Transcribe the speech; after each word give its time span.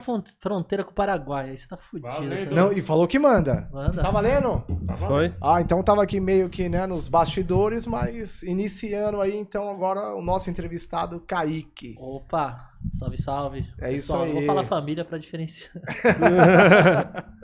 fron- 0.00 0.22
fronteira 0.40 0.82
com 0.84 0.90
o 0.90 0.94
Paraguai, 0.94 1.50
aí 1.50 1.56
você 1.56 1.66
tá 1.68 1.76
fudido. 1.76 2.08
Valeu. 2.12 2.48
tá 2.48 2.54
Não, 2.54 2.72
e 2.72 2.80
falou 2.82 3.06
que 3.06 3.18
manda. 3.18 3.68
Manda. 3.72 4.02
Tá 4.02 4.10
valendo? 4.10 4.64
Foi? 4.98 5.32
Ah, 5.42 5.60
então 5.60 5.82
tava 5.82 6.02
aqui 6.02 6.18
meio 6.20 6.48
que, 6.48 6.68
né, 6.68 6.86
nos 6.86 7.08
bastidores, 7.08 7.86
mas 7.86 8.42
iniciando 8.42 9.20
aí, 9.20 9.36
então 9.36 9.68
agora 9.70 10.14
o 10.14 10.22
nosso 10.22 10.50
entrevistado, 10.50 11.20
Kaique. 11.20 11.94
Opa, 11.98 12.70
salve, 12.92 13.16
salve. 13.16 13.60
É 13.80 13.92
isso 13.92 14.08
Pessoal, 14.08 14.22
aí. 14.24 14.32
Vou 14.32 14.42
falar 14.46 14.64
família 14.64 15.04
pra 15.04 15.18
diferenciar. 15.18 15.70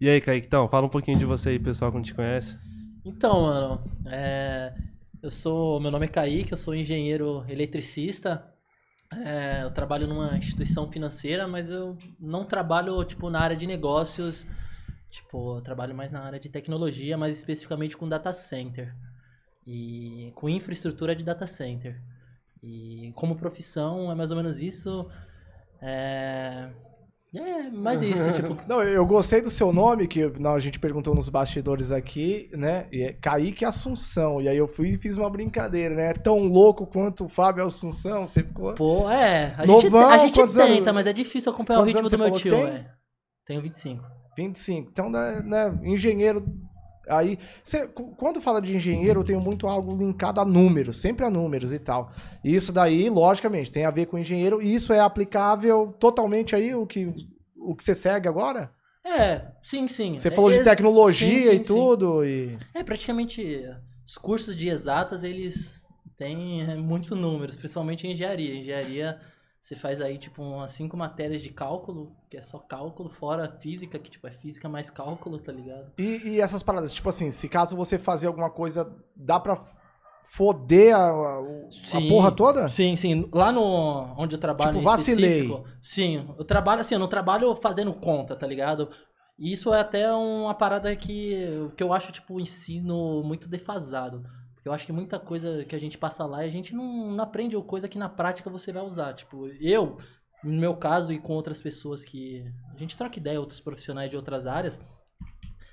E 0.00 0.08
aí, 0.08 0.20
Kaique, 0.20 0.48
então, 0.48 0.68
fala 0.68 0.86
um 0.86 0.90
pouquinho 0.90 1.16
de 1.16 1.24
você 1.24 1.50
aí, 1.50 1.60
pessoal, 1.60 1.92
que 1.92 1.96
não 1.96 2.02
te 2.02 2.12
conhece. 2.12 2.56
Então, 3.04 3.42
mano, 3.42 3.84
é, 4.06 4.74
eu 5.22 5.30
sou. 5.30 5.78
Meu 5.78 5.92
nome 5.92 6.06
é 6.06 6.08
Kaique, 6.08 6.50
eu 6.50 6.56
sou 6.58 6.74
engenheiro 6.74 7.44
eletricista. 7.48 8.44
É, 9.24 9.62
eu 9.62 9.70
trabalho 9.70 10.06
numa 10.06 10.36
instituição 10.36 10.90
financeira, 10.90 11.46
mas 11.46 11.68
eu 11.68 11.96
não 12.18 12.44
trabalho, 12.44 13.02
tipo, 13.04 13.28
na 13.28 13.40
área 13.40 13.56
de 13.56 13.66
negócios. 13.66 14.46
Tipo, 15.10 15.58
eu 15.58 15.60
trabalho 15.60 15.94
mais 15.94 16.10
na 16.10 16.22
área 16.22 16.40
de 16.40 16.48
tecnologia, 16.48 17.18
mais 17.18 17.36
especificamente 17.38 17.96
com 17.96 18.08
data 18.08 18.32
center. 18.32 18.94
E 19.66 20.32
com 20.34 20.48
infraestrutura 20.48 21.14
de 21.14 21.22
data 21.22 21.46
center. 21.46 22.00
E 22.62 23.12
como 23.14 23.36
profissão 23.36 24.10
é 24.10 24.14
mais 24.14 24.30
ou 24.30 24.36
menos 24.36 24.60
isso. 24.60 25.08
É. 25.80 26.70
É, 27.34 27.70
mais 27.70 28.02
isso, 28.02 28.30
tipo. 28.34 28.58
Não, 28.68 28.82
eu 28.82 29.06
gostei 29.06 29.40
do 29.40 29.48
seu 29.48 29.72
nome, 29.72 30.06
que 30.06 30.26
não, 30.38 30.54
a 30.54 30.58
gente 30.58 30.78
perguntou 30.78 31.14
nos 31.14 31.28
bastidores 31.30 31.90
aqui, 31.90 32.50
né? 32.52 32.86
E 32.92 33.02
é 33.04 33.12
Kaique 33.14 33.64
Assunção. 33.64 34.40
E 34.40 34.48
aí 34.48 34.56
eu 34.58 34.68
fui 34.68 34.90
e 34.90 34.98
fiz 34.98 35.16
uma 35.16 35.30
brincadeira, 35.30 35.94
né? 35.94 36.10
É 36.10 36.14
tão 36.14 36.40
louco 36.40 36.86
quanto 36.86 37.24
o 37.24 37.28
Fábio 37.28 37.64
Assunção, 37.64 38.26
você 38.26 38.42
ficou. 38.42 38.74
Pô, 38.74 39.08
é. 39.10 39.54
A 39.56 39.64
Novão, 39.64 39.80
gente, 39.80 39.94
a 40.12 40.18
gente 40.18 40.34
tenta, 40.34 40.62
anos- 40.64 40.92
mas 40.92 41.06
é 41.06 41.12
difícil 41.12 41.50
acompanhar 41.52 41.80
o 41.80 41.82
quantos 41.84 41.94
ritmo 41.94 42.00
anos 42.00 42.10
do 42.10 42.18
meu 42.18 42.40
tio, 42.40 42.50
falou 42.50 42.66
que 42.66 42.72
tem? 42.72 42.80
é. 42.82 42.90
Tenho 43.46 43.62
25. 43.62 44.04
25. 44.36 44.88
Então, 44.90 45.10
né, 45.10 45.42
né, 45.42 45.78
engenheiro. 45.84 46.44
Aí, 47.18 47.38
cê- 47.62 47.86
quando 48.16 48.40
fala 48.40 48.60
de 48.60 48.74
engenheiro, 48.76 49.20
eu 49.20 49.24
tenho 49.24 49.40
muito 49.40 49.66
algo 49.66 49.96
linkado 49.96 50.40
a 50.40 50.44
números, 50.44 50.96
sempre 51.00 51.24
a 51.26 51.30
números 51.30 51.72
e 51.72 51.78
tal. 51.78 52.12
E 52.44 52.54
isso 52.54 52.72
daí, 52.72 53.08
logicamente, 53.10 53.70
tem 53.72 53.84
a 53.84 53.90
ver 53.90 54.06
com 54.06 54.18
engenheiro, 54.18 54.60
e 54.62 54.74
isso 54.74 54.92
é 54.92 55.00
aplicável 55.00 55.94
totalmente 55.98 56.54
aí 56.54 56.74
o 56.74 56.86
que, 56.86 57.12
o 57.56 57.74
que 57.74 57.82
você 57.84 57.94
segue 57.94 58.28
agora? 58.28 58.70
É, 59.04 59.46
sim, 59.62 59.88
sim. 59.88 60.18
Você 60.18 60.28
É, 60.28 60.30
falou 60.30 60.50
de 60.50 60.62
tecnologia 60.62 61.52
sim, 61.52 61.56
sim, 61.56 61.56
e 61.56 61.60
tudo, 61.60 62.24
e. 62.24 62.58
É, 62.74 62.82
praticamente, 62.82 63.62
os 64.06 64.16
cursos 64.16 64.54
de 64.56 64.68
exatas, 64.68 65.22
eles 65.24 65.72
têm 66.16 66.62
é, 66.62 66.74
muito 66.76 67.16
números, 67.16 67.56
principalmente 67.56 68.06
em 68.06 68.12
engenharia. 68.12 68.54
Engenharia, 68.54 69.20
você 69.62 69.76
faz 69.76 70.00
aí, 70.00 70.18
tipo, 70.18 70.42
umas 70.42 70.72
cinco 70.72 70.96
matérias 70.96 71.40
de 71.40 71.50
cálculo, 71.50 72.12
que 72.28 72.36
é 72.36 72.42
só 72.42 72.58
cálculo, 72.58 73.08
fora 73.08 73.48
física, 73.58 73.98
que, 73.98 74.10
tipo, 74.10 74.26
é 74.26 74.32
física 74.32 74.68
mais 74.68 74.90
cálculo, 74.90 75.38
tá 75.38 75.52
ligado? 75.52 75.92
E, 75.96 76.30
e 76.36 76.40
essas 76.40 76.62
paradas, 76.62 76.92
tipo 76.92 77.08
assim, 77.08 77.30
se 77.30 77.48
caso 77.48 77.76
você 77.76 77.98
fazer 77.98 78.26
alguma 78.26 78.50
coisa, 78.50 78.90
dá 79.14 79.38
pra 79.38 79.56
foder 80.24 80.96
a, 80.96 81.00
a, 81.10 81.40
o- 81.42 81.68
a 81.68 81.70
Sim. 81.70 82.08
porra 82.08 82.32
toda? 82.32 82.68
Sim, 82.68 82.96
sim. 82.96 83.24
Lá 83.32 83.52
no 83.52 83.62
onde 84.16 84.34
eu 84.34 84.40
trabalho 84.40 84.78
Tipo, 84.78 84.84
vacilei. 84.84 85.42
sim, 85.82 86.26
eu 86.38 86.44
trabalho 86.44 86.80
assim, 86.80 86.94
eu 86.94 86.98
não 87.00 87.08
trabalho 87.08 87.54
fazendo 87.56 87.92
conta, 87.94 88.34
tá 88.34 88.46
ligado? 88.46 88.88
Isso 89.38 89.72
é 89.74 89.80
até 89.80 90.12
uma 90.12 90.54
parada 90.54 90.94
que, 90.94 91.34
que 91.76 91.82
eu 91.82 91.92
acho, 91.92 92.12
tipo, 92.12 92.34
o 92.34 92.40
ensino 92.40 93.22
muito 93.24 93.48
defasado. 93.48 94.22
Porque 94.62 94.68
eu 94.68 94.72
acho 94.72 94.86
que 94.86 94.92
muita 94.92 95.18
coisa 95.18 95.64
que 95.64 95.74
a 95.74 95.78
gente 95.80 95.98
passa 95.98 96.24
lá, 96.24 96.38
a 96.38 96.46
gente 96.48 96.72
não, 96.72 97.10
não 97.10 97.24
aprende 97.24 97.60
coisa 97.64 97.88
que 97.88 97.98
na 97.98 98.08
prática 98.08 98.48
você 98.48 98.70
vai 98.72 98.84
usar. 98.84 99.12
Tipo, 99.12 99.48
eu, 99.60 99.98
no 100.44 100.52
meu 100.52 100.76
caso 100.76 101.12
e 101.12 101.18
com 101.18 101.32
outras 101.32 101.60
pessoas 101.60 102.04
que... 102.04 102.44
A 102.72 102.78
gente 102.78 102.96
troca 102.96 103.18
ideia, 103.18 103.40
outros 103.40 103.58
profissionais 103.60 104.08
de 104.08 104.16
outras 104.16 104.46
áreas, 104.46 104.80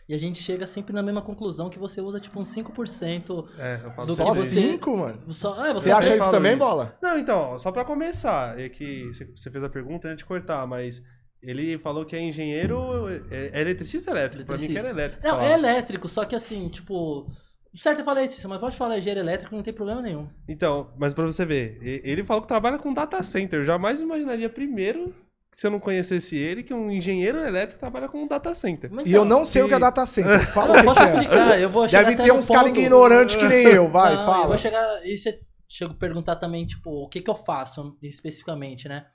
e 0.07 0.15
a 0.15 0.17
gente 0.17 0.41
chega 0.41 0.65
sempre 0.65 0.91
na 0.91 1.03
mesma 1.03 1.21
conclusão 1.21 1.69
que 1.69 1.77
você 1.77 2.01
usa, 2.01 2.19
tipo, 2.19 2.39
uns 2.39 2.49
5%... 2.51 3.47
É, 3.59 3.75
eu 3.83 3.91
falo 3.91 4.07
Do 4.07 4.15
Só 4.15 4.31
que 4.31 4.37
você- 4.39 4.59
cinco, 4.59 4.97
mano? 4.97 5.31
Só, 5.31 5.53
é, 5.63 5.71
Você 5.71 5.81
você 5.83 5.91
acha 5.91 6.15
isso 6.15 6.31
também, 6.31 6.53
isso. 6.53 6.59
Bola? 6.65 6.97
Não, 6.99 7.15
então, 7.19 7.37
ó, 7.37 7.59
só 7.59 7.71
pra 7.71 7.85
começar, 7.85 8.59
é 8.59 8.69
que 8.69 9.05
você- 9.35 9.51
fez 9.51 9.63
a 9.63 9.69
pergunta 9.69 10.07
antes 10.07 10.17
de 10.17 10.25
cortar, 10.25 10.65
mas 10.65 10.99
ele 11.43 11.77
falou 11.77 12.05
que 12.07 12.15
é 12.15 12.21
engenheiro, 12.23 13.07
é, 13.29 13.51
é 13.53 13.61
eletricista 13.61 14.09
ou 14.09 14.17
elétrico? 14.17 14.47
Pra 14.47 14.57
mim 14.57 14.65
que 14.65 14.77
era 14.79 14.89
elétrico. 14.89 15.23
Não, 15.23 15.35
falava. 15.35 15.47
é 15.51 15.53
elétrico, 15.53 16.07
só 16.07 16.25
que 16.25 16.35
assim, 16.35 16.67
tipo. 16.69 17.27
Certo, 17.73 17.99
eu 17.99 18.05
falei 18.05 18.25
isso, 18.25 18.49
mas 18.49 18.59
pode 18.59 18.75
falar 18.75 18.97
engenheiro 18.97 19.19
elétrico, 19.19 19.55
não 19.55 19.61
tem 19.63 19.73
problema 19.73 20.01
nenhum. 20.01 20.27
Então, 20.47 20.91
mas 20.97 21.13
pra 21.13 21.25
você 21.25 21.45
ver, 21.45 21.77
e- 21.83 22.01
ele 22.03 22.23
falou 22.23 22.41
que 22.41 22.47
trabalha 22.47 22.79
com 22.79 22.93
data 22.93 23.21
center. 23.21 23.59
Eu 23.59 23.65
jamais 23.65 24.01
imaginaria 24.01 24.49
primeiro, 24.49 25.13
se 25.51 25.67
eu 25.67 25.71
não 25.71 25.79
conhecesse 25.79 26.35
ele, 26.35 26.63
que 26.63 26.73
um 26.73 26.89
engenheiro 26.91 27.37
elétrico 27.39 27.79
trabalha 27.79 28.07
com 28.09 28.23
um 28.23 28.27
data 28.27 28.53
center. 28.55 28.89
Mas 28.91 29.05
E 29.07 29.11
eu 29.11 29.23
então, 29.23 29.37
não 29.39 29.45
sei 29.45 29.61
o 29.61 29.67
que 29.67 29.73
é 29.75 29.77
e- 29.77 29.79
data 29.79 30.03
center. 30.05 30.45
Fala 30.51 30.71
o 30.73 30.75
Eu 30.75 30.79
que 30.79 30.85
posso 30.85 30.99
que 31.01 31.05
é. 31.07 31.11
explicar, 31.13 31.59
eu 31.59 31.69
vou 31.69 31.87
chegar 31.87 32.03
Deve 32.09 32.23
ter 32.23 32.31
uns 32.31 32.47
caras 32.47 32.69
ignorantes 32.71 33.35
que 33.35 33.47
nem 33.47 33.67
eu, 33.67 33.87
vai, 33.87 34.13
Não, 34.15 34.21
Eu 34.21 34.25
fala. 34.25 34.47
vou 34.47 34.57
chegar. 34.57 35.05
E 35.05 35.15
você 35.17 35.39
chega 35.67 35.91
a 35.91 35.95
perguntar 35.95 36.37
também, 36.37 36.65
tipo, 36.65 36.89
o 36.89 37.07
que, 37.07 37.21
que 37.21 37.29
eu 37.29 37.35
faço 37.35 37.95
especificamente, 38.01 38.87
né? 38.89 39.05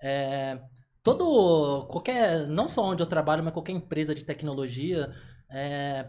É, 0.00 0.58
todo. 1.02 1.86
qualquer. 1.88 2.46
Não 2.46 2.68
só 2.68 2.84
onde 2.84 3.02
eu 3.02 3.06
trabalho, 3.06 3.42
mas 3.42 3.52
qualquer 3.52 3.72
empresa 3.72 4.14
de 4.14 4.24
tecnologia. 4.24 5.12
é, 5.50 6.06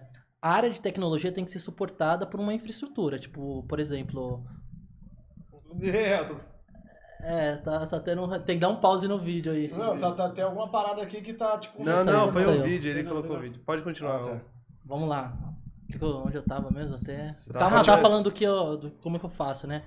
a 0.48 0.50
área 0.50 0.70
de 0.70 0.80
tecnologia 0.80 1.32
tem 1.32 1.44
que 1.44 1.52
ser 1.52 1.60
suportada 1.60 2.26
por 2.26 2.40
uma 2.40 2.54
infraestrutura. 2.54 3.20
Tipo, 3.20 3.64
por 3.64 3.80
exemplo. 3.80 4.46
É, 7.22 7.58
tá, 7.58 7.86
tá 7.86 8.00
tendo. 8.00 8.28
Tem 8.42 8.56
que 8.56 8.62
dar 8.62 8.70
um 8.70 8.80
pause 8.80 9.08
no 9.08 9.20
vídeo 9.20 9.52
aí. 9.52 9.68
Não, 9.68 9.98
tá, 9.98 10.12
tá, 10.14 10.30
tem 10.30 10.46
alguma 10.46 10.70
parada 10.70 11.02
aqui 11.02 11.22
que 11.22 11.34
tá, 11.34 11.58
tipo... 11.58 11.84
Não, 11.84 12.04
saiu, 12.04 12.06
não, 12.06 12.32
foi 12.32 12.48
um 12.48 12.64
vídeo, 12.64 12.92
ele 12.92 13.04
colocou 13.04 13.36
o 13.36 13.40
vídeo. 13.40 13.62
Pode 13.66 13.82
continuar. 13.82 14.22
Ah, 14.22 14.24
tá. 14.24 14.42
Vamos 14.86 15.10
lá. 15.10 15.38
Onde 16.02 16.38
eu 16.38 16.44
tava 16.44 16.70
mesmo 16.72 16.96
até? 16.96 17.34
Você 17.34 17.52
Tava, 17.52 17.84
tava- 17.84 18.02
falando 18.02 18.26
do 18.26 18.32
que 18.32 18.44
eu, 18.44 18.78
do, 18.78 18.92
como 18.92 19.18
é 19.18 19.20
que 19.20 19.26
eu 19.26 19.30
faço, 19.30 19.68
né? 19.68 19.84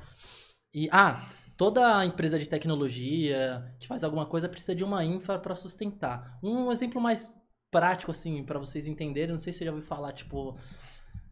E, 0.74 0.88
ah, 0.92 1.28
toda 1.56 2.04
empresa 2.04 2.38
de 2.38 2.48
tecnologia 2.48 3.74
que 3.78 3.86
faz 3.86 4.02
alguma 4.02 4.26
coisa 4.26 4.48
precisa 4.48 4.74
de 4.74 4.84
uma 4.84 5.04
infra 5.04 5.38
para 5.38 5.54
sustentar. 5.56 6.38
Um 6.42 6.70
exemplo 6.72 7.00
mais 7.00 7.34
prático, 7.70 8.10
assim, 8.10 8.42
para 8.44 8.58
vocês 8.58 8.86
entenderem, 8.86 9.32
não 9.32 9.40
sei 9.40 9.52
se 9.52 9.60
você 9.60 9.64
já 9.66 9.70
ouviu 9.70 9.86
falar, 9.86 10.12
tipo, 10.12 10.56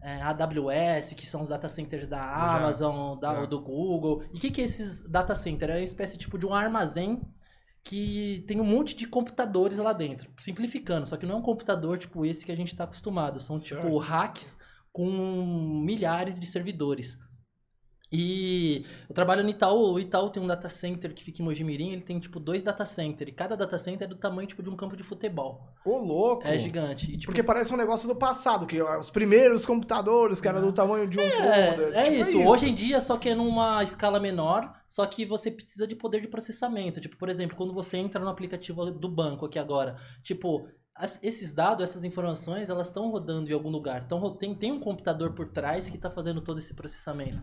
é, 0.01 0.21
AWS, 0.23 1.15
que 1.15 1.27
são 1.27 1.43
os 1.43 1.49
data 1.49 1.69
centers 1.69 2.07
da 2.07 2.21
Amazon, 2.57 3.19
da, 3.19 3.35
Já. 3.35 3.47
do 3.47 3.61
Google. 3.61 4.23
E 4.33 4.39
o 4.39 4.41
que, 4.41 4.51
que 4.51 4.61
é 4.61 4.65
esses 4.65 5.03
data 5.03 5.35
centers? 5.35 5.73
É 5.73 5.77
uma 5.77 5.83
espécie 5.83 6.17
tipo 6.17 6.39
de 6.39 6.47
um 6.47 6.55
armazém 6.55 7.21
que 7.83 8.45
tem 8.47 8.61
um 8.61 8.65
monte 8.65 8.95
de 8.95 9.07
computadores 9.07 9.79
lá 9.79 9.93
dentro. 9.93 10.31
Simplificando, 10.39 11.07
só 11.07 11.17
que 11.17 11.27
não 11.27 11.37
é 11.37 11.39
um 11.39 11.43
computador 11.43 11.99
tipo 11.99 12.25
esse 12.25 12.45
que 12.45 12.53
a 12.53 12.57
gente 12.57 12.73
está 12.73 12.85
acostumado. 12.85 13.41
São 13.41 13.59
Certo. 13.59 13.83
tipo 13.83 13.99
hacks 13.99 14.59
com 14.93 15.83
milhares 15.85 16.39
de 16.39 16.47
servidores. 16.47 17.19
E 18.11 18.87
eu 19.09 19.15
trabalho 19.15 19.45
no 19.45 19.51
Itaú, 19.51 19.93
o 19.93 20.01
Itaú 20.01 20.31
tem 20.31 20.43
um 20.43 20.47
data 20.47 20.69
center 20.69 21.13
que 21.13 21.23
fica 21.23 21.43
em 21.43 21.45
Mojimirim, 21.45 21.91
ele 21.91 22.01
tem 22.01 22.19
tipo 22.19 22.41
dois 22.41 22.63
data 22.63 22.87
centers, 22.87 23.29
e 23.31 23.33
cada 23.33 23.55
data 23.55 23.79
center 23.79 24.07
é 24.07 24.09
do 24.09 24.17
tamanho 24.17 24.49
tipo 24.49 24.63
de 24.63 24.71
um 24.71 24.77
campo 24.77 24.97
de 24.97 25.03
futebol. 25.03 25.69
Ô, 25.85 25.99
louco. 25.99 26.47
É 26.47 26.57
gigante. 26.57 27.05
E, 27.07 27.19
tipo, 27.19 27.27
Porque 27.27 27.43
parece 27.43 27.73
um 27.73 27.77
negócio 27.77 28.09
do 28.09 28.17
passado, 28.17 28.67
que 28.67 28.81
os 28.81 29.11
primeiros 29.11 29.67
computadores, 29.67 30.41
que 30.41 30.49
era 30.49 30.61
do 30.61 30.73
tamanho 30.73 31.07
de 31.07 31.19
um 31.19 31.23
É, 31.23 31.73
folder, 31.73 31.93
é 31.95 32.05
tipo 32.05 32.17
isso. 32.17 32.43
Hoje 32.43 32.71
em 32.71 32.75
dia, 32.75 33.01
só 33.01 33.19
que 33.19 33.29
é 33.29 33.35
numa 33.35 33.83
escala 33.83 34.19
menor, 34.19 34.73
só 34.87 35.05
que 35.05 35.27
você 35.27 35.51
precisa 35.51 35.87
de 35.87 35.95
poder 35.95 36.23
de 36.23 36.29
processamento. 36.29 37.01
Tipo, 37.01 37.17
por 37.17 37.29
exemplo, 37.29 37.57
quando 37.57 37.75
você 37.75 37.99
entra 37.99 38.23
no 38.23 38.31
aplicativo 38.31 38.91
do 38.91 39.09
banco 39.09 39.45
aqui 39.45 39.59
agora, 39.59 39.97
tipo, 40.23 40.67
as- 40.99 41.19
esses 41.23 41.53
dados, 41.53 41.83
essas 41.85 42.05
informações, 42.05 42.69
elas 42.69 42.89
estão 42.89 43.11
rodando 43.11 43.51
em 43.51 43.55
algum 43.55 43.71
lugar. 43.71 44.07
Ro- 44.11 44.33
tem, 44.33 44.55
tem 44.55 44.73
um 44.73 44.81
computador 44.81 45.33
por 45.33 45.49
trás 45.49 45.89
que 45.89 45.97
está 45.97 46.11
fazendo 46.11 46.41
todo 46.41 46.59
esse 46.59 46.75
processamento. 46.75 47.41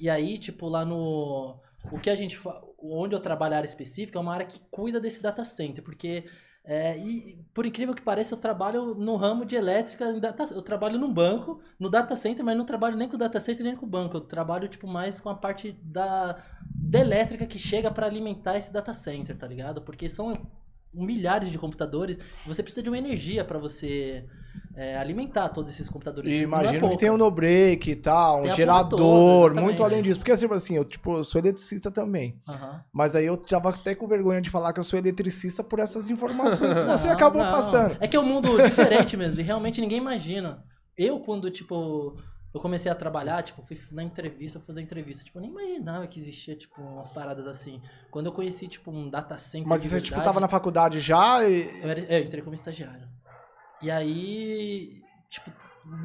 E 0.00 0.08
aí, 0.10 0.38
tipo, 0.38 0.68
lá 0.68 0.84
no. 0.84 1.58
O 1.92 1.98
que 1.98 2.10
a 2.10 2.14
gente. 2.16 2.38
Onde 2.78 3.14
eu 3.14 3.20
trabalho 3.20 3.54
a 3.54 3.56
área 3.58 3.68
específica 3.68 4.18
é 4.18 4.22
uma 4.22 4.32
área 4.34 4.46
que 4.46 4.60
cuida 4.70 5.00
desse 5.00 5.22
data 5.22 5.44
center, 5.44 5.82
porque. 5.84 6.24
é, 6.64 6.98
e 6.98 7.38
por 7.54 7.64
incrível 7.64 7.94
que 7.94 8.02
pareça, 8.02 8.34
eu 8.34 8.38
trabalho 8.38 8.94
no 8.94 9.14
ramo 9.16 9.44
de 9.44 9.54
elétrica. 9.56 10.12
data, 10.20 10.44
eu 10.52 10.60
trabalho 10.62 10.98
num 10.98 11.12
banco, 11.12 11.60
no 11.78 11.88
data 11.88 12.16
center, 12.16 12.44
mas 12.44 12.56
não 12.56 12.64
trabalho 12.66 12.96
nem 12.96 13.08
com 13.08 13.14
o 13.14 13.18
data 13.18 13.38
center 13.40 13.64
nem 13.64 13.76
com 13.76 13.86
o 13.86 13.88
banco. 13.88 14.16
Eu 14.16 14.20
trabalho, 14.20 14.68
tipo, 14.68 14.86
mais 14.86 15.20
com 15.20 15.28
a 15.30 15.34
parte 15.34 15.72
da, 15.82 16.42
da 16.74 16.98
elétrica 16.98 17.46
que 17.46 17.58
chega 17.58 17.90
para 17.90 18.06
alimentar 18.06 18.56
esse 18.56 18.72
data 18.72 18.92
center, 18.92 19.36
tá 19.38 19.46
ligado? 19.46 19.80
Porque 19.82 20.08
são 20.08 20.36
milhares 20.96 21.50
de 21.50 21.58
computadores 21.58 22.18
você 22.46 22.62
precisa 22.62 22.82
de 22.82 22.88
uma 22.88 22.98
energia 22.98 23.44
para 23.44 23.58
você 23.58 24.24
é, 24.74 24.96
alimentar 24.96 25.48
todos 25.48 25.70
esses 25.70 25.88
computadores. 25.88 26.30
E 26.30 26.34
Não 26.34 26.40
é 26.40 26.42
imagino 26.42 26.72
que 26.74 26.80
pouca. 26.80 26.96
tem 26.96 27.10
um 27.10 27.16
no-break 27.16 27.90
e 27.90 27.96
tal, 27.96 28.36
um 28.36 28.40
Tem 28.40 28.44
porra 28.44 28.56
gerador, 28.56 28.98
toda, 29.50 29.60
muito 29.60 29.82
além 29.82 30.02
disso. 30.02 30.18
Porque 30.18 30.32
assim, 30.32 30.46
assim, 30.52 30.76
eu 30.76 30.84
tipo, 30.84 31.16
eu 31.16 31.24
sou 31.24 31.40
eletricista 31.40 31.90
também. 31.90 32.38
Mas 32.92 33.16
aí 33.16 33.26
eu 33.26 33.36
tava 33.36 33.70
até 33.70 33.94
com 33.94 34.06
vergonha 34.06 34.40
de 34.40 34.50
falar 34.50 34.72
que 34.72 34.80
eu 34.80 34.84
sou 34.84 34.98
eletricista 34.98 35.62
por 35.64 35.78
essas 35.78 36.10
informações 36.10 36.78
que 36.78 36.84
você 36.84 37.08
Não, 37.08 37.14
acabou 37.16 37.42
não. 37.42 37.52
passando. 37.52 37.96
É 38.00 38.06
que 38.06 38.16
é 38.16 38.20
um 38.20 38.26
mundo 38.26 38.62
diferente 38.62 39.16
mesmo, 39.16 39.40
e 39.40 39.42
realmente 39.42 39.80
ninguém 39.80 39.98
imagina. 39.98 40.62
Eu, 40.96 41.20
quando, 41.20 41.50
tipo, 41.50 42.16
eu 42.56 42.60
comecei 42.60 42.90
a 42.90 42.94
trabalhar, 42.94 43.42
tipo, 43.42 43.62
fui 43.62 43.78
na 43.90 44.02
entrevista, 44.02 44.60
fazer 44.60 44.80
entrevista. 44.82 45.22
Tipo, 45.24 45.38
eu 45.38 45.42
nem 45.42 45.50
imaginava 45.50 46.06
que 46.06 46.18
existia, 46.18 46.56
tipo, 46.56 46.80
umas 46.80 47.12
paradas 47.12 47.46
assim. 47.46 47.80
Quando 48.10 48.26
eu 48.26 48.32
conheci, 48.32 48.66
tipo, 48.68 48.90
um 48.90 49.08
data 49.08 49.38
center. 49.38 49.68
Mas 49.68 49.80
você, 49.82 49.96
tipo, 50.00 50.10
verdade, 50.16 50.24
tava 50.24 50.40
na 50.40 50.48
faculdade 50.48 51.00
já 51.00 51.46
e. 51.48 51.62
eu, 51.82 51.90
era- 51.90 52.00
é, 52.00 52.20
eu 52.20 52.24
entrei 52.24 52.42
como 52.42 52.54
estagiário. 52.54 53.08
E 53.82 53.90
aí, 53.90 55.02
tipo, 55.28 55.50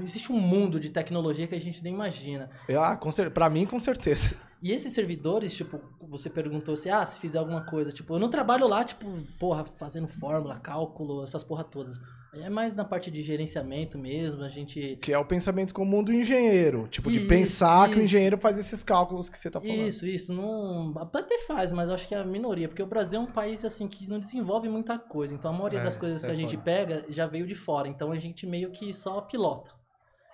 existe 0.03 0.31
um 0.31 0.39
mundo 0.39 0.80
de 0.80 0.89
tecnologia 0.89 1.48
que 1.48 1.56
a 1.56 1.59
gente 1.59 1.83
nem 1.83 1.94
imagina. 1.94 2.50
Ah, 2.77 2.95
com 2.98 3.12
cer... 3.12 3.31
pra 3.31 3.50
mim, 3.50 3.65
com 3.65 3.80
certeza. 3.80 4.36
E 4.62 4.71
esses 4.71 4.94
servidores, 4.94 5.53
tipo, 5.56 5.80
você 6.07 6.30
perguntou 6.30 6.77
se, 6.77 6.89
ah, 6.89 7.06
se 7.07 7.19
fizer 7.19 7.39
alguma 7.39 7.65
coisa, 7.65 7.92
tipo, 7.92 8.13
eu 8.13 8.19
não 8.19 8.30
trabalho 8.30 8.68
lá, 8.68 8.83
tipo, 8.83 9.07
porra, 9.39 9.65
fazendo 9.77 10.07
fórmula, 10.07 10.59
cálculo, 10.59 11.24
essas 11.24 11.44
porra 11.44 11.63
todas. 11.63 12.00
É 12.33 12.50
mais 12.50 12.78
na 12.78 12.86
parte 12.86 13.12
de 13.12 13.22
gerenciamento 13.22 13.98
mesmo, 13.98 14.44
a 14.44 14.48
gente. 14.50 14.98
Que 15.01 15.12
é 15.12 15.18
o 15.18 15.25
pensamento 15.25 15.74
comum 15.74 16.01
do 16.01 16.13
engenheiro. 16.13 16.88
Tipo, 16.88 17.12
de 17.12 17.18
Isso, 17.18 17.28
pensar 17.28 17.86
que 17.89 17.95
o 17.95 17.98
isso. 17.98 18.04
engenheiro 18.04 18.38
faz 18.38 18.57
esses 18.57 18.81
cálculos 18.83 19.28
que 19.28 19.38
você 19.38 19.51
tá 19.51 19.60
falando. 19.60 19.86
Isso, 19.88 20.07
isso, 20.07 20.33
não. 20.33 20.94
Até 20.98 21.39
faz, 21.39 21.74
mas 21.74 21.89
eu 21.89 21.95
acho 21.95 22.07
que 22.07 22.16
é 22.16 22.19
a 22.19 22.24
minoria, 22.24 22.69
porque 22.69 22.81
o 22.81 22.88
Brasil 22.88 23.19
é 23.19 23.24
um 23.24 23.28
país 23.28 23.66
assim 23.66 23.86
que 23.86 24.10
não 24.10 24.18
desenvolve 24.18 24.69
muita 24.69 24.98
coisa. 24.98 25.33
Então 25.33 25.51
a 25.51 25.54
maioria 25.54 25.80
É, 25.80 25.83
das 25.83 25.98
coisas 25.98 26.19
isso 26.19 26.25
que 26.25 26.31
é 26.31 26.33
a 26.33 26.38
gente 26.38 26.56
pega 26.57 27.04
já 27.10 27.28
veio 27.28 27.45
de 27.45 27.54
fora. 27.56 27.89
Então 27.89 28.13
a 28.13 28.18
gente 28.18 28.48
meio 28.48 28.72
que 28.72 28.94
só 28.94 29.19
pilota. 29.19 29.72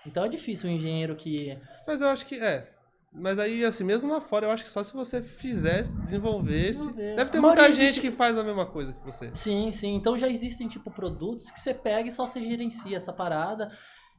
Então 0.05 0.23
é 0.23 0.29
difícil 0.29 0.69
um 0.69 0.73
engenheiro 0.73 1.15
que. 1.15 1.57
Mas 1.87 2.01
eu 2.01 2.09
acho 2.09 2.27
que 2.27 2.35
é. 2.35 2.76
Mas 3.11 3.39
aí, 3.39 3.63
assim, 3.65 3.83
mesmo 3.83 4.11
lá 4.11 4.21
fora, 4.21 4.45
eu 4.45 4.51
acho 4.51 4.63
que 4.63 4.69
só 4.69 4.83
se 4.83 4.93
você 4.93 5.21
fizesse, 5.21 5.95
desenvolvesse. 5.95 6.79
Desenvolver. 6.79 7.15
Deve 7.15 7.31
ter 7.31 7.39
muita 7.39 7.55
maioria 7.55 7.75
gente 7.75 7.83
existe- 7.85 8.01
que 8.01 8.11
faz 8.11 8.37
a 8.37 8.43
mesma 8.43 8.65
coisa 8.65 8.93
que 8.93 9.03
você. 9.03 9.31
Sim, 9.33 9.71
sim. 9.71 9.95
Então 9.95 10.17
já 10.17 10.27
existem, 10.29 10.67
tipo, 10.67 10.91
produtos 10.91 11.49
que 11.49 11.59
você 11.59 11.73
pega 11.73 12.09
e 12.09 12.11
só 12.11 12.27
você 12.27 12.39
gerencia 12.43 12.95
essa 12.97 13.11
parada. 13.13 13.71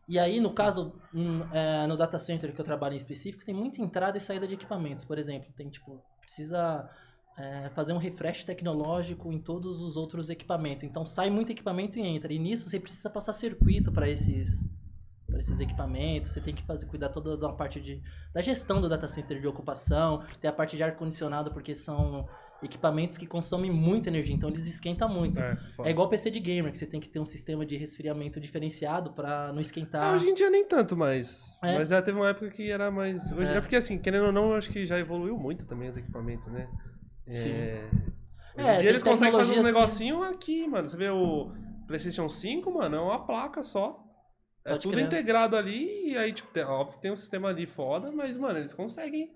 E 0.08 0.18
aí, 0.18 0.40
no 0.40 0.52
caso, 0.52 0.98
hum, 1.14 1.42
é, 1.52 1.86
no 1.86 1.96
data 1.96 2.18
center 2.18 2.52
que 2.54 2.60
eu 2.60 2.64
trabalho 2.64 2.94
em 2.94 2.96
específico, 2.96 3.44
tem 3.44 3.54
muita 3.54 3.80
entrada 3.82 4.16
e 4.16 4.20
saída 4.20 4.48
de 4.48 4.54
equipamentos. 4.54 5.04
Por 5.04 5.18
exemplo, 5.18 5.52
tem, 5.54 5.68
tipo, 5.68 6.02
precisa 6.20 6.88
é, 7.38 7.70
fazer 7.74 7.92
um 7.92 7.98
refresh 7.98 8.42
tecnológico 8.42 9.30
em 9.32 9.38
todos 9.40 9.80
os 9.80 9.96
outros 9.96 10.28
equipamentos. 10.28 10.82
Então 10.82 11.06
sai 11.06 11.30
muito 11.30 11.52
equipamento 11.52 11.98
e 11.98 12.02
entra. 12.02 12.32
E 12.32 12.38
nisso 12.38 12.68
você 12.68 12.80
precisa 12.80 13.08
passar 13.10 13.32
circuito 13.34 13.92
para 13.92 14.08
esses 14.08 14.64
para 15.28 15.38
esses 15.38 15.60
equipamentos, 15.60 16.30
você 16.32 16.40
tem 16.40 16.54
que 16.54 16.62
fazer 16.64 16.86
cuidar 16.86 17.10
toda 17.10 17.36
da 17.36 17.52
parte 17.52 17.78
de 17.80 18.02
da 18.32 18.40
gestão 18.40 18.80
do 18.80 18.88
data 18.88 19.06
center 19.06 19.38
de 19.40 19.46
ocupação, 19.46 20.22
tem 20.40 20.48
a 20.48 20.52
parte 20.52 20.76
de 20.76 20.82
ar 20.82 20.96
condicionado 20.96 21.52
porque 21.52 21.74
são 21.74 22.26
equipamentos 22.62 23.16
que 23.16 23.26
consomem 23.26 23.70
muita 23.70 24.08
energia, 24.08 24.34
então 24.34 24.48
eles 24.48 24.66
esquentam 24.66 25.08
muito. 25.08 25.38
É, 25.38 25.56
É 25.84 25.90
igual 25.90 26.08
PC 26.08 26.28
de 26.30 26.40
gamer, 26.40 26.72
que 26.72 26.78
você 26.78 26.86
tem 26.86 26.98
que 26.98 27.08
ter 27.08 27.20
um 27.20 27.24
sistema 27.24 27.64
de 27.64 27.76
resfriamento 27.76 28.40
diferenciado 28.40 29.12
pra 29.12 29.52
não 29.52 29.60
esquentar. 29.60 30.10
Ah, 30.10 30.14
hoje 30.14 30.28
em 30.30 30.34
dia 30.34 30.50
nem 30.50 30.64
tanto 30.66 30.96
mais. 30.96 31.56
É. 31.62 31.74
Mas 31.76 31.90
já 31.90 32.02
teve 32.02 32.18
uma 32.18 32.28
época 32.30 32.50
que 32.50 32.68
era 32.70 32.90
mais. 32.90 33.30
Hoje 33.30 33.52
É. 33.52 33.56
é. 33.56 33.60
porque 33.60 33.76
assim, 33.76 33.96
querendo 33.98 34.26
ou 34.26 34.32
não, 34.32 34.50
eu 34.50 34.56
acho 34.56 34.70
que 34.70 34.84
já 34.86 34.98
evoluiu 34.98 35.38
muito 35.38 35.66
também 35.66 35.88
os 35.88 35.96
equipamentos, 35.96 36.48
né? 36.48 36.68
Sim. 37.32 37.50
É... 37.52 37.88
Hoje 38.56 38.66
É, 38.66 38.76
em 38.76 38.80
dia 38.80 38.88
eles 38.90 39.02
conseguem 39.04 39.32
fazer 39.38 39.52
uns 39.52 39.56
tecnologias 39.62 39.66
que- 39.66 39.72
negocinhos 39.72 40.26
aqui, 40.26 40.66
mano. 40.66 40.88
Você 40.88 40.96
vê 40.96 41.10
o 41.10 41.52
PlayStation 41.86 42.28
5, 42.28 42.72
mano, 42.72 42.96
é 42.96 43.00
uma 43.00 43.24
placa 43.24 43.62
só. 43.62 44.04
É 44.68 44.76
Pode 44.76 44.82
tudo 44.82 44.92
crer. 44.92 45.06
integrado 45.06 45.56
ali, 45.56 46.10
e 46.12 46.16
aí, 46.16 46.32
tipo, 46.32 46.50
tem, 46.52 46.64
óbvio 46.64 46.96
que 46.96 47.02
tem 47.02 47.10
um 47.12 47.16
sistema 47.16 47.48
ali 47.48 47.66
foda, 47.66 48.10
mas, 48.12 48.36
mano, 48.36 48.58
eles 48.58 48.72
conseguem 48.72 49.32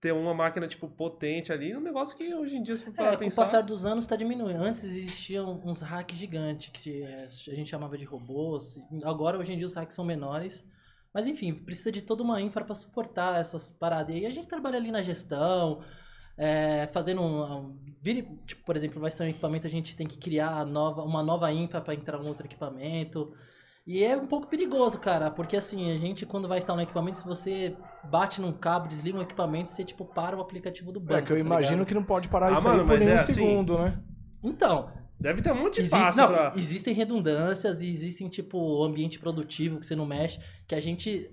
ter 0.00 0.12
uma 0.12 0.34
máquina, 0.34 0.68
tipo, 0.68 0.88
potente 0.88 1.52
ali, 1.52 1.74
um 1.74 1.80
negócio 1.80 2.16
que 2.16 2.34
hoje 2.34 2.56
em 2.56 2.62
dia, 2.62 2.76
se 2.76 2.84
for 2.84 2.92
É, 2.92 2.94
pra 2.94 3.08
com 3.12 3.16
o 3.16 3.18
pensar... 3.18 3.42
passar 3.42 3.60
dos 3.62 3.86
anos 3.86 4.06
tá 4.06 4.14
diminuindo. 4.16 4.62
Antes 4.62 4.84
existiam 4.84 5.60
uns 5.64 5.80
hacks 5.82 6.16
gigantes, 6.18 6.70
que 6.70 7.04
a 7.04 7.54
gente 7.54 7.70
chamava 7.70 7.96
de 7.96 8.04
robôs. 8.04 8.78
Agora, 9.04 9.38
hoje 9.38 9.52
em 9.54 9.58
dia, 9.58 9.66
os 9.66 9.74
hacks 9.74 9.94
são 9.96 10.04
menores. 10.04 10.64
Mas 11.14 11.26
enfim, 11.26 11.54
precisa 11.54 11.90
de 11.90 12.02
toda 12.02 12.22
uma 12.22 12.42
infra 12.42 12.62
para 12.64 12.74
suportar 12.74 13.40
essas 13.40 13.70
paradas. 13.70 14.14
E 14.14 14.18
aí 14.18 14.26
a 14.26 14.30
gente 14.30 14.48
trabalha 14.48 14.76
ali 14.76 14.90
na 14.90 15.00
gestão, 15.00 15.82
é, 16.36 16.86
fazendo 16.88 17.22
um, 17.22 17.74
tipo, 18.46 18.62
por 18.64 18.76
exemplo, 18.76 19.00
vai 19.00 19.10
ser 19.10 19.22
um 19.24 19.28
equipamento, 19.28 19.66
a 19.66 19.70
gente 19.70 19.96
tem 19.96 20.06
que 20.06 20.18
criar 20.18 20.66
nova, 20.66 21.02
uma 21.02 21.22
nova 21.22 21.50
infra 21.50 21.80
para 21.80 21.94
entrar 21.94 22.20
um 22.20 22.26
outro 22.26 22.46
equipamento. 22.46 23.34
E 23.86 24.02
é 24.02 24.16
um 24.16 24.26
pouco 24.26 24.48
perigoso, 24.48 24.98
cara, 24.98 25.30
porque 25.30 25.56
assim, 25.56 25.92
a 25.92 25.98
gente 25.98 26.26
quando 26.26 26.48
vai 26.48 26.58
instalar 26.58 26.80
um 26.80 26.82
equipamento, 26.82 27.18
se 27.18 27.24
você 27.26 27.76
bate 28.10 28.40
num 28.40 28.52
cabo, 28.52 28.88
desliga 28.88 29.16
um 29.18 29.22
equipamento, 29.22 29.70
você 29.70 29.84
tipo 29.84 30.04
para 30.04 30.36
o 30.36 30.40
aplicativo 30.40 30.90
do 30.90 30.98
banco. 30.98 31.14
É 31.14 31.22
que 31.22 31.30
eu 31.32 31.36
tá 31.36 31.40
imagino 31.40 31.70
ligado? 31.74 31.86
que 31.86 31.94
não 31.94 32.02
pode 32.02 32.28
parar 32.28 32.48
Ah, 32.48 32.52
isso 32.52 32.64
mano, 32.64 32.80
aí 32.82 32.86
por 32.88 32.96
é 32.96 32.98
nenhum 33.04 33.14
assim. 33.14 33.34
segundo, 33.34 33.78
né? 33.78 33.98
Então, 34.42 34.90
Deve 35.18 35.40
ter 35.40 35.50
um 35.50 35.54
monte 35.54 35.76
de 35.76 35.80
Existe- 35.80 35.96
passo 35.98 36.18
não, 36.18 36.28
pra... 36.28 36.52
Existem 36.56 36.92
redundâncias 36.92 37.80
e 37.80 37.88
existem, 37.88 38.28
tipo, 38.28 38.84
ambiente 38.84 39.18
produtivo 39.18 39.80
que 39.80 39.86
você 39.86 39.96
não 39.96 40.04
mexe, 40.04 40.38
que 40.68 40.74
a 40.74 40.80
gente 40.80 41.30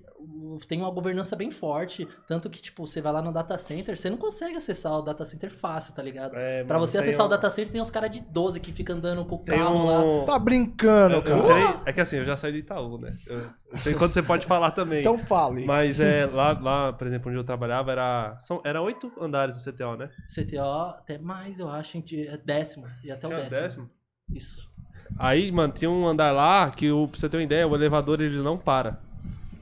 tem 0.67 0.79
uma 0.81 0.91
governança 0.91 1.35
bem 1.35 1.49
forte. 1.51 2.07
Tanto 2.27 2.49
que, 2.49 2.61
tipo, 2.61 2.85
você 2.85 3.01
vai 3.01 3.11
lá 3.13 3.21
no 3.21 3.31
data 3.31 3.57
center, 3.57 3.97
você 3.97 4.09
não 4.09 4.17
consegue 4.17 4.55
acessar 4.55 4.91
o 4.93 5.01
data 5.01 5.23
center 5.25 5.51
fácil, 5.51 5.93
tá 5.93 6.01
ligado? 6.03 6.35
É, 6.35 6.63
Pra 6.63 6.75
mano, 6.75 6.87
você 6.87 6.97
acessar 6.97 7.23
um- 7.23 7.27
o 7.27 7.29
data 7.29 7.49
center, 7.49 7.71
tem 7.71 7.81
uns 7.81 7.89
caras 7.91 8.11
de 8.11 8.21
12 8.21 8.59
que 8.59 8.71
ficam 8.71 8.95
andando 8.97 9.25
com 9.25 9.35
o 9.35 9.39
Tem 9.39 9.57
carro 9.57 9.85
lá. 9.85 9.99
um... 10.03 10.25
Tá 10.25 10.37
brincando, 10.39 11.15
Eu, 11.15 11.17
eu 11.19 11.23
cara. 11.23 11.35
não 11.35 11.43
sei 11.43 11.81
É 11.85 11.93
que 11.93 12.01
assim, 12.01 12.17
eu 12.17 12.25
já 12.25 12.35
saí 12.37 12.51
do 12.51 12.57
Itaú, 12.57 12.97
né? 12.97 13.15
Eu, 13.27 13.39
eu 13.71 13.77
sei 13.79 13.93
quando 13.93 14.13
você 14.13 14.21
pode 14.23 14.45
falar 14.45 14.71
também. 14.71 14.99
Então 14.99 15.17
fale. 15.17 15.65
Mas 15.65 15.99
é, 15.99 16.25
lá, 16.25 16.57
lá, 16.59 16.93
por 16.93 17.07
exemplo, 17.07 17.29
onde 17.29 17.39
eu 17.39 17.43
trabalhava, 17.43 17.91
era. 17.91 18.37
São, 18.39 18.61
era 18.65 18.81
oito 18.81 19.11
andares 19.19 19.55
do 19.55 19.71
CTO, 19.71 19.95
né? 19.97 20.09
CTO, 20.33 20.59
até 20.97 21.17
mais, 21.17 21.59
eu 21.59 21.69
acho, 21.69 21.93
gente, 21.93 22.27
é 22.27 22.37
décimo. 22.37 22.85
E 23.03 23.11
até 23.11 23.27
o 23.27 23.29
Tinha 23.29 23.41
décimo. 23.43 23.61
décimo. 23.61 23.89
Isso. 24.33 24.71
Aí, 25.19 25.51
mano, 25.51 25.71
tinha 25.73 25.91
um 25.91 26.07
andar 26.07 26.31
lá 26.31 26.71
que, 26.71 26.91
o, 26.91 27.07
pra 27.07 27.19
você 27.19 27.29
ter 27.29 27.37
uma 27.37 27.43
ideia, 27.43 27.67
o 27.67 27.75
elevador 27.75 28.19
ele 28.21 28.41
não 28.41 28.57
para. 28.57 28.99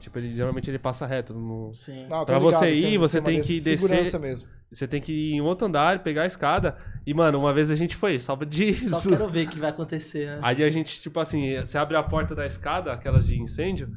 Tipo, 0.02 0.18
ele, 0.18 0.34
geralmente 0.34 0.68
ele 0.70 0.78
passa 0.78 1.06
reto. 1.06 1.32
no- 1.32 1.72
Sim. 1.72 2.06
Pra 2.26 2.38
você 2.38 2.66
tem 2.66 2.92
ir, 2.92 2.98
um 2.98 3.00
você 3.00 3.20
tem 3.20 3.40
que 3.40 3.58
de 3.58 3.60
descer- 3.60 4.20
mesmo. 4.20 4.48
Você 4.70 4.86
tem 4.88 5.00
que 5.00 5.12
ir 5.12 5.34
em 5.34 5.40
outro 5.40 5.66
andar, 5.66 6.02
pegar 6.02 6.22
a 6.22 6.26
escada. 6.26 6.76
E, 7.06 7.12
mano, 7.14 7.38
uma 7.38 7.52
vez 7.52 7.70
a 7.70 7.74
gente 7.74 7.94
foi, 7.94 8.18
só 8.18 8.34
disso. 8.36 8.88
Só 8.88 9.08
quero 9.10 9.28
ver 9.30 9.46
o 9.46 9.50
que 9.50 9.58
vai 9.60 9.70
acontecer, 9.70 10.26
né? 10.26 10.38
Aí 10.42 10.64
a 10.64 10.70
gente, 10.70 11.00
tipo 11.00 11.20
assim, 11.20 11.60
você 11.60 11.76
abre 11.78 11.96
a 11.96 12.02
porta 12.02 12.34
da 12.34 12.46
escada, 12.46 12.92
aquelas 12.92 13.26
de 13.26 13.38
incêndio, 13.40 13.90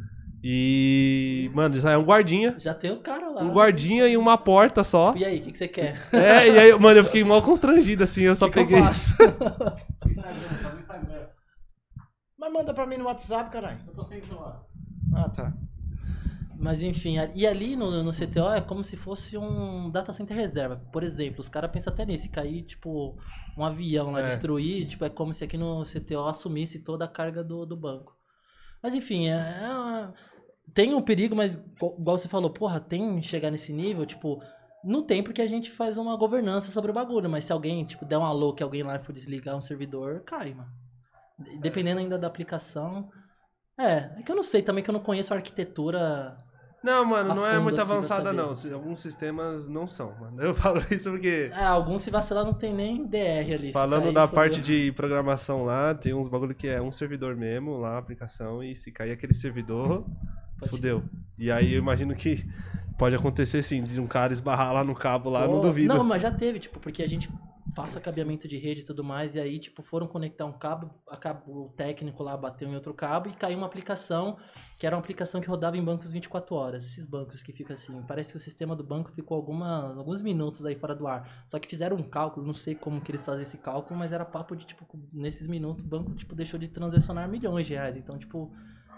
e. 0.43 1.49
Mano, 1.53 1.77
já 1.79 1.91
é 1.91 1.97
um 1.97 2.03
guardinha. 2.03 2.55
Já 2.59 2.73
tem 2.73 2.91
o 2.91 2.99
cara 2.99 3.29
lá. 3.29 3.41
Um 3.41 3.51
guardinha 3.51 4.07
e 4.07 4.15
uma 4.17 4.37
porta 4.37 4.83
só. 4.83 5.13
E 5.15 5.23
aí, 5.25 5.39
o 5.39 5.41
que, 5.41 5.51
que 5.53 5.57
você 5.57 5.67
quer? 5.67 5.99
É, 6.13 6.47
e 6.49 6.59
aí, 6.59 6.79
mano, 6.79 6.99
eu 6.99 7.05
fiquei 7.05 7.23
mal 7.23 7.41
constrangido, 7.41 8.03
assim, 8.03 8.23
eu 8.23 8.35
só 8.35 8.47
que 8.47 8.53
que 8.53 8.59
peguei. 8.59 8.77
eu 8.79 8.83
faço? 8.83 9.13
Mas 12.37 12.51
manda 12.53 12.73
pra 12.73 12.85
mim 12.85 12.97
no 12.97 13.05
WhatsApp, 13.05 13.49
caralho. 13.49 13.79
Eu 13.87 13.93
tô 13.93 14.03
sem 14.05 14.21
celular. 14.21 14.61
Ah, 15.15 15.29
tá. 15.29 15.53
Mas 16.57 16.81
enfim, 16.81 17.15
e 17.35 17.45
ali 17.45 17.75
no, 17.75 18.01
no 18.03 18.13
CTO 18.13 18.49
é 18.53 18.61
como 18.61 18.83
se 18.83 18.95
fosse 18.95 19.37
um 19.37 19.89
data 19.89 20.13
center 20.13 20.35
reserva. 20.37 20.77
Por 20.91 21.03
exemplo, 21.03 21.41
os 21.41 21.49
caras 21.49 21.69
pensam 21.69 21.91
até 21.91 22.05
nisso, 22.05 22.23
se 22.23 22.29
cair, 22.29 22.63
tipo, 22.63 23.17
um 23.57 23.65
avião 23.65 24.11
lá, 24.11 24.21
É. 24.21 24.29
destruir, 24.29 24.87
tipo, 24.87 25.03
é 25.03 25.09
como 25.09 25.33
se 25.33 25.43
aqui 25.43 25.57
no 25.57 25.83
CTO 25.85 26.25
assumisse 26.27 26.79
toda 26.79 27.05
a 27.05 27.09
carga 27.09 27.43
do, 27.43 27.65
do 27.65 27.75
banco. 27.75 28.15
Mas 28.81 28.95
enfim, 28.95 29.27
é, 29.27 29.33
é 29.35 30.13
tem 30.73 30.93
um 30.93 31.01
perigo, 31.01 31.35
mas 31.35 31.55
igual 31.55 32.17
você 32.17 32.27
falou, 32.27 32.49
porra, 32.49 32.79
tem 32.79 33.21
chegar 33.21 33.51
nesse 33.51 33.71
nível, 33.73 34.05
tipo, 34.05 34.41
não 34.83 35.03
tem 35.03 35.21
porque 35.23 35.41
a 35.41 35.47
gente 35.47 35.71
faz 35.71 35.97
uma 35.97 36.15
governança 36.15 36.71
sobre 36.71 36.91
o 36.91 36.93
bagulho, 36.93 37.29
mas 37.29 37.45
se 37.45 37.51
alguém, 37.53 37.83
tipo, 37.85 38.05
der 38.05 38.17
um 38.17 38.25
alô 38.25 38.53
que 38.53 38.63
alguém 38.63 38.83
lá 38.83 38.97
for 38.99 39.13
desligar 39.13 39.55
um 39.55 39.61
servidor, 39.61 40.21
cai, 40.25 40.53
mano. 40.53 40.69
De- 41.37 41.57
Dependendo 41.59 41.99
ainda 41.99 42.17
da 42.17 42.27
aplicação. 42.27 43.09
É, 43.77 44.19
é 44.19 44.23
que 44.23 44.31
eu 44.31 44.35
não 44.35 44.43
sei 44.43 44.61
também 44.61 44.83
que 44.83 44.89
eu 44.89 44.93
não 44.93 45.01
conheço 45.01 45.33
a 45.33 45.37
arquitetura 45.37 46.37
Não, 46.85 47.03
mano, 47.03 47.33
não 47.33 47.43
é 47.43 47.57
muito 47.57 47.81
assim, 47.81 47.91
avançada, 47.91 48.31
não. 48.31 48.53
Alguns 48.71 48.99
sistemas 48.99 49.67
não 49.67 49.87
são, 49.87 50.13
mano. 50.19 50.39
Eu 50.39 50.53
falo 50.55 50.83
isso 50.91 51.09
porque. 51.09 51.49
É, 51.51 51.63
alguns 51.63 52.03
se 52.03 52.11
vacilar 52.11 52.45
não 52.45 52.53
tem 52.53 52.71
nem 52.71 53.07
DR 53.07 53.53
ali. 53.55 53.73
Falando 53.73 54.11
da 54.11 54.27
parte 54.27 54.61
de 54.61 54.91
programação 54.91 55.63
lá, 55.63 55.95
tem 55.95 56.13
uns 56.13 56.27
bagulho 56.27 56.53
que 56.53 56.67
é 56.67 56.79
um 56.79 56.91
servidor 56.91 57.35
mesmo, 57.35 57.75
lá 57.75 57.95
a 57.95 57.97
aplicação, 57.97 58.61
e 58.61 58.75
se 58.75 58.91
cair 58.91 59.11
aquele 59.11 59.33
servidor, 59.33 60.05
Pode 60.59 60.69
fudeu. 60.69 61.03
E 61.39 61.51
aí 61.51 61.73
eu 61.73 61.79
imagino 61.79 62.13
que 62.13 62.47
pode 62.99 63.15
acontecer 63.15 63.63
sim, 63.63 63.83
de 63.83 63.99
um 63.99 64.05
cara 64.05 64.31
esbarrar 64.31 64.71
lá 64.71 64.83
no 64.83 64.93
cabo 64.93 65.31
lá, 65.31 65.47
não 65.47 65.59
duvido. 65.59 65.91
Não, 65.91 66.03
mas 66.03 66.21
já 66.21 66.29
teve, 66.29 66.59
tipo, 66.59 66.79
porque 66.79 67.01
a 67.01 67.09
gente 67.09 67.31
passa 67.75 67.99
cabeamento 67.99 68.47
de 68.47 68.57
rede 68.57 68.81
e 68.81 68.83
tudo 68.85 69.03
mais, 69.03 69.35
e 69.35 69.39
aí, 69.39 69.59
tipo, 69.59 69.83
foram 69.83 70.07
conectar 70.07 70.45
um 70.45 70.53
cabo, 70.53 70.89
a 71.09 71.17
cabo- 71.17 71.65
o 71.65 71.69
técnico 71.75 72.23
lá 72.23 72.37
bateu 72.37 72.69
em 72.69 72.73
outro 72.75 72.93
cabo 72.93 73.27
e 73.29 73.33
caiu 73.33 73.57
uma 73.57 73.67
aplicação, 73.67 74.37
que 74.79 74.87
era 74.87 74.95
uma 74.95 74.99
aplicação 75.01 75.41
que 75.41 75.47
rodava 75.47 75.75
em 75.77 75.83
bancos 75.83 76.09
24 76.09 76.55
horas. 76.55 76.85
Esses 76.85 77.05
bancos 77.05 77.43
que 77.43 77.51
ficam 77.51 77.73
assim, 77.73 78.01
parece 78.07 78.31
que 78.31 78.37
o 78.37 78.39
sistema 78.39 78.75
do 78.75 78.83
banco 78.83 79.11
ficou 79.11 79.35
alguma, 79.35 79.93
alguns 79.97 80.21
minutos 80.21 80.65
aí 80.65 80.75
fora 80.75 80.95
do 80.95 81.05
ar. 81.05 81.43
Só 81.45 81.59
que 81.59 81.67
fizeram 81.67 81.97
um 81.97 82.03
cálculo, 82.03 82.47
não 82.47 82.53
sei 82.53 82.75
como 82.75 83.01
que 83.01 83.11
eles 83.11 83.25
fazem 83.25 83.43
esse 83.43 83.57
cálculo, 83.57 83.99
mas 83.99 84.13
era 84.13 84.23
papo 84.23 84.55
de, 84.55 84.65
tipo, 84.65 84.85
nesses 85.13 85.45
minutos 85.47 85.83
o 85.83 85.87
banco, 85.87 86.15
tipo, 86.15 86.33
deixou 86.33 86.57
de 86.57 86.69
transacionar 86.69 87.27
milhões 87.29 87.65
de 87.65 87.73
reais. 87.73 87.97
Então, 87.97 88.17
tipo, 88.17 88.51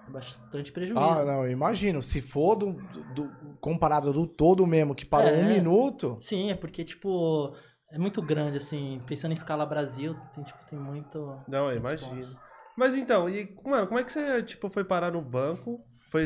é 0.07 0.11
bastante 0.11 0.71
prejuízo. 0.71 0.99
Ah, 1.03 1.25
não, 1.25 1.43
eu 1.45 1.51
imagino. 1.51 2.01
Se 2.01 2.21
for 2.21 2.55
do, 2.55 2.73
do- 3.13 3.31
comparado 3.59 4.13
do 4.13 4.25
todo 4.27 4.65
mesmo, 4.67 4.93
que 4.95 5.03
parou 5.05 5.31
É. 5.31 5.37
um 5.43 5.47
minuto. 5.47 6.15
Sim, 6.21 6.51
é 6.51 6.55
porque, 6.55 6.83
tipo, 6.85 7.53
é 7.91 7.97
muito 7.97 8.21
grande, 8.21 8.57
assim. 8.57 9.01
Pensando 9.05 9.31
em 9.31 9.35
escala 9.35 9.65
Brasil, 9.65 10.15
tem, 10.33 10.43
tipo, 10.43 10.59
tem 10.69 10.77
muito. 10.79 11.39
Não, 11.47 11.71
eu 11.71 11.77
imagino. 11.77 12.35
Mas 12.75 12.95
então, 12.95 13.27
e, 13.29 13.55
mano, 13.65 13.87
como 13.87 13.99
é 13.99 14.03
que 14.03 14.11
você, 14.11 14.43
tipo, 14.43 14.69
foi 14.69 14.83
parar 14.83 15.11
no 15.11 15.21
banco? 15.21 15.79
Foi. 16.09 16.25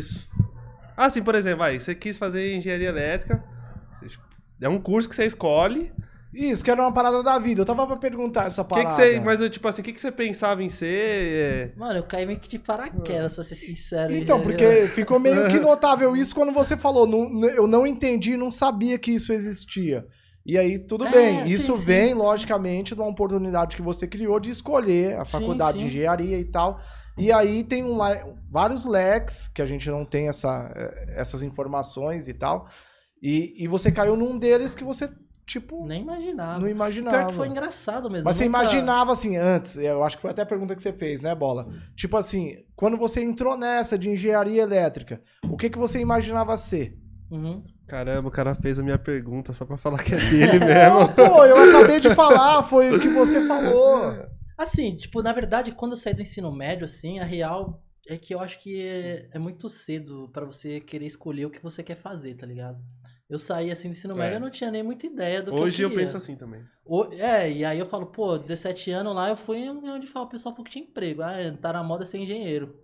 Ah, 0.98 1.10
sim, 1.10 1.24
por 1.24 1.34
exemplo, 1.36 1.60
vai, 1.60 1.80
você 1.80 1.96
quis 1.96 2.18
fazer 2.18 2.56
engenharia 2.56 2.90
elétrica. 2.90 3.44
você- 4.00 4.18
É 4.62 4.70
um 4.70 4.80
curso 4.80 5.10
que 5.10 5.16
você 5.16 5.26
escolhe. 5.26 5.92
Isso, 6.34 6.64
que 6.64 6.72
era 6.72 6.82
uma 6.82 6.94
parada 6.94 7.22
da 7.22 7.38
vida. 7.40 7.62
Eu 7.62 7.66
tava 7.66 7.86
pra 7.86 7.98
perguntar 7.98 8.46
essa 8.46 8.62
O 8.62 8.66
que, 8.66 8.70
parada. 8.76 8.90
que 8.90 8.96
você. 8.96 9.20
Mas 9.20 9.42
eu, 9.42 9.50
tipo 9.50 9.68
assim, 9.68 9.82
o 9.82 9.84
que, 9.84 9.92
que 9.92 10.00
você 10.00 10.12
pensava 10.12 10.64
em 10.64 10.70
ser? 10.70 11.72
é, 11.74 11.74
Mano, 11.76 12.00
eu 12.00 12.04
caí 12.04 12.26
meio 12.26 12.40
que 12.40 12.48
de 12.48 12.58
paraquedas, 12.60 13.36
pra 13.36 13.44
ser 13.44 13.56
sincero. 13.56 14.14
Então, 14.14 14.42
porque 14.42 14.88
ficou 14.88 15.20
meio 15.20 15.48
que 15.50 15.60
notável 15.60 16.16
isso 16.16 16.34
quando 16.34 16.54
você 16.54 16.78
falou. 16.78 17.06
não- 17.08 17.44
eu 17.50 17.68
não 17.68 17.86
entendi, 17.86 18.38
não 18.38 18.50
sabia 18.52 18.98
que 18.98 19.12
isso 19.12 19.34
existia. 19.34 20.06
E 20.46 20.58
aí, 20.58 20.80
tudo 20.80 21.06
É, 21.06 21.12
bem. 21.12 21.48
sim, 21.48 21.54
Isso 21.54 21.76
sim. 21.76 21.84
vem, 21.86 22.14
logicamente, 22.14 22.96
de 22.96 23.02
uma 23.02 23.10
oportunidade 23.10 23.76
que 23.76 23.82
você 23.82 24.08
criou 24.08 24.40
de 24.40 24.50
escolher 24.50 25.20
a 25.20 25.26
Sim, 25.26 25.32
faculdade 25.32 25.78
de 25.78 25.84
sim. 25.84 25.88
engenharia 25.88 26.38
e 26.40 26.46
tal. 26.46 26.80
E 27.18 27.32
aí 27.32 27.64
tem 27.64 27.84
um 27.84 28.00
vários 28.50 28.84
leques 28.86 29.48
que 29.48 29.62
a 29.62 29.66
gente 29.66 29.90
não 29.90 30.04
tem 30.04 30.28
essa, 30.30 30.72
eh, 30.76 31.14
essas 31.18 31.44
informações 31.44 32.28
e 32.28 32.34
tal. 32.34 32.68
E, 33.22 33.64
e 33.64 33.68
você 33.68 33.92
caiu 33.92 34.16
num 34.18 34.36
deles 34.40 34.74
que 34.74 34.84
você, 34.84 35.12
tipo, 35.46 35.86
Nem 35.86 36.02
imaginava. 36.02 36.60
não 36.60 36.68
imaginava. 36.68 37.18
Pior 37.18 37.28
que 37.30 37.36
foi 37.36 37.48
engraçado 37.48 38.10
mesmo. 38.10 38.26
Mas 38.26 38.36
você 38.38 38.46
nunca- 38.46 38.60
imaginava 38.64 39.12
assim, 39.12 39.38
antes, 39.38 39.78
eu 39.78 40.04
acho 40.04 40.16
que 40.16 40.22
foi 40.24 40.32
até 40.32 40.42
a 40.42 40.46
pergunta 40.46 40.76
que 40.76 40.82
você 40.82 40.92
fez, 40.94 41.22
né, 41.22 41.36
Bola? 41.36 41.68
Tipo 41.96 42.18
assim, 42.18 42.56
quando 42.76 42.98
você 42.98 43.22
entrou 43.22 43.56
nessa 43.56 43.96
de 43.96 44.10
engenharia 44.10 44.64
elétrica, 44.64 45.22
o 45.48 45.56
que, 45.56 45.70
que 45.70 45.78
você 45.78 46.00
imaginava 46.00 46.58
ser? 46.58 46.98
Uhum. 47.32 47.64
Caramba, 47.88 48.28
o 48.28 48.32
cara 48.32 48.54
fez 48.56 48.78
a 48.78 48.84
minha 48.84 48.98
pergunta 48.98 49.54
só 49.54 49.66
pra 49.66 49.78
falar 49.78 50.04
que 50.04 50.14
é 50.14 50.18
dele 50.30 50.60
mesmo. 50.60 51.00
Não, 51.00 51.14
pô, 51.14 51.46
eu 51.46 51.58
acabei 51.58 52.00
de 52.00 52.14
falar, 52.14 52.64
foi 52.64 52.92
o 52.96 53.00
que 53.00 53.08
você 53.10 53.48
falou. 53.48 54.14
Assim, 54.58 54.96
tipo, 54.96 55.22
na 55.24 55.32
verdade, 55.34 55.72
quando 55.72 55.94
eu 55.94 55.98
saí 55.98 56.14
do 56.14 56.22
ensino 56.22 56.52
médio, 56.52 56.86
assim, 56.86 57.20
a 57.20 57.24
real 57.24 57.82
é 58.08 58.18
que 58.18 58.34
eu 58.36 58.40
acho 58.40 58.60
que 58.60 58.82
é, 58.82 59.30
é 59.34 59.40
muito 59.40 59.70
cedo 59.70 60.30
pra 60.34 60.46
você 60.46 60.80
querer 60.80 61.06
escolher 61.06 61.46
o 61.46 61.50
que 61.50 61.64
você 61.64 61.82
quer 61.82 61.96
fazer, 61.98 62.36
tá 62.36 62.46
ligado? 62.46 62.78
Eu 63.30 63.40
saí 63.40 63.72
assim 63.72 63.88
do 63.90 63.94
ensino 63.96 64.14
É. 64.16 64.18
médio, 64.18 64.36
eu 64.36 64.40
não 64.42 64.50
tinha 64.50 64.70
nem 64.70 64.84
muita 64.84 65.08
ideia 65.08 65.42
do 65.42 65.52
que 65.52 65.58
Hoje 65.58 65.82
eu 65.84 65.86
eu 65.88 65.90
queria. 65.92 66.06
penso 66.06 66.18
assim 66.18 66.36
também. 66.36 66.62
O- 66.86 67.06
É, 67.14 67.50
e 67.50 67.64
aí 67.64 67.80
eu 67.80 67.86
falo, 67.86 68.08
pô, 68.08 68.38
17 68.38 68.92
anos 68.92 69.16
lá, 69.16 69.30
eu 69.30 69.38
fui 69.38 69.70
onde 69.70 70.06
fala, 70.06 70.26
o 70.26 70.30
pessoal 70.30 70.54
falou 70.54 70.66
que 70.66 70.72
tinha 70.72 70.84
emprego. 70.84 71.22
Ah, 71.22 71.36
tá 71.62 71.72
na 71.72 71.82
moda 71.82 72.06
ser 72.06 72.18
engenheiro. 72.18 72.76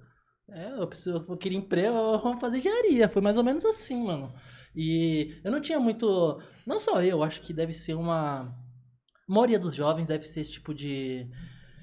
É, 0.49 0.71
eu, 0.79 0.87
preciso, 0.87 1.25
eu 1.27 1.37
queria 1.37 1.57
emprego, 1.57 1.95
eu 1.97 2.19
vou 2.19 2.39
fazer 2.39 2.57
engenharia. 2.59 3.09
Foi 3.09 3.21
mais 3.21 3.37
ou 3.37 3.43
menos 3.43 3.65
assim, 3.65 4.01
mano. 4.03 4.33
E 4.75 5.39
eu 5.43 5.51
não 5.51 5.59
tinha 5.61 5.79
muito. 5.79 6.41
Não 6.65 6.79
só 6.79 7.01
eu, 7.03 7.21
acho 7.23 7.41
que 7.41 7.53
deve 7.53 7.73
ser 7.73 7.93
uma. 7.95 8.43
A 9.29 9.33
maioria 9.33 9.59
dos 9.59 9.75
jovens 9.75 10.07
deve 10.07 10.25
ser 10.27 10.41
esse 10.41 10.51
tipo 10.51 10.73
de. 10.73 11.27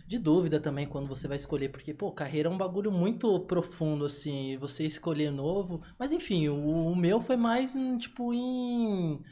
De 0.06 0.18
dúvida 0.18 0.60
também 0.60 0.86
quando 0.86 1.08
você 1.08 1.28
vai 1.28 1.36
escolher, 1.36 1.70
porque, 1.70 1.94
pô, 1.94 2.12
carreira 2.12 2.48
é 2.48 2.52
um 2.52 2.58
bagulho 2.58 2.92
muito 2.92 3.40
profundo, 3.46 4.04
assim, 4.04 4.56
você 4.58 4.84
escolher 4.86 5.30
novo. 5.32 5.82
Mas 5.98 6.12
enfim, 6.12 6.48
o, 6.48 6.56
o 6.92 6.96
meu 6.96 7.20
foi 7.20 7.36
mais, 7.36 7.74
em, 7.76 7.98
tipo, 7.98 8.34
em. 8.34 9.22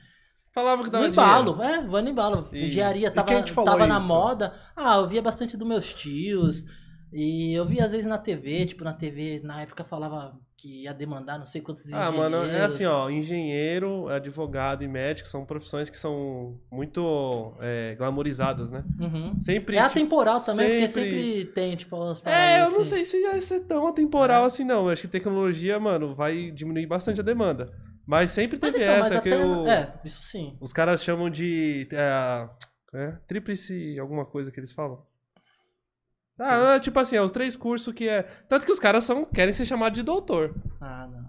Falava 0.55 0.83
que 0.85 0.91
No 0.95 1.05
dava 1.05 1.07
embalo, 1.07 1.63
é, 1.63 1.81
vou 1.87 2.03
no 2.03 2.09
embalo. 2.11 2.49
E- 2.53 2.59
Engenharia 2.61 3.11
tava, 3.11 3.43
tava 3.65 3.87
na 3.87 3.99
isso? 3.99 4.01
moda. 4.01 4.55
Ah, 4.77 4.97
eu 4.97 5.09
via 5.09 5.23
bastante 5.23 5.57
dos 5.57 5.67
meus 5.67 5.93
tios. 5.93 6.65
E 7.13 7.53
eu 7.53 7.67
via 7.67 7.85
às 7.85 7.93
vezes 7.93 8.07
na 8.07 8.17
TV, 8.17 8.65
tipo, 8.67 8.83
na 8.85 8.93
TV, 8.95 9.41
na 9.45 9.61
época 9.63 9.85
falava 9.85 10.41
que 10.57 10.85
ia 10.85 10.95
demandar 10.95 11.39
não 11.39 11.45
sei 11.45 11.61
quantos 11.61 11.85
Ah, 11.93 12.09
engenheiros. 12.09 12.17
mano, 12.17 12.37
é 12.45 12.63
assim, 12.63 12.87
ó, 12.87 13.11
engenheiro, 13.11 14.09
advogado 14.09 14.83
e 14.83 14.89
médico 14.89 15.29
são 15.29 15.45
profissões 15.45 15.91
que 15.91 15.97
são 15.97 16.59
muito 16.71 17.55
é, 17.61 17.95
glamorizadas, 17.97 18.71
né? 18.71 18.85
Uhum. 18.99 19.39
Sempre. 19.41 19.77
É 19.77 19.81
tipo, 19.83 19.91
atemporal 19.99 20.41
também, 20.41 20.69
porque 20.71 20.89
sempre- 20.89 21.11
sempre 21.11 21.45
tem, 21.53 21.77
tipo, 21.77 21.97
umas 21.97 22.25
É, 22.25 22.63
eu 22.63 22.71
não 22.71 22.81
assim. 22.81 22.85
sei 22.91 23.05
se 23.05 23.17
ia 23.21 23.41
ser 23.43 23.61
tão 23.61 23.87
atemporal 23.89 24.45
assim, 24.45 24.65
não. 24.65 24.87
Eu 24.87 24.91
acho 24.93 25.03
que 25.03 25.09
tecnologia, 25.09 25.79
mano, 25.79 26.15
vai 26.15 26.51
diminuir 26.51 26.87
bastante 26.87 27.21
a 27.21 27.25
demanda. 27.25 27.73
Mas 28.07 28.31
sempre 28.31 28.59
Mas 28.61 28.73
teve 28.73 28.85
então, 28.85 28.99
mas 29.01 29.13
essa 29.13 29.21
que 29.21 29.29
até. 29.29 29.45
o- 29.45 29.67
É, 29.69 30.01
isso 30.05 30.23
sim. 30.23 30.57
os 30.61 30.73
caras 30.73 31.03
chamam 31.05 31.29
de. 31.29 31.87
É, 31.93 32.49
é, 32.95 33.13
tríplice, 33.27 33.99
alguma 33.99 34.25
coisa 34.25 34.51
que 34.51 34.59
eles 34.59 34.73
falam. 34.73 35.05
Ah, 36.41 36.75
é, 36.77 36.81
tipo 36.81 36.99
assim, 36.99 37.17
é 37.17 37.23
os 37.23 37.31
três 37.31 37.55
cursos 37.55 37.93
que 37.95 38.09
é. 38.09 38.23
Tanto 38.49 38.67
que 38.67 38.73
os 38.73 38.79
caras 38.81 39.05
são, 39.05 39.25
querem 39.25 39.53
ser 39.53 39.67
chamados 39.67 39.99
de 39.99 40.03
doutor. 40.05 40.55
Ah, 40.81 41.07
não. 41.11 41.23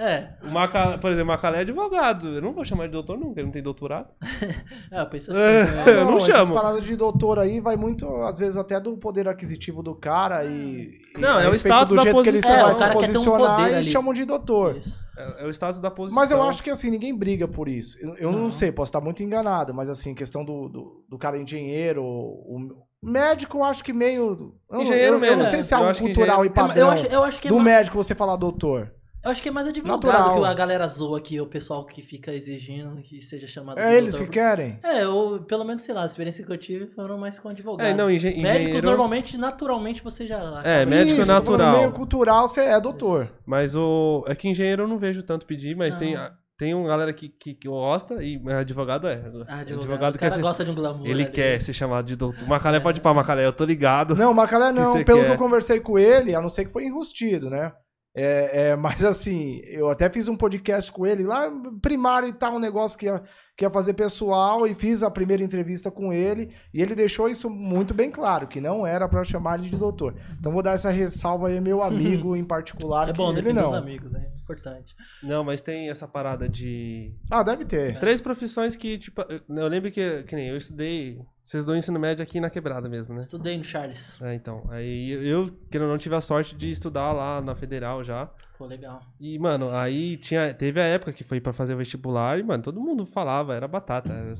É, 0.00 0.12
é, 0.12 0.36
O 0.42 0.50
Maca, 0.50 0.98
por 0.98 1.10
exemplo, 1.12 1.30
o 1.30 1.34
Macalé 1.36 1.58
é 1.58 1.60
advogado. 1.60 2.26
Eu 2.34 2.42
não 2.42 2.52
vou 2.52 2.64
chamar 2.64 2.86
de 2.86 2.92
doutor 2.92 3.16
nunca, 3.16 3.38
ele 3.38 3.46
não 3.46 3.52
tem 3.52 3.62
doutorado. 3.62 4.08
é, 4.90 4.98
eu 5.00 5.06
penso 5.06 5.30
assim. 5.30 5.40
É. 5.40 6.00
Eu 6.00 6.04
não 6.06 6.16
essas 6.16 6.26
chamo. 6.34 6.54
paradas 6.54 6.84
de 6.84 6.96
doutor 6.96 7.38
aí 7.38 7.60
vai 7.60 7.76
muito, 7.76 8.06
às 8.22 8.38
vezes, 8.38 8.56
até 8.56 8.80
do 8.80 8.96
poder 8.96 9.28
aquisitivo 9.28 9.80
do 9.82 9.94
cara 9.94 10.44
e. 10.44 10.98
e 11.16 11.20
Não, 11.20 11.36
a 11.38 11.42
é 11.44 11.48
o 11.48 11.54
status 11.54 11.90
do 11.90 11.96
da 11.96 12.02
jeito 12.02 12.22
que 12.22 12.28
ele 12.28 12.40
posição. 12.42 12.56
vai 12.56 12.68
É, 12.68 12.72
o 12.72 12.74
se 12.74 12.80
cara 12.80 12.96
quer 12.96 13.06
ter 13.12 13.18
um 13.18 13.24
posicionar 13.24 13.56
poder 13.56 13.70
e 13.70 13.74
ali. 13.76 13.90
chamam 13.90 14.12
de 14.12 14.24
doutor. 14.24 14.76
Isso. 14.76 15.00
É, 15.16 15.44
é 15.44 15.46
o 15.46 15.50
status 15.50 15.78
da 15.78 15.90
posição. 15.92 16.20
Mas 16.20 16.30
eu 16.32 16.42
acho 16.42 16.60
que 16.62 16.70
assim, 16.70 16.90
ninguém 16.90 17.16
briga 17.16 17.46
por 17.46 17.68
isso. 17.68 17.96
Eu, 18.00 18.16
eu 18.16 18.32
não. 18.32 18.38
Não. 18.44 18.52
sei, 18.52 18.72
posso 18.72 18.88
estar 18.90 19.00
muito 19.00 19.22
enganado, 19.22 19.72
mas 19.72 19.88
assim, 19.88 20.12
questão 20.14 20.44
do, 20.44 20.68
do, 20.68 21.04
do 21.08 21.18
cara 21.18 21.38
engenheiro, 21.38 22.02
o 22.02 22.87
médico, 23.02 23.58
eu 23.58 23.64
acho 23.64 23.82
que 23.84 23.92
meio. 23.92 24.54
eu- 24.70 24.80
Engenheiro 24.80 25.16
eu, 25.18 25.24
eu 25.24 25.36
não 25.36 25.44
sei 25.44 25.62
se 25.62 25.72
é 25.72 25.76
algo 25.76 25.90
acho 25.90 26.00
que 26.00 26.06
cultural 26.06 26.44
e 26.44 26.48
É, 26.48 26.50
padrão. 26.50 26.76
eu, 26.86 26.90
acho, 26.90 27.06
eu 27.06 27.24
acho 27.24 27.40
que 27.40 27.48
é 27.48 27.50
do 27.50 27.56
ma- 27.58 27.64
médico 27.64 27.96
você 27.96 28.14
falar 28.14 28.36
doutor. 28.36 28.92
Eu 29.24 29.32
acho 29.32 29.42
que 29.42 29.48
é 29.48 29.52
mais 29.52 29.66
advogado 29.66 30.06
Natural. 30.06 30.40
que 30.40 30.46
a 30.46 30.54
galera 30.54 30.86
zoa 30.86 31.18
aqui, 31.18 31.40
o 31.40 31.46
pessoal 31.46 31.84
que 31.84 32.00
fica 32.02 32.32
exigindo 32.32 33.02
que 33.02 33.20
seja 33.20 33.48
chamado 33.48 33.74
de 33.76 33.82
É 33.82 33.96
eles 33.96 34.10
doutor. 34.14 34.26
que 34.28 34.38
querem. 34.38 34.78
É, 34.82 35.02
eu, 35.02 35.44
pelo 35.46 35.64
menos, 35.64 35.82
sei 35.82 35.92
lá, 35.92 36.04
a 36.04 36.06
experiência 36.06 36.46
que 36.46 36.52
eu 36.52 36.56
tive 36.56 36.86
foram 36.86 37.18
mais 37.18 37.36
com 37.36 37.48
advogados. 37.48 37.92
É, 37.92 37.96
não, 37.96 38.08
engen- 38.08 38.40
Médicos, 38.40 38.60
engenheiro- 38.66 38.86
normalmente, 38.86 39.36
naturalmente, 39.36 40.04
você 40.04 40.24
já... 40.24 40.62
É, 40.64 40.86
médico 40.86 41.20
Isso, 41.22 41.30
natural. 41.32 41.72
No 41.72 41.78
meio 41.78 41.92
cultural 41.92 42.46
você 42.48 42.60
é 42.60 42.80
doutor. 42.80 43.28
Mas 43.44 43.74
o. 43.74 44.24
É 44.28 44.36
que 44.36 44.48
engenheiro 44.48 44.84
eu 44.84 44.88
não 44.88 44.98
vejo 44.98 45.20
tanto 45.24 45.46
pedir, 45.46 45.74
mas 45.76 45.94
Não. 45.94 45.98
tem, 46.00 46.16
tem 46.58 46.74
uma 46.74 46.88
galera 46.88 47.12
que, 47.12 47.28
que, 47.28 47.54
que 47.54 47.68
gosta 47.68 48.22
e 48.22 48.42
advogado 48.50 49.06
é. 49.06 49.22
Ah, 49.46 49.60
advogado, 49.60 50.16
o 50.16 50.18
quer 50.18 50.24
cara 50.26 50.34
ser, 50.34 50.42
gosta 50.42 50.64
de 50.64 50.70
um 50.72 50.74
glamour 50.74 51.06
Ele 51.06 51.22
ali. 51.22 51.30
quer 51.32 51.60
ser 51.62 51.72
chamado 51.72 52.04
de 52.04 52.16
doutor. 52.16 52.48
Macalé 52.48 52.80
pode 52.80 52.98
ir 52.98 53.00
pra 53.02 53.14
Macalé, 53.14 53.46
eu 53.46 53.52
tô 53.52 53.64
ligado. 53.64 54.16
Não, 54.16 54.34
Macalé 54.34 54.72
não. 54.72 54.92
cê 54.94 55.04
Pelo 55.04 55.20
quer? 55.20 55.26
que 55.26 55.32
eu 55.34 55.38
conversei 55.38 55.78
com 55.78 55.96
ele, 55.96 56.34
a 56.34 56.42
não 56.42 56.48
ser 56.50 56.64
que 56.64 56.72
foi 56.72 56.84
enrustido, 56.84 57.48
né? 57.48 57.72
É, 58.20 58.70
é, 58.70 58.76
mas 58.76 59.04
assim, 59.04 59.60
eu 59.66 59.88
até 59.88 60.10
fiz 60.10 60.26
um 60.26 60.36
podcast 60.36 60.90
com 60.90 61.06
ele 61.06 61.22
lá, 61.22 61.48
primário 61.80 62.28
e 62.28 62.32
tal, 62.32 62.54
um 62.54 62.58
negócio 62.58 62.98
que 62.98 63.06
ia, 63.06 63.22
que 63.56 63.64
ia 63.64 63.70
fazer 63.70 63.92
pessoal, 63.92 64.66
e 64.66 64.74
fiz 64.74 65.04
a 65.04 65.10
primeira 65.10 65.44
entrevista 65.44 65.88
com 65.92 66.12
ele, 66.12 66.50
e 66.74 66.82
ele 66.82 66.96
deixou 66.96 67.28
isso 67.28 67.48
muito 67.48 67.94
bem 67.94 68.10
claro, 68.10 68.48
que 68.48 68.60
não 68.60 68.84
era 68.84 69.08
pra 69.08 69.22
chamar 69.22 69.60
ele 69.60 69.68
de 69.70 69.76
doutor. 69.76 70.16
Então 70.36 70.50
vou 70.50 70.62
dar 70.62 70.72
essa 70.72 70.90
ressalva 70.90 71.46
aí, 71.46 71.60
meu 71.60 71.80
amigo 71.84 72.34
em 72.34 72.42
particular, 72.42 73.08
É 73.10 73.12
que 73.12 73.18
bom 73.18 73.30
ele 73.30 73.42
defender 73.42 73.60
não. 73.60 73.68
os 73.68 73.74
amigos, 73.74 74.12
é 74.12 74.37
importante. 74.52 74.96
Não, 75.22 75.44
mas 75.44 75.60
tem 75.60 75.90
essa 75.90 76.08
parada 76.08 76.48
de. 76.48 77.12
Ah, 77.30 77.42
deve 77.42 77.64
ter. 77.64 77.98
Três 77.98 78.20
profissões 78.20 78.76
que, 78.76 78.96
tipo. 78.96 79.22
Eu 79.48 79.68
lembro 79.68 79.90
que, 79.90 80.22
que 80.22 80.34
nem 80.34 80.48
eu 80.48 80.56
estudei. 80.56 81.20
Vocês 81.42 81.64
dão 81.64 81.76
ensino 81.76 81.98
médio 81.98 82.22
aqui 82.22 82.40
na 82.40 82.50
quebrada 82.50 82.88
mesmo, 82.88 83.14
né? 83.14 83.20
Estudei 83.20 83.56
no 83.56 83.64
Charles. 83.64 84.20
É, 84.20 84.34
então. 84.34 84.66
Aí 84.70 85.10
eu, 85.10 85.50
que 85.70 85.76
eu 85.78 85.88
não 85.88 85.96
tive 85.98 86.14
a 86.14 86.20
sorte 86.20 86.54
de 86.56 86.70
estudar 86.70 87.12
lá 87.12 87.40
na 87.40 87.54
federal 87.54 88.02
já. 88.04 88.26
Pô, 88.58 88.66
legal. 88.66 89.00
E, 89.20 89.38
mano, 89.38 89.70
aí 89.70 90.16
tinha, 90.16 90.52
teve 90.52 90.80
a 90.80 90.84
época 90.84 91.12
que 91.12 91.22
foi 91.24 91.40
pra 91.40 91.52
fazer 91.52 91.74
o 91.74 91.78
vestibular 91.78 92.38
e, 92.38 92.42
mano, 92.42 92.62
todo 92.62 92.80
mundo 92.80 93.06
falava, 93.06 93.54
era 93.54 93.68
batata. 93.68 94.12
era- 94.12 94.32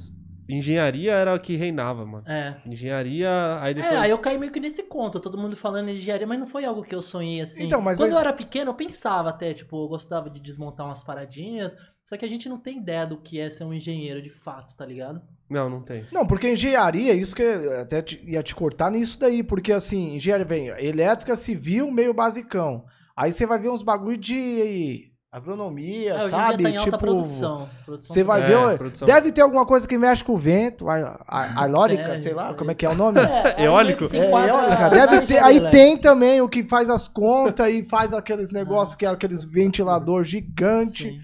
engenharia 0.48 1.12
era 1.12 1.34
o 1.34 1.38
que 1.40 1.54
reinava, 1.56 2.04
mano. 2.06 2.24
É. 2.26 2.56
Engenharia, 2.66 3.28
aí 3.60 3.74
depois. 3.74 3.92
É, 3.94 3.96
aí 3.98 4.10
eu 4.10 4.18
caí 4.18 4.38
meio 4.38 4.50
que 4.50 4.60
nesse 4.60 4.82
conto, 4.84 5.20
todo 5.20 5.36
mundo 5.38 5.56
falando 5.56 5.88
em 5.88 5.94
engenharia, 5.96 6.26
mas 6.26 6.38
não 6.38 6.46
foi 6.46 6.64
algo 6.64 6.82
que 6.82 6.94
eu 6.94 7.02
sonhei 7.02 7.40
assim. 7.40 7.64
Então, 7.64 7.80
mas 7.80 7.98
Quando 7.98 8.12
eu 8.12 8.18
era 8.18 8.32
pequeno, 8.32 8.70
eu 8.70 8.74
pensava 8.74 9.28
até, 9.30 9.52
tipo, 9.52 9.84
eu 9.84 9.88
gostava 9.88 10.30
de 10.30 10.40
desmontar 10.40 10.86
umas 10.86 11.02
paradinhas, 11.02 11.76
só 12.04 12.16
que 12.16 12.24
a 12.24 12.28
gente 12.28 12.48
não 12.48 12.58
tem 12.58 12.78
ideia 12.78 13.06
do 13.06 13.18
que 13.18 13.38
é 13.38 13.50
ser 13.50 13.64
um 13.64 13.74
engenheiro 13.74 14.22
de 14.22 14.30
fato, 14.30 14.74
tá 14.74 14.86
ligado? 14.86 15.20
Não, 15.50 15.68
não 15.68 15.82
tem. 15.82 16.06
Não, 16.10 16.26
porque 16.26 16.50
engenharia, 16.50 17.12
isso 17.12 17.36
que 17.36 17.42
eu 17.42 17.80
até 17.80 18.00
te- 18.00 18.22
ia 18.26 18.42
te 18.42 18.54
cortar 18.54 18.90
nisso 18.90 19.18
daí, 19.18 19.42
porque 19.42 19.72
assim, 19.72 20.14
engenharia 20.16 20.46
vem 20.46 20.68
elétrica, 20.68 21.36
civil, 21.36 21.90
meio 21.90 22.14
basicão. 22.14 22.84
Aí 23.16 23.32
você 23.32 23.44
vai 23.44 23.58
ver 23.58 23.68
uns 23.68 23.82
bagulho 23.82 24.16
de 24.16 25.10
agronomia, 25.30 26.12
É, 26.14 26.28
sabe? 26.28 26.62
tá 26.62 26.70
em 26.70 26.76
alta 26.76 26.90
tipo, 26.90 26.98
produção. 26.98 27.68
produção 27.84 28.14
Você 28.14 28.22
vai 28.22 28.40
É, 28.42 28.44
ver, 28.46 28.78
produção. 28.78 29.06
deve 29.06 29.30
ter 29.30 29.42
alguma 29.42 29.66
coisa 29.66 29.86
que 29.86 29.98
mexe 29.98 30.24
com 30.24 30.32
o 30.32 30.38
vento, 30.38 30.88
a, 30.88 30.94
a, 31.28 31.64
É, 32.16 32.20
sei 32.22 32.32
lá, 32.32 32.46
isso 32.46 32.54
como 32.56 32.70
é 32.70 32.74
que 32.74 32.86
é 32.86 32.88
o 32.88 32.94
nome? 32.94 33.20
É, 33.20 33.64
Eólico? 33.64 34.08
meio 34.08 34.10
que 34.10 34.16
se 34.16 34.16
É, 34.18 34.30
eólica. 34.48 34.88
Deve 34.90 35.26
ter, 35.26 35.42
aí 35.42 35.60
tem 35.70 35.96
também 35.98 36.40
o 36.40 36.48
que 36.48 36.64
faz 36.64 36.88
as 36.88 37.06
contas 37.08 37.68
e 37.70 37.84
faz 37.84 38.14
aqueles 38.14 38.52
negócios 38.52 38.94
que 38.96 39.04
é 39.04 39.08
aqueles 39.10 39.44
ventilador 39.44 40.24
gigante. 40.24 41.04
Sim. 41.04 41.18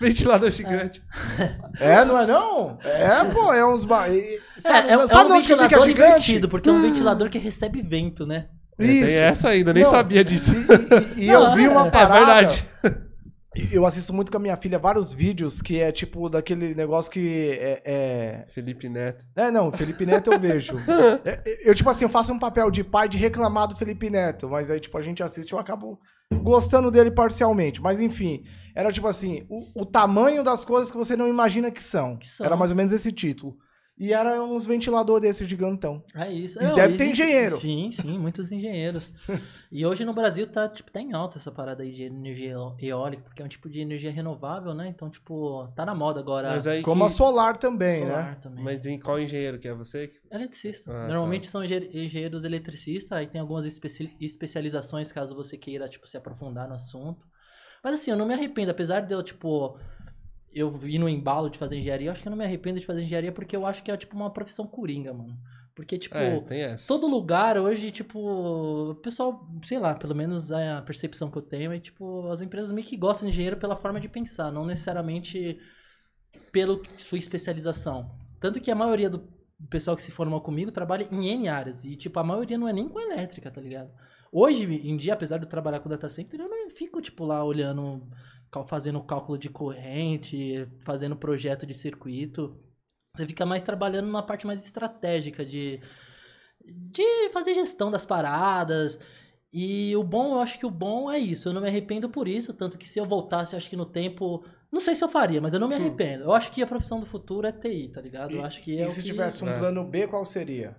Ventilador 0.00 0.50
gigante. 0.50 1.02
É, 1.78 2.04
não 2.04 2.18
é 2.18 2.26
não? 2.26 2.78
É, 2.84 3.24
pô, 3.24 3.52
é 3.54 3.64
uns 3.64 3.84
ba... 3.86 4.06
e- 4.08 4.38
É, 4.56 4.60
Sabe, 4.60 4.88
é, 4.88 4.92
é 4.92 5.06
sabe 5.06 5.30
um 5.32 5.36
onde 5.36 5.46
que 5.46 5.52
fica 5.54 5.62
ventilador 5.62 5.86
gigante? 5.88 6.48
porque 6.48 6.68
é 6.68 6.72
um 6.72 6.82
ventilador 6.82 7.30
que 7.30 7.38
recebe 7.38 7.80
vento, 7.80 8.26
né? 8.26 8.48
É, 8.78 8.86
tem 8.86 9.02
essa 9.18 9.48
ainda, 9.50 9.70
eu 9.70 9.74
nem 9.74 9.84
Não, 9.84 9.90
sabia 9.90 10.22
disso. 10.24 10.52
E, 11.16 11.20
e- 11.22 11.24
e 11.26 11.28
eu 11.28 11.54
vi 11.54 11.68
uma 11.68 11.80
Não, 11.80 11.84
é- 11.84 11.88
É 11.88 11.90
parada. 11.90 12.24
verdade. 12.24 12.66
Eu 13.54 13.84
assisto 13.84 14.12
muito 14.12 14.30
com 14.30 14.38
a 14.38 14.40
minha 14.40 14.56
filha 14.56 14.78
vários 14.78 15.12
vídeos 15.12 15.60
que 15.60 15.80
é 15.80 15.90
tipo 15.90 16.28
daquele 16.28 16.72
negócio 16.72 17.10
que 17.10 17.58
é. 17.58 17.82
é... 17.84 18.46
Felipe 18.52 18.88
Neto. 18.88 19.24
É, 19.34 19.50
não, 19.50 19.72
Felipe 19.72 20.06
Neto 20.06 20.32
eu 20.32 20.38
vejo. 20.38 20.74
É, 21.24 21.42
eu, 21.64 21.74
tipo 21.74 21.90
assim, 21.90 22.04
eu 22.04 22.08
faço 22.08 22.32
um 22.32 22.38
papel 22.38 22.70
de 22.70 22.84
pai 22.84 23.08
de 23.08 23.18
reclamar 23.18 23.66
do 23.66 23.76
Felipe 23.76 24.08
Neto, 24.08 24.48
mas 24.48 24.70
aí, 24.70 24.78
tipo, 24.78 24.96
a 24.96 25.02
gente 25.02 25.22
assiste 25.22 25.50
e 25.50 25.54
eu 25.54 25.58
acabo 25.58 26.00
gostando 26.42 26.90
dele 26.90 27.10
parcialmente. 27.10 27.80
Mas 27.80 28.00
enfim, 28.00 28.44
era 28.74 28.92
tipo 28.92 29.06
assim, 29.06 29.44
o, 29.48 29.82
o 29.82 29.86
tamanho 29.86 30.44
das 30.44 30.64
coisas 30.64 30.90
que 30.90 30.96
você 30.96 31.16
não 31.16 31.28
imagina 31.28 31.70
que 31.70 31.82
são. 31.82 32.16
Que 32.16 32.28
são. 32.28 32.46
Era 32.46 32.56
mais 32.56 32.70
ou 32.70 32.76
menos 32.76 32.92
esse 32.92 33.10
título. 33.10 33.56
E 34.02 34.14
era 34.14 34.42
uns 34.42 34.66
ventiladores 34.66 35.20
desses 35.20 35.46
gigantão. 35.46 36.02
É 36.14 36.32
isso. 36.32 36.58
E 36.58 36.74
deve 36.74 36.96
ter 36.96 37.10
engenheiro. 37.10 37.58
Sim, 37.58 37.90
sim, 37.92 38.18
muitos 38.18 38.50
engenheiros. 38.50 39.12
e 39.70 39.84
hoje 39.84 40.06
no 40.06 40.14
Brasil 40.14 40.46
tá, 40.46 40.66
tipo, 40.70 40.90
tá 40.90 41.02
em 41.02 41.12
alta 41.12 41.36
essa 41.36 41.52
parada 41.52 41.82
aí 41.82 41.92
de 41.92 42.04
energia 42.04 42.54
eólica, 42.80 43.22
porque 43.24 43.42
é 43.42 43.44
um 43.44 43.48
tipo 43.48 43.68
de 43.68 43.78
energia 43.78 44.10
renovável, 44.10 44.72
né? 44.72 44.88
Então, 44.88 45.10
tipo, 45.10 45.68
tá 45.76 45.84
na 45.84 45.94
moda 45.94 46.18
agora. 46.18 46.48
Mas 46.48 46.66
aí 46.66 46.80
Como 46.80 47.04
a 47.04 47.08
que... 47.08 47.12
solar 47.12 47.58
também, 47.58 48.00
né? 48.00 48.06
solar 48.08 48.40
também. 48.40 48.64
Mas 48.64 48.86
em 48.86 48.98
qual 48.98 49.20
engenheiro 49.20 49.58
que 49.58 49.68
é 49.68 49.74
você? 49.74 50.10
Eletricista. 50.32 50.90
Ah, 50.90 51.06
Normalmente 51.06 51.46
são 51.46 51.62
engen- 51.62 51.90
engenheiros 51.92 52.44
eletricistas, 52.44 53.12
aí 53.12 53.26
tem 53.26 53.38
algumas 53.38 53.66
especi- 53.66 54.16
especializações 54.18 55.12
caso 55.12 55.34
você 55.34 55.58
queira, 55.58 55.86
tipo, 55.90 56.08
se 56.08 56.16
aprofundar 56.16 56.66
no 56.66 56.74
assunto. 56.74 57.28
Mas 57.84 57.94
assim, 58.00 58.10
eu 58.10 58.16
não 58.16 58.26
me 58.26 58.34
arrependo, 58.34 58.70
apesar 58.70 59.00
de 59.00 59.12
eu, 59.14 59.22
tipo, 59.22 59.78
eu 60.52 60.70
ir 60.84 60.98
no 60.98 61.08
embalo 61.08 61.48
de 61.48 61.58
fazer 61.58 61.76
engenharia, 61.76 62.08
eu 62.08 62.12
acho 62.12 62.22
que 62.22 62.28
eu 62.28 62.30
não 62.30 62.38
me 62.38 62.44
arrependo 62.44 62.80
de 62.80 62.86
fazer 62.86 63.02
engenharia 63.02 63.32
porque 63.32 63.56
eu 63.56 63.64
acho 63.66 63.82
que 63.82 63.90
é, 63.90 63.96
tipo, 63.96 64.16
uma 64.16 64.32
profissão 64.32 64.66
coringa, 64.66 65.12
mano. 65.12 65.38
Porque, 65.74 65.96
tipo, 65.96 66.16
É, 66.16 66.76
todo 66.86 67.06
lugar 67.06 67.56
hoje, 67.56 67.90
tipo, 67.90 68.18
o 68.90 68.94
pessoal, 68.96 69.48
sei 69.62 69.78
lá, 69.78 69.94
pelo 69.94 70.14
menos 70.14 70.50
é 70.50 70.72
a 70.72 70.82
percepção 70.82 71.30
que 71.30 71.38
eu 71.38 71.42
tenho 71.42 71.72
é, 71.72 71.78
tipo, 71.78 72.28
as 72.28 72.40
empresas 72.40 72.70
meio 72.70 72.86
que 72.86 72.96
gostam 72.96 73.26
de 73.28 73.32
engenheiro 73.32 73.56
pela 73.56 73.76
forma 73.76 74.00
de 74.00 74.08
pensar, 74.08 74.50
não 74.50 74.66
necessariamente 74.66 75.58
pelo 76.52 76.82
sua 76.98 77.18
especialização. 77.18 78.10
Tanto 78.40 78.60
que 78.60 78.70
a 78.70 78.74
maioria 78.74 79.08
do 79.08 79.28
pessoal 79.68 79.96
que 79.96 80.02
se 80.02 80.10
formou 80.10 80.40
comigo 80.40 80.72
trabalha 80.72 81.08
em 81.10 81.28
N 81.28 81.48
áreas. 81.48 81.84
E, 81.84 81.96
tipo, 81.96 82.18
a 82.18 82.24
maioria 82.24 82.58
não 82.58 82.68
é 82.68 82.72
nem 82.72 82.88
com 82.88 82.98
elétrica, 83.00 83.50
tá 83.50 83.60
ligado? 83.60 83.90
Hoje 84.32 84.64
em 84.64 84.96
dia, 84.96 85.14
apesar 85.14 85.38
de 85.38 85.44
eu 85.44 85.50
trabalhar 85.50 85.80
com 85.80 85.88
data 85.88 86.08
center, 86.08 86.40
eu 86.40 86.48
não 86.48 86.70
fico, 86.70 87.00
tipo, 87.00 87.24
lá 87.24 87.44
olhando, 87.44 88.06
fazendo 88.66 89.00
cálculo 89.02 89.38
de 89.38 89.48
corrente, 89.48 90.66
fazendo 90.80 91.16
projeto 91.16 91.64
de 91.66 91.74
circuito. 91.74 92.56
Você 93.16 93.26
fica 93.26 93.44
mais 93.46 93.62
trabalhando 93.62 94.06
numa 94.06 94.22
parte 94.22 94.46
mais 94.46 94.64
estratégica 94.64 95.44
de, 95.44 95.80
de 96.64 97.28
fazer 97.32 97.54
gestão 97.54 97.90
das 97.90 98.04
paradas. 98.06 98.98
E 99.52 99.96
o 99.96 100.04
bom, 100.04 100.34
eu 100.34 100.40
acho 100.40 100.58
que 100.58 100.66
o 100.66 100.70
bom 100.70 101.10
é 101.10 101.18
isso. 101.18 101.48
Eu 101.48 101.52
não 101.52 101.60
me 101.60 101.68
arrependo 101.68 102.08
por 102.08 102.28
isso. 102.28 102.52
Tanto 102.54 102.78
que 102.78 102.88
se 102.88 102.98
eu 103.00 103.06
voltasse, 103.06 103.56
acho 103.56 103.68
que 103.68 103.76
no 103.76 103.86
tempo. 103.86 104.44
Não 104.70 104.78
sei 104.78 104.94
se 104.94 105.02
eu 105.02 105.08
faria, 105.08 105.40
mas 105.40 105.52
eu 105.52 105.58
não 105.58 105.66
me 105.66 105.74
arrependo. 105.74 106.24
Eu 106.24 106.32
acho 106.32 106.52
que 106.52 106.62
a 106.62 106.66
profissão 106.66 107.00
do 107.00 107.06
futuro 107.06 107.44
é 107.46 107.50
TI, 107.52 107.88
tá 107.88 108.00
ligado? 108.00 108.32
Eu 108.36 108.44
acho 108.44 108.62
que 108.62 108.78
é 108.78 108.84
e 108.84 108.86
o 108.86 108.90
se 108.90 109.02
que- 109.02 109.08
tivesse 109.08 109.44
um 109.44 109.48
É. 109.48 109.58
plano 109.58 109.84
B, 109.84 110.06
qual 110.06 110.24
seria? 110.24 110.76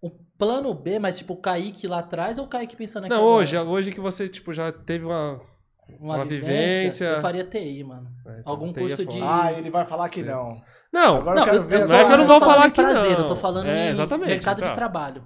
o 0.00 0.10
plano 0.38 0.72
B, 0.72 1.00
mas 1.00 1.18
tipo 1.18 1.32
o 1.32 1.36
Kaique 1.36 1.88
lá 1.88 1.98
atrás 1.98 2.38
ou 2.38 2.44
o 2.44 2.48
Kaique 2.48 2.76
pensando 2.76 3.06
aqui 3.06 3.10
Não, 3.12 3.22
agora? 3.22 3.34
hoje, 3.42 3.58
hoje 3.58 3.90
que 3.92 3.98
você, 3.98 4.28
tipo, 4.28 4.54
já 4.54 4.70
teve 4.70 5.04
uma... 5.04 5.40
uma, 6.00 6.16
uma 6.16 6.24
vivência, 6.24 6.48
vivência. 6.50 7.04
eu 7.06 7.20
faria 7.22 7.44
TI, 7.44 7.84
mano. 7.84 8.08
É, 8.26 8.42
Algum 8.44 8.72
TI 8.72 8.78
é 8.78 8.82
curso 8.82 8.96
foda. 9.04 9.10
de- 9.10 9.22
Ah, 9.22 9.52
ele 9.52 9.70
vai 9.70 9.86
falar 9.86 10.08
que 10.08 10.22
não. 10.22 10.60
Não, 10.92 11.16
Agora 11.18 11.40
eu 11.40 11.44
quero 11.44 11.62
ver 11.64 11.86
Não 11.86 11.94
é 11.94 12.04
que 12.06 12.12
eu 12.12 12.18
não 12.18 12.26
vou 12.26 12.38
falando 12.40 12.54
falar 12.56 12.70
que 12.70 12.80
prazer, 12.82 13.10
não. 13.12 13.18
eu 13.18 13.28
tô 13.28 13.36
falando 13.36 13.66
É, 13.68 13.90
exatamente, 13.90 14.28
mercado 14.30 14.60
tá. 14.60 14.68
de 14.68 14.74
trabalho. 14.74 15.22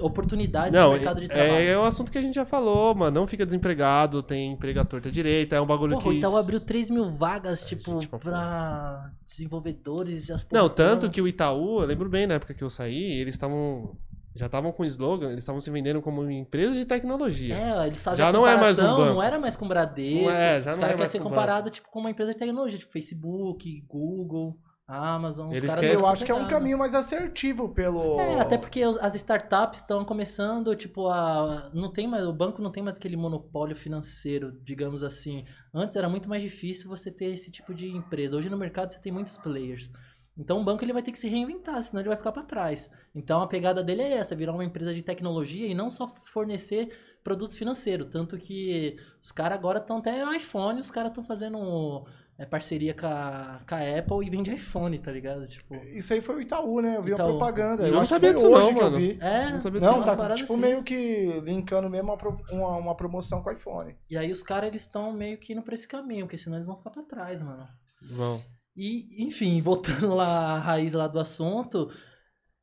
Oportunidade 0.00 0.74
Não, 0.74 0.88
no 0.88 0.92
mercado 0.94 1.20
de 1.20 1.28
trabalho. 1.28 1.52
é, 1.52 1.66
é 1.66 1.78
um 1.78 1.84
assunto 1.84 2.10
que 2.10 2.18
a 2.18 2.22
gente 2.22 2.34
já 2.34 2.44
falou, 2.44 2.94
mano. 2.94 3.20
Não 3.20 3.26
fica 3.26 3.44
desempregado, 3.44 4.22
tem 4.22 4.52
emprego 4.52 4.80
à 4.80 4.84
torta 4.84 5.10
direita, 5.10 5.54
é 5.56 5.60
um 5.60 5.66
bagulho 5.66 5.92
Porra, 5.98 6.10
que. 6.12 6.18
então 6.18 6.36
abriu 6.36 6.60
3 6.60 6.90
mil 6.90 7.10
vagas, 7.12 7.64
tipo, 7.64 7.92
gente, 8.00 8.08
pra 8.08 9.10
desenvolvedores 9.24 10.28
e 10.28 10.32
as 10.32 10.46
Não, 10.50 10.68
tanto 10.68 11.10
que 11.10 11.20
o 11.22 11.28
Itaú, 11.28 11.80
eu 11.80 11.86
lembro 11.86 12.08
bem 12.08 12.26
na 12.26 12.34
época 12.34 12.54
que 12.54 12.62
eu 12.64 12.70
saí, 12.70 13.12
eles 13.20 13.34
estavam. 13.34 13.96
Já 14.34 14.46
estavam 14.46 14.72
com 14.72 14.84
slogan, 14.84 15.28
eles 15.28 15.44
estavam 15.44 15.60
se 15.60 15.70
vendendo 15.70 16.02
como 16.02 16.28
empresa 16.28 16.72
de 16.72 16.84
tecnologia. 16.84 17.54
É, 17.56 17.86
eles 17.86 18.02
fazem 18.02 18.24
Já 18.24 18.32
não 18.32 18.46
é 18.46 18.56
mais 18.56 18.78
um 18.78 18.82
banco. 18.82 19.04
Não 19.04 19.22
era 19.22 19.38
mais 19.38 19.56
com 19.56 19.68
Bradesco. 19.68 20.24
Não 20.24 20.30
é, 20.30 20.60
já 20.60 20.70
Os 20.72 20.76
não 20.76 20.80
caras 20.80 20.80
é 20.80 20.80
querem 20.80 20.98
mais 20.98 21.10
ser 21.10 21.18
com 21.18 21.24
comparado, 21.28 21.70
tipo, 21.70 21.88
com 21.88 22.00
uma 22.00 22.10
empresa 22.10 22.32
de 22.32 22.38
tecnologia, 22.38 22.78
tipo 22.78 22.92
Facebook, 22.92 23.84
Google, 23.86 24.58
Amazon. 24.86 25.50
Os 25.50 25.56
Eles 25.56 25.72
caras 25.72 25.90
Eu 25.90 26.06
acho 26.06 26.24
que 26.24 26.30
é 26.30 26.34
um 26.34 26.46
caminho 26.46 26.76
mais 26.76 26.94
assertivo 26.94 27.70
pelo. 27.70 28.20
É, 28.20 28.40
até 28.40 28.58
porque 28.58 28.82
as 28.82 29.14
startups 29.14 29.80
estão 29.80 30.04
começando, 30.04 30.74
tipo, 30.76 31.08
a. 31.08 31.70
Não 31.72 31.90
tem 31.90 32.06
mais. 32.06 32.26
O 32.26 32.32
banco 32.32 32.60
não 32.60 32.70
tem 32.70 32.82
mais 32.82 32.96
aquele 32.96 33.16
monopólio 33.16 33.74
financeiro, 33.74 34.52
digamos 34.62 35.02
assim. 35.02 35.44
Antes 35.72 35.96
era 35.96 36.08
muito 36.08 36.28
mais 36.28 36.42
difícil 36.42 36.88
você 36.88 37.10
ter 37.10 37.32
esse 37.32 37.50
tipo 37.50 37.72
de 37.72 37.88
empresa. 37.88 38.36
Hoje 38.36 38.50
no 38.50 38.58
mercado 38.58 38.92
você 38.92 39.00
tem 39.00 39.12
muitos 39.12 39.38
players. 39.38 39.90
Então 40.36 40.60
o 40.60 40.64
banco 40.64 40.84
ele 40.84 40.92
vai 40.92 41.02
ter 41.02 41.12
que 41.12 41.18
se 41.18 41.28
reinventar, 41.28 41.82
senão 41.82 42.00
ele 42.00 42.08
vai 42.08 42.18
ficar 42.18 42.32
para 42.32 42.42
trás. 42.42 42.90
Então 43.14 43.40
a 43.40 43.46
pegada 43.46 43.82
dele 43.84 44.02
é 44.02 44.12
essa, 44.14 44.34
virar 44.34 44.52
uma 44.52 44.64
empresa 44.64 44.92
de 44.92 45.02
tecnologia 45.02 45.66
e 45.66 45.74
não 45.74 45.90
só 45.90 46.08
fornecer 46.08 46.90
produtos 47.22 47.56
financeiros. 47.56 48.08
Tanto 48.10 48.36
que 48.36 48.96
os 49.20 49.30
caras 49.32 49.56
agora 49.58 49.78
estão 49.78 49.98
até 49.98 50.22
iPhone, 50.36 50.80
os 50.80 50.90
caras 50.90 51.10
estão 51.10 51.24
fazendo 51.24 52.04
é, 52.36 52.44
parceria 52.44 52.92
com 52.92 53.06
a, 53.06 53.60
com 53.66 53.74
a 53.76 53.98
Apple 53.98 54.26
e 54.26 54.30
vende 54.30 54.52
iPhone, 54.52 54.98
tá 54.98 55.12
ligado? 55.12 55.46
Tipo. 55.46 55.74
Isso 55.94 56.12
aí 56.12 56.20
foi 56.20 56.36
o 56.36 56.40
Itaú, 56.40 56.80
né? 56.80 56.96
Eu 56.96 57.02
vi 57.02 57.12
Itaú. 57.12 57.26
a 57.28 57.30
propaganda. 57.30 57.84
Eu 57.84 57.88
Eu, 57.88 57.94
não 57.94 58.04
sabia 58.04 58.34
disso 58.34 58.48
hoje 58.48 58.72
não, 58.72 58.82
mano. 58.82 58.96
vi. 58.98 59.16
É, 59.20 59.50
Não 59.50 59.60
sabia 59.60 59.80
Não, 59.80 60.02
tá 60.02 60.34
tipo 60.34 60.52
assim. 60.52 60.60
meio 60.60 60.82
que 60.82 61.40
linkando 61.44 61.88
mesmo 61.88 62.16
uma, 62.50 62.76
uma 62.76 62.94
promoção 62.96 63.40
com 63.40 63.50
o 63.50 63.52
iPhone. 63.52 63.96
E 64.10 64.18
aí 64.18 64.32
os 64.32 64.42
caras 64.42 64.68
eles 64.68 64.82
estão 64.82 65.12
meio 65.12 65.38
que 65.38 65.52
indo 65.52 65.62
pra 65.62 65.74
esse 65.74 65.86
caminho, 65.86 66.26
porque 66.26 66.36
senão 66.38 66.56
eles 66.56 66.66
vão 66.66 66.76
ficar 66.76 66.90
pra 66.90 67.02
trás, 67.04 67.40
mano. 67.40 67.68
Vão. 68.10 68.42
E, 68.76 69.24
enfim, 69.24 69.60
voltando 69.62 70.14
lá 70.14 70.54
à 70.54 70.58
raiz 70.58 70.94
lá 70.94 71.06
do 71.06 71.18
assunto. 71.20 71.90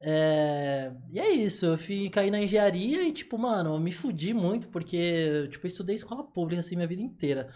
É... 0.03 0.91
E 1.11 1.19
é 1.19 1.29
isso, 1.31 1.65
eu 1.65 1.77
fui 1.77 2.09
cair 2.09 2.31
na 2.31 2.41
engenharia 2.41 3.03
e, 3.03 3.11
tipo, 3.11 3.37
mano, 3.37 3.75
eu 3.75 3.79
me 3.79 3.91
fudi 3.91 4.33
muito, 4.33 4.67
porque, 4.69 5.47
tipo, 5.51 5.65
eu 5.65 5.69
estudei 5.69 5.95
escola 5.95 6.23
pública, 6.23 6.59
assim, 6.59 6.75
minha 6.75 6.87
vida 6.87 7.01
inteira. 7.01 7.49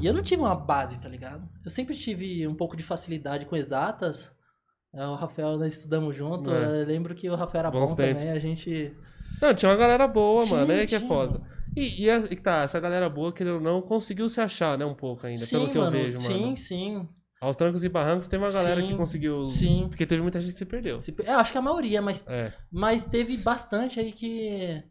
E 0.00 0.06
eu 0.06 0.12
não 0.12 0.22
tive 0.22 0.42
uma 0.42 0.54
base, 0.56 1.00
tá 1.00 1.08
ligado? 1.08 1.48
Eu 1.64 1.70
sempre 1.70 1.94
tive 1.96 2.46
um 2.48 2.54
pouco 2.54 2.76
de 2.76 2.82
facilidade 2.82 3.46
com 3.46 3.54
exatas. 3.56 4.32
É, 4.92 5.04
O 5.06 5.14
Rafael, 5.14 5.56
nós 5.58 5.76
estudamos 5.76 6.16
junto. 6.16 6.50
É. 6.50 6.82
Eu 6.82 6.86
lembro 6.86 7.14
que 7.14 7.28
o 7.30 7.34
Rafael 7.36 7.60
era 7.60 7.70
Bons 7.70 7.90
bom 7.90 7.96
tempos. 7.96 8.24
também, 8.24 8.36
a 8.36 8.40
gente... 8.40 8.92
Não, 9.40 9.54
tinha 9.54 9.70
uma 9.70 9.76
galera 9.76 10.06
boa, 10.08 10.42
Tinha, 10.44 10.56
mano. 10.58 10.72
Aí 10.72 10.86
que 10.86 10.94
é 10.94 11.00
foda. 11.00 11.38
mano. 11.38 11.46
E, 11.76 12.04
e, 12.04 12.10
a- 12.10 12.28
tá, 12.42 12.62
essa 12.62 12.78
galera 12.80 13.08
boa, 13.08 13.32
querendo 13.32 13.54
ou 13.56 13.60
não, 13.60 13.82
conseguiu 13.82 14.28
se 14.28 14.40
achar, 14.40 14.78
né, 14.78 14.84
um 14.84 14.94
pouco 14.94 15.26
ainda, 15.26 15.44
pelo 15.46 15.70
que 15.70 15.76
eu 15.78 15.90
vejo, 15.90 16.18
sim, 16.18 16.40
mano. 16.44 16.56
sim. 16.56 17.08
Aos 17.44 17.56
trancos 17.56 17.84
e 17.84 17.88
barrancos 17.88 18.26
tem 18.28 18.38
uma 18.38 18.50
galera 18.50 18.80
que 18.80 18.88
Sim, 18.88 18.96
conseguiu. 18.96 19.48
sim. 19.50 19.86
Porque 19.88 20.06
teve 20.06 20.22
muita 20.22 20.40
gente 20.40 20.52
que 20.52 20.58
se 20.58 20.64
perdeu. 20.64 20.98
Se- 21.00 21.14
Eu 21.24 21.38
acho 21.38 21.52
que 21.52 21.58
a 21.58 21.62
maioria, 21.62 22.00
mas 22.00 22.26
É. 22.28 22.52
Mas 22.72 23.04
teve 23.04 23.36
bastante 23.36 24.00
aí 24.00 24.12
que. 24.12 24.82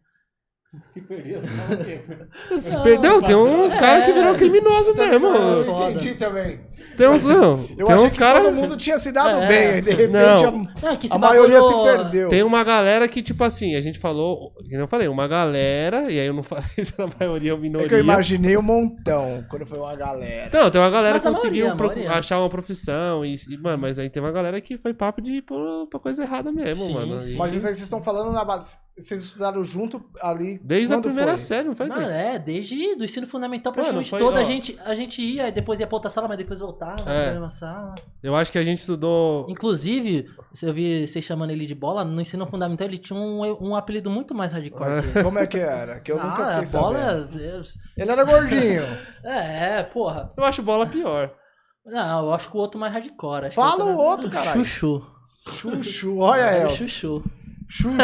Se 0.91 1.01
perdeu, 1.01 1.39
você 1.41 1.47
fala 1.47 1.81
o 1.81 1.85
quê? 1.85 2.01
Se 2.61 2.77
perdeu, 2.83 3.21
tem 3.21 3.35
uns 3.35 3.75
É. 3.75 3.79
caras 3.79 4.05
que 4.05 4.11
virou 4.11 4.33
criminoso 4.35 4.95
mesmo. 4.95 5.27
eu 5.27 5.65
foda. 5.65 5.91
entendi 5.91 6.15
também. 6.15 6.59
Tem 6.97 7.07
uns, 7.07 7.23
não. 7.23 7.65
Eu 7.77 7.85
tem 7.85 7.93
achei 7.95 8.05
uns 8.07 8.11
que 8.13 8.17
caras. 8.19 8.43
todo 8.43 8.55
mundo 8.55 8.77
tinha 8.77 8.99
se 8.99 9.11
dado 9.11 9.37
É. 9.43 9.47
bem, 9.47 9.67
aí 9.67 9.81
de 9.81 9.91
repente 9.91 10.11
Não. 10.11 10.89
a, 10.91 10.95
que 10.97 11.05
esse 11.07 11.15
a 11.15 11.17
maioria 11.17 11.61
se 11.61 11.73
perdeu. 11.83 12.29
Tem 12.29 12.43
uma 12.43 12.63
galera 12.63 13.07
que, 13.07 13.21
tipo 13.23 13.43
assim, 13.43 13.75
a 13.75 13.81
gente 13.81 13.97
falou, 13.99 14.51
que 14.67 14.75
eu 14.75 14.87
falei, 14.87 15.07
uma 15.07 15.27
galera, 15.27 16.11
e 16.11 16.19
aí 16.19 16.25
eu 16.27 16.33
não 16.33 16.41
falei 16.43 16.63
se 16.83 16.93
era 16.97 17.09
a 17.09 17.13
maioria 17.19 17.53
ou 17.53 17.59
minoria. 17.59 17.85
É 17.85 17.89
que 17.89 17.95
eu 17.95 17.99
imaginei 17.99 18.57
um 18.57 18.61
montão 18.61 19.43
quando 19.49 19.65
foi 19.65 19.79
uma 19.79 19.95
galera. 19.95 20.49
Não, 20.53 20.69
tem 20.69 20.81
uma 20.81 20.89
galera 20.89 21.13
Mas 21.15 21.23
que 21.23 21.29
conseguiu 21.29 21.65
maioria, 21.67 21.73
a 21.73 21.75
pro- 21.75 21.87
maioria. 21.87 22.11
achar 22.11 22.39
uma 22.39 22.49
profissão, 22.49 23.25
e, 23.25 23.35
e, 23.49 23.57
mano, 23.57 23.77
mas 23.79 23.97
aí 23.97 24.09
tem 24.09 24.21
uma 24.21 24.31
galera 24.31 24.59
que 24.61 24.77
foi 24.77 24.93
papo 24.93 25.21
de 25.21 25.33
ir 25.37 25.41
pra, 25.43 25.55
pra 25.89 25.99
coisa 25.99 26.23
errada 26.23 26.51
mesmo, 26.51 26.83
Sim, 26.83 26.93
mano. 26.93 27.21
sim. 27.21 27.33
E- 27.33 27.37
Mas 27.37 27.53
isso 27.53 27.65
aí 27.67 27.73
vocês 27.73 27.83
estão 27.83 28.01
falando 28.03 28.31
na 28.31 28.43
base. 28.45 28.81
Vocês 28.95 29.23
estudaram 29.23 29.63
junto 29.63 30.03
ali. 30.21 30.59
Desde 30.65 30.93
a 30.93 30.95
quando 30.97 31.03
primeira 31.05 31.31
foi? 31.31 31.37
série, 31.39 31.67
não 31.67 31.75
foi? 31.75 31.87
Mano, 31.87 32.07
é, 32.09 32.39
desde 32.39 32.95
do 32.95 33.03
ensino 33.03 33.27
fundamental 33.27 33.71
Mano, 33.71 33.75
praticamente 33.83 34.09
foi, 34.09 34.17
toda 34.19 34.37
ó. 34.39 34.41
a 34.41 34.43
gente, 34.45 34.79
a 34.85 34.95
gente 34.95 35.21
ia 35.21 35.49
e 35.49 35.51
depois 35.51 35.77
ia 35.77 35.85
pra 35.85 35.97
outra 35.97 36.09
sala, 36.09 36.25
mas 36.25 36.37
depois 36.37 36.61
voltava 36.61 37.01
É. 37.01 37.23
pra 37.25 37.31
mesma 37.33 37.49
sala. 37.49 37.93
Eu 38.23 38.33
acho 38.33 38.49
que 38.49 38.57
a 38.57 38.63
gente 38.63 38.77
estudou. 38.79 39.45
Inclusive, 39.49 40.25
se 40.53 40.65
eu 40.65 40.73
vi 40.73 41.05
vocês 41.05 41.25
chamando 41.25 41.49
ele 41.49 41.65
de 41.65 41.75
bola, 41.75 42.05
no 42.05 42.21
ensino 42.21 42.47
fundamental 42.47 42.87
ele 42.87 42.97
tinha 42.97 43.19
um, 43.19 43.41
um 43.71 43.75
apelido 43.75 44.09
muito 44.09 44.33
mais 44.33 44.53
hardcore 44.53 45.03
É. 45.15 45.21
Como 45.21 45.37
é 45.37 45.45
que 45.45 45.57
era? 45.57 45.99
Que 45.99 46.13
eu 46.13 46.17
Ah, 46.21 46.27
nunca 46.27 46.63
fiquei 46.63 46.79
a 46.79 46.81
bola. 46.81 47.29
Ele 47.97 48.11
era 48.11 48.23
gordinho. 48.23 48.83
É, 49.25 49.83
porra. 49.83 50.31
Eu 50.37 50.43
acho 50.45 50.61
bola 50.61 50.85
pior. 50.85 51.33
Não, 51.85 52.25
eu 52.27 52.33
acho 52.33 52.49
que 52.49 52.55
o 52.55 52.59
outro 52.61 52.79
mais 52.79 52.93
hardcore. 52.93 53.51
Fala 53.51 53.83
o 53.83 53.97
outro, 53.97 54.29
caralho. 54.29 54.63
Chuchu. 54.63 55.05
Chuchu, 55.49 56.19
olha 56.19 56.41
É, 56.49 56.59
ela. 56.61 56.69
Chuchu. 56.69 57.21
Chuchu. 57.75 57.97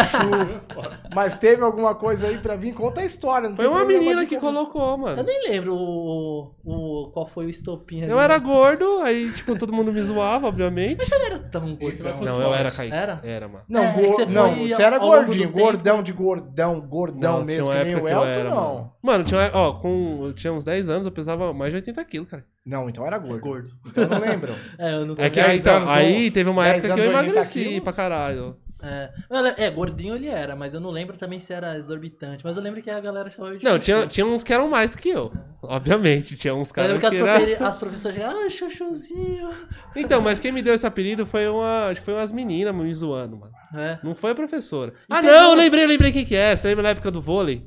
Mas 1.13 1.35
teve 1.37 1.63
alguma 1.63 1.93
coisa 1.93 2.27
aí 2.27 2.37
pra 2.39 2.55
vir? 2.55 2.73
Conta 2.73 3.01
a 3.01 3.05
história. 3.05 3.49
Não 3.49 3.55
Foi 3.55 3.65
tem 3.65 3.73
uma 3.73 3.85
menina 3.85 4.25
que 4.25 4.35
contar. 4.39 4.47
colocou, 4.47 4.91
Eu 4.91 4.97
mano. 4.97 5.23
nem 5.23 5.47
lembro 5.47 5.75
o, 5.75 6.55
o, 6.63 7.11
qual 7.13 7.25
foi 7.27 7.45
o 7.45 7.49
estopim 7.49 8.01
ali. 8.01 8.11
Eu 8.11 8.19
era 8.19 8.37
gordo, 8.39 8.99
aí, 9.01 9.31
tipo, 9.31 9.55
todo 9.57 9.71
mundo 9.71 9.93
me 9.93 10.01
zoava, 10.01 10.47
obviamente. 10.47 11.05
Você 11.05 11.17
não 11.19 11.25
era 11.27 11.39
tão 11.39 11.75
gordo. 11.75 11.89
Esse 11.93 12.01
vai 12.01 12.13
não. 12.13 12.23
Não, 12.23 12.41
eu 12.41 12.53
era 12.55 12.71
Kaique. 12.71 12.95
Era? 12.95 13.21
Era, 13.23 13.47
mano. 13.47 13.63
Não, 13.69 13.83
É, 13.83 13.91
go- 13.93 14.01
que 14.01 14.07
você 14.07 14.25
não, 14.25 14.55
foi 14.55 14.67
você 14.69 14.83
era 14.83 14.97
gordinho, 14.97 15.51
gordão 15.51 16.01
de 16.01 16.13
gordão, 16.13 16.81
gordão 16.81 17.39
Não, 17.39 17.45
mesmo, 17.45 17.69
tinha 17.71 17.85
que 17.85 17.91
época 17.91 18.07
que 18.07 18.13
eu 18.15 18.23
era, 18.23 18.49
não. 18.49 18.55
mano. 18.73 18.91
Mano, 19.03 19.23
tinha, 19.23 19.51
ó, 19.53 19.73
com, 19.73 20.21
eu 20.25 20.33
tinha 20.33 20.51
uns 20.51 20.63
10 20.63 20.89
anos, 20.89 21.05
eu 21.05 21.11
pesava 21.11 21.53
mais 21.53 21.71
de 21.71 21.75
80 21.77 22.03
quilos, 22.05 22.27
cara. 22.29 22.43
Não, 22.65 22.89
então 22.89 23.05
era 23.05 23.17
gordo. 23.19 23.39
Gordo. 23.41 23.69
Então 23.85 24.03
eu 24.03 24.09
não 24.09 24.19
lembro. 24.19 24.53
É, 24.79 24.93
eu 24.95 25.05
não 25.05 25.15
É 25.17 25.29
que 25.29 25.41
10 25.41 25.47
aí, 25.47 25.57
então, 25.59 25.89
aí 25.91 26.31
teve 26.31 26.49
uma 26.49 26.63
10 26.63 26.85
época 26.85 26.93
que 26.95 27.07
eu 27.07 27.11
anos, 27.11 27.15
80 27.19 27.29
emagreci 27.39 27.81
pra 27.81 27.93
caralho. 27.93 28.57
É. 28.81 29.09
É, 29.57 29.69
gordinho 29.69 30.15
ele 30.15 30.27
era, 30.27 30.55
mas 30.55 30.73
eu 30.73 30.79
não 30.79 30.89
lembro 30.89 31.17
também 31.17 31.39
se 31.39 31.51
era 31.53 31.75
exorbitante. 31.77 32.43
Mas 32.45 32.55
eu 32.55 32.63
lembro 32.63 32.81
que 32.81 32.89
a 32.89 32.99
galera 32.99 33.29
chamava 33.29 33.57
de 33.57 33.63
Não, 33.63 33.71
chuchu. 33.73 33.83
tinha, 33.83 34.07
tinha 34.07 34.25
uns 34.25 34.43
que 34.43 34.53
eram 34.53 34.69
mais 34.69 34.91
do 34.91 34.97
que 34.97 35.09
eu. 35.09 35.31
Obviamente, 35.61 36.37
tinha 36.37 36.55
uns 36.55 36.69
Eu 36.69 36.73
caras 36.75 36.91
lembro 36.93 37.09
que 37.09 37.15
que 37.17 37.21
as, 37.29 37.41
era... 37.59 37.67
as 37.67 37.77
professoras 37.77 38.17
chegavam, 38.17 38.45
ah, 38.45 38.49
chuchuzinho. 38.49 39.49
Então, 39.95 40.21
mas 40.21 40.39
quem 40.39 40.51
me 40.51 40.61
deu 40.61 40.73
esse 40.73 40.87
apelido 40.87 41.25
foi 41.25 41.47
uma. 41.47 41.87
Acho 41.87 41.99
que 41.99 42.05
foi 42.05 42.13
umas 42.13 42.31
meninas 42.31 42.73
me 42.73 42.93
zoando, 42.93 43.37
mano. 43.37 43.51
É, 43.75 43.99
Não 44.01 44.15
foi 44.15 44.31
a 44.31 44.35
professora. 44.35 44.93
E 45.09 45.13
ah, 45.13 45.21
pegou- 45.21 45.35
não, 45.35 45.49
eu 45.51 45.55
lembrei, 45.57 45.83
eu 45.83 45.87
lembrei 45.87 46.11
quem 46.11 46.25
que 46.25 46.35
é. 46.35 46.55
Você 46.55 46.67
lembra 46.69 46.83
na 46.83 46.89
época 46.89 47.11
do 47.11 47.21
vôlei? 47.21 47.63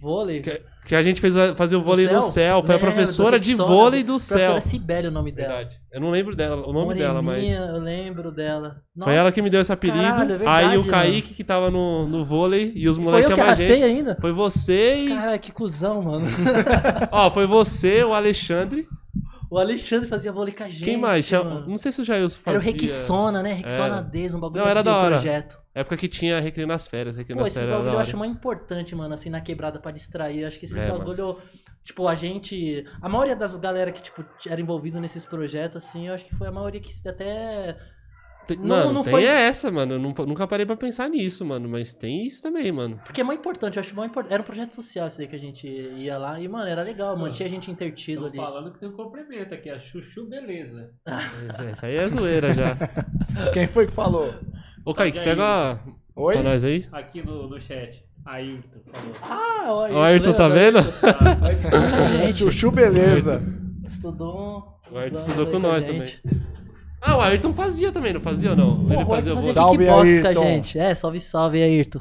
Vôlei. 0.00 0.40
Que, 0.40 0.62
que 0.86 0.94
a 0.94 1.02
gente 1.02 1.20
fez 1.20 1.36
a- 1.36 1.54
fazer 1.54 1.76
o 1.76 1.82
vôlei 1.82 2.06
no 2.08 2.22
céu. 2.22 2.62
Foi 2.62 2.74
a 2.74 2.78
professora 2.78 3.38
de 3.38 3.50
Rexona, 3.50 3.68
vôlei 3.68 4.02
do 4.02 4.18
céu. 4.18 4.36
Professora 4.38 4.60
Sibeli 4.60 5.08
o 5.08 5.10
nome 5.10 5.30
dela. 5.30 5.48
Verdade. 5.48 5.76
Eu 5.92 6.00
não 6.00 6.10
lembro 6.10 6.34
dela, 6.34 6.66
o 6.66 6.72
nome 6.72 6.94
dela, 6.94 7.20
mas. 7.22 7.36
Moreninha, 7.42 7.70
eu 7.74 7.80
lembro 7.80 8.32
dela. 8.32 8.82
Foi 8.98 9.14
ela 9.14 9.30
que 9.30 9.42
me 9.42 9.50
deu 9.50 9.60
esse 9.60 9.72
apelido. 9.72 10.02
Caralho, 10.02 10.32
é 10.32 10.38
verdade, 10.38 10.64
aí 10.70 10.76
o 10.76 10.80
mano. 10.80 10.90
Kaique 10.90 11.34
que 11.34 11.44
tava 11.44 11.70
no, 11.70 12.08
no 12.08 12.24
vôlei 12.24 12.72
e 12.74 12.88
os 12.88 12.96
moleques 12.98 13.30
mais 13.30 13.40
arrastei 13.42 13.68
gente. 13.76 13.84
ainda? 13.84 14.16
Foi 14.20 14.32
você 14.32 14.94
e. 15.04 15.08
Caralho, 15.10 15.40
que 15.40 15.52
cuzão, 15.52 16.02
mano. 16.02 16.26
Ó, 17.12 17.30
foi 17.30 17.46
você, 17.46 18.02
o 18.02 18.14
Alexandre. 18.14 18.86
O 19.50 19.58
Alexandre 19.58 20.08
fazia 20.08 20.32
vôlei 20.32 20.54
com 20.54 20.62
a 20.62 20.68
gente. 20.68 20.84
Quem 20.84 20.96
mais? 20.96 21.28
Mano. 21.32 21.64
Não 21.66 21.76
sei 21.76 21.90
se 21.90 22.00
o 22.00 22.04
Jailson 22.04 22.38
fazia. 22.40 22.56
Era 22.56 22.60
o 22.60 22.62
Requissona, 22.62 23.42
né? 23.42 23.52
Requissona 23.52 23.86
Era. 23.96 24.00
Dez, 24.00 24.32
um 24.32 24.38
bagulho 24.38 24.62
Não, 24.62 24.70
era 24.70 24.78
assim, 24.80 24.88
da 24.88 24.96
hora. 24.96 25.16
projeto. 25.16 25.58
Época 25.74 25.96
que 25.96 26.08
tinha 26.08 26.40
Recreio 26.40 26.66
nas 26.66 26.88
Férias. 26.88 27.16
Recreio 27.16 27.36
Pô, 27.36 27.44
nas 27.44 27.48
esses 27.52 27.58
Férias 27.60 27.68
era 27.68 27.76
bagulho 27.78 27.92
da 27.92 27.96
eu 27.98 28.02
acho 28.02 28.16
mais 28.16 28.30
importante, 28.30 28.94
mano, 28.94 29.14
assim, 29.14 29.30
na 29.30 29.40
quebrada 29.40 29.78
pra 29.78 29.92
distrair. 29.92 30.40
Eu 30.40 30.48
acho 30.48 30.58
que 30.58 30.64
esses 30.64 30.76
É, 30.76 30.90
bagulho, 30.90 31.38
tipo, 31.84 32.08
a 32.08 32.14
gente. 32.14 32.84
A 33.00 33.08
maioria 33.08 33.36
das 33.36 33.54
galera 33.56 33.92
que, 33.92 34.02
tipo, 34.02 34.24
era 34.48 34.60
envolvido 34.60 34.98
nesses 35.00 35.24
projetos, 35.24 35.76
assim, 35.76 36.08
eu 36.08 36.14
acho 36.14 36.24
que 36.24 36.34
foi 36.34 36.48
a 36.48 36.52
maioria 36.52 36.80
que 36.80 36.90
até. 37.08 37.76
Tem- 38.48 38.56
Não- 38.56 38.66
mano, 38.68 38.92
não 38.94 39.02
tem 39.04 39.12
foi- 39.12 39.24
essa, 39.24 39.70
mano. 39.70 39.92
Eu 39.94 39.98
nunca, 40.00 40.24
parei 40.48 40.66
pra 40.66 40.74
pensar 40.76 41.08
nisso, 41.08 41.44
mano. 41.44 41.68
Mas 41.68 41.94
tem 41.94 42.26
isso 42.26 42.42
também, 42.42 42.72
mano. 42.72 43.00
Porque 43.04 43.20
é 43.20 43.24
mais 43.24 43.38
importante, 43.38 43.76
eu 43.76 43.80
acho 43.80 43.94
mais 43.94 44.10
importante. 44.10 44.32
Era 44.32 44.42
um 44.42 44.46
projeto 44.46 44.74
social 44.74 45.06
isso 45.06 45.18
daí 45.18 45.28
que 45.28 45.36
a 45.36 45.38
gente 45.38 45.68
ia 45.68 46.18
lá 46.18 46.40
e, 46.40 46.48
mano, 46.48 46.66
era 46.68 46.82
legal, 46.82 47.16
mantinha 47.16 47.46
a 47.46 47.50
gente 47.50 47.70
intertido 47.70 48.22
Tô 48.22 48.26
ali. 48.26 48.36
falando 48.36 48.72
que 48.72 48.80
tem 48.80 48.88
um 48.88 48.96
complemento 48.96 49.54
aqui, 49.54 49.70
a 49.70 49.78
Chuchu 49.78 50.26
Beleza. 50.26 50.90
Mas 51.06 51.74
Isso 51.74 51.86
aí 51.86 51.96
é 51.96 52.08
zoeira 52.08 52.52
já. 52.52 52.76
Quem 53.54 53.68
foi 53.68 53.86
que 53.86 53.92
falou? 53.92 54.34
Ô, 54.84 54.94
Kaique, 54.94 55.18
Aí. 55.18 55.24
pega 55.24 55.80
Oi? 56.16 56.34
pra 56.34 56.42
nós 56.42 56.64
aí. 56.64 56.86
Aqui 56.92 57.24
no, 57.26 57.48
no 57.48 57.60
chat. 57.60 58.04
Ayrton 58.24 58.80
falou. 58.92 59.14
Ah, 59.22 59.64
olha. 59.72 59.94
O 59.94 59.98
Ayrton 60.02 60.32
tá 60.34 60.48
vendo? 60.48 60.78
gente. 62.26 62.38
Chuchu, 62.38 62.70
beleza. 62.70 63.40
Estudou. 63.86 64.78
O 64.90 64.98
Ayrton 64.98 65.18
estudou 65.18 65.46
com 65.46 65.58
nós 65.58 65.84
gente. 65.84 66.20
Ah, 67.00 67.16
o 67.16 67.20
Ayrton 67.20 67.52
fazia 67.54 67.90
também, 67.90 68.12
não 68.12 68.20
fazia 68.20 68.50
ou 68.50 68.56
não? 68.56 68.84
Pô, 68.84 68.92
Ele 68.92 69.02
o 69.02 69.06
fazia 69.06 69.32
Ayrton 69.32 69.36
vôlei. 69.40 69.52
Salve, 69.54 69.78
kickbox 69.78 70.20
com 70.20 70.24
a 70.26 70.28
Ayrton. 70.28 70.42
gente. 70.44 70.78
É, 70.78 70.94
salve, 70.94 71.20
salve, 71.20 71.62
Ayrton. 71.62 72.00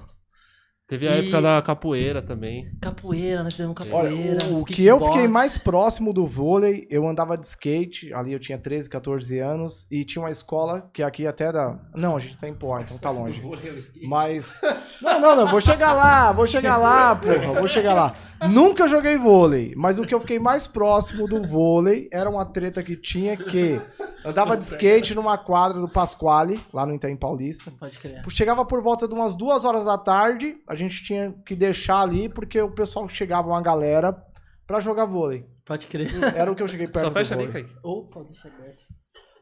Teve 0.89 1.08
a 1.08 1.17
E- 1.17 1.19
época 1.19 1.39
da 1.39 1.62
capoeira 1.62 2.19
também. 2.19 2.67
Capoeira, 2.82 3.43
nós 3.43 3.54
fizemos 3.54 3.75
Olha, 3.91 4.10
capoeira. 4.10 4.45
o, 4.45 4.62
o 4.62 4.65
que 4.65 4.84
eu 4.84 4.99
fiquei 4.99 5.28
mais 5.28 5.56
próximo 5.56 6.12
do 6.12 6.25
vôlei, 6.25 6.88
eu 6.89 7.08
andava 7.08 7.38
de 7.38 7.45
skate, 7.45 8.12
ali 8.12 8.34
eu 8.34 8.39
tinha 8.39 8.58
13, 8.58 8.89
14 8.89 9.38
anos, 9.38 9.86
e 9.91 10.04
tinha 10.04 10.19
uma 10.23 10.32
escola 10.32 10.89
que 10.91 11.04
aqui 11.04 11.28
até 11.28 11.43
era. 11.43 11.80
Não, 11.95 12.17
a 12.17 12.19
gente 12.19 12.39
tá 12.39 12.49
em 12.49 12.56
Poá, 12.56 12.82
então 12.82 12.97
tá 12.97 13.12
longe. 13.12 13.39
Mas. 14.02 14.60
Não, 14.99 15.19
não, 15.21 15.36
não, 15.36 15.47
vou 15.47 15.62
chegar 15.62 15.93
lá, 15.93 16.32
vou 16.32 16.47
chegar 16.47 16.78
lá, 16.78 17.15
porra, 17.15 17.52
vou 17.52 17.67
chegar 17.67 17.93
lá. 17.93 18.13
Nunca 18.49 18.88
joguei 18.88 19.15
vôlei, 19.15 19.73
mas 19.78 19.99
o 19.99 20.06
que 20.08 20.13
eu 20.15 20.19
fiquei 20.19 20.39
mais 20.39 20.65
próximo 20.65 21.28
do 21.28 21.45
vôlei 21.47 22.10
era 22.12 22.28
uma 22.28 22.45
treta 22.45 22.82
que 22.82 22.95
tinha 22.95 23.38
que 23.38 23.80
andava 24.25 24.55
de 24.58 24.63
skate 24.65 25.13
numa 25.15 25.38
quadra 25.38 25.79
do 25.79 25.88
Pasquale, 25.89 26.63
lá 26.73 26.86
no 26.86 26.93
Itaim 26.93 27.15
Paulista. 27.15 27.71
Pode 27.79 27.97
crer. 27.99 28.23
Chegava 28.29 28.65
por 28.65 28.82
volta 28.82 29.08
de 29.08 29.13
umas 29.13 29.36
duas 29.36 29.65
horas 29.65 29.86
da 29.86 29.97
tarde, 29.97 30.58
a 30.67 30.75
gente 30.75 31.03
tinha 31.03 31.34
que 31.45 31.55
deixar 31.55 32.01
ali, 32.01 32.29
porque 32.29 32.62
o 32.62 32.71
pessoal 32.71 33.08
chegava 33.10 33.47
uma 33.49 33.62
galera 33.62 34.15
pra 34.67 34.79
jogar 34.79 35.05
vôlei. 35.05 35.45
Pode 35.65 35.88
crer. 35.88 36.12
Era 36.36 36.51
o 36.51 36.55
que 36.55 36.63
eu 36.63 36.67
cheguei 36.67 36.88
perto 36.89 37.05
Só 37.05 37.10
do 37.10 37.13
fecha 37.13 37.34
ali, 37.36 37.45
vôlei. 37.47 37.63
Kaique. 37.63 37.79
Opa, 37.84 38.23
deixa 38.23 38.47
aberto. 38.47 38.89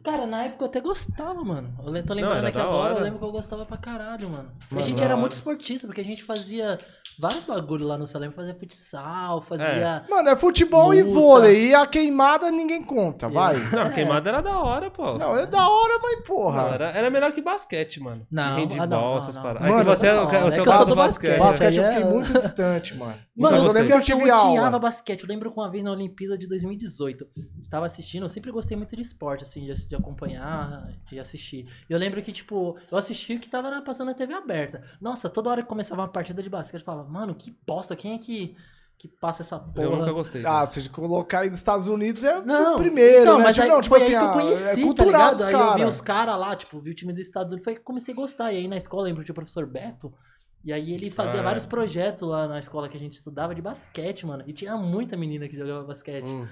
Cara, 0.04 0.26
na 0.26 0.44
época 0.46 0.64
eu 0.64 0.68
até 0.70 0.80
gostava, 0.80 1.44
mano. 1.44 1.76
Eu 1.84 1.92
le- 1.92 2.02
tô 2.04 2.14
lembrando 2.14 2.38
era 2.38 2.48
aqui 2.48 2.58
da 2.58 2.64
agora, 2.64 2.78
hora. 2.78 2.94
eu 2.96 3.04
lembro 3.04 3.20
que 3.20 3.26
eu 3.26 3.32
gostava 3.32 3.66
pra 3.66 3.76
caralho, 3.78 4.30
mano. 4.30 4.52
Mano, 4.72 4.80
a 4.80 4.82
gente 4.82 5.00
da 5.00 5.04
era 5.04 5.14
hora. 5.16 5.20
muito 5.20 5.34
esportista, 5.34 5.86
porque 5.86 6.00
a 6.00 6.06
gente 6.06 6.24
fazia 6.24 6.80
vários 7.20 7.46
bagulho 7.46 7.86
lá 7.86 7.98
no 7.98 8.06
Salem. 8.08 8.32
Fazia 8.32 8.54
futsal, 8.54 9.42
fazia... 9.42 10.06
Mano, 10.10 10.30
é 10.30 10.36
futebol 10.36 10.94
e 10.94 11.02
Luta. 11.02 11.14
vôlei. 11.20 11.70
E 11.70 11.76
a 11.76 11.86
queimada 11.88 12.52
ninguém 12.52 12.84
conta, 12.84 13.28
vai. 13.30 13.56
Não, 13.72 13.90
queimada 13.92 14.30
era 14.30 14.42
da 14.42 14.60
hora, 14.60 14.90
pô. 14.92 15.18
Não, 15.18 15.36
é 15.38 15.46
da 15.46 15.68
hora, 15.70 16.00
mas 16.02 16.18
Não, 16.18 16.24
porra. 16.24 16.62
era, 16.74 16.90
era 16.92 17.10
melhor 17.10 17.32
que 17.32 17.42
basquete, 17.42 18.00
mano. 18.00 18.26
Não, 18.30 18.56
handball, 18.58 18.82
ah, 18.82 18.88
não, 18.88 19.02
não, 19.12 19.18
essas 19.18 19.36
não. 19.36 19.42
paradas. 19.42 19.70
Mano, 19.70 19.82
é 19.82 19.84
que 19.84 19.90
você 20.00 20.08
é, 20.08 20.14
não, 20.14 20.24
é 20.24 20.26
você 20.26 20.38
é 20.38 20.48
o 20.48 20.52
que 20.52 20.60
eu 20.60 20.64
cara 20.74 20.78
sou 20.86 20.86
do 20.88 20.96
basquete. 20.96 21.40
basquete. 21.40 21.76
Eu 21.78 21.84
é- 21.84 21.94
fiquei 21.96 22.10
muito 22.12 22.34
distante, 22.34 22.96
mano. 22.96 23.14
Mano, 23.36 23.56
Mas 23.56 23.66
eu 23.66 23.72
lembro 23.72 24.02
que 24.02 24.12
eu 24.14 24.18
odiava 24.18 24.66
aula. 24.66 24.80
basquete. 24.80 25.22
Eu 25.24 25.30
lembro 25.30 25.52
que 25.52 25.60
uma 25.60 25.70
vez 25.70 25.84
na 25.84 25.92
Olimpíada 25.92 26.38
de 26.38 26.48
2018, 26.48 27.28
eu 27.36 27.70
tava 27.70 27.86
assistindo, 27.86 28.24
eu 28.24 28.30
sempre 28.30 28.52
gostei 28.52 28.76
muito 28.76 28.96
de 28.96 29.02
esporte, 29.04 29.44
assim, 29.44 29.64
de, 29.64 29.88
de 29.88 29.96
acompanhar 29.96 30.90
e 31.12 31.20
assistir. 31.20 31.68
E 31.90 31.94
eu 31.94 32.00
lembro 32.00 32.22
que, 32.22 32.32
tipo, 32.32 32.78
eu 32.92 32.98
assisti 32.98 33.36
o 33.36 33.40
que 33.40 33.48
tava 33.48 33.70
na- 33.70 33.82
passando 33.82 34.08
na 34.08 34.14
TV 34.16 34.34
aberta. 34.34 34.84
Nossa, 35.00 35.30
toda 35.30 35.50
hora 35.50 35.62
que 35.62 35.68
começava 35.70 36.02
uma 36.02 36.08
partida 36.08 36.42
de 36.42 36.50
basquete, 36.50 36.82
eu 36.82 36.86
falava, 36.86 37.07
mano, 37.08 37.36
que 37.36 37.56
bosta, 37.66 37.96
quem 37.96 38.14
é 38.14 38.18
que, 38.18 38.56
que 38.98 39.08
passa 39.08 39.42
essa 39.42 39.60
porra? 39.60 39.84
Eu 39.88 39.96
nunca 39.98 40.12
gostei. 40.12 40.46
Ah, 40.46 40.66
se 40.66 40.90
colocar 40.90 41.40
aí 41.40 41.50
dos 41.50 41.58
Estados 41.58 41.88
Unidos 41.88 42.24
é 42.24 42.42
Não, 42.42 42.76
o 42.76 42.78
primeiro, 42.80 43.22
então, 43.22 43.38
né? 43.38 43.44
mas 43.46 43.56
Tipo, 43.56 43.66
aí, 43.66 43.70
não, 43.72 43.82
tipo 43.82 43.96
foi 43.96 44.04
assim, 44.04 44.16
aí 44.16 44.20
que 44.20 44.26
eu 44.26 44.30
ah, 44.30 44.34
conheci, 44.34 44.90
é 44.90 44.94
tá 44.94 45.06
ligado? 45.06 45.44
Aí 45.44 45.54
eu 45.54 45.76
vi 45.76 45.84
os 45.86 46.02
caras 46.02 46.38
lá, 46.38 46.56
tipo, 46.56 46.80
vi 46.80 46.92
o 46.92 46.96
time 46.96 47.14
dos 47.14 47.22
Estados 47.22 47.52
Unidos, 47.52 47.64
foi 47.64 47.76
que 47.76 47.82
comecei 47.82 48.14
a 48.14 48.18
gostar. 48.18 48.52
E 48.54 48.58
aí 48.58 48.68
na 48.68 48.78
escola, 48.78 49.04
eu 49.04 49.08
lembro, 49.08 49.24
tinha 49.24 49.34
o 49.34 49.36
professor 49.36 49.66
Beto, 49.66 50.14
e 50.64 50.74
aí 50.74 50.94
ele 50.94 51.10
fazia 51.10 51.40
Ah, 51.40 51.42
é. 51.42 51.44
vários 51.44 51.66
projetos 51.66 52.28
lá 52.28 52.48
na 52.48 52.60
escola 52.60 52.90
que 52.90 52.98
a 52.98 53.00
gente 53.00 53.14
estudava 53.14 53.56
de 53.56 53.62
basquete, 53.62 54.26
mano. 54.26 54.44
E 54.46 54.54
tinha 54.54 54.76
muita 54.76 55.16
menina 55.16 55.48
que 55.48 55.56
jogava 55.56 55.84
basquete. 55.84 56.26
Hum. 56.26 56.48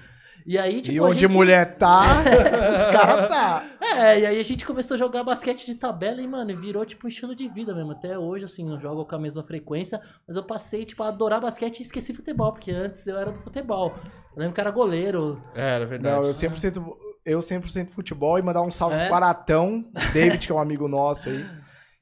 E 0.46 0.56
aí, 0.56 0.80
tipo, 0.80 0.94
E 0.94 0.98
a 0.98 1.02
onde 1.02 1.18
gente... 1.20 1.32
mulher 1.32 1.76
tá, 1.76 2.22
os 2.70 2.86
caras 2.86 3.28
tá. 3.28 3.64
É, 3.80 4.20
e 4.20 4.26
aí 4.26 4.40
a 4.40 4.42
gente 4.44 4.64
começou 4.64 4.94
a 4.94 4.98
jogar 4.98 5.24
basquete 5.24 5.66
de 5.66 5.74
tabela 5.74 6.22
e, 6.22 6.28
mano, 6.28 6.56
virou, 6.60 6.86
tipo, 6.86 7.06
um 7.06 7.08
estilo 7.08 7.34
de 7.34 7.48
vida 7.48 7.74
mesmo. 7.74 7.90
Até 7.92 8.16
hoje, 8.16 8.44
assim, 8.44 8.64
não 8.64 8.78
jogo 8.78 9.04
com 9.04 9.14
a 9.16 9.18
mesma 9.18 9.42
frequência, 9.42 10.00
mas 10.26 10.36
eu 10.36 10.44
passei, 10.44 10.84
tipo, 10.84 11.02
a 11.02 11.08
adorar 11.08 11.40
basquete 11.40 11.80
e 11.80 11.82
esqueci 11.82 12.14
futebol, 12.14 12.52
porque 12.52 12.70
antes 12.70 13.04
eu 13.08 13.18
era 13.18 13.32
do 13.32 13.40
futebol. 13.40 13.92
Eu 14.36 14.40
lembro 14.40 14.54
que 14.54 14.60
era 14.60 14.70
goleiro. 14.70 15.42
É, 15.54 15.76
Era 15.76 15.86
verdade. 15.86 16.14
Não, 16.14 16.24
eu 16.24 16.30
100%, 16.32 16.96
eu 17.24 17.38
100% 17.40 17.88
futebol 17.88 18.38
e 18.38 18.42
mandar 18.42 18.62
um 18.62 18.70
salve 18.70 18.96
É? 18.96 19.08
para 19.08 19.30
Atão, 19.30 19.84
David, 20.12 20.46
que 20.46 20.52
é 20.52 20.54
um 20.54 20.60
amigo 20.60 20.86
nosso 20.86 21.28
aí, 21.28 21.44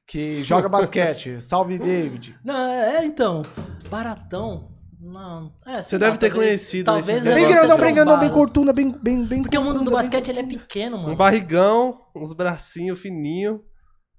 que 0.05 0.43
joga 0.43 0.69
basquete. 0.69 1.39
Salve, 1.41 1.79
David. 1.79 2.37
Não, 2.43 2.67
é, 2.69 2.97
é, 2.97 3.05
então, 3.05 3.41
baratão, 3.89 4.74
não. 5.05 5.51
É, 5.65 5.81
Você 5.81 5.97
deve 5.97 6.17
ter 6.17 6.29
talvez- 6.29 6.33
conhecido 6.47 6.85
Talvez 6.85 7.25
É 7.25 7.33
bem 7.33 7.47
grandão, 7.47 7.77
bem 7.77 7.93
grandão, 7.93 8.19
bem 8.19 8.29
cortuna, 8.29 8.73
bem, 8.73 8.91
bem, 8.91 9.23
bem 9.23 9.41
Porque 9.41 9.57
o 9.57 9.63
mundo 9.63 9.83
do 9.83 9.91
basquete, 9.91 10.29
ele 10.29 10.39
é 10.39 10.43
pequeno, 10.43 10.97
mano. 10.97 11.13
Um 11.13 11.15
barrigão, 11.15 11.99
uns 12.15 12.33
bracinhos 12.33 12.99
fininhos. 12.99 13.59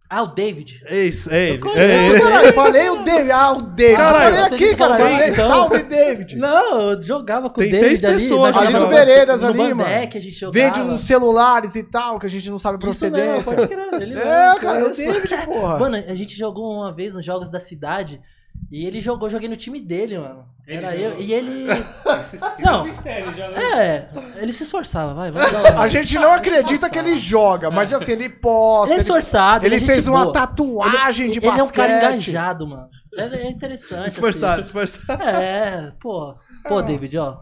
Ah, 0.09 0.23
o 0.23 0.29
David. 0.29 0.81
É 0.87 1.01
isso, 1.01 1.29
é 1.35 1.49
ele. 1.51 1.69
É 1.75 1.99
Isso, 2.07 2.15
ele. 2.15 2.21
caralho, 2.21 2.55
falei 2.55 2.89
o 2.91 3.03
David. 3.03 3.33
Ah, 3.33 3.51
o 3.51 3.63
David. 3.63 3.97
Caralho, 3.97 4.15
eu 4.17 4.31
falei 4.31 4.41
eu 4.41 4.45
aqui, 4.55 4.77
cara. 4.77 4.95
Eu 4.95 5.11
falei, 5.11 5.29
então. 5.31 5.49
Salve, 5.49 5.83
David. 5.83 6.37
Não, 6.37 6.81
eu 6.93 7.03
jogava 7.03 7.51
com 7.51 7.61
Tem 7.61 7.71
o 7.71 7.73
David 7.73 7.89
seis 7.89 8.05
ali. 8.05 8.15
pessoas 8.15 8.57
ali 8.57 8.73
no 8.73 8.87
Veredas 8.89 9.43
no 9.43 9.49
ali, 9.49 9.75
mano. 9.75 9.83
A 9.85 10.01
gente 10.21 10.31
jogava. 10.31 10.53
Vende 10.77 10.81
uns 10.81 11.01
celulares 11.03 11.75
e 11.75 11.83
tal, 11.83 12.21
que 12.21 12.27
a 12.27 12.31
gente 12.31 12.49
não 12.49 12.59
sabe 12.61 12.77
a 12.77 12.89
Isso 12.89 13.11
mesmo, 13.11 13.17
procedência. 13.43 13.53
pode 13.57 13.67
crer, 13.69 14.03
ele 14.03 14.15
É, 14.17 14.55
cara, 14.61 14.79
é 14.79 14.85
o. 14.85 14.91
David, 14.95 15.37
porra. 15.45 15.79
Mano, 15.81 15.97
a 15.97 16.15
gente 16.15 16.39
jogou 16.39 16.73
uma 16.73 16.95
vez 16.95 17.13
nos 17.15 17.25
Jogos 17.25 17.51
da 17.51 17.59
Cidade 17.59 18.21
e 18.71 18.87
ele 18.87 19.01
jogou, 19.01 19.27
eu 19.29 19.33
joguei 19.33 19.49
no 19.49 19.57
time 19.57 19.81
dele, 19.81 20.19
mano. 20.19 20.45
Ele 20.67 20.77
Era 20.79 20.97
jogou? 20.97 21.13
eu 21.13 21.21
e 21.21 21.33
ele. 21.33 21.67
Não. 22.59 22.79
Não. 22.79 22.85
Mistério, 22.85 23.33
já 23.35 23.47
É, 23.47 24.09
ele 24.37 24.53
se 24.53 24.65
esforçava, 24.65 25.15
vai, 25.15 25.31
uma- 25.31 25.41
A 25.83 25.89
gente 25.89 26.17
não 26.19 26.33
acredita 26.33 26.91
que 26.91 26.99
ele 26.99 27.17
joga, 27.17 27.71
mas 27.71 27.93
assim, 27.93 28.13
ele 28.13 28.29
posta. 28.29 28.93
Ele 28.93 28.99
é 28.99 29.03
esforçado, 29.03 29.65
ele 29.65 29.77
ele, 29.77 29.85
é 29.85 29.87
fez 29.87 30.05
gente 30.05 30.11
uma 30.15 30.23
boa. 30.23 30.33
tatuagem 30.33 31.27
ele, 31.27 31.33
de 31.35 31.39
ele 31.39 31.47
basquete. 31.47 31.61
é 31.61 31.65
um 31.65 31.73
cara 31.73 31.93
engajado, 32.13 32.67
mano. 32.67 32.89
Ele 33.17 33.37
é 33.37 33.49
interessante. 33.51 34.09
Esforçado, 34.09 34.55
assim. 34.61 34.63
esforçado. 34.63 35.23
É, 35.23 35.93
pô. 36.01 36.35
Pô, 36.69 36.83
David, 36.83 37.17
ó. 37.17 37.39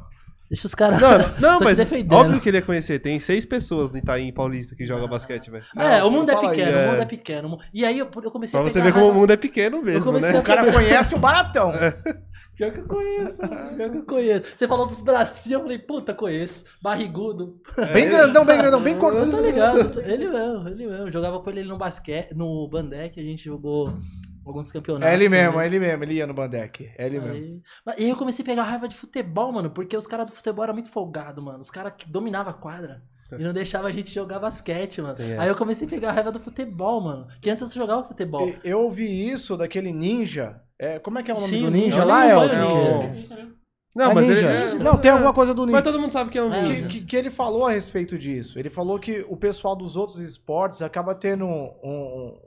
Deixa 0.51 0.67
os 0.67 0.75
caras. 0.75 1.01
Não, 1.01 1.19
não 1.41 1.61
mas 1.61 1.79
óbvio 2.11 2.41
que 2.41 2.49
ele 2.49 2.59
ia 2.59 2.63
conhecer. 2.63 2.99
Tem 2.99 3.19
seis 3.19 3.45
pessoas 3.45 3.91
no 3.91 3.99
Itaim 3.99 4.31
Paulista 4.33 4.77
que 4.77 4.87
joga 4.87 5.07
basquete, 5.07 5.51
velho. 5.51 5.65
É, 5.77 6.01
Não, 6.01 6.09
o 6.09 6.11
mundo 6.11 6.31
é 6.31 6.37
pequeno, 6.37 6.71
isso. 6.71 6.79
o 6.79 6.87
mundo 6.91 6.99
É. 6.99 7.03
é 7.03 7.05
pequeno. 7.07 7.59
E 7.73 7.85
aí 7.85 7.99
eu, 7.99 8.09
eu 8.23 8.31
comecei 8.31 8.59
Pra 8.59 8.67
a 8.67 8.71
você 8.71 8.79
pegar 8.81 8.93
ver 8.95 9.01
como 9.01 9.11
o 9.11 9.15
mundo 9.15 9.33
é 9.33 9.37
pequeno 9.37 9.83
mesmo, 9.83 10.13
né? 10.13 10.39
O 10.39 10.43
cara 10.43 10.71
conhece 10.73 11.15
o 11.15 11.19
baratão. 11.19 11.73
Pior 12.57 12.71
que 12.73 12.79
eu 12.79 12.85
conheço, 12.87 13.39
pior 13.77 13.91
que 13.91 13.99
eu 13.99 14.05
conheço. 14.05 14.45
Você 14.55 14.69
falou 14.69 14.87
dos 14.87 15.01
bracinhos, 15.01 15.55
eu 15.59 15.63
falei, 15.63 15.79
puta, 15.79 16.15
conheço. 16.15 16.65
Barrigudo. 16.81 17.61
Bem 17.93 18.09
grandão, 18.09 18.45
bem 18.45 18.59
grandão, 18.59 18.81
bem 18.81 18.95
Tá 18.95 19.01
corpão. 19.01 19.41
ligado? 19.41 20.01
Ele 20.03 20.29
mesmo, 20.29 20.69
ele 20.69 20.87
mesmo. 20.87 21.11
Jogava 21.11 21.41
com 21.41 21.51
ele 21.51 21.65
no 21.65 21.77
basquete, 21.77 22.33
no 22.33 22.69
Bandec, 22.69 23.19
a 23.19 23.23
gente 23.25 23.45
jogou 23.45 23.93
alguns 24.47 24.71
campeonatos. 24.73 25.09
É 25.09 25.15
ele 25.15 25.29
mesmo, 25.29 25.53
também. 25.53 25.63
é 25.65 25.67
ele 25.67 25.81
mesmo, 25.81 26.05
ele 26.05 26.15
ia 26.15 26.27
no 26.27 26.35
Bandec. 26.35 26.91
É 26.97 27.07
ele 27.07 27.21
mesmo. 27.21 27.35
Aí, 27.35 27.61
mas- 27.85 27.99
e 27.99 28.05
aí 28.05 28.11
eu 28.11 28.17
comecei 28.17 28.43
a 28.43 28.47
pegar 28.47 28.63
raiva 28.65 28.89
de 28.89 28.97
futebol, 28.97 29.53
mano, 29.53 29.71
porque 29.71 29.97
os 29.97 30.07
caras 30.07 30.27
do 30.27 30.33
futebol 30.33 30.65
eram 30.65 30.75
muito 30.75 30.91
folgados, 30.91 31.43
mano. 31.43 31.61
Os 31.61 31.71
caras 31.71 31.93
que 31.97 32.09
dominavam 32.09 32.51
a 32.51 32.55
quadra. 32.55 33.03
E 33.37 33.43
não 33.43 33.53
deixava 33.53 33.89
a 33.89 33.91
gente 33.91 34.13
jogar 34.15 34.39
basquete, 34.39 35.03
mano. 35.03 35.15
Tem 35.17 35.33
essa. 35.33 35.43
Aí 35.43 35.49
eu 35.49 35.57
comecei 35.57 35.87
a 35.89 35.91
pegar 35.91 36.13
raiva 36.13 36.31
do 36.31 36.39
futebol, 36.39 37.01
mano. 37.01 37.27
Que 37.41 37.51
antes 37.51 37.63
eu 37.63 37.67
só 37.69 37.75
jogava 37.75 38.05
futebol. 38.05 38.53
Eu 38.63 38.81
ouvi 38.83 39.29
isso 39.29 39.57
daquele 39.57 39.93
ninja. 39.93 40.61
É, 40.79 40.99
como 41.01 41.19
é 41.19 41.23
que 41.23 41.31
é 41.31 41.35
o 41.35 41.39
nome 41.41 41.49
Sim, 41.49 41.63
do 41.65 41.71
ninja, 41.71 41.87
ninja, 41.87 42.05
lá, 42.05 42.27
é 42.27 42.37
o- 42.37 42.41
lembro. 42.41 43.55
Não, 43.97 44.11
É 44.11 44.15
mas 44.15 44.27
ninja. 44.29 44.51
ele. 44.73 44.83
Não, 44.85 44.97
tem 44.99 45.11
alguma 45.11 45.33
coisa 45.33 45.55
do 45.55 45.63
ninja. 45.65 45.73
Mas 45.77 45.85
todo 45.85 46.01
mundo 46.01 46.11
sabe 46.11 46.31
que 46.31 46.39
é 46.39 46.43
um 46.43 46.53
É, 46.53 46.63
ninja. 46.63 46.83
que, 46.83 47.01
que, 47.01 47.05
que 47.07 47.17
ele 47.17 47.31
falou 47.31 47.67
a 47.67 47.71
respeito 47.71 48.19
disso. 48.19 48.59
Ele 48.59 48.69
falou 48.71 48.99
que 48.99 49.25
o 49.29 49.37
pessoal 49.37 49.75
dos 49.77 49.97
outros 49.97 50.19
esportes 50.19 50.83
acaba 50.83 51.15
tendo 51.15 51.45
um- 51.45 51.71
um- 51.83 52.39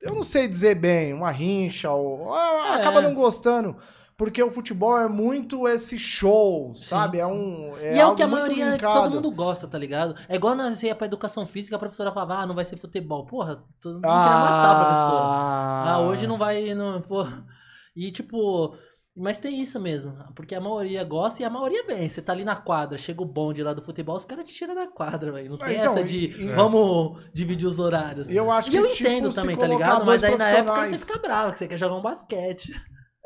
eu 0.00 0.14
não 0.14 0.22
sei 0.22 0.48
dizer 0.48 0.74
bem, 0.74 1.12
uma 1.12 1.30
rincha, 1.30 1.90
ou. 1.90 2.32
ah, 2.32 2.76
É. 2.76 2.80
Acaba 2.80 3.00
não 3.00 3.14
gostando. 3.14 3.76
Porque 4.16 4.42
o 4.42 4.50
futebol 4.50 4.98
é 4.98 5.06
muito 5.08 5.68
esse 5.68 5.96
show, 5.96 6.74
sabe? 6.74 7.20
É 7.20 7.26
um. 7.26 7.76
É 7.78 7.94
e 7.94 8.00
é 8.00 8.04
o 8.06 8.16
que 8.16 8.22
a 8.22 8.26
maioria, 8.26 8.72
linkado. 8.72 9.02
todo 9.02 9.14
mundo 9.14 9.30
gosta, 9.30 9.68
tá 9.68 9.78
ligado? 9.78 10.16
É 10.28 10.34
igual 10.34 10.56
nós 10.56 10.76
você 10.76 10.88
ia 10.88 10.94
pra 10.96 11.06
educação 11.06 11.46
física, 11.46 11.76
a 11.76 11.78
professora 11.78 12.10
falava, 12.10 12.34
ah, 12.42 12.46
não 12.46 12.54
vai 12.56 12.64
ser 12.64 12.76
futebol. 12.76 13.24
Porra, 13.26 13.62
todo 13.80 13.94
mundo 13.94 14.02
queria 14.02 14.16
matar 14.18 14.70
a 14.72 14.84
professora. 14.84 15.24
Ah, 15.24 15.84
Ah, 15.94 16.00
hoje 16.00 16.26
não 16.26 16.36
vai. 16.36 16.74
Não, 16.74 17.00
porra. 17.00 17.46
E 17.94 18.10
tipo. 18.10 18.74
Mas 19.18 19.38
tem 19.40 19.60
isso 19.60 19.80
mesmo, 19.80 20.14
porque 20.34 20.54
a 20.54 20.60
maioria 20.60 21.02
gosta 21.02 21.42
e 21.42 21.44
a 21.44 21.50
maioria 21.50 21.84
bem. 21.84 22.08
Você 22.08 22.22
tá 22.22 22.32
ali 22.32 22.44
na 22.44 22.54
quadra, 22.54 22.96
chega 22.96 23.20
o 23.20 23.26
bonde 23.26 23.62
lá 23.62 23.72
do 23.72 23.82
futebol, 23.82 24.14
os 24.14 24.24
caras 24.24 24.44
te 24.48 24.54
tiram 24.54 24.74
da 24.74 24.86
quadra, 24.86 25.32
velho. 25.32 25.50
Não 25.50 25.58
Ah, 25.60 25.66
tem 25.66 25.78
então, 25.78 25.92
essa 25.92 26.04
de 26.04 26.16
e- 26.26 26.54
vamos 26.54 27.20
dividir 27.34 27.66
os 27.66 27.78
horários. 27.80 28.30
E 28.30 28.36
eu 28.36 28.50
acho 28.50 28.68
E 28.68 28.70
que, 28.70 28.76
eu 28.78 28.88
tipo, 28.88 29.02
entendo 29.08 29.30
se 29.32 29.40
também, 29.40 29.56
tá 29.56 29.62
colocar 29.66 29.84
ligado? 29.86 30.06
Mas 30.06 30.20
dois 30.20 30.32
aí 30.32 30.38
na 30.38 30.48
época 30.48 30.84
você 30.86 30.98
fica 30.98 31.18
bravo, 31.18 31.52
que 31.52 31.58
você 31.58 31.66
quer 31.66 31.78
jogar 31.78 31.96
um 31.96 32.02
basquete. 32.02 32.72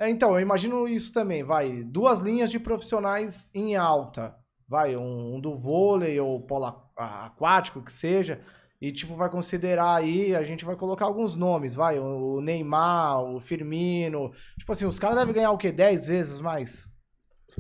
É, 0.01 0.09
então, 0.09 0.33
eu 0.35 0.41
imagino 0.41 0.89
isso 0.89 1.13
também, 1.13 1.45
vai. 1.45 1.85
Duas 1.85 2.21
linhas 2.21 2.51
de 2.51 2.59
profissionais 2.59 3.51
em 3.55 3.77
alta. 3.77 4.35
Vai, 4.67 4.97
um, 4.97 5.35
um 5.37 5.41
do 5.41 5.55
vôlei 5.57 6.19
ou 6.19 6.41
polo 6.41 6.65
aquático, 6.97 7.83
que 7.83 7.93
seja. 7.93 8.41
E, 8.83 8.91
tipo, 8.91 9.15
vai 9.15 9.31
considerar 9.31 9.95
aí, 9.95 10.35
a 10.35 10.43
gente 10.43 10.65
vai 10.65 10.75
colocar 10.75 11.05
alguns 11.05 11.37
nomes, 11.37 11.73
vai. 11.73 12.01
O 12.01 12.41
Neymar, 12.41 13.23
o 13.23 13.39
Firmino. 13.41 14.33
Tipo 14.59 14.73
assim, 14.73 14.87
os 14.87 14.99
caras 14.99 15.19
devem 15.19 15.33
ganhar 15.33 15.53
o 15.53 15.57
quê? 15.57 15.71
10 15.71 16.09
vezes 16.09 16.41
mais? 16.41 16.85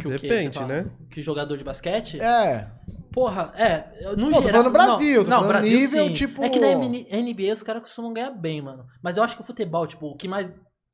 Que 0.00 0.08
o 0.08 0.10
quê? 0.10 0.18
Depende, 0.18 0.58
fala? 0.58 0.82
né? 0.82 0.84
Que 1.12 1.22
jogador 1.22 1.56
de 1.56 1.62
basquete? 1.62 2.20
É. 2.20 2.68
Porra, 3.12 3.52
é. 3.54 3.88
No 4.16 4.30
Não, 4.30 4.38
tô 4.38 4.42
geral, 4.42 4.62
falando 4.64 4.72
Brasil, 4.72 5.22
tô 5.22 5.30
não, 5.30 5.46
Brasil, 5.46 5.78
nível, 5.78 6.06
sim. 6.08 6.12
tipo- 6.12 6.42
É 6.42 6.48
que 6.48 6.58
na 6.58 6.68
NBA 6.74 7.52
os 7.52 7.62
caras 7.62 7.82
costumam 7.82 8.12
ganhar 8.12 8.30
bem, 8.30 8.60
mano. 8.60 8.84
Mas 9.00 9.16
eu 9.16 9.22
acho 9.22 9.36
que 9.36 9.42
o 9.42 9.46
futebol, 9.46 9.86
tipo, 9.86 10.06
o 10.08 10.16
que 10.16 10.26
mais. 10.26 10.52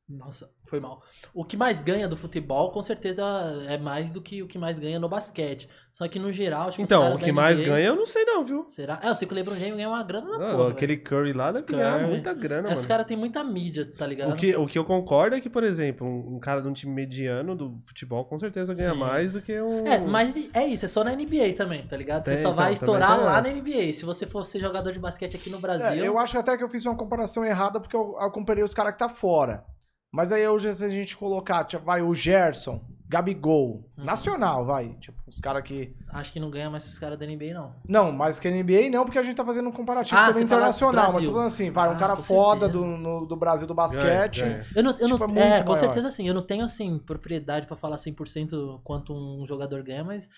Nossa, 0.09 0.49
foi 0.67 0.81
mal. 0.81 1.03
O 1.35 1.45
que 1.45 1.55
mais 1.55 1.83
ganha 1.83 2.09
do 2.09 2.17
futebol, 2.17 2.71
com 2.73 2.83
certeza, 2.83 3.23
é 3.69 3.77
mais 3.77 4.11
do 4.11 4.23
que 4.23 4.43
o 4.43 4.47
que 4.49 4.57
mais 4.57 4.79
ganha 4.79 4.99
no 4.99 5.07
basquete. 5.07 5.69
Só 5.93 6.09
que 6.09 6.19
no 6.19 6.33
geral, 6.33 6.71
tipo, 6.71 6.83
Então, 6.83 7.13
o 7.13 7.19
que 7.19 7.31
mais 7.31 7.59
NBA 7.59 7.67
ganha 7.69 7.87
eu 7.89 7.97
não 7.97 8.07
sei 8.07 8.25
não, 8.25 8.43
viu? 8.43 8.65
Será? 8.71 8.99
É, 9.03 9.09
eu 9.11 9.15
sei 9.15 9.29
que 9.29 9.35
o 9.35 9.37
LeBron 9.37 9.57
James 9.57 9.75
ganha 9.75 9.89
uma 9.89 10.03
grana 10.03 10.39
na 10.39 10.49
Ah, 10.49 10.57
porra. 10.57 10.71
aquele 10.71 10.97
Curry 10.97 11.35
lá 11.35 11.53
deve 11.53 11.67
ganhar 11.67 11.99
Curry. 11.99 12.11
muita 12.11 12.33
grana. 12.33 12.69
Os 12.69 12.75
mano. 12.77 12.89
caras 12.89 13.05
têm 13.05 13.19
muita 13.19 13.45
mídia, 13.45 13.85
tá 13.99 14.07
ligado? 14.07 14.33
O 14.33 14.37
que, 14.37 14.57
o 14.57 14.67
que 14.67 14.79
eu 14.79 14.85
concordo 14.87 15.37
é 15.37 15.43
que, 15.43 15.51
por 15.51 15.63
exemplo, 15.63 16.07
um, 16.07 16.37
um 16.37 16.39
cara 16.41 16.63
de 16.63 16.69
um 16.69 16.73
time 16.73 16.95
mediano 16.95 17.55
do 17.55 17.79
futebol 17.83 18.25
com 18.25 18.39
certeza 18.39 18.73
ganha 18.73 18.93
Sim. 18.93 18.99
mais 18.99 19.33
do 19.33 19.43
que 19.43 19.61
um. 19.61 19.87
É, 19.87 19.99
mas 20.01 20.49
é 20.55 20.65
isso, 20.67 20.87
é 20.87 20.89
só 20.89 21.05
na 21.05 21.13
NBA 21.15 21.53
também, 21.55 21.87
tá 21.87 21.99
ligado? 21.99 22.25
Você 22.25 22.33
Tem, 22.35 22.43
só 22.43 22.53
vai 22.53 22.73
então, 22.73 22.87
também 22.87 23.03
estourar 23.03 23.17
tem 23.17 23.25
lá 23.27 23.39
essa. 23.41 23.51
na 23.51 23.55
NBA. 23.61 23.93
Se 23.93 24.07
você 24.07 24.27
fosse 24.27 24.59
jogador 24.59 24.91
de 24.93 24.99
basquete 25.01 25.37
aqui 25.37 25.51
no 25.51 25.59
Brasil. 25.59 25.87
É, 26.03 26.09
eu 26.09 26.17
acho 26.17 26.39
até 26.39 26.57
que 26.57 26.65
eu 26.65 26.69
fiz 26.71 26.87
uma 26.87 26.97
comparação 26.97 27.45
errada 27.45 27.79
porque 27.79 27.95
eu, 27.97 28.17
eu 28.19 28.31
comparei 28.31 28.65
os 28.65 28.73
caras 28.73 28.93
que 28.93 28.99
tá 28.99 29.09
fora. 29.11 29.65
Mas 30.11 30.33
aí 30.33 30.47
hoje, 30.49 30.73
se 30.73 30.85
a 30.85 30.89
gente 30.89 31.17
colocar, 31.17 31.65
tipo, 31.65 31.85
vai 31.85 32.01
o 32.03 32.15
Gerson, 32.15 32.81
Gabigol, 33.07 33.91
Uhum. 33.97 34.05
nacional, 34.05 34.65
vai. 34.65 34.95
Tipo, 35.01 35.19
os 35.27 35.39
caras 35.41 35.63
que. 35.63 35.95
Acho 36.11 36.33
que 36.33 36.41
não 36.41 36.51
ganha 36.51 36.71
mais 36.71 36.87
os 36.89 36.99
caras 36.99 37.19
da 37.19 37.27
NBA, 37.27 37.53
não. 37.55 37.75
Não, 37.87 38.13
mais 38.13 38.39
que 38.41 38.49
a 38.49 38.51
NBA 38.51 38.91
não, 38.91 39.05
porque 39.05 39.19
a 39.19 39.23
gente 39.23 39.37
tá 39.37 39.45
fazendo 39.45 39.69
um 39.69 39.73
comparativo 39.73 40.17
Ah, 40.19 40.27
também 40.27 40.47
fala 40.47 40.61
internacional. 40.61 41.13
Mas 41.13 41.25
falando 41.25 41.47
assim, 41.47 41.71
vai, 41.71 41.89
um 41.89 41.93
Ah, 41.93 41.97
cara 41.97 42.17
com 42.17 42.23
foda 42.23 42.67
certeza. 42.67 42.85
do, 42.85 42.87
no- 42.97 43.27
do 43.27 43.37
Brasil 43.37 43.67
do 43.67 43.75
Ganha, 43.75 43.87
basquete. 43.89 44.41
ganha. 44.41 44.67
Eu 44.75 44.83
não, 44.83 44.91
eu 44.93 45.09
Tipo, 45.09 45.27
não, 45.27 45.43
é 45.43 45.59
é, 45.59 45.63
com 45.63 45.77
certeza 45.77 46.11
sim. 46.11 46.27
Eu 46.29 46.35
não 46.35 46.43
tenho, 46.43 46.65
assim, 46.65 46.99
propriedade 46.99 47.67
pra 47.67 47.77
falar 47.77 47.97
100% 47.99 48.81
quanto 48.85 49.13
um 49.15 49.47
jogador 49.47 49.83
ganha, 49.83 50.05
mas, 50.05 50.29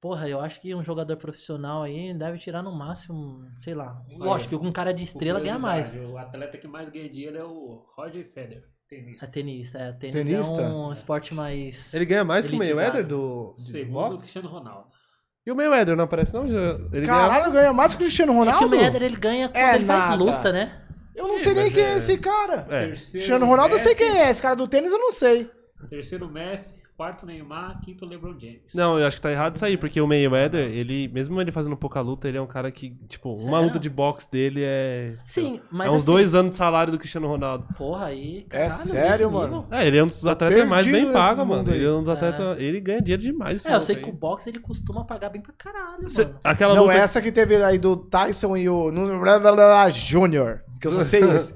porra, 0.00 0.28
eu 0.28 0.40
acho 0.40 0.60
que 0.60 0.72
um 0.74 0.82
jogador 0.84 1.16
profissional 1.16 1.82
aí 1.82 2.12
deve 2.16 2.38
tirar 2.38 2.62
no 2.62 2.72
máximo, 2.72 3.44
sei 3.60 3.74
lá. 3.74 4.00
Lógico 4.16 4.58
que 4.58 4.66
um 4.66 4.72
cara 4.72 4.92
de 4.94 5.02
estrela 5.04 5.40
ganha 5.40 5.58
mais. 5.58 5.92
O 5.94 6.16
atleta 6.18 6.58
que 6.58 6.68
mais 6.68 6.88
ganha 6.90 7.08
dinheiro 7.08 7.36
é 7.38 7.44
o 7.44 7.84
Roger 7.96 8.24
Federer, 8.32 8.64
tenista. 8.90 9.24
É 9.24 9.28
tenista, 9.28 9.78
é. 9.78 9.92
Tênis 9.92 10.26
Tenista? 10.26 10.60
é 10.62 10.68
um 10.68 10.92
esporte 10.92 11.32
mais. 11.34 11.94
Ele 11.94 12.04
ganha 12.04 12.24
mais 12.24 12.44
que 12.46 12.54
o. 12.54 12.58
Mayweather 12.58 13.06
do. 13.06 13.54
de 13.56 13.62
Segundo 13.62 13.92
boxe? 13.92 14.18
Cristiano 14.18 14.48
Ronaldo. 14.48 14.88
E 15.46 15.50
o 15.50 15.56
Mayweather 15.56 15.96
não 15.96 16.04
aparece, 16.04 16.34
não? 16.34 16.44
Ele 16.46 16.90
ganha. 16.92 17.06
Caralho, 17.06 17.52
ganha 17.52 17.72
mais 17.72 17.92
que 17.94 18.02
o 18.02 18.04
Cristiano 18.04 18.32
É 18.32 18.34
que 18.34 18.38
Ronaldo? 18.40 18.66
o 18.66 18.70
Mayweather 18.70 19.02
ele 19.02 19.16
ganha 19.16 19.48
quando 19.48 19.56
É 19.56 19.74
ele 19.76 19.84
faz 19.86 20.04
nada. 20.08 20.14
luta, 20.16 20.52
né? 20.52 20.82
Eu 21.14 21.28
não 21.28 21.38
Sim, 21.38 21.44
sei 21.44 21.54
nem 21.54 21.70
quem 21.72 21.82
é 21.82 21.92
é- 21.92 21.96
esse 21.96 22.18
cara. 22.18 22.66
É. 22.70 22.86
Terceiro 22.86 23.10
Cristiano 23.12 23.46
Ronaldo 23.46 23.74
eu 23.74 23.78
sei 23.78 23.94
Messi, 23.94 24.04
quem 24.04 24.20
é. 24.20 24.30
Esse 24.30 24.42
cara 24.42 24.54
do 24.56 24.68
tênis 24.68 24.92
eu 24.92 24.98
não 24.98 25.12
sei. 25.12 25.50
Terceiro 25.88 26.28
Messi, 26.28 26.74
quarto 27.00 27.24
Neymar, 27.24 27.80
quinto 27.80 28.04
LeBron 28.04 28.38
James. 28.38 28.60
Não, 28.74 28.98
eu 28.98 29.06
acho 29.06 29.16
que 29.16 29.22
tá 29.22 29.32
errado 29.32 29.56
isso 29.56 29.64
aí, 29.64 29.78
porque 29.78 29.98
o 30.02 30.06
Mayweather, 30.06 30.70
ele, 30.70 31.08
mesmo 31.08 31.40
ele 31.40 31.50
fazendo 31.50 31.74
pouca 31.74 31.98
luta, 32.02 32.28
ele 32.28 32.36
é 32.36 32.42
um 32.42 32.46
cara 32.46 32.70
que, 32.70 32.90
tipo, 33.08 33.30
uma 33.30 33.38
Sério? 33.38 33.62
luta 33.64 33.78
de 33.78 33.88
boxe 33.88 34.30
dele 34.30 34.60
é. 34.62 35.16
Sim, 35.24 35.62
mas. 35.70 35.86
é 35.86 35.90
uns 35.90 35.96
assim, 36.02 36.06
dois 36.12 36.34
anos 36.34 36.50
de 36.50 36.56
salário 36.56 36.92
do 36.92 36.98
Cristiano 36.98 37.26
Ronaldo. 37.26 37.66
Porra, 37.74 38.04
aí. 38.04 38.46
É 38.50 38.68
sério, 38.68 39.30
mano? 39.32 39.62
nível? 39.62 39.78
É, 39.78 39.86
ele 39.86 39.96
é 39.96 40.04
um 40.04 40.08
dos 40.08 40.26
atletas 40.26 40.68
mais 40.68 40.86
bem 40.86 41.10
pagos, 41.10 41.46
mano. 41.46 41.72
Ele 41.72 41.86
é 41.86 41.90
um 41.90 42.00
dos 42.00 42.10
atletas. 42.10 42.60
Ele 42.60 42.78
ganha 42.80 43.00
dinheiro 43.00 43.22
demais. 43.22 43.64
É, 43.64 43.74
eu 43.74 43.80
sei 43.80 43.96
aí. 43.96 44.02
que 44.02 44.10
o 44.10 44.12
boxe 44.12 44.50
ele 44.50 44.58
costuma 44.58 45.02
pagar 45.02 45.30
bem 45.30 45.40
pra 45.40 45.54
caralho, 45.56 46.06
Cê- 46.06 46.26
mano. 46.26 46.38
aquela 46.44 46.74
não, 46.74 46.82
luta. 46.82 46.96
essa 46.96 47.22
que 47.22 47.32
teve 47.32 47.56
aí 47.62 47.78
do 47.78 47.96
Tyson 47.96 48.58
e 48.58 48.68
o 48.68 48.92
Nuno 48.92 49.18
Júnior, 49.90 50.62
que 50.78 50.86
eu 50.86 50.92
só 50.92 51.02
sei 51.02 51.22
esse. 51.32 51.54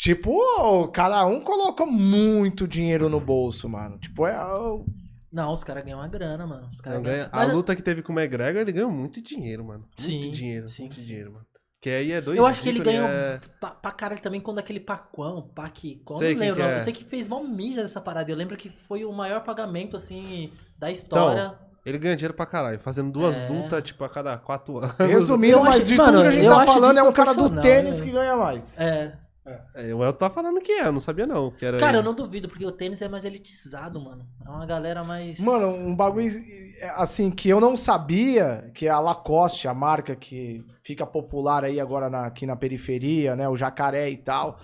Tipo, 0.00 0.88
cada 0.88 1.26
um 1.26 1.40
colocou 1.42 1.86
muito 1.86 2.66
dinheiro 2.66 3.10
no 3.10 3.20
bolso, 3.20 3.68
mano. 3.68 3.98
Tipo, 3.98 4.26
é. 4.26 4.34
o- 4.42 4.86
Não, 5.30 5.52
os 5.52 5.62
caras 5.62 5.84
ganham 5.84 5.98
uma 5.98 6.08
grana, 6.08 6.46
mano. 6.46 6.68
Os 6.72 6.80
caras 6.80 6.98
Não, 6.98 7.04
ganha- 7.04 7.16
ganham- 7.24 7.28
A 7.32 7.44
Mas- 7.44 7.52
luta 7.54 7.76
que 7.76 7.82
teve 7.82 8.02
com 8.02 8.10
o 8.12 8.18
McGregor, 8.18 8.62
ele 8.62 8.72
ganhou 8.72 8.90
muito 8.90 9.20
dinheiro, 9.22 9.62
mano. 9.62 9.80
Muito 9.84 10.02
Sim, 10.02 10.30
dinheiro. 10.30 10.68
sim, 10.70 10.84
muito 10.84 11.00
dinheiro, 11.02 11.32
mano. 11.32 11.44
Que 11.82 11.90
aí 11.90 12.12
é 12.12 12.20
dois 12.20 12.38
Eu 12.38 12.46
acho 12.46 12.62
que 12.62 12.68
ele 12.70 12.80
ganhou 12.80 13.06
é- 13.06 13.40
pra, 13.60 13.70
pra 13.72 13.90
caralho 13.92 14.20
também 14.22 14.40
quando 14.40 14.58
aquele 14.58 14.80
Paquão, 14.80 15.50
Paquicão, 15.54 16.16
Sei 16.16 16.32
não 16.34 16.40
lembro. 16.40 16.56
que 16.56 16.62
não. 16.62 16.68
é. 16.70 16.76
Eu 16.78 16.80
sei 16.80 16.92
que 16.94 17.04
fez 17.04 17.28
mó 17.28 17.42
mídia 17.42 17.82
nessa 17.82 18.00
parada. 18.00 18.30
Eu 18.30 18.36
lembro 18.36 18.56
que 18.56 18.70
foi 18.70 19.04
o 19.04 19.12
maior 19.12 19.44
pagamento, 19.44 19.96
assim, 19.98 20.50
da 20.78 20.90
história. 20.90 21.54
Ele 21.84 21.98
ganha 21.98 22.16
dinheiro 22.16 22.34
pra 22.34 22.44
caralho, 22.46 22.78
fazendo 22.80 23.10
duas 23.12 23.36
É. 23.36 23.48
lutas, 23.48 23.82
tipo, 23.82 24.02
a 24.04 24.08
cada 24.08 24.36
quatro 24.38 24.78
anos. 24.78 24.94
Resumindo, 24.98 25.60
mas 25.60 25.76
acho- 25.76 25.86
de 25.86 25.96
mano, 25.96 26.12
tudo 26.12 26.22
que 26.22 26.28
a 26.28 26.32
gente 26.32 26.48
tá 26.48 26.66
falando 26.66 26.98
é 26.98 27.02
um 27.02 27.12
cara 27.12 27.34
do 27.34 27.60
tênis 27.60 27.98
né? 28.00 28.04
que 28.06 28.10
ganha 28.12 28.36
mais. 28.36 28.78
É. 28.80 29.12
É, 29.74 29.94
o 29.94 30.04
El 30.04 30.12
tá 30.12 30.28
falando 30.28 30.60
que 30.60 30.70
é, 30.72 30.86
eu 30.86 30.92
não 30.92 31.00
sabia 31.00 31.26
não. 31.26 31.50
Que 31.50 31.64
era 31.64 31.78
Cara, 31.78 31.98
eu 31.98 32.02
não 32.02 32.14
duvido, 32.14 32.48
porque 32.48 32.64
o 32.64 32.70
tênis 32.70 33.00
é 33.00 33.08
mais 33.08 33.24
elitizado, 33.24 33.98
mano. 34.00 34.26
É 34.44 34.48
uma 34.48 34.66
galera 34.66 35.02
mais. 35.02 35.40
Mano, 35.40 35.68
um 35.68 35.96
bagulho 35.96 36.28
assim 36.96 37.30
que 37.30 37.48
eu 37.48 37.60
não 37.60 37.76
sabia, 37.76 38.70
que 38.74 38.86
é 38.86 38.90
a 38.90 39.00
Lacoste, 39.00 39.66
a 39.66 39.74
marca 39.74 40.14
que 40.14 40.64
fica 40.82 41.06
popular 41.06 41.64
aí 41.64 41.80
agora 41.80 42.10
na- 42.10 42.26
aqui 42.26 42.46
na 42.46 42.54
periferia, 42.56 43.34
né? 43.34 43.48
O 43.48 43.56
jacaré 43.56 44.10
e 44.10 44.16
tal. 44.18 44.58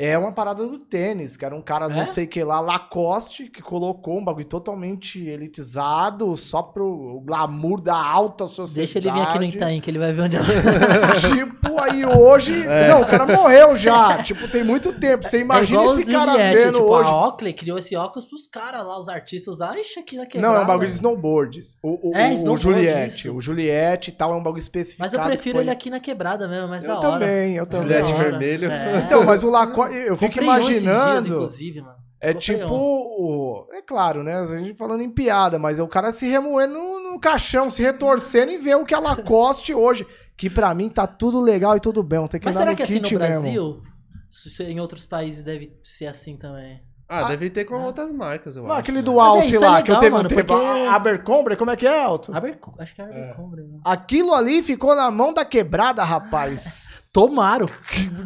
É 0.00 0.16
uma 0.16 0.30
parada 0.30 0.64
do 0.64 0.78
tênis, 0.78 1.36
que 1.36 1.44
era 1.44 1.56
um 1.56 1.60
cara, 1.60 1.88
não 1.88 2.02
É? 2.02 2.06
sei 2.06 2.24
que 2.24 2.44
lá, 2.44 2.60
Lacoste, 2.60 3.48
que 3.50 3.60
colocou 3.60 4.16
um 4.16 4.24
bagulho 4.24 4.46
totalmente 4.46 5.26
elitizado, 5.28 6.36
só 6.36 6.62
pro 6.62 7.20
glamour 7.24 7.80
da 7.80 7.96
alta 7.96 8.46
sociedade. 8.46 8.76
Deixa 8.92 8.98
ele 9.00 9.10
vir 9.10 9.20
aqui 9.26 9.38
no 9.38 9.44
Itaim, 9.44 9.80
que 9.80 9.90
ele 9.90 9.98
vai 9.98 10.12
ver 10.12 10.22
onde 10.22 10.36
ela. 10.36 10.46
tipo, 11.20 11.80
aí 11.80 12.04
hoje. 12.06 12.64
Não, 12.88 13.02
o 13.02 13.06
cara 13.06 13.26
morreu 13.26 13.76
já. 13.76 14.22
Tipo, 14.22 14.46
tem 14.48 14.62
muito 14.62 14.92
tempo. 14.92 15.28
Você 15.28 15.40
imagina 15.40 15.80
é 15.82 15.84
esse 15.86 16.02
o 16.10 16.12
cara 16.18 16.30
Juliette, 16.32 16.56
vendo 16.64 16.78
tipo, 16.78 16.84
hoje. 16.92 17.08
a 17.08 17.26
Oakley 17.26 17.52
criou 17.52 17.78
esse 17.78 17.96
óculos 17.96 18.24
pros 18.24 18.46
caras 18.46 18.84
lá, 18.84 18.98
os 19.00 19.08
artistas 19.08 19.58
lá, 19.58 19.76
ixi, 19.78 19.98
aqui 19.98 20.14
na 20.16 20.22
Não, 20.22 20.28
quebrada. 20.28 20.56
é 20.58 20.60
um 20.60 20.66
bagulho 20.66 20.88
de 20.88 20.94
snowboards. 20.94 21.76
O, 21.82 22.10
o, 22.10 22.16
É, 22.16 22.28
o 22.28 22.32
snowboard, 22.34 22.62
Juliette. 22.62 23.16
isso. 23.26 23.34
O 23.34 23.40
Juliette 23.40 24.10
e 24.10 24.12
tal 24.12 24.32
é 24.32 24.36
um 24.36 24.42
bagulho 24.44 24.60
específico. 24.60 25.02
Mas 25.02 25.12
eu 25.12 25.20
prefiro 25.20 25.60
ele 25.60 25.70
aqui 25.70 25.90
na 25.90 25.98
quebrada 25.98 26.46
mesmo, 26.46 26.68
mais 26.68 26.84
Eu 26.84 26.90
da 26.94 27.00
hora. 27.00 27.20
também, 27.26 27.56
eu 27.56 27.66
também. 27.66 27.88
Juliette 27.88 28.12
vermelho. 28.14 28.70
É. 28.70 29.02
Então, 29.04 29.24
mas 29.24 29.42
o 29.42 29.50
Lacoste, 29.50 29.87
eu 29.94 30.16
fico 30.16 30.38
esses 30.40 30.42
dias, 30.42 30.42
imaginando. 30.84 31.34
inclusive, 31.34 31.80
mano. 31.80 31.98
É 32.20 32.32
Comprei 32.34 32.58
tipo. 32.58 32.74
o- 32.74 33.66
É 33.72 33.80
claro, 33.80 34.22
né? 34.24 34.34
A 34.34 34.44
gente 34.46 34.74
falando 34.74 35.02
em 35.02 35.10
piada, 35.10 35.58
mas 35.58 35.78
é 35.78 35.82
o 35.82 35.88
cara 35.88 36.10
se 36.10 36.26
remoendo 36.26 36.74
no, 36.74 37.00
num 37.00 37.18
caixão 37.18 37.70
se 37.70 37.80
retorcendo 37.80 38.50
e 38.50 38.58
ver 38.58 38.76
o 38.76 38.84
que 38.84 38.92
ela 38.94 39.14
coste 39.16 39.72
hoje. 39.72 40.06
Que 40.36 40.48
pra 40.50 40.74
mim 40.74 40.88
tá 40.88 41.06
tudo 41.06 41.40
legal 41.40 41.76
e 41.76 41.80
tudo 41.80 42.02
bem. 42.02 42.26
Tem 42.28 42.40
que 42.40 42.46
Mas 42.46 42.56
será 42.56 42.70
no 42.72 42.76
que 42.76 42.82
assim 42.82 42.94
no 42.96 43.02
mesmo. 43.02 43.18
Brasil, 43.18 43.82
se- 44.30 44.64
em 44.64 44.80
outros 44.80 45.06
países 45.06 45.42
deve 45.44 45.76
ser 45.82 46.06
assim 46.06 46.36
também? 46.36 46.80
Ah, 47.08 47.24
deve 47.24 47.48
ter 47.48 47.64
com 47.64 47.76
outras 47.76 48.12
marcas, 48.12 48.54
eu 48.54 48.64
Não, 48.64 48.72
acho. 48.72 48.80
aquele 48.80 48.98
né? 48.98 49.02
do 49.02 49.18
é 49.18 49.22
Alce 49.22 49.56
é 49.56 49.58
lá, 49.60 49.80
que 49.80 49.90
eu 49.90 49.94
legal, 49.94 50.00
teve 50.00 50.14
um 50.14 50.16
mano, 50.18 50.28
tempo. 50.28 50.44
porque- 50.44 50.86
a 50.88 50.94
Abercrombie, 50.94 51.56
como 51.56 51.70
é 51.70 51.76
que 51.76 51.86
é, 51.86 52.02
Alto? 52.02 52.36
Aber- 52.36 52.58
acho 52.78 52.94
que 52.94 53.00
é 53.00 53.04
Abercrombie. 53.04 53.62
né? 53.62 53.78
Aquilo 53.84 54.34
ali 54.34 54.62
ficou 54.62 54.94
na 54.94 55.10
mão 55.10 55.32
da 55.32 55.42
quebrada, 55.44 56.04
rapaz. 56.04 56.98
Tomaram. 57.10 57.66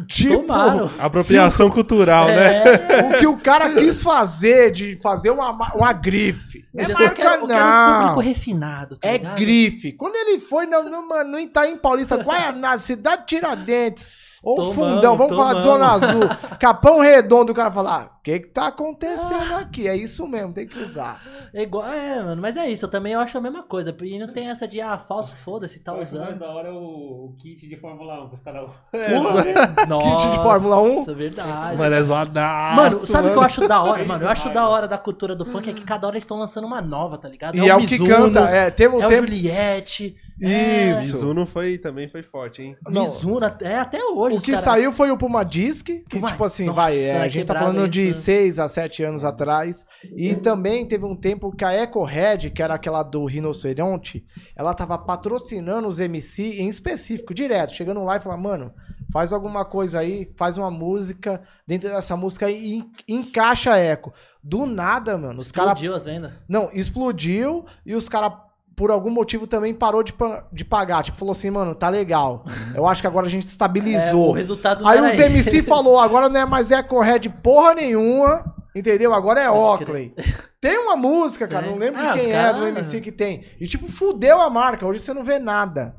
tipo, 0.07 0.41
Tomaram. 0.41 0.89
Apropriação 0.99 1.69
cultural, 1.69 2.25
né? 2.27 2.63
É. 2.63 3.01
o 3.15 3.19
que 3.19 3.27
o 3.27 3.37
cara 3.37 3.69
quis 3.73 4.03
fazer 4.03 4.71
de 4.71 4.97
fazer 5.01 5.29
uma, 5.31 5.53
ma- 5.53 5.71
uma 5.73 5.93
grife. 5.93 6.65
É 6.75 6.87
marca, 6.89 7.09
quero, 7.11 7.11
eu 7.11 7.13
quero 7.13 7.43
um 7.45 7.47
não. 7.47 7.99
público 8.01 8.19
refinado, 8.19 8.97
tá 8.97 9.07
É 9.07 9.13
ligado? 9.13 9.35
grife. 9.37 9.93
Quando 9.93 10.15
ele 10.17 10.39
foi 10.39 10.65
no, 10.65 10.83
no, 10.83 11.07
mano, 11.07 11.31
no 11.31 11.39
Itaim 11.39 11.77
Paulista, 11.77 12.17
Guaianá, 12.17 12.77
Cidade 12.77 13.23
Tiradentes, 13.27 14.13
ou 14.43 14.73
Fundão, 14.73 15.15
vamos 15.15 15.37
falar 15.37 15.53
de 15.53 15.61
Zona 15.61 15.93
Azul, 15.93 16.27
Capão 16.59 16.99
Redondo, 16.99 17.53
o 17.53 17.55
cara 17.55 17.71
fala, 17.71 18.01
ah, 18.01 18.05
o 18.17 18.21
que 18.21 18.41
que 18.41 18.47
tá 18.49 18.67
acontecendo 18.67 19.55
aqui? 19.55 19.87
É 19.87 19.95
isso 19.95 20.27
mesmo, 20.27 20.51
tem 20.51 20.67
que 20.67 20.77
usar. 20.79 21.21
É 21.53 21.63
igual, 21.63 21.87
é, 21.87 22.21
mano, 22.21 22.41
mas 22.41 22.57
é 22.57 22.69
isso, 22.69 22.83
eu 22.83 22.89
também 22.89 23.15
acho 23.15 23.37
a 23.37 23.41
mesma 23.41 23.63
coisa. 23.63 23.95
E 24.01 24.19
não 24.19 24.27
tem 24.27 24.49
essa 24.49 24.67
de, 24.67 24.81
ah, 24.81 24.97
falso, 24.97 25.33
foda-se, 25.33 25.79
tá 25.79 25.91
acho 25.93 25.99
mais 25.99 26.13
usando. 26.13 26.39
da 26.39 26.49
hora 26.49 26.73
o, 26.73 27.27
o 27.27 27.35
kit 27.37 27.67
de 27.67 27.77
Fórmula 27.77 28.25
1 28.25 28.29
que 28.29 28.35
os 28.35 28.41
caras. 28.41 28.69
Nossa, 29.87 30.17
Kit 30.17 30.29
de 30.29 30.43
Fórmula 30.43 30.81
1? 30.81 31.05
verdade. 31.15 31.77
Mano, 31.77 31.95
é 31.95 32.01
zoadaço. 32.01 32.75
Mano, 32.75 32.97
sabe 32.99 33.27
o 33.29 33.31
que 33.31 33.37
eu 33.37 33.43
acho 33.43 33.67
da 33.67 33.81
hora, 33.81 34.05
mano? 34.05 34.25
Eu 34.25 34.29
acho 34.29 34.49
da 34.49 34.67
hora 34.67 34.87
da 34.89 34.97
cultura 34.97 35.35
do 35.35 35.45
funk 35.45 35.69
é 35.69 35.73
que 35.73 35.83
cada 35.83 36.05
hora 36.05 36.15
eles 36.15 36.23
estão 36.25 36.37
lançando 36.37 36.65
uma 36.65 36.81
nova, 36.81 37.17
tá 37.17 37.29
ligado? 37.29 37.55
E 37.55 37.69
é, 37.69 37.75
o 37.75 37.79
que 37.79 37.99
Mizuno, 37.99 38.09
canta, 38.09 38.41
é, 38.41 38.69
teve 38.69 38.93
um 38.93 39.01
é 39.01 39.05
o 39.05 39.09
tempo... 39.09 39.27
Juliette. 39.27 40.17
É 40.41 40.89
Isso. 40.89 41.01
Mizuno 41.13 41.45
foi, 41.45 41.77
também 41.77 42.07
foi 42.07 42.23
forte, 42.23 42.61
hein? 42.61 42.75
Não. 42.89 43.03
Mizuno, 43.03 43.45
é 43.61 43.75
até 43.77 44.03
hoje. 44.03 44.37
O 44.37 44.41
que 44.41 44.51
cara- 44.51 44.63
saiu 44.63 44.91
foi 44.91 45.11
o 45.11 45.17
Puma 45.17 45.43
Disc, 45.43 45.85
que 45.85 46.03
Puma- 46.09 46.27
tipo 46.27 46.43
assim, 46.43 46.65
Nossa, 46.65 46.75
vai, 46.75 46.97
é, 46.97 47.21
a 47.21 47.27
gente 47.27 47.45
tá 47.45 47.53
falando 47.59 47.87
de 47.87 48.09
isso. 48.09 48.21
6 48.21 48.59
a 48.59 48.67
7 48.67 49.03
anos 49.03 49.23
atrás. 49.23 49.85
E 50.15 50.35
também 50.35 50.85
teve 50.85 51.05
um 51.05 51.15
tempo 51.15 51.51
que 51.55 51.63
a 51.63 51.71
Eco 51.71 52.03
Red, 52.03 52.49
que 52.49 52.61
era 52.63 52.73
aquela 52.73 53.03
do 53.03 53.25
Rinoceronte, 53.25 54.23
ela 54.55 54.73
tava 54.73 54.97
patrocinando 54.97 55.87
os 55.87 55.99
MC 55.99 56.59
em 56.61 56.67
específico, 56.67 57.33
direto, 57.33 57.73
chegando 57.73 58.03
lá 58.03 58.17
e 58.17 58.19
falando, 58.19 58.41
mano, 58.41 58.73
faz 59.11 59.31
alguma 59.31 59.63
coisa 59.63 59.99
aí, 59.99 60.31
faz 60.35 60.57
uma 60.57 60.71
música, 60.71 61.41
dentro 61.67 61.89
dessa 61.89 62.17
música 62.17 62.47
aí, 62.47 62.55
e 62.55 62.75
en- 62.77 62.91
encaixa 63.07 63.73
a 63.73 63.77
Eco. 63.77 64.11
Do 64.43 64.65
nada, 64.65 65.17
mano, 65.17 65.39
os 65.39 65.51
caras 65.51 65.73
Explodiu 65.73 65.95
as 65.95 66.05
vendas. 66.05 66.31
não, 66.49 66.69
explodiu 66.73 67.65
e 67.85 67.95
os 67.95 68.09
caras, 68.09 68.33
por 68.75 68.89
algum 68.91 69.09
motivo, 69.09 69.45
também 69.47 69.73
parou 69.73 70.01
de, 70.03 70.13
de 70.51 70.65
pagar. 70.65 71.03
Tipo, 71.03 71.17
falou 71.17 71.31
assim, 71.33 71.49
mano, 71.51 71.75
tá 71.75 71.89
legal. 71.89 72.43
Eu 72.73 72.87
acho 72.87 73.01
que 73.01 73.07
agora 73.07 73.27
a 73.27 73.29
gente 73.29 73.43
É, 73.43 73.45
o 73.45 73.49
estabilizou. 73.49 74.31
resultado 74.31 74.87
Aí 74.87 74.99
os 75.01 75.17
MC 75.19 75.57
esse. 75.57 75.63
falou, 75.63 75.99
agora 75.99 76.27
não 76.29 76.39
é 76.41 76.45
mais 76.45 76.71
Eco 76.71 76.99
Red 77.01 77.21
porra 77.41 77.75
nenhuma, 77.75 78.43
entendeu? 78.75 79.13
Agora 79.13 79.39
é 79.41 79.49
Oakley. 79.49 80.13
Tem 80.59 80.77
uma 80.79 80.95
música, 80.95 81.47
cara, 81.47 81.63
Tem. 81.63 81.71
não 81.71 81.77
lembro 81.79 82.01
Ah, 82.01 82.13
de 82.13 82.19
quem 82.19 82.29
é 82.29 82.33
cara- 82.33 82.57
do 82.57 82.67
MC 82.67 83.01
que 83.01 83.11
tem. 83.11 83.43
E 83.59 83.67
tipo, 83.67 83.87
fudeu 83.87 84.41
a 84.41 84.49
marca, 84.49 84.85
hoje 84.85 84.99
você 84.99 85.13
não 85.13 85.23
vê 85.23 85.37
nada. 85.39 85.95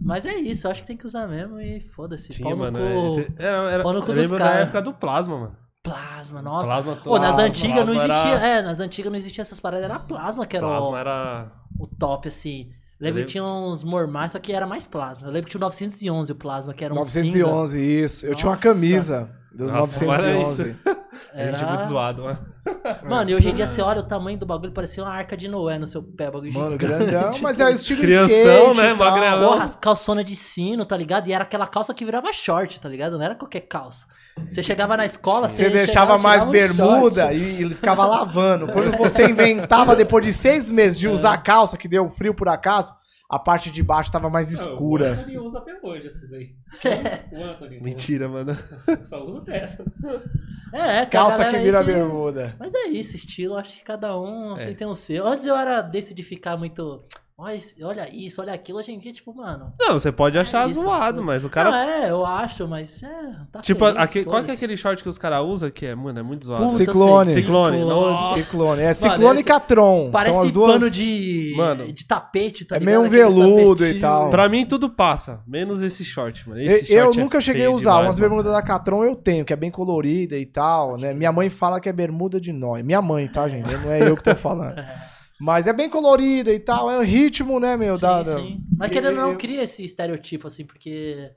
Mas 0.00 0.26
é 0.26 0.34
isso, 0.36 0.66
eu 0.66 0.70
acho 0.70 0.82
que 0.82 0.86
tem 0.86 0.96
que 0.96 1.06
usar 1.06 1.26
mesmo 1.26 1.60
e 1.60 1.80
foda-se. 1.80 2.28
Tinha, 2.30 2.48
Pau 2.48 2.56
no 2.56 2.62
mano. 2.62 2.78
cu. 2.78 3.20
esse- 3.20 3.32
era, 3.38 3.70
era, 3.70 3.82
pau 3.82 3.92
no 3.92 4.00
cu 4.02 4.10
eu 4.10 4.14
dos 4.14 4.22
lembro 4.24 4.38
da 4.38 4.44
cara. 4.44 4.60
época 4.60 4.82
do 4.82 4.92
Plasma, 4.92 5.36
mano. 5.38 5.56
Plasma, 5.82 6.40
nossa. 6.40 6.66
Plasma, 6.66 6.96
Pô, 6.96 7.18
nas 7.18 7.28
Plasma, 7.34 7.42
antigas 7.48 7.86
não 7.88 7.94
plasma 7.94 8.14
existia. 8.14 8.32
era- 8.34 8.46
É, 8.46 8.62
nas 8.62 8.78
antigas 8.80 9.10
não 9.10 9.18
existia 9.18 9.42
essas 9.42 9.58
paradas, 9.58 9.84
era 9.84 9.98
plasma 9.98 10.46
que 10.46 10.56
era 10.56 10.66
Plasma 10.66 10.90
o, 10.90 10.96
era... 10.96 11.52
o 11.78 11.86
top, 11.86 12.28
assim. 12.28 12.70
Lembro 13.00 13.20
Eu 13.20 13.24
que 13.26 13.32
tinha 13.32 13.42
uns 13.44 13.82
mormais, 13.82 14.30
só 14.30 14.38
que 14.38 14.52
era 14.52 14.64
mais 14.64 14.86
plasma. 14.86 15.26
Eu 15.26 15.32
lembro 15.32 15.46
que 15.46 15.50
tinha 15.50 15.58
o 15.58 15.62
911 15.62 16.30
o 16.30 16.34
plasma, 16.36 16.72
que 16.72 16.84
era 16.84 16.94
um 16.94 17.02
cinza. 17.02 17.36
911, 17.40 17.80
isso. 17.82 18.26
Eu 18.26 18.34
tinha 18.36 18.48
uma 18.48 18.52
Nossa. 18.54 18.62
camisa 18.68 19.30
do 19.52 19.66
Nossa, 19.66 20.04
mas 20.04 20.24
é 20.24 20.34
911. 20.34 20.76
Gente 21.34 21.54
Era- 21.62 21.66
muito 21.66 21.84
zoado, 21.86 22.22
mano. 22.24 22.38
Mano, 23.08 23.30
e 23.30 23.34
hoje 23.34 23.48
em 23.48 23.54
dia 23.54 23.66
você 23.66 23.80
olha 23.82 24.00
o 24.00 24.02
tamanho 24.04 24.38
do 24.38 24.46
bagulho, 24.46 24.70
parecia 24.70 25.02
uma 25.02 25.12
arca 25.12 25.36
de 25.36 25.48
Noé 25.48 25.78
no 25.78 25.86
seu 25.86 26.00
pé, 26.02 26.30
bagulho 26.30 26.52
Mano, 26.52 26.72
gigante. 26.78 27.06
grandão, 27.06 27.38
mas 27.42 27.58
é 27.58 27.64
o 27.64 27.70
estilo 27.70 28.00
Crianção, 28.02 28.72
skate 28.72 28.80
né, 28.80 28.90
e 28.92 28.94
magrelão. 28.94 29.48
Porra, 29.52 29.64
as 29.64 29.74
calçonas 29.74 30.24
de 30.24 30.36
sino, 30.36 30.84
tá 30.84 30.96
ligado? 30.96 31.26
E 31.28 31.32
era 31.32 31.42
aquela 31.42 31.66
calça 31.66 31.92
que 31.92 32.04
virava 32.04 32.32
short, 32.32 32.80
tá 32.80 32.88
ligado? 32.88 33.18
Não 33.18 33.24
era 33.24 33.34
qualquer 33.34 33.62
calça. 33.62 34.06
Você 34.48 34.62
chegava 34.62 34.96
na 34.96 35.04
escola, 35.06 35.48
Você 35.48 35.64
chegava, 35.64 35.76
deixava 35.84 36.18
mais 36.18 36.42
tirava 36.46 36.48
um 36.48 36.52
bermuda 36.52 37.22
short. 37.22 37.36
e 37.36 37.62
ele 37.62 37.74
ficava 37.74 38.06
lavando. 38.06 38.68
Quando 38.68 38.96
você 38.96 39.28
inventava, 39.28 39.96
depois 39.96 40.24
de 40.24 40.32
seis 40.32 40.70
meses 40.70 40.96
de 40.98 41.08
usar 41.08 41.36
calça, 41.38 41.76
que 41.76 41.88
deu 41.88 42.08
frio 42.08 42.32
por 42.34 42.48
acaso, 42.48 42.94
a 43.32 43.38
parte 43.38 43.70
de 43.70 43.82
baixo 43.82 44.12
tava 44.12 44.28
mais 44.28 44.50
O 44.50 44.54
escura. 44.54 45.12
Anthony 45.12 45.38
usa 45.38 45.58
até 45.58 45.78
hoje 45.82 46.06
esses 46.08 46.30
daí. 46.30 46.54
O 47.32 47.42
Anthony. 47.42 47.80
Mentira, 47.80 48.28
mano. 48.28 48.54
Só 49.08 49.24
usa 49.24 49.40
dessa. 49.40 49.82
É, 50.72 51.06
Calça 51.06 51.48
que 51.48 51.56
vira 51.58 51.82
bermuda. 51.82 52.54
Mas 52.58 52.74
é 52.74 52.88
isso, 52.88 53.16
estilo, 53.16 53.56
acho 53.56 53.78
que 53.78 53.84
cada 53.84 54.18
um 54.20 54.54
É. 54.56 54.74
tem 54.74 54.86
o 54.86 54.94
seu. 54.94 55.26
Antes 55.26 55.46
eu 55.46 55.56
era 55.56 55.80
desse 55.80 56.12
de 56.12 56.22
ficar 56.22 56.58
muito. 56.58 57.04
Esse- 57.50 57.82
olha 57.84 58.08
isso, 58.14 58.40
olha 58.40 58.52
aquilo. 58.52 58.78
Hoje 58.78 58.92
em 58.92 58.98
dia, 58.98 59.12
tipo, 59.12 59.34
mano. 59.34 59.72
Não, 59.78 59.94
você 59.94 60.10
pode 60.12 60.38
achar 60.38 60.66
É 60.66 60.70
isso. 60.70 60.82
zoado, 60.82 61.22
mas 61.22 61.44
o 61.44 61.48
cara... 61.50 61.70
Não, 61.70 61.76
é, 61.78 62.10
eu 62.10 62.24
acho, 62.26 62.66
mas. 62.68 63.02
É, 63.02 63.08
tá 63.50 63.60
Tipo, 63.60 63.86
feliz, 63.86 63.98
aque- 64.00 64.24
qual 64.24 64.42
que 64.44 64.50
é 64.50 64.54
aquele 64.54 64.76
short 64.76 65.02
que 65.02 65.08
os 65.08 65.18
caras 65.18 65.44
usam 65.44 65.70
que 65.70 65.86
é, 65.86 65.94
mano, 65.94 66.18
é 66.18 66.22
muito 66.22 66.44
zoado. 66.46 66.64
Puta, 66.66 66.76
Ciclone. 66.76 67.34
Ciclone, 67.34 67.80
nossa. 67.80 68.42
Ciclone. 68.42 68.82
É 68.82 68.94
ciclone 68.94 69.24
e 69.36 69.40
esse- 69.40 69.44
Catron. 69.44 70.10
Parece 70.10 70.34
São 70.36 70.44
as 70.44 70.52
duas... 70.52 70.72
pano 70.72 70.90
de. 70.90 71.54
Mano. 71.56 71.92
de 71.92 72.04
tapete, 72.04 72.64
tá 72.64 72.76
É 72.76 72.80
meio 72.80 73.00
um 73.02 73.08
veludo 73.08 73.86
e 73.86 73.98
tal. 73.98 74.30
Pra 74.30 74.48
mim 74.48 74.64
tudo 74.66 74.88
passa, 74.90 75.40
menos 75.46 75.82
esse 75.82 76.04
short, 76.04 76.48
mano. 76.48 76.60
Eu, 76.60 76.70
Esse 76.70 76.92
eu 76.92 77.04
short 77.04 77.18
é 77.18 77.22
nunca 77.22 77.40
cheguei 77.40 77.66
a 77.66 77.70
usar. 77.70 77.90
demais, 77.92 78.06
Umas 78.06 78.18
mano. 78.20 78.28
bermudas 78.30 78.52
da 78.52 78.62
Catron 78.62 79.04
eu 79.04 79.14
tenho, 79.16 79.44
que 79.44 79.52
é 79.52 79.56
bem 79.56 79.70
colorida 79.70 80.36
e 80.36 80.46
tal, 80.46 80.96
né? 80.96 81.12
Minha 81.14 81.32
mãe 81.32 81.50
fala 81.50 81.80
que 81.80 81.88
é 81.88 81.92
bermuda 81.92 82.40
de 82.40 82.52
nóis. 82.52 82.84
Minha 82.84 83.02
mãe, 83.02 83.26
tá, 83.28 83.48
gente? 83.48 83.70
Não 83.76 83.90
é 83.90 84.08
eu 84.08 84.16
que 84.16 84.22
tô 84.24 84.34
falando. 84.36 84.76
Mas 85.42 85.66
é 85.66 85.72
bem 85.72 85.90
colorida 85.90 86.52
e 86.52 86.60
tal. 86.60 86.88
É 86.88 86.96
o 86.96 87.02
ritmo, 87.02 87.58
né, 87.58 87.76
meu? 87.76 87.96
Sim, 87.96 88.02
da, 88.02 88.22
da- 88.22 88.36
sim. 88.40 88.60
Mas 88.78 88.90
querendo 88.92 89.18
ou 89.20 89.26
não, 89.30 89.36
cria 89.36 89.64
esse 89.64 89.84
estereotipo, 89.84 90.46
assim, 90.46 90.64
porque. 90.64 91.30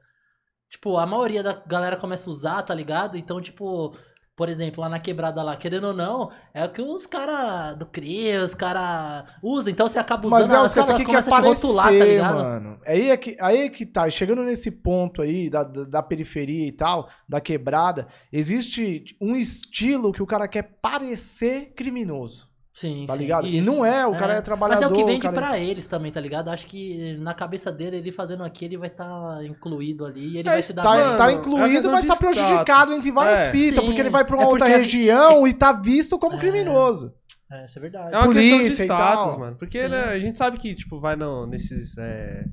Tipo, 0.69 0.97
a 0.97 1.07
maioria 1.07 1.41
da 1.41 1.53
galera 1.53 1.97
começa 1.97 2.29
a 2.29 2.31
usar, 2.31 2.61
tá 2.61 2.73
ligado? 2.75 3.17
Então, 3.17 3.41
tipo. 3.41 3.95
Por 4.35 4.49
exemplo, 4.49 4.81
lá 4.81 4.89
na 4.89 4.99
quebrada 4.99 5.41
lá, 5.41 5.55
querendo 5.55 5.87
ou 5.87 5.93
não, 5.93 6.29
é 6.53 6.65
o 6.65 6.69
que 6.69 6.81
os 6.81 7.07
caras 7.07 7.73
do 7.77 7.85
CRI, 7.85 8.35
os 8.39 8.53
caras 8.53 9.23
usam. 9.41 9.71
Então 9.71 9.87
você 9.87 9.97
acaba 9.97 10.27
usando, 10.27 10.39
Mas 10.41 10.51
é 10.51 10.61
os 10.61 10.73
caras 10.73 10.97
que 10.97 11.05
te 11.05 11.15
aparecer, 11.15 11.65
rotular, 11.65 11.85
tá 11.85 11.91
ligado? 12.05 12.35
mano. 12.43 12.79
Aí 12.85 13.09
é, 13.11 13.15
que, 13.17 13.37
aí 13.39 13.59
é 13.61 13.69
que 13.69 13.85
tá. 13.85 14.09
Chegando 14.09 14.43
nesse 14.43 14.69
ponto 14.69 15.21
aí 15.21 15.49
da, 15.49 15.63
da, 15.63 15.83
da 15.85 16.03
periferia 16.03 16.67
e 16.67 16.71
tal, 16.73 17.09
da 17.29 17.39
quebrada, 17.39 18.07
existe 18.29 19.05
um 19.21 19.37
estilo 19.37 20.11
que 20.11 20.21
o 20.21 20.27
cara 20.27 20.49
quer 20.49 20.63
parecer 20.81 21.73
criminoso. 21.73 22.53
Sim, 22.77 23.05
Tá 23.07 23.13
sim, 23.13 23.19
ligado? 23.19 23.47
E 23.47 23.59
isso. 23.59 23.65
não 23.71 23.85
é, 23.85 24.05
o 24.05 24.11
cara 24.11 24.33
é 24.33 24.35
Mas 24.35 24.43
trabalhador. 24.43 24.83
é 24.83 24.87
o 24.87 24.91
que 24.93 25.05
vende 25.05 25.21
cara- 25.21 25.33
pra 25.33 25.57
eles 25.57 25.87
também, 25.87 26.11
tá 26.11 26.19
ligado? 26.19 26.49
Acho 26.49 26.67
que 26.67 27.15
na 27.19 27.33
cabeça 27.33 27.71
dele, 27.71 27.95
ele 27.97 28.11
fazendo 28.11 28.43
aqui, 28.43 28.65
ele 28.65 28.77
vai 28.77 28.89
estar 28.89 29.45
incluído 29.45 30.05
ali 30.05 30.33
e 30.33 30.37
ele 30.39 30.49
É, 30.49 30.51
vai 30.51 30.61
se 30.61 30.73
dar 30.73 30.83
tá. 30.83 30.89
Mano, 30.89 31.17
tá 31.17 31.31
é 31.31 31.35
incluído, 31.35 31.69
questão 31.69 31.91
mas 31.93 32.03
tá 32.05 32.17
prejudicado 32.17 32.91
entre 32.91 33.11
várias 33.11 33.39
É. 33.39 33.51
fitas, 33.51 33.79
Sim. 33.79 33.85
porque 33.85 34.01
ele 34.01 34.09
vai 34.09 34.25
pra 34.25 34.35
uma 34.35 34.43
É 34.43 34.47
outra 34.47 34.67
região 34.67 35.47
e 35.47 35.53
tá 35.53 35.71
visto 35.71 36.19
como 36.19 36.37
criminoso. 36.37 37.13
É, 37.49 37.63
isso 37.63 37.79
é 37.79 37.81
verdade. 37.81 38.13
É 38.13 38.17
uma 38.17 38.25
polícia 38.25 38.57
questão 38.59 38.85
de 38.87 38.91
e 38.91 38.95
status, 38.95 39.37
mano. 39.37 39.55
Porque, 39.57 39.83
Sim. 39.83 39.89
né, 39.89 40.03
a 40.09 40.19
gente 40.19 40.35
sabe 40.35 40.57
que, 40.57 40.75
tipo, 40.75 40.99
vai 40.99 41.15
no, 41.15 41.47
nesses. 41.47 41.97
É... 41.97 42.43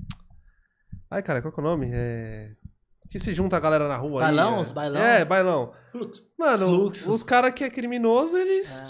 Ai, 1.11 1.21
cara, 1.25 1.43
qual 1.43 1.53
que 1.53 1.59
é 1.59 1.63
o 1.63 1.67
nome? 1.67 1.91
É. 1.93 2.51
Que 3.11 3.19
se 3.19 3.35
junta 3.35 3.57
a 3.57 3.61
galera 3.61 3.89
na 3.89 3.97
rua 3.97 4.21
Bailão? 4.23 4.55
aí. 4.57 4.63
Os 4.63 4.71
é... 4.71 4.73
bailão? 4.75 5.03
É, 5.03 5.25
bailão. 5.25 5.73
Fluxo. 5.91 6.23
Mano, 6.39 6.67
Fluxo. 6.67 7.13
os 7.13 7.23
caras 7.25 7.53
que 7.53 7.65
é 7.65 7.69
criminoso, 7.71 8.37
eles, 8.37 8.83
É. 8.83 8.85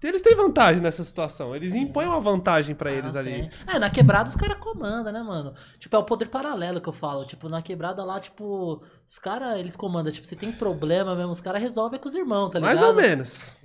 Eles 0.00 0.22
têm 0.22 0.36
vantagem 0.36 0.80
nessa 0.80 1.02
situação. 1.02 1.56
Eles 1.56 1.74
impõem 1.74 2.06
uma 2.06 2.20
vantagem 2.20 2.74
pra 2.74 2.92
eles 2.92 3.16
Ah, 3.16 3.18
ali. 3.18 3.50
É, 3.66 3.78
na 3.80 3.90
quebrada 3.90 4.28
os 4.30 4.36
caras 4.36 4.56
comandam, 4.58 5.12
né, 5.12 5.20
mano? 5.22 5.54
Tipo, 5.80 5.96
é 5.96 5.98
o 5.98 6.04
poder 6.04 6.26
paralelo 6.28 6.80
que 6.80 6.88
eu 6.88 6.92
falo. 6.92 7.24
Tipo, 7.24 7.48
na 7.48 7.60
quebrada 7.60 8.04
lá, 8.04 8.20
tipo, 8.20 8.80
os 9.04 9.18
caras, 9.18 9.58
eles 9.58 9.74
comandam. 9.74 10.12
Tipo, 10.12 10.26
se 10.26 10.36
tem 10.36 10.52
problema 10.52 11.16
mesmo, 11.16 11.32
os 11.32 11.40
caras 11.40 11.60
resolvem 11.60 11.98
com 11.98 12.08
os 12.08 12.14
irmãos, 12.14 12.50
tá 12.50 12.60
ligado? 12.60 12.76
Mais 12.76 12.82
ou 12.88 12.94
menos. 12.94 13.56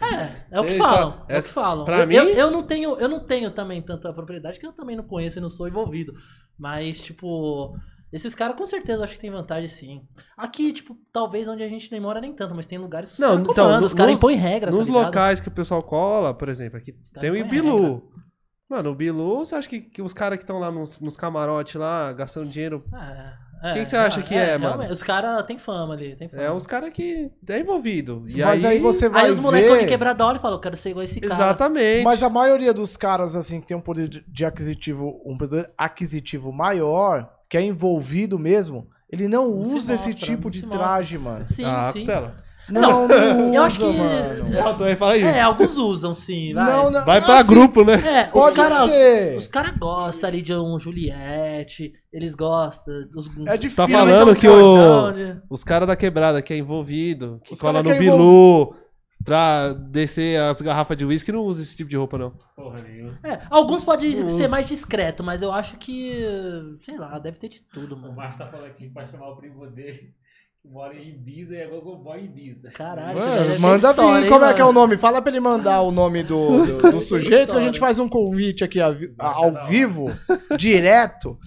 É, 0.00 0.32
é 0.50 0.60
o 0.60 0.64
que 0.64 0.70
Eles 0.70 0.78
falam. 0.82 1.10
falam- 1.12 1.24
É 1.28 1.38
o 1.38 1.42
que 1.42 1.48
falam. 1.48 1.84
pra 1.84 2.00
eu, 2.00 2.06
mim- 2.08 2.14
eu, 2.16 2.28
eu 2.30 2.50
não 2.50 2.62
tenho, 2.64 2.96
eu 2.98 3.08
não 3.08 3.20
tenho 3.20 3.50
também 3.52 3.80
tanta 3.80 4.12
propriedade, 4.12 4.58
que 4.58 4.66
eu 4.66 4.72
também 4.72 4.96
não 4.96 5.04
conheço 5.04 5.38
e 5.38 5.40
não 5.42 5.48
sou 5.48 5.68
envolvido. 5.68 6.12
Mas, 6.58 7.00
tipo, 7.00 7.76
esses 8.12 8.34
caras 8.34 8.56
com 8.56 8.64
certeza 8.66 9.04
acho 9.04 9.14
que 9.14 9.20
tem 9.20 9.30
vantagem 9.30 9.68
sim. 9.68 10.02
Aqui, 10.36 10.72
tipo, 10.72 10.96
talvez 11.12 11.46
onde 11.48 11.62
a 11.62 11.68
gente 11.68 11.90
nem 11.92 12.00
mora 12.00 12.20
nem 12.20 12.32
tanto, 12.32 12.54
mas 12.54 12.66
tem 12.66 12.78
lugares 12.78 13.10
que 13.10 13.14
os 13.16 13.20
Não, 13.20 13.36
caras 13.36 13.48
então, 13.50 13.80
no- 13.80 13.86
os 13.86 13.94
caras 13.94 14.12
nos- 14.12 14.18
impõem 14.18 14.36
regra, 14.36 14.70
Nos 14.70 14.86
tá 14.86 14.92
locais 14.92 15.40
que 15.40 15.48
o 15.48 15.52
pessoal 15.52 15.82
cola, 15.82 16.32
por 16.34 16.48
exemplo, 16.48 16.78
aqui 16.78 16.94
tem 17.20 17.30
o 17.30 17.36
Ibilu. 17.36 18.10
Mano, 18.68 18.90
o 18.90 18.94
Bilu, 18.94 19.38
você 19.38 19.54
acha 19.54 19.66
que, 19.68 19.80
que 19.80 20.02
os 20.02 20.12
caras 20.12 20.36
que 20.36 20.44
estão 20.44 20.58
lá 20.58 20.70
nos, 20.70 21.00
nos 21.00 21.16
camarotes 21.16 21.74
lá, 21.76 22.12
gastando 22.12 22.50
dinheiro 22.50 22.84
É, 22.92 23.70
É, 23.70 23.72
Quem 23.72 23.82
que 23.82 23.88
você 23.88 23.96
acha 23.96 24.22
que 24.22 24.34
é, 24.34 24.52
mano? 24.58 24.66
realmente, 24.74 24.92
Os 24.92 25.02
caras 25.02 25.42
têm 25.44 25.58
fama 25.58 25.94
ali, 25.94 26.14
tem 26.14 26.28
fama. 26.28 26.42
É 26.42 26.52
uns 26.52 26.66
caras 26.66 26.92
que 26.92 27.30
é 27.48 27.58
envolvido. 27.58 28.24
E 28.28 28.40
Mas 28.42 28.64
aí, 28.66 28.78
você 28.78 29.08
vai 29.08 29.24
Aí 29.24 29.30
os 29.32 29.38
molecos 29.38 29.72
ver... 29.72 29.80
de 29.80 29.86
quebrada 29.86 30.22
e 30.22 30.38
falam, 30.38 30.58
eu 30.58 30.60
quero 30.60 30.76
ser 30.76 30.90
igual 30.90 31.02
esse 31.02 31.18
cara. 31.18 31.32
Exatamente. 31.34 32.04
Mas 32.04 32.22
a 32.22 32.28
maioria 32.28 32.72
dos 32.74 32.94
caras, 32.96 33.34
assim, 33.34 33.58
que 33.60 33.66
tem 33.66 33.76
um 33.76 33.80
poder 33.80 34.06
de- 34.06 34.22
de 34.28 34.44
aquisitivo, 34.44 35.20
um 35.26 35.36
poder 35.36 35.72
aquisitivo 35.76 36.52
maior, 36.52 37.28
que 37.48 37.56
é 37.56 37.62
envolvido 37.62 38.38
mesmo, 38.38 38.86
ele 39.10 39.26
não, 39.28 39.48
Não 39.48 39.58
usa 39.60 39.94
esse 39.94 40.08
mostra, 40.08 40.26
tipo 40.26 40.44
não 40.44 40.50
de 40.50 40.62
traje, 40.66 41.16
mano. 41.18 41.44
Sim, 41.48 41.64
ah, 41.64 41.90
sim. 41.92 42.00
Costela. 42.00 42.36
Não, 42.70 43.08
não, 43.08 43.54
eu 43.54 43.62
acho 43.62 43.82
usa, 43.82 43.90
que- 43.92 43.98
mano. 43.98 44.50
Não, 44.50 44.76
também 44.76 44.94
fala 44.94 45.14
aí. 45.14 45.22
É, 45.22 45.40
alguns 45.40 45.78
usam, 45.78 46.14
sim. 46.14 46.52
Vai, 46.52 46.66
Não, 46.70 46.90
não. 46.90 47.04
Vai 47.06 47.22
pra 47.22 47.38
assim, 47.38 47.48
grupo, 47.54 47.82
né? 47.82 47.94
É, 47.94 48.24
os 48.26 48.30
Pode 48.30 48.56
caras 48.56 48.90
ser. 48.90 49.36
os 49.38 49.46
cara 49.48 49.72
gostam 49.72 50.28
ali 50.28 50.42
de 50.42 50.52
um 50.54 50.78
Juliette, 50.78 51.92
eles 52.12 52.34
gostam 52.34 52.92
dos... 53.10 53.30
É 53.46 53.56
difícil. 53.56 53.76
Tá 53.76 53.88
mas 53.88 53.98
falando 53.98 54.32
é 54.32 54.34
que 54.34 54.46
o- 54.48 55.40
Os 55.48 55.64
caras 55.64 55.88
da 55.88 55.96
quebrada 55.96 56.42
que 56.42 56.52
é 56.52 56.58
envolvido, 56.58 57.40
que 57.42 57.54
Os 57.54 57.60
cola 57.60 57.82
no 57.82 57.90
é 57.90 57.98
Bilu 57.98 58.74
pra 59.28 59.72
descer 59.72 60.40
as 60.40 60.60
garrafas 60.60 60.96
de 60.96 61.04
uísque, 61.04 61.30
não 61.32 61.40
usa 61.40 61.62
esse 61.62 61.76
tipo 61.76 61.88
de 61.90 61.96
roupa, 61.96 62.18
não. 62.18 62.32
Porra 62.56 62.80
nenhuma. 62.82 63.18
É, 63.22 63.38
alguns 63.50 63.84
podem 63.84 64.14
ser 64.14 64.24
usa. 64.24 64.48
mais 64.48 64.66
discreto, 64.66 65.22
mas 65.22 65.42
eu 65.42 65.52
acho 65.52 65.76
que, 65.76 66.14
sei 66.80 66.96
lá, 66.98 67.18
deve 67.18 67.38
ter 67.38 67.48
de 67.48 67.62
tudo, 67.62 67.94
O 67.94 67.98
mano. 67.98 68.14
Márcio 68.16 68.38
tá 68.44 68.50
falando 68.50 68.66
aqui 68.66 68.88
pra 68.90 69.06
chamar 69.06 69.28
o 69.30 69.36
primo 69.36 69.66
dele, 69.68 70.12
que 70.62 70.68
mora 70.68 70.94
em 70.94 71.08
Ibiza 71.10 71.54
e 71.54 71.58
é 71.58 71.66
gogoboy 71.66 72.18
em 72.20 72.24
Ibiza. 72.24 72.70
Caralho, 72.72 73.18
Mano, 73.18 73.60
manda 73.60 73.92
vir. 73.92 74.02
hein, 74.24 74.28
Como 74.28 74.44
é 74.44 74.54
que 74.54 74.60
é 74.60 74.64
o 74.64 74.72
nome? 74.72 74.96
Fala 74.96 75.22
pra 75.22 75.30
ele 75.30 75.40
mandar 75.40 75.80
o 75.82 75.90
nome 75.92 76.22
do, 76.22 76.66
do, 76.66 76.92
do 76.92 77.00
sujeito 77.00 77.52
que 77.52 77.58
a 77.60 77.62
gente 77.62 77.78
faz 77.78 77.98
um 77.98 78.08
convite 78.08 78.64
aqui 78.64 78.80
a 78.80 78.88
a- 79.18 79.26
ao 79.34 79.66
vivo, 79.66 80.06
direto. 80.58 81.38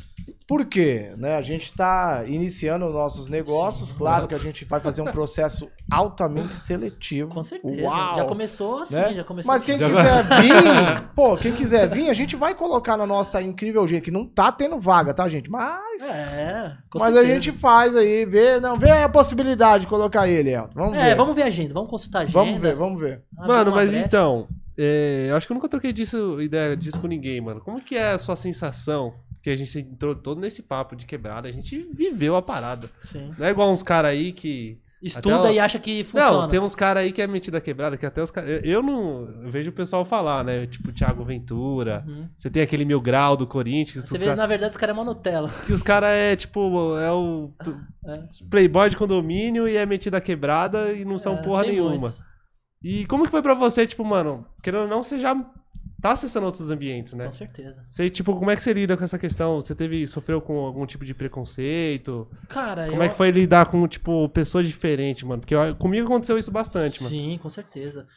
Por 0.51 0.65
quê? 0.65 1.13
Né? 1.15 1.37
A 1.37 1.41
gente 1.41 1.73
tá 1.73 2.25
iniciando 2.27 2.85
os 2.85 2.93
nossos 2.93 3.29
negócios. 3.29 3.93
Claro 3.93 4.27
que 4.27 4.35
a 4.35 4.37
gente 4.37 4.65
vai 4.65 4.81
fazer 4.81 5.01
um 5.01 5.05
processo 5.05 5.69
altamente 5.89 6.53
seletivo. 6.53 7.29
Com 7.33 7.41
certeza. 7.41 7.81
Uau. 7.81 8.15
Já 8.17 8.25
começou 8.25 8.81
assim, 8.81 8.95
né? 8.95 9.13
já 9.13 9.23
começou 9.23 9.49
Mas 9.49 9.61
assim. 9.63 9.77
quem 9.77 9.87
quiser 9.89 10.23
vir, 10.41 11.03
pô, 11.15 11.37
quem 11.37 11.53
quiser 11.53 11.89
vir, 11.89 12.09
a 12.09 12.13
gente 12.13 12.35
vai 12.35 12.53
colocar 12.53 12.97
na 12.97 13.07
nossa 13.07 13.41
incrível 13.41 13.87
gente, 13.87 14.01
que 14.03 14.11
não 14.11 14.25
tá 14.25 14.51
tendo 14.51 14.77
vaga, 14.77 15.13
tá, 15.13 15.25
gente? 15.29 15.49
Mas, 15.49 16.01
É, 16.01 16.75
com 16.89 16.99
mas 16.99 17.15
a 17.15 17.19
certeza. 17.19 17.33
gente 17.33 17.51
faz 17.53 17.95
aí, 17.95 18.25
vê, 18.25 18.59
não, 18.59 18.77
vê 18.77 18.89
a 18.91 19.07
possibilidade 19.07 19.83
de 19.83 19.87
colocar 19.87 20.27
ele, 20.27 20.49
Elton. 20.53 20.73
Vamos 20.75 20.97
É, 20.97 21.11
ver. 21.11 21.15
vamos 21.15 21.33
ver 21.33 21.43
a 21.43 21.47
agenda, 21.47 21.73
vamos 21.73 21.89
consultar 21.89 22.19
a 22.19 22.21
agenda. 22.23 22.37
vamos 22.37 22.61
ver, 22.61 22.75
vamos 22.75 22.99
ver. 22.99 23.21
abrir 23.37 23.47
Mano, 23.53 23.71
mas 23.71 23.91
brecha. 23.91 24.05
então, 24.05 24.49
é, 24.77 25.27
eu 25.29 25.37
acho 25.37 25.47
que 25.47 25.53
eu 25.53 25.55
nunca 25.55 25.69
troquei 25.69 25.93
disso, 25.93 26.41
ideia 26.41 26.75
disso 26.75 26.99
com 26.99 27.07
ninguém, 27.07 27.39
mano. 27.39 27.61
Como 27.61 27.79
que 27.79 27.95
é 27.95 28.11
a 28.11 28.17
sua 28.17 28.35
sensação? 28.35 29.13
Que 29.41 29.49
a 29.49 29.55
gente 29.55 29.79
entrou 29.79 30.13
todo 30.15 30.39
nesse 30.39 30.61
papo 30.61 30.95
de 30.95 31.05
quebrada, 31.05 31.49
a 31.49 31.51
gente 31.51 31.77
viveu 31.93 32.35
a 32.35 32.41
parada. 32.41 32.89
Sim. 33.03 33.33
Não 33.37 33.47
é 33.47 33.49
igual 33.49 33.71
uns 33.71 33.81
caras 33.83 34.11
aí 34.11 34.31
que. 34.31 34.79
Estuda 35.03 35.49
o- 35.49 35.51
e 35.51 35.57
acha 35.57 35.79
que 35.79 36.03
funciona. 36.03 36.41
Não, 36.41 36.47
tem 36.47 36.59
uns 36.59 36.75
caras 36.75 37.01
aí 37.01 37.11
que 37.11 37.23
é 37.23 37.25
metida 37.25 37.59
quebrada, 37.59 37.97
que 37.97 38.05
até 38.05 38.21
os 38.21 38.29
caras. 38.29 38.47
Eu, 38.51 38.59
eu 38.73 38.83
não. 38.83 39.27
Eu 39.43 39.49
vejo 39.49 39.71
o 39.71 39.73
pessoal 39.73 40.05
falar, 40.05 40.43
né? 40.43 40.67
Tipo, 40.67 40.91
Thiago 40.93 41.25
Ventura. 41.25 42.05
Uhum. 42.07 42.29
Você 42.37 42.51
tem 42.51 42.61
aquele 42.61 42.85
mil 42.85 43.01
grau 43.01 43.35
do 43.35 43.47
Corinthians. 43.47 44.05
Você 44.05 44.13
os 44.13 44.19
vê, 44.19 44.25
cara- 44.27 44.37
na 44.37 44.45
verdade, 44.45 44.69
esse 44.69 44.77
cara 44.79 44.91
é 44.91 44.93
uma 44.93 45.03
Nutella. 45.03 45.49
Que 45.65 45.73
os 45.73 45.81
caras 45.81 46.09
é 46.11 46.35
tipo. 46.35 46.95
É 46.99 47.11
o. 47.11 47.51
É. 48.05 48.13
Playboy 48.49 48.89
de 48.91 48.95
condomínio 48.95 49.67
e 49.67 49.75
é 49.75 49.85
metida 49.87 50.19
quebrada 50.21 50.91
e 50.93 51.03
não 51.05 51.17
são 51.19 51.33
É, 51.37 51.41
porra 51.41 51.63
nenhuma. 51.63 51.89
muitos. 51.97 52.23
E 52.83 53.05
como 53.07 53.23
que 53.25 53.29
foi 53.31 53.41
pra 53.43 53.53
você, 53.53 53.85
tipo, 53.87 54.03
mano, 54.03 54.43
querendo 54.63 54.81
ou 54.83 54.87
não, 54.87 55.03
você 55.03 55.19
já 55.19 55.35
tá 56.01 56.11
acessando 56.11 56.45
outros 56.45 56.71
ambientes, 56.71 57.13
né? 57.13 57.25
Com 57.25 57.31
certeza. 57.31 57.85
Você, 57.87 58.09
tipo, 58.09 58.35
como 58.35 58.49
é 58.49 58.55
que 58.55 58.63
você 58.63 58.73
lida 58.73 58.97
com 58.97 59.03
essa 59.03 59.19
questão? 59.19 59.61
Você 59.61 59.75
teve, 59.75 60.07
sofreu 60.07 60.41
com 60.41 60.57
algum 60.65 60.85
tipo 60.85 61.05
de 61.05 61.13
preconceito? 61.13 62.27
Cara, 62.49 62.87
Como 62.87 63.01
eu... 63.01 63.05
é 63.05 63.09
que 63.09 63.15
foi 63.15 63.29
lidar 63.31 63.67
com, 63.67 63.87
tipo, 63.87 64.27
pessoas 64.29 64.65
diferentes, 64.65 65.23
mano? 65.23 65.41
Porque 65.41 65.55
ó, 65.55 65.73
comigo 65.75 66.07
aconteceu 66.07 66.37
isso 66.37 66.51
bastante, 66.51 67.03
mano. 67.03 67.15
Sim, 67.15 67.39
com 67.41 67.49
certeza. 67.49 68.07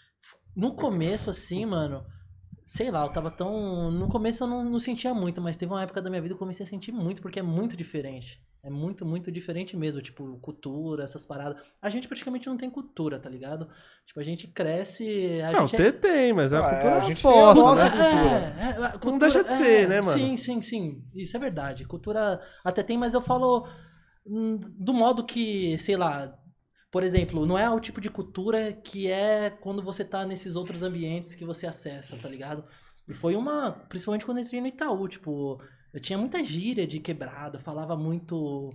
No 0.56 0.74
começo, 0.74 1.30
assim, 1.30 1.66
mano, 1.66 2.04
sei 2.66 2.90
lá, 2.90 3.02
eu 3.04 3.10
tava 3.10 3.30
tão. 3.30 3.90
No 3.90 4.08
começo 4.08 4.44
eu 4.44 4.48
não, 4.48 4.64
não 4.64 4.78
sentia 4.78 5.12
muito, 5.12 5.40
mas 5.40 5.56
teve 5.56 5.72
uma 5.72 5.82
época 5.82 6.00
da 6.00 6.08
minha 6.08 6.22
vida 6.22 6.34
que 6.34 6.36
eu 6.36 6.38
comecei 6.38 6.64
a 6.64 6.68
sentir 6.68 6.92
muito, 6.92 7.20
porque 7.20 7.38
é 7.38 7.42
muito 7.42 7.76
diferente. 7.76 8.40
É 8.64 8.70
muito, 8.70 9.04
muito 9.04 9.30
diferente 9.30 9.76
mesmo. 9.76 10.00
Tipo, 10.00 10.38
cultura, 10.38 11.04
essas 11.04 11.26
paradas. 11.26 11.62
A 11.82 11.90
gente 11.90 12.08
praticamente 12.08 12.46
não 12.48 12.56
tem 12.56 12.70
cultura, 12.70 13.18
tá 13.18 13.28
ligado? 13.28 13.68
Tipo, 14.06 14.20
a 14.20 14.22
gente 14.22 14.48
cresce. 14.48 15.40
A 15.42 15.52
Não, 15.52 15.68
gente 15.68 15.76
tem, 15.76 15.92
tem, 15.92 16.32
mas 16.32 16.50
é 16.50 16.56
a 16.56 16.60
Ah, 16.60 16.70
é, 16.70 16.70
cultura 16.72 16.96
a 16.96 17.00
gente 17.00 17.22
tem 17.22 17.40
a 17.42 17.54
nossa 17.54 17.84
né? 17.84 17.90
cultura. 17.90 18.36
É, 18.38 18.62
é, 18.62 18.68
a 18.70 18.92
Não 18.92 18.98
cultura- 18.98 19.18
deixa 19.18 19.44
de 19.44 19.50
ser, 19.52 19.88
né, 19.88 20.00
mano? 20.00 20.18
Sim, 20.18 20.36
sim, 20.38 20.62
sim. 20.62 21.04
Isso 21.14 21.36
é 21.36 21.40
verdade. 21.40 21.84
Cultura 21.84 22.40
até 22.64 22.82
tem, 22.82 22.96
mas 22.96 23.12
eu 23.12 23.20
falo 23.20 23.68
hum, 24.26 24.58
do 24.78 24.94
modo 24.94 25.24
que, 25.26 25.76
sei 25.76 25.96
lá, 25.98 26.34
por 26.90 27.02
exemplo, 27.02 27.44
não 27.44 27.58
é 27.58 27.68
o 27.68 27.78
tipo 27.78 28.00
de 28.00 28.08
cultura 28.08 28.72
que 28.72 29.06
é 29.10 29.50
quando 29.50 29.82
você 29.82 30.02
tá 30.04 30.24
nesses 30.24 30.56
outros 30.56 30.82
ambientes 30.82 31.34
que 31.34 31.44
você 31.44 31.66
acessa, 31.66 32.16
tá 32.16 32.28
ligado? 32.30 32.64
E 33.06 33.12
foi 33.12 33.36
uma, 33.36 33.72
principalmente 33.90 34.24
quando 34.24 34.38
eu 34.38 34.44
entrei 34.44 34.60
no 34.62 34.66
Itaú, 34.68 35.06
tipo, 35.06 35.60
eu 35.94 36.00
tinha 36.00 36.18
muita 36.18 36.42
gíria 36.44 36.86
de 36.86 37.00
quebrada, 37.00 37.58
falava 37.60 37.96
muito 37.96 38.74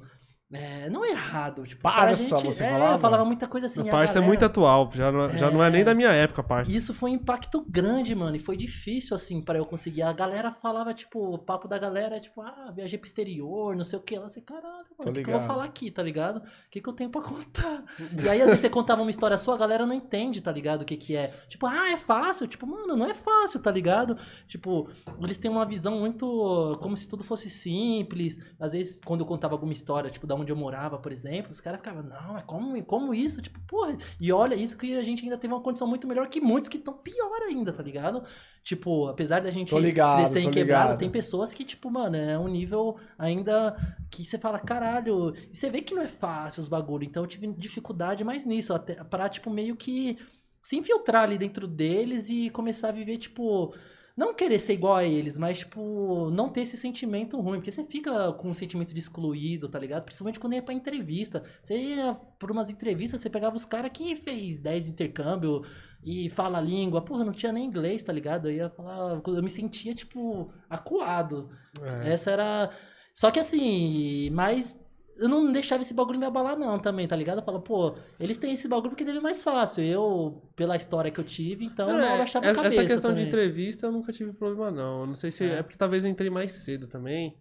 é, 0.52 0.89
não 0.89 1.06
errado, 1.06 1.64
tipo, 1.64 1.84
Parça, 1.84 2.39
gente- 2.39 2.45
você 2.47 2.64
é, 2.64 2.70
falava? 2.72 2.93
eu 2.95 3.00
falava 3.00 3.26
muita 3.26 3.47
coisa 3.47 3.68
assim. 3.68 3.82
a 3.88 3.91
Parça 3.91 4.14
é 4.14 4.16
galera- 4.16 4.28
muito 4.28 4.45
atual, 4.45 4.89
já 4.93 5.12
não, 5.12 5.30
já 5.38 5.52
não 5.52 5.64
é 5.64 5.70
nem 5.70 5.84
da 5.84 5.93
minha 5.93 6.10
época, 6.10 6.41
parça. 6.41 6.72
isso 6.72 6.91
foi 6.93 7.12
um 7.12 7.14
impacto 7.16 7.64
grande, 7.70 8.16
mano. 8.16 8.36
E 8.36 8.39
foi 8.39 8.58
difícil, 8.58 9.16
assim, 9.16 9.41
pra 9.41 9.60
eu 9.60 9.66
conseguir. 9.66 10.02
A 10.02 10.12
galera 10.12 10.52
falava, 10.52 10.91
tipo, 10.93 11.20
o 11.20 11.38
papo 11.38 11.68
da 11.68 11.78
galera 11.78 12.18
é 12.18 12.20
tipo, 12.20 12.41
ah, 12.41 12.72
viajei 12.76 12.97
pro 12.97 13.08
exterior, 13.08 13.76
não 13.76 13.84
sei 13.84 14.00
o 14.00 14.02
que. 14.02 14.16
Ela 14.16 14.26
assim, 14.26 14.41
caralho, 14.41 14.86
mano, 14.97 15.12
o 15.12 15.14
que, 15.14 15.22
que 15.24 15.30
eu 15.30 15.38
vou 15.38 15.47
falar 15.47 15.66
aqui, 15.66 15.91
tá 15.91 16.02
ligado? 16.02 16.38
O 16.38 16.43
que, 16.72 16.82
que 16.82 16.89
eu 16.89 16.93
tenho 16.93 17.12
pra 17.12 17.22
contar? 17.22 17.84
e 18.24 18.28
aí, 18.28 18.41
às 18.41 18.47
vezes, 18.47 18.62
você 18.62 18.70
contava 18.72 19.02
uma 19.04 19.12
história 19.12 19.38
sua, 19.38 19.54
a 19.54 19.58
galera 19.58 19.86
não 19.86 19.93
entende, 19.93 20.41
tá 20.41 20.52
ligado? 20.52 20.82
O 20.82 20.86
que, 20.86 20.97
que 20.97 21.16
é. 21.16 21.32
Tipo, 21.47 21.68
ah, 21.68 21.91
é 21.91 21.97
fácil. 21.97 22.47
Tipo, 22.47 22.66
mano, 22.66 22.95
não 22.95 23.06
é 23.06 23.14
fácil, 23.14 23.60
tá 23.60 23.70
ligado? 23.70 24.18
Tipo, 24.47 24.89
eles 25.22 25.38
têm 25.38 25.52
uma 25.52 25.66
visão 25.66 26.00
muito. 26.00 26.78
como 26.82 26.97
se 26.97 27.08
tudo 27.08 27.24
fosse 27.24 27.50
simples. 27.52 28.39
Às 28.60 28.72
vezes, 28.72 29.00
quando 29.06 29.20
eu 29.22 29.26
contava 29.28 29.54
alguma 29.54 29.74
história, 29.74 30.10
tipo, 30.10 30.26
da 30.26 30.38
onde 30.41 30.51
eu 30.51 30.55
morava, 30.55 30.97
por 30.97 31.11
exemplo, 31.11 31.51
os 31.51 31.61
caras 31.61 31.79
ficavam, 31.79 32.03
não, 32.03 32.37
é 32.37 32.41
como, 32.41 32.83
como 32.85 33.13
isso? 33.13 33.41
Tipo, 33.41 33.59
porra. 33.61 33.97
E 34.19 34.31
olha, 34.31 34.55
isso 34.55 34.77
que 34.77 34.97
a 34.97 35.03
gente 35.03 35.23
ainda 35.23 35.37
teve 35.37 35.53
uma 35.53 35.61
condição 35.61 35.87
muito 35.87 36.07
melhor 36.07 36.27
que 36.27 36.41
muitos 36.41 36.69
que 36.69 36.77
estão 36.77 36.93
pior 36.93 37.41
ainda, 37.43 37.73
tá 37.73 37.83
ligado? 37.83 38.23
Tipo, 38.63 39.07
apesar 39.07 39.41
da 39.41 39.51
gente 39.51 39.73
ligado, 39.77 40.17
crescer 40.17 40.41
em 40.41 40.51
quebrada, 40.51 40.95
tem 40.95 41.09
pessoas 41.09 41.53
que, 41.53 41.63
tipo, 41.63 41.89
mano, 41.89 42.15
é 42.15 42.37
um 42.37 42.47
nível 42.47 42.97
ainda 43.17 43.75
que 44.11 44.23
você 44.25 44.37
fala, 44.37 44.59
caralho. 44.59 45.33
E 45.51 45.57
você 45.57 45.69
vê 45.69 45.81
que 45.81 45.93
não 45.93 46.01
é 46.01 46.07
fácil 46.07 46.61
os 46.61 46.67
bagulho. 46.67 47.03
Então 47.03 47.23
eu 47.23 47.27
tive 47.27 47.47
dificuldade 47.53 48.23
mais 48.23 48.45
nisso, 48.45 48.73
até 48.73 49.03
pra, 49.03 49.29
tipo, 49.29 49.49
meio 49.49 49.75
que 49.75 50.17
se 50.61 50.75
infiltrar 50.75 51.23
ali 51.23 51.37
dentro 51.37 51.67
deles 51.67 52.29
e 52.29 52.49
começar 52.49 52.89
a 52.89 52.93
viver, 52.93 53.17
tipo. 53.17 53.73
Não 54.20 54.34
querer 54.34 54.59
ser 54.59 54.74
igual 54.74 54.97
a 54.97 55.05
eles, 55.05 55.38
mas, 55.38 55.59
tipo, 55.59 56.30
não 56.32 56.49
ter 56.49 56.63
esse 56.63 56.76
sentimento 56.76 57.39
ruim. 57.39 57.59
Porque 57.59 57.72
você 57.72 57.86
fica 57.86 58.34
com 58.34 58.49
um 58.49 58.53
sentimento 58.53 58.93
de 58.93 58.99
excluído, 58.99 59.70
tá 59.70 59.80
ligado? 59.80 60.03
Principalmente 60.03 60.38
quando 60.41 60.55
ia 60.55 60.61
pra 60.61 60.74
entrevista. 60.74 61.41
Você 61.63 61.78
ia 61.78 62.13
por 62.38 62.51
umas 62.51 62.70
entrevistas, 62.70 63.22
você 63.22 63.30
pegava 63.30 63.55
os 63.55 63.63
caras 63.63 63.91
que 63.93 64.17
fez 64.17 64.59
10 64.59 64.89
intercâmbio 64.89 65.63
e 66.03 66.30
fala 66.30 66.57
a 66.57 66.61
língua. 66.61 67.01
Porra, 67.01 67.24
não 67.24 67.32
tinha 67.32 67.53
nem 67.53 67.65
inglês, 67.65 68.03
tá 68.03 68.11
ligado? 68.11 68.49
Eu 68.49 68.55
ia 68.55 68.70
falar. 68.70 69.22
Eu 69.26 69.41
me 69.41 69.49
sentia, 69.49 69.95
tipo, 69.95 70.51
acuado. 70.70 71.49
É. 71.82 72.11
Essa 72.11 72.32
era. 72.32 72.72
Só 73.13 73.32
que 73.32 73.39
assim, 73.39 74.30
mas 74.32 74.86
eu 75.20 75.30
não 75.30 75.51
deixava 75.51 75.82
esse 75.84 75.93
bagulho 75.93 76.20
me 76.20 76.26
abalar, 76.26 76.57
não, 76.57 76.80
também, 76.80 77.07
tá 77.07 77.15
ligado? 77.15 77.39
Eu 77.39 77.43
falo, 77.45 77.61
pô, 77.61 77.97
eles 78.20 78.38
têm 78.38 78.53
esse 78.53 78.67
bagulho 78.67 78.89
porque 78.91 79.05
teve 79.05 79.20
mais 79.20 79.43
fácil. 79.43 79.84
Eu, 79.84 80.51
pela 80.55 80.76
história 80.76 81.11
que 81.11 81.20
eu 81.20 81.24
tive, 81.24 81.65
então 81.65 81.89
eu 81.89 81.99
É, 81.99 82.17
não 82.17 82.22
achava 82.22 82.47
a 82.47 82.53
essa 82.53 82.61
cabeça. 82.63 82.86
questão 82.86 83.13
de 83.13 83.22
também. 83.22 83.28
entrevista 83.28 83.86
eu 83.88 83.91
nunca 83.91 84.11
tive 84.13 84.34
problema, 84.34 84.72
não. 84.72 85.01
Eu 85.01 85.07
não 85.07 85.15
sei 85.15 85.32
se 85.32 85.43
é. 85.45 85.59
É. 85.59 85.63
porque 85.63 85.78
talvez 85.78 86.03
eu 86.05 86.09
entrei 86.11 86.30
mais 86.30 86.51
cedo 86.53 86.88
também. 86.88 87.38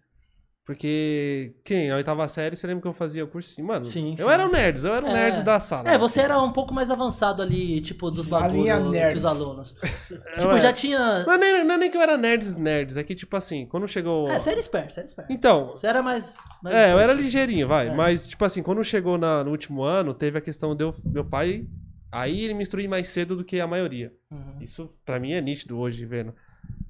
Porque, 0.68 1.54
quem? 1.64 1.88
Na 1.88 1.96
oitava 1.96 2.28
série, 2.28 2.54
você 2.54 2.66
lembra 2.66 2.82
que 2.82 2.88
eu 2.88 2.92
fazia 2.92 3.26
cursinho? 3.26 3.66
Mano, 3.66 3.86
Sim, 3.86 4.14
eu 4.18 4.26
sim. 4.28 4.32
era 4.34 4.46
o 4.46 4.52
nerd, 4.52 4.84
eu 4.84 4.94
era 4.94 5.06
o 5.06 5.08
É. 5.08 5.12
nerd 5.14 5.42
da 5.42 5.58
sala. 5.58 5.88
É, 5.90 5.96
você 5.96 6.20
era 6.20 6.38
um 6.42 6.52
pouco 6.52 6.74
mais 6.74 6.90
avançado 6.90 7.40
ali, 7.42 7.80
tipo, 7.80 8.10
dos 8.10 8.26
A 8.26 8.40
bagulhos 8.40 8.84
que 8.84 8.90
nerds. 8.90 9.24
os 9.24 9.30
alunos. 9.30 9.74
Tipo, 10.38 10.48
era. 10.50 10.58
já 10.60 10.70
tinha. 10.72 11.24
Não 11.24 11.32
é, 11.32 11.38
nem, 11.38 11.64
não 11.64 11.74
é 11.74 11.78
nem 11.78 11.90
que 11.90 11.96
eu 11.96 12.02
era 12.02 12.18
nerds, 12.18 12.58
nerds. 12.58 12.98
É 12.98 13.02
que, 13.02 13.14
tipo 13.14 13.34
assim, 13.34 13.64
quando 13.64 13.88
chegou. 13.88 14.28
É, 14.30 14.38
você 14.38 14.50
era 14.50 14.60
esperto, 14.60 14.92
você 14.92 15.00
era 15.00 15.06
esperto. 15.08 15.32
Então, 15.32 15.68
Você 15.70 15.86
era 15.86 16.02
mais. 16.02 16.36
mais 16.62 16.76
É, 16.76 16.92
eu 16.92 16.98
era 16.98 17.14
ligeirinho, 17.14 17.66
vai. 17.66 17.88
É. 17.88 17.94
Mas, 17.94 18.26
tipo 18.28 18.44
assim, 18.44 18.62
quando 18.62 18.84
chegou 18.84 19.16
na- 19.16 19.42
no 19.42 19.50
último 19.50 19.82
ano, 19.82 20.12
teve 20.12 20.36
a 20.36 20.40
questão 20.42 20.76
de 20.76 20.84
eu- 20.84 20.94
meu 21.02 21.24
pai. 21.24 21.66
Aí 22.12 22.42
ele 22.44 22.52
me 22.52 22.62
instruir 22.62 22.88
mais 22.90 23.08
cedo 23.08 23.34
do 23.34 23.42
que 23.44 23.58
a 23.58 23.66
maioria. 23.66 24.12
Uhum. 24.30 24.56
Isso 24.60 24.90
pra 25.04 25.18
mim 25.18 25.32
é 25.32 25.40
nítido 25.40 25.78
hoje, 25.78 26.04
vendo. 26.04 26.34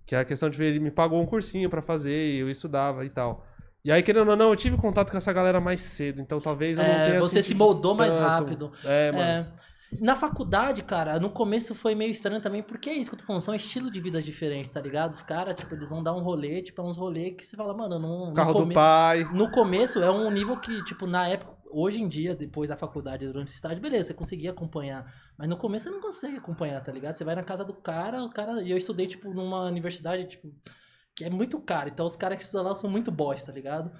Que 0.04 0.16
é 0.16 0.18
a 0.18 0.24
questão 0.24 0.50
de 0.50 0.58
ver, 0.58 0.66
ele 0.66 0.80
me 0.80 0.90
pagou 0.90 1.20
um 1.22 1.26
cursinho 1.26 1.70
pra 1.70 1.80
fazer, 1.80 2.34
e 2.34 2.38
eu 2.38 2.50
estudava 2.50 3.04
e 3.04 3.08
tal. 3.08 3.46
E 3.84 3.92
aí, 3.92 4.02
querendo 4.02 4.28
ou 4.28 4.36
não, 4.36 4.50
eu 4.50 4.56
tive 4.56 4.76
contato 4.76 5.10
com 5.10 5.16
essa 5.16 5.32
galera 5.32 5.60
mais 5.60 5.80
cedo, 5.80 6.20
então 6.20 6.40
talvez 6.40 6.78
eu 6.78 6.84
não 6.84 6.90
É, 6.90 7.06
tenha 7.10 7.20
você 7.20 7.42
se 7.42 7.54
moldou 7.54 7.94
mais 7.94 8.12
tanto. 8.12 8.26
rápido. 8.26 8.72
É, 8.84 9.12
mano. 9.12 9.22
É. 9.24 9.46
Na 10.02 10.14
faculdade, 10.14 10.82
cara, 10.82 11.18
no 11.18 11.30
começo 11.30 11.74
foi 11.74 11.94
meio 11.94 12.10
estranho 12.10 12.42
também, 12.42 12.62
porque 12.62 12.90
é 12.90 12.92
isso 12.92 13.08
que 13.08 13.14
eu 13.14 13.20
tô 13.20 13.24
falando, 13.24 13.40
são 13.40 13.54
estilos 13.54 13.90
de 13.90 13.98
vidas 14.00 14.22
diferentes, 14.22 14.74
tá 14.74 14.80
ligado? 14.82 15.12
Os 15.12 15.22
caras, 15.22 15.54
tipo, 15.54 15.74
eles 15.74 15.88
vão 15.88 16.02
dar 16.02 16.12
um 16.14 16.20
rolê, 16.20 16.60
tipo, 16.60 16.82
é 16.82 16.84
uns 16.84 16.98
rolê 16.98 17.30
que 17.30 17.46
você 17.46 17.56
fala, 17.56 17.72
mano, 17.72 17.98
não. 17.98 18.34
Carro 18.34 18.52
do 18.66 18.74
pai. 18.74 19.24
No 19.32 19.50
começo 19.50 20.02
é 20.02 20.10
um 20.10 20.30
nível 20.30 20.58
que, 20.58 20.84
tipo, 20.84 21.06
na 21.06 21.26
época, 21.26 21.56
hoje 21.72 22.02
em 22.02 22.08
dia, 22.08 22.34
depois 22.34 22.68
da 22.68 22.76
faculdade, 22.76 23.26
durante 23.26 23.48
o 23.48 23.54
estágio, 23.54 23.80
beleza, 23.80 24.08
você 24.08 24.14
conseguia 24.14 24.50
acompanhar. 24.50 25.10
Mas 25.38 25.48
no 25.48 25.56
começo 25.56 25.84
você 25.84 25.90
não 25.90 26.02
consegue 26.02 26.36
acompanhar, 26.36 26.82
tá 26.82 26.92
ligado? 26.92 27.14
Você 27.14 27.24
vai 27.24 27.34
na 27.34 27.42
casa 27.42 27.64
do 27.64 27.72
cara, 27.72 28.22
o 28.22 28.28
cara. 28.28 28.60
E 28.62 28.70
eu 28.70 28.76
estudei, 28.76 29.06
tipo, 29.06 29.32
numa 29.32 29.64
universidade, 29.64 30.26
tipo, 30.26 30.52
é 31.24 31.30
muito 31.30 31.58
caro. 31.60 31.88
Então 31.88 32.06
os 32.06 32.16
caras 32.16 32.38
que 32.38 32.44
estudam 32.44 32.66
lá 32.66 32.74
são 32.74 32.88
muito 32.90 33.10
boys, 33.10 33.42
tá 33.44 33.52
ligado? 33.52 33.90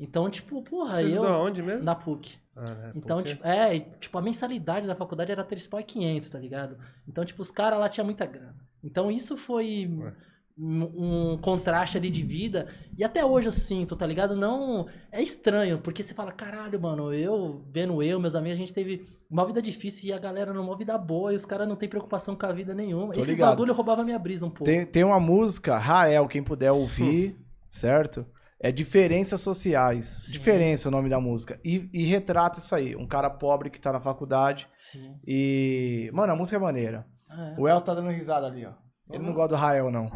Então, 0.00 0.30
tipo, 0.30 0.62
porra, 0.62 0.96
Você 0.98 1.02
eu. 1.04 1.08
estudou 1.08 1.28
aonde 1.28 1.62
mesmo? 1.62 1.82
Na 1.84 1.94
PUC. 1.94 2.36
Ah, 2.54 2.74
né, 2.74 2.92
Então, 2.94 3.16
porque- 3.18 3.34
tipo, 3.34 3.46
é, 3.46 3.80
tipo, 3.80 4.16
a 4.18 4.22
mensalidade 4.22 4.86
da 4.86 4.94
faculdade 4.94 5.32
era 5.32 5.42
3 5.44 5.66
pau 5.66 5.80
e 5.80 5.84
500, 5.84 6.30
tá 6.30 6.38
ligado? 6.38 6.76
Então, 7.06 7.24
tipo, 7.24 7.42
os 7.42 7.50
caras 7.50 7.78
lá 7.80 7.88
tinham 7.88 8.04
muita 8.04 8.24
grana. 8.26 8.56
Então, 8.82 9.10
isso 9.10 9.36
foi 9.36 9.88
Ué. 9.92 10.14
Um, 10.58 11.32
um 11.32 11.38
contraste 11.38 11.96
ali 11.96 12.10
de 12.10 12.22
vida. 12.22 12.68
E 12.96 13.04
até 13.04 13.24
hoje 13.24 13.48
eu 13.48 13.52
sinto, 13.52 13.94
tá 13.94 14.04
ligado? 14.04 14.34
Não. 14.34 14.86
É 15.12 15.22
estranho, 15.22 15.78
porque 15.78 16.02
você 16.02 16.12
fala, 16.12 16.32
caralho, 16.32 16.80
mano, 16.80 17.12
eu, 17.12 17.64
vendo 17.70 18.02
eu, 18.02 18.18
meus 18.18 18.34
amigos, 18.34 18.58
a 18.58 18.60
gente 18.60 18.72
teve 18.72 19.06
uma 19.30 19.46
vida 19.46 19.62
difícil 19.62 20.08
e 20.08 20.12
a 20.12 20.18
galera 20.18 20.52
numa 20.52 20.76
vida 20.76 20.98
boa 20.98 21.32
e 21.32 21.36
os 21.36 21.44
caras 21.44 21.68
não 21.68 21.76
tem 21.76 21.88
preocupação 21.88 22.34
com 22.34 22.46
a 22.46 22.52
vida 22.52 22.74
nenhuma. 22.74 23.12
Tô 23.12 23.20
Esses 23.20 23.36
ligado. 23.36 23.50
bagulho 23.50 23.72
roubava 23.72 24.04
minha 24.04 24.18
brisa 24.18 24.46
um 24.46 24.50
pouco. 24.50 24.64
Tem, 24.64 24.84
tem 24.84 25.04
uma 25.04 25.20
música, 25.20 25.78
Rael, 25.78 26.26
quem 26.26 26.42
puder 26.42 26.72
ouvir, 26.72 27.38
certo? 27.70 28.26
É 28.60 28.72
Diferenças 28.72 29.40
Sociais. 29.40 30.24
Sim. 30.26 30.32
Diferença 30.32 30.88
é 30.88 30.90
o 30.90 30.92
nome 30.92 31.08
da 31.08 31.20
música. 31.20 31.60
E, 31.64 31.88
e 31.92 32.04
retrata 32.06 32.58
isso 32.58 32.74
aí. 32.74 32.96
Um 32.96 33.06
cara 33.06 33.30
pobre 33.30 33.70
que 33.70 33.80
tá 33.80 33.92
na 33.92 34.00
faculdade. 34.00 34.68
Sim. 34.76 35.14
E. 35.24 36.10
Mano, 36.12 36.32
a 36.32 36.36
música 36.36 36.56
é 36.56 36.60
maneira. 36.60 37.06
É. 37.30 37.54
O 37.56 37.68
El 37.68 37.80
tá 37.80 37.94
dando 37.94 38.10
risada 38.10 38.48
ali, 38.48 38.66
ó. 38.66 38.72
Ele 39.10 39.24
não 39.24 39.32
gosta 39.32 39.56
do 39.56 39.60
Rael, 39.60 39.90
não. 39.90 40.10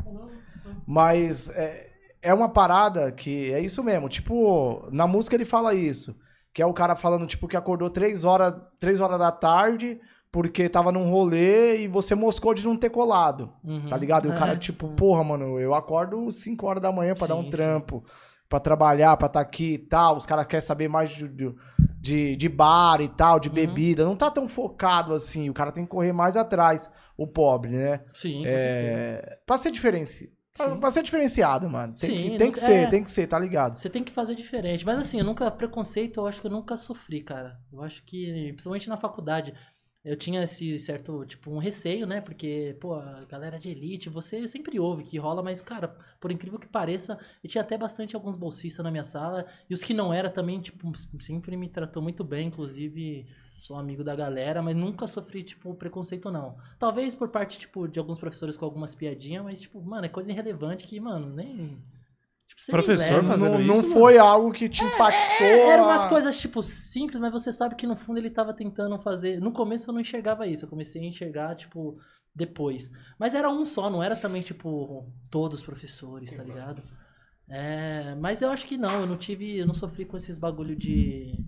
Mas 0.86 1.48
é, 1.50 1.90
é 2.20 2.34
uma 2.34 2.48
parada 2.48 3.10
que 3.12 3.52
é 3.52 3.60
isso 3.60 3.82
mesmo. 3.82 4.08
Tipo, 4.08 4.88
na 4.90 5.06
música 5.06 5.36
ele 5.36 5.44
fala 5.44 5.74
isso. 5.74 6.14
Que 6.52 6.60
é 6.60 6.66
o 6.66 6.74
cara 6.74 6.94
falando, 6.94 7.26
tipo, 7.26 7.48
que 7.48 7.56
acordou 7.56 7.88
três 7.88 8.24
horas, 8.24 8.54
três 8.78 9.00
horas 9.00 9.18
da 9.18 9.32
tarde 9.32 9.98
porque 10.32 10.66
tava 10.66 10.90
num 10.90 11.10
rolê 11.10 11.82
e 11.82 11.88
você 11.88 12.14
moscou 12.14 12.54
de 12.54 12.64
não 12.64 12.74
ter 12.74 12.88
colado. 12.88 13.52
Uhum. 13.62 13.86
Tá 13.86 13.96
ligado? 13.98 14.26
E 14.26 14.30
o 14.30 14.34
cara, 14.34 14.56
tipo, 14.56 14.88
porra, 14.88 15.22
mano, 15.22 15.60
eu 15.60 15.74
acordo 15.74 16.32
5 16.32 16.66
horas 16.66 16.82
da 16.82 16.90
manhã 16.90 17.14
pra 17.14 17.26
dar 17.26 17.34
um 17.34 17.44
Sim, 17.44 17.50
trampo, 17.50 18.02
pra 18.48 18.58
trabalhar, 18.58 19.14
pra 19.18 19.26
estar 19.26 19.40
aqui 19.40 19.74
e 19.74 19.78
tal. 19.78 20.16
Os 20.16 20.24
caras 20.24 20.46
querem 20.46 20.64
saber 20.64 20.88
mais 20.88 21.10
de, 21.10 21.28
de, 21.28 21.54
de, 22.02 22.34
de 22.34 22.48
bar 22.48 23.00
e 23.00 23.08
tal, 23.08 23.38
de 23.38 23.48
Uhum. 23.48 23.54
bebida. 23.54 24.04
Não 24.04 24.16
tá 24.16 24.28
tão 24.28 24.48
focado 24.48 25.14
assim. 25.14 25.48
O 25.48 25.54
cara 25.54 25.70
tem 25.70 25.84
que 25.84 25.90
correr 25.90 26.12
mais 26.12 26.36
atrás, 26.36 26.90
o 27.16 27.28
pobre, 27.28 27.70
né? 27.70 28.00
Sim. 28.12 28.42
É, 28.44 29.38
pra 29.46 29.56
ser 29.56 29.70
diferenci... 29.70 30.32
pra, 30.56 30.74
pra 30.76 30.90
ser 30.90 31.04
diferenciado, 31.04 31.70
mano. 31.70 31.94
Tem, 31.94 32.10
Sim, 32.16 32.30
que, 32.30 32.38
tem 32.38 32.50
que 32.50 32.58
ser, 32.58 32.72
é. 32.72 32.86
tem 32.88 33.04
que 33.04 33.10
ser, 33.10 33.28
tá 33.28 33.38
ligado? 33.38 33.78
Você 33.78 33.88
tem 33.88 34.02
que 34.02 34.10
fazer 34.10 34.34
diferente. 34.34 34.84
Mas 34.84 34.98
assim, 34.98 35.18
eu 35.20 35.24
nunca. 35.24 35.48
Preconceito, 35.50 36.18
eu 36.20 36.26
acho 36.26 36.40
que 36.40 36.46
eu 36.48 36.50
nunca 36.50 36.76
sofri, 36.76 37.22
cara. 37.22 37.56
Eu 37.72 37.80
acho 37.82 38.02
que, 38.04 38.48
principalmente 38.52 38.88
na 38.88 38.96
faculdade, 38.96 39.54
eu 40.04 40.16
tinha 40.16 40.42
esse 40.42 40.78
certo, 40.80 41.24
tipo, 41.24 41.50
um 41.50 41.58
receio, 41.58 42.06
né? 42.06 42.20
Porque, 42.20 42.76
pô, 42.80 42.94
a 42.94 43.24
galera 43.24 43.58
de 43.58 43.70
elite, 43.70 44.08
você 44.08 44.48
sempre 44.48 44.78
ouve 44.80 45.04
que 45.04 45.16
rola, 45.18 45.42
mas, 45.42 45.60
cara, 45.62 45.88
por 46.20 46.32
incrível 46.32 46.58
que 46.58 46.66
pareça, 46.66 47.18
eu 47.42 47.48
tinha 47.48 47.62
até 47.62 47.78
bastante 47.78 48.16
alguns 48.16 48.36
bolsistas 48.36 48.82
na 48.84 48.90
minha 48.90 49.04
sala. 49.04 49.46
E 49.70 49.74
os 49.74 49.82
que 49.84 49.94
não 49.94 50.12
era 50.12 50.28
também, 50.28 50.60
tipo, 50.60 50.92
sempre 51.20 51.56
me 51.56 51.68
tratou 51.68 52.02
muito 52.02 52.24
bem, 52.24 52.48
inclusive. 52.48 53.26
Sou 53.56 53.76
amigo 53.76 54.02
da 54.02 54.16
galera, 54.16 54.60
mas 54.60 54.74
nunca 54.74 55.06
sofri, 55.06 55.44
tipo, 55.44 55.72
preconceito, 55.74 56.30
não. 56.32 56.56
Talvez 56.78 57.14
por 57.14 57.28
parte, 57.28 57.58
tipo, 57.60 57.86
de 57.86 57.98
alguns 57.98 58.18
professores 58.18 58.56
com 58.56 58.64
algumas 58.64 58.94
piadinhas, 58.94 59.44
mas, 59.44 59.60
tipo, 59.60 59.80
mano, 59.80 60.04
é 60.06 60.08
coisa 60.08 60.32
irrelevante 60.32 60.86
que, 60.86 60.98
mano, 60.98 61.30
nem. 61.30 61.80
Tipo, 62.56 62.70
Professor 62.72 63.24
fazendo 63.24 63.52
Não, 63.52 63.60
isso, 63.60 63.68
não 63.68 63.76
mano? 63.82 63.92
foi 63.94 64.18
algo 64.18 64.52
que 64.52 64.68
te 64.68 64.84
impactou. 64.84 65.46
É, 65.46 65.70
eram 65.70 65.84
umas 65.84 66.04
coisas, 66.04 66.38
tipo, 66.38 66.62
simples, 66.62 67.20
mas 67.20 67.32
você 67.32 67.52
sabe 67.52 67.74
que 67.74 67.86
no 67.86 67.96
fundo 67.96 68.18
ele 68.18 68.30
tava 68.30 68.52
tentando 68.54 68.98
fazer. 69.00 69.40
No 69.40 69.52
começo 69.52 69.88
eu 69.90 69.94
não 69.94 70.00
enxergava 70.00 70.46
isso, 70.46 70.64
eu 70.64 70.68
comecei 70.68 71.02
a 71.02 71.06
enxergar, 71.06 71.54
tipo, 71.54 71.98
depois. 72.34 72.90
Mas 73.18 73.34
era 73.34 73.50
um 73.50 73.64
só, 73.64 73.88
não 73.90 74.02
era 74.02 74.16
também, 74.16 74.42
tipo, 74.42 75.06
todos 75.30 75.58
os 75.60 75.64
professores, 75.64 76.32
tá 76.32 76.42
ligado? 76.42 76.82
É, 77.48 78.14
mas 78.16 78.40
eu 78.40 78.50
acho 78.50 78.66
que 78.66 78.76
não, 78.76 79.00
eu 79.00 79.06
não 79.06 79.16
tive. 79.16 79.58
Eu 79.58 79.66
não 79.66 79.74
sofri 79.74 80.04
com 80.04 80.16
esses 80.16 80.38
bagulho 80.38 80.76
de. 80.76 81.38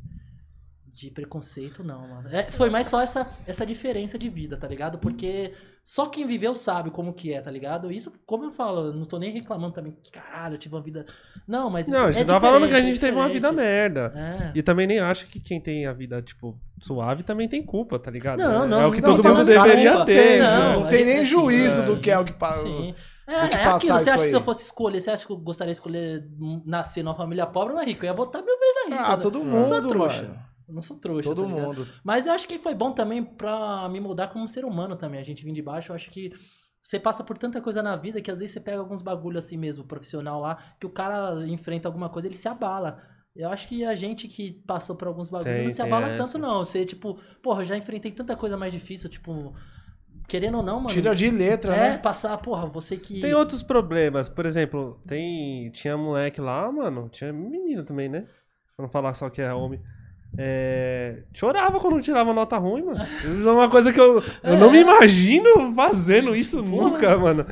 De 0.93 1.11
preconceito, 1.11 1.83
não, 1.83 2.07
mano. 2.07 2.29
É, 2.29 2.45
foi 2.53 2.71
mais 2.71 2.87
só 2.87 3.01
essa, 3.01 3.29
essa 3.49 3.67
diferença 3.67 4.17
de 4.17 4.29
vida, 4.29 4.57
tá 4.57 4.69
ligado? 4.69 4.97
Porque 4.97 5.53
só 5.85 6.07
quem 6.07 6.27
viveu 6.27 6.55
sabe 6.55 6.91
como 6.91 7.13
que 7.13 7.31
é, 7.33 7.43
tá 7.43 7.51
ligado? 7.51 7.93
Isso, 7.93 8.11
como 8.25 8.45
eu 8.45 8.51
falo, 8.51 8.87
eu 8.87 8.93
não 8.95 9.05
tô 9.05 9.19
nem 9.19 9.31
reclamando 9.31 9.75
também, 9.75 9.95
caralho, 10.11 10.55
eu 10.55 10.59
tive 10.59 10.75
uma 10.75 10.81
vida. 10.83 11.05
Não, 11.47 11.69
mas. 11.69 11.87
Não, 11.89 12.07
a 12.07 12.09
é 12.09 12.13
gente 12.13 12.27
tava 12.27 12.41
falando 12.41 12.63
que 12.63 12.65
a 12.65 12.69
diferente, 12.69 12.85
é 12.85 12.93
gente 12.93 13.01
teve 13.01 13.17
uma 13.19 13.29
vida 13.29 13.53
merda. 13.53 14.13
É. 14.17 14.53
E 14.59 14.63
também 14.63 14.87
nem 14.87 14.99
acho 14.99 15.27
que 15.27 15.39
quem 15.39 15.61
tem 15.61 15.87
a 15.87 15.93
vida, 15.93 16.23
tipo, 16.23 16.59
suave 16.81 17.23
também 17.23 17.47
tem 17.49 17.63
culpa, 17.63 17.99
tá 17.99 18.11
ligado? 18.11 18.39
Não, 18.39 18.65
É- 18.65 18.67
não, 18.67 18.81
É 18.81 18.87
o 18.87 18.93
que 18.93 19.03
não 19.03 19.11
todo 19.11 19.23
tô 19.23 19.29
mundo 19.29 19.45
deveria 19.45 19.91
culpa. 19.91 20.07
ter. 20.07 20.43
Não. 20.43 20.81
Não 20.81 20.85
a 20.87 20.89
tem 20.89 20.99
gente- 21.01 21.09
nem 21.09 21.21
assim, 21.21 21.31
juízo 21.31 21.81
é. 21.83 21.85
do 21.85 21.97
que 21.99 22.11
é 22.11 22.19
o 22.19 22.25
que 22.25 22.33
passa. 22.33 22.63
Sim. 22.63 22.95
É, 23.27 23.49
que 23.49 23.55
é 23.55 23.65
aquilo. 23.67 23.93
Você 24.01 24.11
acha 24.11 24.23
que 24.23 24.23
se 24.23 24.29
aí. 24.29 24.33
eu 24.35 24.41
fosse 24.43 24.65
escolher, 24.65 25.01
você 25.01 25.11
acha 25.11 25.27
que 25.27 25.33
eu 25.33 25.37
gostaria 25.37 25.73
de 25.73 25.77
escolher 25.79 26.27
nascer 26.65 27.03
numa 27.03 27.15
família 27.15 27.47
pobre 27.47 27.73
ou 27.75 27.79
na 27.79 27.85
rica? 27.85 28.07
Eu 28.07 28.11
ia 28.11 28.15
votar 28.17 28.43
mil 28.43 28.59
vezes 28.59 28.75
na 28.91 28.97
rica. 28.97 29.09
Ah, 29.13 29.17
né? 29.17 29.23
todo 29.23 29.39
Eu 29.39 29.45
não 29.45 29.63
sou 29.65 29.77
mundo, 29.83 29.89
trouxa. 29.89 30.23
mano. 30.23 30.39
Eu 30.67 30.75
não 30.75 30.83
sou 30.83 30.99
trouxa. 30.99 31.29
Todo 31.29 31.43
tá 31.43 31.49
mundo. 31.49 31.87
Mas 32.03 32.27
eu 32.27 32.33
acho 32.33 32.49
que 32.49 32.59
foi 32.59 32.75
bom 32.75 32.93
também 32.93 33.23
pra 33.23 33.89
me 33.89 34.01
mudar 34.01 34.29
como 34.29 34.49
ser 34.49 34.65
humano 34.65 34.97
também. 34.97 35.21
A 35.21 35.25
gente 35.25 35.45
vir 35.45 35.53
de 35.53 35.63
baixo, 35.63 35.93
eu 35.93 35.97
acho 35.97 36.11
que 36.11 36.33
você 36.81 36.99
passa 37.01 37.25
por 37.25 37.39
tanta 37.39 37.61
coisa 37.61 37.83
na 37.83 37.97
vida 37.97 38.21
que 38.21 38.31
às 38.31 38.41
vezes 38.41 38.53
você 38.53 38.61
pega 38.61 38.79
alguns 38.79 39.01
bagulho 39.01 39.39
assim 39.39 39.57
mesmo, 39.57 39.85
profissional 39.85 40.41
lá, 40.41 40.59
que 40.79 40.87
o 40.87 40.91
cara 40.91 41.47
enfrenta 41.47 41.89
alguma 41.89 42.11
coisa, 42.11 42.29
ele 42.29 42.37
se 42.37 42.47
abala. 42.49 43.01
Eu 43.35 43.49
acho 43.49 43.67
que 43.67 43.85
a 43.85 43.95
gente 43.95 44.29
que 44.29 44.63
passou 44.67 44.95
por 44.95 45.09
alguns 45.09 45.29
bagulhos 45.29 45.65
não 45.65 45.71
se 45.71 45.83
abala 45.83 46.09
essa. 46.09 46.25
tanto, 46.25 46.39
não. 46.39 46.65
Você, 46.65 46.85
tipo, 46.85 47.19
porra, 47.43 47.65
já 47.65 47.77
enfrentei 47.77 48.13
tanta 48.13 48.37
coisa 48.37 48.57
mais 48.57 48.73
difícil, 48.73 49.09
tipo, 49.09 49.55
querendo 50.29 50.59
ou 50.59 50.63
não, 50.63 50.77
mano. 50.77 50.89
Tira 50.89 51.15
de 51.15 51.31
letra, 51.31 51.75
É, 51.75 51.91
né? 51.91 51.99
passar, 51.99 52.37
porra, 52.39 52.67
você 52.67 52.97
que. 52.97 53.21
Tem 53.21 53.35
outros 53.35 53.63
problemas, 53.63 54.29
por 54.29 54.47
exemplo, 54.47 55.01
tem 55.07 55.71
tinha 55.71 55.97
moleque 55.97 56.41
lá, 56.41 56.71
mano, 56.71 57.09
tinha 57.09 57.33
menino 57.33 57.83
também, 57.83 58.09
né? 58.09 58.27
Pra 58.77 58.85
não 58.85 58.89
falar 58.89 59.15
só 59.15 59.29
que 59.29 59.41
é 59.41 59.53
homem. 59.53 59.81
É, 60.37 61.23
chorava 61.33 61.79
quando 61.81 62.01
tirava 62.03 62.33
nota 62.33 62.57
ruim, 62.57 62.83
mano. 62.83 63.01
É 63.25 63.51
uma 63.51 63.69
coisa 63.71 63.93
que 63.93 64.01
eu, 64.01 64.23
eu 64.43 64.57
não 64.57 64.71
me 64.71 64.81
imagino 64.81 65.75
fazendo 65.75 66.35
isso 66.35 66.63
nunca, 66.63 67.17
mano. 67.19 67.47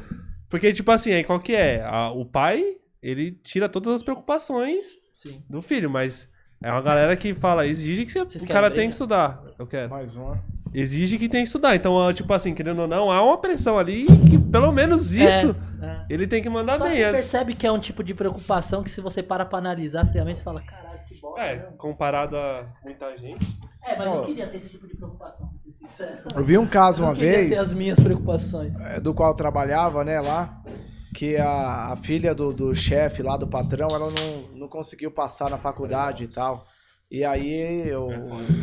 Porque, 0.48 0.72
tipo 0.72 0.90
assim, 0.90 1.12
aí 1.12 1.24
qual 1.24 1.40
que 1.40 1.54
é? 1.54 1.82
A- 1.84 2.10
o 2.10 2.24
pai, 2.24 2.62
ele 3.02 3.32
tira 3.42 3.68
todas 3.68 3.94
as 3.94 4.02
preocupações 4.02 4.84
Sim. 5.14 5.42
do 5.48 5.62
filho, 5.62 5.88
mas 5.88 6.28
é 6.62 6.70
uma 6.70 6.82
galera 6.82 7.16
que 7.16 7.34
fala, 7.34 7.66
exige 7.66 8.04
que 8.04 8.12
você- 8.12 8.20
o 8.20 8.46
cara 8.48 8.70
tem 8.70 8.88
que 8.88 8.92
estudar. 8.94 9.42
Eu 9.58 9.66
quero. 9.66 9.90
Mais 9.90 10.14
uma. 10.14 10.42
Exige 10.74 11.18
que 11.18 11.28
tem 11.28 11.42
que 11.42 11.48
estudar. 11.48 11.76
Então, 11.76 12.12
tipo 12.14 12.32
assim, 12.32 12.54
querendo 12.54 12.80
ou 12.80 12.88
não, 12.88 13.12
há 13.12 13.22
uma 13.22 13.36
pressão 13.38 13.78
ali 13.78 14.06
que 14.28 14.38
pelo 14.38 14.72
menos 14.72 15.12
isso 15.14 15.54
É. 15.82 16.06
ele 16.08 16.26
tem 16.26 16.42
que 16.42 16.48
mandar 16.48 16.78
Só 16.78 16.84
bem. 16.88 16.96
você 17.02 17.10
percebe 17.12 17.54
que 17.54 17.66
é 17.66 17.70
um 17.72 17.78
tipo 17.78 18.02
de 18.02 18.14
preocupação 18.14 18.82
que 18.82 18.88
se 18.90 19.00
você 19.00 19.22
para 19.22 19.44
pra 19.44 19.58
analisar 19.58 20.06
friamente, 20.06 20.38
você 20.38 20.44
fala, 20.44 20.62
caralho, 20.62 20.91
bosta. 21.20 21.40
É, 21.40 21.56
né? 21.56 21.72
comparado 21.78 22.36
a 22.36 22.66
muita 22.84 23.16
gente. 23.16 23.58
É, 23.84 23.96
mas 23.96 24.06
eu 24.06 24.12
Ó. 24.12 24.22
queria 24.24 24.46
ter 24.46 24.56
esse 24.58 24.70
tipo 24.70 24.86
de 24.86 24.94
preocupação, 24.96 25.48
pra 25.48 25.58
ser 25.58 25.72
sincero. 25.72 26.18
Eu 26.36 26.44
vi 26.44 26.56
um 26.56 26.66
caso 26.66 27.02
Eu 27.02 27.06
uma 27.06 27.14
queria 27.14 27.32
ter 27.32 27.48
vez. 27.48 27.58
as 27.58 27.74
minhas 27.74 27.98
preocupações. 27.98 28.72
é, 28.80 29.00
do 29.00 29.12
qual 29.12 29.30
eu 29.30 29.34
trabalhava, 29.36 30.04
né, 30.04 30.20
lá, 30.20 30.62
que 31.14 31.36
a, 31.36 31.92
a 31.92 31.96
filha 31.96 32.34
do, 32.34 32.52
do 32.52 32.74
chefe 32.74 33.22
lá, 33.22 33.36
do 33.36 33.46
patrão, 33.48 33.88
ela 33.90 34.08
não, 34.08 34.58
não 34.58 34.68
conseguiu 34.68 35.10
passar 35.10 35.50
na 35.50 35.58
faculdade 35.58 36.24
e 36.24 36.28
tal. 36.28 36.64
E 37.14 37.26
aí 37.26 37.94
o, 37.94 38.06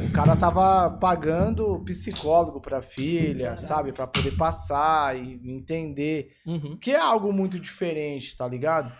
o 0.07 0.11
cara 0.11 0.35
tava 0.35 0.89
pagando 0.97 1.79
psicólogo 1.85 2.59
pra 2.59 2.81
filha, 2.81 3.55
sabe? 3.57 3.91
Pra 3.93 4.07
poder 4.07 4.31
passar 4.35 5.15
e 5.15 5.39
entender. 5.45 6.31
Uhum. 6.47 6.75
Que 6.75 6.89
é 6.89 6.99
algo 6.99 7.31
muito 7.31 7.59
diferente, 7.59 8.35
tá 8.35 8.47
ligado? 8.47 8.91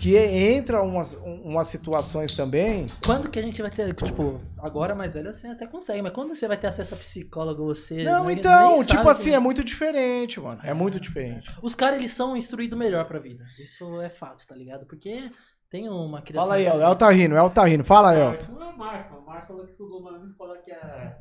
Que 0.00 0.16
entra 0.16 0.82
umas, 0.82 1.14
umas 1.24 1.68
situações 1.68 2.32
também. 2.32 2.86
Quando 3.04 3.30
que 3.30 3.38
a 3.38 3.42
gente 3.42 3.62
vai 3.62 3.70
ter, 3.70 3.94
tipo, 3.94 4.40
agora 4.58 4.92
mais 4.92 5.14
velho 5.14 5.32
você 5.32 5.46
até 5.46 5.68
consegue, 5.68 6.02
mas 6.02 6.12
quando 6.12 6.34
você 6.34 6.48
vai 6.48 6.56
ter 6.56 6.66
acesso 6.66 6.94
a 6.94 6.96
psicólogo, 6.96 7.64
você... 7.64 8.02
Não, 8.02 8.24
nem- 8.26 8.36
então, 8.36 8.72
nem 8.78 8.84
tipo 8.86 9.08
assim, 9.08 9.30
que- 9.30 9.36
é 9.36 9.38
muito 9.38 9.62
diferente, 9.62 10.40
mano. 10.40 10.60
É 10.64 10.74
muito 10.74 10.98
diferente. 10.98 11.48
Os 11.62 11.76
caras, 11.76 11.98
eles 12.00 12.10
são 12.10 12.36
instruídos 12.36 12.76
melhor 12.76 13.04
pra 13.06 13.20
vida. 13.20 13.44
Isso 13.56 14.00
é 14.00 14.08
fato, 14.10 14.44
tá 14.46 14.54
ligado? 14.56 14.84
Porque 14.84 15.30
tem 15.70 15.88
uma 15.88 16.22
criação... 16.22 16.48
Fala 16.48 16.58
aí, 16.58 16.66
El. 16.66 16.80
El 16.80 16.94
tá 16.96 17.10
rindo, 17.10 17.36
El 17.36 17.50
tá 17.50 17.64
rindo. 17.64 17.84
Fala, 17.84 18.14
El. 18.14 18.36
Não 18.52 18.62
é 18.62 18.68
o 18.72 18.78
Márcio, 18.78 19.16
o 19.18 19.26
Márcio 19.26 19.48
falou 19.48 19.64
que 19.64 19.70
estudou 19.72 20.02
na 20.02 20.12
mesma 20.12 20.28
escola 20.28 20.56
que 20.58 20.72
a 20.72 21.16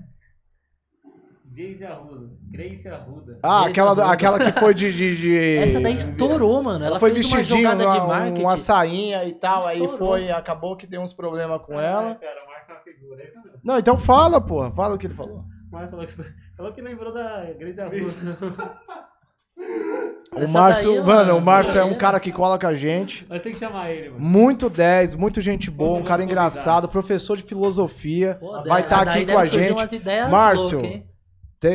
Grace 1.46 1.86
Arruda. 1.86 2.30
Grace 2.52 2.88
Arruda. 2.89 3.39
Ah, 3.41 3.62
Esse 3.62 3.70
aquela, 3.70 3.91
é 3.91 3.96
bom. 3.96 4.02
aquela 4.02 4.39
que 4.39 4.60
foi 4.60 4.74
de. 4.74 4.91
de, 4.91 5.16
de- 5.16 5.56
Essa 5.58 5.80
daí 5.80 5.93
estourou, 5.96 6.62
mano. 6.62 6.80
Ela, 6.84 6.88
Ela 6.93 7.00
foi 7.00 7.14
fez 7.14 7.26
uma 7.28 7.38
vestidinho, 7.38 7.64
jogada 7.64 7.82
de 7.91 7.98
uma, 7.98 8.08
marketing. 8.08 8.41
uma 8.41 8.58
sainha 8.58 9.24
e 9.24 9.34
tal. 9.36 9.66
Aí 9.66 9.80
Estourou. 9.82 9.98
foi, 10.10 10.32
acabou 10.32 10.76
que 10.76 10.86
deu 10.86 11.02
uns 11.02 11.14
problemas 11.14 11.62
com 11.62 11.74
ela. 11.80 12.16
Cara, 12.16 12.43
o 12.43 12.48
Márcio 12.48 12.72
é 12.72 12.76
uma 12.76 12.82
figura. 12.84 13.24
Mesmo. 13.24 13.60
Não, 13.64 13.78
então 13.78 13.98
fala, 13.98 14.41
porra. 14.41 14.70
Fala 14.72 14.96
o 14.96 14.98
que 14.98 15.08
ele 15.08 15.14
falou. 15.14 15.46
O 15.70 15.72
Márcio 15.72 15.91
falou 15.91 16.06
que 16.06 16.14
Falou 16.58 16.74
que 16.74 16.82
lembrou 16.82 17.14
da 17.14 17.46
Grace 17.54 17.80
Arruda. 17.80 17.96
O 19.58 20.39
Essa 20.39 20.53
Márcio, 20.53 20.91
daí, 20.95 21.01
mano, 21.01 21.28
mano, 21.28 21.38
o 21.38 21.41
Márcio 21.41 21.80
é 21.80 21.84
um 21.86 21.97
cara 21.97 22.20
que 22.20 22.32
cola 22.32 22.60
com 22.60 22.68
a 22.68 22.74
gente. 22.74 23.26
Nós 23.30 23.41
temos 23.41 23.58
que 23.58 23.66
chamar 23.66 23.89
ele, 23.89 24.10
mano. 24.10 24.22
Muito 24.22 24.70
10, 24.70 25.16
muito 25.16 25.39
gente 25.39 25.72
boa, 25.72 25.97
um 25.97 26.03
cara 26.03 26.22
convidar. 26.22 26.41
engraçado, 26.41 26.89
professor 26.89 27.38
de 27.38 27.43
filosofia. 27.43 28.36
Pô, 28.39 28.62
vai 28.64 28.82
estar 28.82 29.06
daí 29.06 29.24
aqui 29.24 29.32
com 29.32 29.39
a 29.39 29.45
gente. 29.45 29.72
umas 29.72 29.91
ideias 29.93 30.30
Márcio, 30.30 30.80
loucas? 30.80 30.91
Tem, 30.91 31.06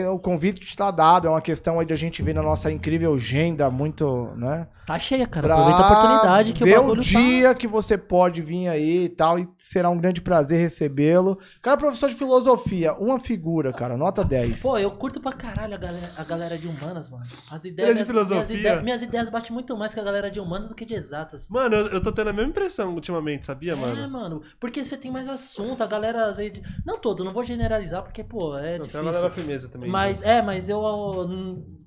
o 0.09 0.19
convite 0.19 0.63
está 0.63 0.91
dado, 0.91 1.27
é 1.27 1.31
uma 1.31 1.41
questão 1.41 1.81
aí 1.81 1.87
de 1.87 1.93
a 1.93 1.97
gente 1.97 2.23
ver 2.23 2.35
na 2.35 2.43
nossa 2.43 2.71
incrível 2.71 3.15
agenda, 3.15 3.71
muito, 3.71 4.31
né? 4.37 4.69
Tá 4.87 4.99
cheia, 4.99 5.27
cara. 5.27 5.47
Pra 5.47 5.55
Aproveita 5.57 5.83
a 5.83 5.87
oportunidade 5.93 6.53
que 6.53 6.65
ver 6.65 6.79
o 6.79 6.83
bagulho 6.83 7.01
o 7.01 7.05
dia 7.05 7.55
que 7.55 7.67
você 7.67 7.97
pode 7.97 8.43
vir 8.43 8.69
aí 8.69 9.05
e 9.05 9.09
tal, 9.09 9.39
e 9.39 9.49
será 9.57 9.89
um 9.91 9.99
grande 9.99 10.21
prazer 10.21 10.61
recebê-lo. 10.61 11.39
Cara, 11.63 11.77
professor 11.77 12.09
de 12.09 12.15
filosofia, 12.17 12.93
uma 12.95 13.19
figura, 13.21 13.73
cara, 13.73 13.97
nota 13.97 14.25
10. 14.25 14.63
tá. 14.63 14.69
Pô, 14.69 14.79
eu 14.79 14.91
curto 14.93 15.21
pra 15.21 15.33
caralho 15.33 15.75
a 15.75 15.79
galera, 15.79 16.11
a 16.17 16.25
galera 16.25 16.59
de 16.59 16.67
humanas, 16.67 17.11
mano. 17.11 17.23
As 17.51 17.65
ideias, 17.65 17.91
é 17.91 17.93
de 17.93 17.95
minhas, 17.95 18.09
filosofia? 18.09 18.37
minhas, 18.45 18.51
ideias, 18.61 18.83
minhas 18.83 19.03
ideias 19.03 19.31
batem 19.31 19.53
muito 19.53 19.77
mais 19.77 19.95
com 19.95 20.01
a 20.01 20.05
galera 20.05 20.31
de 20.31 20.41
humanas 20.41 20.69
do 20.69 20.75
que 20.75 20.85
de 20.85 20.95
exatas. 20.95 21.49
Mano, 21.49 21.75
eu, 21.77 21.87
eu 21.89 22.03
tô 22.03 22.13
tendo 22.13 22.31
a 22.31 22.33
mesma 22.33 22.51
impressão 22.51 22.93
ultimamente, 22.95 23.47
sabia, 23.47 23.73
É, 23.73 23.77
mano? 23.77 24.09
mano, 24.11 24.43
porque 24.59 24.85
você 24.85 24.97
tem 24.97 25.11
mais 25.11 25.29
assunto, 25.29 25.83
a 25.83 25.87
galera 25.87 26.27
às 26.27 26.37
vezes. 26.37 26.61
Não 26.85 26.99
todo, 26.99 27.25
não 27.25 27.33
vou 27.33 27.45
generalizar, 27.45 28.03
porque, 28.03 28.23
pô, 28.25 28.57
é 28.59 28.73
Não, 28.73 28.79
tem 28.79 28.79
difícil. 28.87 29.01
uma 29.03 29.13
galera 29.13 29.31
firmeza 29.33 29.69
também. 29.69 29.80
Né? 29.81 29.87
Mas, 29.89 30.23
é, 30.23 30.41
mas 30.43 30.69
eu, 30.69 30.81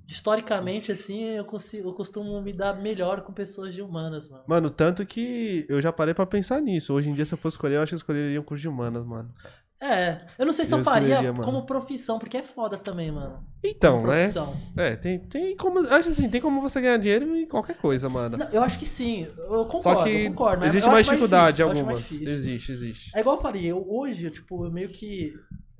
historicamente, 0.08 0.92
assim, 0.92 1.24
eu, 1.24 1.46
consigo, 1.46 1.90
eu 1.90 1.94
costumo 1.94 2.42
me 2.42 2.54
dar 2.54 2.74
melhor 2.74 3.22
com 3.22 3.34
pessoas 3.34 3.74
de 3.74 3.82
humanas, 3.82 4.30
mano. 4.30 4.44
Mano, 4.48 4.70
tanto 4.70 5.06
que 5.06 5.66
eu 5.70 5.82
já 5.82 5.92
parei 5.92 6.14
pra 6.14 6.26
pensar 6.26 6.62
nisso. 6.62 6.94
Hoje 6.94 7.10
em 7.10 7.14
dia, 7.14 7.26
se 7.26 7.34
eu 7.34 7.38
fosse 7.38 7.56
escolher, 7.56 7.76
eu 7.76 7.82
acho 7.82 7.92
que 7.92 7.96
eu 7.96 7.98
escolheria 7.98 8.40
um 8.40 8.44
curso 8.44 8.62
de 8.62 8.68
humanas, 8.70 9.06
mano. 9.06 9.34
É, 9.82 10.22
eu 10.40 10.46
não 10.46 10.54
sei 10.54 10.66
se 10.66 10.74
eu, 10.74 10.78
Eu 10.78 10.84
faria 10.84 11.22
mano. 11.22 11.44
como 11.44 11.66
profissão, 11.66 12.18
porque 12.18 12.38
é 12.38 12.42
foda 12.44 12.78
também, 12.78 13.12
mano. 13.12 13.44
Então, 13.62 13.98
Como 14.02 14.08
né? 14.14 14.30
profissão. 14.32 14.56
É, 14.78 14.96
tem, 14.96 15.20
tem 15.20 15.58
como. 15.58 15.80
Acho 15.90 16.08
assim, 16.10 16.30
tem 16.30 16.40
como 16.40 16.62
você 16.62 16.80
ganhar 16.80 16.96
dinheiro 16.96 17.36
em 17.36 17.46
qualquer 17.46 17.76
coisa, 17.76 18.08
mano. 18.08 18.38
Não, 18.38 18.48
eu 18.50 18.64
acho 18.64 18.80
que 18.80 18.86
sim, 18.86 19.28
eu 19.38 19.66
concordo, 19.66 19.82
Só 19.82 20.04
que 20.04 20.10
eu 20.10 20.30
concordo. 20.30 20.60
mas 20.60 20.70
existe 20.70 20.88
eu 20.88 20.94
mais 20.94 21.06
dificuldade 21.06 21.58
difícil, 21.58 21.68
mais 21.68 21.80
algumas. 21.80 22.00
difícil. 22.02 22.30
Existe, 22.30 22.72
existe. 22.72 23.12
É 23.14 23.20
igual 23.20 23.36
eu 23.36 23.42
falei, 23.42 23.66
eu, 23.66 23.86
hoje, 23.86 24.26
eu, 24.26 24.32
tipo, 24.32 24.64
eu 24.66 24.72
meio 24.72 24.88
que 24.88 25.34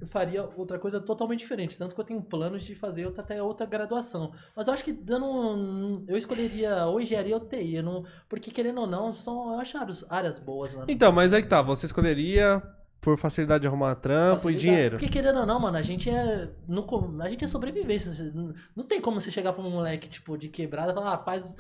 eu 0.04 0.08
faria 0.08 0.44
outra 0.56 0.78
coisa 0.78 1.00
totalmente 1.00 1.40
diferente. 1.40 1.78
Tanto 1.78 1.96
que 1.96 2.02
eu 2.02 2.06
tenho 2.06 2.22
planos 2.22 2.64
de 2.64 2.76
fazer 2.76 3.06
outra, 3.06 3.22
até 3.24 3.42
outra 3.42 3.66
graduação. 3.66 4.32
Mas 4.56 4.68
eu 4.68 4.74
acho 4.74 4.84
que 4.84 4.92
dando. 4.94 5.26
um- 5.26 6.04
Eu 6.08 6.18
escolheria 6.18 6.86
ou 6.86 7.00
engenharia 7.02 7.36
ou 7.36 7.40
TI. 7.40 7.82
não, 7.82 8.04
porque 8.30 8.52
querendo 8.52 8.82
ou 8.82 8.88
não, 8.88 9.14
são, 9.14 9.54
eu 9.54 9.60
acho 9.60 9.78
áreas- 10.10 10.40
boas, 10.40 10.74
mano. 10.74 10.88
Então, 10.90 11.12
mas 11.12 11.34
aí 11.34 11.42
que 11.42 11.48
tá, 11.48 11.62
você 11.62 11.86
escolheria 11.86 12.62
por 13.02 13.18
facilidade 13.18 13.62
de 13.64 13.68
arrumar 13.68 13.96
trampo 13.96 14.44
Facilidade. 14.44 14.66
e 14.66 14.70
dinheiro. 14.70 14.98
Porque 14.98 15.12
querendo 15.12 15.40
ou 15.42 15.46
não, 15.46 15.60
mano, 15.60 15.78
a 15.78 15.82
gente 15.82 16.10
é. 16.10 16.50
No, 16.68 16.86
a 17.22 17.30
gente 17.30 17.44
é 17.44 17.48
sobrevivência. 17.48 18.32
Não 18.76 18.86
tem 18.86 19.02
como 19.02 19.20
você 19.20 19.30
chegar 19.32 19.52
pra 19.54 19.62
um 19.64 19.70
moleque, 19.70 20.08
tipo, 20.08 20.38
de 20.38 20.48
quebrada 20.50 20.92
e 20.92 20.96
falar, 20.96 21.14
ah, 21.16 21.18
faz. 21.18 21.56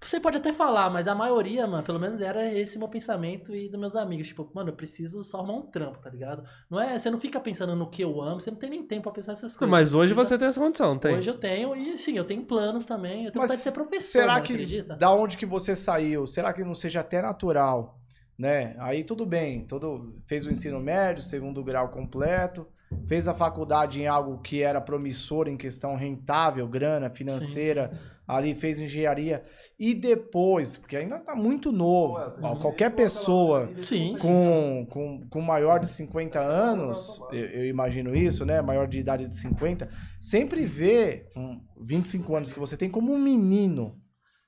Você 0.00 0.20
pode 0.20 0.36
até 0.36 0.52
falar, 0.52 0.88
mas 0.90 1.08
a 1.08 1.14
maioria, 1.14 1.66
mano, 1.66 1.82
pelo 1.82 1.98
menos 1.98 2.20
era 2.20 2.44
esse 2.52 2.78
meu 2.78 2.86
pensamento 2.86 3.54
e 3.56 3.68
dos 3.68 3.80
meus 3.80 3.96
amigos. 3.96 4.28
Tipo, 4.28 4.48
mano, 4.54 4.70
eu 4.70 4.76
preciso 4.76 5.24
só 5.24 5.38
arrumar 5.38 5.54
um 5.54 5.62
trampo, 5.62 5.98
tá 5.98 6.08
ligado? 6.10 6.44
Não 6.70 6.78
é. 6.78 6.96
Você 6.98 7.10
não 7.10 7.18
fica 7.18 7.40
pensando 7.40 7.74
no 7.74 7.88
que 7.90 8.02
eu 8.02 8.20
amo, 8.22 8.40
você 8.40 8.50
não 8.50 8.58
tem 8.58 8.70
nem 8.70 8.86
tempo 8.86 9.04
pra 9.04 9.12
pensar 9.12 9.32
essas 9.32 9.56
coisas. 9.56 9.70
Mas 9.70 9.94
hoje 9.94 10.14
precisa- 10.14 10.34
você 10.34 10.38
tem 10.38 10.48
essa 10.48 10.60
condição, 10.60 10.88
não 10.90 10.98
tem? 10.98 11.16
Hoje 11.16 11.30
eu 11.30 11.38
tenho, 11.38 11.74
e 11.74 11.96
sim, 11.98 12.16
eu 12.16 12.24
tenho 12.24 12.44
planos 12.44 12.86
também. 12.86 13.24
Eu 13.24 13.32
tenho 13.32 13.42
Mas 13.42 13.50
vontade 13.50 13.58
de 13.58 13.62
ser 13.64 13.72
professor. 13.72 14.20
Será 14.20 14.34
mano, 14.34 14.44
que 14.44 14.52
acredita? 14.52 14.96
da 14.96 15.12
onde 15.12 15.36
que 15.36 15.46
você 15.46 15.74
saiu? 15.74 16.26
Será 16.26 16.52
que 16.52 16.62
não 16.62 16.74
seja 16.74 17.00
até 17.00 17.20
natural, 17.22 17.98
né? 18.38 18.76
Aí 18.78 19.02
tudo 19.02 19.26
bem, 19.26 19.66
todo 19.66 20.14
fez 20.26 20.46
o 20.46 20.50
ensino 20.52 20.78
médio, 20.78 21.22
segundo 21.22 21.64
grau 21.64 21.88
completo, 21.88 22.68
fez 23.06 23.28
a 23.28 23.34
faculdade 23.34 24.00
em 24.00 24.06
algo 24.06 24.38
que 24.38 24.62
era 24.62 24.80
promissor 24.80 25.48
em 25.48 25.56
questão 25.56 25.96
rentável, 25.96 26.66
grana, 26.68 27.10
financeira, 27.10 27.98
ali 28.26 28.54
fez 28.54 28.80
engenharia 28.80 29.44
e 29.78 29.92
depois, 29.94 30.76
porque 30.76 30.96
ainda 30.96 31.18
tá 31.18 31.34
muito 31.34 31.70
novo, 31.70 32.18
ó, 32.42 32.56
qualquer 32.56 32.90
pessoa 32.94 33.70
Sim. 33.82 34.16
com, 34.18 34.86
com, 34.88 35.28
com 35.28 35.40
maior 35.40 35.78
de 35.78 35.86
50 35.86 36.40
anos, 36.40 37.20
eu, 37.30 37.46
eu 37.46 37.66
imagino 37.66 38.16
isso, 38.16 38.46
né? 38.46 38.62
Maior 38.62 38.88
de 38.88 38.98
idade 38.98 39.28
de 39.28 39.36
50, 39.36 39.88
sempre 40.18 40.64
vê 40.64 41.28
um 41.36 41.60
25 41.80 42.34
anos 42.34 42.52
que 42.52 42.58
você 42.58 42.76
tem 42.76 42.88
como 42.88 43.12
um 43.12 43.18
menino. 43.18 44.00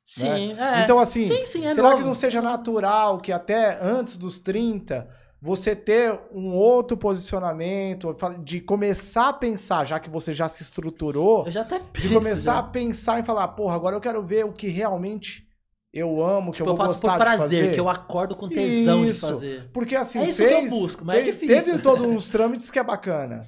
Sim, 0.07 0.57
é. 0.59 0.83
Então, 0.83 0.99
assim, 0.99 1.27
Sim, 1.27 1.45
sim, 1.45 1.67
é 1.67 1.75
será 1.75 1.91
novo. 1.91 1.99
que 1.99 2.07
não 2.09 2.15
seja 2.15 2.41
natural 2.41 3.19
que 3.19 3.31
até 3.31 3.79
antes 3.83 4.17
dos 4.17 4.39
30 4.39 5.07
você 5.41 5.75
ter 5.77 6.19
um 6.33 6.53
outro 6.55 6.97
posicionamento, 6.97 8.15
de 8.43 8.61
começar 8.61 9.29
a 9.29 9.33
pensar, 9.33 9.85
já 9.85 10.01
que 10.01 10.11
você 10.11 10.33
já 10.33 10.49
se 10.49 10.63
estruturou, 10.63 11.47
Eu 11.47 11.53
já 11.53 11.61
até 11.63 11.79
de 11.79 11.85
penso, 11.93 12.13
começar 12.15 12.53
já. 12.55 12.59
a 12.59 12.63
pensar 12.63 13.21
e 13.21 13.23
falar, 13.23 13.49
porra, 13.49 13.77
agora 13.77 13.95
eu 13.97 14.01
quero 14.01 14.23
ver 14.23 14.45
o 14.45 14.53
que 14.53 14.69
realmente 14.69 15.47
eu 15.93 16.23
amo, 16.23 16.51
que 16.53 16.59
Tipo, 16.59 16.71
eu 16.71 16.73
eu 16.73 16.77
vou 16.77 16.87
faço 16.87 17.01
gostar 17.01 17.13
por 17.19 17.19
de 17.19 17.25
prazer, 17.37 17.59
fazer. 17.61 17.75
que 17.75 17.81
eu 17.81 17.89
acordo 17.89 18.37
com 18.37 18.49
tesão 18.49 19.05
Isso. 19.05 19.21
de 19.27 19.33
fazer. 19.33 19.71
Porque 19.73 19.95
assim, 19.97 20.19
É 20.19 20.29
isso 20.29 20.39
que 20.47 20.53
eu 20.53 20.59
fez, 20.59 20.71
busco, 20.71 21.05
mas 21.05 21.17
é 21.19 21.23
te- 21.23 21.33
difícil. 21.33 21.65
teve 21.65 21.79
todos 21.79 22.07
uns 22.09 22.29
trâmites 22.29 22.71
que 22.71 22.79
é 22.79 22.85
bacana. 22.85 23.47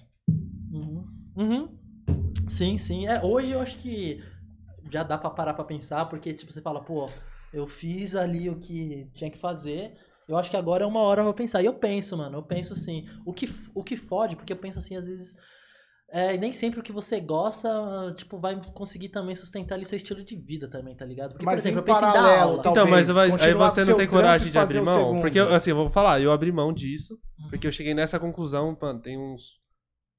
Uhum. 0.73 1.05
Uhum. 1.37 1.69
Sim, 2.49 2.79
sim. 2.79 3.07
É, 3.07 3.23
hoje 3.23 3.53
eu 3.53 3.61
acho 3.61 3.77
que 3.79 4.23
já 4.91 5.03
dá 5.03 5.19
pra 5.19 5.31
parar 5.31 5.55
pra 5.55 5.65
pensar, 5.65 6.07
porque 6.07 6.33
tipo, 6.35 6.53
você 6.53 6.61
fala, 6.61 6.81
pô, 6.81 7.09
eu 7.53 7.67
fiz 7.67 8.15
ali 8.15 8.49
o 8.49 8.57
que 8.57 9.07
tinha 9.15 9.31
que 9.31 9.39
fazer. 9.39 9.95
Eu 10.31 10.39
acho 10.39 10.51
que 10.51 10.57
agora 10.57 10.85
é 10.85 10.87
uma 10.87 11.01
hora 11.01 11.21
eu 11.21 11.25
vou 11.25 11.35
pensar. 11.35 11.63
E 11.63 11.67
eu 11.67 11.75
penso, 11.75 12.17
mano, 12.17 12.39
eu 12.39 12.43
penso 12.43 12.73
assim. 12.73 13.07
O 13.25 13.33
que, 13.33 13.49
o 13.75 13.83
que 13.83 13.97
fode, 13.97 14.37
porque 14.37 14.53
eu 14.53 14.57
penso 14.57 14.79
assim, 14.79 14.97
às 14.97 15.07
vezes. 15.07 15.35
É, 16.13 16.37
nem 16.37 16.53
sempre 16.53 16.81
o 16.81 16.83
que 16.83 16.91
você 16.91 17.21
gosta, 17.21 17.69
tipo, 18.17 18.37
vai 18.41 18.61
conseguir 18.75 19.11
também 19.11 19.33
sustentar 19.37 19.77
ali 19.77 19.85
seu 19.85 19.97
estilo 19.97 20.25
de 20.25 20.35
vida 20.35 20.69
também, 20.69 20.97
tá 20.97 21.05
ligado? 21.05 21.31
Porque, 21.31 21.45
Mas 21.47 21.55
por 21.55 21.61
exemplo, 21.61 21.79
em 21.79 21.81
eu 21.83 21.85
penso 21.85 21.99
em 21.99 22.03
dar 22.03 22.13
paralelo, 22.13 22.41
aula. 22.51 22.63
tal- 22.65 22.73
Então, 22.73 22.87
mas 22.89 23.07
Talvez 23.07 23.17
vai- 23.39 23.49
aí 23.49 23.55
você 23.55 23.85
não 23.85 23.97
tem 23.97 24.09
coragem 24.09 24.51
de 24.51 24.59
abrir 24.59 24.81
mão? 24.83 25.21
Porque, 25.21 25.39
assim, 25.39 25.71
eu 25.71 25.77
vou 25.77 25.89
falar, 25.89 26.21
eu 26.21 26.33
abri 26.33 26.51
mão 26.51 26.73
disso, 26.73 27.15
Uhum. 27.39 27.51
porque 27.51 27.65
eu 27.67 27.71
cheguei 27.71 27.95
nessa 27.95 28.19
conclusão, 28.19 28.77
mano, 28.83 28.99
tem 29.01 29.17
uns, 29.17 29.61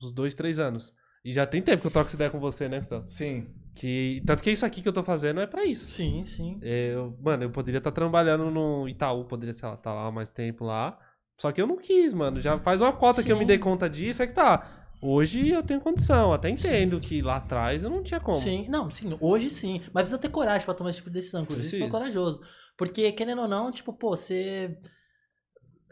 uns 0.02 0.14
dois, 0.14 0.34
três 0.34 0.60
anos. 0.60 0.94
E 1.26 1.34
já 1.34 1.46
tem 1.46 1.62
tempo 1.62 1.82
que 1.82 1.88
eu 1.88 1.92
troco 1.92 2.08
essa 2.08 2.16
ideia 2.16 2.30
com 2.32 2.40
você, 2.40 2.70
né, 2.70 2.78
Gustavo? 2.78 3.10
Sim. 3.10 3.48
Que, 3.74 4.22
tanto 4.26 4.44
que 4.44 4.52
isso 4.52 4.66
aqui 4.66 4.82
que 4.82 4.88
eu 4.90 4.94
tô 4.94 5.02
fazendo 5.02 5.40
é 5.40 5.48
pra 5.48 5.64
isso. 5.64 5.92
Sim, 5.92 6.26
sim. 6.26 6.60
É, 6.62 6.94
eu- 6.94 7.18
mano, 7.22 7.44
eu 7.44 7.50
poderia 7.50 7.78
estar 7.78 7.92
trabalhando 7.92 8.52
no 8.52 8.88
Itaú, 8.88 9.24
poderia, 9.26 9.54
sei 9.54 9.68
lá, 9.68 9.76
estar 9.76 9.94
lá 9.94 10.12
mais 10.12 10.30
tempo 10.30 10.66
lá. 10.66 10.98
Só 11.40 11.52
que 11.52 11.62
eu 11.62 11.66
não 11.66 11.78
quis, 11.78 12.14
mano. 12.14 12.42
Já 12.42 12.60
faz 12.60 12.82
uma 12.82 12.92
cota 12.94 13.24
que 13.24 13.32
eu 13.32 13.36
me 13.38 13.44
Sim. 13.44 13.48
dei 13.48 13.58
conta 13.58 13.90
disso, 13.90 14.22
é 14.22 14.28
que 14.28 14.34
tá. 14.34 14.90
Hoje 15.02 15.50
eu 15.50 15.64
tenho 15.64 15.82
condição, 15.82 16.32
até 16.32 16.50
entendo 16.50 17.00
que 17.00 17.22
lá 17.24 17.38
atrás 17.38 17.82
eu 17.82 17.90
não 17.90 18.04
tinha 18.04 18.20
como. 18.20 18.40
Sim, 18.40 18.68
não, 18.70 18.92
sim, 18.92 19.18
hoje 19.20 19.50
sim. 19.50 19.80
Mas 19.94 20.04
precisa 20.04 20.20
ter 20.20 20.30
coragem 20.30 20.64
pra 20.66 20.76
tomar 20.76 20.92
esse 20.92 20.98
tipo 21.00 21.10
de 21.10 21.16
decisão. 21.16 21.42
Inclusive, 21.42 21.68
você 21.70 21.80
foi 21.80 21.88
corajoso. 21.90 22.42
Porque, 22.78 23.12
querendo 23.14 23.42
ou 23.42 23.48
não, 23.48 23.72
tipo, 23.72 23.92
pô, 23.94 24.10
você. 24.16 24.78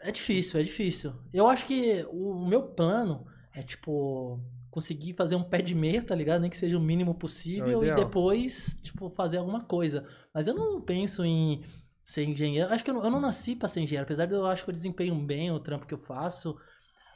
É 0.02 0.12
difícil, 0.12 0.60
é 0.60 0.62
difícil. 0.62 1.12
Eu 1.32 1.48
acho 1.48 1.66
que 1.66 2.06
o 2.10 2.46
meu 2.46 2.62
plano 2.68 3.26
é, 3.52 3.62
tipo, 3.62 4.38
conseguir 4.70 5.14
fazer 5.14 5.34
um 5.36 5.42
pé 5.42 5.60
de 5.60 5.74
meia, 5.74 6.02
tá 6.02 6.14
ligado? 6.14 6.40
Nem 6.42 6.50
que 6.50 6.56
seja 6.56 6.76
o 6.76 6.80
mínimo 6.80 7.10
É 7.10 7.14
possível 7.14 7.80
o 7.80 7.84
e 7.84 7.94
depois, 7.94 8.78
tipo, 8.82 9.10
fazer 9.10 9.38
alguma 9.38 9.60
coisa. 9.64 10.06
Mas 10.32 10.46
eu 10.46 10.54
não 10.54 10.80
penso 10.80 11.24
em 11.24 11.62
ser 12.04 12.24
engenheiro. 12.24 12.72
Acho 12.72 12.84
que 12.84 12.90
eu 12.90 12.94
não, 12.94 13.04
eu 13.04 13.10
não 13.10 13.20
nasci 13.20 13.56
pra 13.56 13.68
ser 13.68 13.80
engenheiro. 13.80 14.04
Apesar 14.04 14.26
de 14.26 14.34
eu 14.34 14.46
acho 14.46 14.64
que 14.64 14.70
eu 14.70 14.74
desempenho 14.74 15.14
bem 15.14 15.50
o 15.50 15.58
trampo 15.60 15.86
que 15.86 15.94
eu 15.94 15.98
faço. 15.98 16.56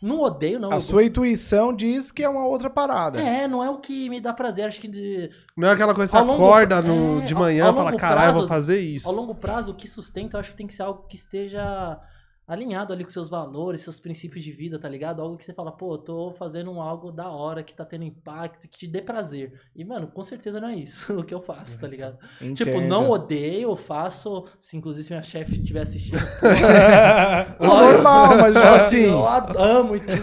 Não 0.02 0.20
odeio, 0.20 0.58
não. 0.60 0.70
A 0.70 0.74
eu- 0.74 0.80
sua 0.80 1.02
intuição 1.04 1.74
diz 1.74 2.12
que 2.12 2.22
é 2.22 2.28
uma 2.28 2.44
outra 2.44 2.68
parada. 2.68 3.18
É, 3.20 3.48
não 3.48 3.64
é 3.64 3.70
o 3.70 3.78
que 3.80 4.10
me 4.10 4.20
dá 4.20 4.34
prazer. 4.34 4.66
Acho 4.66 4.80
que 4.80 4.88
de, 4.88 5.30
Não 5.56 5.68
é 5.68 5.72
aquela 5.72 5.94
coisa 5.94 6.12
que 6.12 6.18
você 6.18 6.24
longo- 6.24 6.44
acorda 6.44 6.82
no, 6.82 7.22
é, 7.22 7.24
de 7.24 7.34
manhã 7.34 7.70
e 7.70 7.74
fala, 7.74 7.96
caralho, 7.96 8.30
eu 8.30 8.34
vou 8.40 8.48
fazer 8.48 8.80
isso. 8.80 9.08
Ao 9.08 9.14
longo 9.14 9.34
prazo, 9.34 9.72
o 9.72 9.74
que 9.74 9.88
sustenta, 9.88 10.36
eu 10.36 10.40
acho 10.40 10.50
que 10.50 10.56
tem 10.58 10.66
que 10.66 10.74
ser 10.74 10.82
algo 10.82 11.06
que 11.06 11.16
esteja 11.16 11.98
alinhado 12.46 12.92
ali 12.92 13.04
com 13.04 13.10
seus 13.10 13.30
valores, 13.30 13.80
seus 13.80 13.98
princípios 13.98 14.44
de 14.44 14.52
vida, 14.52 14.78
tá 14.78 14.88
ligado? 14.88 15.22
Algo 15.22 15.36
que 15.36 15.44
você 15.44 15.54
fala, 15.54 15.72
pô, 15.72 15.94
eu 15.94 15.98
tô 15.98 16.34
fazendo 16.38 16.70
um 16.70 16.80
algo 16.80 17.10
da 17.10 17.28
hora, 17.28 17.62
que 17.62 17.74
tá 17.74 17.84
tendo 17.84 18.04
impacto, 18.04 18.68
que 18.68 18.78
te 18.78 18.86
dê 18.86 19.00
prazer. 19.00 19.60
E, 19.74 19.84
mano, 19.84 20.06
com 20.08 20.22
certeza 20.22 20.60
não 20.60 20.68
é 20.68 20.74
isso 20.74 21.12
o 21.20 21.24
que 21.24 21.32
eu 21.32 21.40
faço, 21.40 21.80
tá 21.80 21.88
ligado? 21.88 22.18
Tipo, 22.54 22.70
Entendo. 22.70 22.88
não 22.88 23.10
odeio, 23.10 23.70
eu 23.70 23.76
faço. 23.76 24.44
Se 24.60 24.76
inclusive 24.76 25.08
minha 25.10 25.22
chefe 25.22 25.52
estiver 25.56 25.82
assistindo. 25.82 26.18
É 26.54 27.66
normal, 27.66 28.36
mas 28.38 28.56
assim, 28.56 29.04
eu 29.04 29.26
amo, 29.26 29.96
entendeu? 29.96 30.22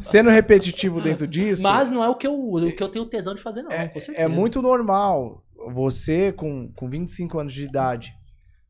sendo 0.00 0.30
repetitivo 0.30 1.00
dentro 1.00 1.26
disso, 1.26 1.62
Mas 1.62 1.90
não 1.90 2.02
é 2.02 2.08
o 2.08 2.14
que 2.14 2.26
eu 2.26 2.34
o 2.34 2.72
que 2.72 2.82
eu 2.82 2.88
tenho 2.88 3.04
tesão 3.06 3.34
de 3.34 3.40
fazer, 3.40 3.62
não, 3.62 3.70
com 3.70 4.00
certeza. 4.00 4.18
é 4.18 4.28
muito 4.28 4.60
normal 4.60 5.42
você, 5.72 6.32
com, 6.32 6.70
com 6.74 6.88
25 6.88 7.38
anos 7.38 7.52
de 7.52 7.64
idade, 7.64 8.14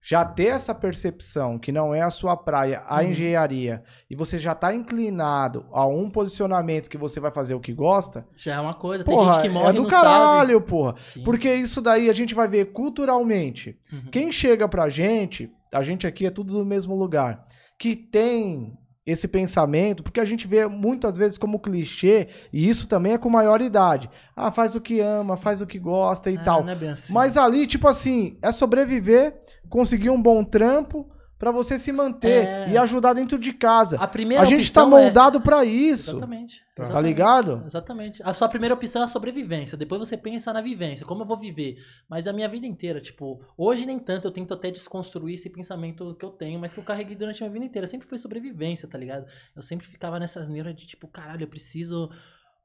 já 0.06 0.22
ter 0.24 0.48
essa 0.48 0.74
percepção 0.74 1.58
que 1.58 1.72
não 1.72 1.94
é 1.94 2.02
a 2.02 2.10
sua 2.10 2.36
praia, 2.36 2.82
a 2.86 2.96
Uhum. 3.00 3.10
engenharia, 3.10 3.82
e 4.10 4.14
você 4.14 4.36
já 4.36 4.54
tá 4.54 4.74
inclinado 4.74 5.64
a 5.72 5.86
um 5.86 6.10
posicionamento 6.10 6.90
que 6.90 6.98
você 6.98 7.18
vai 7.18 7.30
fazer 7.30 7.54
o 7.54 7.60
que 7.60 7.72
gosta, 7.72 8.26
Já 8.36 8.56
é 8.56 8.60
uma 8.60 8.74
coisa. 8.74 9.02
Tem 9.02 9.16
porra, 9.16 9.32
gente 9.34 9.42
que 9.42 9.48
morre 9.48 9.70
é 9.70 9.72
do 9.72 9.86
caralho, 9.86 10.60
porra. 10.60 10.92
sabe. 10.98 11.02
Sim. 11.04 11.24
Porque 11.24 11.52
isso 11.54 11.80
daí 11.80 12.10
a 12.10 12.12
gente 12.12 12.34
vai 12.34 12.46
ver 12.46 12.66
culturalmente. 12.72 13.78
Uhum. 13.92 14.10
Quem 14.10 14.30
chega 14.30 14.68
pra 14.68 14.88
gente, 14.88 15.50
a 15.72 15.82
gente 15.82 16.06
aqui 16.06 16.26
é 16.26 16.30
tudo 16.30 16.52
do 16.58 16.64
mesmo 16.66 16.94
lugar, 16.94 17.46
que 17.78 17.96
tem 17.96 18.76
esse 19.06 19.28
pensamento, 19.28 20.02
porque 20.02 20.18
a 20.20 20.24
gente 20.24 20.46
vê 20.46 20.66
muitas 20.66 21.16
vezes 21.16 21.36
como 21.36 21.58
clichê, 21.58 22.28
e 22.52 22.66
isso 22.68 22.88
também 22.88 23.12
é 23.12 23.18
com 23.18 23.28
maior 23.28 23.60
idade. 23.60 24.08
Ah, 24.34 24.50
faz 24.50 24.74
o 24.74 24.80
que 24.80 24.98
ama, 25.00 25.36
faz 25.36 25.60
o 25.60 25.66
que 25.66 25.78
gosta 25.78 26.30
e 26.30 26.38
Ah, 26.38 26.42
tal. 26.42 26.68
É 26.68 26.88
assim. 26.88 27.12
Mas 27.12 27.36
ali, 27.36 27.66
tipo 27.66 27.86
assim, 27.86 28.38
é 28.40 28.50
sobreviver, 28.50 29.38
conseguir 29.74 30.08
um 30.08 30.22
bom 30.22 30.44
trampo 30.44 31.10
pra 31.36 31.50
você 31.50 31.76
se 31.78 31.90
manter 31.90 32.46
É. 32.46 32.70
e 32.70 32.78
ajudar 32.78 33.12
dentro 33.12 33.36
de 33.36 33.52
casa. 33.52 33.98
a 33.98 34.06
primeira 34.06 34.40
A 34.42 34.46
gente 34.46 34.72
tá 34.72 34.84
opção 34.84 34.96
é- 34.98 35.02
moldado 35.02 35.40
pra 35.40 35.64
isso. 35.64 36.12
Exatamente. 36.12 36.58
Tá. 36.60 36.64
Tá 36.76 36.82
exatamente, 36.84 37.06
ligado? 37.08 37.62
Exatamente. 37.66 38.22
A 38.24 38.32
sua 38.32 38.48
primeira 38.48 38.72
opção 38.72 39.02
é 39.02 39.04
a 39.04 39.08
sobrevivência. 39.08 39.76
Depois 39.76 39.98
você 39.98 40.16
pensa 40.16 40.52
na 40.52 40.60
vivência. 40.60 41.04
Como 41.04 41.22
eu 41.22 41.26
vou 41.26 41.36
viver? 41.36 41.76
Mas 42.08 42.28
a 42.28 42.32
minha 42.32 42.48
vida 42.48 42.66
inteira, 42.66 43.00
tipo, 43.00 43.40
hoje 43.58 43.84
nem 43.84 43.98
tanto, 43.98 44.28
eu 44.28 44.30
tento 44.30 44.54
até 44.54 44.70
desconstruir 44.70 45.34
esse 45.34 45.50
pensamento 45.50 46.14
que 46.14 46.24
eu 46.24 46.30
tenho, 46.30 46.58
mas 46.60 46.72
que 46.72 46.78
eu 46.78 46.84
carreguei 46.84 47.16
durante 47.16 47.42
a 47.42 47.46
minha 47.46 47.52
vida 47.52 47.66
inteira. 47.66 47.88
Sempre 47.88 48.06
foi 48.08 48.16
sobrevivência, 48.16 48.86
tá 48.88 48.96
ligado? 48.96 49.26
Eu 49.56 49.60
sempre 49.62 49.86
ficava 49.88 50.20
nessas 50.20 50.48
neuras 50.48 50.74
de 50.76 50.86
tipo, 50.86 51.08
caralho, 51.08 51.42
eu 51.42 51.48
preciso. 51.48 52.08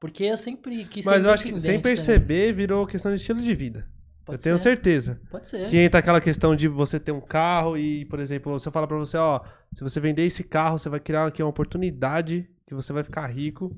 Porque 0.00 0.24
eu 0.24 0.38
sempre 0.38 0.84
quis 0.86 1.04
ser 1.04 1.10
Mas 1.10 1.24
eu 1.24 1.30
acho 1.32 1.44
que 1.44 1.58
sem 1.60 1.78
perceber 1.80 2.52
virou 2.52 2.86
questão 2.86 3.12
de 3.12 3.18
estilo 3.20 3.40
de 3.42 3.54
vida. 3.54 3.86
Pode 4.24 4.38
eu 4.38 4.42
tenho 4.42 4.58
ser, 4.58 4.62
certeza. 4.64 5.20
Pode 5.30 5.48
ser. 5.48 5.68
Que 5.68 5.78
entra 5.78 5.98
aquela 6.00 6.20
questão 6.20 6.54
de 6.54 6.68
você 6.68 7.00
ter 7.00 7.12
um 7.12 7.20
carro 7.20 7.76
e, 7.76 8.04
por 8.04 8.20
exemplo, 8.20 8.58
se 8.60 8.68
eu 8.68 8.72
falar 8.72 8.86
pra 8.86 8.96
você, 8.98 9.16
ó, 9.16 9.40
se 9.74 9.82
você 9.82 9.98
vender 10.00 10.22
esse 10.24 10.44
carro, 10.44 10.78
você 10.78 10.88
vai 10.88 11.00
criar 11.00 11.26
aqui 11.26 11.42
uma 11.42 11.48
oportunidade 11.50 12.48
que 12.66 12.74
você 12.74 12.92
vai 12.92 13.02
ficar 13.02 13.26
rico. 13.26 13.76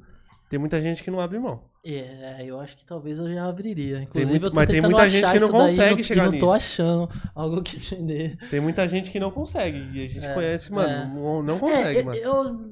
Tem 0.51 0.59
muita 0.59 0.81
gente 0.83 1.03
que 1.03 1.11
não 1.11 1.21
abre 1.21 1.39
mão. 1.39 1.65
É, 1.85 2.45
eu 2.45 2.61
acho 2.61 2.77
que 2.77 2.85
talvez 2.85 3.19
eu 3.19 3.33
já 3.33 3.47
abriria. 3.49 4.03
Inclusive, 4.03 4.31
muito- 4.31 4.47
eu 4.47 4.51
tô 4.51 4.57
mas 4.57 4.69
tem 4.69 4.81
muita 4.81 5.09
gente 5.09 5.33
que 5.33 5.39
não 5.41 5.49
consegue 5.51 5.97
no- 5.97 6.05
chegar 6.05 6.25
não 6.31 6.39
tô 6.39 6.53
nisso. 6.53 6.53
achando 6.53 7.09
algo 7.35 7.63
que 7.63 7.77
vender. 7.79 8.37
Tem 8.51 8.61
muita 8.61 8.87
gente 8.87 9.11
que 9.11 9.19
não 9.19 9.31
consegue. 9.31 9.79
E 9.99 10.05
a 10.05 10.07
gente 10.09 10.27
É, 10.27 10.35
conhece, 10.35 10.71
mano, 10.73 10.93
é. 10.93 11.07
não, 11.21 11.43
não 11.43 11.59
consegue, 11.59 11.99
É, 12.01 12.03
mano. 12.05 12.17
Eu, 12.19 12.71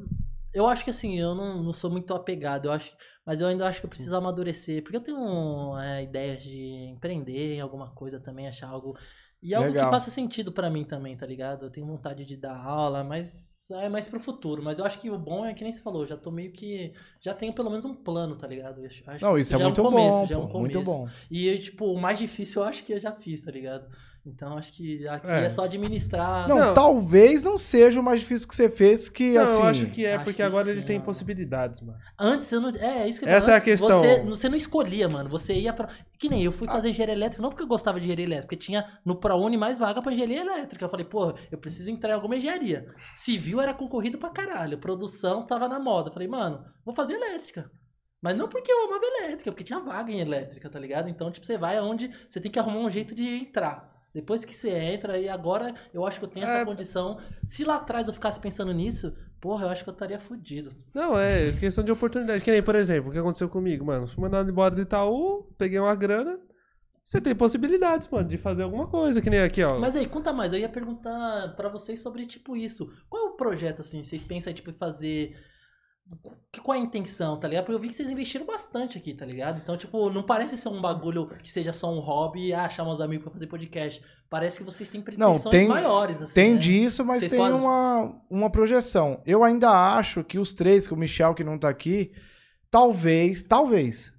eu 0.54 0.66
acho 0.68 0.84
que 0.84 0.90
assim, 0.90 1.18
eu 1.18 1.34
não, 1.34 1.62
não 1.62 1.72
sou 1.72 1.90
muito 1.90 2.12
apegado, 2.14 2.66
eu 2.66 2.72
acho, 2.72 2.92
mas 3.31 3.41
eu 3.41 3.47
ainda 3.47 3.68
acho 3.68 3.78
que 3.78 3.87
eu 3.87 3.91
preciso 3.91 4.16
amadurecer, 4.16 4.83
porque 4.83 4.97
eu 4.97 5.01
tenho 5.01 5.78
é, 5.78 6.03
ideias 6.03 6.43
de 6.43 6.89
empreender 6.91 7.55
em 7.55 7.61
alguma 7.61 7.89
coisa 7.91 8.18
também, 8.18 8.49
achar 8.49 8.66
algo. 8.68 8.99
E 9.41 9.55
algo 9.55 9.68
Legal. 9.68 9.87
que 9.89 9.95
faça 9.95 10.11
sentido 10.11 10.51
pra 10.51 10.68
mim 10.68 10.83
também, 10.83 11.16
tá 11.16 11.26
ligado? 11.26 11.66
Eu 11.66 11.70
tenho 11.70 11.87
vontade 11.87 12.24
de 12.24 12.37
dar 12.37 12.57
aula, 12.57 13.05
mas 13.05 13.55
é 13.70 13.89
mais 13.89 14.09
pro 14.09 14.18
futuro. 14.18 14.64
Mas 14.64 14.81
eu 14.81 14.85
acho 14.85 14.99
que 14.99 15.09
o 15.09 15.16
bom 15.16 15.45
é 15.45 15.55
que 15.55 15.62
nem 15.62 15.70
você 15.70 15.81
falou, 15.81 16.05
já 16.05 16.16
tô 16.16 16.33
meio 16.33 16.51
que. 16.51 16.93
Já 17.20 17.33
tenho 17.33 17.53
pelo 17.53 17.70
menos 17.70 17.85
um 17.85 17.95
plano, 17.95 18.35
tá 18.35 18.49
ligado? 18.49 18.81
Eu 18.81 18.87
acho 18.87 19.24
Não, 19.24 19.39
isso 19.39 19.55
é 19.55 19.59
já 19.59 19.64
muito 19.64 19.81
um 19.81 19.85
começo, 19.85 20.18
bom, 20.18 20.26
já 20.26 20.35
é 20.35 20.39
um 20.39 20.49
pô, 20.49 20.59
muito 20.59 20.83
começo. 20.83 20.91
bom. 20.91 21.09
E, 21.31 21.57
tipo, 21.59 21.85
o 21.85 22.01
mais 22.01 22.18
difícil 22.18 22.62
eu 22.62 22.68
acho 22.68 22.85
que 22.85 22.93
eu 22.95 22.99
já 22.99 23.12
fiz, 23.12 23.43
tá 23.43 23.53
ligado? 23.53 23.89
Então 24.26 24.58
acho 24.58 24.72
que 24.74 25.08
aqui 25.08 25.26
É. 25.26 25.44
é, 25.44 25.48
só 25.48 25.64
administrar. 25.64 26.46
Não, 26.46 26.58
Não. 26.58 26.74
talvez 26.74 27.42
não 27.42 27.56
seja 27.56 27.98
o 27.98 28.02
mais 28.02 28.20
difícil 28.20 28.46
que 28.46 28.54
você 28.54 28.68
fez, 28.68 29.08
que 29.08 29.32
Não, 29.32 29.42
assim... 29.42 29.54
eu 29.54 29.62
acho 29.64 29.86
que 29.86 30.04
é 30.04 30.14
acho 30.14 30.24
porque 30.24 30.36
que 30.36 30.42
agora 30.42 30.66
sim, 30.66 30.70
ele 30.72 30.82
tem 30.82 30.96
mano. 30.96 31.06
possibilidades, 31.06 31.80
mano. 31.80 31.98
Antes 32.18 32.52
eu 32.52 32.60
não. 32.60 32.68
É, 32.70 33.02
é 33.04 33.08
isso 33.08 33.18
que 33.18 33.24
eu 33.24 33.30
Essa 33.30 33.46
falo. 33.46 33.50
é 33.50 33.54
a 33.54 33.56
Antes 33.56 33.64
questão. 33.64 34.00
Você, 34.00 34.22
você 34.22 34.48
não 34.50 34.56
escolhia, 34.56 35.08
mano. 35.08 35.30
Você 35.30 35.54
ia 35.54 35.72
pra. 35.72 35.88
Que 36.18 36.28
nem 36.28 36.42
eu 36.44 36.52
fui 36.52 36.68
Ah. 36.68 36.72
fazer 36.72 36.90
engenharia 36.90 37.14
elétrica, 37.14 37.42
não 37.42 37.48
porque 37.48 37.62
eu 37.62 37.66
gostava 37.66 37.98
de 37.98 38.04
engenharia 38.04 38.26
elétrica, 38.26 38.46
porque 38.48 38.56
tinha 38.64 38.86
no 39.06 39.16
ProUni 39.16 39.56
mais 39.56 39.78
vaga 39.78 40.02
pra 40.02 40.12
engenharia 40.12 40.40
elétrica. 40.42 40.84
Eu 40.84 40.88
falei, 40.90 41.06
pô, 41.06 41.32
eu 41.50 41.56
preciso 41.56 41.90
entrar 41.90 42.10
em 42.10 42.14
alguma 42.14 42.36
engenharia. 42.36 42.86
Civil 43.16 43.58
era 43.60 43.72
concorrido 43.72 44.18
pra 44.18 44.28
caralho. 44.28 44.76
Produção 44.78 45.46
tava 45.46 45.66
na 45.66 45.78
moda. 45.80 46.10
Eu 46.10 46.12
falei, 46.12 46.28
mano, 46.28 46.62
vou 46.84 46.94
fazer 46.94 47.14
elétrica. 47.14 47.70
Mas 48.22 48.36
não 48.36 48.48
porque 48.50 48.70
eu 48.70 48.84
amava 48.84 49.00
elétrica, 49.02 49.50
porque 49.50 49.64
tinha 49.64 49.80
vaga 49.80 50.12
em 50.12 50.20
elétrica, 50.20 50.68
tá 50.68 50.78
ligado? 50.78 51.08
Então, 51.08 51.30
tipo, 51.32 51.46
você 51.46 51.56
vai 51.56 51.78
aonde 51.78 52.10
você 52.28 52.38
tem 52.38 52.50
que 52.50 52.58
arrumar 52.58 52.80
um 52.80 52.90
jeito 52.90 53.14
de 53.14 53.26
entrar. 53.26 53.88
Depois 54.12 54.44
que 54.44 54.54
você 54.54 54.70
entra, 54.70 55.18
e 55.18 55.28
agora 55.28 55.74
eu 55.94 56.04
acho 56.06 56.18
que 56.18 56.24
eu 56.24 56.28
tenho 56.28 56.44
essa 56.44 56.58
É. 56.58 56.64
condição. 56.64 57.16
Se 57.44 57.64
lá 57.64 57.76
atrás 57.76 58.08
eu 58.08 58.14
ficasse 58.14 58.40
pensando 58.40 58.72
nisso, 58.72 59.14
porra, 59.40 59.66
eu 59.66 59.68
acho 59.70 59.84
que 59.84 59.88
eu 59.90 59.92
estaria 59.94 60.18
fudido. 60.18 60.70
Não, 60.92 61.16
é 61.18 61.52
questão 61.52 61.84
de 61.84 61.92
oportunidade. 61.92 62.42
Que 62.42 62.50
nem, 62.50 62.62
por 62.62 62.74
exemplo, 62.74 63.11
o 63.11 63.12
que 63.12 63.18
aconteceu 63.18 63.48
comigo, 63.48 63.84
mano. 63.84 64.06
Fui 64.08 64.20
mandado 64.20 64.50
embora 64.50 64.74
do 64.74 64.82
Itaú, 64.82 65.44
peguei 65.56 65.78
uma 65.78 65.94
grana. 65.94 66.38
Você 67.04 67.20
tem 67.20 67.34
possibilidades, 67.34 68.06
mano, 68.08 68.28
de 68.28 68.36
fazer 68.36 68.62
alguma 68.62 68.86
coisa, 68.86 69.20
que 69.22 69.30
nem 69.30 69.40
aqui, 69.40 69.62
ó. 69.62 69.78
Mas 69.78 69.96
aí, 69.96 70.06
conta 70.06 70.32
mais. 70.32 70.52
Eu 70.52 70.58
ia 70.61 70.68
perguntar 70.68 71.54
pra 71.56 71.68
vocês 71.68 72.00
sobre, 72.00 72.26
tipo, 72.26 72.56
isso. 72.56 72.92
Qual 73.08 73.26
é 73.26 73.30
o 73.30 73.36
projeto, 73.36 73.80
assim? 73.82 74.02
Vocês 74.04 74.24
pensam, 74.24 74.52
tipo, 74.52 74.70
em 74.70 74.74
fazer... 74.74 75.36
Que- 76.52 76.61
Qual 76.61 76.76
é 76.76 76.80
a 76.80 76.82
intenção, 76.82 77.38
tá 77.38 77.46
ligado? 77.46 77.64
Porque 77.64 77.76
eu 77.76 77.80
vi 77.80 77.88
que 77.88 77.94
vocês 77.94 78.08
investiram 78.11 78.44
bastante 78.44 78.98
aqui, 78.98 79.14
tá 79.14 79.24
ligado? 79.24 79.61
Então, 79.62 79.76
tipo, 79.76 80.11
não 80.11 80.22
parece 80.22 80.56
ser 80.58 80.68
um 80.68 80.80
bagulho 80.80 81.26
que 81.26 81.50
seja 81.50 81.72
só 81.72 81.92
um 81.92 82.00
hobby 82.00 82.48
e 82.48 82.54
ah, 82.54 82.68
chamar 82.68 82.92
os 82.92 83.00
amigos 83.00 83.22
pra 83.24 83.32
fazer 83.32 83.46
podcast. 83.46 84.02
Parece 84.28 84.58
que 84.58 84.64
vocês 84.64 84.88
têm 84.88 85.00
pretensões 85.00 85.42
tem- 85.50 85.68
maiores, 85.68 86.20
assim, 86.22 86.34
Tem 86.34 86.52
né? 86.54 86.58
disso, 86.58 87.04
mas 87.04 87.20
Vocês 87.20 87.30
tem 87.30 87.38
podem- 87.40 87.58
uma, 87.61 88.20
uma 88.28 88.50
projeção. 88.50 89.22
Eu 89.24 89.44
ainda 89.44 89.70
acho 89.96 90.22
que 90.24 90.38
os 90.38 90.52
três, 90.52 90.86
que 90.86 90.94
o 90.94 90.96
Michel 90.96 91.34
que 91.34 91.44
não 91.44 91.56
tá 91.58 91.68
aqui, 91.68 92.12
talvez, 92.70 93.42
talvez, 93.42 94.12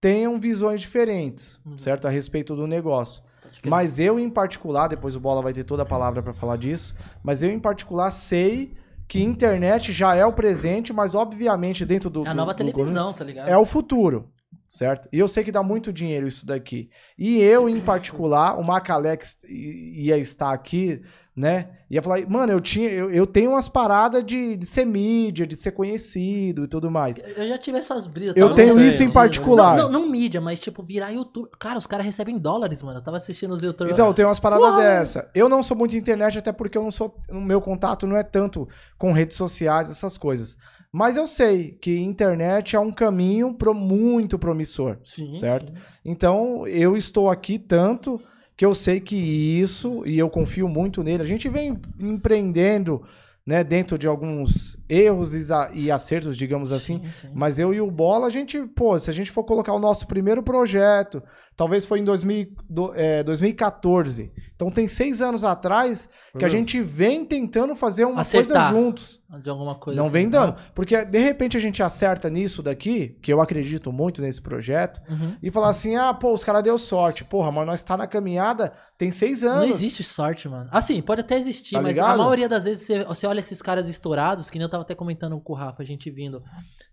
tenham 0.00 0.38
visões 0.38 0.80
diferentes, 0.80 1.60
Uhum. 1.64 1.78
certo? 1.78 2.06
A 2.06 2.10
respeito 2.10 2.54
do 2.56 2.66
negócio. 2.66 3.22
Mas 3.66 3.98
eu, 4.00 4.18
em 4.18 4.28
particular, 4.30 4.88
depois 4.88 5.14
o 5.14 5.20
Bola 5.20 5.42
vai 5.42 5.52
ter 5.52 5.64
toda 5.64 5.82
a 5.82 5.86
palavra 5.86 6.22
pra 6.22 6.32
falar 6.32 6.56
disso, 6.56 6.94
mas 7.22 7.42
eu, 7.42 7.50
em 7.50 7.60
particular, 7.60 8.10
sei 8.10 8.74
que 9.12 9.22
internet 9.22 9.92
já 9.92 10.14
é 10.14 10.24
o 10.24 10.32
presente, 10.32 10.90
mas 10.92 11.14
obviamente 11.14 11.84
dentro 11.84 12.08
do. 12.08 12.24
É 12.26 12.30
a 12.30 12.34
nova 12.34 12.54
do- 12.54 12.56
televisão, 12.56 13.12
tá 13.12 13.22
ligado? 13.22 13.46
é 13.48 13.58
o 13.58 13.64
futuro, 13.66 14.30
certo? 14.70 15.06
E 15.12 15.18
eu 15.18 15.28
sei 15.28 15.44
que 15.44 15.52
dá 15.52 15.62
muito 15.62 15.92
dinheiro 15.92 16.26
isso 16.26 16.46
daqui. 16.46 16.88
E 17.18 17.38
eu, 17.38 17.68
em 17.68 17.78
particular, 17.78 18.58
o 18.58 18.64
Macalex 18.64 19.36
ia 19.50 20.16
estar 20.16 20.50
aqui, 20.50 21.02
né? 21.34 21.70
Ia 21.90 22.02
falar, 22.02 22.26
mano, 22.28 22.52
eu, 22.52 22.60
tinha, 22.60 22.90
eu, 22.90 23.10
eu 23.10 23.26
tenho 23.26 23.50
umas 23.52 23.68
paradas 23.68 24.24
de, 24.24 24.54
de 24.54 24.66
ser 24.66 24.84
mídia, 24.84 25.46
de 25.46 25.56
ser 25.56 25.72
conhecido 25.72 26.64
e 26.64 26.68
tudo 26.68 26.90
mais. 26.90 27.16
Eu 27.36 27.48
já 27.48 27.58
tive 27.58 27.78
essas 27.78 28.06
brisas. 28.06 28.36
Eu 28.36 28.54
tenho 28.54 28.78
isso 28.80 29.02
em 29.02 29.10
particular. 29.10 29.76
Não, 29.76 29.90
não, 29.90 30.00
não 30.00 30.08
mídia, 30.08 30.40
mas, 30.40 30.60
tipo, 30.60 30.82
virar 30.82 31.10
YouTube. 31.10 31.48
Cara, 31.58 31.78
os 31.78 31.86
caras 31.86 32.04
recebem 32.04 32.38
dólares, 32.38 32.82
mano. 32.82 32.98
Eu 32.98 33.02
tava 33.02 33.16
assistindo 33.16 33.54
os 33.54 33.62
youtubers. 33.62 33.92
Então, 33.92 34.12
tem 34.12 34.24
umas 34.24 34.40
paradas 34.40 34.70
Uau! 34.70 34.76
dessa. 34.76 35.30
Eu 35.34 35.48
não 35.48 35.62
sou 35.62 35.76
muito 35.76 35.96
internet, 35.96 36.38
até 36.38 36.52
porque 36.52 36.76
eu 36.76 36.82
não 36.82 36.90
sou. 36.90 37.14
O 37.30 37.40
meu 37.40 37.60
contato 37.60 38.06
não 38.06 38.16
é 38.16 38.22
tanto 38.22 38.68
com 38.98 39.12
redes 39.12 39.36
sociais, 39.36 39.90
essas 39.90 40.18
coisas. 40.18 40.56
Mas 40.92 41.16
eu 41.16 41.26
sei 41.26 41.72
que 41.80 41.98
internet 41.98 42.76
é 42.76 42.80
um 42.80 42.92
caminho 42.92 43.54
pro, 43.54 43.72
muito 43.72 44.38
promissor. 44.38 44.98
Sim, 45.02 45.32
certo? 45.32 45.72
sim. 45.72 45.78
Então, 46.04 46.66
eu 46.66 46.94
estou 46.94 47.30
aqui 47.30 47.58
tanto 47.58 48.20
que 48.56 48.64
eu 48.64 48.74
sei 48.74 49.00
que 49.00 49.16
isso, 49.16 50.02
e 50.06 50.18
eu 50.18 50.28
confio 50.28 50.68
muito 50.68 51.02
nele, 51.02 51.22
a 51.22 51.26
gente 51.26 51.48
vem 51.48 51.80
empreendendo 51.98 53.02
né, 53.44 53.64
dentro 53.64 53.98
de 53.98 54.06
alguns 54.06 54.78
erros 54.88 55.32
e 55.74 55.90
acertos, 55.90 56.36
digamos 56.36 56.70
assim. 56.70 57.00
Sim, 57.00 57.10
sim. 57.12 57.30
Mas 57.34 57.58
eu 57.58 57.74
e 57.74 57.80
o 57.80 57.90
Bola, 57.90 58.28
a 58.28 58.30
gente, 58.30 58.60
pô, 58.68 58.96
se 58.98 59.10
a 59.10 59.12
gente 59.12 59.30
for 59.30 59.42
colocar 59.44 59.72
o 59.72 59.80
nosso 59.80 60.06
primeiro 60.06 60.42
projeto, 60.42 61.22
talvez 61.56 61.84
foi 61.86 62.00
em 62.00 62.04
2000, 62.04 62.48
do- 62.68 62.92
é, 62.94 63.22
2014. 63.22 64.32
Então 64.54 64.70
tem 64.70 64.86
seis 64.86 65.20
anos 65.20 65.42
atrás 65.44 66.08
que 66.32 66.44
a 66.44 66.48
Meu. 66.48 66.48
gente 66.48 66.80
vem 66.80 67.24
tentando 67.24 67.74
fazer 67.74 68.04
uma 68.04 68.20
Acertar. 68.20 68.70
coisa 68.70 68.84
juntos. 68.84 69.22
De 69.42 69.50
alguma 69.50 69.74
coisa 69.74 69.96
não 69.96 70.04
assim, 70.06 70.12
vem 70.12 70.30
tá? 70.30 70.46
dando. 70.46 70.56
Porque 70.74 71.04
de 71.04 71.18
repente 71.18 71.56
a 71.56 71.60
gente 71.60 71.82
acerta 71.82 72.28
nisso 72.30 72.62
daqui, 72.62 73.18
que 73.22 73.32
eu 73.32 73.40
acredito 73.40 73.90
muito 73.92 74.20
nesse 74.22 74.40
projeto, 74.40 75.00
Uhum. 75.10 75.36
e 75.42 75.50
falar 75.50 75.70
assim: 75.70 75.96
ah, 75.96 76.12
pô, 76.14 76.32
os 76.32 76.44
caras 76.44 76.62
deu 76.62 76.78
sorte. 76.78 77.24
Porra, 77.24 77.50
mas 77.50 77.66
nós 77.66 77.82
tá 77.82 77.96
na 77.96 78.06
caminhada 78.06 78.72
tem 78.96 79.10
seis 79.10 79.42
anos. 79.42 79.64
Não 79.64 79.68
existe 79.70 80.04
sorte, 80.04 80.48
mano. 80.48 80.68
Assim, 80.72 81.00
pode 81.02 81.22
até 81.22 81.36
existir, 81.36 81.72
Tá 81.74 81.82
mas 81.82 81.96
ligado? 81.96 82.14
a 82.14 82.16
maioria 82.24 82.48
das 82.48 82.64
vezes 82.64 82.86
você, 82.86 83.02
você 83.04 83.26
olha 83.26 83.40
esses 83.40 83.60
caras 83.60 83.88
estourados, 83.88 84.48
que 84.48 84.58
nem 84.58 84.64
eu 84.66 84.70
tava 84.70 84.84
até 84.84 84.94
comentando 84.94 85.40
com 85.40 85.52
o 85.54 85.56
Rafa, 85.56 85.82
a 85.82 85.86
gente 85.86 86.10
vindo. 86.10 86.42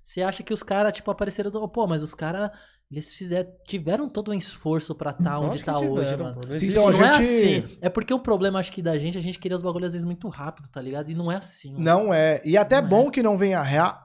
Você 0.02 0.22
acha 0.24 0.42
que 0.42 0.54
os 0.54 0.64
caras, 0.64 0.92
tipo, 0.94 1.12
apareceram 1.12 1.52
do. 1.52 1.68
Pô, 1.70 1.86
mas 1.86 2.02
os 2.02 2.14
caras. 2.16 2.50
Eles 2.92 3.14
fizeram, 3.14 3.48
tiveram 3.68 4.10
todo 4.10 4.32
um 4.32 4.34
esforço 4.34 4.96
pra 4.96 5.12
estar 5.12 5.38
onde 5.38 5.46
Lógico 5.50 5.66
tá 5.72 5.78
que 5.78 5.86
hoje, 5.86 6.06
tiveram, 6.10 6.26
mano. 6.26 6.42
Não 6.52 6.58
Sim, 6.58 6.68
então 6.70 6.88
a 6.88 6.92
não 6.92 7.06
é 7.06 7.22
gente- 7.22 7.64
assim. 7.68 7.78
É 7.82 7.88
porque 7.88 8.12
o 8.12 8.20
problema, 8.20 8.58
acho 8.58 8.72
que, 8.72 8.82
da 8.82 8.98
gente, 8.98 9.16
a 9.16 9.22
gente 9.22 9.38
queria 9.38 9.56
os 9.56 9.62
bagulhos 9.62 9.90
às 9.90 9.94
vezes 9.94 10.06
muito 10.08 10.28
rápido, 10.28 10.68
tá 10.70 10.82
ligado? 10.82 11.12
E 11.12 11.14
não 11.14 11.32
é 11.32 11.36
assim. 11.36 11.74
mano. 11.74 11.84
Não 11.86 12.12
é. 12.12 12.42
E 12.44 12.58
até 12.58 12.82
Não 12.82 12.88
é. 12.88 12.90
bom 12.90 13.12
que 13.12 13.22
não 13.22 13.38
venha 13.38 13.62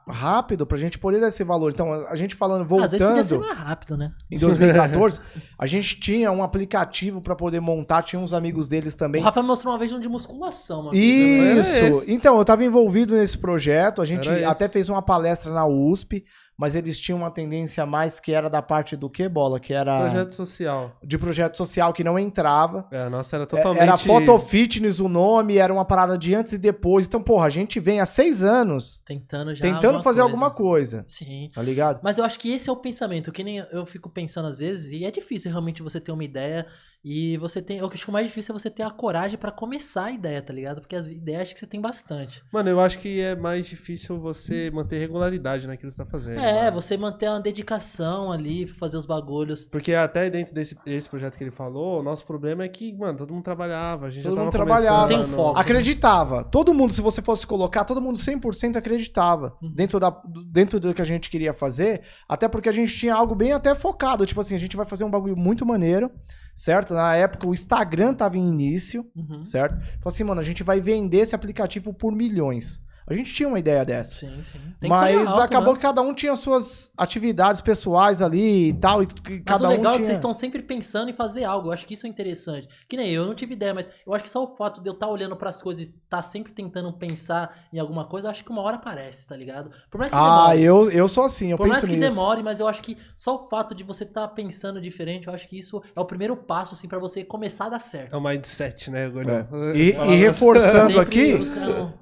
rápido 0.07 0.67
pra 0.67 0.77
gente 0.77 0.99
poder 0.99 1.19
dar 1.19 1.29
esse 1.29 1.43
valor. 1.43 1.73
Então, 1.73 1.95
a 1.95 2.15
gente 2.15 2.35
falando, 2.35 2.63
Às 2.83 2.93
vezes 2.93 3.07
podia 3.07 3.25
ser 3.25 3.35
voltando 3.39 3.57
mais 3.57 3.67
rápido, 3.69 3.97
né? 3.97 4.13
em 4.31 4.39
2014, 4.39 5.19
a 5.59 5.67
gente 5.67 5.99
tinha 5.99 6.31
um 6.31 6.43
aplicativo 6.43 7.23
pra 7.23 7.35
poder 7.35 7.61
montar, 7.61 8.03
tinha 8.03 8.21
uns 8.21 8.35
amigos 8.35 8.69
deles 8.69 8.93
O 8.93 8.99
também. 8.99 9.23
Rafa 9.23 9.41
me 9.41 9.49
mostrou 9.49 9.73
uma 9.73 9.79
vez 9.79 9.93
um 9.95 9.99
de 10.01 10.11
musculação, 10.11 10.83
mano. 10.85 10.95
Isso. 10.95 11.71
esse. 11.71 12.13
Então, 12.13 12.37
eu 12.37 12.45
tava 12.45 12.63
envolvido 12.63 13.15
nesse 13.17 13.39
projeto, 13.39 14.03
a 14.03 14.05
gente 14.05 14.29
Era 14.29 14.37
esse. 14.37 14.45
até 14.45 14.69
fez 14.69 14.91
uma 14.91 15.01
palestra 15.01 15.51
na 15.51 15.67
USP, 15.67 16.23
mas 16.57 16.75
eles 16.75 17.01
tinham 17.01 17.19
uma 17.19 17.31
tendência 17.31 17.85
mais 17.85 18.21
que 18.21 18.33
era 18.33 18.49
da 18.49 18.63
parte 18.63 18.97
do 18.97 19.11
que 19.11 19.29
bola, 19.29 19.59
que 19.59 19.73
era 19.75 20.01
Projeto 20.01 20.31
social. 20.33 20.97
de 21.03 21.19
projeto 21.19 21.57
social 21.57 21.93
que 21.93 22.05
não 22.05 22.19
entrava. 22.19 22.87
É, 22.93 23.03
a 23.03 23.11
nossa 23.11 23.37
era 23.37 23.43
É, 23.45 23.47
totalmente. 23.47 23.83
Era 23.83 23.97
Photo 23.97 24.39
Fitness 24.39 25.01
o 25.01 25.09
nome, 25.09 25.57
era 25.59 25.73
uma 25.73 25.85
parada 25.85 26.17
de 26.17 26.35
antes 26.35 26.53
e 26.53 26.59
depois. 26.59 27.07
Então, 27.07 27.23
porra, 27.23 27.47
a 27.47 27.51
gente 27.51 27.81
vem 27.81 28.01
há 28.01 28.07
seis 28.07 28.43
anos 28.43 29.03
Tentando 29.05 29.55
já. 29.55 29.63
tentando 29.63 29.85
alguma 29.87 30.03
fazer 30.03 30.21
coisa. 30.21 30.33
alguma 30.33 30.51
coisa, 30.51 31.07
Sim. 31.09 31.49
tá 31.53 31.61
ligado? 31.63 32.01
Mas 32.03 32.19
eu 32.19 32.25
acho 32.25 32.39
que 32.39 32.53
esse 32.53 32.69
é 32.69 32.73
o 32.73 32.77
pensamento, 32.77 33.33
que 33.33 33.43
nem 33.43 33.59
eu 33.73 33.85
fico 33.85 34.09
pensando 34.09 34.47
às 34.49 34.59
vezes, 34.59 34.93
e 34.93 35.05
é 35.05 35.11
difícil 35.11 35.51
realmente 35.51 35.83
você 35.83 35.99
ter 36.01 36.13
uma 36.13 36.25
ideia 36.25 36.67
E 37.05 37.37
você 37.37 37.61
tem. 37.61 37.83
O 37.83 37.89
que 37.89 37.97
eu 37.97 38.01
acho 38.01 38.11
mais 38.11 38.27
difícil 38.27 38.55
é 38.55 38.59
você 38.59 38.71
ter 38.71 38.83
a 38.83 38.91
coragem 38.91 39.39
pra 39.39 39.51
começar 39.51 40.05
a 40.07 40.11
ideia, 40.11 40.41
tá 40.41 40.53
ligado? 40.55 40.81
Porque 40.81 40.97
as 40.97 41.07
ideias 41.07 41.43
acho 41.43 41.55
que 41.55 41.61
você 41.61 41.67
tem 41.67 41.81
bastante. 41.81 42.43
Mano, 42.51 42.71
eu 42.71 42.81
acho 42.81 42.99
que 42.99 43.21
é 43.21 43.37
mais 43.37 43.67
difícil 43.67 44.19
você 44.19 44.71
manter 44.71 44.99
regularidade 44.99 45.67
naquilo 45.67 45.91
que 45.91 45.97
você 45.97 46.03
tá 46.03 46.11
fazendo. 46.11 46.41
É, 46.41 46.65
mano. 46.65 46.81
você 46.81 46.97
manter 46.97 47.29
uma 47.29 47.41
dedicação 47.41 48.33
ali, 48.33 48.67
fazer 48.67 48.97
os 48.97 49.05
bagulhos. 49.05 49.67
Porque 49.67 49.93
até 49.95 50.31
dentro 50.31 50.55
desse 50.55 50.77
esse 50.87 51.09
projeto 51.11 51.37
que 51.37 51.45
ele 51.45 51.51
falou, 51.51 52.01
o 52.01 52.03
nosso 52.03 52.25
problema 52.25 52.65
é 52.65 52.69
que, 52.69 52.93
mano, 52.95 53.19
todo 53.19 53.35
mundo 53.35 53.45
trabalhava, 53.45 54.07
a 54.07 54.11
gente 54.11 54.23
Todo 54.23 54.37
já 54.37 54.43
mundo 54.43 54.53
tava 54.53 54.65
trabalhava. 54.65 55.03
começando. 55.09 55.27
Tem 55.27 55.35
um 55.35 55.37
foco. 55.37 55.59
Acreditava. 55.59 56.45
Todo 56.45 56.73
mundo, 56.73 56.93
se 56.93 57.01
você 57.03 57.21
fosse 57.21 57.47
colocar, 57.47 57.85
todo 57.85 58.01
mundo 58.01 58.19
100% 58.19 58.77
acreditava 58.77 59.57
Uhum. 59.63 59.71
dentro, 59.75 60.01
da, 60.01 60.11
dentro 60.47 60.81
do 60.81 60.95
que 60.95 61.03
a 61.03 61.05
gente 61.05 61.29
queria 61.29 61.53
fazer. 61.53 62.01
Até 62.29 62.49
porque 62.49 62.69
a 62.69 62.73
gente 62.73 62.97
tinha 62.97 63.15
algo 63.15 63.35
bem 63.35 63.53
até 63.53 63.75
focado. 63.75 64.25
Tipo 64.25 64.41
assim, 64.41 64.55
a 64.55 64.59
gente 64.59 64.77
vai 64.77 64.87
fazer 64.87 65.05
um 65.05 65.11
bagulho 65.11 65.37
muito 65.37 65.67
maneiro, 65.67 66.11
certo? 66.55 66.95
Na 66.95 67.15
época 67.17 67.47
o 67.47 67.53
Instagram 67.55 68.15
tava 68.15 68.37
em 68.39 68.47
início, 68.49 69.07
Uhum. 69.15 69.43
certo? 69.45 69.75
Falei 69.77 69.91
assim, 70.07 70.25
mano, 70.25 70.41
a 70.41 70.45
gente 70.45 70.63
vai 70.63 70.81
vender 70.81 71.19
esse 71.19 71.35
aplicativo 71.35 71.93
por 71.93 72.15
milhões. 72.15 72.83
A 73.07 73.13
gente 73.13 73.33
tinha 73.35 73.49
uma 73.49 73.59
ideia 73.59 73.85
dessa. 73.85 74.15
Sim, 74.17 74.43
sim. 74.43 74.59
Tem 74.81 74.89
que 74.91 74.97
Mas 74.97 75.29
alto, 75.29 75.43
acabou 75.43 75.73
né? 75.75 75.77
que 75.79 75.83
cada 75.83 76.01
um 76.01 76.15
tinha 76.15 76.35
suas 76.37 76.91
atividades 76.97 77.61
pessoais 77.61 78.23
ali 78.23 78.69
e 78.71 78.73
tal. 78.73 79.03
E 79.03 79.07
que 79.07 79.31
Mas 79.33 79.43
cada 79.45 79.67
o 79.67 79.69
legal 79.69 79.93
um 79.93 79.97
é 79.97 79.99
que 79.99 80.03
tinha... 80.03 80.05
vocês 80.07 80.19
estão 80.19 80.33
sempre 80.33 80.63
pensando 80.63 81.11
em 81.11 81.13
fazer 81.13 81.45
algo. 81.45 81.69
Eu 81.69 81.73
acho 81.73 81.87
que 81.87 81.93
isso 81.95 82.07
é 82.07 82.09
interessante. 82.09 82.67
Que 82.89 82.97
nem 82.97 83.11
eu, 83.11 83.23
eu 83.23 83.29
não 83.29 83.35
tive 83.35 83.53
ideia, 83.53 83.75
mas 83.75 83.87
eu 84.07 84.15
acho 84.15 84.25
que 84.25 84.31
só 84.31 84.43
o 84.43 84.57
fato 84.57 84.81
de 84.81 84.89
eu 84.89 84.95
estar 84.95 85.07
olhando 85.09 85.37
pras 85.37 85.61
coisas 85.61 85.85
e 85.87 85.91
estar 85.91 86.23
sempre 86.23 86.53
tentando 86.55 86.93
pensar 86.95 87.55
em 87.73 87.79
alguma 87.79 88.07
coisa, 88.07 88.29
eu 88.29 88.31
acho 88.31 88.43
que 88.45 88.51
uma 88.51 88.63
hora 88.63 88.77
aparece, 88.77 89.27
tá 89.27 89.37
ligado? 89.37 89.71
Por 89.91 89.99
mais 89.99 90.11
que 90.13 90.19
Ah, 90.19 90.49
demore. 90.55 90.63
eu, 90.63 90.91
eu 90.91 91.09
sou 91.09 91.25
assim, 91.25 91.51
eu 91.51 91.57
Por 91.59 91.67
mais 91.69 91.81
penso 91.81 91.91
que 91.93 91.99
nisso. 91.99 92.15
demore, 92.15 92.43
mas 92.43 92.59
eu 92.61 92.67
acho 92.69 92.81
que 92.81 92.97
só 93.15 93.37
o 93.37 93.43
fato 93.43 93.75
de 93.75 93.85
você 93.85 94.05
estar 94.05 94.27
pensando 94.29 94.81
diferente, 94.81 95.27
eu 95.29 95.35
acho 95.35 95.47
que 95.47 95.59
isso 95.59 95.83
é 95.95 96.01
o 96.01 96.05
primeiro 96.07 96.37
passo, 96.37 96.75
assim, 96.75 96.89
pra 96.89 96.99
você 96.99 97.23
começar 97.25 97.67
a 97.67 97.71
dar 97.71 97.81
certo. 97.81 98.15
É 98.15 98.17
o 98.17 98.23
mindset, 98.23 98.91
né, 98.91 99.09
Gordão? 99.11 99.47
É. 99.53 99.77
E, 99.77 99.91
e 99.91 100.15
reforçando 100.17 100.99
aqui, 101.01 101.35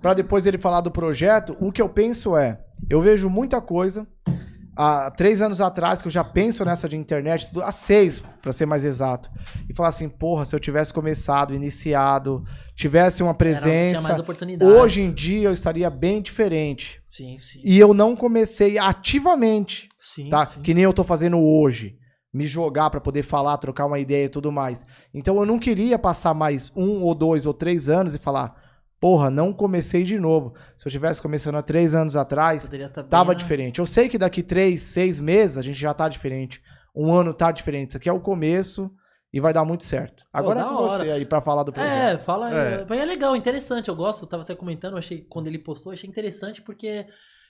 Pra 0.00 0.14
depois 0.14 0.46
ele 0.46 0.58
falar 0.58 0.80
do 0.80 0.91
projeto, 0.92 1.56
o 1.60 1.72
que 1.72 1.82
eu 1.82 1.88
penso 1.88 2.36
é, 2.36 2.60
eu 2.88 3.00
vejo 3.00 3.28
muita 3.28 3.60
coisa 3.60 4.06
há 4.76 5.10
três 5.10 5.42
anos 5.42 5.60
atrás 5.60 6.00
que 6.00 6.08
eu 6.08 6.12
já 6.12 6.24
penso 6.24 6.64
nessa 6.64 6.88
de 6.88 6.96
internet, 6.96 7.48
tudo- 7.48 7.62
há 7.62 7.70
seis, 7.72 8.22
pra 8.40 8.52
ser 8.52 8.64
mais 8.66 8.84
exato, 8.84 9.30
e 9.68 9.74
falar 9.74 9.88
assim, 9.90 10.08
porra, 10.08 10.44
se 10.46 10.54
eu 10.54 10.60
tivesse 10.60 10.92
começado, 10.94 11.54
iniciado, 11.54 12.42
tivesse 12.74 13.22
uma 13.22 13.34
presença, 13.34 14.00
hoje 14.64 15.00
em 15.02 15.12
dia 15.12 15.48
eu 15.48 15.52
estaria 15.52 15.90
bem 15.90 16.22
diferente. 16.22 17.02
Sim, 17.10 17.36
sim. 17.38 17.60
E 17.64 17.78
eu 17.78 17.92
não 17.92 18.16
comecei 18.16 18.78
ativamente, 18.78 19.88
sim, 19.98 20.28
tá? 20.28 20.46
sim. 20.46 20.60
Que 20.62 20.72
nem 20.72 20.84
eu 20.84 20.92
tô 20.92 21.04
fazendo 21.04 21.38
hoje. 21.38 21.96
Me 22.32 22.44
jogar 22.46 22.88
pra 22.88 22.98
poder 22.98 23.22
falar, 23.22 23.58
trocar 23.58 23.84
uma 23.84 23.98
ideia 23.98 24.24
e 24.24 24.28
tudo 24.30 24.50
mais. 24.50 24.86
Então 25.12 25.36
eu 25.36 25.44
não 25.44 25.58
queria 25.58 25.98
passar 25.98 26.32
mais 26.32 26.72
um 26.74 27.02
ou 27.02 27.14
dois 27.14 27.44
ou 27.44 27.52
três 27.52 27.90
anos 27.90 28.14
e 28.14 28.18
falar, 28.18 28.54
porra, 29.02 29.28
não 29.28 29.52
comecei 29.52 30.04
de 30.04 30.16
novo. 30.16 30.54
Se 30.76 30.86
eu 30.86 30.92
tivesse 30.92 31.20
começando 31.20 31.56
há 31.56 31.62
três 31.62 31.92
anos 31.92 32.14
atrás, 32.14 32.68
tá 32.68 33.02
bem 33.02 33.10
tava 33.10 33.32
na- 33.32 33.34
diferente. 33.34 33.80
Eu 33.80 33.86
sei 33.86 34.08
que 34.08 34.16
daqui 34.16 34.44
três, 34.44 34.80
seis 34.80 35.18
meses 35.18 35.58
a 35.58 35.62
gente 35.62 35.78
já 35.78 35.92
tá 35.92 36.08
diferente. 36.08 36.62
Um 36.94 37.12
ano 37.12 37.34
tá 37.34 37.50
diferente. 37.50 37.88
Isso 37.90 37.96
aqui 37.96 38.08
é 38.08 38.12
o 38.12 38.20
começo 38.20 38.88
e 39.32 39.40
vai 39.40 39.52
dar 39.52 39.64
muito 39.64 39.82
certo. 39.82 40.24
Agora 40.32 40.60
é 40.60 40.62
da 40.62 40.68
com 40.68 40.74
hora. 40.76 41.04
você 41.04 41.10
aí 41.10 41.24
pra 41.26 41.40
falar 41.40 41.64
do 41.64 41.72
projeto. 41.72 41.92
É, 41.92 42.16
fala. 42.18 42.54
É. 42.54 42.86
É. 42.88 42.96
é 42.96 43.04
legal, 43.04 43.34
interessante. 43.34 43.88
Eu 43.88 43.96
gosto, 43.96 44.22
eu 44.22 44.28
tava 44.28 44.44
até 44.44 44.54
comentando, 44.54 44.96
achei, 44.96 45.26
quando 45.28 45.48
ele 45.48 45.58
postou, 45.58 45.92
achei 45.92 46.08
interessante 46.08 46.62
porque, 46.62 47.04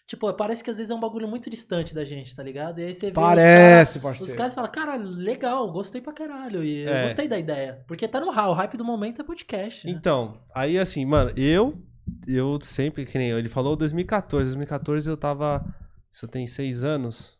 tipo, 0.06 0.32
parece 0.34 0.62
que 0.62 0.70
às 0.70 0.76
vezes 0.76 0.90
é 0.90 0.94
um 0.94 1.00
bagulho 1.00 1.26
muito 1.28 1.48
distante 1.48 1.94
da 1.94 2.04
gente, 2.04 2.34
tá 2.34 2.42
ligado? 2.42 2.80
E 2.80 2.84
aí 2.84 2.94
você 2.94 3.06
vê 3.06 3.12
Parece, 3.12 3.98
os 3.98 4.02
caras. 4.02 4.20
Os 4.20 4.20
parceiro. 4.26 4.36
caras 4.36 4.54
falam, 4.54 4.70
cara, 4.70 4.96
legal, 4.96 5.70
gostei 5.72 6.00
pra 6.00 6.12
caralho. 6.12 6.62
E 6.62 6.82
eu 6.82 6.92
É. 6.92 7.04
gostei 7.04 7.28
da 7.28 7.38
ideia. 7.38 7.82
Porque 7.86 8.06
tá 8.06 8.20
no 8.20 8.30
hype, 8.30 8.48
o 8.48 8.52
hype 8.52 8.76
do 8.76 8.84
momento 8.84 9.20
é 9.22 9.24
podcast. 9.24 9.86
Né? 9.86 9.92
Então, 9.92 10.38
aí 10.54 10.78
assim, 10.78 11.04
mano, 11.04 11.30
eu 11.36 11.80
eu 12.26 12.58
sempre, 12.60 13.06
que 13.06 13.16
nem 13.16 13.30
ele 13.30 13.48
falou 13.48 13.76
2014, 13.76 14.46
2014 14.48 15.08
eu 15.08 15.16
tava, 15.16 15.64
se 16.10 16.24
eu 16.24 16.28
tenho 16.28 16.48
6 16.48 16.82
anos, 16.82 17.38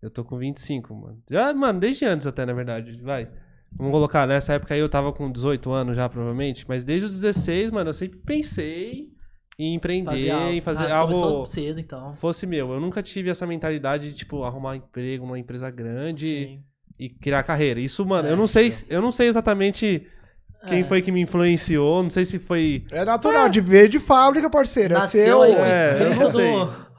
eu 0.00 0.08
tô 0.08 0.24
com 0.24 0.38
25, 0.38 0.94
mano. 0.94 1.20
Já, 1.28 1.52
mano, 1.52 1.80
desde 1.80 2.04
antes 2.04 2.26
até, 2.26 2.46
na 2.46 2.52
verdade, 2.52 3.00
vai. 3.02 3.28
Vamos 3.72 3.92
colocar, 3.92 4.26
nessa 4.26 4.54
época 4.54 4.72
aí 4.74 4.80
eu 4.80 4.88
tava 4.88 5.12
com 5.12 5.30
18 5.30 5.70
anos 5.72 5.96
já, 5.96 6.08
provavelmente, 6.08 6.64
mas 6.68 6.84
desde 6.84 7.06
os 7.06 7.12
16, 7.20 7.72
mano, 7.72 7.90
eu 7.90 7.94
sempre 7.94 8.18
pensei 8.20 9.12
em 9.58 9.74
empreender, 9.74 10.30
em 10.52 10.60
fazer 10.60 10.90
Ah, 10.92 10.98
algo 10.98 11.46
cedo, 11.46 11.80
então. 11.80 12.14
fosse 12.14 12.46
meu. 12.46 12.72
Eu 12.72 12.80
nunca 12.80 13.02
tive 13.02 13.30
essa 13.30 13.46
mentalidade 13.46 14.08
de, 14.10 14.14
tipo, 14.14 14.42
arrumar 14.44 14.72
um 14.72 14.74
emprego 14.74 15.24
numa 15.24 15.38
empresa 15.38 15.70
grande 15.70 16.26
Sim. 16.26 16.62
e 16.98 17.08
criar 17.08 17.42
carreira. 17.42 17.80
Isso, 17.80 18.04
mano, 18.04 18.28
É, 18.28 18.32
eu 18.32 18.36
não 18.36 18.46
sei, 18.46 18.70
eu 18.90 19.00
não 19.00 19.10
sei 19.10 19.28
exatamente 19.28 20.06
quem 20.68 20.80
É. 20.80 20.84
foi 20.84 21.00
que 21.00 21.10
me 21.12 21.20
influenciou, 21.22 22.02
não 22.02 22.10
sei 22.10 22.24
se 22.24 22.38
foi 22.38 22.84
É 22.90 23.04
natural, 23.04 23.48
de 23.48 23.60
ver 23.60 23.88
de 23.88 23.98
fábrica, 23.98 24.50
parceiro. 24.50 24.94
É 24.94 24.98
Nasceu 24.98 25.24
seu. 25.24 25.42
aí 25.42 25.52
é, 25.52 26.02
eu 26.02 26.14
não 26.16 26.28
sei. 26.28 26.52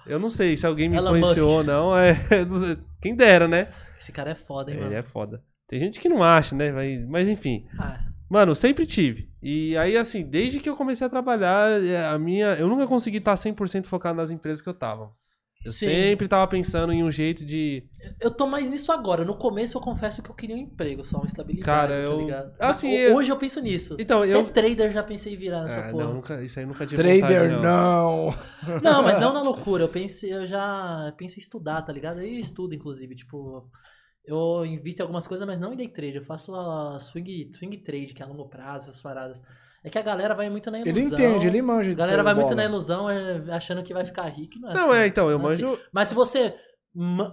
Eu 0.08 0.20
não 0.20 0.30
sei 0.30 0.56
se 0.56 0.66
alguém 0.66 0.88
me 0.88 0.96
Elon 0.98 1.18
influenciou 1.18 1.58
ou 1.58 1.64
não. 1.64 1.96
É, 1.98 2.16
quem 3.02 3.14
dera, 3.14 3.48
né? 3.48 3.68
Esse 4.00 4.12
cara 4.12 4.32
é 4.32 4.36
foda, 4.36 4.72
hein, 4.72 4.78
Ele 4.78 4.86
mano. 4.86 4.98
é 4.98 5.04
foda. 5.04 5.44
Tem 5.68 5.80
gente 5.82 6.00
que 6.00 6.08
não 6.08 6.24
acha, 6.24 6.56
né? 6.56 6.72
Mas, 6.72 7.06
mas 7.10 7.28
enfim. 7.28 7.66
Ah, 7.78 8.00
Mano, 8.30 8.54
sempre 8.56 8.86
tive. 8.86 9.30
E 9.42 9.78
aí, 9.78 9.96
assim, 9.96 10.24
desde 10.24 10.60
que 10.60 10.70
eu 10.70 10.76
comecei 10.76 11.08
a 11.08 11.10
trabalhar, 11.10 11.82
é, 11.84 12.08
a 12.08 12.18
minha. 12.20 12.48
Eu 12.56 12.68
nunca 12.68 12.86
consegui 12.88 13.18
estar 13.18 13.36
100% 13.36 13.86
focado 13.86 14.18
nas 14.18 14.32
empresas 14.32 14.62
que 14.62 14.68
eu 14.68 14.74
tava. 14.74 15.12
Eu 15.66 15.74
Sim. 15.74 15.88
sempre 15.88 16.28
tava 16.28 16.48
pensando 16.48 16.94
em 16.94 17.04
um 17.04 17.12
jeito 17.12 17.44
de. 17.44 17.84
eu 18.22 18.30
tô 18.32 18.46
mais 18.48 18.70
nisso 18.70 18.92
agora. 18.92 19.26
No 19.26 19.38
começo 19.38 19.78
eu 19.78 19.82
confesso 19.82 20.22
que 20.22 20.30
eu 20.30 20.36
queria 20.36 20.56
um 20.56 20.60
emprego, 20.60 21.04
só 21.04 21.18
uma 21.18 21.26
estabilidade, 21.26 21.66
Cara, 21.66 21.96
tá 21.96 22.00
eu- 22.04 22.20
ligado? 22.22 22.54
assim, 22.60 22.92
eu- 22.92 23.16
Hoje 23.16 23.32
eu 23.32 23.38
penso 23.38 23.60
nisso. 23.60 23.96
Então, 24.00 24.22
Até 24.22 24.34
eu. 24.34 24.50
trader 24.52 24.92
já 24.92 25.04
pensei 25.04 25.34
em 25.34 25.38
virar 25.38 25.64
nessa 25.64 25.88
Ah, 25.88 25.90
porra. 25.92 26.04
não, 26.06 26.14
nunca, 26.14 26.42
isso 26.44 26.60
aí 26.60 26.66
nunca 26.66 26.86
tive 26.86 27.02
Trader, 27.02 27.50
vontade, 27.50 27.64
não. 27.64 28.34
Não, 28.84 29.04
mas 29.04 29.20
não 29.20 29.34
na 29.34 29.42
loucura. 29.42 29.84
Eu 29.84 29.90
pensei, 29.90 30.32
eu 30.34 30.46
já 30.46 31.12
pensei 31.18 31.42
em 31.42 31.44
estudar, 31.44 31.82
tá 31.82 31.92
ligado? 31.92 32.22
Eu 32.22 32.28
estudo, 32.28 32.74
inclusive, 32.76 33.16
tipo. 33.16 33.68
Eu 34.28 34.66
invisto 34.66 35.00
em 35.02 35.04
algumas 35.04 35.26
coisas, 35.26 35.48
mas 35.48 35.60
não 35.60 35.74
em 35.74 35.78
day 35.78 35.88
trade. 35.88 36.18
Eu 36.18 36.24
faço 36.24 36.54
a 36.54 37.00
swing, 37.00 37.50
swing 37.54 37.78
trade, 37.78 38.14
que 38.14 38.22
é 38.22 38.26
a 38.26 38.28
longo 38.28 38.48
prazo, 38.50 38.90
essas 38.90 39.02
paradas. 39.02 39.42
É 39.84 39.90
que 39.90 39.98
a 39.98 40.02
galera 40.02 40.36
vai 40.36 40.50
muito 40.50 40.70
na 40.70 40.80
ilusão. 40.80 40.98
Ele 40.98 41.08
entende, 41.08 41.48
ele 41.48 41.62
manja 41.62 41.90
A 41.90 41.94
de 41.94 41.98
galera 41.98 42.18
ser 42.18 42.24
vai 42.24 42.34
muito 42.34 42.48
bola. 42.50 42.56
na 42.58 42.66
ilusão, 42.66 43.10
é, 43.10 43.44
achando 43.52 43.82
que 43.84 43.94
vai 43.94 44.04
ficar 44.04 44.24
rico. 44.28 44.60
Não, 44.60 44.70
é 44.70 44.74
Não, 44.74 44.92
assim. 44.92 45.00
é, 45.02 45.08
então, 45.08 45.30
eu 45.30 45.40
Não 45.40 45.48
assim. 45.48 45.64
manjo. 45.64 45.80
Mas 45.94 46.10
se 46.10 46.16
você. 46.16 46.54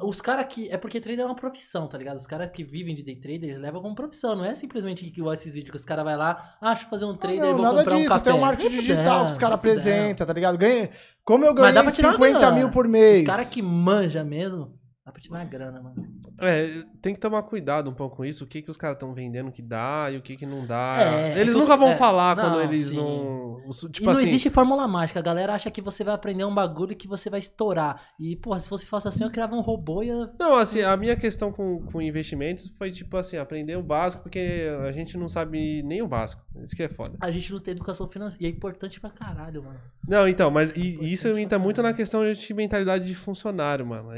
Os 0.03 0.21
caras 0.21 0.45
que. 0.47 0.69
É 0.71 0.77
porque 0.77 1.01
trader 1.01 1.21
é 1.23 1.25
uma 1.27 1.35
profissão, 1.35 1.89
tá 1.89 1.97
ligado? 1.97 2.17
Os 2.17 2.27
caras 2.27 2.51
que 2.53 2.63
vivem 2.63 2.95
de 2.95 3.03
day 3.03 3.17
trader, 3.17 3.49
eles 3.51 3.61
levam 3.63 3.81
como 3.81 3.95
profissão. 3.95 4.37
Não 4.37 4.45
é 4.45 4.55
simplesmente 4.55 5.07
igual 5.07 5.33
esses 5.33 5.55
vídeos 5.55 5.71
que 5.71 5.77
os 5.77 5.85
caras 5.87 6.05
vão 6.05 6.17
lá, 6.19 6.57
ah, 6.61 6.69
deixa 6.75 6.85
eu 6.85 6.91
fazer 6.91 7.07
um 7.07 7.13
Ah, 7.13 7.17
trader 7.17 7.41
não, 7.41 7.51
e 7.51 7.55
vou 7.55 7.63
nada 7.63 7.79
comprar 7.79 7.95
um 7.97 7.99
disso, 7.99 8.09
café. 8.11 8.25
tem 8.25 8.33
um 8.35 8.41
marketing 8.41 8.69
digital 8.71 9.05
fudendo, 9.05 9.27
que 9.27 9.33
os 9.33 9.39
caras 9.39 9.55
apresentam, 9.59 10.27
tá 10.27 10.33
ligado? 10.35 10.59
Ganha, 10.59 10.91
como 11.25 11.47
eu 11.47 11.55
ganhei 11.55 11.73
pra 11.73 11.91
tirar 11.91 12.13
50 12.13 12.39
grana. 12.39 12.57
mil 12.57 12.71
por 12.71 12.87
mês. 12.87 13.21
Os 13.21 13.27
caras 13.27 13.49
que 13.49 13.63
manja 13.63 14.23
mesmo, 14.23 14.79
dá 15.05 15.13
pra 15.13 15.21
tirar 15.21 15.45
grana, 15.45 15.81
mano. 15.83 15.95
É, 16.41 16.85
tem 17.05 17.13
que 17.13 17.21
tomar 17.21 17.43
cuidado 17.43 17.91
um 17.91 17.93
pouco 17.93 18.17
com 18.17 18.25
isso, 18.25 18.45
o 18.45 18.47
que, 18.47 18.63
que 18.63 18.71
os 18.71 18.79
caras 18.79 18.97
estão 18.97 19.13
vendendo 19.13 19.53
que 19.53 19.61
dá 19.61 20.09
e 20.11 20.17
o 20.17 20.23
que, 20.23 20.39
que 20.39 20.47
não 20.47 20.67
dá. 20.67 20.97
É, 20.99 21.33
é 21.35 21.39
eles 21.39 21.55
os- 21.55 21.61
nunca 21.61 21.77
vão 21.77 21.91
é, 21.91 21.97
falar 21.97 22.35
quando 22.35 22.53
não, 22.55 22.61
eles 22.63 22.87
sim. 22.87 22.97
não. 22.97 23.61
os- 23.69 23.83
e 23.83 23.91
Tipo 23.91 24.07
não 24.07 24.13
assim. 24.15 24.23
existe 24.27 24.49
fórmula 24.49 24.89
mágica. 24.89 25.19
A 25.21 25.23
galera 25.23 25.53
acha 25.53 25.71
que 25.71 25.83
você 25.83 26.03
vai 26.03 26.15
aprender 26.15 26.47
um 26.47 26.55
bagulho 26.55 26.97
que 26.97 27.07
você 27.07 27.29
vai 27.29 27.41
estourar. 27.41 28.01
E, 28.19 28.35
porra, 28.37 28.59
se 28.59 28.67
fosse 28.71 28.87
fácil 28.87 29.11
assim, 29.11 29.23
eu 29.23 29.31
criava 29.31 29.55
um 29.55 29.61
robô 29.61 30.03
e 30.03 30.07
ia... 30.07 30.31
Não, 30.41 30.57
assim, 30.57 30.81
a 30.81 30.97
minha 30.97 31.15
questão 31.15 31.53
com, 31.53 31.83
com 31.93 32.01
investimentos 32.01 32.69
foi, 32.79 32.91
tipo 32.91 33.15
assim, 33.19 33.37
aprender 33.37 33.77
o 33.77 33.83
básico, 33.83 34.23
porque 34.23 34.67
a 34.89 34.91
gente 34.93 35.19
não 35.19 35.29
sabe 35.29 35.83
nem 35.83 36.01
o 36.01 36.09
básico. 36.09 36.43
Isso 36.63 36.75
que 36.75 36.83
é 36.85 36.89
foda. 36.89 37.19
a 37.21 37.31
gente 37.31 37.53
não 37.53 37.59
tem 37.59 37.73
educação 37.73 38.09
financeira. 38.09 38.43
E 38.43 38.47
é 38.47 38.51
importante 38.51 38.99
pra 38.99 39.11
caralho, 39.11 39.63
mano. 39.63 39.79
Não, 40.09 40.27
então, 40.27 40.51
mas 40.51 40.71
e- 40.71 40.89
Importante 40.95 41.13
isso 41.13 41.29
entra 41.39 41.59
muito 41.59 41.83
na 41.83 41.93
questão 41.93 42.33
de 42.33 42.55
mentalidade 42.55 43.05
de 43.05 43.15
funcionário, 43.15 43.85
mano. 43.85 44.09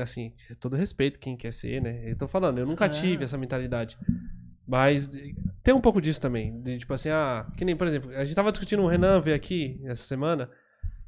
Assim, 0.00 0.32
todo 0.60 0.76
respeito 0.76 1.18
quem 1.18 1.36
quer 1.36 1.52
ser, 1.52 1.82
né? 1.82 2.11
Eu 2.12 2.18
tô 2.18 2.28
falando, 2.28 2.58
eu 2.58 2.66
nunca 2.66 2.84
É. 2.86 2.88
tive 2.88 3.24
essa 3.24 3.38
mentalidade. 3.38 3.98
Mas 4.66 5.10
tem 5.62 5.74
um 5.74 5.80
pouco 5.80 6.00
disso 6.00 6.20
também. 6.20 6.60
De, 6.62 6.78
tipo 6.78 6.94
assim, 6.94 7.08
ah, 7.08 7.46
que 7.56 7.64
nem, 7.64 7.74
por 7.74 7.86
exemplo, 7.86 8.10
a 8.10 8.24
gente 8.24 8.34
tava 8.34 8.50
discutindo 8.52 8.82
o 8.82 8.86
Renan 8.86 9.20
veio 9.20 9.34
aqui 9.36 9.80
essa 9.84 10.04
semana. 10.04 10.48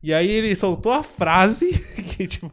E 0.03 0.13
aí 0.13 0.31
ele 0.31 0.55
soltou 0.55 0.93
a 0.93 1.03
frase 1.03 1.73
que, 2.17 2.27
tipo, 2.27 2.53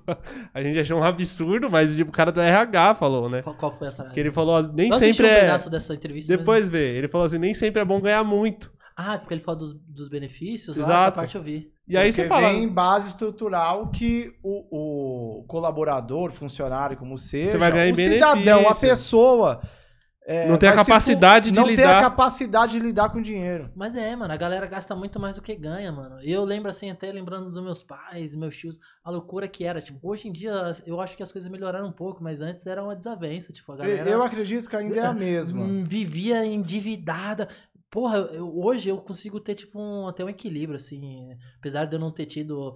a 0.54 0.64
gente 0.64 0.80
achou 0.80 1.00
um 1.00 1.04
absurdo, 1.04 1.70
mas 1.70 1.96
tipo, 1.96 2.10
o 2.10 2.14
cara 2.14 2.32
do 2.32 2.40
RH 2.40 2.96
falou, 2.96 3.30
né? 3.30 3.42
Qual, 3.42 3.56
qual 3.56 3.78
foi 3.78 3.90
a 3.90 3.92
frase? 3.92 4.14
Que 4.14 4.20
ele 4.20 4.32
falou, 4.32 4.62
nem 4.72 4.92
sempre 4.94 5.26
um 5.26 5.30
é. 5.30 5.42
pedaço 5.42 5.70
dessa 5.70 5.94
entrevista. 5.94 6.38
Depois 6.38 6.70
vê, 6.70 6.96
ele 6.98 7.08
falou 7.10 7.28
assim, 7.28 7.38
nem 7.38 7.54
sempre 7.54 7.82
é 7.82 7.86
bom 7.86 8.00
ganhar 8.00 8.24
muito. 8.24 8.72
Ah, 8.96 9.18
porque 9.18 9.34
ele 9.34 9.42
falou 9.42 9.60
dos, 9.60 9.74
dos 9.74 10.08
benefícios. 10.08 10.78
Lá, 10.78 10.84
Exato. 10.84 11.02
essa 11.02 11.12
parte 11.12 11.36
eu 11.36 11.44
vi. 11.44 11.72
E 11.92 11.98
aí 11.98 12.10
Porque 12.10 12.22
você 12.24 12.28
fala, 12.30 12.50
vem 12.50 12.68
base 12.70 13.10
estrutural 13.10 13.88
que 13.90 14.34
o, 14.42 15.40
o 15.42 15.44
colaborador, 15.44 16.32
funcionário, 16.32 16.96
como 16.96 17.18
seja, 17.18 17.52
Você 17.52 17.58
vai 17.58 17.70
ganhar 17.72 17.92
o 17.92 17.96
cidadão, 17.96 18.70
a 18.70 18.74
pessoa, 18.74 19.62
é, 20.26 20.48
Não 20.48 20.56
tem 20.56 20.70
a 20.70 20.74
vai 20.74 20.84
se 20.84 20.86
fu- 20.86 20.92
capacidade 20.92 21.52
de 21.52 21.58
não 21.58 21.66
tem 21.66 21.74
a 21.74 21.78
lidar. 21.88 22.02
capacidade 22.02 22.72
de 22.74 22.80
lidar 22.80 23.10
com 23.10 23.22
dinheiro. 23.22 23.70
Mas 23.76 23.96
é, 23.96 24.16
mano, 24.16 24.32
a 24.34 24.38
galera 24.38 24.66
gasta 24.68 24.96
muito 24.96 25.20
mais 25.20 25.36
do 25.36 25.42
que 25.42 25.54
ganha, 25.56 25.92
mano. 25.92 26.18
Eu 26.22 26.46
lembro 26.46 26.70
assim, 26.70 26.90
até 26.92 27.12
lembrando 27.12 27.50
dos 27.50 27.62
meus 27.62 27.84
pais, 27.84 28.36
meus 28.36 28.56
tios, 28.56 28.80
a 29.04 29.10
loucura 29.12 29.48
que 29.48 29.66
era. 29.66 29.82
Tipo, 29.82 30.00
hoje 30.02 30.30
em 30.30 30.32
dia 30.32 30.54
eu 30.86 31.02
acho 31.02 31.18
que 31.18 31.24
as 31.24 31.32
coisas 31.32 31.52
melhoraram 31.52 31.88
um 31.88 31.92
pouco, 31.92 32.24
mas 32.24 32.40
antes 32.40 32.66
era 32.68 32.82
uma 32.84 32.96
desavença. 32.96 33.52
Tipo, 33.52 33.74
a 33.74 33.78
galera 33.78 34.10
Eu 34.10 34.24
acredito 34.24 34.70
que 34.70 34.76
ainda 34.78 34.96
é 34.96 35.06
a 35.08 35.14
mesma. 35.14 35.60
hum, 35.62 35.84
vivia 35.84 36.46
endividada. 36.46 37.50
Porra, 37.92 38.18
eu- 38.18 38.58
hoje 38.58 38.90
eu 38.90 38.98
consigo 38.98 39.40
ter, 39.40 39.54
tipo, 39.54 39.78
um, 39.80 40.08
até 40.08 40.24
um 40.24 40.30
equilíbrio, 40.30 40.78
assim. 40.78 41.30
Apesar 41.60 41.86
de 41.86 41.96
eu 41.96 42.00
não 42.00 42.12
ter 42.12 42.26
tido. 42.26 42.74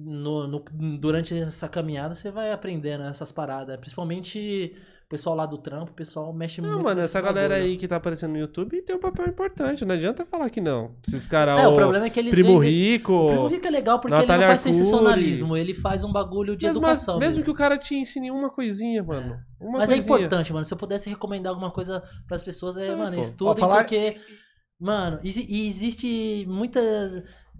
no- 0.00 0.46
no- 0.46 0.64
durante 1.00 1.36
essa 1.36 1.68
caminhada, 1.68 2.14
você 2.14 2.30
vai 2.30 2.52
aprendendo 2.52 3.02
essas 3.02 3.32
paradas. 3.32 3.76
Principalmente 3.80 4.72
o 5.04 5.08
pessoal 5.08 5.34
lá 5.34 5.44
do 5.44 5.58
trampo, 5.58 5.90
o 5.90 5.94
pessoal 5.94 6.32
mexe 6.32 6.60
muito. 6.60 6.72
Não, 6.76 6.84
mano, 6.84 7.00
essa 7.00 7.20
galera 7.20 7.54
bagulho. 7.56 7.70
aí 7.72 7.76
que 7.76 7.88
tá 7.88 7.96
aparecendo 7.96 8.30
no 8.34 8.38
YouTube 8.38 8.80
tem 8.82 8.94
um 8.94 9.00
papel 9.00 9.26
importante. 9.26 9.84
Não 9.84 9.96
adianta 9.96 10.24
falar 10.24 10.50
que 10.50 10.60
não. 10.60 10.94
Esses 11.04 11.26
caras. 11.26 11.58
É, 11.58 11.66
o 11.66 11.74
problema 11.74 12.06
é 12.06 12.10
que 12.10 12.20
eles 12.20 12.30
Primo 12.32 12.58
Rico. 12.60 13.12
O 13.12 13.26
Primo 13.28 13.48
Rico 13.48 13.66
é 13.66 13.70
legal 13.70 13.98
porque 13.98 14.14
Natália 14.14 14.34
ele 14.34 14.52
não 14.52 14.58
faz 14.58 14.66
Arcuri. 14.66 14.84
sensacionalismo, 14.84 15.56
ele 15.56 15.74
faz 15.74 16.04
um 16.04 16.12
bagulho 16.12 16.54
de 16.56 16.64
mesmo, 16.66 16.78
educação. 16.78 17.18
mesmo 17.18 17.30
mesmo. 17.38 17.44
que 17.46 17.50
o 17.50 17.54
cara 17.54 17.76
te 17.76 17.96
ensine 17.96 18.30
uma 18.30 18.50
coisinha, 18.50 19.02
mano. 19.02 19.36
Uma 19.60 19.78
Mas 19.78 19.90
é 19.90 19.94
coisinha. 19.94 20.04
importante, 20.16 20.52
mano. 20.52 20.64
Se 20.64 20.72
eu 20.72 20.78
pudesse 20.78 21.08
recomendar 21.10 21.50
alguma 21.50 21.72
coisa 21.72 22.04
pras 22.28 22.44
pessoas, 22.44 22.76
é, 22.76 22.86
É, 22.90 22.94
mano, 22.94 23.16
pô. 23.16 23.22
estudem 23.22 23.64
Ó, 23.64 23.68
falar- 23.68 23.78
porque. 23.78 24.16
Mano, 24.78 25.18
e 25.24 25.66
existe 25.66 26.46
muita. 26.48 26.80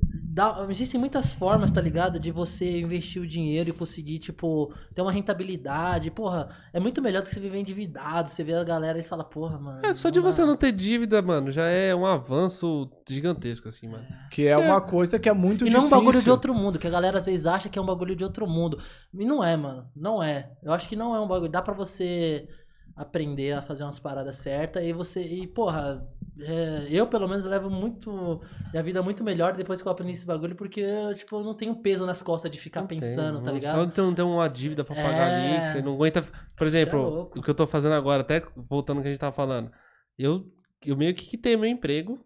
dá- 0.00 0.64
existem 0.70 1.00
muitas 1.00 1.32
formas, 1.32 1.72
tá 1.72 1.80
ligado? 1.80 2.20
De 2.20 2.30
você 2.30 2.78
investir 2.80 3.20
o 3.20 3.26
dinheiro 3.26 3.70
e 3.70 3.72
conseguir, 3.72 4.20
tipo, 4.20 4.72
ter 4.94 5.02
uma 5.02 5.10
rentabilidade. 5.10 6.12
Porra, 6.12 6.48
é 6.72 6.78
muito 6.78 7.02
melhor 7.02 7.22
do 7.22 7.28
que 7.28 7.34
você 7.34 7.40
viver 7.40 7.58
endividado. 7.58 8.30
Você 8.30 8.44
vê 8.44 8.54
a 8.54 8.62
galera 8.62 8.96
e 9.00 9.02
fala, 9.02 9.24
porra, 9.24 9.58
mano. 9.58 9.84
É, 9.84 9.92
só 9.92 10.10
de 10.10 10.20
dá. 10.20 10.30
você 10.30 10.44
não 10.44 10.54
ter 10.56 10.70
dívida, 10.70 11.20
mano, 11.20 11.50
já 11.50 11.64
é 11.64 11.92
um 11.92 12.06
avanço 12.06 12.88
gigantesco, 13.08 13.68
assim, 13.68 13.88
mano. 13.88 14.06
Que 14.30 14.46
é 14.46 14.56
uma 14.56 14.80
coisa 14.80 15.18
que 15.18 15.28
é 15.28 15.32
muito 15.32 15.64
E 15.64 15.70
difícil. 15.70 15.80
não 15.80 15.86
um 15.88 15.90
bagulho 15.90 16.22
de 16.22 16.30
outro 16.30 16.54
mundo, 16.54 16.78
que 16.78 16.86
a 16.86 16.90
galera 16.90 17.18
às 17.18 17.26
vezes 17.26 17.44
acha 17.46 17.68
que 17.68 17.76
é 17.76 17.82
um 17.82 17.86
bagulho 17.86 18.14
de 18.14 18.22
outro 18.22 18.46
mundo. 18.46 18.78
E 19.12 19.24
não 19.24 19.42
é, 19.42 19.56
mano. 19.56 19.90
Não 19.96 20.22
é. 20.22 20.52
Eu 20.62 20.72
acho 20.72 20.88
que 20.88 20.94
não 20.94 21.16
é 21.16 21.20
um 21.20 21.26
bagulho. 21.26 21.50
Dá 21.50 21.60
pra 21.62 21.74
você 21.74 22.46
aprender 22.94 23.52
a 23.54 23.62
fazer 23.62 23.82
umas 23.82 23.98
paradas 23.98 24.36
certas 24.36 24.84
e 24.84 24.92
você. 24.92 25.20
E, 25.22 25.46
porra, 25.48 26.06
é, 26.40 26.86
eu 26.90 27.06
pelo 27.06 27.26
menos 27.28 27.44
levo 27.44 27.68
muito. 27.70 28.40
Minha 28.72 28.82
vida 28.82 29.02
muito 29.02 29.24
melhor 29.24 29.54
depois 29.56 29.80
que 29.82 29.88
eu 29.88 29.92
aprendi 29.92 30.12
esse 30.12 30.26
bagulho, 30.26 30.54
porque 30.54 30.80
eu, 30.80 31.14
tipo, 31.14 31.36
eu 31.36 31.42
não 31.44 31.54
tenho 31.54 31.74
peso 31.76 32.06
nas 32.06 32.22
costas 32.22 32.50
de 32.50 32.58
ficar 32.58 32.80
Não 32.80 32.86
tem, 32.86 32.98
pensando, 32.98 33.40
tá 33.40 33.46
não- 33.46 33.54
ligado? 33.54 33.74
Só 33.74 33.84
de 33.84 34.00
não 34.00 34.14
ter 34.14 34.22
uma 34.22 34.48
dívida 34.48 34.84
pra 34.84 34.94
pagar 34.94 35.28
É. 35.28 35.50
ali, 35.56 35.60
que 35.60 35.66
você 35.68 35.82
não 35.82 35.94
aguenta. 35.94 36.22
Por 36.56 36.64
é 36.64 36.66
exemplo, 36.68 37.00
louco. 37.02 37.38
o 37.38 37.42
que 37.42 37.50
eu 37.50 37.54
tô 37.54 37.66
fazendo 37.66 37.92
agora, 37.94 38.20
até 38.22 38.42
voltando 38.56 38.98
ao 38.98 39.02
que 39.02 39.08
a 39.08 39.10
gente 39.12 39.20
tava 39.20 39.32
falando, 39.34 39.70
eu, 40.18 40.46
eu 40.84 40.96
meio 40.96 41.14
que 41.14 41.26
quitei 41.26 41.56
meu 41.56 41.68
emprego. 41.68 42.18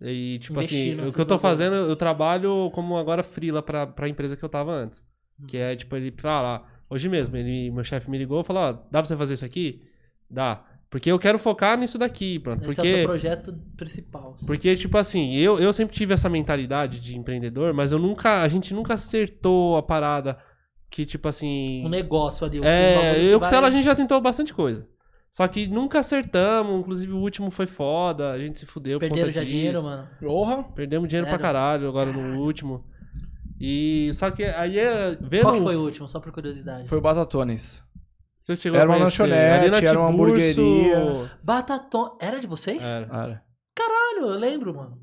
E, 0.00 0.38
tipo 0.40 0.58
assim, 0.58 1.00
o 1.00 1.12
que 1.12 1.20
eu 1.20 1.26
tô 1.26 1.38
fazendo, 1.38 1.76
eu 1.76 1.94
trabalho 1.94 2.70
como 2.72 2.96
agora 2.96 3.22
freela 3.22 3.62
pra, 3.62 3.86
pra 3.86 4.08
empresa 4.08 4.36
que 4.36 4.44
eu 4.44 4.48
tava 4.48 4.72
antes. 4.72 5.00
Hum. 5.40 5.46
Que 5.46 5.58
é, 5.58 5.76
tipo, 5.76 5.94
ele 5.94 6.12
fala, 6.18 6.66
hoje 6.90 7.08
mesmo, 7.08 7.36
ele, 7.36 7.70
meu 7.70 7.84
chefe 7.84 8.10
me 8.10 8.18
ligou 8.18 8.40
e 8.40 8.44
falou, 8.44 8.62
ó, 8.64 8.72
dá 8.72 8.80
pra 9.00 9.04
você 9.04 9.16
fazer 9.16 9.34
isso 9.34 9.44
aqui? 9.44 9.80
Dá. 10.28 10.64
Porque 10.92 11.10
eu 11.10 11.18
quero 11.18 11.38
focar 11.38 11.78
nisso 11.78 11.96
daqui, 11.96 12.38
pronto. 12.38 12.68
Esse 12.68 12.68
é 12.68 12.82
o 12.82 12.84
Porque 12.84 12.96
seu 12.96 13.04
projeto 13.06 13.54
principal. 13.78 14.36
porque, 14.46 14.76
tipo 14.76 14.98
assim, 14.98 15.34
eu, 15.34 15.58
eu 15.58 15.72
sempre 15.72 15.94
tive 15.94 16.12
essa 16.12 16.28
mentalidade 16.28 17.00
de 17.00 17.16
empreendedor, 17.16 17.72
mas 17.72 17.92
eu 17.92 17.98
nunca. 17.98 18.42
A 18.42 18.48
gente 18.48 18.74
nunca 18.74 18.92
acertou 18.92 19.78
a 19.78 19.82
parada 19.82 20.36
que, 20.90 21.06
tipo 21.06 21.26
assim. 21.26 21.82
Um 21.82 21.88
negócio 21.88 22.46
ali. 22.46 22.60
um 22.60 22.64
é, 22.64 22.94
bagulho 22.94 23.14
que 23.14 23.20
eu 23.20 23.30
e 23.30 23.34
o 23.36 23.40
Costela 23.40 23.68
a 23.68 23.70
gente 23.70 23.84
já 23.84 23.94
tentou 23.94 24.20
bastante 24.20 24.52
coisa. 24.52 24.86
Só 25.30 25.48
que 25.48 25.66
nunca 25.66 26.00
acertamos, 26.00 26.80
inclusive 26.80 27.10
o 27.14 27.20
último 27.20 27.50
foi 27.50 27.64
foda, 27.64 28.30
a 28.30 28.38
gente 28.38 28.58
se 28.58 28.66
fudeu 28.66 28.98
por 28.98 29.06
Perderam 29.08 29.28
conta 29.28 29.38
já 29.38 29.44
disso. 29.44 29.56
dinheiro, 29.56 29.82
mano. 29.82 30.06
Porra. 30.20 30.62
Perdemos 30.74 31.08
dinheiro 31.08 31.26
pra 31.26 31.38
Sério? 31.38 31.42
caralho 31.42 31.88
agora 31.88 32.12
no 32.12 32.38
último. 32.38 32.84
E 33.58 34.10
só 34.12 34.30
que 34.30 34.44
aí 34.44 34.78
é, 34.78 35.16
vendo. 35.18 35.44
Qual 35.44 35.54
que 35.54 35.62
foi 35.62 35.76
o 35.76 35.84
último? 35.84 36.06
Só 36.06 36.20
por 36.20 36.30
curiosidade. 36.32 36.86
Foi 36.86 36.98
o 36.98 37.00
Batatones. 37.00 37.82
Você 38.42 38.56
chegou 38.56 38.78
Era 38.78 38.88
a 38.88 38.90
uma 38.90 38.98
conhecer. 38.98 39.22
lanchonete, 39.22 39.60
Ali 39.60 39.70
na 39.70 39.78
era 39.88 39.98
uma 39.98 40.08
hamburgueria. 40.08 41.30
Bataton. 41.42 42.16
Era 42.20 42.40
de 42.40 42.46
vocês? 42.46 42.82
Era. 42.84 43.06
Cara. 43.06 43.42
Caralho, 43.74 44.32
eu 44.32 44.38
lembro, 44.38 44.74
mano. 44.74 44.98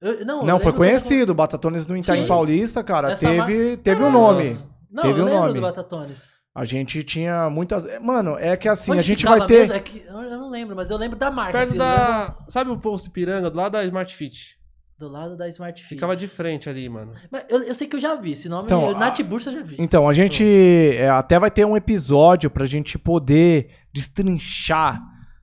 Eu- 0.00 0.24
não, 0.24 0.40
eu 0.40 0.46
Não, 0.46 0.58
foi 0.58 0.66
lembro 0.72 0.86
conhecido. 0.86 1.30
O 1.30 1.34
Batatones 1.34 1.86
no 1.86 1.96
Itaim 1.96 2.22
Sim. 2.22 2.28
Paulista, 2.28 2.84
cara, 2.84 3.12
Essa 3.12 3.28
teve, 3.28 3.76
teve 3.78 4.02
um 4.02 4.10
nome. 4.12 4.56
Não, 4.90 5.02
Teve 5.02 5.20
eu 5.20 5.24
um 5.24 5.26
lembro 5.26 5.40
nome. 5.46 5.54
do 5.54 5.60
Batatones. 5.60 6.32
A 6.54 6.64
gente 6.64 7.02
tinha 7.02 7.50
muitas. 7.50 7.84
Mano, 8.00 8.36
é 8.38 8.56
que 8.56 8.68
assim, 8.68 8.92
Onde 8.92 9.00
a 9.00 9.04
gente 9.04 9.24
vai 9.24 9.44
ter. 9.44 9.68
É 9.72 9.80
que, 9.80 10.04
eu 10.06 10.22
eu 10.22 10.38
não 10.38 10.48
lembro, 10.50 10.76
mas 10.76 10.88
eu 10.88 10.96
lembro 10.96 11.18
da 11.18 11.28
marca. 11.30 11.52
Perto 11.58 11.70
assim, 11.70 11.78
eu 11.78 11.84
lembro 11.84 11.98
da. 12.06 12.36
Sabe 12.48 12.70
o 12.70 12.78
posto 12.78 13.10
Piranga, 13.10 13.50
do 13.50 13.56
lado 13.56 13.72
da 13.72 13.82
Smart 13.84 14.14
Fit? 14.14 14.56
Do 14.98 15.08
lado 15.08 15.36
da 15.36 15.48
Smart 15.48 15.80
Fit. 15.82 15.94
Ficava 15.94 16.14
de 16.14 16.26
frente 16.28 16.68
ali, 16.68 16.88
mano. 16.88 17.12
Mas 17.30 17.44
eu, 17.50 17.62
eu 17.64 17.74
sei 17.74 17.86
que 17.88 17.96
eu 17.96 18.00
já 18.00 18.14
vi. 18.14 18.32
Esse 18.32 18.48
nome, 18.48 18.64
Então, 18.64 18.90
eu, 18.90 18.96
a- 18.96 19.10
Tiburcio 19.10 19.48
eu 19.50 19.54
já 19.54 19.62
vi. 19.62 19.76
Então, 19.78 20.08
a 20.08 20.12
gente 20.12 20.44
é, 20.96 21.08
até 21.10 21.38
vai 21.38 21.50
ter 21.50 21.64
um 21.66 21.76
episódio 21.76 22.48
pra 22.48 22.64
gente 22.64 22.96
poder 22.96 23.70
destrinchar 23.92 25.02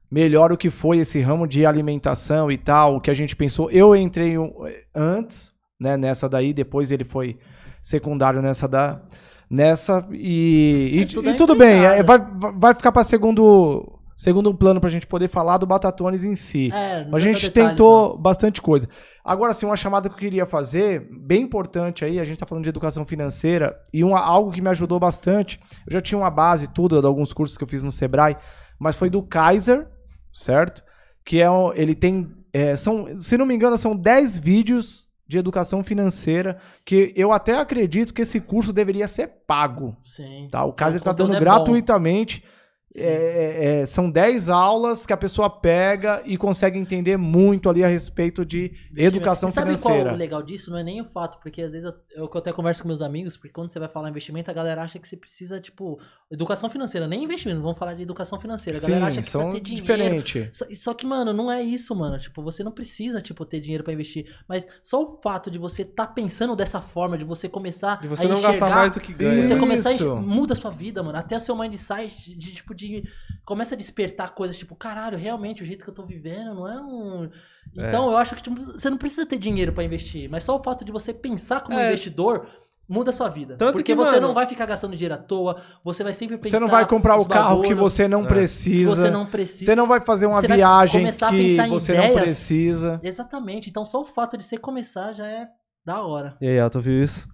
melhor 0.09 0.51
o 0.51 0.57
que 0.57 0.69
foi 0.69 0.97
esse 0.99 1.19
ramo 1.19 1.47
de 1.47 1.65
alimentação 1.65 2.51
e 2.51 2.57
tal, 2.57 2.95
o 2.95 3.01
que 3.01 3.11
a 3.11 3.13
gente 3.13 3.35
pensou. 3.35 3.69
Eu 3.71 3.95
entrei 3.95 4.37
um- 4.37 4.53
antes, 4.95 5.51
né, 5.79 5.95
nessa 5.97 6.27
daí, 6.29 6.53
depois 6.53 6.91
ele 6.91 7.03
foi 7.03 7.37
secundário 7.81 8.41
nessa 8.41 8.67
da 8.67 9.01
nessa 9.49 10.07
e, 10.11 10.91
e, 10.93 11.01
É, 11.01 11.05
tudo 11.05 11.29
e 11.29 11.33
tudo 11.35 11.55
bem, 11.55 11.83
é, 11.83 12.01
vai, 12.03 12.17
vai- 12.19 12.53
vai 12.55 12.73
ficar 12.73 12.89
pra 12.91 13.03
segundo 13.03 13.99
segundo 14.21 14.53
plano 14.53 14.79
pra 14.79 14.87
gente 14.87 15.07
poder 15.07 15.27
falar 15.27 15.57
do 15.57 15.65
Batatones 15.65 16.23
em 16.23 16.35
si. 16.35 16.71
É, 16.71 17.03
não 17.05 17.17
A 17.17 17.19
gente 17.19 17.41
detalhes, 17.41 17.71
tentou 17.71 18.15
bastante 18.15 18.61
coisa. 18.61 18.87
Agora, 19.25 19.51
sim, 19.51 19.65
uma 19.65 19.75
chamada 19.75 20.07
que 20.07 20.13
eu 20.13 20.19
queria 20.19 20.45
fazer, 20.45 21.09
bem 21.09 21.41
importante 21.41 22.05
aí, 22.05 22.19
a 22.19 22.23
gente 22.23 22.37
tá 22.37 22.45
falando 22.45 22.63
de 22.63 22.69
educação 22.69 23.03
financeira, 23.03 23.75
e 23.91 24.03
uma, 24.03 24.19
algo 24.19 24.51
que 24.51 24.61
me 24.61 24.69
ajudou 24.69 24.99
bastante. 24.99 25.59
Eu 25.87 25.93
já 25.93 25.99
tinha 25.99 26.19
uma 26.19 26.29
base, 26.29 26.67
tudo, 26.67 27.01
de 27.01 27.07
alguns 27.07 27.33
cursos 27.33 27.57
que 27.57 27.63
eu 27.63 27.67
fiz 27.67 27.81
no 27.81 27.91
Sebrae, 27.91 28.37
mas 28.77 28.95
foi 28.95 29.09
do 29.09 29.23
Kaiser, 29.23 29.87
certo? 30.31 30.83
Que 31.25 31.41
é 31.41 31.47
ele 31.73 31.95
tem. 31.95 32.31
é, 32.53 32.77
são, 32.77 33.17
se 33.17 33.35
não 33.35 33.45
me 33.47 33.55
engano, 33.55 33.75
são 33.75 33.95
10 33.95 34.37
vídeos 34.37 35.09
de 35.27 35.39
educação 35.39 35.81
financeira 35.81 36.59
que 36.85 37.11
eu 37.15 37.31
até 37.31 37.57
acredito 37.57 38.13
que 38.13 38.21
esse 38.21 38.39
curso 38.39 38.71
deveria 38.71 39.07
ser 39.07 39.31
pago. 39.47 39.85
não. 39.85 40.03
Sim. 40.03 40.47
Tá? 40.51 40.63
O 40.63 40.73
Kaiser 40.73 40.99
está 40.99 41.11
dando 41.11 41.31
é 41.31 41.39
bom. 41.39 41.39
gratuitamente. 41.39 42.43
É, 42.45 42.50
é, 42.95 43.81
é, 43.81 43.85
são 43.85 44.09
10 44.11 44.49
aulas 44.49 45.05
que 45.05 45.13
a 45.13 45.17
pessoa 45.17 45.49
pega 45.49 46.21
e 46.25 46.37
consegue 46.37 46.77
entender 46.77 47.15
muito 47.17 47.69
ali 47.69 47.83
a 47.83 47.87
respeito 47.87 48.43
de 48.45 48.71
educação 48.95 49.49
E 49.49 49.51
sabe 49.51 49.67
financeira. 49.67 49.99
qual 50.03 50.11
é 50.11 50.13
o 50.13 50.17
legal 50.17 50.43
disso? 50.43 50.69
Não 50.69 50.77
é 50.77 50.83
nem 50.83 50.99
o 51.01 51.05
fato, 51.05 51.39
porque 51.41 51.61
às 51.61 51.71
vezes 51.71 51.87
eu, 51.87 52.23
eu 52.23 52.29
até 52.37 52.51
converso 52.51 52.81
com 52.81 52.87
meus 52.87 53.01
amigos, 53.01 53.37
porque 53.37 53.53
quando 53.53 53.69
você 53.69 53.79
vai 53.79 53.87
falar 53.87 54.09
investimento, 54.09 54.51
a 54.51 54.53
galera 54.53 54.81
acha 54.83 54.99
que 54.99 55.07
você 55.07 55.15
precisa, 55.15 55.59
tipo, 55.59 55.99
educação 56.29 56.69
financeira, 56.69 57.07
nem 57.07 57.23
investimento, 57.23 57.61
vamos 57.61 57.77
falar 57.77 57.93
de 57.93 58.03
educação 58.03 58.39
financeira. 58.39 58.77
A 58.77 58.81
galera 58.81 59.05
acha 59.07 59.21
que 59.21 59.29
precisa 59.31 59.51
ter 59.51 59.59
dinheiro. 59.61 59.81
diferentes. 60.21 60.49
Só, 60.57 60.65
só 60.75 60.93
que, 60.93 61.05
mano, 61.05 61.31
não 61.31 61.51
é 61.51 61.61
isso, 61.61 61.95
mano. 61.95 62.19
Tipo, 62.19 62.43
você 62.43 62.63
não 62.63 62.71
precisa, 62.71 63.21
tipo, 63.21 63.45
ter 63.45 63.59
dinheiro 63.61 63.83
pra 63.83 63.93
investir. 63.93 64.25
Mas 64.47 64.67
só 64.83 65.01
o 65.01 65.19
fato 65.21 65.49
de 65.49 65.57
você 65.57 65.85
tá 65.85 66.05
pensando 66.05 66.55
dessa 66.55 66.81
forma, 66.81 67.17
de 67.17 67.23
você 67.23 67.47
começar 67.47 68.01
De 68.01 68.07
você 68.07 68.25
a 68.25 68.27
não 68.27 68.35
enxergar, 68.37 68.51
gastar 68.59 68.75
mais 68.75 68.91
do 68.91 68.99
que 68.99 69.13
ganha. 69.13 69.43
Você 69.43 69.51
Isso. 69.51 69.59
começar 69.59 69.89
a 69.89 69.93
enxer- 69.93 70.07
muda 70.15 70.53
a 70.53 70.55
sua 70.57 70.71
vida, 70.71 71.01
mano. 71.01 71.17
Até 71.17 71.37
o 71.37 71.39
seu 71.39 71.55
mindset 71.55 72.35
de, 72.35 72.51
tipo, 72.51 72.73
de... 72.81 73.03
Começa 73.45 73.75
a 73.75 73.77
despertar 73.77 74.33
coisas, 74.35 74.57
tipo, 74.57 74.75
caralho, 74.75 75.17
realmente, 75.17 75.63
o 75.63 75.65
jeito 75.65 75.83
que 75.83 75.89
eu 75.89 75.93
tô 75.95 76.05
vivendo 76.05 76.53
não 76.55 76.67
é 76.67 76.81
um... 76.81 77.29
Então, 77.73 78.09
eu 78.11 78.17
acho 78.17 78.35
que 78.35 78.41
tipo, 78.43 78.55
você 78.73 78.89
não 78.89 78.97
precisa 78.97 79.25
ter 79.25 79.37
dinheiro 79.37 79.71
pra 79.73 79.83
investir. 79.83 80.29
Mas 80.29 80.43
só 80.43 80.57
o 80.57 80.63
fato 80.63 80.83
de 80.83 80.91
você 80.91 81.13
pensar 81.13 81.61
como 81.61 81.79
É. 81.79 81.87
investidor... 81.87 82.47
Muda 82.89 83.09
a 83.11 83.13
sua 83.13 83.29
vida. 83.29 83.55
Tanto 83.55 83.75
Porque 83.75 83.93
que, 83.93 83.95
você 83.95 84.15
mano, 84.15 84.27
não 84.27 84.33
vai 84.33 84.45
ficar 84.45 84.65
gastando 84.65 84.91
dinheiro 84.97 85.13
à 85.15 85.17
toa. 85.17 85.61
Você 85.81 86.03
vai 86.03 86.13
sempre 86.13 86.35
pensar. 86.37 86.57
Você 86.57 86.59
não 86.59 86.67
vai 86.67 86.85
comprar 86.85 87.15
o 87.15 87.25
carro 87.25 87.61
que 87.61 87.73
você 87.73 88.05
não 88.05 88.25
É. 88.25 88.27
precisa. 88.27 88.89
você 88.93 89.09
não 89.09 89.25
precisa. 89.25 89.63
Você 89.63 89.75
não 89.75 89.87
vai 89.87 90.01
fazer 90.01 90.25
uma 90.25 90.41
Você 90.41 90.47
vai 90.49 90.57
viagem 90.57 90.99
começar 90.99 91.27
a 91.29 91.31
que 91.31 91.37
pensar 91.37 91.67
em 91.67 91.69
você 91.69 91.93
não 91.93 92.03
ideias. 92.03 92.21
precisa. 92.21 92.99
Exatamente. 93.01 93.69
Então 93.69 93.85
só 93.85 94.01
o 94.01 94.03
fato 94.03 94.37
de 94.37 94.43
você 94.43 94.57
começar 94.57 95.13
já 95.13 95.25
é 95.25 95.47
da 95.85 96.01
hora. 96.03 96.35
E 96.41 96.47
aí, 96.49 96.57
Elton, 96.57 96.81
viu 96.81 97.01
isso? 97.01 97.29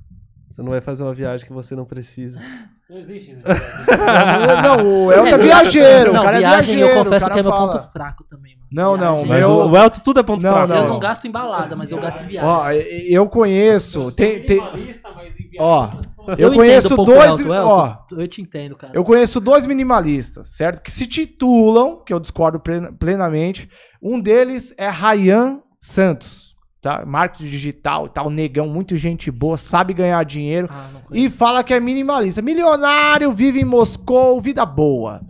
Você 0.47 0.61
não 0.61 0.69
vai 0.69 0.81
fazer 0.81 1.01
uma 1.01 1.15
viagem 1.15 1.47
que 1.47 1.53
você 1.53 1.75
não 1.75 1.85
precisa. 1.85 2.39
Não 2.89 2.97
existe 2.99 3.31
isso. 3.31 3.41
não, 4.63 5.05
o 5.07 5.11
Elton 5.11 5.27
é 5.27 5.37
viajeiro. 5.37 6.13
não, 6.13 6.21
o 6.21 6.23
cara 6.25 6.37
viagem 6.37 6.59
é 6.59 6.77
viajeiro. 6.77 6.89
eu 6.89 7.03
confesso 7.03 7.25
o 7.25 7.29
cara 7.29 7.33
que 7.33 7.39
é 7.39 7.43
meu 7.43 7.51
fala. 7.51 7.71
ponto 7.79 7.91
fraco 7.91 8.23
também, 8.23 8.55
mano. 8.55 8.67
Não, 8.71 8.97
não, 8.97 9.23
Viagem, 9.23 9.29
Mas 9.29 9.39
Meu- 9.39 9.65
o, 9.71 9.77
Elton 9.77 9.99
tudo 10.03 10.19
é 10.19 10.23
ponto 10.23 10.43
Não, 10.43 10.51
fraco. 10.53 10.73
Eu 10.73 10.81
não. 10.83 10.87
não 10.89 10.99
gasto 10.99 11.25
em 11.25 11.31
balada, 11.31 11.75
mas 11.75 11.91
eu 11.91 11.99
gasto 11.99 12.21
em 12.23 12.27
viagem. 12.27 12.49
Ó, 12.49 12.71
eu 12.71 13.27
conheço. 13.27 14.03
Eu 14.03 14.11
Tem, 14.11 14.41
tem, 14.43 14.57
minimalista, 14.61 15.09
mas 15.15 15.27
em 15.27 15.49
viagem 15.49 15.57
Ó, 15.59 15.89
eu 16.29 16.35
eu 16.49 16.53
conheço 16.53 16.93
um 16.93 17.03
dois- 17.05 17.39
Elton, 17.41 17.53
Elton, 17.53 17.67
ó. 17.69 17.97
eu 18.11 18.27
te 18.27 18.41
entendo, 18.41 18.75
cara. 18.75 18.93
Eu 18.95 19.03
conheço 19.03 19.39
dois 19.39 19.65
minimalistas, 19.65 20.47
certo? 20.55 20.81
Que 20.81 20.91
se 20.91 21.07
titulam, 21.07 22.01
que 22.05 22.13
eu 22.13 22.19
discordo 22.19 22.59
plen- 22.59 22.93
plenamente. 22.93 23.69
Um 24.01 24.19
deles 24.19 24.73
é 24.77 24.89
Ryan 24.89 25.59
Santos, 25.79 26.55
tá? 26.87 27.05
Marketing 27.05 27.49
digital 27.49 28.05
e 28.05 28.09
tal, 28.09 28.29
negão, 28.29 28.67
muito 28.67 28.95
gente 28.95 29.29
boa, 29.29 29.57
sabe 29.57 29.93
ganhar 29.93 30.23
dinheiro. 30.23 30.69
Ah, 30.71 30.87
E 31.11 31.29
fala 31.29 31.63
que 31.63 31.73
é 31.73 31.79
minimalista. 31.79 32.41
Milionário, 32.41 33.33
vive 33.33 33.59
em 33.59 33.65
Moscou, 33.65 34.39
vida 34.39 34.65
boa. 34.65 35.21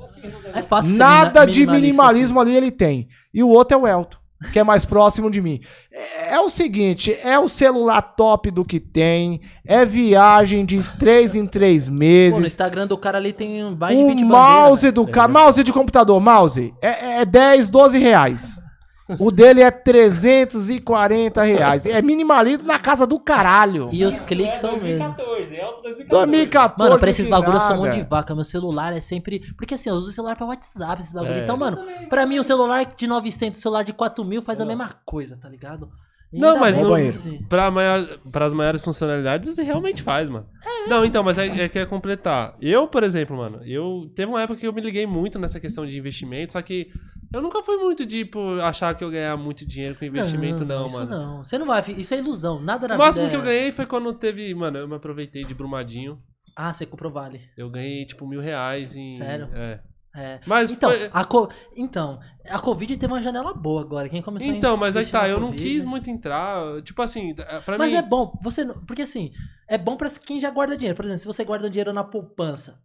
É 0.54 0.62
fácil 0.62 0.96
Nada 0.98 1.46
de 1.46 1.62
minimalista, 1.62 1.74
minimalismo 1.76 2.40
ali 2.40 2.56
ele 2.56 2.70
tem. 2.70 3.08
E 3.34 3.42
o 3.42 3.50
outro 3.50 3.76
é 3.76 3.82
o 3.82 3.88
Elton, 3.88 4.18
que 4.54 4.60
é 4.60 4.64
mais 4.64 4.86
próximo 4.86 5.32
de 5.32 5.42
mim. 5.42 5.60
É, 5.92 6.36
é 6.36 6.40
o 6.40 6.50
seguinte, 6.50 7.18
é 7.24 7.40
o 7.40 7.48
celular 7.48 8.02
top 8.04 8.52
do 8.52 8.64
que 8.64 8.80
tem, 8.80 9.42
é 9.66 9.84
viagem 9.84 10.64
de 10.64 10.84
3 11.00 11.36
em 11.36 11.48
3 11.48 11.86
Pô, 11.86 11.92
no 11.92 11.98
meses. 11.98 12.48
Instagram 12.48 12.86
do 12.86 12.98
cara 12.98 13.18
ali 13.18 13.34
tem 13.34 13.76
mais 13.76 13.98
de 13.98 14.04
O 14.04 14.08
20 14.10 14.24
mouse 14.24 14.86
bandeiras, 14.86 14.94
do 14.94 15.08
cara, 15.08 15.28
mouse 15.28 15.64
de 15.64 15.74
computador, 15.74 16.20
mouse, 16.22 16.72
é, 16.82 17.22
é 17.22 17.26
10, 17.26 17.70
12 17.72 17.98
reais. 17.98 18.62
O 19.20 19.32
dele 19.32 19.62
é 19.62 19.72
340 19.72 21.44
reais. 21.44 21.86
É 21.86 22.02
minimalismo 22.02 22.68
na 22.68 22.78
casa 22.80 23.06
do 23.08 23.20
caralho. 23.20 23.90
E 23.92 24.04
os 24.04 24.16
Isso 24.16 24.26
cliques 24.26 24.58
é 24.58 24.62
são 24.62 24.72
mesmo. 24.78 25.00
2014, 25.16 25.56
é 25.56 25.62
alto 25.64 25.82
2014. 25.82 26.32
2014. 26.32 26.78
Mano, 26.90 27.00
pra 27.00 27.10
esses 27.10 27.30
bagulhos 27.30 27.62
eu 27.62 27.68
sou 27.68 27.70
nada. 27.78 27.82
mão 27.90 27.90
de 28.04 28.10
vaca. 28.10 28.36
Meu 28.36 28.44
celular 28.44 28.94
é 28.96 29.00
sempre. 29.02 29.40
Porque 29.56 29.76
assim, 29.76 29.90
eu 29.90 29.96
uso 29.96 30.10
o 30.10 30.12
celular 30.12 30.36
pra 30.36 30.46
WhatsApp, 30.46 31.02
esses 31.02 31.14
bagulho. 31.14 31.34
É. 31.34 31.44
Então, 31.44 31.58
mano, 31.58 31.78
pra 32.10 32.26
mim 32.26 32.40
o 32.40 32.44
celular 32.44 32.86
de 32.98 33.08
900 33.08 33.58
e 33.58 33.60
o 33.60 33.62
celular 33.62 33.84
de 33.84 33.94
4 33.94 34.24
mil 34.26 34.42
faz 34.42 34.60
a 34.62 34.66
mesma 34.66 34.90
coisa, 35.06 35.38
tá 35.38 35.48
ligado? 35.50 35.90
E 36.32 36.40
Não, 36.40 36.50
ainda 36.50 36.60
mas 36.60 36.76
no- 36.78 37.46
Pra 37.48 37.72
maior, 37.72 38.06
pras 38.30 38.54
maiores 38.54 38.84
funcionalidades, 38.84 39.56
você 39.56 39.64
realmente 39.64 40.02
faz, 40.04 40.28
mano. 40.28 40.46
Não, 40.88 41.06
então, 41.06 41.24
mas 41.24 41.38
é, 41.38 41.48
é 41.48 41.70
que 41.70 41.80
é 41.80 41.86
completar. 41.86 42.56
Eu, 42.62 42.86
por 42.88 43.02
exemplo, 43.04 43.38
mano, 43.38 43.62
eu 43.66 44.12
teve 44.14 44.30
uma 44.30 44.42
época 44.42 44.60
que 44.60 44.68
eu 44.68 44.74
me 44.74 44.82
liguei 44.82 45.08
muito 45.08 45.40
nessa 45.40 45.58
questão 45.58 45.86
de 45.86 45.98
investimento, 45.98 46.52
só 46.54 46.62
que 46.62 46.90
eu 47.34 47.42
nunca 47.42 47.62
fui 47.64 47.78
muito 47.78 48.06
de, 48.06 48.24
tipo, 48.26 48.60
achar 48.62 48.94
que 48.96 49.04
eu 49.04 49.10
ganhar 49.12 49.36
muito 49.38 49.66
dinheiro 49.66 49.96
com 49.96 50.06
investimento, 50.06 50.64
não, 50.66 50.88
isso 50.88 50.98
mano. 50.98 51.10
não. 51.12 51.44
Você 51.44 51.58
não 51.58 51.66
vai. 51.68 51.84
Isso 51.92 52.14
é 52.14 52.18
ilusão. 52.18 52.60
Nada 52.62 52.88
na 52.88 52.96
O 52.96 52.98
máximo 52.98 53.30
que 53.30 53.36
eu 53.36 53.42
é- 53.42 53.46
ganhei 53.46 53.72
foi 53.72 53.86
quando 53.86 54.14
teve, 54.14 54.54
mano, 54.56 54.78
eu 54.78 54.88
me 54.88 54.96
aproveitei 54.96 55.44
de 55.44 55.54
Brumadinho. 55.54 56.22
Ah, 56.56 56.74
você 56.74 56.86
comprou 56.86 57.12
vale. 57.12 57.42
Eu 57.58 57.70
ganhei, 57.70 58.06
tipo, 58.06 58.26
mil 58.28 58.42
reais 58.42 58.96
em. 58.96 59.12
Sério? 59.12 59.50
É. 59.54 59.80
É. 60.16 60.40
Mas 60.48 60.72
Então, 60.72 60.90
foi- 60.90 61.10
a 61.14 61.24
co... 61.24 61.48
então, 61.76 62.20
a 62.50 62.58
Covid 62.58 62.98
teve 62.98 63.14
uma 63.14 63.22
janela 63.22 63.54
boa 63.54 63.82
agora. 63.82 64.10
Quem 64.10 64.20
começou 64.20 64.50
a 64.50 64.54
Então, 64.56 64.76
mas 64.76 64.96
aí 64.98 65.06
tá, 65.06 65.30
eu 65.30 65.40
não 65.40 65.52
quis 65.54 65.86
muito 65.86 66.10
entrar. 66.10 66.82
Tipo 66.82 67.04
assim, 67.04 67.36
pra 67.64 67.78
Mas 67.78 67.92
mim. 67.92 67.98
é 68.00 68.02
bom, 68.02 68.34
você 68.42 68.64
não- 68.64 68.74
porque 68.86 69.04
assim, 69.04 69.32
é 69.68 69.78
bom 69.78 69.96
pra 69.96 70.10
quem 70.10 70.40
já 70.40 70.50
guarda 70.50 70.76
dinheiro. 70.76 70.96
Por 70.96 71.06
exemplo, 71.06 71.20
se 71.20 71.28
você 71.28 71.44
guarda 71.44 71.70
dinheiro 71.70 71.94
na 71.94 72.04
poupança, 72.04 72.80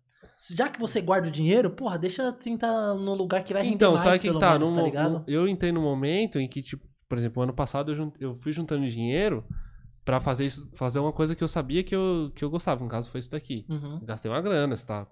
já 0.50 0.68
que 0.68 0.80
você 0.80 1.00
guarda 1.00 1.28
o 1.28 1.30
dinheiro, 1.30 1.70
porra, 1.70 1.98
deixa 1.98 2.32
tentar 2.32 2.94
num 2.94 3.14
lugar 3.14 3.42
que 3.44 3.52
vai 3.52 3.62
render 3.62 3.74
Então, 3.76 3.92
mais, 3.92 4.02
sabe 4.02 4.16
que, 4.18 4.22
que 4.22 4.28
pelo 4.28 4.40
tá? 4.40 4.52
menos, 4.52 4.70
No 4.70 4.76
tá 4.76 4.82
ligado? 4.82 5.12
no- 5.18 5.24
eu 5.26 5.46
entrei 5.48 5.70
no 5.72 5.80
momento 5.80 6.38
em 6.38 6.48
que, 6.48 6.62
tipo, 6.62 6.86
por 7.08 7.16
exemplo, 7.18 7.42
ano 7.42 7.52
passado 7.54 7.92
eu, 7.92 7.94
jun- 7.96 8.12
eu 8.18 8.34
fui 8.34 8.52
juntando 8.52 8.88
dinheiro 8.88 9.44
pra 10.04 10.20
fazer 10.20 10.46
isso, 10.46 10.68
fazer 10.74 10.98
uma 10.98 11.12
coisa 11.12 11.36
que 11.36 11.44
eu 11.44 11.48
sabia 11.48 11.84
que 11.84 11.94
eu, 11.94 12.32
que 12.34 12.44
eu 12.44 12.50
gostava. 12.50 12.82
No 12.82 12.88
caso, 12.90 13.10
foi 13.10 13.20
isso 13.20 13.30
daqui. 13.30 13.64
Uhum. 13.68 14.00
Gastei 14.04 14.30
uma 14.30 14.40
grana, 14.40 14.76
você 14.76 14.84
tá, 14.86 15.06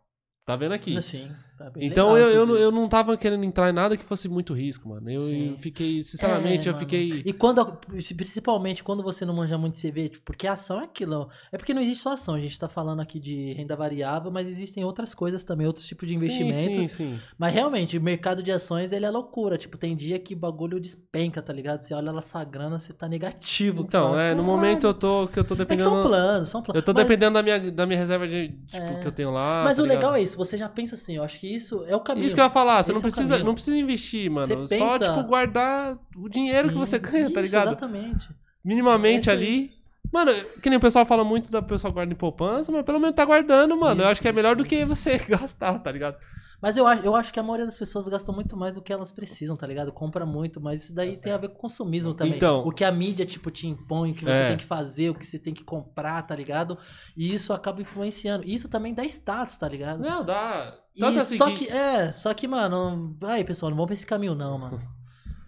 tá 0.45 0.57
vendo 0.57 0.73
aqui. 0.73 0.97
Assim, 0.97 1.31
tá 1.65 1.73
Então 1.81 2.13
legal, 2.13 2.31
eu, 2.31 2.49
eu, 2.49 2.57
eu 2.57 2.71
não 2.71 2.89
tava 2.89 3.17
querendo 3.17 3.45
entrar 3.45 3.69
em 3.71 3.73
nada 3.73 3.97
que 3.97 4.05
fosse 4.05 4.29
muito 4.29 4.53
risco, 4.55 4.89
mano. 4.89 5.11
Eu, 5.11 5.29
eu 5.29 5.57
fiquei, 5.57 6.03
sinceramente, 6.05 6.69
É, 6.69 6.71
eu 6.71 6.75
mano. 6.75 6.79
fiquei. 6.87 7.23
E 7.25 7.33
quando, 7.33 7.65
principalmente 8.17 8.83
quando 8.85 9.03
você 9.03 9.25
não 9.25 9.35
manja 9.35 9.57
muito 9.59 9.77
CV, 9.79 10.09
tipo, 10.09 10.25
porque 10.25 10.47
a 10.47 10.53
ação 10.53 10.81
é 10.81 10.85
aquilo. 10.85 11.29
É 11.51 11.57
porque 11.57 11.75
não 11.75 11.83
existe 11.83 12.03
só 12.03 12.13
ação. 12.13 12.35
A 12.35 12.41
gente 12.41 12.59
tá 12.59 12.69
falando 12.69 13.01
aqui 13.01 13.19
de 13.19 13.53
renda 13.55 13.75
variável, 13.77 14.31
mas 14.31 14.49
existem 14.49 14.85
outras 14.85 15.15
coisas 15.15 15.45
também, 15.45 15.67
outros 15.67 15.87
tipos 15.87 16.07
de 16.09 16.15
investimentos. 16.15 16.57
Sim, 16.57 16.89
sim, 16.89 17.13
sim. 17.15 17.19
Mas 17.39 17.53
realmente, 17.55 17.99
o 17.99 18.01
mercado 18.01 18.43
de 18.43 18.53
ações, 18.53 18.93
ele 18.93 19.05
é 19.07 19.11
loucura. 19.11 19.57
Tipo, 19.59 19.77
tem 19.77 19.97
dia 19.97 20.19
que 20.19 20.35
o 20.35 20.37
bagulho 20.37 20.79
despenca, 20.81 21.43
tá 21.43 21.53
ligado? 21.53 21.81
Você 21.81 21.95
olha 21.95 22.13
lá 22.13 22.19
essa 22.21 22.43
grana, 22.45 22.79
você 22.79 22.93
tá 22.93 23.09
negativo. 23.09 23.83
Então, 23.83 24.11
fala, 24.11 24.23
é, 24.23 24.35
no 24.35 24.43
momento 24.43 24.87
eu 24.87 24.95
tô, 24.95 25.29
que 25.29 25.39
eu 25.39 25.45
tô 25.45 25.55
É 25.55 25.57
que 25.57 25.63
dependendo. 25.65 25.91
são 25.91 26.03
planos, 26.03 26.49
são 26.49 26.63
planos. 26.63 26.81
Eu 26.81 26.85
tô 26.85 26.93
Mas- 26.93 27.07
dependendo 27.07 27.35
da 27.35 27.43
minha, 27.43 27.59
da 27.71 27.87
minha 27.87 27.99
reserva 27.99 28.27
de, 28.29 28.49
tipo, 28.67 28.77
É. 28.83 29.01
que 29.01 29.07
eu 29.07 29.13
tenho 29.13 29.31
lá. 29.31 29.63
Mas 29.65 29.77
tá 29.77 29.83
o 29.83 29.87
legal 29.87 30.15
é 30.15 30.23
isso, 30.23 30.37
você 30.37 30.57
já 30.57 30.69
pensa 30.69 30.95
assim, 30.95 31.17
eu 31.17 31.23
acho 31.25 31.39
que 31.39 31.50
isso 31.55 31.85
é 31.87 31.95
o 31.97 32.01
caminho. 32.01 32.27
Isso 32.27 32.35
que 32.35 32.41
eu 32.41 32.45
ia 32.45 32.51
falar, 32.51 32.83
você 32.83 32.93
Esse 32.93 33.01
não 33.03 33.09
é 33.09 33.13
precisa, 33.13 33.45
não 33.45 33.55
precisa 33.55 33.77
investir, 33.77 34.31
mano. 34.31 34.47
Você 34.47 34.79
Só, 34.79 34.99
pensa- 34.99 35.09
tipo, 35.15 35.27
guardar 35.29 35.99
o 36.17 36.29
dinheiro 36.29 36.69
que 36.69 36.75
Sim, 36.75 36.81
você 36.81 36.99
ganha, 36.99 37.25
tá 37.25 37.31
isso, 37.31 37.41
ligado? 37.41 37.69
Exatamente. 37.69 38.29
Minimamente 38.65 39.29
É 39.31 39.33
ali. 39.33 39.73
Mano, 40.13 40.33
que 40.63 40.69
nem 40.69 40.77
o 40.77 40.81
pessoal 40.81 41.07
fala 41.07 41.23
muito 41.23 41.51
da 41.51 41.63
pessoa 41.63 41.93
guarda 41.93 42.13
em 42.13 42.17
poupança, 42.17 42.73
mas 42.73 42.83
pelo 42.83 42.99
menos 42.99 43.15
tá 43.15 43.25
guardando, 43.25 43.77
mano. 43.77 44.01
eu 44.01 44.05
Isso, 44.05 44.13
acho 44.13 44.21
que 44.23 44.29
é 44.29 44.33
melhor 44.33 44.57
do 44.57 44.65
que 44.65 44.85
você 44.85 45.19
gastar, 45.29 45.79
tá 45.79 45.93
ligado? 45.93 46.17
Mas 46.63 46.77
eu 46.77 46.87
acho, 46.87 47.03
eu 47.03 47.17
acho 47.17 47.33
que 47.33 47.41
a 47.41 47.43
maioria 47.43 47.65
das 47.65 47.79
pessoas 47.79 48.07
gastam 48.07 48.35
muito 48.35 48.57
mais 48.57 48.75
do 48.75 48.83
que 48.83 48.93
elas 48.93 49.11
precisam, 49.11 49.57
tá 49.57 49.67
ligado? 49.67 49.91
Compra 49.93 50.27
muito, 50.27 50.61
mas 50.61 50.85
isso 50.85 50.95
daí 50.95 51.17
tem 51.17 51.33
a 51.33 51.39
ver 51.39 51.49
com 51.49 51.55
consumismo 51.57 52.13
também. 52.13 52.35
Então- 52.35 52.61
o 52.67 52.71
que 52.71 52.85
a 52.85 52.93
mídia, 52.93 53.25
tipo, 53.25 53.51
te 53.51 53.67
impõe, 53.67 54.13
o 54.13 54.15
que 54.15 54.25
você 54.25 54.31
É. 54.33 54.49
tem 54.49 54.57
que 54.59 54.65
fazer, 54.65 55.09
o 55.11 55.15
que 55.15 55.25
você 55.25 55.39
tem 55.39 55.55
que 55.55 55.65
comprar, 55.65 56.21
tá 56.23 56.37
ligado? 56.37 56.77
E 57.17 57.33
isso 57.35 57.53
acaba 57.53 57.81
influenciando. 57.81 58.45
Isso 58.45 58.69
também 58.69 58.93
dá 58.93 59.05
status, 59.05 59.57
tá 59.57 59.67
ligado? 59.69 60.01
Não, 60.01 60.25
dá. 60.25 60.75
E 60.95 61.01
Tanto 61.01 61.19
assim 61.21 61.37
só 61.39 61.47
que... 61.47 61.67
que... 61.67 61.73
é, 61.73 62.13
só 62.13 62.35
que, 62.35 62.47
mano, 62.47 63.17
aí, 63.25 63.43
pessoal, 63.45 63.71
não 63.71 63.77
vamos 63.77 63.87
pra 63.89 63.95
esse 63.95 64.07
caminho 64.07 64.35
não, 64.35 64.59
mano. 64.59 64.81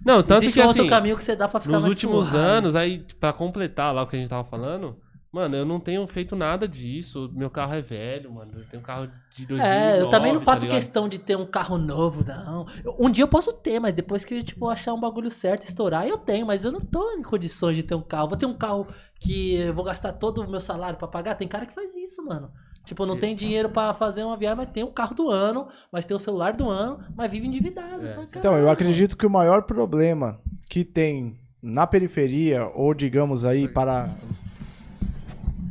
Não, 0.04 0.22
tanto 0.22 0.42
Existe 0.44 0.54
que 0.54 0.60
um 0.64 0.66
outro 0.66 0.82
assim, 0.82 0.90
caminho 0.90 1.16
que 1.16 1.22
você 1.24 1.36
dá 1.36 1.46
pra 1.46 1.60
ficar 1.60 1.74
nos 1.74 1.82
mais 1.82 1.94
últimos 1.94 2.34
anos, 2.34 2.74
aí, 2.74 3.04
pra 3.20 3.32
completar 3.32 3.94
lá 3.94 4.02
o 4.02 4.06
que 4.06 4.16
a 4.16 4.18
gente 4.18 4.28
tava 4.28 4.44
falando, 4.44 4.96
mano, 5.33 5.57
eu 5.57 5.64
não 5.64 5.80
tenho 5.80 6.07
feito 6.07 6.37
nada 6.37 6.68
disso. 6.68 7.30
Meu 7.35 7.49
carro 7.49 7.74
é 7.74 7.80
velho, 7.80 8.30
mano. 8.33 8.53
Eu 8.55 8.64
tenho 8.66 8.83
um 8.83 8.85
carro 8.85 9.09
de 9.35 9.47
2009, 9.47 9.66
É, 9.76 10.01
eu 10.01 10.11
também 10.11 10.33
não 10.33 10.41
tá 10.41 10.45
faço 10.45 10.62
ligado? 10.64 10.76
questão 10.78 11.09
de 11.09 11.18
ter 11.18 11.37
um 11.37 11.47
carro 11.47 11.78
novo, 11.78 12.22
não. 12.24 12.66
Um 13.01 13.11
dia 13.11 13.24
eu 13.24 13.28
posso 13.28 13.53
ter, 13.53 13.80
mas 13.80 13.95
depois 13.95 14.24
que 14.24 14.43
tipo, 14.43 14.68
achar 14.68 14.93
um 14.93 15.01
bagulho 15.01 15.30
certo, 15.30 15.64
estourar, 15.66 16.07
eu 16.07 16.18
tenho, 16.18 16.47
mas 16.47 16.64
eu 16.64 16.70
não 16.72 16.80
tô 16.80 17.11
em 17.12 17.22
condições 17.22 17.76
de 17.76 17.83
ter 17.83 17.95
um 17.95 18.03
carro. 18.03 18.28
Vou 18.28 18.37
ter 18.37 18.47
um 18.47 18.55
carro 18.57 18.87
que 19.18 19.55
eu 19.55 19.72
vou 19.74 19.85
gastar 19.85 20.12
todo 20.12 20.43
o 20.43 20.51
meu 20.51 20.61
salário 20.61 20.99
pra 20.99 21.09
pagar. 21.09 21.35
Tem 21.35 21.49
cara 21.49 21.64
que 21.64 21.74
faz 21.74 21.97
isso, 21.97 22.22
mano. 22.24 22.51
Tipo, 22.85 23.07
não 23.07 23.16
tem 23.16 23.35
dinheiro 23.37 23.70
pra 23.70 23.95
fazer 23.95 24.24
uma 24.24 24.37
viagem, 24.37 24.57
mas 24.57 24.70
tem 24.70 24.83
o 24.83 24.89
carro 24.91 25.14
do 25.14 25.30
ano, 25.30 25.68
mas 25.93 26.05
tem 26.05 26.16
o 26.16 26.20
celular 26.20 26.53
do 26.53 26.68
ano, 26.68 26.99
mas 27.16 27.30
vive 27.30 27.47
endividado. 27.47 28.05
É. 28.05 28.11
Então, 28.28 28.53
eu 28.55 28.64
"Caralho, 28.64 28.70
acredito 28.70 29.16
que 29.16 29.24
o 29.24 29.30
maior 29.30 29.62
problema 29.62 30.41
que 30.68 30.85
tem 30.85 31.39
na 31.62 31.87
periferia, 31.87 32.66
ou 32.74 32.93
digamos 32.93 33.45
aí, 33.45 33.68
para 33.68 34.11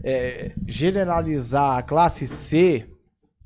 é, 0.04 0.52
generalizar 0.68 1.78
a 1.78 1.82
classe 1.82 2.26
C, 2.28 2.88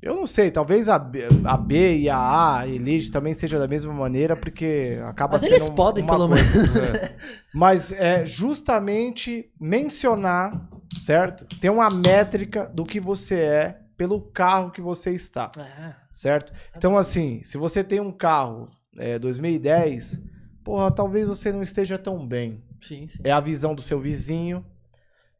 eu 0.02 0.14
não 0.14 0.26
sei, 0.26 0.50
talvez 0.50 0.88
a 0.88 0.98
B, 0.98 1.20
a 1.44 1.56
B 1.56 1.98
e 1.98 2.08
a 2.08 2.58
A 2.58 2.68
Elite 2.68 3.10
também 3.10 3.34
seja 3.34 3.58
da 3.58 3.66
mesma 3.66 3.92
maneira, 3.92 4.36
porque 4.36 4.98
acaba 5.04 5.32
Mas 5.32 5.42
sendo 5.42 5.52
eles 5.52 5.68
um- 5.68 5.74
podem, 5.74 6.04
uma 6.04 6.12
pelo 6.16 6.28
coisa. 6.28 6.62
menos. 6.62 6.76
É. 6.76 7.16
Mas 7.52 7.90
é 7.92 8.24
justamente 8.26 9.50
mencionar, 9.60 10.68
certo? 11.00 11.44
Tem 11.60 11.70
uma 11.70 11.88
métrica 11.90 12.66
do 12.66 12.84
que 12.84 13.00
você 13.00 13.36
é 13.40 13.80
pelo 13.96 14.20
carro 14.20 14.70
que 14.70 14.80
você 14.80 15.12
está 15.12 15.50
É, 15.58 15.94
certo? 16.12 16.52
Então, 16.76 16.96
assim, 16.98 17.42
se 17.42 17.56
você 17.56 17.82
tem 17.82 17.98
um 17.98 18.12
carro 18.12 18.68
é, 18.98 19.18
2010, 19.18 20.20
porra, 20.62 20.90
talvez 20.90 21.26
você 21.26 21.50
não 21.50 21.62
esteja 21.62 21.96
tão 21.96 22.26
bem. 22.26 22.62
sim, 22.80 23.08
sim. 23.08 23.18
É 23.24 23.30
a 23.32 23.40
visão 23.40 23.74
do 23.74 23.80
seu 23.82 23.98
vizinho, 23.98 24.64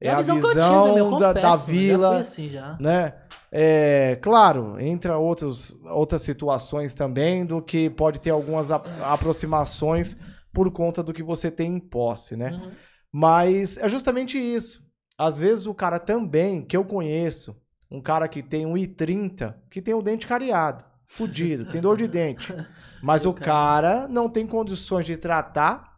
é, 0.00 0.08
É 0.08 0.10
a 0.10 0.16
visão, 0.18 0.38
que 0.40 0.46
eu 0.46 0.52
tinha 0.52 0.82
também, 0.82 0.98
eu 0.98 1.18
da, 1.18 1.32
da 1.32 1.40
confesso, 1.42 1.66
Já 1.66 1.72
vila, 1.72 2.10
fui 2.12 2.20
assim 2.20 2.48
já. 2.48 2.76
né? 2.80 3.14
É, 3.50 4.18
claro, 4.20 4.78
entra 4.80 5.16
outros, 5.16 5.76
outras 5.84 6.22
situações 6.22 6.94
também 6.94 7.46
do 7.46 7.62
que 7.62 7.88
pode 7.88 8.20
ter 8.20 8.30
algumas 8.30 8.70
a- 8.70 8.82
aproximações 9.02 10.16
por 10.52 10.70
conta 10.70 11.02
do 11.02 11.12
que 11.12 11.22
você 11.22 11.50
tem 11.50 11.74
em 11.76 11.80
posse, 11.80 12.36
né? 12.36 12.50
Uhum. 12.50 12.72
Mas 13.12 13.78
é 13.78 13.88
justamente 13.88 14.38
isso. 14.38 14.84
Às 15.18 15.38
vezes 15.38 15.66
o 15.66 15.74
cara 15.74 15.98
também, 15.98 16.62
que 16.62 16.76
eu 16.76 16.84
conheço, 16.84 17.56
um 17.90 18.00
cara 18.02 18.28
que 18.28 18.42
tem 18.42 18.66
um 18.66 18.74
i30, 18.76 19.54
que 19.70 19.80
tem 19.80 19.94
o 19.94 20.02
dente 20.02 20.26
cariado, 20.26 20.84
fudido, 21.08 21.64
tem 21.66 21.80
dor 21.80 21.96
de 21.96 22.06
dente. 22.08 22.52
Mas 23.02 23.24
o 23.24 23.32
cara 23.32 24.06
não 24.08 24.28
tem 24.28 24.46
condições 24.46 25.06
de 25.06 25.16
tratar, 25.16 25.94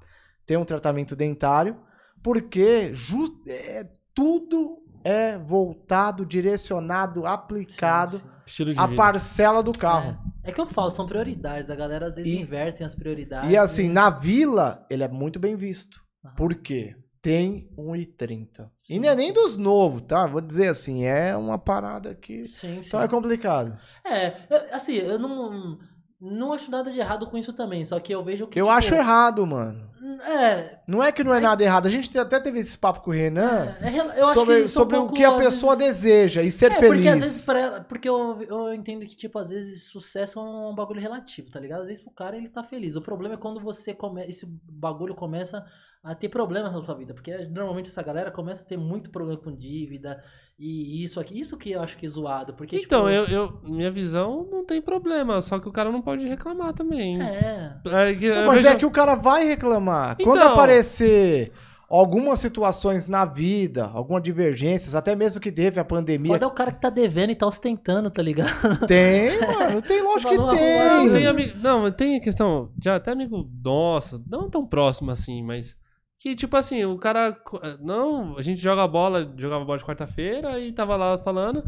ter 0.46 0.56
um 0.56 0.64
tratamento 0.64 1.16
dentário, 1.16 1.76
porque 2.22 2.92
ju- 2.94 3.42
é, 3.46 3.86
tudo 4.14 4.78
é 5.04 5.38
voltado, 5.38 6.26
direcionado, 6.26 7.26
aplicado 7.26 8.18
Sim, 8.46 8.64
sim. 8.72 8.74
À 8.76 8.88
parcela 8.88 9.62
do 9.62 9.72
carro. 9.72 10.18
É 10.42 10.50
que 10.52 10.60
eu 10.60 10.66
falo, 10.66 10.90
são 10.90 11.06
prioridades. 11.06 11.68
A 11.70 11.74
galera 11.76 12.06
às 12.06 12.16
vezes 12.16 12.32
E- 12.32 12.40
invertem 12.40 12.86
as 12.86 12.94
prioridades. 12.94 13.50
E 13.50 13.56
assim, 13.56 13.88
na 13.88 14.08
vila, 14.10 14.86
ele 14.90 15.02
é 15.02 15.08
muito 15.08 15.38
bem 15.38 15.54
visto. 15.56 16.02
Aham. 16.24 16.34
Por 16.34 16.54
quê? 16.54 16.96
Tem 17.20 17.68
1,30. 17.76 18.70
E 18.88 18.98
não 18.98 19.08
é 19.08 19.14
nem 19.14 19.32
dos 19.32 19.56
novos, 19.56 20.02
tá? 20.02 20.26
Vou 20.26 20.40
dizer 20.40 20.68
assim, 20.68 21.04
é 21.04 21.36
uma 21.36 21.58
parada 21.58 22.14
que. 22.14 22.46
Sim, 22.46 22.80
sim. 22.80 22.88
Então 22.88 23.02
é 23.02 23.08
complicado. 23.08 23.76
É, 24.06 24.46
assim, 24.72 24.94
eu 24.94 25.18
não, 25.18 25.78
não 26.20 26.52
acho 26.52 26.70
nada 26.70 26.90
de 26.90 26.98
errado 26.98 27.26
com 27.26 27.36
isso 27.38 27.52
também, 27.52 27.84
só 27.84 27.98
que 28.00 28.12
eu 28.14 28.22
vejo 28.24 28.46
que. 28.46 28.60
Eu 28.60 28.64
tipo, 28.66 28.76
acho 28.76 28.94
errado, 28.94 29.46
mano. 29.46 29.88
É, 30.22 30.78
Não 30.86 31.02
é 31.02 31.10
que 31.12 31.22
não 31.24 31.34
é 31.34 31.40
nada 31.40 31.62
errado. 31.62 31.86
A 31.86 31.90
gente 31.90 32.16
até 32.18 32.38
teve 32.40 32.60
esse 32.60 32.78
papo 32.78 33.00
com 33.00 33.10
o 33.10 33.14
Renan 33.14 33.76
é, 33.80 33.88
acho 34.22 34.34
sobre, 34.34 34.60
é 34.60 34.64
um 34.64 34.68
sobre 34.68 34.96
o 34.96 35.00
pouco, 35.00 35.14
que 35.14 35.24
a 35.24 35.36
pessoa 35.36 35.74
vezes- 35.76 36.02
deseja 36.02 36.42
e 36.42 36.50
ser 36.50 36.70
é, 36.72 36.74
feliz. 36.76 36.88
porque 36.94 37.08
às 37.08 37.20
vezes 37.20 37.44
pra 37.44 37.60
ela, 37.60 37.80
porque 37.80 38.08
eu, 38.08 38.40
eu 38.42 38.72
entendo 38.74 39.04
que, 39.04 39.16
tipo, 39.16 39.38
às 39.38 39.50
vezes 39.50 39.84
sucesso 39.84 40.38
é 40.38 40.42
um 40.42 40.74
bagulho 40.74 41.00
relativo, 41.00 41.50
tá 41.50 41.58
ligado? 41.60 41.80
Às 41.82 41.88
vezes 41.88 42.02
pro 42.02 42.12
cara 42.12 42.36
ele 42.36 42.48
tá 42.48 42.62
feliz. 42.62 42.94
O 42.96 43.02
problema 43.02 43.34
é 43.34 43.38
quando 43.38 43.60
você 43.60 43.92
come, 43.92 44.24
esse 44.26 44.46
bagulho 44.68 45.14
começa 45.14 45.64
a 46.02 46.14
ter 46.14 46.28
problemas 46.28 46.72
na 46.74 46.82
sua 46.82 46.94
vida. 46.94 47.12
Porque 47.14 47.36
normalmente 47.46 47.88
essa 47.88 48.02
galera 48.02 48.30
começa 48.30 48.62
a 48.62 48.66
ter 48.66 48.76
muito 48.76 49.10
problema 49.10 49.40
com 49.40 49.54
dívida 49.54 50.22
e 50.58 51.02
isso 51.04 51.20
aqui. 51.20 51.38
Isso 51.38 51.56
que 51.56 51.70
eu 51.72 51.80
acho 51.82 51.96
que 51.96 52.06
é 52.06 52.08
zoado. 52.08 52.54
Porque, 52.54 52.76
Então, 52.76 53.06
tipo, 53.08 53.10
eu, 53.10 53.24
eu- 53.26 53.60
minha 53.64 53.90
visão 53.90 54.46
não 54.50 54.64
tem 54.64 54.80
problema, 54.82 55.40
só 55.40 55.58
que 55.58 55.68
o 55.68 55.72
cara 55.72 55.90
não 55.92 56.00
pode 56.02 56.26
reclamar 56.26 56.72
também. 56.72 57.20
É. 57.22 57.76
É 57.84 58.14
que 58.14 58.24
eu 58.24 58.46
Mas 58.46 58.56
vejo- 58.62 58.68
é 58.68 58.76
que 58.76 58.86
o 58.86 58.90
cara 58.90 59.14
vai 59.14 59.44
reclamar. 59.46 60.16
Quando 60.22 60.38
Então. 60.40 60.52
aparecer 60.52 61.52
algumas 61.90 62.38
situações 62.38 63.06
na 63.06 63.24
vida, 63.24 63.86
algumas 63.94 64.22
divergências, 64.22 64.94
até 64.94 65.16
mesmo 65.16 65.40
que 65.40 65.50
teve 65.50 65.80
a 65.80 65.84
pandemia. 65.84 66.32
Pode 66.32 66.44
é 66.44 66.46
o 66.46 66.50
cara 66.50 66.70
que 66.70 66.80
tá 66.80 66.90
devendo 66.90 67.30
e 67.30 67.34
tá 67.34 67.46
ostentando, 67.46 68.10
tá 68.10 68.20
ligado? 68.22 68.86
Tem, 68.86 69.40
mano, 69.40 69.80
tem, 69.80 70.02
lógico 70.04 70.30
que 70.32 70.56
tem. 70.56 70.78
Não, 70.78 71.12
tem 71.12 71.26
amigo. 71.26 71.58
Não, 71.62 71.82
mas 71.82 71.94
tem 71.94 72.20
questão. 72.20 72.70
Já 72.82 72.96
até 72.96 73.10
amigo 73.12 73.48
nossa, 73.64 74.22
não 74.28 74.50
tão 74.50 74.66
próximo 74.66 75.10
assim, 75.10 75.42
mas. 75.42 75.76
Que, 76.20 76.34
tipo 76.34 76.56
assim, 76.56 76.84
o 76.84 76.98
cara. 76.98 77.36
Não, 77.80 78.36
a 78.36 78.42
gente 78.42 78.60
joga 78.60 78.86
bola, 78.88 79.32
jogava 79.36 79.64
bola 79.64 79.78
de 79.78 79.84
quarta-feira 79.84 80.58
e 80.58 80.72
tava 80.72 80.96
lá 80.96 81.16
falando. 81.18 81.62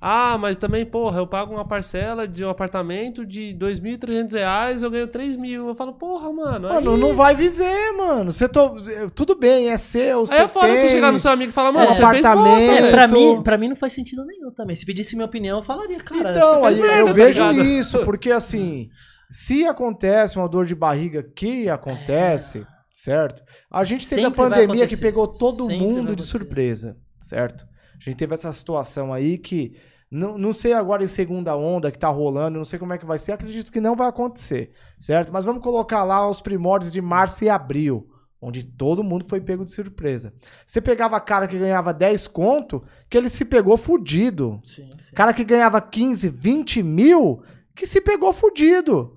Ah, 0.00 0.38
mas 0.38 0.56
também, 0.56 0.86
porra, 0.86 1.18
eu 1.18 1.26
pago 1.26 1.52
uma 1.52 1.66
parcela 1.66 2.28
de 2.28 2.44
um 2.44 2.48
apartamento 2.48 3.26
de 3.26 3.56
2.300 3.58 4.32
reais, 4.32 4.82
eu 4.84 4.90
ganho 4.90 5.08
3 5.08 5.34
mil. 5.34 5.66
Eu 5.66 5.74
falo, 5.74 5.94
porra, 5.94 6.32
mano. 6.32 6.68
Mano, 6.68 6.92
aí, 6.94 7.00
não 7.00 7.14
vai 7.16 7.34
viver, 7.34 7.92
mano. 7.96 8.30
Você 8.30 8.48
to... 8.48 8.76
Tudo 9.14 9.34
bem, 9.34 9.68
é 9.70 9.76
seu. 9.76 10.24
Aí 10.30 10.42
é 10.42 10.48
foda 10.48 10.68
tem... 10.68 10.76
você 10.76 10.90
chegar 10.90 11.10
no 11.10 11.18
seu 11.18 11.32
amigo 11.32 11.50
e 11.50 11.52
falar, 11.52 11.72
mano, 11.72 11.86
É, 11.86 11.94
você 11.94 12.06
fez 12.08 12.22
bosta, 12.22 12.28
apartamento. 12.28 12.84
É, 12.84 12.90
pra, 12.92 13.08
tô- 13.08 13.14
mim, 13.14 13.42
pra 13.42 13.58
mim 13.58 13.68
não 13.68 13.76
faz 13.76 13.92
sentido 13.92 14.24
nenhum 14.24 14.52
também. 14.52 14.76
Se 14.76 14.86
pedisse 14.86 15.16
minha 15.16 15.26
opinião, 15.26 15.58
eu 15.58 15.64
falaria, 15.64 15.98
cara. 15.98 16.30
Então, 16.30 16.60
você 16.60 16.66
aí 16.66 16.74
fez 16.74 16.78
eu 16.78 16.84
merda, 16.86 17.06
tá 17.06 17.12
vejo 17.12 17.50
ligado? 17.50 17.68
isso, 17.68 17.98
porque 18.04 18.30
assim, 18.30 18.88
se 19.28 19.66
acontece 19.66 20.36
uma 20.36 20.48
dor 20.48 20.64
de 20.66 20.76
barriga 20.76 21.22
que 21.22 21.68
acontece, 21.68 22.64
certo? 23.02 23.42
A 23.70 23.82
gente 23.82 24.08
teve 24.08 24.20
a 24.20 24.24
Sempre 24.24 24.42
vai 24.42 24.50
pandemia 24.50 24.86
que 24.86 24.96
pegou 24.96 25.26
todo 25.26 25.66
Sempre 25.66 25.78
mundo 25.78 26.14
de 26.14 26.22
surpresa, 26.22 26.96
certo? 27.18 27.66
A 27.94 28.02
gente 28.02 28.16
teve 28.16 28.34
essa 28.34 28.52
situação 28.52 29.12
aí 29.12 29.38
que 29.38 29.76
não, 30.10 30.36
não 30.36 30.52
sei 30.52 30.72
agora 30.72 31.04
em 31.04 31.08
segunda 31.08 31.56
onda 31.56 31.90
que 31.90 31.98
tá 31.98 32.08
rolando, 32.08 32.58
não 32.58 32.64
sei 32.64 32.78
como 32.78 32.92
é 32.92 32.98
que 32.98 33.06
vai 33.06 33.18
ser, 33.18 33.32
acredito 33.32 33.72
que 33.72 33.80
não 33.80 33.96
vai 33.96 34.08
acontecer, 34.08 34.72
certo? 34.98 35.32
Mas 35.32 35.44
vamos 35.44 35.62
colocar 35.62 36.04
lá 36.04 36.28
os 36.28 36.40
primórdios 36.40 36.92
de 36.92 37.00
março 37.00 37.44
e 37.44 37.48
abril, 37.48 38.08
onde 38.40 38.64
todo 38.64 39.04
mundo 39.04 39.24
foi 39.28 39.40
pego 39.40 39.64
de 39.64 39.70
surpresa. 39.70 40.34
Você 40.66 40.80
pegava 40.80 41.20
cara 41.20 41.46
que 41.46 41.58
ganhava 41.58 41.94
10 41.94 42.26
conto, 42.28 42.82
que 43.08 43.16
ele 43.16 43.28
se 43.28 43.44
pegou 43.44 43.76
fudido. 43.76 44.60
Sim, 44.64 44.90
sim. 44.90 45.14
Cara 45.14 45.32
que 45.32 45.44
ganhava 45.44 45.80
15, 45.80 46.28
20 46.28 46.82
mil, 46.82 47.42
que 47.74 47.86
se 47.86 48.00
pegou 48.00 48.32
fudido. 48.32 49.16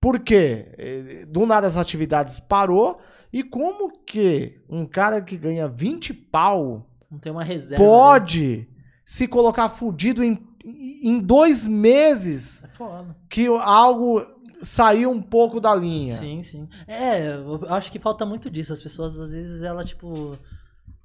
Por 0.00 0.18
quê? 0.20 0.72
Eh, 0.78 1.26
Do 1.26 1.44
nada 1.44 1.66
as 1.66 1.76
atividades 1.76 2.40
parou. 2.40 2.98
E 3.32 3.42
como 3.42 3.90
que 4.04 4.60
um 4.68 4.84
cara 4.84 5.20
que 5.20 5.36
ganha 5.36 5.68
20 5.68 6.12
pau 6.12 6.86
Não 7.10 7.18
tem 7.18 7.30
uma 7.30 7.44
reserva. 7.44 7.82
né? 7.82 7.88
pode 7.90 8.68
se 9.04 9.26
colocar 9.26 9.68
fudido 9.68 10.22
em, 10.22 10.38
em 10.64 11.18
dois 11.20 11.66
meses 11.66 12.64
É 12.64 12.68
que 13.28 13.46
algo 13.46 14.24
saiu 14.62 15.10
um 15.10 15.22
pouco 15.22 15.60
da 15.60 15.74
linha? 15.74 16.16
Sim, 16.16 16.42
sim. 16.42 16.68
É, 16.86 17.34
eu 17.34 17.60
acho 17.72 17.90
que 17.90 17.98
falta 17.98 18.26
muito 18.26 18.50
disso. 18.50 18.72
As 18.72 18.80
pessoas, 18.80 19.18
às 19.18 19.32
vezes, 19.32 19.62
ela, 19.62 19.84
tipo. 19.84 20.36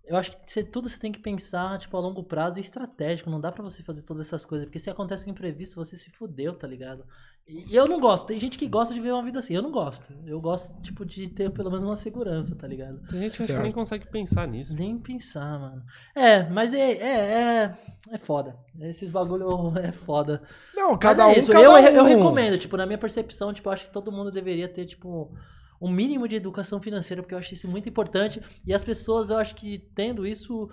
Eu 0.03 0.18
acho 0.18 0.38
que 0.38 0.64
tudo 0.65 0.88
você 0.88 0.99
tem 0.99 1.11
que 1.11 1.19
pensar, 1.19 1.80
tipo, 1.80 1.97
a 1.97 1.99
longo 1.99 2.23
prazo 2.23 2.60
e 2.60 2.61
estratégico. 2.61 3.30
Não 3.30 3.41
dá 3.41 3.52
pra 3.52 3.64
você 3.64 3.81
fazer 3.81 4.03
todas 4.03 4.27
essas 4.27 4.45
coisas. 4.45 4.65
Porque 4.65 4.77
se 4.77 4.89
acontece 4.89 5.27
um 5.27 5.31
imprevisto, 5.31 5.77
você 5.77 5.95
se 5.95 6.11
fudeu, 6.11 6.53
tá 6.53 6.68
ligado? 6.68 7.06
E 7.47 7.76
eu 7.76 7.88
não 7.88 7.99
gosto. 7.99 8.26
Tem 8.26 8.39
gente 8.39 8.57
que 8.57 8.67
gosta 8.67 8.91
de 8.91 8.99
ver 8.99 9.11
uma 9.13 9.23
vida 9.23 9.38
assim. 9.38 9.53
Eu 9.53 9.61
não 9.61 9.72
gosto. 9.72 10.11
Eu 10.26 10.41
gosto, 10.41 10.81
tipo, 10.81 11.05
de 11.05 11.30
ter 11.30 11.51
pelo 11.51 11.69
menos 11.69 11.85
uma 11.85 11.95
segurança, 11.95 12.55
tá 12.55 12.67
ligado? 12.67 12.99
Tem 13.07 13.22
gente 13.22 13.38
que 13.38 13.43
acho 13.43 13.53
que 13.53 13.61
nem 13.61 13.72
consegue 13.72 14.09
pensar 14.09 14.47
nisso. 14.47 14.73
Nem 14.73 14.97
pensar, 14.97 15.59
mano. 15.59 15.84
É, 16.15 16.49
mas 16.49 16.73
é, 16.73 16.91
é, 16.93 17.34
é, 17.34 17.77
é 18.13 18.17
foda. 18.17 18.57
Esses 18.81 19.11
bagulho 19.11 19.72
é 19.77 19.91
foda. 19.91 20.41
Não, 20.73 20.97
cada 20.97 21.27
Mas 21.27 21.34
é 21.34 21.38
um, 21.38 21.39
isso, 21.39 21.51
cada 21.51 21.63
eu, 21.63 21.72
um. 21.72 21.77
eu 21.77 22.03
recomendo, 22.05 22.57
tipo, 22.57 22.76
na 22.77 22.88
minha 22.88 22.97
percepção, 22.97 23.53
tipo, 23.53 23.69
eu 23.69 23.73
acho 23.73 23.85
que 23.85 23.93
todo 23.93 24.11
mundo 24.11 24.31
deveria 24.31 24.67
ter, 24.67 24.85
tipo, 24.85 25.31
um 25.80 25.89
mínimo 25.89 26.27
de 26.27 26.35
educação 26.38 26.81
financeira, 26.81 27.22
porque 27.22 27.35
eu 27.35 27.39
acho 27.39 27.53
isso 27.53 27.67
muito 27.67 27.88
importante. 27.88 28.41
E 28.65 28.73
as 28.73 28.84
pessoas, 28.84 29.30
eu 29.30 29.38
acho 29.38 29.53
que 29.53 29.77
tendo 29.93 30.26
isso, 30.26 30.67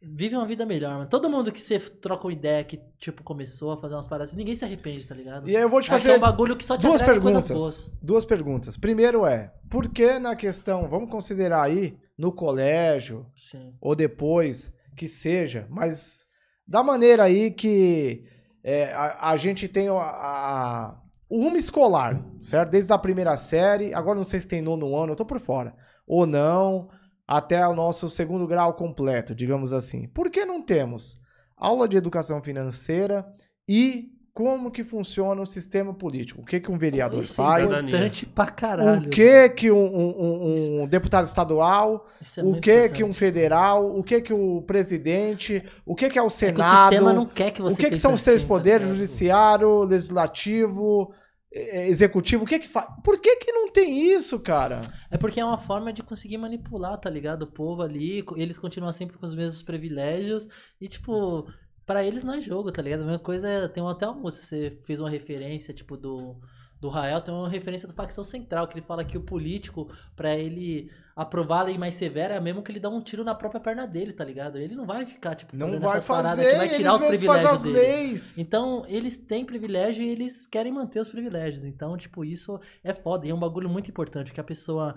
vivem 0.00 0.38
uma 0.38 0.46
vida 0.46 0.64
melhor, 0.64 0.94
mano. 0.98 1.08
Todo 1.08 1.28
mundo 1.28 1.50
que 1.52 1.60
você 1.60 1.78
troca 1.78 2.26
uma 2.26 2.32
ideia 2.32 2.62
que, 2.64 2.80
tipo, 2.98 3.22
começou 3.22 3.72
a 3.72 3.76
fazer 3.76 3.94
umas 3.94 4.06
paradas, 4.06 4.32
ninguém 4.32 4.54
se 4.54 4.64
arrepende, 4.64 5.06
tá 5.06 5.14
ligado? 5.14 5.48
E 5.48 5.56
aí 5.56 5.62
eu 5.62 5.68
vou 5.68 5.80
te 5.80 5.90
Acho 5.92 6.02
fazer 6.02 6.14
é 6.14 6.16
um 6.16 6.20
bagulho 6.20 6.56
que 6.56 6.64
só 6.64 6.76
te 6.76 6.82
duas 6.86 7.02
perguntas. 7.02 7.92
Duas 8.00 8.24
perguntas. 8.24 8.76
Primeiro 8.76 9.26
é, 9.26 9.52
por 9.68 9.88
que 9.88 10.18
na 10.18 10.36
questão, 10.36 10.88
vamos 10.88 11.10
considerar 11.10 11.62
aí, 11.62 11.98
no 12.16 12.32
colégio, 12.32 13.26
Sim. 13.36 13.74
ou 13.80 13.94
depois, 13.94 14.72
que 14.96 15.06
seja, 15.06 15.66
mas 15.70 16.26
da 16.66 16.82
maneira 16.82 17.24
aí 17.24 17.50
que 17.50 18.24
é, 18.62 18.92
a, 18.92 19.30
a 19.30 19.36
gente 19.36 19.68
tem 19.68 19.88
a, 19.88 19.92
a- 19.94 21.00
o 21.28 21.42
rumo 21.42 21.56
escolar, 21.56 22.20
certo? 22.42 22.70
Desde 22.70 22.92
a 22.92 22.98
primeira 22.98 23.36
série, 23.36 23.92
agora 23.94 24.16
não 24.16 24.24
sei 24.24 24.40
se 24.40 24.48
tem 24.48 24.62
nono 24.62 24.96
ano, 24.96 25.12
eu 25.12 25.16
tô 25.16 25.24
por 25.24 25.38
fora, 25.38 25.74
ou 26.06 26.26
não, 26.26 26.88
até 27.28 27.64
o 27.68 27.74
nosso 27.74 28.08
segundo 28.08 28.46
grau 28.46 28.72
completo, 28.74 29.34
digamos 29.34 29.72
assim. 29.74 30.08
Por 30.08 30.30
que 30.30 30.46
não 30.46 30.62
temos 30.62 31.20
aula 31.56 31.86
de 31.86 31.96
educação 31.98 32.42
financeira 32.42 33.26
e 33.68 34.12
como 34.32 34.70
que 34.70 34.84
funciona 34.84 35.42
o 35.42 35.46
sistema 35.46 35.92
político? 35.92 36.42
O 36.42 36.44
que, 36.44 36.60
que 36.60 36.70
um 36.70 36.78
vereador 36.78 37.22
Isso 37.24 37.42
é 37.42 37.44
faz? 37.44 37.72
importante 37.72 38.24
pra 38.24 38.46
caralho. 38.46 39.08
O 39.08 39.10
que 39.10 39.48
que 39.48 39.68
um, 39.68 39.76
um- 39.84 40.14
um- 40.20 40.82
um 40.82 40.86
deputado 40.86 41.24
estadual 41.26 42.06
é 42.36 42.42
o 42.44 42.60
que 42.60 42.88
que 42.88 43.02
um 43.02 43.12
federal, 43.12 43.98
o 43.98 44.02
que 44.04 44.20
que 44.20 44.32
o 44.32 44.62
presidente, 44.62 45.60
o 45.84 45.94
que 45.96 46.08
que 46.08 46.16
é 46.18 46.22
o 46.22 46.26
É 46.26 46.28
que 46.28 46.34
o 46.34 46.38
Senado, 46.38 46.88
sistema 46.90 47.12
não 47.12 47.26
quer 47.26 47.50
que 47.50 47.60
você 47.60 47.74
o 47.74 47.76
que 47.76 47.90
que 47.90 47.96
são 47.96 48.14
os 48.14 48.22
três 48.22 48.36
assim, 48.40 48.48
tá 48.48 48.54
poderes, 48.54 48.86
ligado? 48.86 48.96
judiciário, 48.96 49.82
legislativo, 49.82 51.12
executivo, 51.50 52.44
o 52.44 52.46
que 52.46 52.58
que 52.58 52.68
faz? 52.68 52.88
Por 53.02 53.18
que 53.20 53.36
que 53.36 53.52
não 53.52 53.70
tem 53.70 54.12
isso, 54.12 54.38
cara? 54.38 54.80
É 55.10 55.16
porque 55.16 55.40
é 55.40 55.44
uma 55.44 55.58
forma 55.58 55.92
de 55.92 56.02
conseguir 56.02 56.38
manipular, 56.38 56.98
tá 56.98 57.08
ligado? 57.08 57.42
O 57.42 57.46
povo 57.46 57.82
ali, 57.82 58.24
eles 58.36 58.58
continuam 58.58 58.92
sempre 58.92 59.16
com 59.16 59.24
os 59.24 59.34
mesmos 59.34 59.62
privilégios 59.62 60.46
e, 60.80 60.88
tipo, 60.88 61.50
pra 61.86 62.04
eles 62.04 62.22
não 62.22 62.34
é 62.34 62.40
jogo, 62.40 62.70
tá 62.70 62.82
ligado? 62.82 63.00
A 63.00 63.06
mesma 63.06 63.18
coisa 63.18 63.48
é, 63.48 63.68
tem 63.68 63.86
até 63.88 64.06
música, 64.08 64.44
você 64.44 64.70
fez 64.70 65.00
uma 65.00 65.08
referência, 65.08 65.72
tipo, 65.72 65.96
do, 65.96 66.36
do 66.80 66.88
Rael, 66.88 67.20
tem 67.20 67.34
uma 67.34 67.48
referência 67.48 67.88
do 67.88 67.94
Facção 67.94 68.22
Central, 68.22 68.68
que 68.68 68.74
ele 68.74 68.86
fala 68.86 69.04
que 69.04 69.18
o 69.18 69.20
político, 69.20 69.90
pra 70.14 70.36
ele 70.36 70.90
aprovar 71.16 71.60
a 71.60 71.62
lei 71.64 71.76
mais 71.76 71.96
severa, 71.96 72.34
é 72.34 72.40
mesmo 72.40 72.62
que 72.62 72.70
ele 72.70 72.78
dá 72.78 72.88
um 72.88 73.00
tiro 73.00 73.24
na 73.24 73.34
própria 73.34 73.60
perna 73.60 73.84
dele, 73.86 74.12
tá 74.12 74.24
ligado? 74.24 74.56
Ele 74.56 74.76
não 74.76 74.86
vai 74.86 75.04
ficar, 75.04 75.34
tipo, 75.34 75.56
Não 75.56 75.66
fazendo 75.66 75.80
vai 75.80 75.90
essas 75.90 76.06
paradas 76.06 76.30
fazer, 76.38 76.50
que 76.52 76.56
vai 76.56 76.68
tirar 76.68 76.94
os 76.94 77.02
privilégios 77.02 77.62
deles. 77.62 77.74
leis. 77.74 78.38
Então, 78.38 78.82
eles 78.86 79.16
têm 79.16 79.44
privilégio 79.44 80.04
e 80.04 80.08
eles 80.08 80.46
querem 80.46 80.72
manter 80.72 81.00
os 81.00 81.08
privilégios. 81.08 81.64
Então, 81.64 81.96
tipo, 81.96 82.24
isso 82.24 82.60
é 82.84 82.94
foda. 82.94 83.26
E 83.26 83.30
é 83.30 83.34
um 83.34 83.40
bagulho 83.40 83.68
muito 83.68 83.90
importante 83.90 84.32
que 84.32 84.40
a 84.40 84.44
pessoa. 84.44 84.96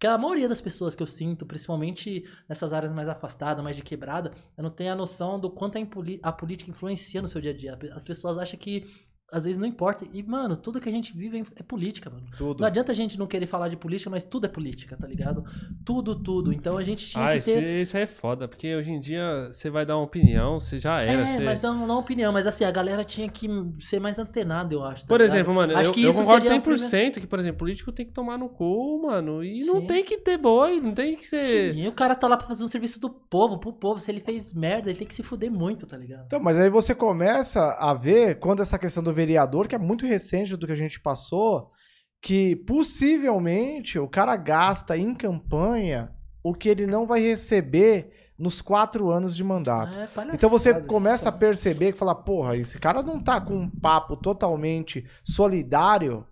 Que 0.00 0.06
a 0.06 0.16
maioria 0.16 0.48
das 0.48 0.60
pessoas 0.60 0.94
que 0.94 1.02
eu 1.02 1.06
sinto, 1.08 1.44
principalmente 1.44 2.24
nessas 2.48 2.72
áreas 2.72 2.92
mais 2.92 3.08
afastadas, 3.08 3.62
mais 3.62 3.76
de 3.76 3.82
quebrada, 3.82 4.30
eu 4.56 4.62
não 4.62 4.70
tenho 4.70 4.92
a 4.92 4.96
noção 4.96 5.40
do 5.40 5.50
quanto 5.50 5.76
a, 5.76 5.80
a 6.22 6.32
política 6.32 6.70
influencia 6.70 7.20
no 7.20 7.26
seu 7.26 7.40
dia 7.40 7.50
a 7.50 7.54
dia. 7.54 7.76
As 7.92 8.06
pessoas 8.06 8.38
acham 8.38 8.58
que 8.58 8.86
às 9.30 9.44
vezes 9.44 9.58
não 9.58 9.66
importa. 9.66 10.04
E, 10.12 10.22
mano, 10.22 10.56
tudo 10.56 10.80
que 10.80 10.88
a 10.88 10.92
gente 10.92 11.16
vive 11.16 11.38
é 11.38 11.42
é 11.56 11.62
política, 11.62 12.08
mano. 12.10 12.26
Tudo. 12.36 12.60
Não 12.60 12.66
adianta 12.66 12.92
a 12.92 12.94
gente 12.94 13.18
não 13.18 13.26
querer 13.26 13.46
falar 13.46 13.68
de 13.68 13.76
política, 13.76 14.08
mas 14.10 14.24
tudo 14.24 14.46
é 14.46 14.48
política, 14.48 14.96
tá 14.96 15.06
ligado? 15.06 15.44
Tudo, 15.84 16.14
tudo. 16.14 16.52
Então 16.52 16.76
a 16.76 16.82
gente 16.82 17.06
tinha 17.06 17.24
Ah, 17.26 17.32
que 17.32 17.38
esse, 17.38 17.52
ter. 17.52 17.82
isso 17.82 17.96
aí 17.96 18.04
é 18.04 18.06
foda, 18.06 18.48
porque 18.48 18.74
hoje 18.74 18.90
em 18.90 19.00
dia 19.00 19.48
você 19.50 19.68
vai 19.70 19.84
dar 19.84 19.96
uma 19.96 20.04
opinião, 20.04 20.58
você 20.58 20.78
já 20.78 21.00
era. 21.00 21.12
É, 21.12 21.36
você... 21.36 21.44
mas 21.44 21.62
não, 21.62 21.86
não 21.86 21.98
opinião, 21.98 22.32
mas 22.32 22.46
assim, 22.46 22.64
a 22.64 22.70
galera 22.70 23.04
tinha 23.04 23.28
que 23.28 23.48
ser 23.80 24.00
mais 24.00 24.18
antenada, 24.18 24.74
eu 24.74 24.82
acho. 24.82 25.02
tá 25.02 25.08
Por 25.08 25.20
ligado? 25.20 25.34
exemplo, 25.34 25.54
mano, 25.54 25.76
Acho 25.76 25.90
eu, 25.90 25.92
que 25.92 26.02
eu 26.02 26.10
isso 26.10 26.20
concordo 26.20 26.46
seria 26.46 26.60
100% 26.62 27.16
um 27.16 27.20
que, 27.20 27.26
por 27.26 27.38
exemplo, 27.38 27.58
político 27.58 27.92
tem 27.92 28.06
que 28.06 28.12
tomar 28.12 28.38
no 28.38 28.48
cu, 28.48 29.02
mano, 29.02 29.42
e 29.44 29.64
não 29.64 29.80
Sim. 29.80 29.86
tem 29.86 30.04
que 30.04 30.18
ter 30.18 30.38
boi, 30.38 30.80
não 30.80 30.92
tem 30.92 31.16
que 31.16 31.26
ser... 31.26 31.74
Sim, 31.74 31.82
e 31.82 31.88
o 31.88 31.92
cara 31.92 32.14
tá 32.14 32.28
lá 32.28 32.36
pra 32.36 32.46
fazer 32.46 32.64
um 32.64 32.68
serviço 32.68 33.00
do 33.00 33.10
povo, 33.10 33.58
pro 33.58 33.72
povo. 33.72 34.00
Se 34.00 34.10
ele 34.10 34.20
fez 34.20 34.52
merda, 34.54 34.88
ele 34.88 34.98
tem 34.98 35.06
que 35.06 35.14
se 35.14 35.22
fuder 35.22 35.50
muito, 35.50 35.86
tá 35.86 35.96
ligado? 35.96 36.24
Então, 36.26 36.40
mas 36.40 36.58
aí 36.58 36.70
você 36.70 36.94
começa 36.94 37.72
a 37.78 37.92
ver 37.94 38.38
quando 38.38 38.60
essa 38.62 38.78
questão 38.78 39.02
do 39.02 39.12
vereador, 39.18 39.66
que 39.66 39.74
é 39.74 39.78
muito 39.78 40.06
recente 40.06 40.56
do 40.56 40.66
que 40.66 40.72
a 40.72 40.76
gente 40.76 41.00
passou, 41.00 41.72
que 42.22 42.54
possivelmente 42.54 43.98
o 43.98 44.08
cara 44.08 44.36
gasta 44.36 44.96
em 44.96 45.12
campanha 45.14 46.12
o 46.42 46.54
que 46.54 46.68
ele 46.68 46.86
não 46.86 47.04
vai 47.04 47.20
receber 47.20 48.12
nos 48.38 48.62
quatro 48.62 49.10
anos 49.10 49.34
de 49.34 49.42
mandato. 49.42 49.98
É, 49.98 50.08
Então 50.32 50.48
você 50.48 50.72
começa 50.82 51.28
a 51.28 51.32
perceber 51.32 51.92
que 51.92 51.98
fala, 51.98 52.14
porra, 52.14 52.56
esse 52.56 52.78
cara 52.78 53.02
não 53.02 53.20
tá 53.20 53.40
com 53.40 53.56
um 53.56 53.68
papo 53.68 54.16
totalmente 54.16 55.04
solidário 55.24 56.24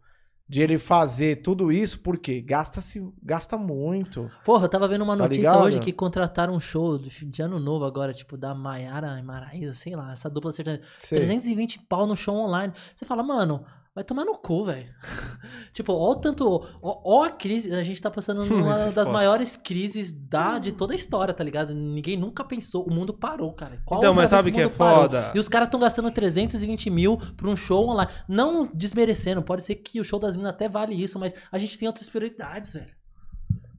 de 0.48 0.62
ele 0.62 0.78
fazer 0.78 1.36
tudo 1.42 1.72
isso, 1.72 1.98
porque 2.00 2.40
gasta-se, 2.40 3.04
gasta 3.22 3.56
muito. 3.58 4.30
Porra, 4.44 4.66
eu 4.66 4.68
tava 4.68 4.86
vendo 4.86 5.02
uma 5.02 5.16
Tá 5.16 5.24
notícia 5.24 5.40
ligado? 5.50 5.64
hoje 5.64 5.80
que 5.80 5.92
contrataram 5.92 6.54
um 6.54 6.60
show 6.60 6.96
de, 6.98 7.42
ano 7.42 7.58
novo 7.58 7.84
agora, 7.84 8.12
tipo, 8.14 8.36
da 8.36 8.54
Maiara 8.54 9.18
e 9.18 9.22
Maraísa, 9.22 9.74
sei 9.74 9.96
lá, 9.96 10.12
essa 10.12 10.30
dupla 10.30 10.52
sertaneja. 10.52 10.84
Sei. 11.00 11.18
320 11.18 11.80
pau 11.88 12.06
no 12.06 12.16
show 12.16 12.36
online. 12.36 12.72
Você 12.94 13.04
fala, 13.04 13.22
mano, 13.24 13.64
Vai 13.96 14.04
tomar 14.04 14.26
no 14.26 14.36
cu, 14.36 14.66
velho. 14.66 14.94
tipo, 15.72 15.90
ó 15.90 16.10
o 16.10 16.16
tanto. 16.16 16.62
Ó, 16.82 17.00
ó 17.02 17.24
a 17.24 17.30
crise. 17.30 17.74
A 17.74 17.82
gente 17.82 17.98
tá 18.02 18.10
passando 18.10 18.44
numa 18.44 18.88
é 18.88 18.92
das 18.92 19.08
maiores 19.08 19.56
crises 19.56 20.12
da, 20.12 20.58
de 20.58 20.70
toda 20.70 20.92
a 20.92 20.96
história, 20.96 21.32
tá 21.32 21.42
ligado? 21.42 21.72
Ninguém 21.72 22.14
nunca 22.14 22.44
pensou. 22.44 22.84
O 22.84 22.92
mundo 22.92 23.14
parou, 23.14 23.54
cara. 23.54 23.80
Qual 23.86 24.00
Então, 24.00 24.12
mas 24.12 24.28
sabe 24.28 24.50
o 24.50 24.52
que 24.52 24.60
é 24.60 24.68
parou? 24.68 25.04
foda? 25.04 25.32
E 25.34 25.38
os 25.38 25.48
caras 25.48 25.70
tão 25.70 25.80
gastando 25.80 26.10
320 26.10 26.90
mil 26.90 27.16
pra 27.38 27.48
um 27.48 27.56
show 27.56 27.88
online. 27.88 28.12
Não 28.28 28.68
desmerecendo, 28.74 29.42
pode 29.42 29.62
ser 29.62 29.76
que 29.76 29.98
o 29.98 30.04
show 30.04 30.20
das 30.20 30.36
minas 30.36 30.50
até 30.50 30.68
vale 30.68 30.94
isso, 30.94 31.18
mas 31.18 31.34
a 31.50 31.58
gente 31.58 31.78
tem 31.78 31.88
outras 31.88 32.06
prioridades, 32.10 32.74
velho. 32.74 32.95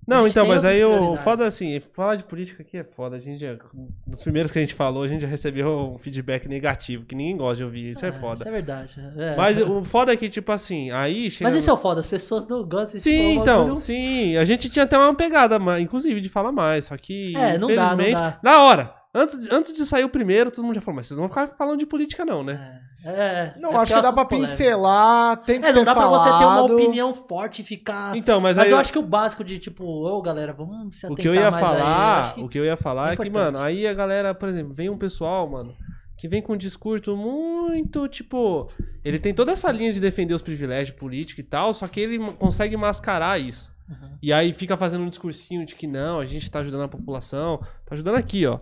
Não, 0.07 0.25
então, 0.25 0.47
mas 0.47 0.63
aí 0.63 0.81
o 0.85 1.15
foda 1.15 1.45
assim, 1.45 1.81
falar 1.81 2.15
de 2.15 2.23
política 2.23 2.63
aqui 2.63 2.77
é 2.77 2.83
foda. 2.83 3.17
A 3.17 3.19
gente 3.19 3.41
já, 3.41 3.57
dos 4.05 4.23
primeiros 4.23 4.53
que 4.53 4.57
a 4.57 4.61
gente 4.61 4.73
falou, 4.73 5.03
a 5.03 5.07
gente 5.07 5.21
já 5.21 5.27
recebeu 5.27 5.91
um 5.93 5.97
feedback 5.97 6.47
negativo, 6.47 7.03
que 7.03 7.13
ninguém 7.13 7.35
gosta 7.35 7.57
de 7.57 7.63
ouvir. 7.65 7.91
Isso 7.91 8.05
é, 8.05 8.13
foda. 8.13 8.35
Isso 8.35 8.47
é 8.47 8.51
verdade. 8.51 8.93
é. 9.17 9.35
Mas 9.35 9.59
o 9.59 9.83
foda 9.83 10.13
é 10.13 10.15
que, 10.15 10.29
tipo 10.29 10.49
assim, 10.49 10.89
aí 10.91 11.29
chega. 11.29 11.49
Mas 11.49 11.59
isso 11.59 11.69
é 11.69 11.73
o 11.73 11.77
foda, 11.77 11.99
as 11.99 12.07
pessoas 12.07 12.47
não 12.47 12.63
gostam 12.63 12.93
de 12.93 13.01
Sim, 13.01 13.37
então, 13.37 13.75
sim. 13.75 14.37
A 14.37 14.45
gente 14.45 14.69
tinha 14.69 14.85
até 14.85 14.97
uma 14.97 15.13
pegada, 15.13 15.59
inclusive, 15.79 16.21
de 16.21 16.29
falar 16.29 16.53
mais. 16.53 16.85
Só 16.85 16.95
que. 16.95 17.35
É, 17.35 17.57
não 17.57 17.67
dá, 17.75 17.93
não 17.93 18.11
dá. 18.11 18.39
Na 18.41 18.63
hora. 18.63 18.96
Antes, 19.15 19.43
de- 19.43 19.55
antes 19.55 19.73
de 19.75 19.85
sair 19.85 20.03
o 20.03 20.09
primeiro, 20.09 20.51
todo 20.51 20.63
mundo 20.65 20.75
já 20.75 20.81
falou, 20.81 20.97
mas 20.97 21.07
vocês 21.07 21.17
não 21.17 21.27
vão 21.27 21.29
ficar 21.29 21.55
falando 21.57 21.79
de 21.79 21.85
política, 21.85 22.23
não, 22.25 22.43
né? 22.43 22.81
É, 23.05 23.09
é, 23.09 23.55
Não, 23.59 23.71
é 23.71 23.75
acho 23.77 23.93
que 23.93 24.01
dá 24.01 24.09
é 24.09 24.11
pra 24.11 24.21
assunto 24.21 24.29
polêmico. 24.29 24.51
pincelar, 24.51 25.37
tem 25.37 25.61
que 25.61 25.67
É, 25.67 25.71
ser 25.71 25.77
não 25.77 25.83
dá 25.85 25.95
pra 25.95 26.07
você 26.07 26.25
ter 26.25 26.29
uma 26.35 26.39
falado. 26.55 26.73
opinião 26.73 27.13
forte 27.13 27.61
e 27.61 27.65
ficar. 27.65 28.15
Então, 28.15 28.39
mas, 28.41 28.57
Mas, 28.57 28.65
aí. 28.67 28.71
eu 28.71 28.77
acho 28.77 28.91
que 28.91 28.99
o 28.99 29.03
básico 29.03 29.43
de 29.43 29.57
tipo, 29.59 29.83
ô 29.85 30.21
galera, 30.21 30.53
vamos 30.53 30.97
se 30.99 31.05
o 31.05 31.07
atentar 31.13 31.21
que 31.23 31.27
eu 31.27 31.33
ia 31.35 31.49
mais 31.49 31.63
aí, 31.63 31.71
eu 31.71 31.77
falar, 31.77 32.39
o 32.39 32.49
que 32.49 32.59
eu 32.59 32.65
ia 32.65 32.77
falar 32.77 33.09
é 33.09 33.13
é, 33.13 33.17
que, 33.17 33.29
mano, 33.29 33.59
aí 33.59 33.87
a 33.87 33.93
galera, 33.93 34.35
por 34.35 34.49
exemplo, 34.49 34.73
vem 34.73 34.89
um 34.89 34.97
pessoal, 34.97 35.49
mano, 35.49 35.73
que 36.17 36.27
vem 36.27 36.41
com 36.41 36.53
um 36.53 36.57
discurso 36.57 37.15
muito, 37.15 38.07
tipo, 38.07 38.69
ele 39.05 39.19
tem 39.19 39.33
toda 39.33 39.51
essa 39.51 39.71
linha 39.71 39.93
de 39.93 39.99
defender 39.99 40.33
os 40.33 40.41
privilégios 40.41 40.97
políticos 40.97 41.39
e 41.43 41.47
tal, 41.47 41.73
só 41.73 41.87
que 41.87 41.99
ele 41.99 42.19
consegue 42.33 42.75
mascarar 42.75 43.39
isso. 43.39 43.71
Uhum. 43.89 44.17
E 44.21 44.33
aí 44.33 44.51
fica 44.51 44.75
fazendo 44.75 45.03
um 45.03 45.07
discursinho 45.09 45.65
de 45.65 45.73
que 45.75 45.87
não, 45.87 46.19
a 46.19 46.25
gente 46.25 46.51
tá 46.51 46.59
ajudando 46.59 46.83
a 46.83 46.87
população, 46.89 47.57
tá 47.85 47.95
ajudando 47.95 48.15
aqui, 48.15 48.45
ó. 48.45 48.59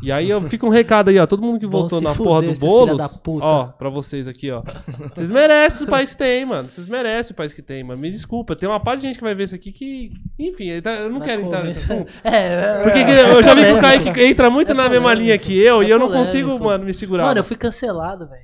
E 0.00 0.12
aí 0.12 0.30
eu 0.30 0.40
fica 0.42 0.64
um 0.64 0.68
recado 0.68 1.08
aí, 1.08 1.18
ó, 1.18 1.26
todo 1.26 1.42
mundo 1.42 1.58
que 1.58 1.66
votou 1.66 1.98
se 1.98 2.04
na 2.04 2.14
fuder, 2.14 2.26
porra 2.32 2.42
do 2.42 2.58
Boulos, 2.60 3.18
ó, 3.42 3.64
pra 3.66 3.88
vocês 3.88 4.28
aqui, 4.28 4.48
ó. 4.50 4.62
Vocês 5.12 5.30
merecem 5.30 5.86
o 5.86 5.90
país 5.90 6.12
que 6.12 6.18
tem, 6.18 6.44
mano. 6.44 6.68
Vocês 6.68 6.86
merecem 6.86 7.32
o 7.32 7.36
país 7.36 7.52
que 7.52 7.62
tem, 7.62 7.82
mano. 7.82 8.00
Me 8.00 8.10
desculpa, 8.12 8.54
tem 8.54 8.68
uma 8.68 8.78
parte 8.78 9.00
de 9.00 9.08
gente 9.08 9.18
que 9.18 9.24
vai 9.24 9.34
ver 9.34 9.44
isso 9.44 9.54
aqui 9.56 9.72
que, 9.72 10.12
enfim, 10.38 10.80
tá- 10.80 10.94
eu 10.94 11.10
não 11.10 11.18
Vai 11.18 11.28
quero 11.28 11.42
entrar 11.42 11.58
comer. 11.62 11.68
nesse 11.74 11.92
assunto. 11.92 12.12
É, 12.22 12.36
é, 12.36 12.82
Porque 12.84 12.98
é. 12.98 13.34
eu 13.34 13.42
já 13.42 13.54
vi 13.54 13.64
que 13.64 13.72
o. 13.72 13.80
Kaique 13.80 14.20
entra 14.22 14.48
muito 14.50 14.70
É 14.70 14.74
na 14.74 14.88
mesma 14.88 15.12
linha 15.14 15.36
que 15.36 15.58
eu 15.58 15.82
É 15.82 15.86
e 15.86 15.90
eu 15.90 15.98
não 15.98 16.08
consigo, 16.10 16.56
mano, 16.60 16.84
me 16.84 16.94
segurar. 16.94 17.24
Mano, 17.24 17.40
eu 17.40 17.44
fui 17.44 17.56
cancelado, 17.56 18.28
velho. 18.28 18.42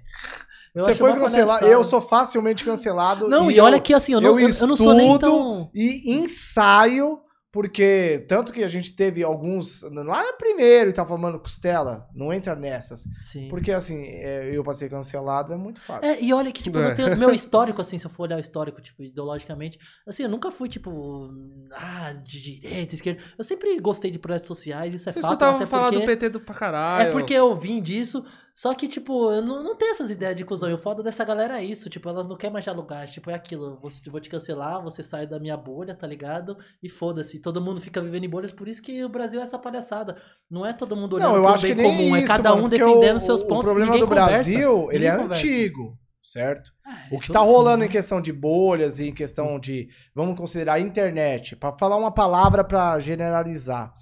Eu 0.77 0.85
Você 0.85 0.95
foi 0.95 1.15
cancelado. 1.15 1.65
Eu 1.67 1.83
sou 1.83 2.01
facilmente 2.03 2.63
cancelado. 2.65 3.27
Não, 3.29 3.51
e, 3.51 3.57
eu- 3.57 3.65
olha 3.65 3.81
que 3.81 3.95
assim, 3.95 4.13
eu 4.13 4.21
não, 4.21 4.39
eu, 4.39 4.49
eu 4.49 4.67
não 4.67 4.77
sou 4.77 4.93
nem 4.95 5.07
estudo 5.07 5.21
tão. 5.21 5.71
E 5.75 6.13
ensaio, 6.21 7.21
porque 7.51 8.27
tanto 8.29 8.53
que 8.53 8.63
a 8.63 8.69
gente 8.69 8.95
teve 8.95 9.23
alguns. 9.25 9.81
Lá 9.83 10.23
no 10.23 10.37
primeiro 10.37 10.91
e 10.91 10.93
tava 10.93 11.17
falando 11.17 11.39
Costela, 11.41 12.07
não 12.15 12.31
entra 12.31 12.55
nessas. 12.55 13.05
Sim. 13.19 13.49
Porque 13.49 13.73
assim, 13.73 14.03
é, 14.05 14.51
eu 14.55 14.63
pra 14.63 14.75
ser 14.75 14.91
cancelado 14.91 15.55
é 15.55 15.57
muito 15.57 15.81
fácil. 15.81 16.05
É, 16.07 16.21
e 16.23 16.35
olha 16.35 16.53
que, 16.53 16.63
tipo, 16.63 16.77
eu 16.77 16.85
É. 16.85 16.89
não 16.89 16.95
tenho 16.95 17.17
meu 17.17 17.31
histórico, 17.33 17.81
assim, 17.81 17.97
se 17.97 18.05
eu 18.05 18.11
for 18.11 18.25
olhar 18.25 18.37
o 18.37 18.41
histórico, 18.41 18.79
tipo, 18.83 19.03
ideologicamente, 19.03 19.79
assim, 20.07 20.25
eu 20.25 20.29
nunca 20.29 20.51
fui, 20.51 20.69
tipo, 20.69 21.31
ah, 21.73 22.13
de 22.23 22.43
direita, 22.43 22.95
esquerda. 22.95 23.23
Eu 23.39 23.45
sempre 23.45 23.81
gostei 23.81 24.11
de 24.11 24.19
projetos 24.19 24.47
sociais, 24.49 24.93
isso 24.93 25.09
é 25.09 25.13
Você 25.13 25.23
fato, 25.23 25.43
até 25.43 25.65
falar 25.65 25.85
porque... 25.91 26.01
do 26.01 26.07
PT 26.07 26.29
do 26.29 26.41
pra 26.41 26.55
caralho. 26.55 27.09
É 27.09 27.13
porque 27.13 27.33
eu 27.33 27.57
vim 27.57 27.81
disso, 27.81 28.23
só 28.59 28.75
que, 28.75 28.89
tipo, 28.89 29.31
eu 29.31 29.43
não, 29.43 29.63
não 29.63 29.77
tenho 29.77 29.91
essas 29.91 30.11
ideias 30.11 30.35
de 30.35 30.43
cuzão. 30.43 30.71
E 30.71 30.73
o 30.73 30.79
foda 30.79 31.03
dessa 31.03 31.23
galera 31.27 31.61
é 31.61 31.63
isso, 31.63 31.91
tipo, 31.91 32.09
elas 32.09 32.27
não 32.27 32.39
querem 32.39 32.55
mais 32.55 32.65
dialogar. 32.65 33.07
Tipo, 33.07 33.31
é 33.31 33.35
aquilo, 33.35 33.67
eu 33.67 33.77
vou, 33.79 33.91
eu 34.07 34.11
vou 34.11 34.19
te 34.19 34.31
cancelar, 34.31 34.83
você 34.83 35.03
sai 35.03 35.27
da 35.27 35.39
minha 35.39 35.59
bolha, 35.59 35.95
tá 35.95 36.07
ligado? 36.07 36.57
E 36.83 36.89
foda-se, 36.89 37.39
todo 37.39 37.61
mundo 37.61 37.83
fica 37.83 38.01
vivendo 38.01 38.25
em 38.25 38.31
bolhas, 38.31 38.53
por 38.53 38.67
isso 38.67 38.81
que 38.81 39.05
o 39.05 39.11
Brasil 39.11 39.41
é 39.41 39.43
essa 39.43 39.59
palhaçada. 39.59 40.17
Não 40.51 40.65
é 40.65 40.73
todo 40.73 40.97
mundo 40.97 41.17
olhando 41.17 41.33
Não, 41.33 41.37
eu 41.37 41.49
acho 41.49 41.65
bem 41.67 41.77
que 41.77 41.83
nem 41.83 41.97
comum, 41.99 42.17
isso, 42.17 42.25
é 42.25 42.27
cada 42.27 42.51
mano, 42.55 42.65
um 42.65 42.69
defendendo 42.71 43.19
o, 43.19 43.21
seus 43.21 43.43
pontos. 43.43 43.59
O 43.71 43.75
problema 43.75 43.93
do 43.99 44.09
conversa. 44.09 44.31
Brasil, 44.31 44.89
ele 44.91 45.05
é 45.05 45.19
conversa. 45.19 45.45
antigo, 45.45 45.99
certo? 46.25 46.73
Ah, 46.83 47.09
O 47.13 47.21
que 47.21 47.31
tá 47.31 47.41
sim. 47.43 47.47
rolando 47.47 47.85
em 47.85 47.89
questão 47.89 48.23
de 48.23 48.33
bolhas 48.33 48.99
e 49.01 49.09
em 49.09 49.13
questão 49.15 49.61
de, 49.61 49.87
vamos 50.15 50.35
considerar 50.35 50.75
a 50.77 50.81
internet, 50.81 51.55
pra 51.57 51.77
falar 51.79 51.97
uma 51.97 52.11
palavra 52.11 52.65
pra 52.65 52.99
generalizar, 53.01 53.93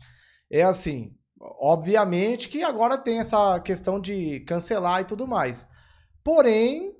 é 0.48 0.62
assim, 0.62 1.10
obviamente 1.40 2.48
que 2.48 2.62
agora 2.62 2.97
tem 2.98 3.19
essa 3.19 3.59
questão 3.61 4.01
de 4.01 4.40
cancelar 4.40 5.01
e 5.01 5.05
tudo 5.05 5.27
mais. 5.27 5.66
Porém, 6.23 6.93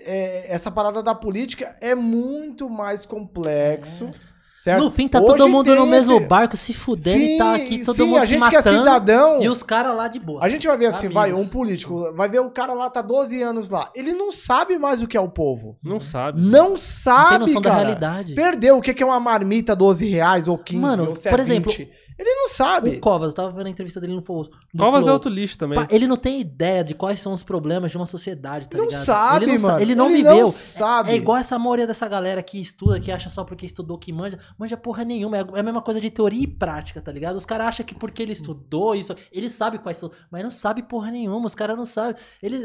é, 0.00 0.46
essa 0.48 0.70
parada 0.70 1.02
da 1.02 1.14
política 1.14 1.76
é 1.80 1.94
muito 1.94 2.68
mais 2.70 3.04
complexo, 3.04 4.10
certo? 4.56 4.82
No 4.82 4.90
fim, 4.90 5.06
tá 5.06 5.18
Hoje 5.18 5.26
todo 5.26 5.48
mundo 5.48 5.74
no 5.74 5.86
mesmo 5.86 6.16
esse- 6.16 6.26
barco 6.26 6.56
se 6.56 6.72
fudendo 6.72 7.22
e 7.22 7.36
tá 7.38 7.54
aqui 7.54 7.84
todo 7.84 7.94
sim, 7.96 8.02
mundo 8.04 8.18
a 8.18 8.20
se 8.22 8.26
gente 8.28 8.48
que 8.48 8.54
é 8.56 8.58
matando. 8.58 8.78
cidadão, 8.78 9.42
e 9.42 9.48
os 9.48 9.62
caras 9.62 9.94
lá 9.94 10.08
de 10.08 10.18
boa. 10.18 10.42
a 10.42 10.48
gente 10.48 10.66
vai 10.66 10.76
ver 10.78 10.86
assim, 10.86 11.08
vai, 11.08 11.30
um 11.30 11.34
Amigos. 11.36 11.52
político, 11.52 12.12
vai 12.14 12.28
ver 12.28 12.40
o 12.40 12.50
cara 12.50 12.72
lá 12.72 12.88
tá 12.88 13.02
12 13.02 13.40
anos 13.42 13.68
lá, 13.68 13.90
ele 13.94 14.14
não 14.14 14.32
sabe 14.32 14.78
mais 14.78 15.02
o 15.02 15.06
que 15.06 15.16
é 15.16 15.20
o 15.20 15.28
povo. 15.28 15.76
Não 15.84 16.00
sabe. 16.00 16.40
Não 16.40 16.70
Não 16.70 16.76
sabe, 16.78 17.28
tem 17.30 17.38
noção 17.40 17.60
cara. 17.62 17.74
da 17.76 17.80
realidade. 17.82 18.34
Perdeu 18.34 18.78
o 18.78 18.80
que 18.80 18.94
que 18.94 19.02
é 19.02 19.06
uma 19.06 19.20
marmita 19.20 19.76
12 19.76 20.08
reais 20.08 20.48
ou 20.48 20.56
15 20.56 20.80
Mano, 20.80 21.08
ou 21.10 21.14
se 21.14 21.28
é 21.28 21.30
por 21.30 21.38
exemplo, 21.40 21.70
20. 21.70 21.90
Ele 22.18 22.30
não 22.32 22.48
sabe. 22.48 22.90
O 22.90 23.00
Covas, 23.00 23.28
eu 23.30 23.34
tava 23.34 23.50
vendo 23.50 23.66
a 23.66 23.70
entrevista 23.70 24.00
dele 24.00 24.14
no 24.14 24.22
Flow. 24.22 24.48
Covas 24.78 25.00
é 25.00 25.04
Flow. 25.04 25.14
outro 25.14 25.30
lixo 25.30 25.58
também. 25.58 25.76
Pá, 25.78 25.86
Ele 25.90 26.06
não 26.06 26.16
tem 26.16 26.40
ideia 26.40 26.84
de 26.84 26.94
quais 26.94 27.20
são 27.20 27.32
os 27.32 27.42
problemas 27.42 27.90
de 27.90 27.96
uma 27.96 28.06
sociedade, 28.06 28.68
tá 28.68 28.78
não 28.78 28.84
ligado? 28.84 29.04
sabe, 29.04 29.44
ele 29.46 29.52
não, 29.52 29.58
sa- 29.58 29.66
mano. 29.68 29.80
Ele 29.80 29.94
não 29.94 30.08
viveu. 30.08 30.46
sabe. 30.50 31.10
É 31.10 31.16
igual 31.16 31.38
essa 31.38 31.58
maioria 31.58 31.86
dessa 31.86 32.06
galera 32.08 32.42
que 32.42 32.60
estuda, 32.60 33.00
que 33.00 33.10
acha 33.10 33.28
só 33.28 33.42
porque 33.44 33.66
estudou 33.66 33.98
que 33.98 34.12
manja. 34.12 34.38
Manja 34.58 34.76
porra 34.76 35.04
nenhuma. 35.04 35.38
É 35.38 35.60
a 35.60 35.62
mesma 35.62 35.82
coisa 35.82 36.00
de 36.00 36.08
teoria 36.10 36.42
e 36.44 36.46
prática, 36.46 37.00
tá 37.02 37.10
ligado? 37.10 37.34
Os 37.36 37.44
caras 37.44 37.66
acham 37.66 37.84
que 37.86 37.94
porque 37.94 38.22
ele 38.22 38.32
estudou 38.32 38.94
isso, 38.94 39.14
ele 39.32 39.48
sabe 39.50 39.78
quais 39.78 39.98
são. 39.98 40.10
Mas 40.30 40.42
não 40.44 40.50
sabe 40.50 40.82
porra 40.84 41.10
nenhuma. 41.10 41.46
Os 41.46 41.54
caras 41.54 41.76
não 41.76 41.84
sabem. 41.86 42.14
Ele. 42.42 42.58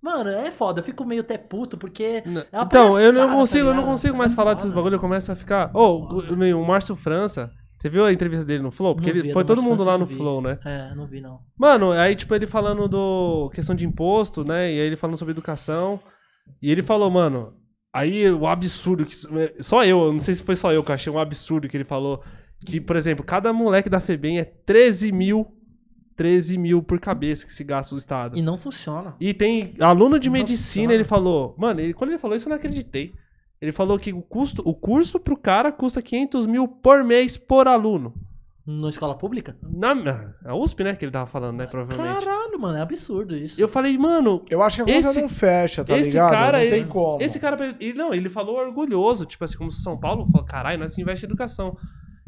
Mano, 0.00 0.30
é 0.30 0.52
foda. 0.52 0.80
Eu 0.80 0.84
fico 0.84 1.04
meio 1.04 1.22
até 1.22 1.36
puto, 1.36 1.76
porque. 1.76 2.22
É 2.52 2.62
então, 2.62 3.00
eu 3.00 3.12
não 3.12 3.30
consigo, 3.34 3.64
tá 3.64 3.70
eu 3.72 3.74
não 3.74 3.82
consigo 3.84 4.14
É 4.14 4.18
mais 4.18 4.32
falar 4.34 4.50
foda. 4.50 4.56
desses 4.56 4.72
bagulho, 4.72 4.94
eu 4.94 5.00
começo 5.00 5.32
a 5.32 5.34
ficar. 5.34 5.72
Ô, 5.74 6.04
o, 6.04 6.60
o 6.62 6.64
Márcio 6.64 6.94
França, 6.94 7.50
você 7.78 7.88
viu 7.88 8.04
a 8.04 8.12
entrevista 8.12 8.44
dele 8.44 8.62
no 8.62 8.70
Flow? 8.70 8.94
Porque 8.94 9.10
Não 9.10 9.18
ele 9.18 9.28
vi, 9.28 9.32
foi 9.32 9.44
do 9.44 9.46
todo 9.46 9.62
mundo 9.62 9.84
lá 9.84 9.96
no 9.96 10.04
vi. 10.06 10.16
Flow, 10.16 10.40
né? 10.42 10.58
É, 10.64 10.94
não 10.94 11.06
vi 11.06 11.20
não. 11.20 11.40
Mano, 11.56 11.92
aí, 11.92 12.16
tipo, 12.16 12.34
ele 12.34 12.46
falando 12.46 12.88
do. 12.88 13.50
questão 13.54 13.74
de 13.74 13.86
imposto, 13.86 14.44
né? 14.44 14.72
E 14.72 14.80
aí 14.80 14.86
ele 14.86 14.96
falando 14.96 15.16
sobre 15.16 15.32
educação. 15.32 16.00
E 16.60 16.70
ele 16.70 16.82
falou, 16.82 17.10
mano. 17.10 17.54
Aí 17.92 18.30
o 18.30 18.46
absurdo 18.46 19.06
que. 19.06 19.14
Só 19.62 19.84
eu, 19.84 20.04
eu 20.06 20.12
não 20.12 20.18
sei 20.20 20.34
se 20.34 20.42
foi 20.42 20.56
só 20.56 20.72
eu 20.72 20.82
que 20.84 20.92
achei 20.92 21.12
um 21.12 21.18
absurdo 21.18 21.68
que 21.68 21.76
ele 21.76 21.84
falou. 21.84 22.22
Que, 22.66 22.80
por 22.80 22.96
exemplo, 22.96 23.24
cada 23.24 23.52
moleque 23.52 23.88
da 23.88 24.00
FEBEM 24.00 24.38
é 24.40 24.44
13 24.44 25.12
mil. 25.12 25.46
13 26.16 26.58
mil 26.58 26.82
por 26.82 26.98
cabeça 26.98 27.46
que 27.46 27.52
se 27.52 27.62
gasta 27.62 27.94
o 27.94 27.98
Estado. 27.98 28.36
E 28.36 28.42
não 28.42 28.58
funciona. 28.58 29.14
E 29.20 29.32
tem 29.32 29.74
aluno 29.80 30.18
de 30.18 30.26
Não 30.28 30.32
medicina, 30.32 30.64
funciona. 30.82 30.94
ele 30.94 31.04
falou. 31.04 31.54
Mano, 31.56 31.78
ele- 31.80 31.94
quando 31.94 32.10
ele 32.10 32.18
falou 32.18 32.36
isso, 32.36 32.46
eu 32.46 32.50
não 32.50 32.56
acreditei. 32.56 33.12
Ele 33.60 33.72
falou 33.72 33.98
que 33.98 34.12
o 34.12 34.22
custo, 34.22 34.62
o 34.64 34.74
curso 34.74 35.18
pro 35.18 35.36
cara 35.36 35.72
custa 35.72 36.00
500 36.00 36.46
mil 36.46 36.68
por 36.68 37.02
mês 37.04 37.36
por 37.36 37.66
aluno. 37.66 38.14
Na 38.64 38.90
escola 38.90 39.16
pública? 39.16 39.56
Na 39.62 39.94
a 40.44 40.54
USP, 40.54 40.84
né? 40.84 40.94
Que 40.94 41.02
ele 41.04 41.10
tava 41.12 41.26
falando, 41.26 41.56
né? 41.56 41.66
Provavelmente. 41.66 42.22
Caralho, 42.22 42.60
mano, 42.60 42.76
é 42.76 42.82
absurdo 42.82 43.34
isso. 43.34 43.58
Eu 43.58 43.66
falei, 43.66 43.96
mano, 43.96 44.44
Eu 44.50 44.62
acho 44.62 44.76
que 44.76 44.82
a 44.82 44.94
conta 44.94 45.08
Esse- 45.08 45.22
não 45.22 45.28
fecha, 45.28 45.82
tá 45.82 45.96
esse 45.96 46.10
ligado? 46.10 46.30
cara, 46.30 46.58
não 46.58 46.64
ele- 46.64 46.70
tem 46.76 46.86
como. 46.86 47.22
esse 47.22 47.40
cara, 47.40 47.76
ele, 47.80 47.94
não, 47.94 48.12
ele 48.12 48.28
falou 48.28 48.58
orgulhoso, 48.58 49.24
tipo 49.24 49.42
assim, 49.42 49.56
como 49.56 49.72
se 49.72 49.82
São 49.82 49.96
Paulo 49.98 50.26
falou, 50.26 50.46
caralho, 50.46 50.78
nós 50.78 50.98
investe 50.98 51.24
em 51.24 51.28
educação. 51.28 51.78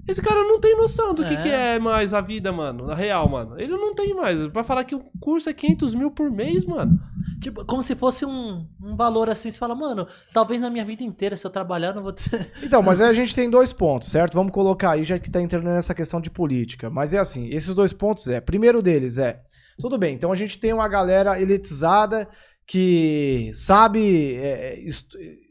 Esse 0.08 0.20
cara 0.22 0.42
não 0.42 0.58
tem 0.60 0.76
noção 0.76 1.14
do 1.14 1.22
que, 1.24 1.34
É. 1.34 1.42
que 1.42 1.48
é 1.48 1.78
mais 1.78 2.12
a 2.12 2.20
vida, 2.20 2.50
mano, 2.52 2.86
na 2.86 2.94
real, 2.94 3.28
mano. 3.28 3.54
Ele 3.60 3.72
não 3.72 3.94
tem 3.94 4.14
mais. 4.14 4.46
Pra 4.48 4.64
falar 4.64 4.82
que 4.84 4.94
o 4.94 5.04
curso 5.20 5.48
é 5.48 5.52
500 5.52 5.94
mil 5.94 6.10
por 6.10 6.30
mês, 6.30 6.64
mano. 6.64 6.98
Tipo, 7.40 7.64
como 7.64 7.82
se 7.82 7.94
fosse 7.94 8.26
um, 8.26 8.66
um 8.82 8.96
valor 8.96 9.30
assim, 9.30 9.50
você 9.50 9.58
fala, 9.58 9.74
mano, 9.74 10.06
talvez 10.32 10.60
na 10.60 10.68
minha 10.68 10.84
vida 10.84 11.02
inteira, 11.02 11.36
se 11.36 11.46
eu 11.46 11.50
trabalhar, 11.50 11.88
eu 11.88 11.94
não 11.94 12.02
vou 12.02 12.12
ter. 12.12 12.50
Então, 12.62 12.82
mas 12.82 13.00
aí 13.00 13.08
a 13.08 13.12
gente 13.12 13.34
tem 13.34 13.48
dois 13.48 13.72
pontos, 13.72 14.08
certo? 14.08 14.34
Vamos 14.34 14.52
colocar 14.52 14.90
aí, 14.92 15.04
já 15.04 15.18
que 15.18 15.30
tá 15.30 15.40
entrando 15.40 15.64
nessa 15.64 15.94
questão 15.94 16.20
de 16.20 16.30
política. 16.30 16.90
Mas 16.90 17.14
é 17.14 17.18
assim, 17.18 17.48
esses 17.48 17.74
dois 17.74 17.92
pontos 17.92 18.26
é, 18.28 18.40
primeiro 18.40 18.82
deles 18.82 19.16
é, 19.16 19.40
tudo 19.78 19.96
bem, 19.96 20.14
então 20.14 20.30
a 20.32 20.34
gente 20.36 20.58
tem 20.58 20.72
uma 20.74 20.86
galera 20.88 21.40
elitizada 21.40 22.28
que 22.66 23.50
sabe, 23.54 24.34
é, 24.34 24.78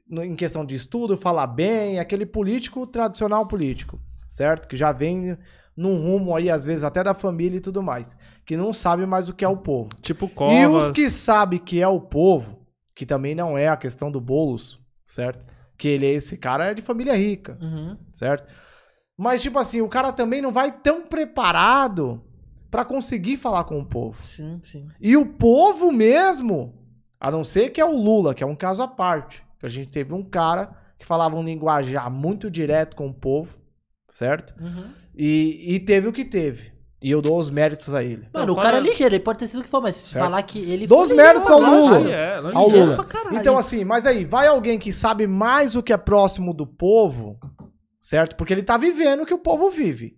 no- 0.08 0.24
em 0.24 0.36
questão 0.36 0.64
de 0.66 0.76
estudo, 0.76 1.18
falar 1.18 1.48
bem, 1.48 2.00
aquele 2.00 2.26
político 2.26 2.86
tradicional 2.88 3.48
político, 3.48 4.00
certo? 4.30 4.68
Que 4.70 4.78
já 4.78 4.94
vem 4.94 5.38
num 5.76 5.98
rumo 5.98 6.34
aí, 6.36 6.50
às 6.50 6.66
vezes, 6.66 6.84
até 6.86 7.04
da 7.04 7.14
família 7.14 7.58
e 7.58 7.62
tudo 7.62 7.82
mais, 7.84 8.16
que 8.46 8.56
não 8.56 8.72
sabe 8.74 9.06
mais 9.06 9.28
o 9.28 9.34
que 9.34 9.44
é 9.44 9.48
o 9.50 9.58
povo. 9.58 9.90
Tipo 10.02 10.30
Covas. 10.30 10.56
E 10.56 10.66
os 10.66 10.90
que 10.92 11.10
sabem 11.10 11.60
que 11.60 11.82
é 11.82 11.88
o 11.88 12.00
povo, 12.00 12.60
que 12.96 13.06
também 13.06 13.34
não 13.36 13.58
é 13.58 13.68
a 13.68 13.76
questão 13.78 14.10
do 14.12 14.22
Boulos, 14.22 14.80
certo? 15.06 15.54
Que 15.78 15.88
ele 15.88 16.06
é 16.06 16.12
esse 16.12 16.38
cara 16.38 16.66
é 16.72 16.74
de 16.74 16.82
família 16.82 17.16
rica, 17.16 17.58
Uhum. 17.62 17.98
certo? 18.14 18.52
Mas, 19.18 19.42
tipo 19.42 19.58
assim, 19.60 19.82
o 19.82 19.90
cara 19.90 20.12
também 20.14 20.42
não 20.42 20.52
vai 20.52 20.72
tão 20.72 21.02
preparado 21.08 22.22
pra 22.72 22.86
conseguir 22.86 23.38
falar 23.38 23.64
com 23.64 23.80
o 23.80 23.86
povo. 23.86 24.24
Sim, 24.26 24.60
sim. 24.64 24.88
E 25.00 25.18
o 25.18 25.26
povo 25.26 25.92
mesmo, 25.92 26.74
a 27.20 27.32
não 27.32 27.44
ser 27.44 27.70
que 27.70 27.82
é 27.82 27.86
o 27.86 27.96
Lula, 27.98 28.34
que 28.34 28.44
é 28.44 28.48
um 28.48 28.56
caso 28.56 28.82
à 28.82 28.88
parte, 28.88 29.44
que 29.60 29.66
a 29.66 29.70
gente 29.70 29.90
teve 29.92 30.14
um 30.14 30.24
cara 30.24 30.72
que 30.98 31.06
falava 31.06 31.36
um 31.36 31.44
linguajar 31.44 32.10
muito 32.12 32.50
direto 32.52 32.96
com 32.96 33.08
o 33.08 33.14
povo, 33.14 33.58
certo? 34.10 34.54
Uhum. 34.62 34.92
E, 35.16 35.76
e 35.76 35.80
teve 35.80 36.08
o 36.08 36.14
que 36.14 36.26
teve. 36.26 36.72
E 37.02 37.10
eu 37.12 37.22
dou 37.22 37.40
os 37.40 37.50
méritos 37.50 37.94
a 37.94 38.04
ele. 38.04 38.28
Mano, 38.34 38.48
Não, 38.48 38.54
o 38.56 38.58
cara 38.62 38.76
é 38.78 38.82
ligeiro, 38.82 39.16
ele 39.16 39.24
pode 39.24 39.40
ter 39.40 39.48
sido 39.48 39.62
o 39.62 39.64
que 39.64 39.70
for, 39.70 39.82
mas 39.82 39.96
Certo. 39.96 40.22
falar 40.22 40.44
que 40.44 40.60
ele 40.60 40.86
Dou 40.86 41.02
os 41.02 41.14
méritos 41.14 41.50
ao 41.50 41.62
Lula. 41.62 42.10
É, 42.12 42.40
lógico. 42.42 42.58
Ao 42.60 42.66
Ligeiro 42.66 42.86
Lula. 42.88 42.96
pra 42.98 43.06
caralho. 43.06 43.38
Então, 43.38 43.58
assim, 43.58 43.86
mas 43.86 44.06
aí, 44.06 44.26
vai 44.26 44.48
alguém 44.48 44.78
que 44.78 44.92
sabe 44.92 45.26
mais 45.26 45.78
o 45.78 45.82
que 45.84 45.94
é 45.94 45.98
próximo 45.98 46.54
do 46.54 46.68
povo, 46.68 47.40
certo? 48.02 48.36
Porque 48.36 48.52
ele 48.52 48.64
tá 48.64 48.76
vivendo 48.78 49.22
o 49.22 49.26
que 49.26 49.34
o 49.34 49.40
povo 49.40 49.70
vive. 49.72 50.18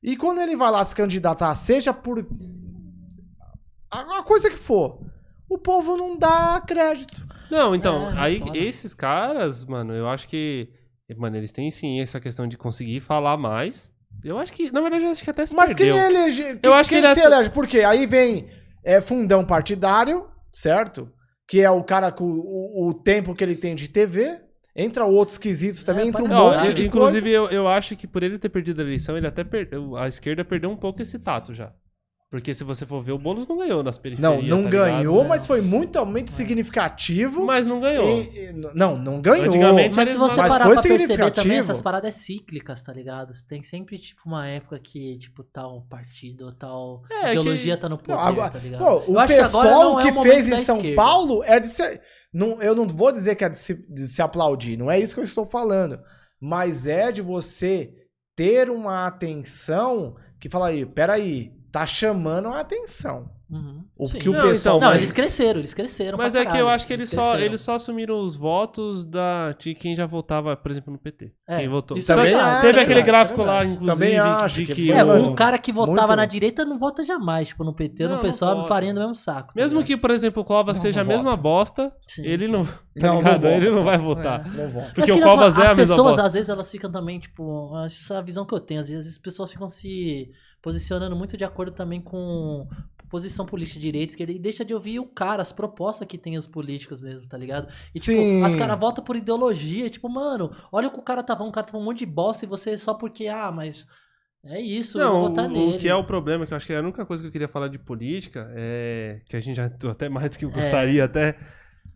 E 0.00 0.16
quando 0.16 0.40
ele 0.40 0.54
vai 0.54 0.70
lá 0.70 0.84
se 0.84 0.94
candidatar, 0.94 1.52
seja 1.56 1.92
por 1.92 2.24
a 3.90 4.18
a 4.18 4.22
coisa 4.22 4.48
que 4.50 4.56
for, 4.56 5.00
o 5.48 5.58
povo 5.58 5.96
não 5.96 6.16
dá 6.16 6.62
crédito. 6.66 7.26
Não, 7.50 7.74
então, 7.74 8.10
É, 8.12 8.20
aí 8.20 8.38
foda. 8.40 8.56
esses 8.58 8.94
caras, 8.94 9.64
mano, 9.64 9.92
eu 9.92 10.08
acho 10.08 10.26
que. 10.28 10.68
Mano, 11.16 11.36
eles 11.36 11.52
têm 11.52 11.70
sim 11.70 12.00
essa 12.00 12.20
questão 12.20 12.46
de 12.46 12.56
conseguir 12.56 13.00
falar 13.00 13.36
mais. 13.36 13.90
Eu 14.24 14.38
acho 14.38 14.52
que, 14.52 14.70
na 14.70 14.80
verdade, 14.80 15.04
eu 15.04 15.10
acho 15.10 15.24
que 15.24 15.30
até 15.30 15.46
se 15.46 15.54
Mas 15.54 15.68
perdeu. 15.74 15.94
quem 15.96 16.04
elege, 16.04 16.42
Eu 16.42 16.58
quem, 16.60 16.72
acho 16.74 16.88
que 16.90 16.96
quem 16.96 17.04
ele 17.04 17.14
se 17.14 17.20
é- 17.20 17.24
elege? 17.24 17.50
Por 17.50 17.66
quê? 17.66 17.80
Aí 17.80 18.06
vem 18.06 18.46
é, 18.84 19.00
fundão 19.00 19.44
partidário, 19.44 20.26
certo? 20.52 21.10
Que 21.48 21.60
é 21.60 21.70
o 21.70 21.82
cara 21.82 22.10
com 22.12 22.24
o, 22.24 22.88
o 22.88 22.94
tempo 22.94 23.34
que 23.34 23.42
ele 23.42 23.56
tem 23.56 23.74
de 23.74 23.88
TV. 23.88 24.40
Entra 24.74 25.04
outros 25.04 25.36
quesitos 25.36 25.84
também, 25.84 26.04
É, 26.06 26.08
entra 26.08 26.22
um 26.24 26.30
Ó, 26.32 26.50
monte 26.54 26.66
eu- 26.68 26.72
de 26.72 26.86
inclusive, 26.86 27.28
eu, 27.30 27.46
eu 27.48 27.68
acho 27.68 27.94
que 27.96 28.06
por 28.06 28.22
ele 28.22 28.38
ter 28.38 28.48
perdido 28.48 28.80
a 28.80 28.84
eleição, 28.84 29.16
ele 29.18 29.26
até 29.26 29.44
perdeu. 29.44 29.96
A 29.96 30.08
esquerda 30.08 30.44
perdeu 30.44 30.70
um 30.70 30.76
pouco 30.76 31.02
esse 31.02 31.18
tato 31.18 31.52
já. 31.52 31.72
Porque 32.32 32.54
se 32.54 32.64
você 32.64 32.86
for 32.86 33.02
ver, 33.02 33.12
o 33.12 33.18
Boulos 33.18 33.46
não 33.46 33.58
ganhou 33.58 33.82
nas 33.82 33.96
Não, 33.96 34.02
periferias. 34.02 34.48
não 34.48 34.62
tá 34.62 34.70
ganhou, 34.70 35.16
ligado? 35.16 35.28
mas 35.28 35.46
foi 35.46 35.60
muitamente 35.60 36.30
significativo. 36.30 37.44
Mas 37.44 37.66
não 37.66 37.78
ganhou. 37.78 38.08
E- 38.08 38.46
e- 38.48 38.52
não, 38.74 38.96
não 38.96 39.20
ganhou. 39.20 39.48
Antigamente 39.48 39.94
Mas 39.94 40.08
se 40.08 40.16
você 40.16 40.40
Mas 40.40 40.48
parar 40.50 40.64
pra 40.70 40.80
perceber 40.80 41.30
também, 41.30 41.58
essas 41.58 41.78
paradas 41.82 42.14
cíclicas, 42.14 42.80
tá 42.80 42.90
ligado? 42.90 43.34
Tem 43.46 43.62
sempre, 43.62 43.98
tipo, 43.98 44.22
uma 44.24 44.46
época 44.46 44.78
que, 44.78 45.18
tipo, 45.18 45.44
tal 45.44 45.82
partido 45.90 46.46
ou 46.46 46.52
tal 46.52 47.02
É, 47.10 47.32
ideologia 47.32 47.74
que- 47.76 47.82
tá 47.82 47.88
no 47.90 47.98
poder, 47.98 48.12
Não, 48.14 48.18
agora- 48.20 48.50
tá 48.50 48.58
ligado? 48.58 48.80
Pô, 48.82 49.12
o 49.12 49.26
que 49.26 49.34
pessoal 49.34 50.00
é 50.00 50.02
que, 50.02 50.10
o 50.10 50.14
momento 50.14 50.32
fez 50.32 50.48
em 50.48 50.56
São 50.56 50.76
esquerda. 50.78 50.96
Paulo 50.96 51.44
é 51.44 51.60
de 51.60 51.66
ser. 51.66 52.00
Não, 52.32 52.62
eu 52.62 52.74
não 52.74 52.88
vou 52.88 53.12
dizer 53.12 53.34
que 53.34 53.44
é 53.44 53.50
de 53.50 53.58
se, 53.58 53.74
de 53.92 54.06
se 54.06 54.22
aplaudir, 54.22 54.78
não 54.78 54.90
é 54.90 54.98
isso 54.98 55.12
que 55.12 55.20
eu 55.20 55.24
estou 55.24 55.44
falando. 55.44 56.00
Mas 56.40 56.86
é 56.86 57.12
de 57.12 57.20
você 57.20 57.92
ter 58.34 58.70
uma 58.70 59.06
atenção 59.06 60.16
que 60.40 60.48
fala 60.48 60.68
aí, 60.68 60.86
peraí, 60.86 61.52
tá 61.72 61.86
chamando 61.86 62.48
a 62.48 62.60
atenção. 62.60 63.30
Uhum. 63.50 63.84
O 63.98 64.06
Sim. 64.06 64.18
que 64.18 64.28
o 64.30 64.32
Não, 64.32 64.40
pessoal. 64.48 64.76
então, 64.78 64.80
Não, 64.80 64.94
mas- 64.94 64.96
eles 64.96 65.12
cresceram, 65.12 65.58
eles 65.60 65.74
cresceram 65.74 66.16
Mas 66.16 66.32
pra 66.32 66.40
é 66.40 66.46
que 66.46 66.56
eu 66.56 66.68
acho 66.70 66.86
que 66.86 66.92
eles, 66.94 67.10
só, 67.10 67.20
cresceram. 67.20 67.40
eles 67.44 67.60
só 67.60 67.74
assumiram 67.74 68.18
os 68.20 68.34
votos 68.34 69.04
da, 69.04 69.52
de 69.52 69.74
quem 69.74 69.94
já 69.94 70.06
votava, 70.06 70.56
por 70.56 70.70
exemplo, 70.70 70.90
no 70.90 70.98
PT. 70.98 71.34
É, 71.46 71.58
quem 71.58 71.68
votou. 71.68 71.98
isso 71.98 72.10
é 72.10 72.16
Também 72.16 72.34
acho, 72.34 72.62
Teve 72.62 72.78
é 72.78 72.82
aquele 72.82 73.02
gráfico 73.02 73.42
é 73.42 73.44
lá, 73.44 73.62
inclusive, 73.66 73.84
Também 73.92 74.18
acho 74.18 74.54
de 74.54 74.66
que- 74.66 74.74
que. 74.74 74.90
É, 74.92 75.04
o 75.04 75.34
cara 75.34 75.58
que 75.58 75.70
votava 75.70 75.98
muito- 76.08 76.16
na 76.16 76.24
direita 76.24 76.64
não 76.64 76.78
vota 76.78 77.02
jamais, 77.02 77.48
tipo, 77.48 77.62
no 77.62 77.74
PT, 77.74 78.08
Não, 78.08 78.16
no 78.16 78.22
pessoal, 78.22 78.56
vota. 78.56 78.68
farinha 78.68 78.94
do 78.94 79.00
mesmo 79.00 79.14
saco. 79.14 79.48
tá 79.48 79.60
Mesmo 79.60 79.80
ligado? 79.80 79.86
que, 79.86 79.96
por 79.98 80.10
exemplo, 80.10 80.42
o 80.48 80.64
Não, 80.64 80.74
seja 80.74 81.04
não 81.04 81.10
a 81.10 81.14
mesma 81.14 81.30
vota. 81.32 81.42
bosta, 81.42 81.92
Sim, 82.08 82.22
ele 82.24 82.46
sim. 82.46 82.52
não. 82.52 82.66
Não, 82.96 83.22
tá 83.22 83.38
não. 83.38 83.50
Ele 83.50 83.70
não 83.70 83.80
vai 83.80 83.98
votar. 83.98 84.44
Porque 84.94 85.12
o 85.12 85.20
Covas 85.20 85.58
é 85.58 85.60
a 85.66 85.70
as 85.72 85.76
mesma 85.76 85.94
pessoas, 85.94 85.98
bosta. 86.16 86.26
às 86.26 86.32
vezes, 86.32 86.48
elas 86.48 86.70
ficam 86.70 86.90
também, 86.90 87.18
tipo, 87.18 87.70
essa 87.84 88.14
é 88.14 88.16
a 88.18 88.22
visão 88.22 88.46
que 88.46 88.54
eu 88.54 88.60
tenho, 88.60 88.80
às 88.80 88.88
vezes 88.88 89.12
as 89.12 89.18
pessoas 89.18 89.50
ficam 89.50 89.68
se 89.68 90.30
posicionando 90.62 91.16
muito 91.16 91.36
de 91.36 91.44
acordo 91.44 91.72
também 91.72 92.00
com 92.00 92.68
posição 93.10 93.44
política 93.44 93.78
de 93.78 93.82
direita, 93.86 94.12
esquerda, 94.12 94.32
e 94.32 94.38
deixa 94.38 94.64
de 94.64 94.72
ouvir 94.72 94.98
o 94.98 95.06
cara, 95.06 95.42
as 95.42 95.52
propostas 95.52 96.08
que 96.08 96.16
tem 96.16 96.38
os 96.38 96.46
políticos 96.46 97.00
mesmo, 97.02 97.28
tá 97.28 97.36
ligado? 97.36 97.68
E, 97.94 98.00
Sim. 98.00 98.16
tipo, 98.16 98.44
as 98.44 98.54
caras 98.54 98.78
votam 98.80 99.04
por 99.04 99.16
ideologia, 99.16 99.90
tipo, 99.90 100.08
mano, 100.08 100.50
olha 100.72 100.88
o 100.88 100.90
que 100.92 100.98
o 100.98 101.02
cara 101.02 101.22
tá 101.22 101.36
falando, 101.36 101.50
o 101.50 101.52
cara 101.54 101.66
tá 101.66 101.72
falando 101.72 101.86
um 101.86 101.90
monte 101.90 101.98
de 102.00 102.06
bosta 102.06 102.44
e 102.46 102.48
você 102.48 102.78
só 102.78 102.94
porque, 102.94 103.28
ah, 103.28 103.52
mas 103.52 103.86
é 104.44 104.60
isso, 104.60 104.98
eu 104.98 105.02
Não, 105.04 105.12
vou 105.12 105.20
o, 105.20 105.22
votar 105.28 105.48
o 105.48 105.48
nele. 105.48 105.78
que 105.78 105.88
é 105.88 105.94
o 105.94 106.04
problema, 106.04 106.46
que 106.46 106.52
eu 106.52 106.56
acho 106.56 106.66
que 106.66 106.72
é 106.72 106.78
a 106.78 106.80
única 106.82 107.04
coisa 107.06 107.22
que 107.22 107.26
eu 107.28 107.32
queria 107.32 107.48
falar 107.48 107.68
de 107.68 107.78
política, 107.78 108.50
é 108.54 109.20
que 109.26 109.36
a 109.36 109.40
gente 109.40 109.56
já 109.56 109.66
até 109.90 110.08
mais 110.08 110.30
do 110.30 110.38
que 110.38 110.44
eu 110.44 110.50
É. 110.50 110.52
gostaria 110.52 111.04
até, 111.04 111.38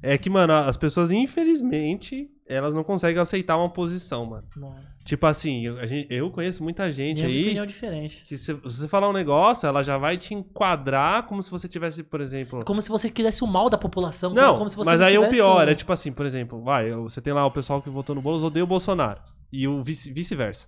é 0.03 0.17
que, 0.19 0.29
mano, 0.31 0.53
as 0.53 0.77
pessoas, 0.77 1.11
infelizmente, 1.11 2.29
elas 2.49 2.75
não 2.75 2.85
conseguem 2.85 3.21
aceitar 3.21 3.57
uma 3.57 3.69
posição, 3.71 4.27
mano. 4.27 4.47
Não, 4.57 4.77
Tipo 5.05 5.25
assim, 5.27 5.65
eu, 5.65 5.87
gente- 5.87 6.13
eu 6.13 6.29
conheço 6.33 6.65
muita 6.65 6.91
gente 6.91 7.19
minha 7.25 7.29
aí 7.29 7.43
opinião 7.45 7.63
é 7.63 7.67
diferente. 7.67 8.25
que 8.27 8.37
se, 8.37 8.45
se 8.47 8.53
você 8.55 8.89
falar 8.89 9.09
um 9.09 9.13
negócio, 9.13 9.65
ela 9.67 9.83
já 9.85 9.97
vai 9.97 10.17
te 10.19 10.35
enquadrar 10.35 11.23
como 11.27 11.41
se 11.43 11.51
você 11.51 11.69
tivesse, 11.69 12.03
por 12.03 12.21
exemplo... 12.21 12.65
Como 12.65 12.83
se 12.83 12.89
você 12.89 13.09
quisesse 13.09 13.45
o 13.45 13.47
mal 13.47 13.71
da 13.71 13.79
população, 13.79 14.35
Não, 14.35 14.57
como 14.59 14.69
se 14.69 14.75
você 14.77 14.91
mas 14.91 14.99
não 15.01 15.07
aí 15.07 15.17
o 15.17 15.21
tivesse 15.23 15.35
pior 15.37 15.65
um- 15.67 15.71
é 15.71 15.75
tipo 15.77 15.93
assim, 15.93 16.11
por 16.13 16.27
exemplo, 16.27 16.61
vai, 16.61 16.91
você 16.93 17.21
tem 17.21 17.33
lá 17.33 17.47
o 17.47 17.51
pessoal 17.53 17.81
que 17.81 17.89
votou 17.89 18.17
no 18.17 18.21
Boulos 18.23 18.43
odeia 18.43 18.65
o 18.65 18.67
Bolsonaro 18.67 19.21
e 19.53 19.69
o 19.69 19.81
vice- 19.83 20.13
vice-versa. 20.13 20.67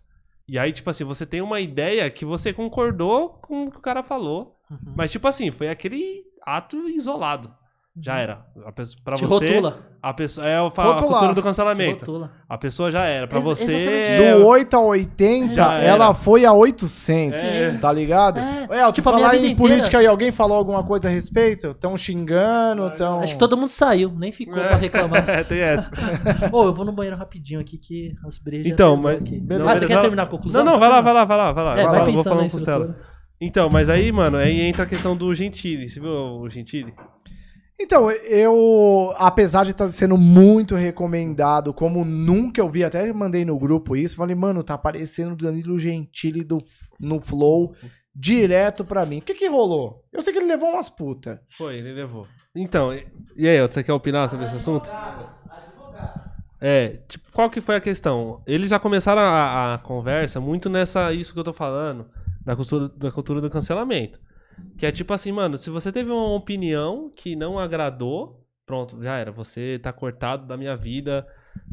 e 0.49 0.57
aí, 0.59 0.73
tipo 0.73 0.89
assim, 0.89 1.03
você 1.05 1.27
tem 1.27 1.41
uma 1.43 1.61
ideia 1.61 2.09
que 2.09 2.25
você 2.25 2.53
concordou 2.53 3.31
com 3.43 3.65
o 3.67 3.71
que 3.73 3.79
o 3.79 3.83
cara 3.83 4.03
falou, 4.05 4.57
Uhum. 4.71 4.95
mas 4.97 5.11
tipo 5.11 5.27
assim, 5.27 5.51
foi 5.51 5.69
aquele 5.69 6.23
ato 6.47 6.89
isolado. 6.89 7.53
Já 8.01 8.19
era. 8.19 8.47
A 8.65 8.73
pessoa, 8.73 9.01
pra 9.05 9.17
Te 9.17 9.25
você, 9.27 9.49
rotula. 9.49 9.79
a 10.03 10.15
pessoa 10.15 10.47
é 10.47 10.57
a 10.57 10.61
Rotular. 10.61 10.99
cultura 10.99 11.35
do 11.35 11.43
cancelamento. 11.43 12.05
rotula. 12.05 12.31
A 12.49 12.57
pessoa 12.57 12.91
já 12.93 13.05
era. 13.05 13.27
Pra 13.27 13.39
Ex- 13.39 13.45
você 13.45 13.75
é... 13.75 14.35
Do 14.37 14.47
8 14.47 14.75
a 14.77 14.81
80, 14.81 15.55
Já 15.55 15.75
era. 15.75 15.87
ela 15.87 16.15
foi 16.15 16.45
a 16.45 16.53
800, 16.53 17.37
É. 17.39 17.79
tá 17.79 17.91
ligado? 17.93 18.39
É, 18.39 18.81
É, 18.81 18.93
tipo, 18.93 19.09
a 19.09 19.13
minha 19.15 19.27
falar 19.27 19.37
em 19.37 19.39
inteira- 19.53 19.57
política 19.57 19.99
aí, 19.99 20.07
alguém 20.07 20.31
falou 20.31 20.57
alguma 20.57 20.85
coisa 20.85 21.09
a 21.09 21.11
respeito? 21.11 21.75
Tão 21.75 21.97
xingando, 21.97 22.91
tão... 22.97 23.21
Acho 23.21 23.33
que 23.35 23.39
todo 23.39 23.57
mundo 23.57 23.69
saiu, 23.69 24.13
nem 24.17 24.31
ficou 24.31 24.63
pra 24.63 24.77
reclamar. 24.77 25.29
É, 25.29 25.43
tem 25.45 25.59
essa. 25.61 25.91
Ô, 26.53 26.65
eu 26.65 26.73
vou 26.75 26.85
no 26.85 26.93
banheiro 26.93 27.17
rapidinho 27.17 27.61
aqui 27.61 27.79
que 27.79 28.15
as 28.27 28.39
brejas. 28.39 28.67
Então, 28.71 28.97
pesam 28.97 29.03
mas- 29.11 29.21
aqui. 29.21 29.41
Beleza. 29.41 29.71
ah, 29.71 29.77
você 29.77 29.87
quer 29.87 30.01
terminar 30.01 30.23
a 30.23 30.27
conclusão? 30.27 30.65
Não, 30.65 30.73
não, 30.73 30.79
vai 30.81 30.89
lá, 30.89 31.01
vai 31.01 31.13
lá, 31.15 31.25
vai 31.25 31.37
lá, 31.37 31.53
vai 31.53 31.65
lá. 31.65 31.71
É, 31.79 31.83
Eu 31.85 31.89
vai 31.89 32.13
vou 32.13 32.25
na 32.25 32.31
com 32.43 32.51
Costela. 32.51 32.97
Então, 33.41 33.71
mas 33.71 33.89
aí, 33.89 34.11
mano, 34.11 34.37
aí 34.37 34.61
entra 34.63 34.83
a 34.83 34.87
questão 34.87 35.17
do 35.17 35.33
Gentili. 35.33 35.89
Você 35.89 36.01
viu 36.01 36.11
o 36.11 36.51
Gentili? 36.51 36.93
Então, 37.81 38.11
eu, 38.11 39.15
apesar 39.19 39.65
de 39.65 39.71
estar 39.71 39.89
sendo 39.89 40.17
muito 40.19 40.75
recomendado, 40.75 41.73
como 41.73 42.05
nunca 42.05 42.61
eu 42.61 42.69
vi, 42.69 42.83
até 42.83 43.13
mandei 43.13 43.45
no 43.45 43.57
grupo 43.57 43.95
isso, 43.97 44.17
falei, 44.17 44.35
mano, 44.35 44.65
tá 44.65 44.75
aparecendo 44.75 45.33
o 45.33 45.37
Danilo 45.37 45.79
Gentili 45.79 46.43
do, 46.43 46.59
no 46.99 47.21
Flow 47.21 47.75
direto 48.13 48.85
pra 48.85 49.07
mim. 49.07 49.19
O 49.19 49.23
que 49.23 49.33
que 49.35 49.47
rolou? 49.49 50.05
Eu 50.13 50.21
sei 50.23 50.33
que 50.33 50.41
ele 50.41 50.49
levou 50.49 50.71
umas 50.71 50.91
putas. 50.91 51.39
Foi, 51.57 51.77
ele 51.77 51.93
levou. 51.93 52.27
Então, 52.55 52.93
e- 52.93 53.07
e 53.37 53.49
aí, 53.49 53.61
você 53.61 53.85
quer 53.85 53.93
opinar 53.93 54.29
sobre 54.29 54.47
esse 54.47 54.57
assunto? 54.57 54.91
É, 56.61 56.99
tipo, 57.09 57.31
qual 57.33 57.49
que 57.49 57.61
foi 57.61 57.77
a 57.77 57.81
questão? 57.81 58.43
Eles 58.45 58.71
já 58.71 58.81
começaram 58.81 59.23
a, 59.23 59.75
a 59.75 59.79
conversa 59.79 60.41
muito 60.41 60.69
nessa, 60.69 61.13
isso 61.13 61.33
que 61.33 61.39
eu 61.39 61.45
tô 61.45 61.53
falando, 61.53 62.07
da 62.45 62.57
cultura, 62.57 62.89
da 62.89 63.13
cultura 63.13 63.41
do 63.41 63.49
cancelamento. 63.49 64.19
Que 64.77 64.87
é 64.87 64.93
tipo 64.93 65.13
assim, 65.13 65.33
mano, 65.33 65.57
se 65.59 65.71
você 65.71 65.91
teve 65.91 66.11
uma 66.11 66.35
opinião 66.35 67.11
que 67.15 67.35
não 67.35 67.59
agradou, 67.59 68.45
pronto, 68.65 69.03
já 69.03 69.17
era. 69.17 69.33
Você 69.33 69.79
tá 69.83 69.93
cortado 69.93 70.47
da 70.47 70.57
minha 70.57 70.77
vida, 70.77 71.27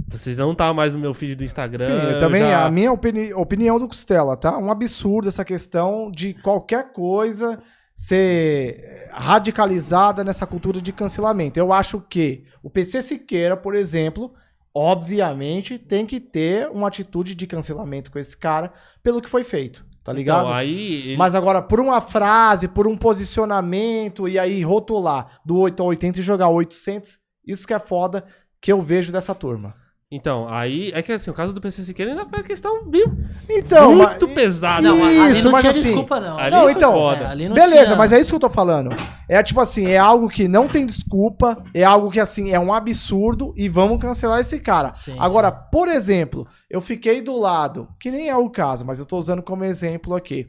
você 0.08 0.34
não 0.36 0.56
tá 0.56 0.74
mais 0.74 0.96
no 0.96 1.02
meu 1.02 1.14
feed 1.14 1.36
do 1.36 1.44
Instagram. 1.44 1.86
Sim, 1.86 2.14
eu 2.14 2.20
também, 2.20 2.42
já- 2.42 2.66
a 2.66 2.72
minha 2.72 2.92
opini- 2.92 3.34
opinião 3.34 3.78
do 3.78 3.88
Costela, 3.88 4.36
tá? 4.36 4.58
Um 4.58 4.72
absurdo 4.72 5.28
essa 5.28 5.46
questão 5.46 6.10
de 6.10 6.34
qualquer 6.36 6.92
coisa 6.92 7.62
ser 7.94 9.08
radicalizada 9.12 10.24
nessa 10.24 10.46
cultura 10.46 10.82
de 10.82 10.92
cancelamento. 10.92 11.60
Eu 11.60 11.72
acho 11.72 12.02
que 12.02 12.44
o 12.64 12.70
PC 12.70 13.02
Siqueira, 13.02 13.56
por 13.56 13.74
exemplo, 13.76 14.34
obviamente 14.74 15.78
tem 15.80 16.06
que 16.06 16.20
ter 16.20 16.68
uma 16.70 16.88
atitude 16.90 17.34
de 17.34 17.48
cancelamento 17.48 18.12
com 18.12 18.20
esse 18.20 18.36
cara 18.36 18.74
pelo 19.02 19.22
que 19.22 19.30
foi 19.30 19.44
feito, 19.44 19.85
tá 20.06 20.14
ligado? 20.14 20.44
Então, 20.46 20.54
aí 20.54 20.94
ele- 21.08 21.18
Mas 21.18 21.36
agora, 21.36 21.62
por 21.62 21.80
uma 21.82 22.00
frase, 22.00 22.68
por 22.70 22.88
um 22.88 22.96
posicionamento, 22.96 24.28
e 24.30 24.40
aí 24.40 24.62
rotular 24.64 25.42
do 25.44 25.58
8 25.58 25.82
a 25.82 25.86
80 25.88 26.20
e 26.20 26.22
jogar 26.22 26.48
800, 26.50 27.18
isso 27.46 27.68
que 27.68 27.74
é 27.74 27.80
foda 27.80 28.24
que 28.62 28.72
eu 28.72 28.82
vejo 28.82 29.12
dessa 29.12 29.36
turma. 29.36 29.76
Então, 30.16 30.48
aí 30.50 30.92
é 30.96 31.02
que 31.02 31.12
assim, 31.12 31.30
o 31.30 31.34
caso 31.34 31.52
do 31.52 31.60
PC 31.60 31.82
Siqueira 31.84 32.12
ainda 32.12 32.26
foi 32.26 32.40
uma 32.40 32.46
questão 32.46 32.88
bem, 32.88 33.04
Então, 33.50 33.94
muito 33.94 34.26
mas- 34.28 34.34
pesada. 34.36 34.82
Não, 34.82 35.04
ali 35.04 35.32
Isso, 35.32 35.44
não 35.44 35.52
mas 35.52 35.62
tinha 35.62 35.72
assim, 35.72 35.82
desculpa, 35.82 36.20
não. 36.22 36.38
ali 36.40 36.52
Não, 36.52 36.62
foi 36.64 36.72
então, 36.72 36.92
foda. 36.94 37.24
É, 37.24 37.28
ali 37.28 37.50
não 37.50 37.56
Beleza, 37.56 37.86
tinha- 37.88 37.98
mas 37.98 38.12
é 38.14 38.20
isso 38.20 38.30
que 38.30 38.36
eu 38.36 38.40
tô 38.40 38.50
falando. 38.50 38.92
É 39.28 39.44
tipo 39.44 39.60
assim, 39.60 39.88
é 39.88 39.98
algo 39.98 40.30
que 40.30 40.48
não 40.48 40.68
tem 40.70 40.86
desculpa, 40.86 41.62
é 41.74 41.84
algo 41.84 42.10
que 42.10 42.20
assim, 42.22 42.52
é 42.52 42.60
um 42.60 42.74
absurdo 42.74 43.54
e 43.58 43.68
vamos 43.68 44.00
cancelar 44.00 44.40
esse 44.40 44.58
cara. 44.60 44.94
Sim, 44.94 45.16
Agora, 45.20 45.52
por 45.52 45.90
exemplo, 45.90 46.48
eu 46.70 46.80
fiquei 46.80 47.22
do 47.22 47.38
lado, 47.38 47.90
que 48.00 48.10
nem 48.10 48.30
é 48.30 48.36
o 48.38 48.50
caso, 48.50 48.86
mas 48.86 49.00
eu 49.00 49.06
tô 49.06 49.18
usando 49.18 49.44
como 49.44 49.66
exemplo 49.66 50.16
aqui. 50.16 50.48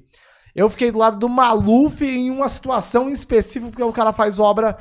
Eu 0.55 0.71
fiquei 0.71 0.91
do 0.93 0.99
lado 0.99 1.19
do 1.19 1.29
Maluf 1.29 2.03
em 2.03 2.31
uma 2.31 2.49
situação 2.49 3.11
em 3.11 3.13
específico, 3.13 3.71
porque 3.71 3.83
o 3.83 3.93
cara 3.93 4.13
faz 4.13 4.39
obra, 4.39 4.79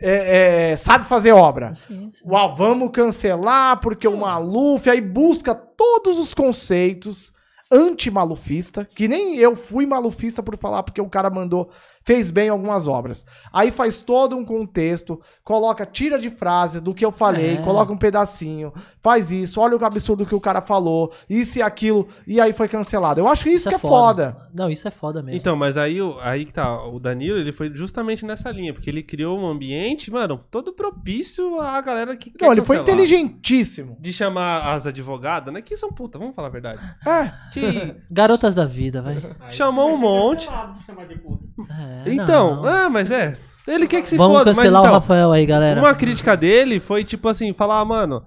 é, 0.00 0.70
é, 0.70 0.76
sabe 0.76 1.04
fazer 1.06 1.32
obra. 1.32 1.74
Sim, 1.74 2.10
sim. 2.12 2.22
Uau, 2.24 2.54
vamos 2.54 2.90
cancelar 2.92 3.78
porque 3.80 4.08
o 4.08 4.16
Maluf 4.16 4.88
aí 4.88 5.00
busca 5.00 5.54
todos 5.54 6.18
os 6.18 6.34
conceitos. 6.34 7.32
anti-malufista, 7.72 8.84
que 8.84 9.06
nem 9.06 9.36
eu 9.36 9.54
fui 9.54 9.86
malufista 9.86 10.42
por 10.42 10.56
falar 10.56 10.82
porque 10.82 11.00
o 11.00 11.08
cara 11.08 11.30
mandou, 11.30 11.70
fez 12.02 12.30
bem 12.30 12.48
algumas 12.48 12.88
obras. 12.88 13.24
Aí 13.52 13.70
faz 13.70 13.98
todo 14.00 14.36
um 14.36 14.44
contexto, 14.44 15.20
coloca, 15.44 15.84
tira 15.84 16.18
de 16.18 16.30
frase 16.30 16.80
do 16.80 16.94
que 16.94 17.04
eu 17.04 17.12
falei, 17.12 17.54
É. 17.54 17.62
coloca 17.62 17.92
um 17.92 17.96
pedacinho, 17.96 18.72
faz 19.02 19.30
isso, 19.30 19.60
olha 19.60 19.76
o 19.76 19.84
absurdo 19.84 20.24
que 20.24 20.34
o 20.34 20.40
cara 20.40 20.60
falou, 20.62 21.12
isso 21.28 21.58
e 21.58 21.62
aquilo, 21.62 22.08
e 22.26 22.40
aí 22.40 22.52
foi 22.52 22.68
cancelado. 22.68 23.20
Eu 23.20 23.28
acho 23.28 23.44
que 23.44 23.50
isso, 23.50 23.68
que 23.68 23.74
é 23.74 23.78
foda. 23.78 24.48
Não, 24.54 24.70
isso 24.70 24.88
é 24.88 24.90
foda 24.90 25.22
mesmo. 25.22 25.38
Então, 25.38 25.54
mas 25.56 25.76
aí, 25.76 25.98
aí 26.22 26.44
que 26.44 26.52
tá, 26.54 26.84
o 26.86 26.98
Danilo, 26.98 27.38
ele 27.38 27.52
foi 27.52 27.70
justamente 27.74 28.24
nessa 28.24 28.50
linha, 28.50 28.72
porque 28.72 28.88
ele 28.90 29.02
criou 29.02 29.38
um 29.38 29.46
ambiente, 29.46 30.10
mano, 30.10 30.40
todo 30.50 30.72
propício 30.72 31.60
à 31.60 31.80
galera 31.80 32.16
que 32.16 32.30
quer 32.30 32.44
Não, 32.46 32.52
ele 32.52 32.64
foi 32.64 32.78
cancelar. 32.78 32.98
inteligentíssimo. 33.00 33.96
De 34.00 34.12
chamar 34.12 34.74
as 34.74 34.86
advogadas, 34.86 35.52
né, 35.52 35.60
que 35.62 35.76
são 35.76 35.90
puta, 35.92 36.18
vamos 36.18 36.34
falar 36.34 36.48
a 36.48 36.50
verdade. 36.50 36.80
É. 37.06 37.32
Que 37.52 37.94
Garotas 38.10 38.54
da 38.54 38.64
vida, 38.64 39.02
vai. 39.02 39.16
Aí 39.40 39.50
Chamou 39.50 39.92
um 39.92 39.96
monte. 39.96 40.48
de 40.48 40.84
chamar 40.84 41.06
de 41.06 41.16
puta. 41.18 41.44
É, 41.70 41.89
então, 42.06 42.56
não. 42.56 42.66
ah, 42.66 42.88
mas 42.90 43.10
é, 43.10 43.36
ele 43.66 43.86
quer 43.86 44.02
que 44.02 44.08
se 44.08 44.16
Vamos 44.16 44.38
foda, 44.38 44.50
mas 44.50 44.56
cancelar 44.64 44.80
então, 44.82 44.90
o 44.92 44.94
Rafael 44.94 45.32
aí, 45.32 45.46
galera. 45.46 45.80
Uma 45.80 45.94
crítica 45.94 46.36
dele 46.36 46.80
foi 46.80 47.04
tipo 47.04 47.28
assim, 47.28 47.52
falar, 47.52 47.80
ah, 47.80 47.84
mano, 47.84 48.22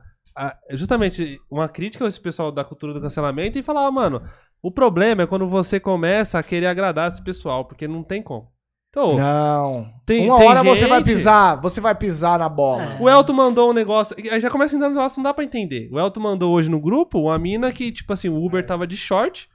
justamente 0.71 1.39
uma 1.49 1.67
crítica 1.69 2.05
a 2.05 2.07
esse 2.07 2.19
pessoal 2.19 2.51
da 2.51 2.63
cultura 2.63 2.93
do 2.93 3.01
cancelamento 3.01 3.57
e 3.57 3.63
falar, 3.63 3.85
ah, 3.85 3.91
mano, 3.91 4.21
o 4.61 4.71
problema 4.71 5.23
é 5.23 5.27
quando 5.27 5.47
você 5.47 5.79
começa 5.79 6.39
a 6.39 6.43
querer 6.43 6.67
agradar 6.67 7.07
esse 7.09 7.21
pessoal, 7.21 7.65
porque 7.65 7.87
não 7.87 8.03
tem 8.03 8.21
como. 8.21 8.51
Então, 8.89 9.17
Não. 9.17 9.87
Tem- 10.05 10.29
Uma 10.29 10.37
tem 10.37 10.47
hora 10.47 10.61
você 10.63 10.85
vai 10.87 10.99
gente- 10.99 11.07
pisar, 11.15 11.59
você 11.59 11.81
vai 11.81 11.95
pisar 11.95 12.37
na 12.37 12.47
bola. 12.47 12.83
É. 12.83 12.97
o 13.01 13.09
Elton 13.09 13.33
mandou 13.33 13.71
um 13.71 13.73
negócio, 13.73 14.15
aí 14.31 14.39
já 14.39 14.51
começa 14.51 14.75
a 14.75 14.77
entrar 14.77 14.89
no 14.89 14.95
negócio, 14.95 15.17
não 15.17 15.23
dá 15.23 15.33
pra 15.33 15.43
entender. 15.43 15.89
O 15.91 15.99
Elton 15.99 16.19
mandou 16.19 16.53
hoje 16.53 16.69
no 16.69 16.79
grupo 16.79 17.19
uma 17.21 17.39
mina 17.39 17.71
que, 17.71 17.91
tipo 17.91 18.13
assim, 18.13 18.29
o 18.29 18.35
Uber 18.45 18.63
tava 18.63 18.85
de 18.85 18.95
short, 18.95 19.49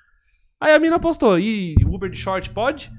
aí 0.60 0.74
a 0.74 0.78
mina 0.80 0.98
postou, 0.98 1.38
e 1.38 1.76
Uber 1.86 2.10
de 2.10 2.16
short 2.16 2.50
pode? 2.50 2.90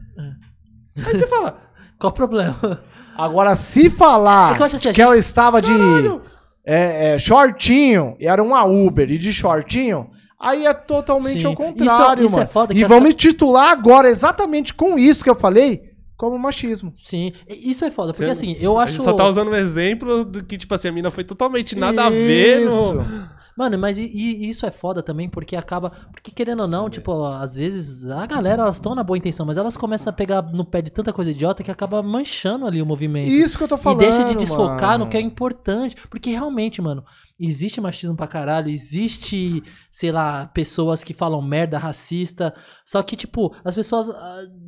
Aí 1.05 1.17
você 1.17 1.27
fala, 1.27 1.57
Qual 1.99 2.11
o 2.11 2.15
problema? 2.15 2.81
Agora, 3.17 3.53
se 3.55 3.89
falar 3.89 4.53
É 4.53 4.57
que 4.57 4.63
assim, 4.63 4.75
a 4.75 4.79
que 4.79 4.85
gente- 4.87 5.01
ela 5.01 5.17
estava 5.17 5.61
de 5.61 5.71
é, 6.65 7.15
é, 7.15 7.19
shortinho, 7.19 8.15
e 8.19 8.27
era 8.27 8.41
uma 8.41 8.63
Uber 8.63 9.09
e 9.11 9.17
de 9.17 9.33
shortinho, 9.33 10.09
aí 10.39 10.65
é 10.65 10.73
totalmente 10.73 11.41
Sim. 11.41 11.47
ao 11.47 11.53
contrário, 11.55 12.23
Isso- 12.23 12.27
isso 12.27 12.35
é 12.35 12.39
mano. 12.39 12.49
foda, 12.51 12.73
e 12.73 12.83
vão 12.83 13.01
me 13.01 13.11
titular 13.13 13.71
agora 13.71 14.07
exatamente 14.09 14.73
com 14.73 14.97
isso 14.97 15.23
que 15.23 15.29
eu 15.29 15.35
falei, 15.35 15.89
como 16.15 16.37
machismo. 16.37 16.93
Sim, 16.95 17.33
isso 17.49 17.83
é 17.85 17.91
foda, 17.91 18.13
porque 18.13 18.25
Você- 18.25 18.31
assim, 18.31 18.55
eu 18.59 18.77
a 18.79 18.83
acho. 18.83 18.93
gente 18.93 19.03
só 19.03 19.13
tá 19.13 19.25
usando 19.25 19.49
um 19.51 19.55
exemplo 19.55 20.23
do 20.23 20.43
que, 20.43 20.57
tipo 20.57 20.73
assim, 20.75 20.87
a 20.89 20.91
mina 20.91 21.09
foi 21.11 21.23
totalmente 21.23 21.75
nada 21.75 22.05
a 22.05 22.09
ver 22.09 22.65
Isso. 22.67 22.93
no... 22.93 23.38
Mano, 23.57 23.77
mas 23.77 23.97
e, 23.97 24.03
e 24.03 24.49
isso 24.49 24.65
é 24.65 24.71
foda 24.71 25.03
também, 25.03 25.29
porque 25.29 25.55
acaba. 25.55 25.91
Porque 26.11 26.31
querendo 26.31 26.61
ou 26.61 26.67
não, 26.67 26.89
tipo, 26.89 27.25
às 27.25 27.55
vezes 27.55 28.07
a 28.09 28.25
galera, 28.25 28.63
elas 28.63 28.75
estão 28.75 28.95
na 28.95 29.03
boa 29.03 29.17
intenção, 29.17 29.45
mas 29.45 29.57
elas 29.57 29.75
começam 29.75 30.11
a 30.11 30.13
pegar 30.13 30.41
no 30.41 30.65
pé 30.65 30.81
de 30.81 30.91
tanta 30.91 31.11
coisa 31.11 31.31
idiota 31.31 31.63
que 31.63 31.71
acaba 31.71 32.01
manchando 32.01 32.65
ali 32.65 32.81
o 32.81 32.85
movimento. 32.85 33.29
Isso 33.31 33.57
que 33.57 33.63
eu 33.63 33.67
tô 33.67 33.77
falando. 33.77 34.01
e 34.01 34.05
deixa 34.05 34.23
de 34.23 34.35
desfocar 34.35 34.91
mano. 34.91 35.05
no 35.05 35.11
que 35.11 35.17
é 35.17 35.21
importante. 35.21 35.95
Porque 36.09 36.29
realmente, 36.31 36.81
mano, 36.81 37.03
existe 37.39 37.79
machismo 37.79 38.15
pra 38.15 38.27
caralho, 38.27 38.69
existe, 38.69 39.63
sei 39.89 40.11
lá, 40.11 40.47
pessoas 40.47 41.03
que 41.03 41.13
falam 41.13 41.41
merda 41.41 41.77
racista. 41.77 42.53
Só 42.85 43.01
que, 43.01 43.15
tipo, 43.15 43.55
as 43.63 43.73
pessoas 43.75 44.09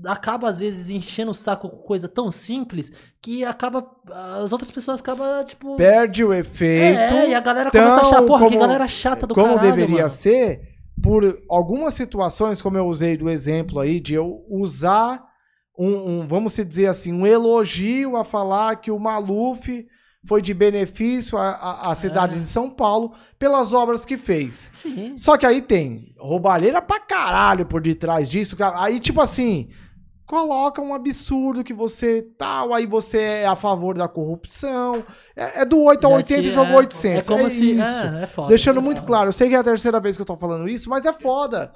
acabam, 0.05 0.49
às 0.49 0.59
vezes, 0.59 0.89
enchendo 0.89 1.31
o 1.31 1.33
saco 1.33 1.69
com 1.69 1.77
coisa 1.77 2.07
tão 2.07 2.29
simples 2.31 2.91
que 3.21 3.43
acaba. 3.45 3.85
As 4.43 4.51
outras 4.51 4.71
pessoas 4.71 4.99
acabam, 4.99 5.45
tipo. 5.45 5.75
Perde 5.75 6.23
o 6.23 6.33
efeito. 6.33 6.99
É, 6.99 7.29
e 7.29 7.35
a 7.35 7.39
galera 7.39 7.69
tão 7.71 7.81
começa 7.81 8.01
a 8.05 8.07
achar, 8.09 8.21
porra, 8.23 8.45
que 8.45 8.49
como- 8.55 8.59
galera 8.61 8.87
chata 8.87 9.27
do 9.27 9.33
como 9.35 9.55
caralho. 9.55 9.69
deveria 9.69 9.95
mano. 9.97 10.09
ser, 10.09 10.61
por 11.01 11.41
algumas 11.49 11.93
situações, 11.93 12.61
como 12.61 12.77
eu 12.77 12.85
usei 12.87 13.17
do 13.17 13.29
exemplo 13.29 13.79
aí, 13.79 13.99
de 13.99 14.13
eu 14.13 14.43
usar 14.49 15.23
um, 15.77 16.19
um, 16.21 16.27
vamos 16.27 16.53
se 16.53 16.63
dizer 16.65 16.87
assim, 16.87 17.11
um 17.13 17.25
elogio 17.25 18.15
a 18.17 18.23
falar 18.23 18.75
que 18.75 18.91
o 18.91 18.99
Maluf 18.99 19.67
foi 20.27 20.39
de 20.39 20.53
benefício 20.53 21.35
à, 21.35 21.49
à- 21.49 21.91
à 21.91 21.95
cidade 21.95 22.35
É. 22.35 22.37
de 22.37 22.45
São 22.45 22.69
Paulo 22.69 23.13
pelas 23.39 23.73
obras 23.73 24.05
que 24.05 24.17
fez. 24.17 24.69
Sim. 24.75 25.15
Só 25.17 25.35
que 25.37 25.45
aí 25.47 25.59
tem 25.63 26.13
roubalheira 26.19 26.79
pra 26.79 26.99
caralho 26.99 27.65
por 27.65 27.81
detrás 27.81 28.29
disso. 28.29 28.55
Aí, 28.75 28.99
tipo 28.99 29.19
assim, 29.19 29.69
coloca 30.31 30.81
um 30.81 30.93
absurdo 30.93 31.61
que 31.61 31.73
você 31.73 32.21
tal, 32.37 32.73
aí 32.73 32.85
você 32.85 33.19
é 33.19 33.45
a 33.45 33.55
favor 33.57 33.97
da 33.97 34.07
corrupção. 34.07 35.03
É, 35.35 35.61
é 35.61 35.65
do 35.65 35.81
8 35.81 36.07
a 36.07 36.09
Já 36.09 36.15
80 36.15 36.41
e 36.47 36.51
jogou 36.51 36.75
800. 36.77 37.25
É 37.25 37.27
como 37.33 37.45
é 37.47 37.49
se. 37.49 37.71
isso. 37.71 37.81
É, 37.81 38.23
é 38.23 38.27
foda. 38.27 38.47
Deixando 38.47 38.79
é 38.79 38.81
muito 38.81 38.99
foda. 38.99 39.07
claro, 39.07 39.27
eu 39.29 39.33
sei 39.33 39.49
que 39.49 39.55
é 39.55 39.57
a 39.57 39.63
terceira 39.63 39.99
vez 39.99 40.15
que 40.15 40.21
eu 40.21 40.25
tô 40.25 40.37
falando 40.37 40.69
isso, 40.69 40.89
mas 40.89 41.05
é 41.05 41.11
foda 41.11 41.73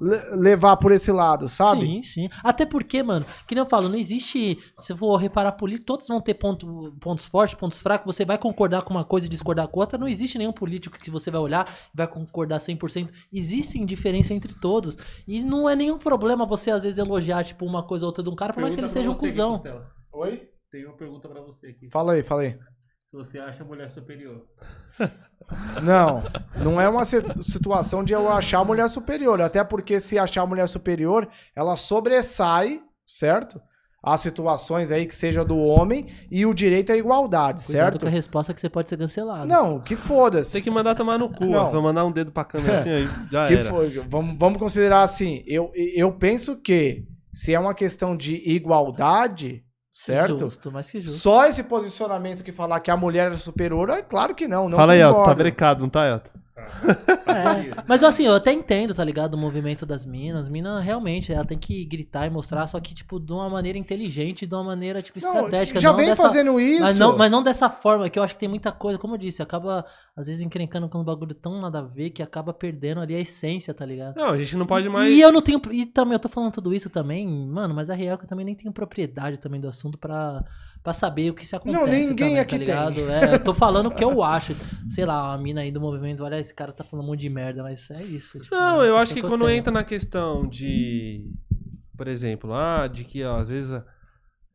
le- 0.00 0.20
levar 0.36 0.76
por 0.78 0.90
esse 0.90 1.12
lado, 1.12 1.48
sabe? 1.48 1.82
Sim, 1.86 2.02
sim. 2.02 2.28
Até 2.42 2.66
porque, 2.66 3.04
mano, 3.04 3.24
que 3.46 3.54
nem 3.54 3.62
eu 3.62 3.68
falo, 3.70 3.88
não 3.88 3.96
existe. 3.96 4.58
Se 4.76 4.92
eu 4.92 4.96
for 4.96 5.14
reparar 5.16 5.52
político, 5.52 5.86
todos 5.86 6.08
vão 6.08 6.20
ter 6.20 6.34
ponto- 6.34 6.96
pontos 7.00 7.24
fortes, 7.24 7.54
pontos 7.54 7.80
fracos. 7.80 8.12
Você 8.16 8.24
vai 8.24 8.36
concordar 8.36 8.82
com 8.82 8.90
uma 8.92 9.04
coisa 9.04 9.26
e 9.26 9.28
discordar 9.28 9.68
com 9.68 9.78
outra. 9.78 9.96
Não 9.96 10.08
existe 10.08 10.38
nenhum 10.38 10.52
político 10.52 10.98
que 10.98 11.08
você 11.10 11.30
vai 11.30 11.40
olhar 11.40 11.72
e 11.94 11.96
vai 11.96 12.08
concordar 12.08 12.58
100%. 12.58 13.08
Existe 13.32 13.78
diferença 13.86 14.34
entre 14.34 14.52
todos. 14.54 14.98
E 15.28 15.40
não 15.40 15.68
é 15.70 15.76
nenhum 15.76 15.98
problema 15.98 16.44
você, 16.44 16.72
às 16.72 16.82
vezes, 16.82 16.98
elogiar, 16.98 17.44
tipo, 17.44 17.64
uma 17.64 17.82
coisa 17.82 17.91
ou 18.00 18.06
outra 18.06 18.22
de 18.24 18.30
um 18.30 18.34
cara, 18.34 18.52
por 18.54 18.60
mais 18.62 18.74
que 18.74 18.80
ele 18.80 18.88
seja 18.88 19.10
um 19.10 19.12
aqui, 19.12 19.20
cuzão. 19.20 19.62
Oi? 20.12 20.48
Tem 20.70 20.86
uma 20.86 20.96
pergunta 20.96 21.28
pra 21.28 21.42
você 21.42 21.66
aqui. 21.66 21.90
Fala 21.90 22.14
aí, 22.14 22.22
fala 22.22 22.42
aí. 22.42 22.58
Se 23.06 23.14
você 23.16 23.38
acha 23.38 23.62
a 23.62 23.66
mulher 23.66 23.90
superior. 23.90 24.46
Não, 25.82 26.22
não 26.62 26.80
é 26.80 26.88
uma 26.88 27.04
si- 27.04 27.16
situação 27.42 28.02
de 28.04 28.12
eu 28.12 28.28
achar 28.30 28.60
a 28.60 28.64
mulher 28.64 28.88
superior. 28.88 29.40
Até 29.40 29.62
porque 29.64 30.00
se 30.00 30.18
achar 30.18 30.42
a 30.42 30.46
mulher 30.46 30.66
superior, 30.68 31.28
ela 31.54 31.76
sobressai, 31.76 32.80
certo? 33.06 33.60
As 34.02 34.20
situações 34.20 34.90
aí 34.90 35.04
que 35.06 35.14
seja 35.14 35.44
do 35.44 35.58
homem 35.58 36.06
e 36.30 36.46
o 36.46 36.54
direito 36.54 36.90
à 36.90 36.96
igualdade, 36.96 37.64
Cuidado 37.64 37.92
certo? 37.92 38.00
com 38.00 38.06
a 38.06 38.10
resposta 38.10 38.54
que 38.54 38.60
você 38.60 38.68
pode 38.70 38.88
ser 38.88 38.96
cancelado. 38.96 39.46
Não, 39.46 39.78
que 39.80 39.94
foda-se. 39.94 40.52
Tem 40.52 40.62
que 40.62 40.70
mandar 40.70 40.94
tomar 40.94 41.18
no 41.18 41.28
cu, 41.28 41.44
Não. 41.46 41.66
ó. 41.66 41.70
Vou 41.70 41.82
mandar 41.82 42.04
um 42.04 42.10
dedo 42.12 42.32
pra 42.32 42.44
câmera 42.44 42.78
assim, 42.80 42.90
aí 42.90 43.08
já 43.30 43.46
que 43.46 43.54
era. 43.54 43.70
foi? 43.70 43.88
Vamos, 44.08 44.36
vamos 44.38 44.58
considerar 44.58 45.02
assim. 45.02 45.42
Eu, 45.46 45.70
eu 45.74 46.10
penso 46.12 46.56
que 46.56 47.04
se 47.32 47.54
é 47.54 47.58
uma 47.58 47.74
questão 47.74 48.16
de 48.16 48.36
igualdade, 48.48 49.64
certo? 49.92 50.38
Justo, 50.40 50.70
mais 50.70 50.90
que 50.90 51.00
justo. 51.00 51.20
Só 51.20 51.46
esse 51.46 51.64
posicionamento 51.64 52.44
que 52.44 52.52
falar 52.52 52.80
que 52.80 52.90
a 52.90 52.96
mulher 52.96 53.32
é 53.32 53.34
superior, 53.34 53.88
é 53.90 54.02
claro 54.02 54.34
que 54.34 54.46
não. 54.46 54.68
não 54.68 54.76
Fala 54.76 54.92
aí, 54.92 55.02
ó, 55.02 55.24
tá 55.24 55.34
brecado, 55.34 55.82
não 55.82 55.90
tá, 55.90 56.06
Elton? 56.08 56.41
É, 57.26 57.82
mas 57.86 58.02
assim, 58.04 58.26
eu 58.26 58.34
até 58.34 58.52
entendo, 58.52 58.94
tá 58.94 59.04
ligado? 59.04 59.34
O 59.34 59.38
movimento 59.38 59.86
das 59.86 60.04
minas. 60.04 60.48
Mina, 60.48 60.80
realmente, 60.80 61.32
ela 61.32 61.44
tem 61.44 61.58
que 61.58 61.84
gritar 61.84 62.26
e 62.26 62.30
mostrar, 62.30 62.66
só 62.66 62.80
que, 62.80 62.94
tipo, 62.94 63.18
de 63.20 63.32
uma 63.32 63.48
maneira 63.48 63.78
inteligente, 63.78 64.46
de 64.46 64.54
uma 64.54 64.64
maneira, 64.64 65.02
tipo, 65.02 65.20
Não, 65.20 65.34
estratégica. 65.34 65.80
já 65.80 65.90
não 65.90 65.96
vem 65.96 66.06
dessa... 66.06 66.22
fazendo 66.22 66.60
isso. 66.60 66.82
Mas 66.82 66.98
não, 66.98 67.16
mas 67.16 67.30
não 67.30 67.42
dessa 67.42 67.70
forma, 67.70 68.08
que 68.08 68.18
eu 68.18 68.22
acho 68.22 68.34
que 68.34 68.40
tem 68.40 68.48
muita 68.48 68.72
coisa, 68.72 68.98
como 68.98 69.14
eu 69.14 69.18
disse, 69.18 69.42
acaba, 69.42 69.84
às 70.16 70.26
vezes, 70.26 70.42
encrencando 70.42 70.88
com 70.88 70.98
um 70.98 71.04
bagulho 71.04 71.34
tão 71.34 71.60
nada 71.60 71.78
a 71.78 71.82
ver 71.82 72.10
que 72.10 72.22
acaba 72.22 72.52
perdendo 72.52 73.00
ali 73.00 73.14
a 73.14 73.20
essência, 73.20 73.72
tá 73.72 73.86
ligado? 73.86 74.16
Não, 74.16 74.28
a 74.28 74.38
gente 74.38 74.56
não 74.56 74.66
pode 74.66 74.88
mais. 74.88 75.12
E 75.12 75.20
eu 75.20 75.32
não 75.32 75.40
tenho. 75.42 75.60
E 75.70 75.86
também, 75.86 76.14
eu 76.14 76.20
tô 76.20 76.28
falando 76.28 76.52
tudo 76.52 76.74
isso 76.74 76.90
também, 76.90 77.26
mano, 77.26 77.74
mas 77.74 77.90
a 77.90 77.94
real 77.94 78.14
é 78.14 78.16
que 78.18 78.24
eu 78.24 78.28
também 78.28 78.44
nem 78.44 78.54
tenho 78.54 78.72
propriedade 78.72 79.38
também 79.38 79.60
do 79.60 79.68
assunto 79.68 79.98
pra, 79.98 80.38
pra 80.82 80.92
saber 80.92 81.30
o 81.30 81.34
que 81.34 81.46
se 81.46 81.54
acontece. 81.54 81.84
ninguém 81.84 82.06
também, 82.08 82.38
aqui 82.38 82.54
tá 82.54 82.58
ligado? 82.58 83.10
É, 83.10 83.34
eu 83.34 83.44
tô 83.44 83.54
falando 83.54 83.86
o 83.86 83.94
que 83.94 84.02
eu 84.04 84.22
acho. 84.22 84.54
Sei 84.88 85.04
lá, 85.04 85.32
a 85.32 85.38
mina 85.38 85.60
aí 85.60 85.70
do 85.70 85.80
movimento, 85.80 86.24
olha, 86.24 86.38
esse 86.38 86.54
cara 86.54 86.72
tá 86.72 86.82
falando 86.82 87.04
um 87.06 87.08
monte 87.10 87.20
de 87.20 87.28
merda, 87.28 87.62
mas 87.62 87.90
é 87.90 88.02
isso. 88.02 88.38
tipo, 88.40 88.54
Não, 88.54 88.82
é 88.82 88.88
eu 88.88 88.96
acho 88.96 89.14
que 89.14 89.20
eu 89.20 89.28
quando 89.28 89.44
tenho. 89.46 89.56
entra 89.58 89.72
na 89.72 89.84
questão 89.84 90.46
de. 90.48 91.30
Por 91.96 92.08
exemplo, 92.08 92.52
ah, 92.52 92.88
de 92.88 93.04
que 93.04 93.22
ó, 93.22 93.38
às 93.38 93.48
vezes 93.48 93.80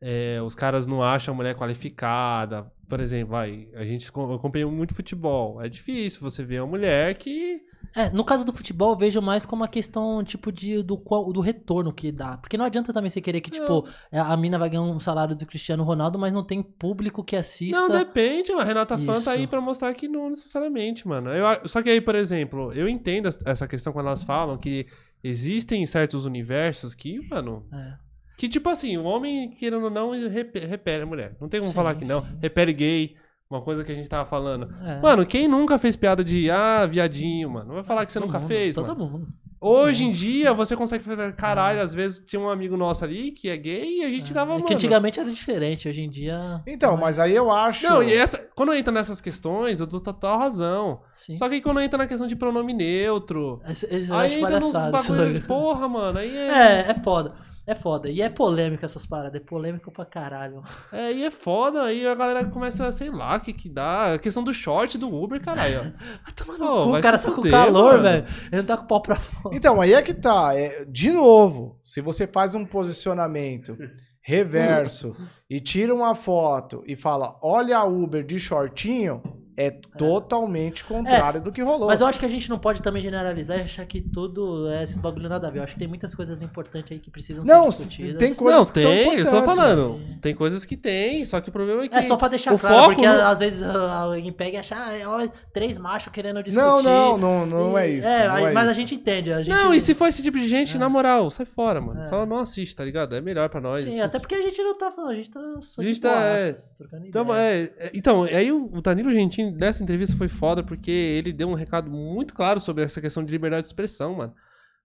é, 0.02 0.40
os 0.42 0.54
caras 0.54 0.86
não 0.86 1.02
acham 1.02 1.32
a 1.32 1.36
mulher 1.36 1.54
qualificada. 1.54 2.70
Por 2.88 3.00
exemplo, 3.00 3.32
vai, 3.32 3.68
a 3.74 3.84
gente 3.84 4.10
eu 4.14 4.34
acompanha 4.34 4.66
muito 4.66 4.94
futebol. 4.94 5.62
É 5.62 5.68
difícil 5.68 6.20
você 6.20 6.44
ver 6.44 6.60
uma 6.60 6.68
mulher 6.68 7.14
que. 7.16 7.60
É, 7.94 8.10
no 8.10 8.22
caso 8.24 8.44
do 8.44 8.52
futebol, 8.52 8.90
eu 8.92 8.96
vejo 8.96 9.20
mais 9.20 9.44
como 9.46 9.62
uma 9.62 9.68
questão, 9.68 10.22
tipo, 10.22 10.52
de, 10.52 10.82
do, 10.82 10.96
qual, 10.96 11.32
do 11.32 11.40
retorno 11.40 11.92
que 11.92 12.12
dá. 12.12 12.36
Porque 12.36 12.56
não 12.56 12.64
adianta 12.64 12.92
também 12.92 13.10
você 13.10 13.20
querer 13.20 13.40
que, 13.40 13.50
tipo, 13.50 13.86
a 14.12 14.36
mina 14.36 14.58
vai 14.58 14.70
ganhar 14.70 14.82
um 14.82 15.00
salário 15.00 15.34
do 15.34 15.46
Cristiano 15.46 15.82
Ronaldo, 15.84 16.18
mas 16.18 16.32
não 16.32 16.44
tem 16.44 16.62
público 16.62 17.24
que 17.24 17.34
assista. 17.36 17.80
Não, 17.80 17.88
depende, 17.88 18.52
a 18.52 18.62
Renata 18.62 18.96
Fã 18.98 19.20
tá 19.20 19.32
aí 19.32 19.40
Isso. 19.40 19.48
pra 19.48 19.60
mostrar 19.60 19.92
que 19.94 20.06
não 20.08 20.30
necessariamente, 20.30 21.06
mano. 21.08 21.30
Eu, 21.30 21.46
a- 21.46 21.62
só 21.66 21.82
que 21.82 21.90
aí, 21.90 22.00
por 22.00 22.14
exemplo, 22.14 22.72
eu 22.72 22.88
entendo 22.88 23.28
es- 23.28 23.38
essa 23.44 23.66
questão 23.66 23.92
quando 23.92 24.06
elas 24.06 24.22
falam 24.22 24.56
que 24.58 24.86
existem 25.22 25.84
certos 25.86 26.24
universos 26.24 26.94
que, 26.94 27.18
mano. 27.28 27.66
É. 27.72 27.94
Que 28.36 28.48
tipo 28.48 28.68
assim, 28.68 28.96
o 28.96 29.02
homem, 29.04 29.50
querendo 29.50 29.82
ou 29.84 29.90
não, 29.90 30.12
rep- 30.28 30.56
repele 30.58 31.02
a 31.02 31.06
mulher. 31.06 31.36
Não 31.40 31.48
tem 31.48 31.58
como 31.58 31.70
Sim, 31.72 31.74
falar 31.76 31.94
que 31.96 32.04
não. 32.04 32.20
Repele 32.40 32.72
gay, 32.72 33.16
uma 33.50 33.62
coisa 33.62 33.82
que 33.84 33.90
a 33.92 33.94
gente 33.94 34.08
tava 34.08 34.24
falando. 34.24 34.68
É. 34.84 35.00
Mano, 35.00 35.24
quem 35.24 35.48
nunca 35.48 35.78
fez 35.78 35.96
piada 35.96 36.22
de, 36.22 36.50
ah, 36.50 36.84
viadinho, 36.86 37.50
mano? 37.50 37.74
Vai 37.74 37.82
falar 37.84 38.04
que 38.04 38.12
você 38.12 38.18
Todo 38.20 38.26
nunca 38.28 38.38
mundo, 38.40 38.48
fez, 38.48 38.74
Todo 38.74 38.88
mano. 38.88 39.10
mundo. 39.10 39.28
Hoje 39.60 40.04
em 40.04 40.12
dia, 40.12 40.52
você 40.54 40.76
consegue 40.76 41.02
falar, 41.02 41.32
caralho, 41.32 41.80
às 41.80 41.92
vezes 41.92 42.22
tinha 42.24 42.38
um 42.38 42.48
amigo 42.48 42.76
nosso 42.76 43.04
ali 43.04 43.32
que 43.32 43.48
é 43.48 43.56
gay 43.56 43.98
e 43.98 44.04
a 44.04 44.08
gente 44.08 44.32
dava, 44.32 44.52
É 44.52 44.54
mano. 44.54 44.64
que 44.66 44.72
antigamente 44.72 45.18
era 45.18 45.28
diferente, 45.28 45.88
hoje 45.88 46.00
em 46.00 46.08
dia. 46.08 46.62
Então, 46.64 46.96
mas 46.96 47.18
aí 47.18 47.34
eu 47.34 47.50
acho. 47.50 47.84
Não, 47.84 48.00
e 48.00 48.12
essa, 48.14 48.38
quando 48.54 48.72
entra 48.72 48.92
nessas 48.92 49.20
questões, 49.20 49.80
eu 49.80 49.86
dou 49.88 49.98
total 49.98 50.38
razão. 50.38 51.00
Sim. 51.16 51.36
Só 51.36 51.48
que 51.48 51.56
aí 51.56 51.60
quando 51.60 51.80
entra 51.80 51.98
na 51.98 52.06
questão 52.06 52.28
de 52.28 52.36
pronome 52.36 52.72
neutro, 52.72 53.60
Esse- 53.68 53.86
esse 53.92 54.08
eu 54.10 54.16
aí 54.16 54.40
entra 54.40 54.60
nos 54.60 54.72
bagulho 54.72 55.34
de 55.34 55.40
porra, 55.42 55.88
mano. 55.88 56.20
Aí 56.20 56.36
é, 56.36 56.48
É, 56.86 56.90
é 56.90 56.94
foda. 56.94 57.34
É 57.68 57.74
foda. 57.74 58.08
E 58.08 58.22
é 58.22 58.30
polêmica 58.30 58.86
essas 58.86 59.04
paradas. 59.04 59.38
É 59.38 59.44
polêmica 59.44 59.90
pra 59.90 60.06
caralho. 60.06 60.62
é, 60.90 61.08
aí 61.08 61.22
é 61.22 61.30
foda, 61.30 61.82
aí 61.82 62.06
a 62.06 62.14
galera 62.14 62.42
começa, 62.46 62.90
sei 62.90 63.10
lá, 63.10 63.36
o 63.36 63.40
que 63.40 63.52
que 63.52 63.68
dá. 63.68 64.14
A 64.14 64.18
questão 64.18 64.42
do 64.42 64.54
short 64.54 64.96
do 64.96 65.14
Uber, 65.14 65.38
caralho. 65.38 65.92
Vai 66.24 66.32
tomar 66.34 66.54
Ô, 66.54 66.58
no 66.58 66.84
cu, 66.84 66.90
vai 66.92 67.00
o 67.00 67.02
cara 67.02 67.18
tá 67.18 67.28
com 67.28 67.34
fuder, 67.34 67.50
calor, 67.52 67.90
mano. 67.92 68.02
velho. 68.04 68.24
Ele 68.50 68.56
não 68.56 68.64
tá 68.64 68.76
com 68.78 68.84
o 68.84 68.86
pau 68.86 69.02
pra 69.02 69.16
fora. 69.16 69.54
Então, 69.54 69.82
aí 69.82 69.92
é 69.92 70.00
que 70.00 70.14
tá. 70.14 70.54
É, 70.54 70.86
de 70.86 71.10
novo, 71.12 71.78
se 71.82 72.00
você 72.00 72.26
faz 72.26 72.54
um 72.54 72.64
posicionamento 72.64 73.76
reverso 74.22 75.14
e 75.48 75.60
tira 75.60 75.94
uma 75.94 76.14
foto 76.14 76.82
e 76.86 76.96
fala, 76.96 77.38
olha 77.42 77.76
a 77.76 77.84
Uber 77.84 78.24
de 78.24 78.38
shortinho, 78.38 79.22
é 79.60 79.72
totalmente 79.98 80.84
contrário 80.84 81.40
do 81.42 81.50
que 81.50 81.60
rolou. 81.60 81.88
Mas 81.88 82.00
eu 82.00 82.06
acho 82.06 82.18
que 82.20 82.24
a 82.24 82.28
gente 82.28 82.48
não 82.48 82.58
pode 82.58 82.80
também 82.80 83.02
generalizar 83.02 83.58
e 83.58 83.62
achar 83.62 83.84
que 83.86 84.00
tudo 84.00 84.70
é 84.70 84.84
esses 84.84 84.98
bagulho 85.00 85.28
nada 85.28 85.48
a 85.48 85.50
ver. 85.50 85.58
Eu 85.58 85.64
acho 85.64 85.72
que 85.72 85.78
tem 85.80 85.88
muitas 85.88 86.14
coisas 86.14 86.40
importantes 86.40 86.92
aí 86.92 86.98
que 87.00 87.10
precisam 87.10 87.44
Não, 87.44 87.72
ser 87.72 87.88
discutidas. 87.88 88.18
tem 88.18 88.34
coisas 88.34 88.68
Não, 88.68 88.72
que 88.72 88.80
são 88.80 88.90
tem, 88.90 89.14
eu 89.18 89.24
tô 89.30 89.42
falando. 89.42 89.98
né? 89.98 90.18
Tem 90.22 90.32
coisas 90.34 90.64
que 90.64 90.76
tem, 90.76 91.24
só 91.24 91.40
que 91.40 91.48
o 91.48 91.52
problema 91.52 91.82
é 91.84 91.88
que. 91.88 91.94
É 91.96 92.02
só 92.02 92.16
pra 92.16 92.28
deixar 92.28 92.54
o 92.54 92.58
claro, 92.58 92.76
foco 92.76 92.88
porque 92.94 93.06
no- 93.08 93.12
às 93.22 93.38
vezes 93.40 93.60
ah, 93.62 94.02
alguém 94.04 94.32
pega 94.32 94.56
e 94.58 94.60
acha, 94.60 94.76
ah, 94.76 94.96
é, 94.96 95.06
ó, 95.06 95.26
três 95.52 95.76
machos 95.76 96.12
querendo 96.12 96.40
discutir. 96.40 96.64
Não, 96.64 96.80
não, 96.82 97.18
não, 97.18 97.46
não 97.46 97.78
é 97.78 97.90
E- 97.90 97.98
isso. 97.98 98.06
É, 98.06 98.28
não 98.28 98.34
aí- 98.36 98.44
é 98.44 98.52
mas 98.52 98.68
a 98.68 98.70
isso. 98.70 98.80
gente 98.80 98.94
entende. 98.94 99.32
A 99.32 99.42
gente... 99.42 99.50
Não, 99.54 99.74
e 99.74 99.80
se 99.80 99.92
for 99.92 100.06
esse 100.06 100.22
tipo 100.22 100.38
de 100.38 100.46
gente, 100.46 100.76
É. 100.76 100.78
na 100.78 100.88
moral, 100.88 101.30
sai 101.30 101.44
fora, 101.46 101.80
mano. 101.80 101.98
É. 102.00 102.04
Só 102.04 102.24
não 102.24 102.38
assiste, 102.38 102.76
tá 102.76 102.84
ligado? 102.84 103.16
É 103.16 103.20
melhor 103.20 103.48
pra 103.48 103.60
nós. 103.60 103.82
Sim, 103.82 103.88
Esses- 103.90 104.02
até 104.02 104.20
porque 104.20 104.36
a 104.36 104.42
gente 104.42 104.62
não 104.62 104.78
tá 104.78 104.90
falando, 104.92 105.10
a 105.10 105.14
gente 105.16 105.30
tá 105.30 105.40
só 105.60 105.82
A 105.82 105.84
gente 105.84 106.00
tá, 106.00 106.12
é, 106.12 106.52
boaças, 106.52 106.70
trocando 106.76 107.06
Então, 107.06 107.24
ideia. 107.24 107.72
é, 107.78 107.86
é, 107.86 107.90
então, 107.92 108.22
aí 108.22 108.52
o 108.52 108.68
o 108.68 108.82
Danilo 108.82 109.10
Gentili 109.12 109.47
nessa 109.50 109.82
entrevista 109.82 110.16
foi 110.16 110.28
foda 110.28 110.62
porque 110.62 110.90
ele 110.90 111.32
deu 111.32 111.48
um 111.48 111.54
recado 111.54 111.90
muito 111.90 112.34
claro 112.34 112.60
sobre 112.60 112.84
essa 112.84 113.00
questão 113.00 113.24
de 113.24 113.30
liberdade 113.30 113.62
de 113.62 113.68
expressão, 113.68 114.14
mano. 114.14 114.34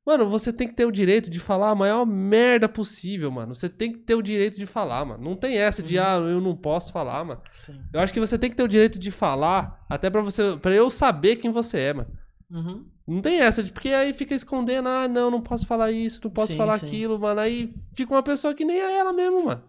Mano, 0.05 0.29
você 0.29 0.51
tem 0.51 0.67
que 0.67 0.73
ter 0.73 0.85
o 0.85 0.91
direito 0.91 1.29
de 1.29 1.39
falar 1.39 1.69
a 1.69 1.75
maior 1.75 2.05
merda 2.05 2.67
possível, 2.67 3.31
mano. 3.31 3.55
Você 3.55 3.69
tem 3.69 3.91
que 3.93 3.99
ter 3.99 4.15
o 4.15 4.21
direito 4.21 4.57
de 4.57 4.65
falar, 4.65 5.05
mano. 5.05 5.23
Não 5.23 5.35
tem 5.35 5.57
essa 5.57 5.81
de, 5.81 5.97
ah, 5.97 6.15
eu 6.17 6.41
não 6.41 6.57
posso 6.57 6.91
falar, 6.91 7.23
mano. 7.23 7.41
Sim. 7.53 7.79
Eu 7.93 8.01
acho 8.01 8.13
que 8.13 8.19
você 8.19 8.37
tem 8.37 8.49
que 8.49 8.55
ter 8.55 8.63
o 8.63 8.67
direito 8.67 8.99
de 8.99 9.11
falar, 9.11 9.85
até 9.89 10.09
pra 10.09 10.21
você, 10.21 10.57
para 10.57 10.75
eu 10.75 10.89
saber 10.89 11.37
quem 11.37 11.51
você 11.51 11.79
é, 11.79 11.93
mano. 11.93 12.11
Uhum. 12.51 12.85
Não 13.07 13.21
tem 13.21 13.39
essa, 13.39 13.63
de, 13.63 13.71
porque 13.71 13.89
aí 13.89 14.13
fica 14.13 14.35
escondendo, 14.35 14.89
ah, 14.89 15.07
não, 15.07 15.31
não 15.31 15.41
posso 15.41 15.65
falar 15.65 15.91
isso, 15.91 16.19
não 16.23 16.31
posso 16.31 16.51
Sim, 16.51 16.57
falar 16.57 16.79
sim. 16.79 16.85
aquilo, 16.85 17.17
mano. 17.17 17.39
Aí 17.39 17.73
fica 17.93 18.13
uma 18.13 18.23
pessoa 18.23 18.53
que 18.53 18.65
nem 18.65 18.77
é 18.77 18.97
ela 18.97 19.13
mesmo, 19.13 19.45
mano. 19.45 19.63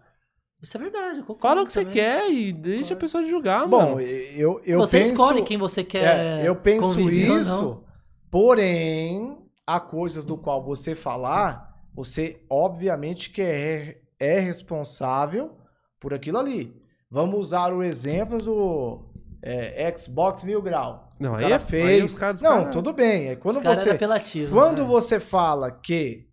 Isso 0.65 0.77
é 0.77 0.79
verdade. 0.79 1.19
eu 1.19 1.23
concordo 1.23 1.41
Fala 1.41 1.61
o 1.61 1.65
que 1.67 1.71
você 1.71 1.81
também. 1.85 1.93
quer 1.93 2.31
e 2.31 2.51
deixa 2.51 2.95
a 2.95 2.97
pessoa 2.97 3.23
julgar, 3.23 3.67
Bom, 3.67 3.77
mano. 3.95 4.01
eu, 4.01 4.59
eu 4.65 4.79
você 4.79 4.97
penso... 4.97 5.11
escolhe 5.11 5.43
quem 5.43 5.57
você 5.59 5.83
quer. 5.83 6.41
É, 6.41 6.47
eu 6.47 6.55
penso 6.55 7.07
isso, 7.07 7.83
porém, 8.31 9.37
há 9.67 9.79
coisas 9.79 10.25
do 10.25 10.35
qual 10.35 10.63
você 10.63 10.95
falar, 10.95 11.71
você 11.93 12.41
obviamente 12.49 13.29
que 13.29 13.43
é, 13.43 14.01
é 14.19 14.39
responsável 14.39 15.51
por 15.99 16.15
aquilo 16.15 16.39
ali. 16.39 16.75
Vamos 17.11 17.39
usar 17.39 17.71
o 17.71 17.83
exemplo 17.83 18.39
do 18.39 19.05
é, 19.43 19.93
Xbox 19.95 20.43
Mil 20.43 20.63
Grau. 20.63 21.09
Não, 21.19 21.35
aí 21.35 21.43
cara 21.43 21.55
é 21.55 21.59
fez. 21.59 22.13
aí 22.13 22.19
caras- 22.19 22.37
os 22.37 22.41
Não, 22.41 22.57
caras- 22.57 22.73
tudo 22.73 22.91
bem. 22.91 23.27
É 23.29 23.35
quando 23.35 23.61
caras 23.61 23.77
você, 23.79 23.89
eram 23.89 23.95
apelativos, 23.97 24.49
quando 24.51 24.79
né? 24.79 24.87
você 24.87 25.19
fala 25.19 25.69
que 25.71 26.25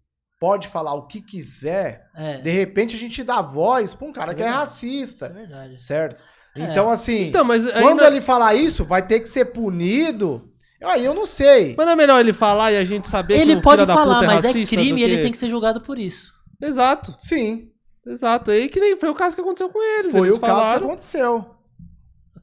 pode 0.43 0.67
falar 0.67 0.93
o 0.95 1.07
que 1.07 1.21
quiser, 1.21 2.07
É, 2.17 2.39
de 2.39 2.51
repente 2.51 2.97
a 2.97 2.99
gente 2.99 3.23
dá 3.23 3.41
voz 3.41 3.95
pra 3.95 4.09
um 4.09 4.13
cara 4.13 4.27
Isso 4.27 4.33
é 4.33 4.35
que 4.35 4.43
é 4.43 4.45
verdade. 4.47 4.65
racista, 4.69 5.27
isso 5.27 5.35
é 5.37 5.39
verdade. 5.39 5.81
certo? 5.81 6.23
É. 6.57 6.63
Então 6.65 6.91
assim, 6.91 7.29
Então, 7.29 7.45
mas 7.45 7.71
quando 7.71 7.99
não- 8.01 8.07
ele 8.07 8.21
falar 8.21 8.55
isso, 8.55 8.85
vai 8.85 9.07
ter 9.07 9.21
que 9.21 9.29
ser 9.29 9.47
punido. 9.47 10.49
Aí 10.83 11.05
eu 11.05 11.15
não 11.15 11.25
sei. 11.27 11.75
Mas 11.77 11.87
não 11.87 11.93
é 11.93 11.97
melhor 11.97 12.19
ele 12.19 12.33
falar 12.33 12.73
e 12.73 12.77
a 12.77 12.85
gente 12.85 13.09
saber 13.09 13.37
que 13.37 13.41
Ele 13.43 13.55
o 13.55 13.63
pode 13.63 13.77
filho 13.83 13.87
da 13.87 13.95
falar, 13.95 14.15
puta 14.15 14.25
é 14.25 14.35
mas 14.35 14.45
é 14.45 14.53
crime 14.53 15.01
e 15.01 15.05
ele 15.05 15.17
que- 15.19 15.23
tem 15.23 15.31
que 15.31 15.39
ser 15.39 15.49
julgado 15.49 15.81
por 15.81 15.97
isso. 15.97 16.33
Exato, 16.61 17.15
Sim, 17.21 17.69
exato. 18.05 18.51
Aí 18.51 18.69
que 18.69 18.81
nem 18.81 18.97
foi 18.97 19.09
o 19.09 19.15
caso 19.15 19.37
que 19.37 19.41
aconteceu 19.43 19.69
com 19.69 19.81
eles. 20.01 20.11
foi 20.13 20.23
eles 20.27 20.35
o 20.37 20.41
caso 20.41 20.53
que 20.55 20.61
falaram. 20.65 20.87
aconteceu. 20.87 21.47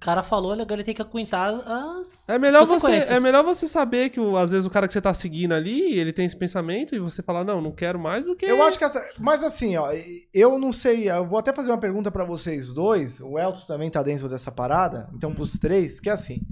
O 0.01 0.05
cara 0.05 0.23
falou, 0.23 0.53
agora 0.53 0.76
ele 0.76 0.84
tem 0.85 0.95
que 0.95 1.01
aguentar 1.01 1.49
as. 1.53 2.23
É 2.30 2.39
melhor, 2.39 2.63
as 2.63 2.69
você, 2.69 2.99
é 3.13 3.19
melhor 3.19 3.43
você 3.43 3.67
saber 3.67 4.09
que 4.09 4.17
o- 4.17 4.38
às 4.38 4.51
vezes 4.51 4.65
o 4.65 4.69
cara 4.69 4.88
que 4.88 4.93
você 4.93 5.01
tá 5.01 5.13
seguindo 5.13 5.51
ali, 5.51 5.99
ele 5.99 6.13
tem 6.13 6.26
esse 6.26 6.38
pensamento 6.38 6.95
e 6.95 6.99
você 6.99 7.21
falar, 7.21 7.43
não, 7.43 7.59
não 7.59 7.71
quero 7.73 7.99
mais 7.99 8.23
do 8.23 8.34
que. 8.34 8.45
Eu 8.45 8.63
acho 8.63 8.77
que 8.77 8.85
essa. 8.85 9.03
Mas 9.19 9.43
assim, 9.43 9.76
ó, 9.76 9.91
eu 10.34 10.57
não 10.57 10.71
sei. 10.71 11.09
Eu 11.11 11.26
vou 11.27 11.38
até 11.38 11.51
fazer 11.51 11.69
uma 11.71 11.77
pergunta 11.77 12.09
pra 12.09 12.23
vocês 12.23 12.71
dois. 12.73 13.19
O 13.19 13.38
Elton 13.38 13.65
também 13.67 13.91
tá 13.91 14.01
dentro 14.01 14.30
dessa 14.30 14.49
parada. 14.49 15.09
Então, 15.13 15.34
pros 15.34 15.59
três, 15.59 15.99
que 15.99 16.09
é 16.09 16.13
assim. 16.13 16.43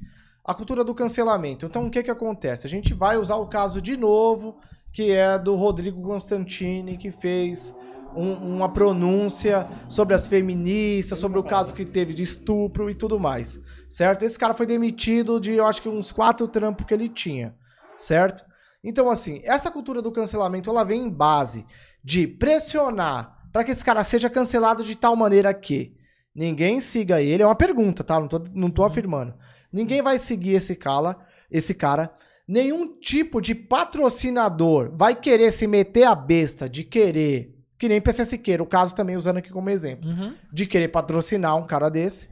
A 0.44 0.54
cultura 0.54 0.84
do 0.84 0.94
cancelamento. 0.94 1.66
Então, 1.66 1.88
o 1.88 1.90
que 1.90 2.04
que 2.04 2.12
acontece? 2.12 2.68
A 2.68 2.70
gente 2.70 2.94
vai 2.94 3.18
usar 3.18 3.38
o 3.38 3.48
caso 3.48 3.82
de 3.82 3.96
novo, 3.96 4.58
que 4.92 5.12
é 5.12 5.40
do 5.40 5.56
Rodrigo 5.56 6.02
Constantini, 6.02 6.98
que 6.98 7.12
fez 7.12 7.74
um- 8.18 8.56
uma 8.56 8.70
pronúncia 8.72 9.68
sobre 9.88 10.14
as 10.16 10.28
feministas, 10.28 11.20
sobre 11.20 11.38
o 11.40 11.44
caso 11.44 11.74
que 11.74 11.86
teve 11.86 12.14
de 12.14 12.24
estupro 12.24 12.90
e 12.90 12.96
tudo 12.96 13.20
mais. 13.20 13.62
Certo? 13.88 14.24
Esse 14.24 14.38
cara 14.38 14.54
foi 14.54 14.66
demitido 14.66 15.40
de, 15.40 15.54
eu 15.54 15.66
acho 15.66 15.82
que 15.82 15.90
uns 15.90 16.12
quatro 16.12 16.48
trampos 16.48 16.86
que 16.86 16.94
ele 16.94 17.08
tinha. 17.08 17.56
Certo? 17.98 18.44
Então, 18.84 19.10
assim, 19.10 19.42
essa 19.44 19.72
cultura 19.72 20.02
do 20.02 20.12
cancelamento, 20.12 20.70
ela 20.70 20.84
vem 20.84 21.04
em 21.06 21.10
base 21.10 21.66
de 22.04 22.28
pressionar 22.28 23.36
para 23.52 23.64
que 23.64 23.72
esse 23.72 23.84
cara 23.84 24.04
seja 24.04 24.30
cancelado 24.30 24.84
de 24.84 24.96
tal 24.96 25.16
maneira 25.16 25.54
que 25.54 25.96
ninguém 26.36 26.80
siga 26.80 27.22
ele. 27.22 27.42
É 27.42 27.46
uma 27.46 27.56
pergunta, 27.56 28.04
tá? 28.04 28.20
Não 28.20 28.28
tô, 28.28 28.42
não 28.54 28.70
tô 28.70 28.84
afirmando. 28.84 29.34
Ninguém 29.74 30.02
vai 30.02 30.20
seguir 30.20 30.54
esse 30.54 30.76
cara, 30.76 31.18
esse 31.50 31.74
cara. 31.74 32.12
Nenhum 32.48 32.98
tipo 33.00 33.42
de 33.42 33.54
patrocinador 33.56 34.96
vai 34.96 35.16
querer 35.16 35.52
se 35.52 35.68
meter 35.68 36.04
a 36.04 36.16
besta 36.16 36.70
de 36.70 36.84
querer, 36.84 37.57
que 37.78 37.88
nem 37.88 38.02
PC 38.02 38.26
Siqueira, 38.26 38.64
o 38.64 38.66
caso 38.66 38.96
também 38.96 39.16
usando 39.16 39.38
aqui 39.38 39.50
como 39.50 39.70
exemplo, 39.70 40.10
Uhum. 40.10 40.34
de 40.52 40.66
querer 40.66 40.88
patrocinar 40.88 41.56
um 41.56 41.66
cara 41.68 41.90
desse, 41.90 42.30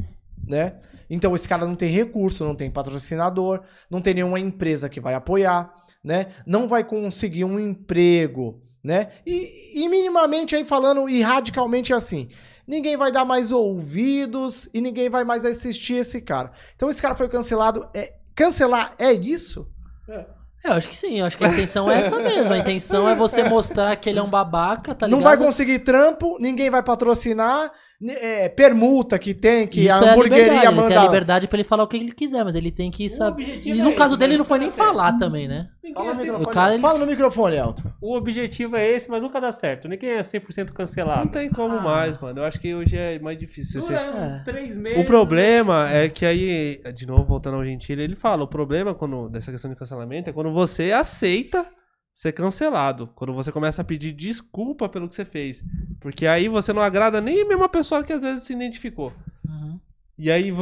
né? 0.47 0.75
Então 1.09 1.35
esse 1.35 1.47
cara 1.47 1.65
não 1.67 1.75
tem 1.75 1.89
recurso, 1.91 2.43
não 2.43 2.55
tem 2.55 2.69
patrocinador, 2.71 3.61
não 3.89 4.01
tem 4.01 4.15
nenhuma 4.15 4.39
empresa 4.39 4.89
que 4.89 4.99
vai 4.99 5.13
apoiar, 5.13 5.73
né? 6.03 6.27
Não 6.45 6.67
vai 6.67 6.83
conseguir 6.83 7.43
um 7.45 7.59
emprego, 7.59 8.59
né? 8.83 9.09
E, 9.25 9.83
e 9.83 9.87
minimamente 9.89 10.55
aí 10.55 10.65
falando 10.65 11.07
e 11.07 11.21
radicalmente 11.21 11.93
assim, 11.93 12.29
ninguém 12.67 12.97
vai 12.97 13.11
dar 13.11 13.23
mais 13.23 13.51
ouvidos 13.51 14.67
e 14.73 14.81
ninguém 14.81 15.09
vai 15.09 15.23
mais 15.23 15.45
assistir 15.45 15.95
esse 15.97 16.21
cara. 16.21 16.51
Então 16.75 16.89
esse 16.89 17.01
cara 17.01 17.15
foi 17.15 17.29
cancelado, 17.29 17.87
é 17.93 18.13
cancelar 18.33 18.95
é 18.97 19.13
isso? 19.13 19.67
É, 20.09 20.25
eu 20.65 20.73
acho 20.73 20.89
que 20.89 20.95
sim, 20.95 21.19
eu 21.19 21.25
acho 21.25 21.37
que 21.37 21.43
a 21.43 21.47
intenção 21.47 21.89
é 21.89 21.99
essa 21.99 22.17
mesmo. 22.17 22.51
A 22.51 22.57
intenção 22.57 23.07
é 23.07 23.15
você 23.15 23.43
mostrar 23.43 23.95
que 23.95 24.09
ele 24.09 24.19
é 24.19 24.23
um 24.23 24.29
babaca, 24.29 24.95
tá 24.95 25.05
ligado? 25.05 25.19
não 25.19 25.23
vai 25.23 25.37
conseguir 25.37 25.79
trampo, 25.79 26.37
ninguém 26.39 26.69
vai 26.69 26.81
patrocinar, 26.81 27.71
é, 28.03 28.49
permuta 28.49 29.17
que 29.17 29.33
tem, 29.33 29.65
que 29.67 29.81
Isso 29.85 29.93
a 29.93 30.05
é 30.05 30.09
a 30.09 30.11
hamburgueria 30.13 30.43
liberdade, 30.43 30.67
ele 30.67 30.75
manda. 30.75 30.87
tem 30.89 30.97
a 30.97 31.03
liberdade 31.03 31.47
pra 31.47 31.55
ele 31.57 31.63
falar 31.63 31.83
o 31.83 31.87
que 31.87 31.95
ele 31.97 32.11
quiser, 32.11 32.43
mas 32.43 32.55
ele 32.55 32.71
tem 32.71 32.91
que 32.91 33.09
saber. 33.09 33.61
E 33.65 33.71
é 33.71 33.75
no 33.75 33.87
esse, 33.89 33.95
caso 33.95 34.17
dele 34.17 34.33
mas 34.33 34.37
não 34.39 34.45
foi 34.45 34.59
nem 34.59 34.67
dá 34.69 34.75
certo. 34.75 34.87
falar 34.87 35.13
também, 35.17 35.47
né? 35.47 35.69
Ninguém 35.83 35.95
Fala 36.03 36.09
é 36.09 36.13
no 36.13 36.19
100% 36.19 36.23
microfone, 36.25 36.45
O 36.45 36.49
cara, 36.53 36.73
ele- 36.73 36.81
Fala 36.81 36.99
no 36.99 37.05
microfone, 37.05 37.55
Elton. 37.55 37.83
O 38.01 38.15
objetivo 38.17 38.75
é 38.75 38.89
esse, 38.91 39.09
mas 39.09 39.21
nunca 39.21 39.39
dá 39.39 39.51
certo. 39.51 39.87
Ninguém 39.87 40.09
é 40.11 40.19
100% 40.23 40.67
Não 40.69 40.75
cancelado. 40.75 41.29
tem 41.29 41.49
como 41.49 41.77
Ah. 41.77 41.81
mais, 41.81 42.19
mano. 42.19 42.39
Eu 42.41 42.43
acho 42.45 42.59
que 42.59 42.73
hoje 42.75 42.97
é 42.97 43.17
mais 43.19 43.37
difícil. 43.39 43.81
Você... 43.81 43.93
É. 43.93 44.41
três 44.43 44.77
meses. 44.77 44.99
O 44.99 45.05
problema 45.05 45.89
é 45.89 46.09
que 46.09 46.25
aí, 46.25 46.79
de 46.93 47.05
novo, 47.07 47.23
voltando 47.23 47.55
ao 47.55 47.63
Gentili, 47.65 48.01
ele 48.01 48.15
fala: 48.15 48.43
o 48.43 48.47
problema 48.47 48.93
quando, 48.93 49.29
dessa 49.29 49.51
questão 49.51 49.69
de 49.71 49.77
cancelamento 49.77 50.29
é 50.29 50.33
quando 50.33 50.51
você 50.51 50.91
aceita 50.91 51.65
ser 52.15 52.31
cancelado. 52.31 53.07
Quando 53.13 53.33
você 53.33 53.51
começa 53.51 53.81
a 53.81 53.85
pedir 53.85 54.13
desculpa 54.13 54.87
pelo 54.87 55.09
que 55.09 55.15
você 55.15 55.25
fez. 55.25 55.61
Porque 55.99 56.25
aí 56.25 56.47
você 56.47 56.71
não 56.71 56.81
agrada 56.81 57.19
nem 57.19 57.41
a 57.41 57.45
mesma 57.45 57.67
pessoa 57.67 58.03
que 58.03 58.13
às 58.13 58.23
vezes 58.23 58.43
se 58.43 58.53
identificou. 58.53 59.11
Uhum. 59.45 59.77
E 60.17 60.31
aí, 60.31 60.53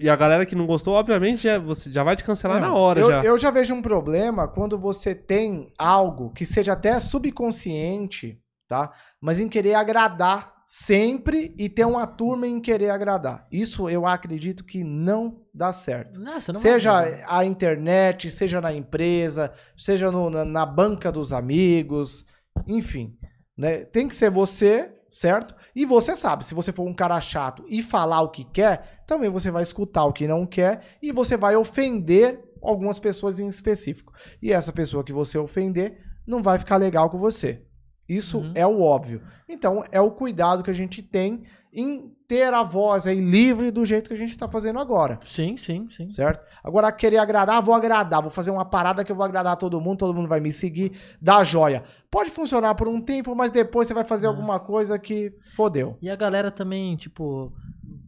e 0.00 0.08
a 0.08 0.16
galera 0.16 0.46
que 0.46 0.56
não 0.56 0.66
gostou, 0.66 0.94
obviamente, 0.94 1.42
já, 1.42 1.58
você 1.58 1.92
já 1.92 2.02
vai 2.02 2.16
te 2.16 2.24
cancelar 2.24 2.58
Não, 2.58 2.68
na 2.68 2.74
hora 2.74 3.00
eu, 3.00 3.10
já. 3.10 3.24
eu 3.24 3.36
já 3.36 3.50
vejo 3.50 3.74
um 3.74 3.82
problema 3.82 4.48
quando 4.48 4.78
você 4.78 5.14
tem 5.14 5.70
algo 5.78 6.30
que 6.30 6.46
seja 6.46 6.72
até 6.72 6.98
subconsciente, 6.98 8.40
tá? 8.66 8.90
Mas 9.20 9.38
em 9.38 9.50
querer 9.50 9.74
agradar 9.74 10.61
sempre 10.74 11.54
e 11.58 11.68
ter 11.68 11.84
uma 11.84 12.06
turma 12.06 12.46
em 12.46 12.58
querer 12.58 12.88
agradar. 12.88 13.46
Isso 13.52 13.90
eu 13.90 14.06
acredito 14.06 14.64
que 14.64 14.82
não 14.82 15.42
dá 15.52 15.70
certo. 15.70 16.18
Você 16.18 16.50
não 16.50 16.58
Seja 16.60 17.02
ver. 17.02 17.22
a 17.28 17.44
internet, 17.44 18.30
seja 18.30 18.58
na 18.58 18.72
empresa, 18.72 19.52
seja 19.76 20.10
no- 20.10 20.30
na, 20.30 20.46
na 20.46 20.64
banca 20.64 21.12
dos 21.12 21.30
amigos, 21.30 22.24
enfim. 22.66 23.14
Né? 23.54 23.84
Tem 23.84 24.08
que 24.08 24.16
ser 24.16 24.30
você, 24.30 24.90
certo? 25.10 25.54
E 25.76 25.84
você 25.84 26.16
sabe, 26.16 26.42
se 26.46 26.54
você 26.54 26.72
for 26.72 26.88
um 26.88 26.94
cara 26.94 27.20
chato 27.20 27.62
e 27.68 27.82
falar 27.82 28.22
o 28.22 28.30
que 28.30 28.42
quer, 28.42 29.02
também 29.06 29.28
você 29.28 29.50
vai 29.50 29.62
escutar 29.62 30.06
o 30.06 30.12
que 30.12 30.26
não 30.26 30.46
quer 30.46 30.80
e 31.02 31.12
você 31.12 31.36
vai 31.36 31.54
ofender 31.54 32.42
algumas 32.62 32.98
pessoas 32.98 33.38
em 33.38 33.46
específico. 33.46 34.14
E 34.40 34.50
essa 34.50 34.72
pessoa 34.72 35.04
que 35.04 35.12
você 35.12 35.36
ofender 35.36 35.98
não 36.26 36.42
vai 36.42 36.58
ficar 36.58 36.78
legal 36.78 37.10
com 37.10 37.18
você. 37.18 37.62
Isso 38.08 38.38
Uhum. 38.40 38.52
é 38.54 38.66
o 38.66 38.80
óbvio. 38.80 39.22
Então, 39.52 39.84
é 39.92 40.00
o 40.00 40.10
cuidado 40.10 40.62
que 40.62 40.70
a 40.70 40.74
gente 40.74 41.02
tem 41.02 41.42
em 41.74 42.12
ter 42.28 42.52
a 42.52 42.62
voz 42.62 43.06
aí 43.06 43.18
livre 43.18 43.70
do 43.70 43.82
jeito 43.84 44.08
que 44.08 44.14
a 44.14 44.16
gente 44.18 44.36
tá 44.36 44.46
fazendo 44.46 44.78
agora. 44.78 45.18
Sim, 45.22 45.56
sim, 45.56 45.88
sim. 45.90 46.08
Certo? 46.08 46.44
Agora, 46.62 46.92
querer 46.92 47.16
agradar, 47.18 47.62
vou 47.62 47.74
agradar, 47.74 48.20
vou 48.20 48.30
fazer 48.30 48.50
uma 48.50 48.64
parada 48.64 49.02
que 49.04 49.10
eu 49.10 49.16
vou 49.16 49.24
agradar 49.24 49.56
todo 49.56 49.80
mundo, 49.80 49.98
todo 49.98 50.14
mundo 50.14 50.28
vai 50.28 50.38
me 50.40 50.52
seguir, 50.52 50.92
dá 51.20 51.42
joia. 51.42 51.82
Pode 52.10 52.30
funcionar 52.30 52.74
por 52.74 52.88
um 52.88 53.00
tempo, 53.00 53.34
mas 53.34 53.50
depois 53.50 53.88
você 53.88 53.94
vai 53.94 54.04
fazer 54.04 54.26
É. 54.26 54.28
alguma 54.28 54.60
coisa 54.60 54.98
que 54.98 55.32
fodeu. 55.54 55.96
E 56.02 56.10
a 56.10 56.16
galera 56.16 56.50
também, 56.50 56.94
tipo. 56.96 57.50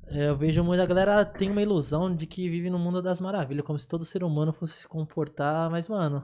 é, 0.09 0.29
Eu 0.29 0.37
vejo 0.37 0.63
muito. 0.63 0.83
A 0.83 0.87
galera 0.87 1.25
tem 1.25 1.51
uma 1.51 1.63
ilusão 1.63 2.15
de 2.15 2.27
que 2.27 2.49
vive 2.51 2.69
no 2.69 2.79
mundo 2.79 3.01
das 3.01 3.19
maravilhas, 3.21 3.65
como 3.65 3.79
se 3.79 3.89
todo 3.89 4.05
ser 4.05 4.23
humano 4.23 4.53
fosse 4.53 4.75
se 4.81 4.89
comportar, 4.89 5.71
mas, 5.71 5.89
mano, 5.89 6.23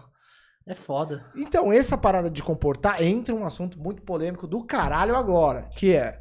é 0.71 0.75
foda. 0.75 1.25
Então, 1.37 1.73
essa 1.73 1.97
parada 1.99 2.31
de 2.31 2.43
comportar 2.43 3.03
entra 3.03 3.35
um 3.35 3.45
assunto 3.45 3.79
muito 3.79 4.03
polêmico 4.03 4.47
do 4.47 4.63
caralho 4.65 5.17
agora, 5.17 5.69
que 5.77 5.95
é. 5.95 6.21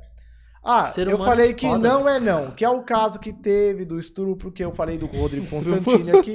Ah, 0.64 0.88
Ser 0.88 1.08
eu 1.08 1.16
humano 1.16 1.30
falei 1.32 1.52
é 1.52 1.54
que 1.54 1.68
foda. 1.68 1.88
não 1.88 2.08
é 2.10 2.20
não, 2.20 2.52
que 2.52 2.66
é 2.66 2.70
o 2.70 2.82
caso 2.84 3.18
que 3.20 3.32
teve 3.32 3.86
do 3.86 3.98
estupro, 3.98 4.52
que 4.52 4.64
eu 4.64 4.74
falei 4.74 4.98
do 4.98 5.06
Rodrigo 5.06 5.48
Constantini 5.50 6.12
aqui, 6.12 6.34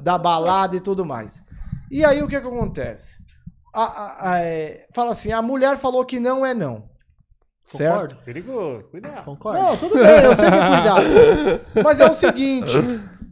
da 0.00 0.18
balada 0.18 0.76
e 0.76 0.80
tudo 0.80 1.04
mais. 1.06 1.42
E 1.90 2.04
aí 2.04 2.22
o 2.22 2.28
que, 2.28 2.38
que 2.40 2.46
acontece? 2.46 3.16
A- 3.74 3.82
a- 3.82 4.32
a- 4.32 4.40
é, 4.40 4.86
fala 4.94 5.12
assim, 5.12 5.32
a 5.32 5.40
mulher 5.40 5.78
falou 5.78 6.04
que 6.04 6.20
não 6.20 6.44
é 6.44 6.52
não. 6.52 6.90
Certo? 7.64 7.94
Concordo? 7.94 8.16
Perigoso, 8.24 8.84
cuidado. 8.90 9.24
Concordo. 9.24 9.62
Não, 9.62 9.76
tudo 9.78 9.94
bem, 9.94 10.22
eu 10.24 10.34
sei 10.34 10.50
que 10.50 10.54
é 10.56 10.66
cuidado. 10.66 11.04
Mas 11.82 12.00
é 12.00 12.10
o 12.10 12.14
seguinte, 12.14 12.74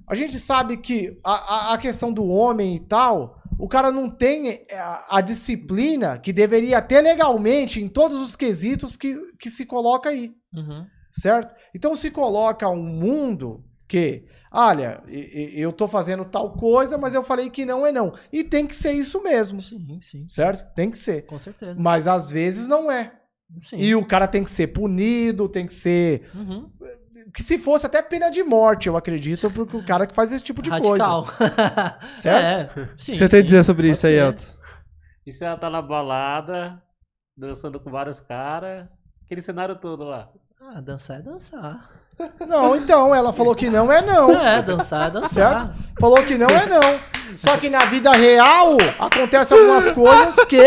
a 0.09 0.15
gente 0.15 0.39
sabe 0.39 0.79
que 0.79 1.19
a, 1.23 1.33
a, 1.33 1.75
a 1.75 1.79
questão 1.79 2.11
do 2.11 2.25
homem 2.27 2.75
e 2.75 2.81
tal, 2.81 3.40
o 3.63 3.69
cara 3.69 3.91
não 3.93 4.11
tem 4.11 4.65
a, 4.73 5.19
a 5.19 5.21
disciplina 5.21 6.19
que 6.19 6.33
deveria 6.33 6.81
ter 6.83 7.01
legalmente 7.01 7.81
em 7.83 7.89
todos 7.89 8.19
os 8.21 8.35
quesitos 8.37 8.97
que, 8.97 9.15
que 9.39 9.51
se 9.51 9.67
coloca 9.67 10.09
aí, 10.09 10.33
Uhum. 10.55 10.87
certo? 11.13 11.55
Então 11.75 11.95
se 11.95 12.11
coloca 12.11 12.69
um 12.69 12.83
mundo 12.83 13.65
que, 13.87 14.25
olha, 14.53 15.03
eu 15.09 15.73
tô 15.73 15.87
fazendo 15.89 16.25
tal 16.25 16.53
coisa, 16.53 16.97
mas 16.99 17.13
eu 17.15 17.23
falei 17.23 17.51
que 17.51 17.65
não 17.65 17.85
é 17.87 17.91
não. 17.93 18.15
E 18.33 18.43
tem 18.45 18.67
que 18.67 18.75
ser 18.75 18.93
isso 18.93 19.23
mesmo, 19.23 19.61
Sim, 19.61 19.99
sim. 20.01 20.27
certo? 20.29 20.73
Tem 20.75 20.91
que 20.91 20.99
ser. 20.99 21.27
Com 21.27 21.39
certeza. 21.39 21.75
Mas 21.81 22.07
às 22.07 22.31
vezes 22.31 22.67
não 22.69 22.91
é. 22.91 23.13
Sim. 23.63 23.79
E 23.79 23.95
o 23.97 24.05
cara 24.07 24.29
tem 24.29 24.45
que 24.45 24.51
ser 24.51 24.69
punido, 24.69 25.49
tem 25.49 25.67
que 25.67 25.75
ser 25.75 26.23
Uhum. 26.35 26.71
Que 27.33 27.43
se 27.43 27.59
fosse 27.59 27.87
até 27.87 28.01
pena 28.03 28.31
de 28.31 28.43
morte, 28.43 28.89
eu 28.89 28.97
acredito, 28.97 29.51
porque 29.51 29.77
o 29.77 29.85
cara 29.85 30.07
que 30.07 30.15
faz 30.15 30.33
esse 30.33 30.43
tipo 30.43 30.63
de 30.63 30.71
Radical. 30.71 31.25
coisa. 31.25 31.99
Certo? 32.19 32.81
É, 32.81 32.89
sim. 32.97 33.13
O 33.13 33.15
que 33.15 33.19
você 33.19 33.29
tem 33.29 33.41
a 33.41 33.43
dizer 33.43 33.65
sobre 33.65 33.91
isso 33.91 34.07
aí. 34.07 34.15
Elton? 34.15 34.45
E 35.27 35.33
se 35.33 35.45
ela 35.45 35.57
tá 35.57 35.69
na 35.69 35.83
balada, 35.83 36.83
dançando 37.37 37.79
com 37.79 37.91
vários 37.91 38.21
caras, 38.21 38.87
aquele 39.25 39.43
cenário 39.43 39.77
todo 39.77 40.05
lá. 40.05 40.29
Ah, 40.61 40.81
dançar 40.81 41.19
é 41.19 41.23
dançar. 41.23 41.91
Não, 42.47 42.77
então, 42.77 43.15
ela 43.15 43.33
falou 43.33 43.55
que 43.55 43.71
não 43.71 43.91
é 43.91 44.03
não. 44.03 44.31
É, 44.41 44.63
dançar 44.63 45.09
é 45.09 45.11
dançar. 45.11 45.75
Falou 45.99 46.23
que 46.25 46.37
não 46.37 46.49
é 46.49 46.67
não. 46.67 46.81
Só 47.37 47.57
que 47.57 47.71
na 47.71 47.85
vida 47.87 48.13
real 48.13 48.77
acontecem 48.99 49.57
algumas 49.57 49.91
coisas 49.93 50.45
que. 50.45 50.61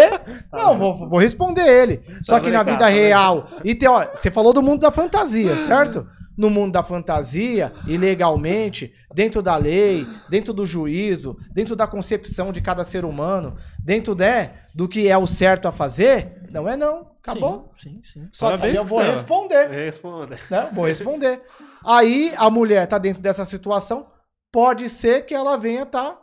Não, 0.52 0.76
vou, 0.76 1.10
vou 1.10 1.20
responder 1.20 1.68
ele. 1.68 2.04
Só 2.24 2.40
que 2.40 2.50
na 2.50 2.64
vida 2.64 2.78
tá 2.78 2.88
real. 2.88 3.48
E 3.64 3.76
tem, 3.76 3.88
ó, 3.88 4.08
você 4.14 4.32
falou 4.32 4.54
do 4.54 4.62
mundo 4.64 4.82
da 4.82 4.92
fantasia, 4.92 5.56
certo? 5.58 6.08
No 6.38 6.50
mundo 6.50 6.74
da 6.74 6.82
fantasia, 6.84 7.72
ilegalmente, 7.88 8.94
dentro 9.14 9.42
da 9.42 9.56
lei, 9.56 10.06
dentro 10.30 10.52
do 10.54 10.66
juízo, 10.66 11.38
dentro 11.52 11.76
da 11.76 11.86
concepção 11.86 12.52
de 12.52 12.60
cada 12.62 12.84
ser 12.84 13.06
humano, 13.06 13.56
dentro 13.80 14.16
né, 14.16 14.54
do 14.74 14.88
que 14.88 15.08
é 15.08 15.18
o 15.18 15.28
certo 15.28 15.68
a 15.68 15.72
fazer, 15.72 16.42
não 16.50 16.68
é 16.68 16.76
não. 16.76 17.12
Acabou. 17.22 17.72
Sim, 17.76 18.02
sim. 18.04 18.22
sim. 18.22 18.30
Só 18.34 18.48
que 18.48 18.54
aí 18.54 18.60
Parabéns, 18.60 18.78
eu 18.78 18.86
vou 18.86 19.00
responder. 19.00 19.70
Responda. 19.70 20.38
né? 20.50 20.70
Vou 20.74 20.86
responder. 20.86 21.42
Aí 21.86 22.34
a 22.38 22.50
mulher 22.50 22.86
tá 22.88 22.98
dentro 22.98 23.22
dessa 23.22 23.46
situação, 23.46 24.08
pode 24.52 24.90
ser 24.90 25.26
que 25.26 25.34
ela 25.34 25.56
venha 25.58 25.86
tá 25.86 26.20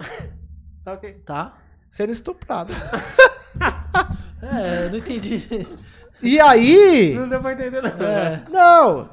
Tá 0.84 0.94
ok. 0.94 1.12
Tá? 1.26 1.58
sendo 1.90 2.12
estuprada. 2.12 2.72
É, 4.42 4.86
eu 4.86 4.90
não 4.90 4.98
entendi. 4.98 5.68
E 6.20 6.40
aí, 6.40 7.14
Não 7.14 7.28
deu 7.28 7.40
pra 7.40 7.52
entender, 7.52 7.80
não. 7.80 8.06
É. 8.06 8.42
não. 8.50 9.10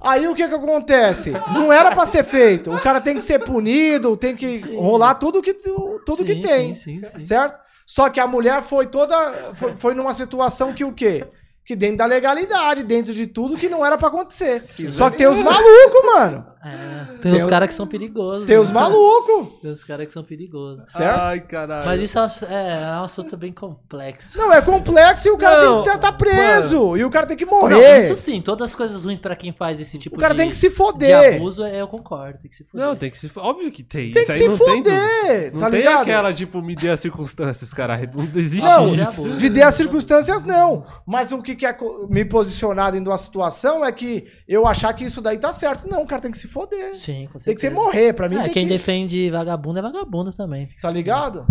Aí 0.00 0.28
o 0.28 0.34
que 0.34 0.46
que 0.46 0.54
acontece? 0.54 1.32
Não 1.52 1.72
era 1.72 1.90
pra 1.92 2.06
ser 2.06 2.24
feito. 2.24 2.72
O 2.72 2.80
cara 2.80 3.00
tem 3.00 3.14
que 3.16 3.22
ser 3.22 3.40
punido, 3.40 4.16
tem 4.16 4.36
que 4.36 4.60
Sim. 4.60 4.76
rolar 4.76 5.14
tudo 5.14 5.42
que 5.42 5.54
tudo 5.54 6.24
que 6.24 6.34
Sim, 6.34 6.42
tem, 6.42 6.74
Sim, 6.74 7.00
sim, 7.02 7.10
sim. 7.10 7.22
certo? 7.22 7.58
Só 7.86 8.08
que 8.10 8.18
a 8.20 8.26
mulher 8.26 8.62
foi 8.62 8.86
toda 8.86 9.16
foi, 9.54 9.74
foi 9.76 9.94
numa 9.94 10.12
situação 10.12 10.72
que 10.72 10.84
o 10.84 10.92
quê? 10.92 11.24
Que 11.64 11.74
dentro 11.74 11.98
da 11.98 12.06
legalidade, 12.06 12.84
dentro 12.84 13.12
de 13.12 13.26
tudo 13.26 13.56
que 13.56 13.68
não 13.68 13.84
era 13.84 13.98
pra 13.98 14.08
acontecer. 14.08 14.64
Só 14.92 15.10
que 15.10 15.16
tem 15.18 15.26
os 15.26 15.38
malucos, 15.40 16.14
mano. 16.14 16.46
É, 16.66 17.04
tem, 17.12 17.18
Tem 17.32 17.34
uns 17.34 17.44
o- 17.44 17.48
caras 17.48 17.68
que 17.68 17.74
são 17.74 17.86
perigosos. 17.86 18.46
Tem 18.46 18.56
né? 18.56 18.62
os 18.62 18.70
malucos, 18.72 19.60
Tem 19.62 19.70
uns 19.70 19.84
caras 19.84 20.06
que 20.06 20.12
são 20.12 20.24
perigosos. 20.24 20.82
certo? 20.90 21.20
Ai, 21.20 21.40
caralho. 21.40 21.86
Mas 21.86 22.00
isso 22.00 22.18
é 22.18 22.22
um 22.22 22.26
é, 22.50 22.82
é 22.82 23.00
um 23.00 23.04
assunto 23.04 23.36
bem 23.36 23.52
complexo. 23.52 24.36
Não, 24.36 24.52
é 24.52 24.60
complexo 24.60 25.28
e 25.28 25.30
o 25.30 25.36
cara 25.38 25.62
Não, 25.64 25.82
tem 25.82 25.92
que 25.92 25.96
estar 25.98 26.12
preso. 26.12 26.96
E 26.96 27.04
o 27.04 27.10
cara 27.10 27.26
tem 27.26 27.36
que 27.36 27.44
Não, 27.44 27.60
morrer. 27.60 27.98
isso 27.98 28.16
sim, 28.16 28.40
todas 28.40 28.70
as 28.70 28.74
coisas 28.74 29.04
ruins 29.04 29.18
pra 29.18 29.36
quem 29.36 29.52
faz 29.52 29.78
esse 29.78 29.96
tipo 29.98 30.16
o 30.16 30.18
cara 30.18 30.34
de, 30.34 30.40
tem 30.40 30.48
que 30.50 30.56
se 30.56 30.68
de 30.68 30.74
foder. 30.74 31.36
abuso, 31.36 31.62
é, 31.64 31.80
eu 31.80 31.86
concordo, 31.88 32.38
tem 32.40 32.50
que 32.50 32.56
se 32.56 32.64
foder. 32.64 32.84
Não, 32.86 32.96
tem 32.96 33.10
que 33.10 33.18
se. 33.18 33.30
Óbvio 33.36 33.70
que 33.70 33.82
tem. 33.84 34.12
Tem 34.12 34.22
isso 34.22 34.26
que 34.26 34.32
aí 34.32 34.38
se 34.38 34.48
não 34.48 34.58
tem 34.58 34.82
dúvida. 34.82 34.90
foder, 34.90 35.52
Não 35.52 35.60
tá 35.60 35.70
tem 35.70 35.78
ligado? 35.78 36.02
aquela, 36.02 36.34
tipo, 36.34 36.60
me 36.62 36.74
dê 36.74 36.90
as 36.90 37.00
circunstâncias, 37.00 37.72
caralho. 37.72 38.10
Não 38.14 38.28
existe 38.34 38.64
Não, 38.66 38.92
isso. 38.94 39.22
abuso. 39.22 39.36
de 39.36 39.50
ter 39.50 39.62
as 39.62 39.74
circunstâncias, 39.74 40.42
não. 40.44 40.84
Mas 41.06 41.30
o 41.32 41.40
que 41.40 41.54
quer 41.54 41.74
co- 41.76 42.08
me 42.10 42.24
posicionar 42.24 42.90
dentro 42.90 43.04
de 43.04 43.10
uma 43.10 43.18
situação 43.18 43.84
é 43.84 43.92
que 43.92 44.26
eu 44.48 44.66
achar 44.66 44.92
que 44.94 45.04
isso 45.04 45.20
daí 45.20 45.38
tá 45.38 45.52
certo. 45.52 45.88
Não, 45.88 46.02
o 46.02 46.06
cara 46.06 46.20
tem 46.22 46.30
que 46.30 46.38
se 46.38 46.48
foder. 46.48 46.55
Sim, 46.94 47.26
com 47.26 47.38
certeza. 47.38 47.44
Tem 47.44 47.54
que 47.54 47.60
ser 47.60 47.70
morrer. 47.70 48.12
Pra 48.14 48.28
mim, 48.28 48.36
É, 48.36 48.44
tem 48.44 48.52
quem 48.52 48.66
que... 48.66 48.72
defende 48.72 49.30
vagabundo 49.30 49.78
é 49.78 49.82
vagabundo 49.82 50.32
também. 50.32 50.66
Tá 50.80 50.90
ligado? 50.90 51.46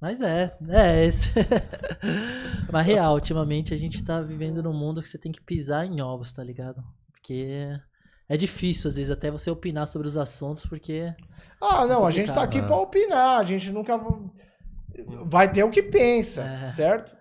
Mas 0.00 0.20
é, 0.20 0.56
é 0.68 1.04
esse. 1.04 1.28
Mas 2.72 2.86
real, 2.86 3.14
ultimamente 3.14 3.72
a 3.72 3.76
gente 3.76 4.02
tá 4.02 4.20
vivendo 4.20 4.62
num 4.62 4.72
mundo 4.72 5.00
que 5.00 5.08
você 5.08 5.18
tem 5.18 5.30
que 5.30 5.40
pisar 5.40 5.86
em 5.86 6.00
ovos, 6.00 6.32
tá 6.32 6.42
ligado? 6.42 6.82
Porque 7.12 7.68
é 8.28 8.36
difícil, 8.36 8.88
às 8.88 8.96
vezes, 8.96 9.10
até 9.10 9.30
você 9.30 9.50
opinar 9.50 9.86
sobre 9.86 10.08
os 10.08 10.16
assuntos, 10.16 10.66
porque. 10.66 11.14
Ah, 11.60 11.86
não, 11.86 12.04
a 12.04 12.10
gente 12.10 12.32
tá 12.32 12.42
aqui 12.42 12.60
né? 12.60 12.66
pra 12.66 12.76
opinar. 12.76 13.38
A 13.40 13.44
gente 13.44 13.70
nunca 13.70 14.00
vai 15.26 15.50
ter 15.50 15.62
o 15.64 15.70
que 15.70 15.82
pensa, 15.82 16.42
É. 16.42 16.66
certo? 16.68 17.16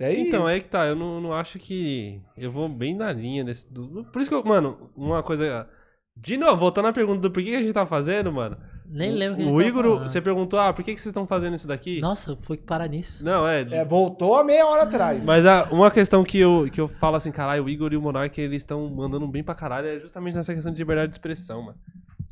É 0.00 0.12
isso. 0.12 0.28
Então, 0.28 0.48
é 0.48 0.58
que 0.60 0.68
tá, 0.68 0.84
eu 0.86 0.94
não, 0.96 1.20
não 1.20 1.32
acho 1.32 1.58
que. 1.58 2.20
Eu 2.36 2.50
vou 2.50 2.68
bem 2.68 2.94
na 2.94 3.12
linha 3.12 3.44
desse. 3.44 3.72
do- 3.72 4.04
Por 4.12 4.20
isso 4.20 4.28
que 4.30 4.36
eu. 4.36 4.44
Mano, 4.44 4.90
uma 4.96 5.22
coisa. 5.22 5.68
De 6.16 6.36
novo, 6.36 6.56
voltando 6.56 6.88
à 6.88 6.92
pergunta 6.92 7.20
do 7.20 7.30
por 7.30 7.42
que 7.42 7.54
a 7.54 7.60
gente 7.60 7.72
tá 7.72 7.84
fazendo, 7.84 8.32
mano. 8.32 8.56
Nem 8.86 9.10
lembro 9.12 9.34
o 9.34 9.36
que 9.36 9.42
a 9.42 9.46
gente 9.46 9.54
O 9.56 9.62
Igor, 9.62 9.98
você 10.00 10.20
perguntou, 10.20 10.58
ah, 10.60 10.72
por 10.72 10.84
que, 10.84 10.94
que 10.94 11.00
vocês 11.00 11.10
estão 11.10 11.26
fazendo 11.26 11.54
isso 11.54 11.66
daqui? 11.66 12.00
Nossa, 12.00 12.36
foi 12.42 12.56
parar 12.56 12.86
nisso. 12.86 13.24
Não, 13.24 13.46
é. 13.46 13.62
É, 13.62 13.84
voltou 13.84 14.36
a 14.36 14.44
meia 14.44 14.64
hora 14.66 14.82
atrás. 14.84 15.24
Mas 15.24 15.44
a- 15.44 15.68
uma 15.72 15.90
questão 15.90 16.22
que 16.22 16.38
eu, 16.38 16.68
que 16.72 16.80
eu 16.80 16.86
falo 16.86 17.16
assim, 17.16 17.32
caralho, 17.32 17.64
o 17.64 17.68
Igor 17.68 17.92
e 17.92 17.96
o 17.96 18.00
Monark, 18.02 18.40
eles 18.40 18.58
estão 18.58 18.88
mandando 18.88 19.26
bem 19.26 19.42
pra 19.42 19.54
caralho, 19.54 19.88
é 19.88 19.98
justamente 19.98 20.34
nessa 20.34 20.54
questão 20.54 20.72
de 20.72 20.78
liberdade 20.78 21.08
de 21.08 21.14
expressão, 21.14 21.62
mano. 21.62 21.78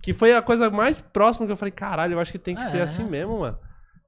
Que 0.00 0.12
foi 0.12 0.32
a 0.34 0.40
coisa 0.42 0.70
mais 0.70 1.00
próxima 1.00 1.46
que 1.46 1.52
eu 1.52 1.56
falei, 1.56 1.72
caralho, 1.72 2.14
eu 2.14 2.20
acho 2.20 2.32
que 2.32 2.38
tem 2.38 2.54
que 2.54 2.62
Ah, 2.62 2.66
ser 2.70 2.78
é. 2.78 2.82
assim 2.82 3.04
mesmo, 3.04 3.40
mano. 3.40 3.58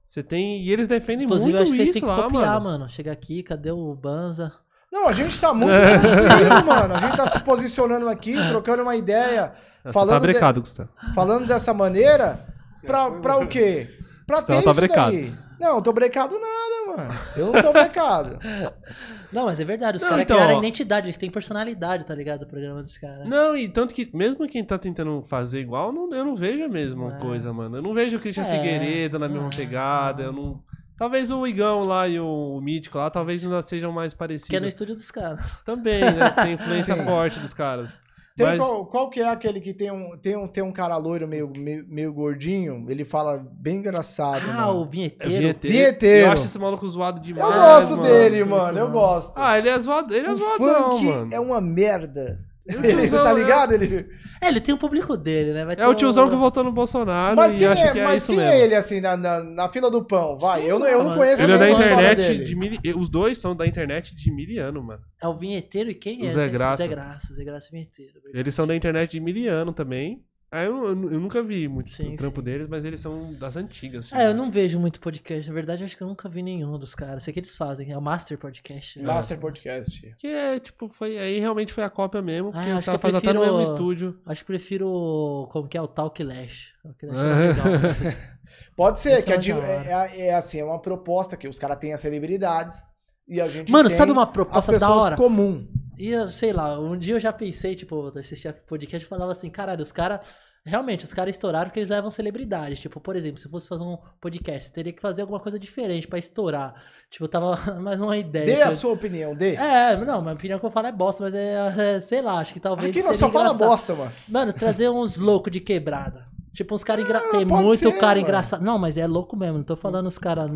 Você 0.07 0.23
tem. 0.23 0.61
E 0.63 0.71
eles 0.71 0.87
defendem 0.87 1.25
Inclusive, 1.25 1.51
eu 1.51 1.57
muito 1.57 1.63
acho 1.63 1.71
que 1.73 1.77
vocês 1.79 1.89
isso 1.91 2.01
têm 2.01 2.03
que 2.03 2.09
lá, 2.21 2.23
copiar, 2.25 2.61
mano. 2.61 2.79
mano. 2.79 2.89
Chega 2.89 3.11
aqui, 3.11 3.43
cadê 3.43 3.71
o 3.71 3.95
Banza? 3.95 4.53
Não, 4.95 5.09
a 5.09 5.13
gente 5.13 5.39
tá 5.41 5.53
muito 5.53 5.73
tranquilo, 5.73 6.65
mano. 6.67 6.95
A 6.95 6.99
gente 7.01 7.17
tá 7.17 7.27
se 7.29 7.41
posicionando 7.41 8.09
aqui, 8.09 8.35
trocando 8.49 8.83
uma 8.85 8.95
ideia, 8.95 9.53
Você 9.85 9.93
falando 9.93 10.11
tá 10.11 10.19
de- 10.21 10.23
brecado, 10.23 10.61
Gustavo. 10.61 10.89
falando 11.15 11.47
dessa 11.49 11.75
maneira. 11.75 12.47
Pra, 12.87 13.11
pra 13.11 13.37
o 13.39 13.47
quê? 13.49 13.89
Pra 14.27 14.37
Gustavo 14.37 14.59
ter 14.61 14.65
tá 14.65 14.71
isso 14.71 14.81
brecado. 14.81 15.11
daí. 15.13 15.35
Não, 15.59 15.77
eu 15.77 15.83
tô 15.83 15.93
brecado 15.93 16.35
nada, 16.39 16.97
mano. 17.03 17.19
Eu 17.37 17.53
não 17.53 17.63
tô 17.63 17.73
brecado. 17.73 18.39
Não, 19.33 19.47
mas 19.47 19.59
é 19.59 19.65
verdade, 19.65 19.97
os 19.97 20.03
Não, 20.03 20.11
caras 20.11 20.23
então, 20.25 20.37
criaram 20.37 20.57
ó. 20.57 20.59
identidade, 20.61 21.07
eles 21.07 21.17
têm 21.17 21.29
personalidade, 21.29 22.05
tá 22.05 22.15
ligado? 22.15 22.43
O 22.43 22.47
programa 22.47 22.81
dos 22.83 22.97
caras. 22.97 23.27
Não, 23.29 23.57
e 23.57 23.69
tanto 23.69 23.93
que 23.93 24.09
mesmo 24.15 24.47
quem 24.47 24.63
tá 24.65 24.79
tentando 24.79 25.25
fazer 25.25 25.59
igual, 25.59 25.91
não- 25.93 26.09
eu 26.15 26.25
não 26.25 26.37
vejo 26.37 26.63
a 26.65 26.69
mesma 26.69 27.17
É. 27.17 27.19
coisa, 27.19 27.53
mano. 27.53 27.79
Eu 27.79 27.83
não 27.83 27.93
vejo 27.93 28.17
o 28.17 28.21
Christian 28.21 28.45
É, 28.45 28.57
Figueiredo 28.57 29.19
na 29.19 29.29
mesma 29.29 29.49
é, 29.53 29.57
pegada, 29.57 30.23
eu 30.23 30.33
não... 30.33 30.63
Talvez 30.97 31.31
o 31.31 31.47
Igão 31.47 31.83
lá 31.85 32.07
e 32.07 32.21
o, 32.21 32.55
o 32.57 32.61
Mítico 32.61 32.99
lá, 32.99 33.11
talvez 33.11 33.43
ainda 33.43 33.61
sejam 33.63 33.91
mais 33.93 34.15
parecidos. 34.15 34.49
Que 34.51 34.57
é 34.57 34.61
no 34.61 34.69
estúdio 34.69 34.95
dos 34.95 35.11
caras. 35.11 35.41
Também, 35.65 36.01
né? 36.01 36.31
Tem 36.43 36.53
influência 36.55 36.97
forte 37.05 37.41
dos 37.41 37.53
caras. 37.53 37.91
Tem 38.37 38.47
Mas- 38.47 38.59
qual, 38.59 38.87
qual 38.87 39.11
que 39.11 39.21
é 39.21 39.29
aquele 39.29 39.61
que 39.61 39.73
tem 39.73 39.93
um, 39.93 40.17
tem 40.19 40.37
um, 40.37 40.49
tem 40.49 40.63
um 40.65 40.73
cara 40.73 40.97
loiro 40.97 41.27
meio, 41.29 41.49
meio, 41.57 41.87
meio 41.87 42.13
gordinho? 42.13 42.85
Ele 42.89 43.05
fala 43.05 43.39
bem 43.39 43.77
engraçado. 43.77 44.43
Ah, 44.51 44.67
mano. 44.67 44.81
o 44.81 44.85
É 44.85 44.89
vinheteiro. 44.89 45.31
vinheteiro. 45.39 45.77
Vinheteiro. 45.77 46.27
Eu 46.27 46.33
acho 46.33 46.45
esse 46.47 46.59
maluco 46.59 46.89
zoado 46.89 47.19
Eu 47.21 47.23
demais. 47.23 47.55
gosto 47.55 47.91
mano. 47.97 48.03
dele, 48.03 48.45
mano. 48.45 48.77
Eu 48.79 48.91
gosto. 48.91 49.39
Ah, 49.39 49.57
ele 49.57 49.69
é 49.69 49.79
zoado, 49.79 50.13
ele 50.13 50.27
é 50.27 50.33
o 50.33 50.35
zoadão, 50.35 50.91
funk 50.93 51.05
mano. 51.05 51.33
é 51.35 51.39
uma 51.39 51.61
merda. 51.61 52.41
Ele, 52.67 52.89
tiozão, 52.89 53.25
tá 53.25 53.31
é. 53.31 53.35
ligado? 53.35 53.73
Ele... 53.73 54.09
É, 54.41 54.49
ele 54.49 54.61
tem 54.61 54.75
o 54.75 54.79
público 54.79 55.17
dele, 55.17 55.53
né? 55.53 55.65
Vai 55.65 55.77
É 55.79 55.87
o 55.87 55.95
tiozão 55.95 56.29
que 56.29 56.37
votou 56.37 56.65
no 56.65 56.73
Bolsonaro 56.73 57.37
Mas 57.37 57.57
e 57.57 57.59
quem, 57.59 57.67
acho 57.67 57.83
é, 57.83 57.93
que 57.93 57.99
é 57.99 58.05
mas 58.05 58.23
isso 58.23 58.33
quem 58.33 58.37
mesmo. 58.37 58.53
é 58.53 58.61
ele, 58.61 58.75
assim, 58.75 59.01
na, 59.01 59.17
na, 59.17 59.43
na 59.43 59.69
fila 59.69 59.91
do 59.91 60.05
pão? 60.05 60.39
Vai, 60.39 60.63
Sei 60.63 60.71
eu 60.73 60.79
não, 60.79 60.87
eu 60.87 61.05
não 61.05 61.15
conheço 61.15 61.43
Ele 61.43 61.53
é 61.53 61.59
da 61.59 61.71
internet 61.71 62.45
de 62.45 62.57
mili... 62.57 62.79
Os 62.95 63.09
dois 63.09 63.39
são 63.39 63.55
da 63.55 63.67
internet 63.67 64.15
de 64.17 64.33
miliano, 64.33 64.83
mano. 64.83 65.03
É 65.23 65.29
o 65.29 65.35
vinheteiro 65.35 65.91
e 65.91 65.95
quem 65.95 66.23
O 66.23 66.27
é? 66.27 66.31
Zé 66.31 66.49
Graça. 66.49 66.83
Zé 66.83 66.89
Graça, 66.89 67.35
Zé 67.35 67.45
Graça 67.45 67.69
e 67.69 67.73
vinheteiro. 67.73 68.13
verdade. 68.15 68.39
Eles 68.39 68.55
são 68.55 68.67
da 68.67 68.75
internet 68.75 69.11
de 69.11 69.21
miliano 69.21 69.73
também. 69.73 70.25
Ah, 70.57 70.63
eu, 70.63 70.85
eu, 70.85 71.11
eu 71.13 71.21
nunca 71.21 71.43
vi 71.43 71.67
muito 71.67 71.91
Sim, 71.91 72.15
o 72.15 72.17
trampo 72.17 72.41
sim. 72.41 72.45
deles, 72.45 72.69
mas 72.69 72.85
eles 72.85 73.01
são 73.01 73.33
das 73.35 73.57
antigas. 73.57 74.07
assim. 74.13 74.23
É, 74.23 74.29
eu 74.29 74.35
não 74.35 74.51
vejo 74.51 74.79
muito 74.79 75.01
podcast. 75.01 75.49
Na 75.49 75.55
verdade, 75.55 75.83
eu 75.83 75.87
acho 75.87 75.97
que 75.97 76.03
eu 76.03 76.07
nunca 76.07 76.29
vi 76.29 76.43
nenhum 76.43 76.79
dos 76.79 76.95
caras. 76.95 77.25
Sei 77.25 77.33
que 77.33 77.41
eles 77.41 77.57
fazem. 77.57 77.91
É 77.91 77.99
o 77.99 78.01
Master 78.01 78.39
Podcast. 78.39 79.01
né? 79.01 79.05
Master 79.05 79.37
Podcast. 79.39 80.15
Que 80.19 80.29
é, 80.29 80.61
tipo, 80.61 80.89
foi. 80.89 81.19
Aí 81.19 81.41
realmente 81.41 81.73
foi 81.73 81.83
a 81.83 81.91
cópia 81.91 82.23
mesmo, 82.23 82.53
porque 82.53 82.71
Ah, 82.71 82.75
os 82.75 82.79
acho 82.79 82.87
caras 82.87 83.01
que 83.01 83.03
fazem 83.03 83.19
até 83.19 83.33
no 83.33 83.41
mesmo 83.41 83.63
estúdio. 83.63 84.21
Acho 84.25 84.43
que 84.43 84.47
prefiro. 84.47 84.87
o- 84.89 85.49
Como 85.51 85.67
que 85.67 85.77
é? 85.77 85.83
O 85.83 85.89
Talk 85.89 86.23
Lash. 86.23 86.69
Talk 86.83 87.05
Lash 87.07 87.19
é 87.19 87.23
legal. 87.49 87.67
né? 87.67 88.31
Pode 88.77 89.01
ser, 89.01 89.17
Isso 89.17 89.27
que 89.27 89.33
é 89.33 89.37
é, 89.37 89.39
da 89.41 89.57
hora. 89.57 90.11
é, 90.15 90.27
é 90.29 90.35
assim, 90.35 90.61
é 90.61 90.65
uma 90.65 90.81
proposta 90.81 91.37
que 91.37 91.49
os 91.49 91.59
caras 91.59 91.79
têm 91.79 91.93
as 91.93 92.01
celebridades 92.01 92.81
e 93.27 93.41
a 93.41 93.49
gente 93.49 93.73
Mano, 93.73 93.89
tem 93.89 93.97
sabe 93.99 94.13
uma 94.13 94.25
as 94.25 94.31
proposta 94.31 94.79
da 94.79 94.91
hora? 94.95 95.17
comum. 95.17 95.67
E 95.99 96.09
eu, 96.11 96.29
sei 96.29 96.53
lá, 96.53 96.79
um 96.79 96.97
dia 96.99 97.15
eu 97.15 97.21
já 97.21 97.33
pensei, 97.33 97.75
tipo, 97.75 98.07
assistia 98.19 98.53
podcast 98.67 99.05
e 99.05 99.09
falava 99.09 99.33
assim, 99.33 99.49
caralho, 99.51 99.83
os 99.83 99.93
caras. 99.93 100.27
Realmente, 100.67 101.05
os 101.05 101.13
caras 101.13 101.35
estouraram 101.37 101.67
porque 101.67 101.79
eles 101.79 101.91
levam 101.91 102.11
celebridades. 102.11 102.81
Tipo, 102.81 102.99
por 102.99 103.15
exemplo, 103.17 103.39
se 103.39 103.47
eu 103.47 103.51
fosse 103.51 103.69
fazer 103.69 103.83
um 103.85 103.99
podcast, 104.19 104.73
teria 104.73 104.95
que 104.95 105.03
fazer 105.03 105.21
alguma 105.21 105.39
coisa 105.39 105.59
diferente 105.59 106.09
pra 106.09 106.19
estourar. 106.19 106.75
Tipo, 107.11 107.25
eu 107.25 107.29
tava 107.29 107.55
mais 107.81 108.01
uma 108.01 108.17
ideia. 108.17 108.47
Dê 108.47 108.63
a 108.63 108.69
eu- 108.69 108.73
sua 108.73 108.93
opinião, 108.95 109.35
dê. 109.35 109.57
É, 109.57 109.95
não, 109.95 110.23
minha 110.23 110.33
opinião 110.33 110.59
que 110.59 110.65
eu 110.65 110.71
falo 110.71 110.87
é 110.87 110.93
bosta, 110.93 111.23
mas 111.23 111.35
é, 111.35 111.97
é, 111.97 112.01
sei 112.01 112.23
lá, 112.23 112.39
acho 112.39 112.55
que 112.55 112.61
talvez. 112.61 112.89
Aqui 112.89 113.03
seria 113.03 113.15
só 113.15 113.31
fala 113.31 113.51
engraçado. 113.51 113.69
bosta, 113.69 113.95
mano. 113.95 114.13
Mano, 114.27 114.53
trazer 114.55 114.89
uns 114.89 115.19
loucos 115.19 115.53
de 115.53 115.61
quebrada. 115.61 116.27
Tipo, 116.55 116.77
uns 116.77 116.85
caras 116.85 117.05
engraçados. 117.05 117.37
Tem 117.37 117.45
muito 117.45 117.91
ser, 117.91 117.99
cara 117.99 118.21
engraçado. 118.21 118.63
Não, 118.63 118.79
mas 118.79 118.97
é 118.97 119.07
louco 119.09 119.37
mesmo. 119.37 119.59
Não 119.59 119.65
tô 119.65 119.75
falando 119.75 120.07
os 120.07 120.19
caras 120.19 120.49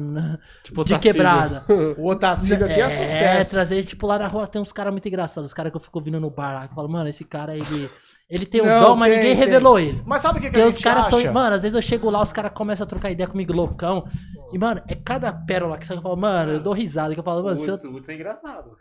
Tipo, 0.62 0.84
de 0.84 0.96
quebrada. 0.98 1.64
O 1.98 2.08
Otacílio 2.08 2.64
aqui 2.66 2.80
é, 2.80 2.88
sucesso. 2.88 3.50
trazer, 3.50 3.82
tipo, 3.84 4.06
lá 4.06 4.16
na 4.18 4.28
rua 4.28 4.46
tem 4.46 4.62
uns 4.62 4.72
caras 4.72 4.92
muito 4.92 5.08
engraçados. 5.08 5.48
Os 5.50 5.54
caras 5.54 5.72
que 5.72 5.76
eu 5.76 5.80
fico 5.80 5.98
ouvindo 5.98 6.20
no 6.20 6.30
bar 6.30 6.54
lá. 6.54 6.66
Que 6.66 6.72
eu 6.72 6.76
falo, 6.76 6.88
mano, 6.88 7.08
esse 7.08 7.24
cara, 7.24 7.56
ele. 7.56 7.90
Ele 8.30 8.44
tem 8.44 8.60
um 8.60 8.66
Não, 8.66 8.80
dom, 8.90 8.96
mas 8.96 9.08
tem, 9.10 9.18
ninguém 9.20 9.36
tem. 9.36 9.44
revelou 9.46 9.78
ele. 9.80 10.02
Mas 10.04 10.20
sabe 10.20 10.38
o 10.38 10.42
que, 10.42 10.48
que 10.48 10.52
Porque 10.52 10.62
a 10.62 10.66
os 10.66 10.74
gente 10.74 10.84
caras 10.84 11.06
acha? 11.06 11.22
são. 11.22 11.32
Mano, 11.32 11.56
às 11.56 11.62
vezes 11.62 11.74
eu 11.74 11.80
chego 11.80 12.10
lá, 12.10 12.22
os 12.22 12.30
caras 12.30 12.50
começam 12.52 12.84
a 12.84 12.86
trocar 12.86 13.10
ideia 13.10 13.26
comigo 13.26 13.54
loucão. 13.54 14.04
E, 14.52 14.58
mano, 14.58 14.82
é 14.86 14.94
cada 14.94 15.32
pérola 15.32 15.78
que 15.78 15.86
você 15.86 15.98
fala, 15.98 16.14
mano, 16.14 16.52
eu 16.52 16.60
dou 16.60 16.74
risada. 16.74 17.14
Que 17.14 17.20
eu 17.20 17.24
falo, 17.24 17.42
mano, 17.42 17.56
se 17.58 17.66
eu. 17.68 17.74
Woods 17.90 18.06
é 18.10 18.14
engraçado. 18.14 18.76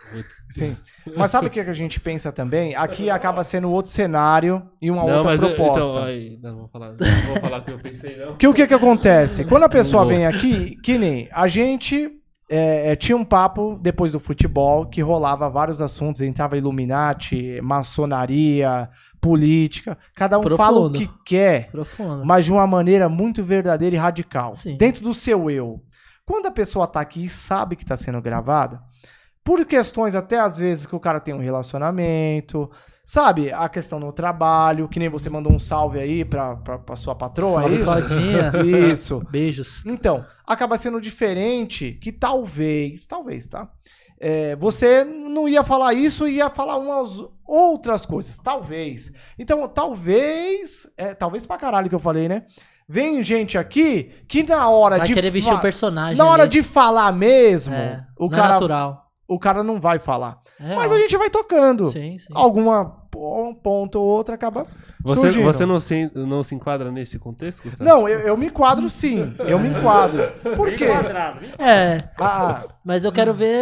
Sim. 0.50 0.76
Mas 1.16 1.32
sabe 1.32 1.48
o 1.48 1.50
que, 1.50 1.64
que 1.64 1.70
a 1.70 1.74
gente 1.74 1.98
pensa 1.98 2.30
também? 2.30 2.76
Aqui 2.76 3.10
acaba 3.10 3.42
sendo 3.42 3.72
outro 3.72 3.90
cenário 3.90 4.70
e 4.82 4.92
uma 4.92 5.06
Não, 5.06 5.14
outra 5.20 5.32
mas 5.32 5.42
eu- 5.42 5.56
proposta. 5.56 5.80
então, 5.80 6.04
aí, 6.04 6.40
não, 6.44 6.58
vou 6.58 6.68
falar, 6.68 6.88
não 7.00 7.28
vou 7.28 7.38
falar 7.42 7.58
o 7.60 7.64
que 7.64 7.72
eu 7.72 7.80
pensei, 7.80 8.18
não. 8.18 8.36
Que 8.36 8.48
o 8.50 8.54
que 8.54 8.68
que 8.68 8.74
acontece? 8.74 9.46
Quando 9.46 9.64
a 9.64 9.70
pessoa 9.70 10.06
vem 10.06 10.26
aqui, 10.26 10.76
que 10.84 10.98
nem 10.98 11.30
a 11.32 11.48
gente 11.48 12.12
é, 12.50 12.92
é, 12.92 12.96
tinha 12.96 13.18
um 13.18 13.26
papo 13.26 13.78
depois 13.82 14.12
do 14.14 14.20
futebol 14.20 14.86
que 14.86 15.02
rolava 15.02 15.50
vários 15.50 15.82
assuntos, 15.82 16.22
entrava 16.22 16.58
Illuminati, 16.58 17.60
maçonaria, 17.62 18.90
política, 19.20 19.98
cada 20.16 20.40
um 20.40 20.44
fala 20.56 20.78
o 20.78 20.90
Profundo. 20.90 20.98
que 20.98 21.10
quer, 21.26 21.70
Profundo. 21.72 22.26
mas 22.26 22.46
de 22.46 22.52
uma 22.52 22.66
maneira 22.66 23.10
muito 23.10 23.44
verdadeira 23.44 23.96
e 23.96 24.00
radical, 24.00 24.56
Sim. 24.56 24.78
dentro 24.78 25.04
do 25.04 25.14
seu 25.14 25.50
eu. 25.50 25.82
Quando 26.26 26.46
a 26.46 26.52
pessoa 26.52 26.88
tá 26.88 27.02
aqui 27.02 27.26
e 27.26 27.30
sabe 27.30 27.76
que 27.76 27.86
tá 27.86 27.98
sendo 27.98 28.22
gravada, 28.22 28.82
por 29.44 29.66
questões 29.66 30.16
até 30.16 30.40
às 30.40 30.58
vezes 30.58 30.86
que 30.86 30.96
o 30.96 31.00
cara 31.00 31.20
tem 31.20 31.34
um 31.34 31.40
relacionamento, 31.40 32.70
sabe? 33.08 33.54
A 33.54 33.70
questão 33.70 34.02
no 34.02 34.12
trabalho, 34.12 34.90
que 34.90 35.00
nem 35.00 35.08
você 35.08 35.30
mandou 35.30 35.54
um 35.54 35.58
salve 35.58 35.98
aí 35.98 36.26
pra, 36.26 36.58
pra, 36.58 36.78
pra 36.78 36.96
sua 36.98 37.16
patroa, 37.16 37.62
Salve, 37.62 37.76
é 37.76 37.78
isso? 37.78 37.86
Claudinha. 37.86 38.52
Isso. 38.92 39.24
Beijos. 39.32 39.82
Então, 39.86 40.26
acaba 40.46 40.76
sendo 40.78 41.00
diferente 41.00 41.94
que 42.02 42.12
talvez, 42.12 43.08
talvez, 43.08 43.48
tá? 43.48 43.70
É, 44.20 44.58
você 44.58 45.06
não 45.06 45.48
ia 45.48 45.64
falar 45.64 45.94
isso 45.94 46.28
e 46.28 46.38
ia 46.38 46.50
falar 46.50 46.78
umas 46.78 47.24
outras 47.46 48.06
coisas. 48.06 48.38
Talvez. 48.40 49.10
Então, 49.40 49.66
talvez. 49.70 50.92
É, 50.98 51.14
talvez 51.14 51.46
pra 51.46 51.56
caralho 51.56 51.88
que 51.88 51.96
eu 51.96 52.00
falei, 52.00 52.28
né? 52.28 52.44
Vem 52.90 53.22
gente 53.24 53.58
aqui 53.58 54.12
que 54.28 54.44
na 54.44 54.68
hora 54.70 54.98
Vai 54.98 55.08
de. 55.08 55.14
querer 55.14 55.30
vestir 55.30 55.54
o 55.54 55.60
personagem. 55.62 56.18
Na 56.18 56.26
hora 56.26 56.44
ali. 56.44 56.52
de 56.52 56.62
falar 56.64 57.12
mesmo, 57.14 57.74
É, 57.74 58.06
o, 58.18 58.26
é 58.26 58.30
cara, 58.30 58.48
natural. 58.54 59.07
O 59.28 59.38
cara 59.40 59.64
não 59.64 59.80
vai 59.80 60.00
falar. 60.00 60.40
É, 60.60 60.76
Mas 60.76 60.92
ó. 60.92 60.96
a 60.96 60.98
gente 60.98 61.16
vai 61.18 61.30
tocando. 61.30 61.88
Sim, 61.92 62.18
sim. 62.18 62.28
Alguma 62.34 63.06
um 63.16 63.54
ponto 63.54 64.00
ou 64.00 64.06
outra 64.06 64.36
acaba. 64.36 64.68
Você, 65.02 65.22
surgindo. 65.22 65.44
você 65.44 65.66
não, 65.66 65.80
se, 65.80 66.12
não 66.14 66.44
se 66.44 66.54
enquadra 66.54 66.92
nesse 66.92 67.18
contexto? 67.18 67.64
Gustavo? 67.64 67.84
Não, 67.84 68.08
eu, 68.08 68.20
eu 68.20 68.38
me 68.38 68.48
enquadro 68.48 68.90
sim. 68.90 69.34
Eu 69.40 69.58
me 69.60 69.70
enquadro. 69.70 70.22
Por 70.56 70.74
quê? 70.76 70.86
É, 71.58 72.10
Ah, 72.20 72.66
mas 72.84 73.04
eu 73.04 73.12
quero 73.12 73.34
ver 73.34 73.58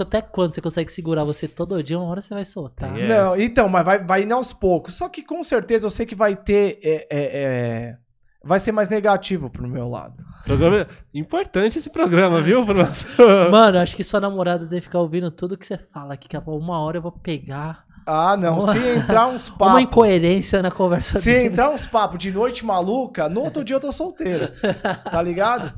até 0.00 0.22
quando 0.22 0.54
você 0.54 0.60
consegue 0.60 0.92
segurar 0.92 1.24
você 1.24 1.46
todo 1.46 1.82
dia, 1.82 1.98
uma 1.98 2.08
hora 2.08 2.20
você 2.20 2.32
vai 2.32 2.44
soltar. 2.44 2.98
É. 2.98 3.06
Não, 3.06 3.36
então, 3.38 3.68
mas 3.68 3.84
vai, 3.84 4.04
vai 4.04 4.22
indo 4.22 4.34
aos 4.34 4.52
poucos. 4.52 4.94
Só 4.94 5.08
que 5.08 5.22
com 5.22 5.42
certeza 5.44 5.86
eu 5.86 5.90
sei 5.90 6.06
que 6.06 6.14
vai 6.14 6.36
ter. 6.36 6.78
é, 6.82 6.94
é, 6.94 7.08
é, 7.10 7.96
vai 8.44 8.58
ser 8.60 8.72
mais 8.72 8.88
negativo 8.88 9.50
pro 9.50 9.68
meu 9.68 9.88
lado. 9.88 10.14
Programa... 10.44 10.86
Importante 11.14 11.78
esse 11.78 11.90
programa, 11.90 12.40
viu, 12.40 12.64
Bruno? 12.64 12.88
Mano, 13.50 13.78
acho 13.78 13.96
que 13.96 14.04
sua 14.04 14.20
namorada 14.20 14.64
deve 14.66 14.82
ficar 14.82 15.00
ouvindo 15.00 15.30
tudo 15.30 15.56
que 15.58 15.66
você 15.66 15.76
fala 15.76 16.14
aqui, 16.14 16.28
que 16.28 16.36
uma 16.46 16.80
hora 16.80 16.98
eu 16.98 17.02
vou 17.02 17.12
pegar 17.12 17.84
Ah, 18.06 18.36
não. 18.36 18.60
Se 18.60 18.78
entrar 18.78 19.26
uns 19.28 19.48
uma 19.50 19.58
papos. 19.58 19.82
incoerência 19.82 20.62
na 20.62 20.70
conversa 20.70 21.18
Se 21.18 21.26
dele. 21.32 21.48
entrar 21.48 21.70
uns 21.70 21.86
papos 21.86 22.18
de 22.18 22.30
noite 22.30 22.64
maluca, 22.64 23.28
no 23.28 23.40
outro 23.40 23.62
dia 23.64 23.76
eu 23.76 23.80
tô 23.80 23.92
solteiro. 23.92 24.50
Tá 25.10 25.20
ligado? 25.20 25.72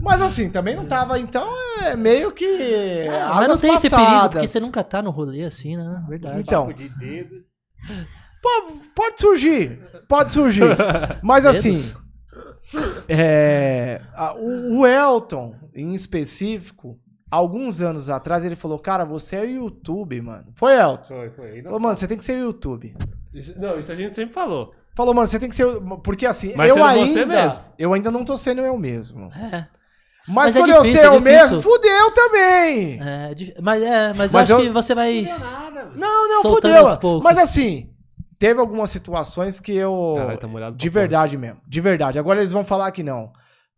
Mas 0.00 0.20
assim, 0.20 0.50
também 0.50 0.74
não 0.74 0.84
tava, 0.84 1.16
então 1.18 1.48
é 1.80 1.94
meio 1.94 2.32
que. 2.32 3.06
Ah, 3.08 3.34
mas 3.36 3.48
não 3.48 3.56
tem 3.58 3.72
esse 3.74 3.88
perigo, 3.88 4.06
passadas. 4.08 4.32
porque 4.32 4.48
você 4.48 4.58
nunca 4.60 4.82
tá 4.82 5.00
no 5.00 5.10
rolê 5.10 5.44
assim, 5.44 5.76
né? 5.76 6.02
Verdade. 6.08 6.40
Então. 6.40 6.66
papo 6.66 6.76
de 6.76 6.88
dedo. 6.88 7.36
Pode 8.94 9.20
surgir, 9.20 9.78
pode 10.08 10.32
surgir. 10.32 10.62
Mas 11.22 11.44
Dedos? 11.44 11.58
assim, 11.58 11.94
é, 13.08 14.00
a- 14.14 14.34
o, 14.34 14.78
o 14.80 14.86
Elton, 14.86 15.54
em 15.74 15.94
específico, 15.94 16.98
alguns 17.30 17.80
anos 17.82 18.08
atrás, 18.10 18.44
ele 18.44 18.56
falou: 18.56 18.78
Cara, 18.78 19.04
você 19.04 19.36
é 19.36 19.44
YouTube, 19.46 20.20
mano. 20.20 20.46
Foi 20.54 20.74
Elton. 20.76 21.04
Foi, 21.04 21.30
foi. 21.30 21.56
Não- 21.56 21.64
Falou, 21.64 21.80
mano, 21.80 21.96
você 21.96 22.06
tem 22.06 22.16
que 22.18 22.24
ser 22.24 22.38
YouTube. 22.38 22.94
Isso- 23.32 23.54
não, 23.58 23.78
isso 23.78 23.90
a 23.90 23.94
gente 23.94 24.14
sempre 24.14 24.32
falou. 24.34 24.72
Falou, 24.94 25.14
mano, 25.14 25.26
você 25.26 25.38
tem 25.38 25.48
que 25.48 25.54
ser. 25.54 25.66
Porque 26.04 26.26
assim, 26.26 26.52
Mas 26.54 26.68
eu 26.68 26.84
ainda. 26.84 27.06
você 27.12 27.24
mesmo. 27.24 27.60
Eu 27.78 27.94
ainda 27.94 28.10
não 28.10 28.24
tô 28.26 28.36
sendo 28.36 28.60
eu 28.60 28.76
mesmo. 28.76 29.30
É, 29.34 29.66
Mas, 30.28 30.54
Mas 30.54 30.56
é 30.56 30.58
quando 30.60 30.70
eu 30.70 30.82
difícil, 30.82 31.00
ser 31.00 31.06
é 31.06 31.08
eu 31.16 31.20
mesmo, 31.20 31.62
fudeu 31.62 32.10
também. 32.12 33.00
é, 33.02 33.34
dif- 33.34 33.54
mas 33.62 33.82
é, 33.82 34.08
mas, 34.14 34.30
Mas 34.30 34.32
eu 34.34 34.38
acho 34.40 34.52
eu- 34.52 34.60
que 34.68 34.68
você 34.74 34.94
vai. 34.94 35.24
Não, 35.96 36.28
não, 36.28 36.42
Soltando 36.42 36.90
fudeu. 37.00 37.20
Mas 37.22 37.38
assim, 37.38 37.88
teve 38.42 38.58
algumas 38.58 38.90
situações 38.90 39.60
que 39.60 39.72
eu. 39.72 40.14
Caralho, 40.16 40.36
tá 40.38 40.48
molhado 40.48 40.76
De 40.76 40.88
verdade 40.88 41.36
mesmo. 41.38 41.60
De 41.64 41.80
verdade. 41.80 42.18
Agora 42.18 42.40
eles 42.40 42.50
vão 42.50 42.64
falar 42.64 42.90
que 42.90 43.00
não. 43.04 43.30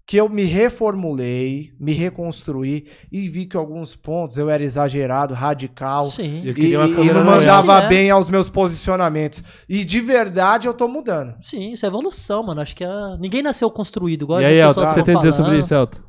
Que 0.06 0.16
eu 0.16 0.26
me 0.26 0.44
reformulei, 0.44 1.72
me 1.78 1.92
reconstruí 1.92 2.86
e 3.12 3.28
vi 3.28 3.44
que 3.44 3.56
alguns 3.58 3.94
pontos 3.94 4.38
eu 4.38 4.48
era 4.48 4.62
exagerado, 4.64 5.34
radical. 5.34 6.10
Sim. 6.10 6.42
Eu 6.44 6.56
E, 6.56 6.76
uma 6.76 6.86
e- 6.86 7.06
e 7.08 7.12
não 7.12 7.24
mandava 7.24 7.82
É. 7.82 7.88
bem 7.88 8.10
aos 8.10 8.30
meus 8.30 8.48
posicionamentos. 8.48 9.42
E 9.68 9.84
de 9.84 10.00
verdade 10.00 10.66
eu 10.66 10.72
tô 10.72 10.88
mudando. 10.88 11.34
Sim, 11.42 11.72
isso 11.72 11.84
é 11.84 11.88
evolução, 11.88 12.42
mano. 12.42 12.60
Acho 12.62 12.74
que 12.74 12.84
é... 12.84 12.88
ninguém 13.18 13.42
nasceu 13.42 13.70
construído 13.70 14.22
igual 14.24 14.40
E 14.40 14.44
as 14.46 14.50
aí, 14.50 14.58
Elton, 14.60 14.80
o 14.80 14.84
que 14.86 14.94
você 14.94 15.02
tem 15.02 15.14
a 15.14 15.18
dizer 15.18 15.32
sobre 15.32 15.58
isso, 15.58 15.74
Elton? 15.74 16.00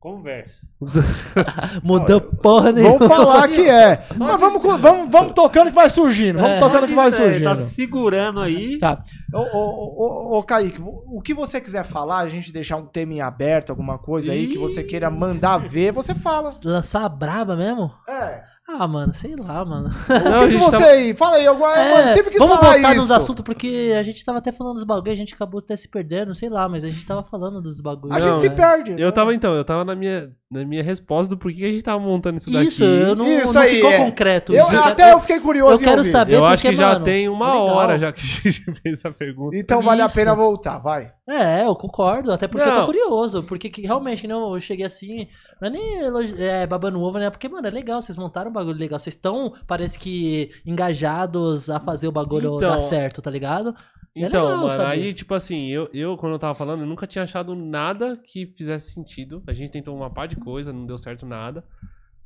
Conversa. 0.00 0.64
Mudou 1.82 2.20
porra 2.20 2.70
nenhuma. 2.70 2.98
Vamos 2.98 3.16
falar 3.16 3.48
que 3.48 3.68
é. 3.68 4.02
Só 4.12 4.24
Mas 4.24 4.40
vamos, 4.40 4.62
co- 4.62 4.78
vamos, 4.78 5.10
vamos 5.10 5.32
tocando 5.32 5.68
que 5.70 5.74
vai 5.74 5.88
surgindo. 5.90 6.38
Vamos 6.38 6.56
É. 6.56 6.60
tocando 6.60 6.86
que 6.86 6.94
vai 6.94 7.10
Diz, 7.10 7.18
é, 7.18 7.22
surgindo. 7.24 7.44
Tá 7.44 7.54
se 7.56 7.74
segurando 7.74 8.40
aí. 8.40 8.78
Tá. 8.78 9.02
Ô, 9.34 9.38
ô, 9.38 9.58
ô, 9.58 10.34
ô, 10.34 10.38
ô, 10.38 10.42
Kaique, 10.44 10.80
o 10.80 11.20
que 11.20 11.34
você 11.34 11.60
quiser 11.60 11.84
falar, 11.84 12.18
a 12.18 12.28
gente 12.28 12.52
deixar 12.52 12.76
um 12.76 12.86
tema 12.86 13.12
em 13.14 13.20
aberto, 13.20 13.70
alguma 13.70 13.98
coisa 13.98 14.30
aí 14.32 14.46
que 14.46 14.56
você 14.58 14.84
queira 14.84 15.10
mandar 15.10 15.58
ver, 15.58 15.92
você 15.92 16.14
fala. 16.14 16.50
Lançar 16.64 17.04
a 17.04 17.08
braba 17.08 17.56
mesmo? 17.56 17.90
É. 18.08 18.42
Ah, 18.70 18.86
mano, 18.86 19.14
sei 19.14 19.34
lá, 19.34 19.64
mano. 19.64 19.88
Não, 19.88 20.44
o 20.44 20.48
que, 20.48 20.58
que 20.58 20.62
você 20.62 20.84
aí? 20.84 21.16
Fala 21.16 21.36
aí, 21.36 21.46
alguma, 21.46 21.68
eu 21.74 21.96
É, 21.98 22.12
sempre 22.14 22.30
quis 22.30 22.38
vamos 22.38 22.58
falar 22.58 22.72
voltar 22.74 22.90
isso. 22.92 23.00
nos 23.00 23.10
assuntos, 23.10 23.42
porque 23.42 23.94
a 23.98 24.02
gente 24.02 24.22
tava 24.22 24.38
até 24.38 24.52
falando 24.52 24.74
dos 24.74 24.84
bagulho, 24.84 25.10
a 25.10 25.14
gente 25.14 25.32
acabou 25.34 25.58
até 25.60 25.74
se 25.74 25.88
perdendo, 25.88 26.34
sei 26.34 26.50
lá, 26.50 26.68
mas 26.68 26.84
a 26.84 26.88
gente 26.90 27.04
tava 27.06 27.22
falando 27.24 27.62
dos 27.62 27.80
bagulhos. 27.80 28.14
A 28.14 28.20
gente 28.20 28.32
Não, 28.32 28.38
se 28.40 28.46
é. 28.48 28.50
perde. 28.50 28.94
Eu 29.00 29.10
tava, 29.10 29.34
então, 29.34 29.54
eu 29.54 29.64
tava 29.64 29.86
na 29.86 29.94
minha, 29.94 30.30
na 30.50 30.64
minha 30.64 30.82
resposta 30.82 31.28
do 31.28 31.36
porquê 31.38 31.58
que 31.58 31.64
a 31.66 31.70
gente 31.70 31.82
tava 31.82 32.00
montando 32.00 32.38
isso 32.38 32.50
daqui. 32.50 32.68
Isso, 32.68 32.82
eu 32.82 33.14
não, 33.14 33.26
Isso 33.30 33.52
não 33.52 33.60
aí, 33.60 33.74
ficou 33.76 33.90
é. 33.90 33.96
concreto. 33.98 34.54
Eu, 34.54 34.64
isso. 34.64 34.76
até 34.78 35.04
quero- 35.04 35.16
eu 35.16 35.20
fiquei 35.20 35.40
curioso 35.40 35.74
eu 35.74 35.78
quero 35.86 35.98
ouvir. 35.98 36.10
saber. 36.10 36.34
Eu 36.36 36.46
acho 36.46 36.62
porque, 36.62 36.74
que 36.74 36.80
já 36.80 36.92
mano, 36.94 37.04
tem 37.04 37.28
uma 37.28 37.52
legal. 37.52 37.76
hora 37.76 37.98
já 37.98 38.10
que 38.12 38.22
a 38.22 38.24
gente 38.24 38.64
fez 38.82 38.98
essa 38.98 39.10
pergunta. 39.12 39.56
Então 39.58 39.82
vale 39.82 40.00
a 40.00 40.06
Isso. 40.06 40.14
pena 40.14 40.34
voltar, 40.34 40.78
vai. 40.78 41.12
É, 41.28 41.64
eu 41.66 41.76
concordo, 41.76 42.32
até 42.32 42.48
porque 42.48 42.66
eu 42.66 42.72
Não. 42.72 42.80
tô 42.80 42.86
curioso. 42.86 43.42
Porque 43.42 43.68
que, 43.68 43.82
realmente, 43.82 44.26
não, 44.26 44.54
eu 44.54 44.60
cheguei 44.60 44.86
assim, 44.86 45.26
não 45.60 45.68
é 45.68 45.70
nem 45.70 45.98
elogi- 46.00 46.42
é, 46.42 46.66
babando 46.66 46.98
ovo, 47.02 47.18
né? 47.18 47.28
Porque, 47.28 47.46
mano, 47.48 47.66
é 47.66 47.70
legal, 47.70 48.00
vocês 48.00 48.16
montaram 48.16 48.50
um 48.50 48.54
bagulho 48.54 48.78
legal. 48.78 48.98
Vocês 48.98 49.14
estão, 49.14 49.52
parece 49.66 49.98
que, 49.98 50.50
engajados 50.64 51.68
a 51.68 51.78
fazer 51.78 52.08
o 52.08 52.12
bagulho 52.12 52.56
Então, 52.56 52.70
dar 52.70 52.78
certo, 52.80 53.20
tá 53.20 53.30
ligado? 53.30 53.74
É 54.22 54.26
Então, 54.26 54.44
legal 54.46 54.66
mano, 54.66 54.82
aí, 54.84 55.12
tipo 55.14 55.34
assim, 55.34 55.68
eu, 55.68 55.88
eu, 55.92 56.16
quando 56.16 56.32
eu 56.34 56.38
tava 56.38 56.54
falando, 56.54 56.80
eu 56.80 56.86
nunca 56.86 57.06
tinha 57.06 57.24
achado 57.24 57.54
nada 57.54 58.16
que 58.24 58.46
fizesse 58.56 58.92
sentido. 58.92 59.42
A 59.46 59.52
gente 59.52 59.70
tentou 59.70 59.96
uma 59.96 60.10
par 60.10 60.26
de 60.28 60.36
coisa, 60.36 60.72
não 60.72 60.86
deu 60.86 60.98
certo 60.98 61.24
nada. 61.26 61.64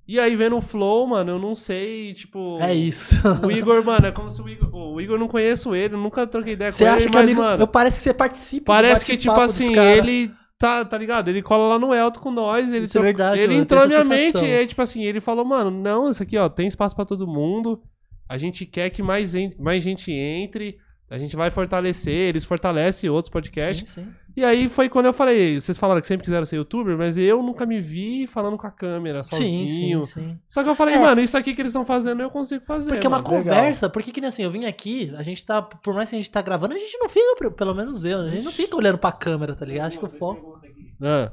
E 0.06 0.18
aí, 0.18 0.34
vendo 0.34 0.56
o 0.56 0.60
Flow, 0.60 1.06
mano, 1.06 1.30
eu 1.30 1.38
não 1.38 1.54
sei, 1.54 2.12
tipo. 2.12 2.58
É 2.60 2.74
isso. 2.74 3.14
O 3.46 3.50
Igor, 3.52 3.84
mano, 3.84 4.06
é 4.06 4.10
como 4.10 4.28
se 4.30 4.42
o 4.42 4.48
Igor. 4.48 4.68
O 4.74 5.00
Igor 5.00 5.18
não 5.18 5.28
conheço 5.28 5.74
ele, 5.74 5.94
eu 5.94 5.98
nunca 5.98 6.26
troquei 6.26 6.54
ideia 6.54 6.72
Você 6.72 6.84
com 6.84 6.90
acha 6.90 7.04
ele, 7.04 7.10
que 7.10 7.16
mas, 7.16 7.24
amigo, 7.24 7.40
mano. 7.40 7.62
eu 7.62 7.68
parece 7.68 7.98
que 7.98 8.02
você 8.02 8.12
participa 8.14 8.72
Parece 8.72 9.04
que, 9.06 9.16
tipo 9.16 9.40
assim, 9.40 9.76
ele. 9.78 10.32
Tá, 10.58 10.84
tá 10.84 10.96
ligado? 10.96 11.28
Ele 11.28 11.42
cola 11.42 11.70
lá 11.74 11.78
no 11.78 11.92
Elton 11.92 12.20
com 12.20 12.30
nós, 12.30 12.72
ele, 12.72 12.84
Isso 12.84 12.96
é 12.96 13.00
troca- 13.00 13.06
verdade, 13.06 13.40
ele 13.40 13.54
eu 13.54 13.58
entrou 13.60 13.80
na 13.80 13.86
minha 13.88 14.04
mente 14.04 14.44
e 14.44 14.54
aí, 14.54 14.64
tipo 14.64 14.80
assim, 14.80 15.02
ele 15.02 15.20
falou, 15.20 15.44
mano, 15.44 15.72
não, 15.72 16.08
isso 16.08 16.22
aqui, 16.22 16.38
ó, 16.38 16.48
tem 16.48 16.68
espaço 16.68 16.94
pra 16.94 17.04
todo 17.04 17.26
mundo. 17.26 17.82
A 18.28 18.38
gente 18.38 18.64
quer 18.64 18.88
que 18.90 19.02
mais, 19.02 19.34
en- 19.34 19.54
mais 19.58 19.82
gente 19.82 20.12
entre. 20.12 20.78
A 21.12 21.18
gente 21.18 21.36
vai 21.36 21.50
fortalecer, 21.50 22.14
eles 22.30 22.44
fortalecem 22.44 23.10
outros 23.10 23.30
podcasts. 23.30 23.88
Sim, 23.90 24.02
sim. 24.04 24.12
E 24.34 24.42
aí 24.42 24.66
foi 24.68 24.88
quando 24.88 25.04
eu 25.06 25.12
falei, 25.12 25.60
vocês 25.60 25.76
falaram 25.76 26.00
que 26.00 26.06
sempre 26.06 26.24
quiseram 26.24 26.46
ser 26.46 26.56
youtuber, 26.56 26.96
mas 26.96 27.18
eu 27.18 27.42
nunca 27.42 27.66
me 27.66 27.80
vi 27.82 28.26
falando 28.26 28.56
com 28.56 28.66
a 28.66 28.70
câmera, 28.70 29.22
Sim, 29.22 29.36
sozinho. 29.36 30.04
sim, 30.04 30.12
sim. 30.14 30.38
Só 30.48 30.62
que 30.62 30.70
eu 30.70 30.74
falei, 30.74 30.94
É. 30.94 30.98
mano, 30.98 31.20
isso 31.20 31.36
aqui 31.36 31.52
que 31.54 31.60
eles 31.60 31.70
estão 31.70 31.84
fazendo 31.84 32.22
eu 32.22 32.30
consigo 32.30 32.64
fazer. 32.64 32.88
Porque 32.92 33.06
é 33.06 33.10
uma 33.10 33.18
mano. 33.18 33.28
legal. 33.28 33.42
conversa, 33.56 33.90
porque 33.90 34.10
que 34.10 34.22
nem 34.22 34.28
assim, 34.28 34.42
eu 34.42 34.50
vim 34.50 34.64
aqui, 34.64 35.12
a 35.18 35.22
gente 35.22 35.44
tá, 35.44 35.60
por 35.60 35.92
mais 35.92 36.08
que 36.08 36.16
a 36.16 36.18
gente 36.18 36.30
tá 36.30 36.40
gravando, 36.40 36.72
a 36.74 36.78
gente 36.78 36.96
não 36.98 37.10
fica, 37.10 37.50
pelo 37.50 37.74
menos 37.74 38.06
eu, 38.06 38.20
a 38.20 38.30
gente 38.30 38.44
não 38.44 38.52
fica 38.52 38.74
olhando 38.74 38.96
pra 38.96 39.12
câmera, 39.12 39.54
tá 39.54 39.66
ligado? 39.66 39.88
Acho 39.88 39.98
que 39.98 40.06
o 40.06 40.08
foco. 40.08 40.58
Ah. 41.02 41.30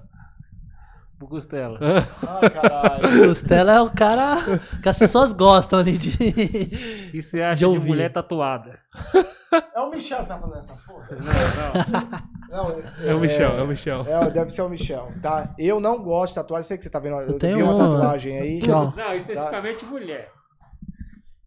pro 1.17 1.27
Costela. 1.27 1.79
Ah, 2.27 2.49
caralho. 2.49 3.23
O 3.23 3.27
Costela 3.29 3.71
é 3.75 3.81
o 3.81 3.89
cara 3.91 4.37
que 4.83 4.89
as 4.89 4.97
pessoas 4.97 5.31
gostam 5.31 5.79
ali 5.79 5.97
de. 5.97 6.09
O 7.17 7.21
você 7.23 7.41
acha 7.41 7.65
De 7.65 7.79
de, 7.79 7.87
mulher 7.87 8.11
tatuada? 8.11 8.77
É 9.75 9.79
o 9.81 9.89
Michel 9.89 10.19
que 10.19 10.25
tá 10.27 10.37
falando 10.37 10.57
essas 10.57 10.79
porra? 10.81 11.07
Não, 12.49 12.59
não. 12.61 12.69
Não, 12.71 12.81
É 13.07 13.13
o 13.13 13.19
Michel, 13.19 13.51
é 13.51 13.61
o 13.63 13.67
Michel. 13.67 14.05
É, 14.07 14.29
deve 14.29 14.49
ser 14.51 14.61
o 14.61 14.69
Michel, 14.69 15.11
tá? 15.21 15.53
Eu 15.57 15.79
não 15.79 16.01
gosto 16.03 16.29
de 16.31 16.35
tatuagem, 16.35 16.67
sei 16.67 16.77
que 16.77 16.83
você 16.83 16.89
tá 16.89 16.99
vendo, 16.99 17.15
eu, 17.21 17.37
tenho 17.39 17.57
vi 17.57 17.63
uma 17.63 17.75
tatuagem 17.77 18.37
aí. 18.37 18.57
Aqui, 18.59 18.71
ó. 18.71 18.91
Não, 18.95 19.13
especificamente 19.13 19.85
mulher. 19.85 20.31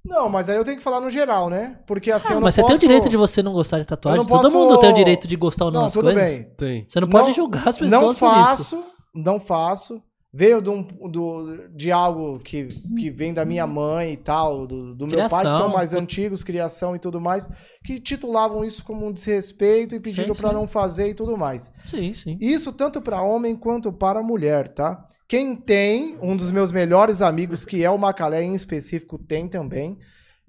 Não, 0.04 0.28
mas 0.28 0.48
aí 0.50 0.56
eu 0.56 0.64
tenho 0.64 0.76
que 0.76 0.82
falar 0.82 1.00
no 1.00 1.08
geral, 1.10 1.48
né? 1.48 1.78
Porque 1.86 2.10
assim 2.10 2.28
eu 2.28 2.32
Ah, 2.32 2.34
não 2.34 2.42
mas 2.42 2.54
você 2.56 2.60
posso... 2.62 2.72
tem 2.72 2.76
o 2.76 2.80
direito 2.80 3.08
de 3.08 3.16
você 3.16 3.42
não 3.42 3.52
gostar 3.52 3.78
de 3.78 3.84
tatuagem. 3.84 4.18
Eu 4.18 4.24
não 4.24 4.28
Todo 4.28 4.42
posso- 4.50 4.54
mundo 4.54 4.78
tem 4.80 4.90
o 4.90 4.94
direito 4.94 5.28
de 5.28 5.36
gostar 5.36 5.66
ou 5.66 5.70
não, 5.70 5.80
Não, 5.80 5.86
das 5.86 5.92
tudo 5.92 6.04
coisas. 6.04 6.22
bem. 6.22 6.42
Tem. 6.56 6.86
Você 6.88 7.00
não 7.00 7.08
pode 7.08 7.28
Não- 7.28 7.34
julgar 7.34 7.68
as 7.68 7.78
pessoas 7.78 7.90
Não 7.92 8.00
por 8.00 8.12
isso. 8.12 8.18
faço, 8.18 8.84
não 9.14 9.40
faço. 9.40 10.02
Veio 10.34 10.62
de, 10.62 10.70
um, 10.70 10.82
do, 10.82 11.68
de 11.68 11.92
algo 11.92 12.38
que, 12.38 12.64
que 12.98 13.10
vem 13.10 13.34
da 13.34 13.44
minha 13.44 13.66
mãe 13.66 14.14
e 14.14 14.16
tal, 14.16 14.66
do, 14.66 14.94
do 14.94 15.06
meu 15.06 15.28
pai, 15.28 15.44
que 15.44 15.50
são 15.50 15.68
mais 15.68 15.92
antigos, 15.92 16.42
criação 16.42 16.96
e 16.96 16.98
tudo 16.98 17.20
mais, 17.20 17.50
que 17.84 18.00
titulavam 18.00 18.64
isso 18.64 18.82
como 18.82 19.06
um 19.06 19.12
desrespeito 19.12 19.94
e 19.94 20.00
pediram 20.00 20.34
sim. 20.34 20.42
não 20.42 20.66
fazer 20.66 21.10
e 21.10 21.14
tudo 21.14 21.36
mais. 21.36 21.70
Sim, 21.84 22.14
sim. 22.14 22.38
Isso 22.40 22.72
tanto 22.72 23.02
para 23.02 23.20
homem 23.20 23.54
quanto 23.54 23.92
para 23.92 24.22
mulher, 24.22 24.68
tá? 24.68 25.06
Quem 25.28 25.54
tem, 25.54 26.18
um 26.20 26.36
dos 26.36 26.50
meus 26.50 26.72
melhores 26.72 27.20
amigos, 27.20 27.66
que 27.66 27.84
é 27.84 27.90
o 27.90 27.98
Macalé 27.98 28.42
em 28.42 28.54
específico, 28.54 29.18
tem 29.18 29.48
também. 29.48 29.98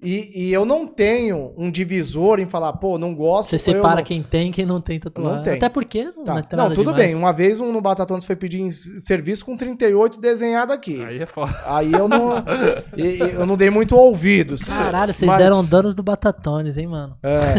E, 0.04 0.30
e 0.48 0.52
eu 0.52 0.64
não 0.64 0.86
tenho 0.86 1.52
um 1.56 1.70
divisor 1.70 2.38
em 2.38 2.46
falar, 2.46 2.74
pô, 2.74 2.98
não 2.98 3.14
gosto. 3.14 3.50
Você 3.50 3.58
separa 3.58 3.96
não- 3.96 4.02
quem 4.04 4.22
tem 4.22 4.50
e 4.50 4.52
quem 4.52 4.66
não 4.66 4.80
tem 4.80 4.98
tatuagem. 4.98 5.36
Não 5.36 5.42
tem. 5.42 5.54
Até 5.54 5.68
porque 5.68 6.04
não, 6.16 6.24
Tá. 6.24 6.42
tem 6.42 6.56
Não, 6.58 6.68
tudo 6.68 6.92
demais. 6.92 6.96
bem. 6.96 7.14
Uma 7.14 7.32
vez 7.32 7.58
um 7.60 7.72
no 7.72 7.80
Batatones 7.80 8.24
foi 8.24 8.36
pedir 8.36 8.70
serviço 8.70 9.44
com 9.44 9.56
38 9.56 10.20
desenhado 10.20 10.72
aqui. 10.72 11.02
Aí 11.02 11.22
é 11.22 11.26
foda. 11.26 11.54
Aí 11.66 11.92
eu 11.92 12.06
não, 12.08 12.32
eu 13.38 13.46
não 13.46 13.56
dei 13.56 13.70
muito 13.70 13.96
ouvidos. 13.96 14.62
Caralho, 14.62 15.12
vocês 15.12 15.26
Mas- 15.28 15.40
eram 15.40 15.64
donos 15.64 15.94
do 15.94 16.02
Batatones, 16.02 16.76
hein, 16.76 16.86
mano? 16.86 17.16
É. 17.22 17.54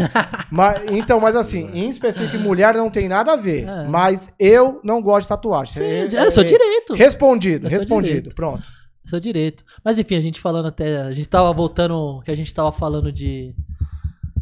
Mas, 0.50 0.82
então, 0.92 1.18
mas 1.20 1.34
assim, 1.36 1.68
em 1.74 1.88
específico, 1.88 2.38
mulher 2.42 2.74
não 2.74 2.88
tem 2.90 3.08
nada 3.08 3.32
a 3.32 3.36
ver. 3.36 3.66
É. 3.66 3.84
Mas 3.88 4.32
eu 4.38 4.80
não 4.84 5.02
gosto 5.02 5.22
de 5.22 5.28
tatuagem. 5.30 5.74
Sim, 5.74 5.82
É- 5.82 6.26
é, 6.26 6.30
seu 6.30 6.42
é- 6.42 6.46
direito. 6.46 6.94
Respondido, 6.94 7.66
É 7.66 7.70
seu 7.70 7.80
respondido. 7.80 8.14
direito. 8.14 8.34
Pronto. 8.34 8.68
Seu 9.06 9.20
direito. 9.20 9.64
Mas 9.84 9.98
enfim, 9.98 10.16
a 10.16 10.20
gente 10.20 10.40
falando 10.40 10.66
até. 10.66 11.02
A 11.02 11.12
gente 11.12 11.28
tava 11.28 11.52
voltando. 11.52 12.20
Que 12.22 12.30
a 12.30 12.36
gente 12.36 12.52
tava 12.52 12.72
falando 12.72 13.12
de. 13.12 13.54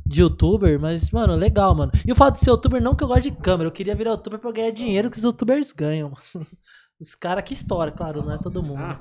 De 0.06 0.20
youtuber, 0.20 0.78
mas, 0.78 1.10
mano, 1.10 1.34
legal, 1.34 1.74
mano. 1.74 1.90
E 2.06 2.12
o 2.12 2.14
fato 2.14 2.34
de 2.34 2.44
ser 2.44 2.50
youtuber, 2.50 2.80
não 2.80 2.94
que 2.94 3.02
eu 3.02 3.08
gosto 3.08 3.22
de 3.22 3.30
câmera. 3.30 3.68
Eu 3.68 3.72
queria 3.72 3.94
virar 3.94 4.12
youtuber 4.12 4.38
pra 4.38 4.52
ganhar 4.52 4.70
dinheiro 4.70 5.10
que 5.10 5.16
os 5.16 5.24
youtubers 5.24 5.72
ganham. 5.72 6.12
Os 7.00 7.14
caras 7.14 7.42
que 7.42 7.54
história, 7.54 7.92
claro, 7.92 8.22
não 8.22 8.32
é 8.32 8.38
todo 8.38 8.62
mundo. 8.62 8.80
Ah, 8.80 9.00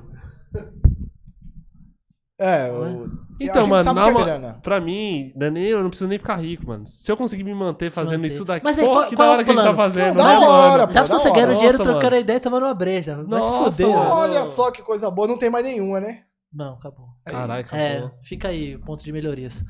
É, 2.45 2.68
é? 2.68 2.72
o- 2.72 3.10
Então, 3.40 3.64
a 3.64 3.68
mano, 3.68 3.94
na 3.94 4.14
que 4.14 4.30
é 4.30 4.53
pra 4.61 4.80
mim, 4.82 5.34
é 5.40 5.49
nem- 5.49 5.64
eu 5.65 5.82
não 5.82 5.90
preciso 5.90 6.07
nem 6.10 6.18
ficar 6.18 6.36
rico, 6.36 6.68
mano. 6.68 6.86
Se 6.86 7.11
eu 7.11 7.18
conseguir 7.18 7.44
me 7.44 7.53
manter 7.53 7.90
fazendo 7.91 8.20
manter. 8.22 8.28
isso 8.28 8.45
daqui, 8.45 8.64
Mas 8.64 8.78
aí, 8.78 8.86
qual- 8.86 9.07
que 9.07 9.15
qual 9.15 9.28
da 9.28 9.32
é 9.32 9.36
hora 9.36 9.44
que 9.44 9.52
a 9.52 9.56
gente 9.56 9.64
tá 9.64 9.74
fazendo, 9.74 10.15
Não, 10.18 10.24
né, 10.24 10.34
da 10.34 10.40
mano? 10.40 10.52
hora, 10.52 10.88
pô. 10.88 10.94
Já 10.94 11.03
pra 11.03 11.20
você 11.20 11.30
hora. 11.30 11.53
dinheiro 11.56 11.78
Nossa, 11.78 11.84
trocando 11.84 12.03
mano. 12.11 12.18
ideia 12.18 12.38
e 12.38 12.40
tomando 12.40 12.64
uma 12.65 12.74
breja. 12.74 13.15
Vai 13.24 13.41
se 13.41 13.49
Nossa, 13.49 13.72
fuder. 13.72 13.88
mano. 13.95 14.10
mano. 14.10 14.15
Olha 14.22 14.45
só 14.45 14.72
que 14.72 14.82
coisa 14.82 15.10
boa, 15.10 15.28
não 15.28 15.38
tem 15.38 15.49
mais 15.49 15.65
nenhuma, 15.65 15.99
né? 15.99 16.24
Não, 16.53 16.74
acabou. 16.76 17.07
Caralho, 17.26 17.65
É, 17.72 17.94
acabou. 17.98 18.11
fica 18.22 18.49
aí, 18.49 18.78
ponto 18.78 19.03
de 19.03 19.11
melhorias. 19.11 19.64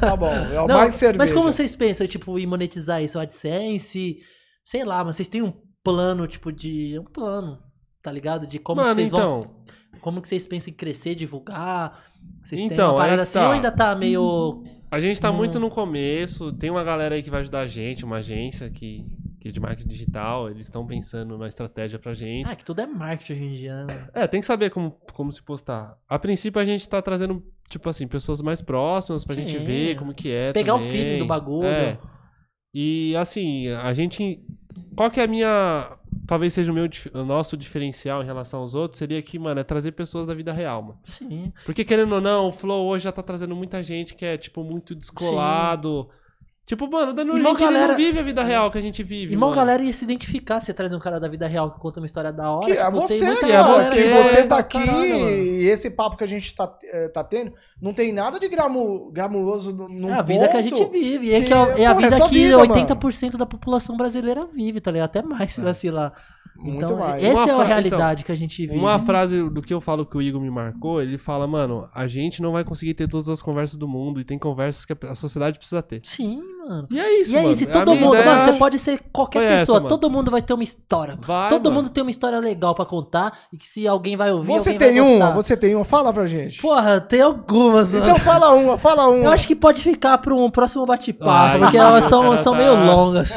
Tá 0.00 0.16
bom, 0.16 0.32
é 0.32 0.60
o 0.62 0.66
Não, 0.66 0.78
mais 0.78 0.94
cerveja. 0.94 1.18
Mas 1.18 1.32
como 1.32 1.52
vocês 1.52 1.76
pensam, 1.76 2.06
tipo, 2.06 2.38
em 2.38 2.46
monetizar 2.46 3.02
isso? 3.02 3.18
O 3.18 3.20
AdSense? 3.20 4.16
Sei 4.64 4.84
lá, 4.84 5.04
mas 5.04 5.16
vocês 5.16 5.28
têm 5.28 5.42
um 5.42 5.52
plano, 5.84 6.26
tipo, 6.26 6.50
de. 6.50 6.98
Um 6.98 7.04
plano, 7.04 7.58
tá 8.02 8.10
ligado? 8.10 8.46
De 8.46 8.58
como 8.58 8.80
que 8.80 8.84
Mano, 8.86 8.94
vocês 8.94 9.10
vão. 9.10 9.46
Como 10.00 10.20
que 10.22 10.28
vocês 10.28 10.46
pensam 10.46 10.72
em 10.72 10.76
crescer, 10.76 11.14
divulgar? 11.14 12.02
Vocês 12.42 12.60
têm 12.60 12.70
Então, 12.72 12.94
uma 12.94 13.02
aí 13.02 13.10
parada 13.10 13.16
que 13.16 13.22
assim 13.22 13.38
tá. 13.38 13.46
ou 13.46 13.52
ainda 13.52 13.70
tá 13.72 13.94
meio. 13.94 14.62
a 14.90 15.00
gente 15.00 15.20
tá 15.20 15.30
Hum. 15.30 15.34
muito 15.36 15.58
no 15.60 15.68
começo, 15.68 16.52
tem 16.52 16.70
uma 16.70 16.82
galera 16.84 17.14
aí 17.14 17.22
que 17.22 17.30
vai 17.30 17.40
ajudar 17.40 17.60
a 17.60 17.66
gente, 17.66 18.04
uma 18.04 18.16
agência 18.16 18.68
que, 18.70 19.06
que 19.40 19.48
é 19.48 19.52
de 19.52 19.60
marketing 19.60 19.88
digital, 19.88 20.50
eles 20.50 20.62
estão 20.66 20.86
pensando 20.86 21.38
na 21.38 21.46
estratégia 21.46 21.98
pra 21.98 22.12
gente. 22.14 22.48
Ah, 22.50 22.56
que 22.56 22.64
tudo 22.64 22.80
é 22.80 22.86
marketing 22.86 23.32
hoje 23.32 23.42
em 23.44 23.52
dia, 23.54 23.84
né? 23.84 24.08
É, 24.14 24.26
tem 24.26 24.40
que 24.40 24.46
saber 24.46 24.70
como, 24.70 24.90
como 25.12 25.32
se 25.32 25.42
postar. 25.42 25.96
A 26.08 26.18
princípio 26.18 26.60
a 26.60 26.64
gente 26.64 26.88
tá 26.88 27.00
trazendo, 27.00 27.42
tipo 27.68 27.88
assim, 27.88 28.06
pessoas 28.08 28.40
mais 28.42 28.60
próximas 28.60 29.24
pra 29.24 29.34
gente 29.36 29.52
Sim. 29.58 29.64
ver 29.64 29.96
como 29.96 30.12
que 30.14 30.30
é 30.30 30.52
Pegar 30.52 30.74
o 30.74 30.78
também. 30.78 30.92
feeling 30.92 31.18
do 31.18 31.26
bagulho. 31.26 31.66
É. 31.66 31.98
E 32.74 33.16
assim, 33.16 33.68
a 33.68 33.92
gente. 33.92 34.40
Qual 34.96 35.10
que 35.10 35.20
é 35.20 35.24
a 35.24 35.26
minha. 35.26 35.96
Talvez 36.26 36.52
seja 36.52 36.70
o 36.70 36.74
meu 36.74 36.88
o 37.14 37.24
nosso 37.24 37.56
diferencial 37.56 38.22
em 38.22 38.26
relação 38.26 38.60
aos 38.60 38.74
outros, 38.74 38.98
seria 38.98 39.20
que, 39.20 39.38
mano, 39.38 39.60
é 39.60 39.64
trazer 39.64 39.92
pessoas 39.92 40.28
da 40.28 40.34
vida 40.34 40.52
real, 40.52 40.82
mano. 40.82 40.98
Sim. 41.04 41.52
Porque 41.64 41.84
querendo 41.84 42.14
ou 42.14 42.20
não, 42.20 42.48
o 42.48 42.52
Flow 42.52 42.86
hoje 42.86 43.04
já 43.04 43.12
tá 43.12 43.22
trazendo 43.22 43.54
muita 43.54 43.82
gente 43.82 44.14
que 44.14 44.24
é, 44.24 44.36
tipo, 44.36 44.62
muito 44.62 44.94
descolado. 44.94 46.08
Tipo, 46.66 46.88
mano, 46.88 47.10
o 47.10 47.14
Danilo 47.14 47.36
E 47.36 47.42
mó 47.42 47.48
Gentili 47.50 47.64
galera- 47.66 47.88
não 47.88 47.96
vive 47.96 48.18
a 48.20 48.22
vida 48.22 48.44
real 48.44 48.70
que 48.70 48.78
a 48.78 48.80
gente 48.80 49.02
vive. 49.02 49.32
E 49.32 49.36
uma 49.36 49.46
mano. 49.46 49.56
galera 49.56 49.82
ia 49.82 49.92
se 49.92 50.04
identificar, 50.04 50.60
você 50.60 50.72
traz 50.72 50.92
um 50.92 51.00
cara 51.00 51.18
da 51.18 51.26
vida 51.26 51.48
real 51.48 51.68
que 51.68 51.80
conta 51.80 51.98
uma 51.98 52.06
história 52.06 52.32
da 52.32 52.48
hora. 52.48 52.64
Que 52.64 52.72
é 52.72 52.84
tipo, 52.84 53.00
você, 53.00 53.18
tem 53.18 53.26
muita 53.26 53.40
cara, 53.48 53.54
é 53.54 53.74
você, 53.82 53.94
que 53.96 54.02
que 54.02 54.08
você 54.22 54.36
é 54.36 54.46
tá 54.46 54.58
aqui 54.58 54.78
caralho, 54.78 55.18
mano. 55.18 55.30
e 55.30 55.68
esse 55.68 55.90
papo 55.90 56.16
que 56.16 56.22
a 56.22 56.28
gente 56.28 56.54
tá, 56.54 56.72
eh, 56.84 57.08
tá 57.08 57.24
tendo, 57.24 57.52
não 57.82 57.92
tem 57.92 58.12
nada 58.12 58.38
de 58.38 58.46
gramo, 58.46 59.10
gramuloso 59.10 59.72
no- 59.72 60.10
É 60.10 60.12
a 60.14 60.22
vida 60.22 60.46
que 60.46 60.56
a 60.56 60.62
gente 60.62 60.84
vive. 60.84 61.32
É, 61.34 61.40
que, 61.40 61.46
que 61.46 61.52
é, 61.52 61.56
é 61.82 61.86
a 61.86 61.94
pô, 61.94 62.00
é 62.00 62.04
vida 62.04 62.16
só 62.18 62.28
que 62.28 62.34
vida, 62.36 62.56
80% 62.58 63.36
da 63.36 63.46
população 63.46 63.96
brasileira 63.96 64.46
vive, 64.46 64.80
tá 64.80 64.92
ligado? 64.92 65.06
Até 65.06 65.22
mais 65.22 65.52
se 65.52 65.60
vacilar. 65.60 66.12
Muito 66.56 66.84
então, 66.84 66.98
mais. 66.98 67.22
essa 67.22 67.34
Uma 67.34 67.40
é 67.48 67.52
a 67.52 67.56
fra- 67.56 67.64
realidade 67.64 68.24
que 68.24 68.32
a 68.32 68.34
gente 68.34 68.66
vive. 68.66 68.78
Uma 68.78 68.98
frase 68.98 69.48
do 69.48 69.62
que 69.62 69.72
eu 69.72 69.80
falo 69.80 70.04
que 70.04 70.16
o 70.16 70.22
Igor 70.22 70.40
me 70.40 70.50
marcou, 70.50 71.00
ele 71.00 71.16
fala, 71.16 71.46
mano, 71.46 71.88
a 71.94 72.06
gente 72.06 72.42
não 72.42 72.52
vai 72.52 72.64
conseguir 72.64 72.94
ter 72.94 73.08
todas 73.08 73.28
as 73.28 73.40
conversas 73.40 73.76
do 73.76 73.88
mundo 73.88 74.20
e 74.20 74.24
tem 74.24 74.38
conversas 74.38 74.84
que 74.84 74.94
a 75.06 75.14
sociedade 75.14 75.58
precisa 75.58 75.82
ter. 75.82 76.00
Sim, 76.04 76.42
mano. 76.70 76.88
E 76.90 76.98
é 77.00 77.20
isso, 77.20 77.32
e 77.32 77.36
é 77.36 77.40
mano. 77.42 77.52
isso, 77.52 77.64
e 77.64 77.66
A 77.66 77.70
todo 77.72 77.94
mundo, 77.96 78.14
ideia 78.14 78.24
mano, 78.36 78.44
você 78.44 78.52
pode 78.58 78.78
ser 78.78 79.00
qualquer 79.12 79.40
foi 79.40 79.58
pessoa, 79.58 79.78
mano. 79.78 79.88
todo 79.88 80.08
mundo 80.10 80.30
vai 80.30 80.40
ter 80.42 80.54
uma 80.54 80.62
história. 80.62 81.18
Vai, 81.20 81.48
todo 81.48 81.64
mano. 81.64 81.76
mundo 81.82 81.90
tem 81.90 82.02
uma 82.02 82.10
história 82.10 82.38
legal 82.38 82.74
pra 82.74 82.84
contar 82.84 83.32
e 83.52 83.58
que 83.58 83.66
se 83.66 83.86
alguém 83.88 84.16
vai 84.16 84.32
ouvir, 84.32 84.46
Você 84.52 84.70
alguém 84.70 84.78
tem 84.78 85.00
vai 85.00 85.16
uma, 85.16 85.30
você 85.32 85.56
tem 85.56 85.74
uma, 85.74 85.84
fala 85.84 86.12
pra 86.12 86.26
gente. 86.26 86.60
Porra, 86.60 87.00
tem 87.00 87.20
algumas, 87.20 87.92
mano. 87.92 88.04
Então 88.06 88.18
fala 88.20 88.50
uma, 88.54 88.78
fala 88.78 89.08
uma. 89.10 89.24
Eu 89.24 89.30
acho 89.32 89.46
que 89.46 89.56
pode 89.56 89.82
ficar 89.82 90.16
pra 90.18 90.34
um 90.34 90.50
próximo 90.50 90.86
bate-papo, 90.86 91.58
porque 91.58 91.76
elas 91.76 92.04
são, 92.06 92.36
são 92.38 92.52
tá- 92.52 92.58
meio 92.58 92.74
longas. 92.86 93.32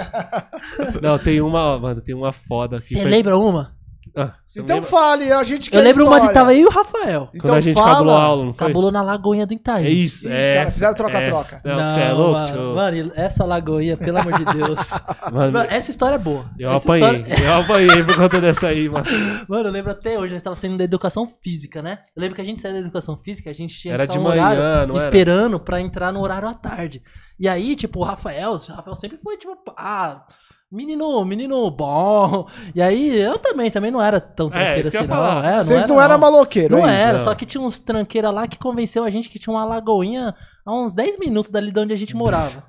Não, 1.02 1.18
tem 1.18 1.42
uma, 1.42 1.80
mano, 1.80 2.02
tem 2.02 2.16
uma 2.16 2.32
foda 2.32 2.78
aqui. 2.78 2.94
Você 2.94 3.02
foi- 3.02 3.10
lembra 3.12 3.38
uma? 3.38 3.72
Ah, 4.15 4.35
você 4.45 4.60
não 4.60 4.64
Então 4.65 4.76
lembra? 4.76 4.90
fale, 4.91 5.31
a 5.34 5.44
gente 5.44 5.72
quer 5.72 5.77
Eu 5.77 5.81
lembro 5.84 6.03
uma 6.06 6.11
de 6.19 6.26
história. 6.27 6.34
tava 6.34 6.52
aí 6.52 6.60
e 6.61 6.65
o 6.65 6.69
Rafael. 6.69 7.30
Então 7.34 7.41
Quando 7.49 7.53
a 7.57 7.61
gente 7.61 7.76
fala. 7.76 7.91
cabulou 7.94 8.15
a 8.15 8.22
aula, 8.23 8.45
não 8.45 8.53
foi? 8.53 8.68
Cabulou 8.68 8.91
na 8.91 9.02
lagoinha 9.02 9.45
do 9.48 9.53
Itaí. 9.53 9.85
É 9.88 9.90
isso, 9.90 10.27
é. 10.30 10.56
cara, 10.57 10.72
fizeram 10.72 10.94
troca-troca. 10.94 11.61
É, 11.64 11.76
não, 11.76 11.91
você 11.91 11.99
é 11.99 12.11
louco? 12.14 12.31
mano, 12.34 12.53
tio? 12.53 12.76
mano, 12.76 13.11
essa 13.15 13.45
lagoinha, 13.45 13.98
pelo 13.98 14.18
amor 14.19 14.34
de 14.34 14.45
Deus. 14.45 14.80
Mano, 15.34 15.52
Mano, 15.53 15.68
essa 15.72 15.90
história 15.90 16.15
é 16.15 16.19
boa. 16.19 16.45
eu 16.60 16.69
Essa 16.72 16.85
apanhei. 16.85 17.22
história- 17.22 17.44
Eu 17.44 17.53
apanhei 17.61 18.03
por 18.03 18.15
conta 18.18 18.41
dessa 18.41 18.68
aí, 18.68 18.88
mano. 18.88 19.06
Mano, 19.49 19.69
eu 19.69 19.72
lembro 19.72 19.91
até 19.91 20.18
hoje, 20.19 20.30
nós 20.34 20.38
estávamos 20.41 20.60
saindo 20.60 20.77
da 20.77 20.84
educação 20.84 21.27
física, 21.41 21.81
né? 21.81 21.99
Eu 22.15 22.22
lembro 22.22 22.35
que 22.35 22.41
a 22.41 22.45
gente 22.45 22.60
saiu 22.60 22.73
da 22.73 22.80
educação 22.81 23.18
física, 23.23 23.49
a 23.49 23.53
gente 23.53 23.73
tinha 23.80 23.94
Era 23.95 24.06
que 24.06 24.14
de 24.14 24.19
ficar 24.19 24.30
um 24.30 24.31
horário 24.31 24.61
manhã, 24.61 24.85
não 24.85 24.95
era? 24.95 25.06
esperando 25.06 25.60
pra 25.60 25.81
entrar 25.81 26.11
no 26.14 26.22
horário 26.22 26.48
à 26.48 26.53
tarde. 26.53 27.02
E 27.40 27.48
aí, 27.49 27.76
tipo, 27.76 27.99
o 27.99 28.03
Rafael, 28.03 28.52
o 28.52 28.57
Rafael 28.57 28.95
sempre 28.95 29.18
foi, 29.23 29.38
tipo, 29.38 29.56
ah, 29.76 30.23
menino, 30.74 31.24
menino 31.24 31.70
bom. 31.72 32.48
E 32.74 32.82
aí, 32.82 33.16
eu 33.20 33.38
também, 33.38 33.70
também 33.70 33.91
não 33.91 34.02
era 34.02 34.20
tão 34.20 34.50
que 34.50 34.58
eu 34.58 34.62
assim, 34.62 35.08
não. 35.08 35.44
É, 35.44 35.58
não 35.58 35.64
Vocês 35.64 35.84
era, 35.84 35.88
não 35.88 36.02
eram 36.02 36.18
maloqueiros, 36.18 36.78
Não 36.78 36.88
é 36.88 36.91
isso? 36.94 37.02
era, 37.10 37.18
Não. 37.20 37.24
só 37.26 37.36
que 37.36 37.45
tinha 37.45 37.62
uns 37.62 37.80
tranqueira 37.80 38.32
lá 38.32 38.48
que 38.48 38.58
convenceu 38.58 39.04
a 39.04 39.10
gente 39.10 39.30
que 39.30 39.38
tinha 39.40 39.54
uma 39.54 39.64
lagoinha 39.64 40.34
a 40.66 40.74
uns 40.74 40.94
10 40.94 41.20
minutos 41.20 41.52
dali 41.52 41.72
de 41.72 41.80
onde 41.80 41.94
a 41.94 41.98
gente 41.98 42.16
morava. 42.16 42.64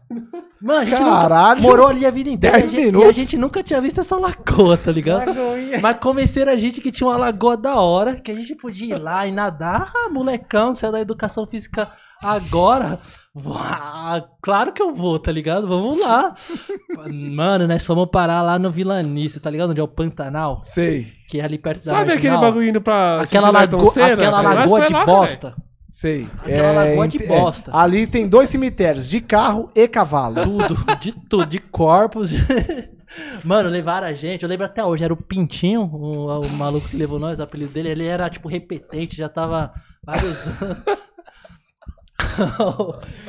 Mano, 0.60 0.80
a 0.80 0.84
gente 0.84 0.98
Caralho. 0.98 1.56
nunca 1.56 1.68
morou 1.68 1.86
ali 1.88 2.04
a 2.04 2.10
vida 2.10 2.28
inteira. 2.30 2.58
10 2.58 2.72
e 2.72 2.76
a 2.76 2.80
gente- 2.80 2.84
E 2.84 2.88
a 2.88 2.92
minutos? 2.92 3.16
gente 3.16 3.36
nunca 3.38 3.62
tinha 3.62 3.80
visto 3.80 4.00
essa 4.00 4.16
lagoa, 4.18 4.76
tá 4.76 4.90
ligado? 4.92 5.32
Mas 5.80 5.98
convenceram 5.98 6.52
a 6.52 6.56
gente 6.56 6.80
que 6.80 6.90
tinha 6.90 7.06
uma 7.08 7.16
lagoa 7.16 7.56
da 7.56 7.76
hora, 7.76 8.16
que 8.16 8.30
a 8.30 8.34
gente 8.34 8.54
podia 8.54 8.96
ir 8.96 8.98
lá 8.98 9.26
e 9.26 9.30
nadar. 9.32 9.90
Ah, 9.94 10.08
molecão, 10.10 10.74
saiu 10.74 10.92
da 10.92 11.00
educação 11.00 11.46
física 11.46 11.90
agora. 12.22 12.98
Uau, 13.36 14.28
claro 14.40 14.72
que 14.72 14.80
eu 14.80 14.94
vou, 14.94 15.18
tá 15.18 15.32
ligado? 15.32 15.66
Vamos 15.66 15.98
lá. 15.98 16.34
Mano, 17.10 17.66
nós 17.66 17.84
fomos 17.84 18.06
parar 18.10 18.42
lá 18.42 18.58
no 18.58 18.70
Vilanice, 18.70 19.40
tá 19.40 19.50
ligado? 19.50 19.70
Onde 19.70 19.80
é 19.80 19.82
o 19.84 19.88
Pantanal, 19.88 20.60
Sei, 20.62 21.08
que 21.28 21.40
é 21.40 21.44
ali 21.44 21.58
perto 21.58 21.84
da 21.84 21.90
Sabe 21.90 22.12
aquele 22.12 22.36
bagulho 22.36 22.68
indo 22.68 22.80
pra. 22.80 23.22
Aquela, 23.22 23.50
lago... 23.50 23.90
Senna? 23.90 24.14
Aquela 24.14 24.40
lagoa 24.40 24.86
de 24.86 24.92
lá, 24.92 25.04
bosta. 25.04 25.54
sei. 25.90 26.28
Aquela 26.38 26.72
lagoa 26.72 27.08
de 27.08 27.16
ent- 27.16 27.26
bosta. 27.26 27.70
ali 27.76 28.06
tem 28.06 28.28
dois 28.28 28.48
cemitérios, 28.48 29.08
de 29.08 29.20
carro 29.20 29.68
e 29.74 29.88
cavalo. 29.88 30.36
Tudo, 30.44 30.96
de 31.00 31.12
tudo, 31.28 31.46
de 31.46 31.58
corpos. 31.58 32.30
Mano, 33.44 33.68
levaram 33.68 34.06
a 34.08 34.12
gente, 34.12 34.42
eu 34.42 34.48
lembro 34.48 34.66
até 34.66 34.84
hoje, 34.84 35.04
era 35.04 35.12
o 35.12 35.16
Pintinho, 35.16 35.82
o, 35.82 36.40
o 36.40 36.48
maluco 36.50 36.88
que 36.88 36.96
levou 36.96 37.18
nós, 37.18 37.38
o 37.38 37.42
apelido 37.42 37.72
dele, 37.72 37.88
ele 37.90 38.06
era 38.06 38.28
tipo 38.28 38.48
repetente, 38.48 39.16
já 39.16 39.28
tava 39.28 39.72
vários 40.04 40.46
anos. 40.62 40.78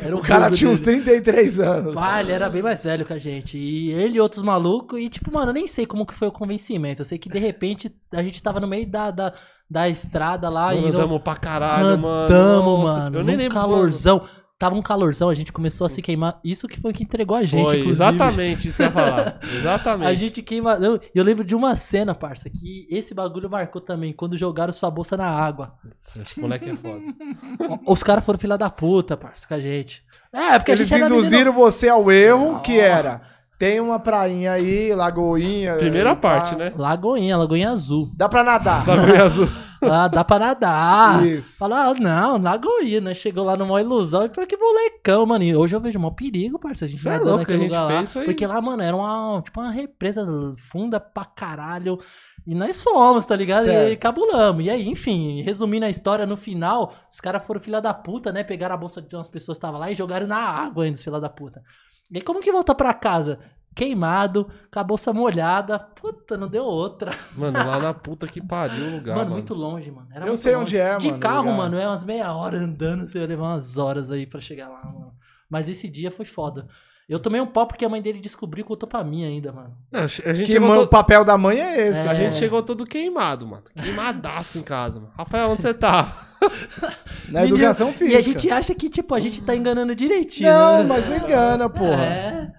Era 0.02 0.16
O 0.16 0.22
cara 0.22 0.52
tinha 0.52 0.70
uns 0.70 0.80
dele. 0.80 1.02
33 1.02 1.60
anos. 1.60 1.96
Ah, 1.98 2.22
ele 2.22 2.32
era 2.32 2.50
bem 2.50 2.62
mais 2.62 2.84
velho 2.84 3.06
que 3.06 3.14
a 3.14 3.18
gente. 3.18 3.58
E 3.58 3.92
ele 3.92 4.18
e 4.18 4.22
outros 4.22 4.44
malucos. 4.44 5.00
E, 5.00 5.10
tipo, 5.10 5.32
mano, 5.32 5.50
eu 5.50 5.54
nem 5.54 5.68
sei 5.68 5.86
como 5.86 6.06
que 6.06 6.14
foi 6.14 6.28
o 6.28 6.32
convencimento. 6.32 7.02
Eu 7.02 7.06
sei 7.06 7.18
que, 7.18 7.30
de 7.30 7.40
repente, 7.40 7.92
a 8.14 8.22
gente 8.22 8.42
tava 8.42 8.60
no 8.60 8.68
meio 8.68 8.88
da, 8.88 9.12
da, 9.12 9.34
da 9.70 9.90
estrada 9.90 10.50
lá 10.50 10.74
Mano, 10.74 10.88
e. 10.88 10.90
andamos 10.90 11.22
pra 11.22 11.36
caralho, 11.36 11.98
mano. 11.98 12.26
Andamos, 12.26 12.84
mano. 12.84 13.18
Eu 13.20 13.24
nem 13.24 13.36
lembro. 13.36 13.54
calorzão. 13.54 14.22
Tava 14.58 14.74
um 14.74 14.82
calorzão, 14.82 15.28
a 15.28 15.34
gente 15.34 15.52
começou 15.52 15.86
a 15.86 15.90
se 15.90 16.02
queimar. 16.02 16.40
Isso 16.42 16.66
que 16.66 16.80
foi 16.80 16.92
o 16.92 16.94
que 16.94 17.04
entregou 17.04 17.36
a 17.36 17.44
gente, 17.44 17.62
Foi 17.62 17.80
inclusive. 17.80 17.90
exatamente 17.92 18.68
isso 18.70 18.78
que 18.78 18.84
eu 18.84 18.86
ia 18.88 18.92
falar. 18.92 19.40
Exatamente. 19.44 20.08
A 20.10 20.14
gente 20.14 20.42
queima. 20.42 20.76
Eu, 20.76 20.98
eu 21.14 21.24
lembro 21.26 21.44
de 21.44 21.54
uma 21.54 21.76
cena, 21.76 22.16
parça, 22.16 22.50
que 22.50 22.88
esse 22.90 23.14
bagulho 23.14 23.50
marcou 23.50 23.82
também, 23.82 24.14
quando 24.14 24.38
jogaram 24.38 24.72
sua 24.72 24.90
bolsa 24.90 25.18
na 25.18 25.28
água. 25.28 25.74
Esse 26.22 26.40
moleque 26.40 26.70
é 26.70 26.74
foda. 26.74 27.02
Os 27.86 28.02
caras 28.02 28.24
foram 28.24 28.40
filha 28.40 28.58
da 28.58 28.70
puta, 28.70 29.18
parça, 29.18 29.46
com 29.46 29.56
a 29.56 29.60
gente. 29.60 30.02
É, 30.32 30.58
porque 30.58 30.72
a 30.72 30.76
Eles 30.76 30.88
gente 30.88 31.02
era 31.04 31.14
induziram 31.14 31.52
você 31.52 31.90
ao 31.90 32.10
erro, 32.10 32.54
Não. 32.54 32.60
que 32.62 32.80
era, 32.80 33.24
tem 33.60 33.82
uma 33.82 34.00
prainha 34.00 34.54
aí, 34.54 34.96
lagoinha. 34.96 35.76
Primeira 35.76 36.12
e 36.12 36.16
pá. 36.16 36.22
parte, 36.40 36.56
né? 36.56 36.72
Lagoinha, 36.78 37.38
Lagoinha 37.38 37.72
Azul. 37.72 38.10
Dá 38.16 38.30
pra 38.30 38.42
nadar. 38.42 38.86
Bagulho 38.86 39.20
azul. 39.22 39.50
Lá 39.88 40.08
dá 40.08 40.24
pra 40.24 40.40
nadar. 40.40 41.26
Isso. 41.26 41.58
Fala, 41.58 41.88
ah, 41.88 41.94
não, 41.94 42.38
Lagoinha, 42.38 43.02
né? 43.02 43.14
Chegou 43.14 43.44
lá 43.46 43.56
numa 43.56 43.80
ilusão 43.80 44.26
e 44.26 44.30
falou 44.30 44.48
que 44.48 44.58
molecão, 44.58 45.26
mano. 45.26 45.44
E 45.44 45.56
hoje 45.56 45.76
eu 45.76 45.80
vejo 45.82 46.00
mó 46.00 46.12
perigo, 46.12 46.60
parça. 46.60 46.86
A 46.86 46.88
gente 46.88 47.00
Cê 47.00 47.10
é 47.10 47.12
nadando 47.14 47.30
louco, 47.30 47.42
naquele 47.42 47.64
lugar 47.64 47.84
lá. 47.84 48.04
Porque 48.26 48.48
lá, 48.48 48.62
mano, 48.62 48.82
era 48.84 48.96
uma, 48.96 49.42
tipo, 49.42 49.60
uma 49.60 49.72
represa 49.72 50.26
funda 50.58 51.00
pra 51.00 51.26
caralho. 51.26 52.00
E 52.48 52.54
nós 52.54 52.84
fomos, 52.84 53.26
tá 53.26 53.36
ligado? 53.36 53.64
E 53.64 53.72
Certo. 53.72 54.00
cabulamos. 54.00 54.64
E 54.66 54.70
aí, 54.70 54.88
enfim, 54.88 55.42
resumindo 55.42 55.86
a 55.86 55.90
história, 55.90 56.26
no 56.26 56.38
final, 56.38 56.94
os 57.12 57.20
caras 57.20 57.44
foram 57.44 57.60
filha 57.60 57.82
da 57.82 57.94
puta, 57.94 58.32
né? 58.32 58.44
Pegaram 58.44 58.76
a 58.76 58.78
bolsa 58.78 59.02
de 59.02 59.16
umas 59.16 59.30
pessoas 59.30 59.58
que 59.58 59.60
estavam 59.66 59.80
lá 59.80 59.90
e 59.92 59.96
jogaram 59.96 60.28
na 60.28 60.38
água 60.38 60.84
ainda, 60.84 60.96
os 60.96 61.04
filha 61.04 61.20
da 61.20 61.30
puta. 61.30 61.64
E 62.12 62.18
aí, 62.18 62.22
como 62.22 62.40
que 62.40 62.52
volta 62.52 62.76
pra 62.76 62.94
casa? 62.94 63.40
Queimado, 63.76 64.50
com 64.72 64.80
a 64.80 64.84
bolsa 64.84 65.12
molhada. 65.12 65.78
Puta, 65.78 66.38
não 66.38 66.48
deu 66.48 66.64
outra. 66.64 67.14
Mano, 67.36 67.58
lá 67.60 67.78
na 67.80 67.94
puta 67.94 68.26
que 68.26 68.42
pariu 68.42 68.86
o 68.86 68.92
lugar, 68.92 69.16
mano, 69.16 69.20
mano. 69.26 69.32
muito 69.32 69.54
longe, 69.54 69.92
mano. 69.92 70.08
Era 70.14 70.26
Eu 70.26 70.38
sei 70.38 70.54
longe. 70.56 70.64
onde 70.64 70.78
é, 70.78 70.98
De 70.98 71.08
mano, 71.10 71.20
carro, 71.20 71.42
lugar. 71.52 71.58
mano, 71.58 71.78
é 71.78 71.86
umas 71.88 72.04
meia 72.06 72.34
hora 72.34 72.58
andando, 72.58 73.06
você 73.08 73.20
ia 73.20 73.28
levar 73.28 73.44
umas 73.50 73.78
horas 73.78 74.10
aí 74.12 74.26
pra 74.26 74.40
chegar 74.40 74.70
lá, 74.70 74.82
mano. 74.86 75.12
Mas 75.50 75.68
esse 75.68 75.90
dia 75.90 76.10
foi 76.10 76.26
foda. 76.26 76.68
Eu 77.08 77.20
tomei 77.20 77.40
um 77.40 77.46
pau 77.46 77.68
porque 77.68 77.86
a 77.86 77.90
mãe 77.90 78.02
dele 78.02 78.20
descobriu 78.20 78.64
e 78.64 78.68
contou 78.68 78.90
pra 78.90 79.04
mim 79.04 79.24
ainda, 79.26 79.52
mano. 79.52 79.78
Não, 79.92 80.00
a 80.02 80.08
gente 80.08 80.46
Que 80.46 80.54
chegou 80.54 80.70
man- 80.70 80.76
o 80.76 80.80
todo... 80.80 80.90
papel 80.90 81.24
da 81.24 81.38
mãe 81.38 81.60
é 81.60 81.88
esse. 81.88 82.08
É. 82.08 82.10
A 82.10 82.16
gente 82.16 82.36
chegou 82.38 82.64
todo 82.64 82.84
queimado, 82.86 83.46
mano. 83.46 83.62
Queimadaço 83.76 84.58
em 84.58 84.64
casa, 84.64 85.00
mano. 85.00 85.12
Rafael, 85.16 85.50
onde 85.52 85.62
você 85.62 85.74
tá? 85.74 86.30
Na 87.30 87.42
Menino, 87.42 87.58
educação 87.58 87.92
física. 87.94 88.12
E 88.12 88.16
a 88.18 88.22
gente 88.22 88.50
acha 88.50 88.74
que, 88.74 88.90
tipo, 88.90 89.14
a 89.14 89.20
gente 89.20 89.42
tá 89.44 89.56
enganando 89.56 89.94
direitinho. 89.96 90.50
Não, 90.50 90.80
né? 90.80 90.86
mas 90.90 91.08
não 91.08 91.18
engana, 91.18 91.70
porra. 91.70 92.06
É. 92.06 92.52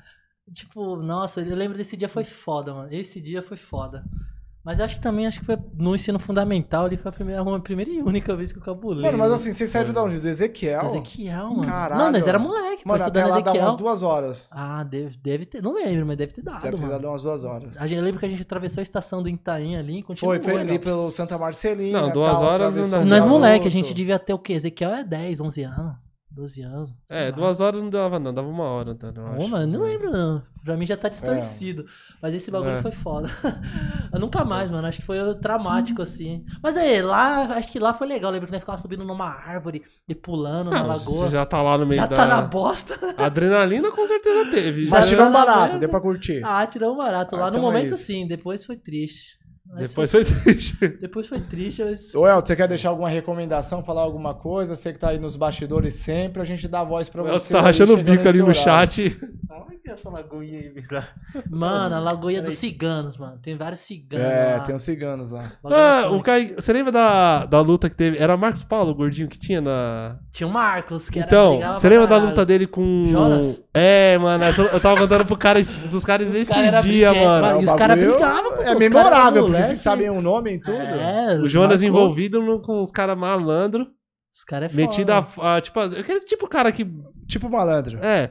Tipo, 0.56 0.96
nossa, 0.96 1.42
eu 1.42 1.54
lembro 1.54 1.76
desse 1.76 1.98
dia 1.98 2.08
foi 2.08 2.24
foda, 2.24 2.72
mano. 2.72 2.88
Esse 2.90 3.20
dia 3.20 3.42
foi 3.42 3.58
foda. 3.58 4.02
Mas 4.64 4.80
acho 4.80 4.96
que 4.96 5.02
também, 5.02 5.26
acho 5.26 5.38
que 5.38 5.44
foi 5.44 5.58
no 5.78 5.94
ensino 5.94 6.18
fundamental 6.18 6.86
ali 6.86 6.96
foi 6.96 7.10
a 7.10 7.12
primeira, 7.12 7.42
a 7.42 7.60
primeira 7.60 7.90
e 7.90 8.00
única 8.00 8.34
vez 8.34 8.52
que 8.52 8.58
eu 8.58 8.62
cabulei. 8.62 9.04
Mano, 9.04 9.18
mas 9.18 9.28
né? 9.28 9.34
assim, 9.34 9.52
vocês 9.52 9.68
saíram 9.68 9.92
de 9.92 9.98
onde? 9.98 10.18
Do 10.18 10.26
Ezequiel? 10.26 10.86
Ezequiel, 10.86 11.50
mano. 11.50 11.66
Caralho. 11.66 12.02
Não, 12.02 12.10
nós 12.10 12.26
era 12.26 12.38
moleque, 12.38 12.88
Mano, 12.88 13.04
até 13.04 13.22
lá 13.22 13.28
dá 13.28 13.50
Ezequiel. 13.50 13.64
umas 13.64 13.76
duas 13.76 14.02
horas. 14.02 14.50
Ah, 14.54 14.82
deve, 14.82 15.18
deve 15.18 15.44
ter. 15.44 15.62
Não 15.62 15.74
lembro, 15.74 16.06
mas 16.06 16.16
deve 16.16 16.32
ter 16.32 16.40
dado, 16.40 16.62
Deve 16.62 16.76
ter 16.76 16.82
mano. 16.82 16.92
dado 16.94 17.06
umas 17.06 17.22
duas 17.22 17.44
horas. 17.44 17.76
A 17.78 17.86
gente 17.86 18.00
lembra 18.00 18.18
que 18.18 18.26
a 18.26 18.30
gente 18.30 18.42
atravessou 18.42 18.80
a 18.80 18.82
estação 18.82 19.22
do 19.22 19.28
Itaim 19.28 19.76
ali 19.76 19.98
e 19.98 20.02
continuou. 20.02 20.34
Foi, 20.36 20.42
foi 20.42 20.62
ali 20.62 20.72
né? 20.72 20.78
pelo 20.78 21.10
Santa 21.10 21.36
Marcelina. 21.36 22.00
Não, 22.00 22.10
duas 22.10 22.32
tal, 22.32 22.42
horas 22.42 22.76
não 22.76 22.88
dá. 22.88 23.04
Nós 23.04 23.26
moleque, 23.26 23.68
a 23.68 23.70
gente 23.70 23.92
devia 23.92 24.18
ter 24.18 24.32
o 24.32 24.38
quê? 24.38 24.54
Ezequiel 24.54 24.90
é 24.90 25.04
10, 25.04 25.42
11 25.42 25.62
anos. 25.64 26.05
12 26.36 26.60
anos. 26.62 26.90
É, 27.08 27.24
lá. 27.24 27.30
duas 27.30 27.60
horas 27.62 27.80
não 27.80 27.88
dava, 27.88 28.18
não. 28.18 28.32
Dava 28.32 28.46
uma 28.46 28.64
hora, 28.64 28.90
então, 28.90 29.10
eu 29.16 29.26
acho. 29.28 29.48
mano, 29.48 29.72
não 29.78 29.84
lembro 29.86 30.10
não. 30.10 30.42
Pra 30.62 30.76
mim 30.76 30.84
já 30.84 30.94
tá 30.96 31.08
distorcido. 31.08 31.86
Mas 32.20 32.34
esse 32.34 32.50
bagulho 32.50 32.72
É. 32.72 32.82
foi 32.82 32.92
foda. 32.92 33.30
eu 34.12 34.20
nunca 34.20 34.44
mais, 34.44 34.70
mano. 34.70 34.86
Acho 34.86 34.98
que 35.00 35.06
foi 35.06 35.16
traumático, 35.36 36.02
assim. 36.02 36.44
Mas 36.62 36.76
aí, 36.76 37.00
lá, 37.00 37.42
acho 37.56 37.72
que 37.72 37.78
lá 37.78 37.94
foi 37.94 38.06
legal. 38.06 38.28
Eu 38.30 38.34
lembro 38.34 38.46
que 38.48 38.52
nós 38.52 38.60
ficava 38.60 38.76
subindo 38.76 39.02
numa 39.04 39.28
árvore 39.30 39.82
e 40.06 40.14
pulando 40.14 40.70
na 40.70 40.80
Não, 40.80 40.88
lagoa. 40.88 41.24
você 41.24 41.30
já 41.30 41.46
tá 41.46 41.62
lá 41.62 41.78
no 41.78 41.86
meio 41.86 42.00
Já 42.00 42.06
da... 42.06 42.16
tá 42.16 42.26
na 42.26 42.42
bosta. 42.42 42.98
Adrenalina 43.16 43.90
com 43.90 44.06
certeza 44.06 44.50
teve. 44.52 44.88
Mas 44.90 45.04
Já 45.06 45.10
tirou 45.12 45.26
um 45.28 45.32
barato, 45.32 45.78
deu 45.78 45.88
pra 45.88 46.00
curtir. 46.00 46.42
Ah, 46.44 46.66
tirou 46.66 46.92
um 46.92 46.96
barato. 46.98 47.34
Ah, 47.36 47.38
Lá 47.40 47.48
então 47.48 47.62
no 47.62 47.68
é 47.68 47.72
momento, 47.72 47.94
isso. 47.94 48.04
sim. 48.04 48.26
Depois 48.26 48.62
foi 48.64 48.76
triste. 48.76 49.38
Mas 49.72 49.88
Depois 49.90 50.10
foi 50.10 50.24
triste. 50.24 50.76
foi- 50.76 50.88
depois 51.00 51.28
foi 51.28 51.40
triste, 51.40 51.82
mas... 51.84 52.14
Ô, 52.14 52.26
El, 52.26 52.40
você 52.40 52.56
quer 52.56 52.66
deixar 52.68 52.88
alguma 52.90 53.08
recomendação, 53.08 53.82
falar 53.84 54.02
alguma 54.02 54.34
coisa? 54.34 54.74
Você 54.76 54.92
que 54.92 54.98
tá 54.98 55.10
aí 55.10 55.18
nos 55.18 55.36
bastidores 55.36 55.94
sempre, 55.94 56.40
a 56.40 56.44
gente 56.44 56.66
dá 56.66 56.82
voz 56.82 57.08
pra 57.08 57.22
você. 57.22 57.52
tá 57.52 57.58
aí, 57.60 57.64
rachando 57.66 57.94
o 57.94 57.96
bico 58.02 58.26
ali 58.28 58.38
no 58.38 58.44
horário. 58.46 58.62
chat. 58.62 59.18
Olha 59.50 59.78
que 59.82 59.90
essa 59.90 60.08
lagoinha 60.10 60.58
aí, 60.58 60.68
bizarra. 60.70 61.08
Mano, 61.50 61.94
a 61.94 61.98
Lagoinha 61.98 62.42
dos 62.42 62.56
Ciganos, 62.56 63.16
mano. 63.16 63.38
Tem 63.40 63.56
vários 63.56 63.80
ciganos 63.80 64.26
É, 64.26 64.54
lá. 64.54 64.60
tem 64.60 64.74
uns 64.74 64.82
ciganos 64.82 65.30
lá. 65.30 65.44
Ah, 65.64 66.08
o 66.10 66.22
Kai, 66.22 66.48
você 66.54 66.72
lembra 66.72 66.92
da, 66.92 67.44
da 67.46 67.60
luta 67.60 67.88
que 67.88 67.96
teve? 67.96 68.18
Era 68.18 68.36
Marcos 68.36 68.62
Paulo, 68.64 68.90
o 68.90 68.94
gordinho 68.94 69.28
que 69.28 69.38
tinha 69.38 69.60
na. 69.60 70.18
Tinha 70.32 70.46
o 70.46 70.52
Marcos, 70.52 71.08
que 71.08 71.18
era 71.18 71.26
Então, 71.26 71.58
você 71.74 71.88
lembra 71.88 72.06
da 72.06 72.16
luta 72.18 72.44
dele 72.44 72.66
com. 72.66 73.06
Jonas? 73.06 73.62
É, 73.72 74.18
mano, 74.18 74.44
eu 74.44 74.80
tava 74.80 75.00
contando 75.00 75.24
pro 75.24 75.36
cara, 75.36 75.60
pros 75.90 76.04
caras 76.04 76.28
Os 76.28 76.34
esses 76.34 76.48
cara 76.54 76.80
dias, 76.80 77.16
mano. 77.16 77.60
E 77.60 77.64
O 77.64 77.64
os 77.64 77.72
caras 77.72 77.98
brigavam 77.98 78.52
com 78.52 78.60
os 78.60 78.66
É 78.66 78.74
memorável, 78.74 79.48
moleque. 79.56 79.66
vocês 79.68 79.80
sabem 79.80 80.10
o 80.10 80.20
nome 80.22 80.54
e 80.54 80.60
tudo. 80.60 80.76
É, 80.76 81.38
O 81.40 81.48
Jonas 81.48 81.82
marcou. 81.82 82.00
envolvido 82.00 82.42
no- 82.42 82.60
com 82.60 82.80
os 82.80 82.90
caras 82.90 83.16
malandro, 83.16 83.86
Os 84.32 84.44
caras 84.44 84.72
é 84.72 84.76
metido 84.76 85.12
foda. 85.22 85.48
a, 85.48 85.56
a. 85.56 85.60
Tipo, 85.60 85.80
aquele 85.80 86.20
tipo 86.20 86.48
cara 86.48 86.70
que. 86.72 86.86
Tipo 87.26 87.48
malandro. 87.50 87.98
É. 88.04 88.30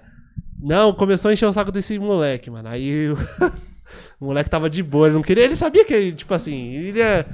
Não, 0.57 0.93
começou 0.93 1.29
a 1.29 1.33
encher 1.33 1.45
o 1.45 1.53
saco 1.53 1.71
desse 1.71 1.99
moleque, 1.99 2.49
mano. 2.49 2.69
Aí 2.69 3.07
o, 4.19 4.25
o 4.25 4.27
moleque 4.27 4.49
tava 4.49 4.69
de 4.69 4.81
boa, 4.83 5.07
ele 5.07 5.15
não 5.15 5.21
queria. 5.21 5.43
Ele 5.43 5.55
sabia 5.55 5.85
que, 5.85 6.11
tipo 6.13 6.33
assim, 6.33 6.73
ele 6.73 6.99
ia 6.99 7.25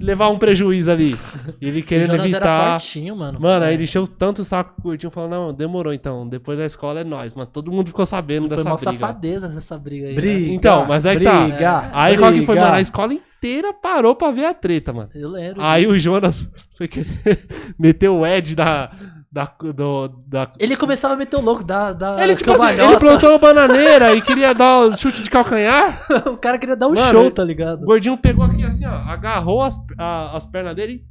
levar 0.00 0.28
um 0.28 0.38
prejuízo 0.38 0.90
ali. 0.90 1.16
Ele 1.60 1.80
O 1.80 1.82
querendo 1.82 2.12
Jonas 2.12 2.20
era 2.26 2.36
evitar. 2.36 2.80
fortinho, 2.80 3.16
mano. 3.16 3.40
Mano, 3.40 3.64
É. 3.64 3.68
aí 3.68 3.74
ele 3.74 3.84
encheu 3.84 4.06
tanto 4.06 4.42
o 4.42 4.44
saco 4.44 4.74
o 4.78 4.82
Curtinho 4.82 5.10
falou: 5.10 5.28
Não, 5.28 5.52
demorou 5.52 5.92
então. 5.92 6.26
Depois 6.28 6.56
da 6.58 6.64
escola 6.66 7.00
é 7.00 7.04
nós. 7.04 7.34
Mano, 7.34 7.50
todo 7.52 7.72
mundo 7.72 7.88
ficou 7.88 8.06
sabendo 8.06 8.46
Foi 8.48 8.56
dessa 8.56 8.74
briga. 8.74 8.92
safadeza 8.92 9.54
essa 9.56 9.78
briga 9.78 10.06
aí. 10.08 10.14
né? 10.14 10.20
Briga. 10.20 10.52
Então, 10.52 10.86
mas 10.86 11.04
aí 11.06 11.16
que 11.18 11.24
tá. 11.24 11.46
briga, 11.46 11.90
Aí 11.92 12.16
qual 12.16 12.32
que 12.32 12.42
foi, 12.42 12.54
briga. 12.54 12.60
mano? 12.66 12.76
A 12.76 12.80
escola 12.80 13.12
inteira 13.14 13.72
parou 13.72 14.14
pra 14.14 14.30
ver 14.30 14.44
a 14.46 14.54
treta, 14.54 14.92
mano. 14.92 15.10
Eu 15.14 15.28
lembro. 15.30 15.60
Aí 15.62 15.86
o 15.86 15.98
Jonas 15.98 16.48
foi 16.76 16.86
querer 16.86 17.08
meter 17.78 18.08
o 18.08 18.24
Ed 18.26 18.54
da, 18.54 18.90
da, 19.36 19.52
do, 19.74 20.08
da 20.26 20.50
Ele 20.58 20.76
começava 20.76 21.12
a 21.12 21.16
meter 21.16 21.36
o 21.36 21.42
louco 21.42 21.62
da, 21.62 21.92
da 21.92 22.22
Ele, 22.24 22.34
tipo 22.34 22.52
assim, 22.52 22.80
ele 22.80 22.96
plantou 22.98 23.30
uma 23.30 23.38
bananeira 23.38 24.12
e 24.16 24.22
queria 24.22 24.54
dar 24.54 24.78
o 24.80 24.96
chute 24.96 25.22
de 25.22 25.28
calcanhar. 25.28 26.00
o 26.26 26.38
cara 26.38 26.56
queria 26.58 26.74
dar 26.76 26.88
um 26.88 26.94
Mano, 26.94 27.10
show, 27.10 27.20
ele- 27.22 27.30
tá 27.32 27.42
O 27.42 27.46
ligado? 27.46 27.84
gordinho 27.84 28.16
pegou 28.16 28.46
aqui 28.46 28.64
assim, 28.64 28.86
ó, 28.86 28.94
agarrou 28.94 29.62
as, 29.62 29.76
a- 29.98 30.34
as 30.34 30.46
pernas 30.46 30.74
dele 30.74 31.02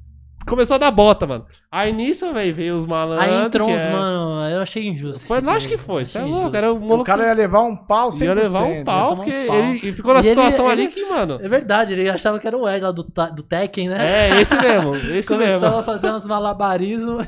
e 0.42 0.46
começou 0.50 0.76
a 0.76 0.78
dar 0.80 0.92
bota, 0.92 1.26
mano. 1.28 1.46
Aí 1.72 1.92
nisso, 1.94 2.32
velho, 2.34 2.54
veio 2.54 2.76
os 2.76 2.86
malandros. 2.88 3.28
Aí 3.28 3.46
entrou 3.46 3.68
que 3.68 3.74
uns, 3.76 3.82
é- 3.84 3.92
mano, 3.92 4.48
eu 4.50 4.62
achei 4.62 4.88
injusto. 4.88 5.26
Foi, 5.26 5.40
lógico 5.42 5.70
dia. 5.70 5.78
que 5.78 5.84
foi, 5.84 6.04
você 6.06 6.18
é 6.18 6.22
louco. 6.24 6.56
Era 6.56 6.74
um 6.74 6.92
O 6.94 7.04
cara 7.04 7.28
ia 7.28 7.34
levar 7.34 7.62
um 7.62 7.76
pau 7.76 8.10
100%. 8.10 8.22
ia 8.26 8.34
levar 8.34 8.64
um 8.64 8.84
pau, 8.84 9.10
tomar 9.10 9.14
um 9.14 9.16
porque 9.26 9.46
pau. 9.48 9.56
ele, 9.56 9.80
ele 9.84 9.94
ficou 9.94 10.14
na 10.16 10.20
E 10.22 10.26
ele- 10.26 10.30
situação 10.30 10.68
ali 10.68 10.84
ele- 10.86 10.92
que, 10.92 11.06
mano. 11.06 11.40
É 11.42 11.48
verdade, 11.48 11.94
ele 11.94 12.10
achava 12.10 12.40
que 12.40 12.48
era 12.48 12.58
o 12.58 12.68
Ed 12.68 12.84
lá 12.84 12.92
do, 12.92 13.04
do 13.04 13.44
Tekken, 13.44 13.90
né? 13.90 13.98
É, 14.32 14.42
esse 14.42 14.56
mesmo, 14.56 14.96
esse 15.14 15.28
Começava 15.28 15.66
mesmo. 15.68 15.78
a 15.80 15.84
fazer 15.84 16.12
uns 16.12 16.28
malabarismos. 16.28 17.26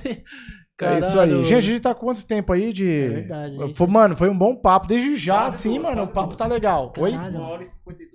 É 0.81 0.99
isso 0.99 1.19
aí. 1.19 1.31
Gente, 1.43 1.53
a 1.55 1.61
gente 1.61 1.79
tá 1.79 1.93
com 1.95 2.05
quanto 2.05 2.23
tempo 2.25 2.53
aí 2.53 2.71
de. 2.71 2.87
É 2.87 3.09
verdade, 3.09 3.55
gente. 3.55 3.73
Foi, 3.73 3.87
mano, 3.87 4.15
foi 4.15 4.29
um 4.29 4.37
bom 4.37 4.55
papo. 4.55 4.87
Desde 4.87 5.15
já, 5.15 5.39
Quase 5.41 5.57
sim, 5.57 5.79
mano. 5.79 5.93
O 5.93 5.95
quase 6.07 6.13
papo 6.13 6.35
tá 6.35 6.45
legal. 6.45 6.93
Oi? 6.97 7.11
Caralho. 7.13 7.37
Uma 7.39 7.47
hora 7.49 7.63
e 7.63 7.65
52. 7.65 8.07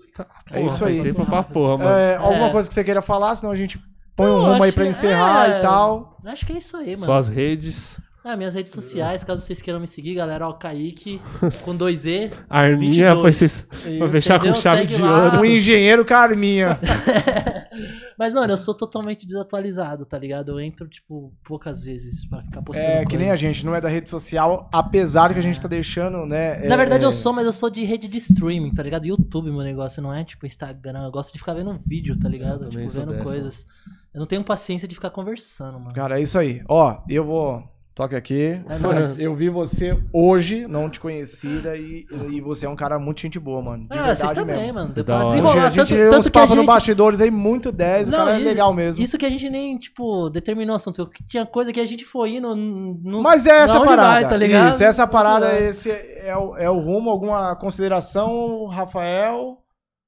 É 0.52 0.62
isso 0.62 0.84
aí. 0.84 1.02
Tempo 1.02 1.26
pra 1.26 1.42
porra, 1.42 1.78
mano. 1.78 1.90
É, 1.90 2.16
alguma 2.16 2.46
É. 2.48 2.50
coisa 2.50 2.68
que 2.68 2.74
você 2.74 2.84
queira 2.84 3.02
falar, 3.02 3.34
senão 3.34 3.50
a 3.52 3.56
gente 3.56 3.80
põe 4.14 4.28
um 4.30 4.38
Não, 4.38 4.44
rumo 4.52 4.62
aí 4.62 4.70
pra 4.72 4.86
encerrar 4.86 5.50
é. 5.50 5.58
e 5.58 5.60
tal. 5.60 6.18
Acho 6.24 6.46
que 6.46 6.52
é 6.52 6.58
isso 6.58 6.76
aí, 6.76 6.86
mano. 6.90 6.98
Suas 6.98 7.28
redes. 7.28 8.00
Ah, 8.24 8.36
minhas 8.36 8.54
redes 8.54 8.70
sociais, 8.70 9.24
caso 9.24 9.42
vocês 9.44 9.60
queiram 9.60 9.80
me 9.80 9.86
seguir, 9.88 10.14
galera, 10.14 10.46
ó, 10.48 10.52
Kaique, 10.52 11.20
com 11.64 11.74
dois 11.76 12.06
E. 12.06 12.30
Arminha, 12.48 13.16
22. 13.16 13.20
pra, 13.20 13.32
vocês, 13.32 13.66
pra 13.98 14.08
fechar 14.10 14.38
com 14.40 14.54
chave 14.54 14.82
Segue 14.82 14.94
de 14.94 15.02
lá. 15.02 15.24
ouro. 15.24 15.40
O 15.40 15.44
engenheiro 15.44 16.04
Carminha. 16.04 16.78
Mas, 18.18 18.34
mano, 18.34 18.52
eu 18.52 18.56
sou 18.56 18.74
totalmente 18.74 19.26
desatualizado, 19.26 20.04
tá 20.04 20.18
ligado? 20.18 20.52
Eu 20.52 20.60
entro, 20.60 20.88
tipo, 20.88 21.32
poucas 21.44 21.84
vezes 21.84 22.24
pra 22.26 22.42
ficar 22.42 22.62
postando 22.62 22.88
É, 22.88 23.04
que 23.04 23.16
nem 23.16 23.30
a 23.30 23.36
gente, 23.36 23.64
não 23.64 23.74
é 23.74 23.80
da 23.80 23.88
rede 23.88 24.08
social, 24.08 24.68
apesar 24.72 25.32
que 25.32 25.38
a 25.38 25.42
gente 25.42 25.60
tá 25.60 25.68
deixando, 25.68 26.26
né? 26.26 26.58
Na 26.66 26.74
é, 26.74 26.76
verdade, 26.76 27.04
é, 27.04 27.06
eu 27.06 27.12
sou, 27.12 27.32
mas 27.32 27.46
eu 27.46 27.52
sou 27.52 27.70
de 27.70 27.84
rede 27.84 28.08
de 28.08 28.18
streaming, 28.18 28.72
tá 28.72 28.82
ligado? 28.82 29.06
YouTube, 29.06 29.50
meu 29.50 29.62
negócio, 29.62 30.02
não 30.02 30.14
é 30.14 30.24
tipo 30.24 30.46
Instagram. 30.46 31.04
Eu 31.04 31.10
gosto 31.10 31.32
de 31.32 31.38
ficar 31.38 31.54
vendo 31.54 31.70
um 31.70 31.76
vídeo, 31.78 32.18
tá 32.18 32.28
ligado? 32.28 32.68
Tipo, 32.68 32.88
vendo 32.88 33.12
dessa. 33.12 33.24
coisas. 33.24 33.66
Eu 34.12 34.20
não 34.20 34.26
tenho 34.26 34.44
paciência 34.44 34.86
de 34.86 34.94
ficar 34.94 35.10
conversando, 35.10 35.80
mano. 35.80 35.94
Cara, 35.94 36.18
é 36.18 36.22
isso 36.22 36.38
aí. 36.38 36.62
Ó, 36.68 37.02
eu 37.08 37.24
vou. 37.24 37.71
Toque 37.94 38.16
aqui. 38.16 38.58
É 38.68 38.78
nóis. 38.78 39.18
Eu 39.20 39.34
vi 39.34 39.50
você 39.50 39.98
hoje, 40.12 40.66
não 40.66 40.88
te 40.88 40.98
conhecida, 40.98 41.76
e, 41.76 42.06
e 42.30 42.40
você 42.40 42.64
é 42.64 42.68
um 42.68 42.74
cara 42.76 42.98
muito 42.98 43.20
gente 43.20 43.38
boa, 43.38 43.60
mano. 43.62 43.82
De 43.82 43.88
ah, 43.90 43.96
verdade 43.96 44.18
vocês 44.18 44.32
também, 44.32 44.56
mesmo. 44.56 44.74
mano. 44.74 44.94
Depois 44.94 45.18
hora. 45.18 45.28
desenrolar. 45.28 45.66
a 45.66 45.70
gente 45.70 45.76
Tanto, 45.76 45.94
deu 45.94 46.08
uns 46.08 46.10
tanto 46.10 46.32
que 46.32 46.38
a 46.38 46.40
papos 46.40 46.56
no 46.56 46.62
gente... 46.62 46.66
bastidores 46.66 47.20
aí 47.20 47.30
muito 47.30 47.70
10, 47.70 48.08
o 48.08 48.10
Não, 48.10 48.18
cara 48.18 48.34
é 48.34 48.38
legal 48.38 48.72
mesmo. 48.72 49.02
Isso 49.02 49.18
que 49.18 49.26
a 49.26 49.30
gente 49.30 49.50
nem, 49.50 49.76
tipo, 49.76 50.30
determinou 50.30 50.74
o 50.74 50.76
assunto. 50.76 51.10
Tinha 51.28 51.44
coisa 51.44 51.70
que 51.70 51.80
a 51.80 51.86
gente 51.86 52.04
foi 52.04 52.36
indo. 52.36 52.56
Não, 52.56 53.22
Mas 53.22 53.46
é 53.46 53.62
essa 53.62 53.78
parada. 53.78 54.08
vai, 54.08 54.28
tá 54.28 54.36
ligado? 54.38 54.70
Isso, 54.70 54.82
essa 54.82 55.02
Onde 55.02 55.12
parada, 55.12 55.46
vai. 55.48 55.66
esse 55.66 55.90
é 55.90 56.34
o, 56.34 56.56
é 56.56 56.70
o 56.70 56.80
rumo, 56.80 57.10
alguma 57.10 57.54
consideração, 57.56 58.66
Rafael? 58.68 59.58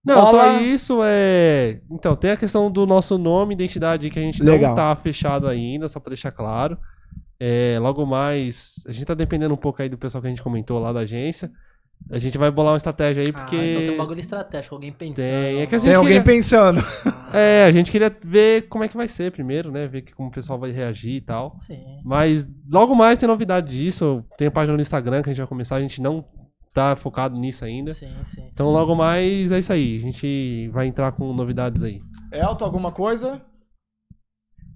Não, 0.02 0.22
Bola. 0.22 0.30
só 0.30 0.60
isso 0.60 1.00
é. 1.02 1.80
Então, 1.90 2.14
tem 2.14 2.30
a 2.30 2.36
questão 2.36 2.70
do 2.70 2.86
nosso 2.86 3.18
nome, 3.18 3.54
identidade, 3.54 4.08
que 4.08 4.18
a 4.18 4.22
gente 4.22 4.42
Legal. 4.42 4.70
não 4.70 4.76
tá 4.76 4.94
fechado 4.96 5.46
ainda, 5.46 5.86
só 5.88 6.00
pra 6.00 6.10
deixar 6.10 6.30
claro. 6.30 6.78
É, 7.40 7.78
logo 7.80 8.04
mais, 8.06 8.74
a 8.86 8.92
gente 8.92 9.04
tá 9.04 9.14
dependendo 9.14 9.52
um 9.54 9.58
pouco 9.58 9.82
aí 9.82 9.88
do 9.88 9.98
pessoal 9.98 10.22
que 10.22 10.28
a 10.28 10.30
gente 10.30 10.42
comentou 10.42 10.78
lá 10.78 10.92
da 10.92 11.00
agência. 11.00 11.50
A 12.10 12.18
gente 12.18 12.36
vai 12.36 12.50
bolar 12.50 12.72
uma 12.72 12.76
estratégia 12.76 13.22
aí, 13.22 13.32
porque. 13.32 13.56
Ah, 13.56 13.64
então 13.66 13.82
tem 13.82 13.90
um 13.92 13.96
bagulho 13.96 14.20
estratégico, 14.20 14.74
alguém 14.74 14.92
pensando. 14.92 15.16
Tem, 15.16 15.60
é 15.62 15.66
que 15.66 15.72
não. 15.72 15.76
assim, 15.76 15.78
Tem 15.78 15.78
gente 15.80 15.94
alguém 15.96 16.12
queria- 16.22 16.22
pensando. 16.24 16.80
É, 17.32 17.64
a 17.64 17.72
gente 17.72 17.90
queria 17.90 18.14
ver 18.22 18.68
como 18.68 18.84
é 18.84 18.88
que 18.88 18.96
vai 18.96 19.08
ser 19.08 19.32
primeiro, 19.32 19.72
né? 19.72 19.86
Ver 19.88 20.02
como 20.14 20.28
o 20.28 20.32
pessoal 20.32 20.58
vai 20.58 20.70
reagir 20.70 21.14
e 21.16 21.20
tal. 21.20 21.56
Sim. 21.58 21.82
Mas 22.04 22.50
logo 22.70 22.94
mais 22.94 23.18
tem 23.18 23.26
novidade 23.28 23.76
disso. 23.76 24.22
Tem 24.36 24.48
a 24.48 24.50
página 24.50 24.76
no 24.76 24.80
Instagram 24.82 25.22
que 25.22 25.30
a 25.30 25.32
gente 25.32 25.40
vai 25.40 25.48
começar, 25.48 25.76
a 25.76 25.80
gente 25.80 26.00
não 26.02 26.24
tá 26.74 26.94
focado 26.94 27.38
nisso 27.38 27.64
ainda. 27.64 27.92
Sim, 27.94 28.12
sim. 28.26 28.48
Então 28.52 28.70
logo 28.70 28.94
mais 28.94 29.50
é 29.50 29.58
isso 29.58 29.72
aí. 29.72 29.96
A 29.96 30.00
gente 30.00 30.68
vai 30.72 30.86
entrar 30.86 31.10
com 31.12 31.32
novidades 31.32 31.82
aí. 31.82 32.00
Elton, 32.32 32.64
alguma 32.64 32.92
coisa? 32.92 33.40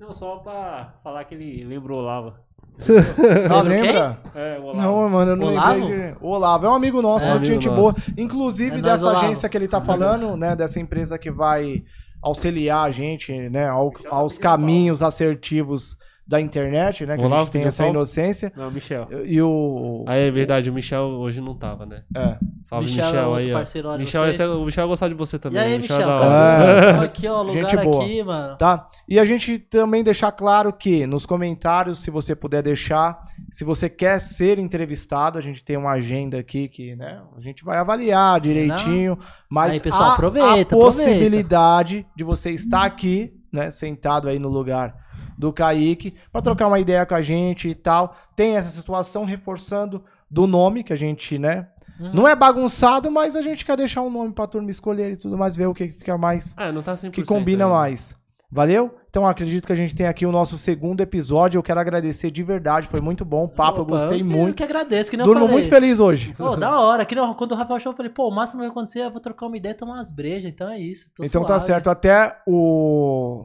Não, 0.01 0.13
só 0.13 0.37
pra 0.39 0.99
falar 1.03 1.25
que 1.25 1.35
ele 1.35 1.65
lembrou 1.65 2.01
Lava. 2.01 2.41
Ah, 3.51 3.63
Lembra? 3.63 4.19
É, 4.35 4.59
o 4.59 4.63
Olavo. 4.65 4.81
Não, 4.83 5.09
mano, 5.09 5.31
eu 5.33 5.37
não 5.37 5.47
Olavo? 5.49 5.81
lembrei 5.81 6.13
de... 6.13 6.17
O 6.21 6.29
Olavo 6.29 6.67
é 6.67 6.69
um 6.71 6.75
amigo 6.75 7.03
nosso, 7.03 7.27
É, 7.27 7.31
muito 7.31 7.47
amigo 7.47 7.55
gente 7.55 7.69
nosso. 7.69 7.81
boa. 7.81 7.95
Inclusive 8.17 8.79
É 8.79 8.83
dessa 8.83 9.09
Olavo. 9.09 9.25
agência 9.27 9.49
que 9.49 9.57
ele 9.57 9.69
tá 9.69 9.81
falando, 9.81 10.37
né? 10.37 10.55
Dessa 10.55 10.79
empresa 10.81 11.19
que 11.19 11.31
vai 11.31 11.83
auxiliar 12.23 12.87
a 12.87 12.91
gente, 12.91 13.33
né? 13.49 13.69
ao- 13.69 13.93
aos 14.11 14.39
caminhos 14.39 15.03
assertivos 15.03 15.97
da 16.29 16.39
internet, 16.39 17.07
né? 17.07 17.17
Que 17.17 17.23
a 17.23 17.27
Olavo 17.27 17.45
gente 17.45 17.53
tem 17.53 17.63
essa 17.65 17.87
inocência. 17.87 18.53
Não, 18.55 18.71
Michel. 18.71 19.09
E 19.25 19.41
o... 19.41 20.05
Ah, 20.07 20.15
é 20.15 20.31
verdade, 20.31 20.69
o 20.69 20.75
Michel 20.75 21.05
hoje 21.05 21.41
não 21.41 21.55
tava, 21.55 21.87
né? 21.87 22.03
É. 22.15 22.37
Salve, 22.67 22.85
Michel 22.85 23.05
Michel, 23.07 23.19
é 23.19 23.27
outro 23.27 23.39
aí, 23.39 23.55
ó. 23.55 23.97
Michel, 23.97 24.27
esse 24.27 24.43
é- 24.43 24.47
o 24.47 24.63
Michel 24.63 24.87
gostar 24.87 25.09
de 25.09 25.15
você 25.15 25.37
E 25.37 25.39
também. 25.39 25.59
aí, 25.59 25.77
o 25.77 25.81
Michel? 25.81 25.97
é 25.97 26.01
cara? 26.05 26.21
hora. 26.21 26.93
hora. 26.99 27.03
Aqui, 27.07 27.27
ó, 27.27 27.41
lugar 27.41 27.71
Gente 27.71 27.77
boa. 27.83 28.05
aqui, 28.05 28.23
mano. 28.23 28.57
Tá? 28.59 28.91
E 29.09 29.19
a 29.19 29.25
gente 29.25 29.59
também 29.59 30.05
deixar 30.05 30.31
claro 30.33 30.71
que 30.71 31.07
nos 31.07 31.25
comentários, 31.25 32.01
se 32.01 32.11
você 32.11 32.37
puder 32.37 32.63
deixar, 32.63 33.19
se 33.51 33.65
você 33.65 33.89
quer 33.89 34.19
ser 34.21 34.59
entrevistado, 34.59 35.39
a 35.39 35.41
gente 35.41 35.65
tem 35.65 35.79
uma 35.79 35.93
agenda 35.93 36.39
aqui 36.39 36.69
que, 36.69 36.95
né, 36.95 37.23
a 37.35 37.41
gente 37.41 37.65
vai 37.65 37.79
avaliar 37.79 38.39
direitinho, 38.39 39.19
mas 39.49 39.73
Aí, 39.73 39.81
pessoal, 39.81 40.11
aproveita, 40.11 40.75
a 40.75 40.79
possibilidade 40.79 42.07
de 42.15 42.23
você 42.23 42.51
estar 42.51 42.85
aqui, 42.85 43.33
né, 43.51 43.71
sentado 43.71 44.29
aí 44.29 44.39
no 44.39 44.51
lugar 44.51 45.08
do 45.39 45.52
Kaique, 45.52 46.15
para 46.32 46.43
trocar 46.43 46.66
uma 46.66 46.81
ideia 46.81 47.06
com 47.06 47.15
a 47.15 47.23
gente 47.23 47.69
e 47.69 47.74
tal. 47.74 48.15
Tem 48.35 48.56
essa 48.56 48.69
situação 48.69 49.24
reforçando 49.24 50.02
do 50.28 50.47
nome 50.47 50.82
que 50.82 50.93
a 50.93 50.97
gente, 50.97 51.39
né, 51.39 51.69
Uhum. 52.01 52.10
não 52.12 52.28
é 52.28 52.35
bagunçado, 52.36 53.10
mas 53.10 53.35
a 53.36 53.40
gente 53.43 53.65
quer 53.65 53.77
deixar 53.77 54.02
um 54.02 54.10
nome 54.10 54.32
pra 54.32 54.47
turma 54.47 54.70
escolher 54.70 55.12
e 55.12 55.16
tudo 55.16 55.39
mais, 55.39 55.56
ver 55.56 55.66
o 55.66 55.74
que 55.74 55.89
fica 55.89 56.19
mais 56.19 56.55
Ah, 56.56 56.70
não 56.70 56.82
tá 56.82 56.97
100%. 56.97 57.10
que 57.12 57.23
combina 57.24 57.65
ainda. 57.65 57.77
mais. 57.77 58.16
Valeu? 58.51 58.94
Então 59.10 59.27
acredito 59.27 59.66
que 59.66 59.73
a 59.73 59.77
gente 59.77 59.94
tem 59.94 60.06
aqui 60.06 60.24
o 60.24 60.32
nosso 60.32 60.56
segundo 60.56 61.02
episódio. 61.02 61.59
Eu 61.59 61.62
quero 61.62 61.78
agradecer 61.81 62.31
de 62.31 62.43
verdade, 62.43 62.86
foi 62.86 63.01
muito 63.01 63.23
bom 63.24 63.44
o 63.44 63.48
papo, 63.48 63.78
eu 63.81 63.82
Opa, 63.82 63.90
gostei 63.93 64.19
que- 64.19 64.24
muito. 64.24 64.55
que 64.56 64.62
agradeço, 64.62 65.10
que 65.10 65.16
nem 65.19 65.27
Durmo 65.27 65.44
eu 65.44 65.48
muito 65.48 65.69
feliz 65.69 66.01
hoje. 66.01 66.32
Ô, 66.39 66.56
da 66.56 66.81
hora. 66.81 67.05
Que 67.05 67.15
nem, 67.15 67.35
quando 67.35 67.52
o 67.52 67.55
Rafael 67.56 67.77
achou, 67.77 67.93
eu 67.93 67.97
falei, 67.97 68.10
pô, 68.10 68.28
o 68.28 68.35
máximo 68.35 68.60
que 68.60 68.66
vai 68.66 68.70
acontecer, 68.70 69.01
eu 69.05 69.10
vou 69.10 69.20
trocar 69.20 69.47
uma 69.47 69.56
ideia 69.56 69.73
e 69.73 69.77
tomar 69.77 69.94
umas 69.94 70.10
brejas. 70.10 70.51
Então 70.51 70.69
é 70.70 70.78
isso. 70.81 71.10
então 71.20 71.43
tá 71.43 71.59
suave. 71.59 71.66
certo, 71.66 71.90
até 71.90 72.39
o 72.47 73.44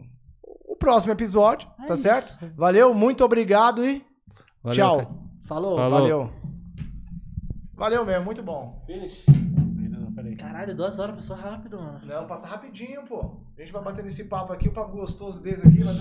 o 0.73 0.75
próximo 0.75 1.13
episódio, 1.13 1.69
É 1.81 1.85
tá 1.85 1.93
isso. 1.93 2.03
certo? 2.03 2.51
Valeu, 2.55 2.93
muito 2.93 3.23
obrigado 3.23 3.85
e 3.85 4.03
Valeu, 4.63 4.75
tchau. 4.75 4.97
Falou. 5.45 5.77
Falou. 5.77 5.99
Valeu. 5.99 6.33
Valeu 7.75 8.05
mesmo, 8.05 8.25
muito 8.25 8.41
bom. 8.43 8.83
Peraí. 8.85 9.11
Caralho, 10.37 10.75
duas 10.75 10.99
horas 10.99 11.15
passou 11.15 11.35
rápido, 11.35 11.77
mano. 11.77 11.99
Não, 12.05 12.25
passa 12.25 12.47
rapidinho, 12.47 13.03
pô. 13.03 13.37
A 13.57 13.61
gente 13.61 13.71
vai 13.73 13.83
bater 13.83 14.03
nesse 14.03 14.23
papo 14.25 14.53
aqui, 14.53 14.67
o 14.67 14.71
papo 14.73 14.95
gostoso 14.95 15.43
desse 15.43 15.67
aqui, 15.67 15.83
vai 15.83 15.93